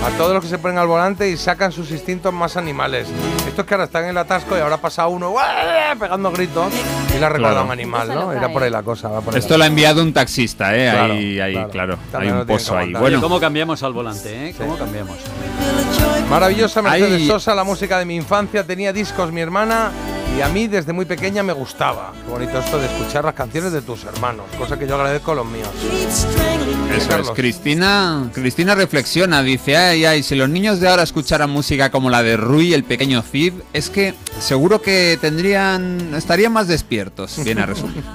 A 0.04 0.10
todos 0.16 0.34
los 0.34 0.42
que 0.42 0.48
se 0.48 0.58
ponen 0.58 0.78
al 0.78 0.86
volante 0.86 1.28
y 1.28 1.36
sacan 1.36 1.72
sus 1.72 1.90
instintos 1.90 2.32
más 2.32 2.56
animales. 2.56 3.08
Estos 3.46 3.64
que 3.64 3.74
ahora 3.74 3.84
están 3.84 4.04
en 4.04 4.10
el 4.10 4.18
atasco 4.18 4.56
y 4.56 4.60
ahora 4.60 4.76
pasa 4.78 5.06
uno 5.06 5.30
¡uah! 5.30 5.94
pegando 5.98 6.30
gritos 6.32 6.72
y 7.14 7.18
le 7.18 7.24
ha 7.24 7.28
recordado 7.28 7.60
a 7.60 7.64
un 7.64 7.70
animal, 7.70 8.08
¿no? 8.08 8.32
Era 8.32 8.52
por 8.52 8.62
ahí 8.62 8.70
la 8.70 8.82
cosa. 8.82 9.08
va 9.08 9.20
por 9.20 9.34
ahí. 9.34 9.38
Esto 9.38 9.56
lo 9.56 9.64
ha 9.64 9.66
enviado 9.66 10.02
un 10.02 10.12
taxista, 10.12 10.76
¿eh? 10.76 10.90
Claro, 10.90 11.14
ahí, 11.14 11.40
ahí, 11.40 11.52
claro. 11.52 11.70
claro. 11.70 11.98
Hay 12.12 12.30
un 12.30 12.46
pozo 12.46 12.76
ahí. 12.76 12.92
Bueno, 12.92 13.20
¿Cómo 13.20 13.40
cambiamos 13.40 13.82
al 13.82 13.92
volante, 13.92 14.48
eh? 14.48 14.54
¿Cómo 14.56 14.76
cambiamos? 14.76 15.16
Maravillosa 16.28 16.82
Mercedes. 16.82 17.26
Sosa, 17.26 17.54
la 17.54 17.64
música 17.64 17.98
de 17.98 18.04
mi 18.04 18.16
infancia. 18.16 18.64
Tenía 18.64 18.92
discos 18.92 19.32
mi 19.32 19.40
hermana 19.40 19.90
y 20.36 20.42
a 20.42 20.48
mí 20.48 20.68
desde 20.68 20.92
muy 20.92 21.06
pequeña 21.06 21.42
me 21.42 21.52
gustaba. 21.52 22.12
Qué 22.24 22.30
bonito 22.30 22.58
esto 22.58 22.78
de 22.78 22.86
escuchar 22.86 23.24
las 23.24 23.34
canciones 23.34 23.72
de 23.72 23.80
tus 23.80 24.04
hermanos, 24.04 24.44
cosa 24.58 24.78
que 24.78 24.86
yo 24.86 24.96
agradezco 24.96 25.32
a 25.32 25.36
los 25.36 25.46
míos. 25.46 25.68
Eso 26.08 26.28
es. 26.30 27.06
Carlos. 27.08 27.32
Cristina, 27.34 28.30
Cristina 28.32 28.74
reflexiona, 28.74 29.42
dice, 29.42 29.76
ay, 29.76 30.04
ay, 30.04 30.22
si 30.22 30.34
los 30.34 30.48
niños 30.48 30.80
de 30.80 30.88
ahora 30.88 31.02
escucharan 31.02 31.50
música 31.50 31.90
como 31.90 32.10
la 32.10 32.22
de 32.22 32.36
Rui, 32.36 32.74
el 32.74 32.84
pequeño 32.84 33.22
Cid, 33.22 33.54
es 33.72 33.90
que 33.90 34.14
seguro 34.40 34.82
que 34.82 35.18
tendrían, 35.20 36.14
estarían 36.14 36.52
más 36.52 36.68
despiertos, 36.68 37.42
viene 37.42 37.62
a 37.62 37.66
resumir. 37.66 38.02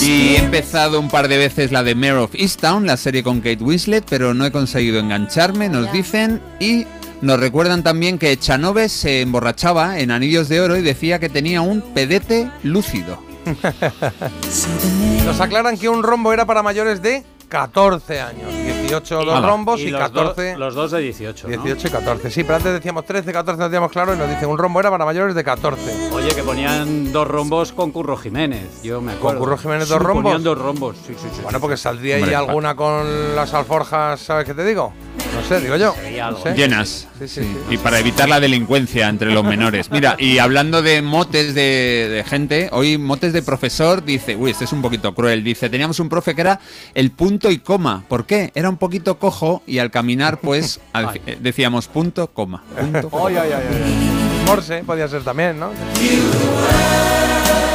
Y 0.00 0.36
he 0.36 0.38
empezado 0.38 0.98
un 0.98 1.10
par 1.10 1.28
de 1.28 1.36
veces 1.36 1.70
la 1.70 1.82
de 1.82 1.94
Mayor 1.94 2.18
of 2.18 2.34
Easttown, 2.34 2.86
la 2.86 2.96
serie 2.96 3.22
con 3.22 3.40
Kate 3.40 3.62
Winslet, 3.62 4.06
pero 4.08 4.32
no 4.32 4.46
he 4.46 4.50
conseguido 4.50 4.98
engancharme, 4.98 5.68
nos 5.68 5.92
dicen, 5.92 6.40
y 6.58 6.86
nos 7.22 7.38
recuerdan 7.38 7.82
también 7.84 8.18
que 8.18 8.36
Chanove 8.36 8.88
se 8.88 9.20
emborrachaba 9.22 10.00
en 10.00 10.10
Anillos 10.10 10.48
de 10.48 10.60
Oro 10.60 10.76
y 10.76 10.82
decía 10.82 11.20
que 11.20 11.28
tenía 11.28 11.60
un 11.60 11.80
pedete 11.80 12.50
lúcido. 12.64 13.22
Nos 15.24 15.40
aclaran 15.40 15.78
que 15.78 15.88
un 15.88 16.02
rombo 16.02 16.32
era 16.32 16.46
para 16.46 16.62
mayores 16.62 17.00
de 17.00 17.24
14 17.48 18.20
años. 18.20 18.81
18 19.00 19.24
dos 19.24 19.36
Ala. 19.36 19.46
rombos 19.48 19.80
y, 19.80 19.90
los 19.90 20.00
14. 20.00 20.52
do- 20.52 20.58
los 20.58 20.74
dos 20.74 20.90
de 20.90 21.00
18. 21.00 21.48
¿no? 21.48 21.62
18 21.62 21.88
y 21.88 21.90
14. 21.90 22.30
Sí, 22.30 22.42
pero 22.44 22.56
antes 22.56 22.72
decíamos 22.72 23.04
13, 23.04 23.32
14, 23.32 23.58
no 23.60 23.66
teníamos 23.66 23.92
claro 23.92 24.14
y 24.14 24.18
nos 24.18 24.28
dicen 24.28 24.48
un 24.48 24.58
rombo 24.58 24.80
era 24.80 24.90
para 24.90 25.04
mayores 25.04 25.34
de 25.34 25.42
14. 25.44 26.10
Oye, 26.12 26.34
que 26.34 26.42
ponían 26.42 27.12
dos 27.12 27.26
rombos 27.26 27.72
con 27.72 27.90
Curro 27.92 28.16
Jiménez. 28.16 28.82
Yo 28.82 29.00
me 29.00 29.12
acuerdo. 29.12 29.38
Curro 29.40 29.56
Jiménez 29.58 29.88
dos 29.88 29.98
Sí, 29.98 30.04
rombos? 30.04 30.22
Ponían 30.24 30.42
dos 30.44 30.58
rombos. 30.58 30.96
Sí, 31.06 31.14
sí, 31.20 31.28
sí. 31.34 31.40
Bueno, 31.42 31.60
porque 31.60 31.76
saldría 31.76 32.16
ahí 32.16 32.34
alguna 32.34 32.74
con 32.74 33.34
las 33.34 33.52
alforjas, 33.54 34.20
¿sabes 34.20 34.44
qué 34.44 34.54
te 34.54 34.64
digo? 34.64 34.92
No 35.34 35.42
sé, 35.48 35.60
digo 35.60 35.76
yo. 35.76 35.94
No 36.30 36.36
sé. 36.38 36.54
Llenas. 36.54 37.08
Sí, 37.18 37.28
sí, 37.28 37.40
Sí, 37.42 37.42
sí. 37.42 37.58
Y 37.70 37.78
para 37.78 37.98
evitar 38.00 38.28
la 38.28 38.38
delincuencia 38.40 39.08
entre 39.08 39.30
los 39.32 39.44
menores. 39.44 39.90
Mira, 39.90 40.16
y 40.18 40.38
hablando 40.38 40.82
de 40.82 41.00
motes 41.02 41.54
de, 41.54 42.08
de 42.10 42.24
gente, 42.24 42.68
hoy 42.72 42.98
motes 42.98 43.32
de 43.32 43.42
profesor 43.42 44.04
dice, 44.04 44.36
uy, 44.36 44.50
este 44.50 44.64
es 44.64 44.72
un 44.72 44.82
poquito 44.82 45.14
cruel, 45.14 45.42
dice, 45.44 45.70
teníamos 45.70 46.00
un 46.00 46.08
profe 46.08 46.34
que 46.34 46.40
era 46.42 46.60
el 46.94 47.12
punto 47.12 47.50
y 47.50 47.58
coma. 47.58 48.04
¿Por 48.08 48.26
qué? 48.26 48.50
Era 48.54 48.68
un 48.68 48.76
poquito 48.82 49.16
cojo 49.18 49.62
y 49.66 49.78
al 49.78 49.90
caminar, 49.92 50.38
pues, 50.38 50.80
al- 50.92 51.20
eh, 51.26 51.38
decíamos 51.40 51.86
punto, 51.86 52.26
coma. 52.26 52.64
Punto, 52.78 53.08
coma. 53.10 53.28
Ay, 53.28 53.36
ay, 53.36 53.52
ay, 53.52 53.64
ay. 53.84 54.44
Morse 54.46 54.82
podía 54.84 55.06
ser 55.08 55.22
también, 55.22 55.58
¿no? 55.60 55.70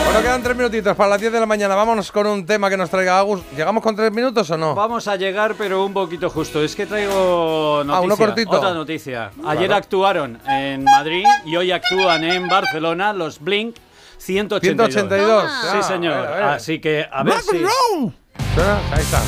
Bueno, 0.05 0.21
quedan 0.21 0.41
tres 0.43 0.55
minutitos 0.57 0.95
para 0.95 1.11
las 1.11 1.21
10 1.21 1.31
de 1.33 1.39
la 1.39 1.45
mañana. 1.45 1.75
Vámonos 1.75 2.11
con 2.11 2.27
un 2.27 2.45
tema 2.45 2.69
que 2.69 2.77
nos 2.77 2.89
traiga 2.89 3.19
Agus. 3.19 3.41
¿Llegamos 3.55 3.83
con 3.83 3.95
tres 3.95 4.11
minutos 4.11 4.49
o 4.51 4.57
no? 4.57 4.73
Vamos 4.75 5.07
a 5.07 5.15
llegar, 5.15 5.55
pero 5.57 5.85
un 5.85 5.93
poquito 5.93 6.29
justo. 6.29 6.61
Es 6.63 6.75
que 6.75 6.85
traigo 6.85 7.83
noticia, 7.85 7.97
Ah, 7.97 8.01
uno 8.01 8.17
cortito. 8.17 8.51
otra 8.51 8.73
noticia. 8.73 9.31
Ayer 9.45 9.67
Claro. 9.67 9.75
actuaron 9.75 10.39
en 10.47 10.83
Madrid 10.83 11.25
y 11.45 11.55
hoy 11.55 11.71
actúan 11.71 12.23
en 12.23 12.47
Barcelona 12.47 13.13
los 13.13 13.39
Blink 13.39 13.75
182. 14.17 14.93
182. 14.93 15.43
Sí, 15.71 15.77
Ah, 15.79 15.83
señor. 15.83 16.13
a 16.13 16.21
ver, 16.21 16.29
a 16.31 16.35
ver. 16.35 16.43
Así 16.45 16.79
que 16.79 17.05
a 17.11 17.23
ver 17.23 17.35
si... 17.41 17.57
Ahí 17.57 19.01
está. 19.01 19.21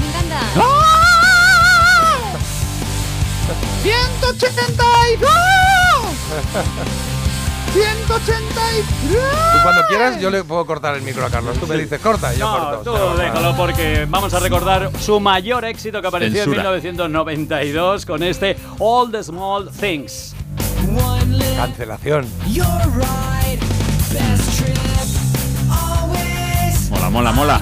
Me 0.00 0.08
encanta. 0.08 0.79
182 3.82 5.30
182 7.72 9.22
Tú 9.52 9.58
cuando 9.62 9.82
quieras, 9.88 10.20
yo 10.20 10.30
le 10.30 10.42
puedo 10.44 10.66
cortar 10.66 10.96
el 10.96 11.02
micro 11.02 11.24
a 11.24 11.30
Carlos. 11.30 11.56
Tú 11.58 11.66
me 11.66 11.76
dices 11.76 12.00
corta 12.00 12.34
y 12.34 12.38
yo 12.38 12.46
No, 12.50 12.70
corto. 12.82 12.92
tú 13.12 13.18
déjalo 13.18 13.56
porque 13.56 14.06
vamos 14.08 14.34
a 14.34 14.40
recordar 14.40 14.90
su 15.00 15.20
mayor 15.20 15.64
éxito 15.64 16.00
que 16.02 16.08
apareció 16.08 16.44
Censura. 16.44 16.56
en 16.62 16.62
1992 16.72 18.06
con 18.06 18.22
este 18.22 18.56
All 18.78 19.10
the 19.10 19.22
Small 19.22 19.70
Things. 19.70 20.34
Cancelación. 21.56 22.26
Mola, 26.90 27.10
mola, 27.10 27.32
mola. 27.32 27.60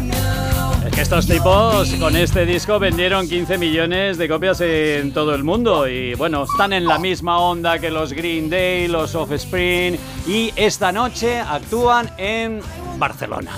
Estos 0.99 1.29
tipos 1.29 1.95
con 1.95 2.17
este 2.17 2.45
disco 2.45 2.81
vendieron 2.81 3.29
15 3.29 3.57
millones 3.57 4.19
de 4.19 4.29
copias 4.29 4.61
en 4.61 5.13
todo 5.13 5.33
el 5.33 5.45
mundo 5.45 5.87
y 5.87 6.15
bueno, 6.15 6.43
están 6.43 6.73
en 6.73 6.87
la 6.87 6.99
misma 6.99 7.39
onda 7.39 7.79
que 7.79 7.89
los 7.89 8.13
Green 8.13 8.51
Day, 8.51 8.89
los 8.89 9.15
Offspring 9.15 9.97
y 10.27 10.53
esta 10.57 10.91
noche 10.91 11.39
actúan 11.39 12.11
en 12.19 12.61
Barcelona. 12.99 13.53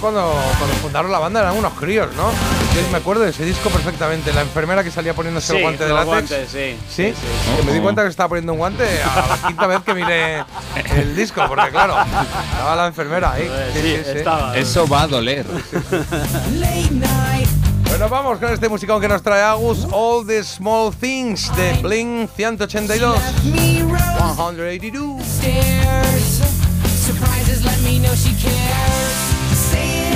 Cuando, 0.00 0.34
cuando 0.58 0.76
fundaron 0.76 1.12
la 1.12 1.18
banda 1.18 1.40
eran 1.40 1.58
unos 1.58 1.72
críos, 1.74 2.08
¿no? 2.16 2.55
Me 2.90 2.98
acuerdo 2.98 3.22
de 3.24 3.30
ese 3.30 3.44
disco 3.44 3.68
perfectamente. 3.70 4.32
La 4.32 4.42
enfermera 4.42 4.82
que 4.84 4.90
salía 4.90 5.12
poniéndose 5.14 5.52
el 5.52 5.58
Sí, 5.58 5.62
guante 5.62 5.84
de 5.84 5.90
látex. 5.92 6.06
guantes, 6.06 6.48
sí. 6.50 6.76
¿Sí? 6.88 7.12
Sí, 7.12 7.14
sí, 7.14 7.56
Que 7.56 7.62
me 7.64 7.72
di 7.72 7.78
Ojo. 7.78 7.84
cuenta 7.84 8.02
que 8.02 8.08
estaba 8.08 8.28
poniendo 8.28 8.52
un 8.52 8.58
guante 8.58 8.84
a 9.02 9.26
la 9.28 9.38
quinta 9.48 9.66
vez 9.66 9.80
que 9.82 9.94
miré 9.94 10.44
el 10.94 11.16
disco, 11.16 11.42
porque 11.48 11.70
claro, 11.70 11.96
estaba 12.52 12.76
la 12.76 12.86
enfermera 12.86 13.32
ahí. 13.32 13.50
Sí, 13.74 13.94
estaba. 14.18 14.56
Eso 14.56 14.86
va 14.88 15.02
a 15.02 15.06
doler. 15.08 15.44
Bueno, 17.88 18.08
vamos 18.10 18.38
con 18.38 18.52
este 18.52 18.68
musicón 18.68 19.00
que 19.00 19.08
nos 19.08 19.22
trae 19.22 19.42
Agus, 19.42 19.86
All 19.90 20.26
the 20.26 20.42
Small 20.44 20.94
Things 20.94 21.50
de 21.56 21.72
Blink 21.82 22.30
182. 22.36 23.18
182. 23.42 25.22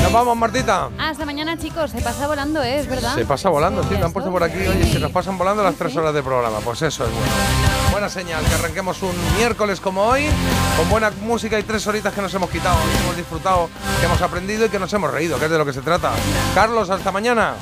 Nos 0.02 0.12
vamos, 0.12 0.36
Martita. 0.36 0.88
Hasta 0.98 1.24
mañana, 1.24 1.56
chicos. 1.58 1.90
Se 1.90 2.00
pasa 2.00 2.26
volando, 2.26 2.62
¿eh? 2.62 2.80
Es 2.80 2.88
verdad. 2.88 3.14
Se 3.14 3.24
pasa 3.24 3.48
volando, 3.48 3.82
sí, 3.84 3.96
lo 3.98 4.06
han 4.06 4.12
puesto 4.12 4.30
por 4.30 4.42
aquí. 4.42 4.58
Oye, 4.58 4.90
se 4.90 4.98
nos 4.98 5.12
pasan 5.12 5.38
volando 5.38 5.62
las 5.62 5.74
tres 5.74 5.94
horas 5.96 6.14
de 6.14 6.22
programa. 6.22 6.58
Pues 6.60 6.82
eso 6.82 7.04
es 7.04 7.10
bueno. 7.10 7.32
Buena 7.92 8.08
señal, 8.08 8.44
que 8.44 8.54
arranquemos 8.54 9.02
un 9.02 9.12
miércoles 9.36 9.80
como 9.80 10.02
hoy, 10.04 10.26
con 10.76 10.88
buena 10.88 11.10
música 11.22 11.58
y 11.58 11.62
tres 11.64 11.86
horitas 11.86 12.14
que 12.14 12.22
nos 12.22 12.32
hemos 12.34 12.48
quitado, 12.50 12.76
que 12.92 12.98
hemos 13.04 13.16
disfrutado, 13.16 13.68
que 14.00 14.06
hemos 14.06 14.22
aprendido 14.22 14.66
y 14.66 14.68
que 14.68 14.78
nos 14.78 14.92
hemos 14.92 15.12
reído, 15.12 15.38
que 15.38 15.46
es 15.46 15.50
de 15.50 15.58
lo 15.58 15.66
que 15.66 15.72
se 15.72 15.82
trata. 15.82 16.12
Carlos, 16.54 16.88
hasta 16.90 17.12
mañana. 17.12 17.54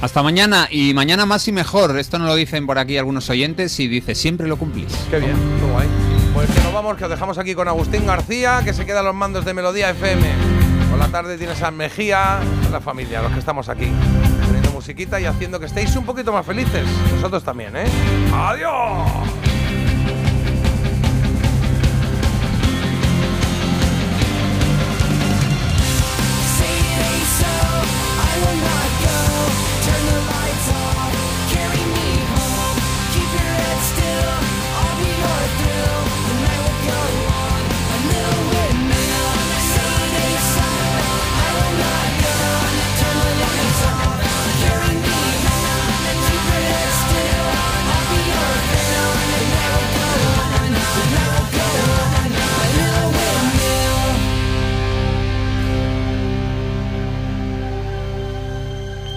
Hasta 0.00 0.22
mañana 0.22 0.68
y 0.70 0.94
mañana 0.94 1.26
más 1.26 1.48
y 1.48 1.52
mejor. 1.52 1.98
Esto 1.98 2.18
no 2.18 2.26
lo 2.26 2.34
dicen 2.34 2.66
por 2.66 2.78
aquí 2.78 2.98
algunos 2.98 3.28
oyentes 3.30 3.78
y 3.80 3.88
dice 3.88 4.14
siempre 4.14 4.46
lo 4.46 4.56
cumplís. 4.56 4.92
Qué 5.10 5.18
bien, 5.18 5.36
qué 5.58 5.70
guay. 5.70 5.88
Pues 6.34 6.50
que 6.50 6.60
nos 6.60 6.72
vamos, 6.72 6.96
que 6.96 7.04
os 7.04 7.10
dejamos 7.10 7.38
aquí 7.38 7.54
con 7.54 7.66
Agustín 7.66 8.06
García, 8.06 8.62
que 8.64 8.72
se 8.72 8.86
queda 8.86 9.00
a 9.00 9.02
los 9.02 9.14
mandos 9.14 9.44
de 9.44 9.54
Melodía 9.54 9.90
FM. 9.90 10.57
Tarde 11.10 11.38
tienes 11.38 11.62
a 11.62 11.70
Mejía, 11.70 12.38
la 12.70 12.80
familia, 12.80 13.22
los 13.22 13.32
que 13.32 13.38
estamos 13.38 13.68
aquí, 13.68 13.90
poniendo 14.44 14.70
musiquita 14.72 15.18
y 15.18 15.24
haciendo 15.24 15.58
que 15.58 15.66
estéis 15.66 15.96
un 15.96 16.04
poquito 16.04 16.32
más 16.32 16.44
felices. 16.44 16.86
Nosotros 17.14 17.42
también, 17.42 17.74
¿eh? 17.76 17.86
¡Adiós! 18.32 19.37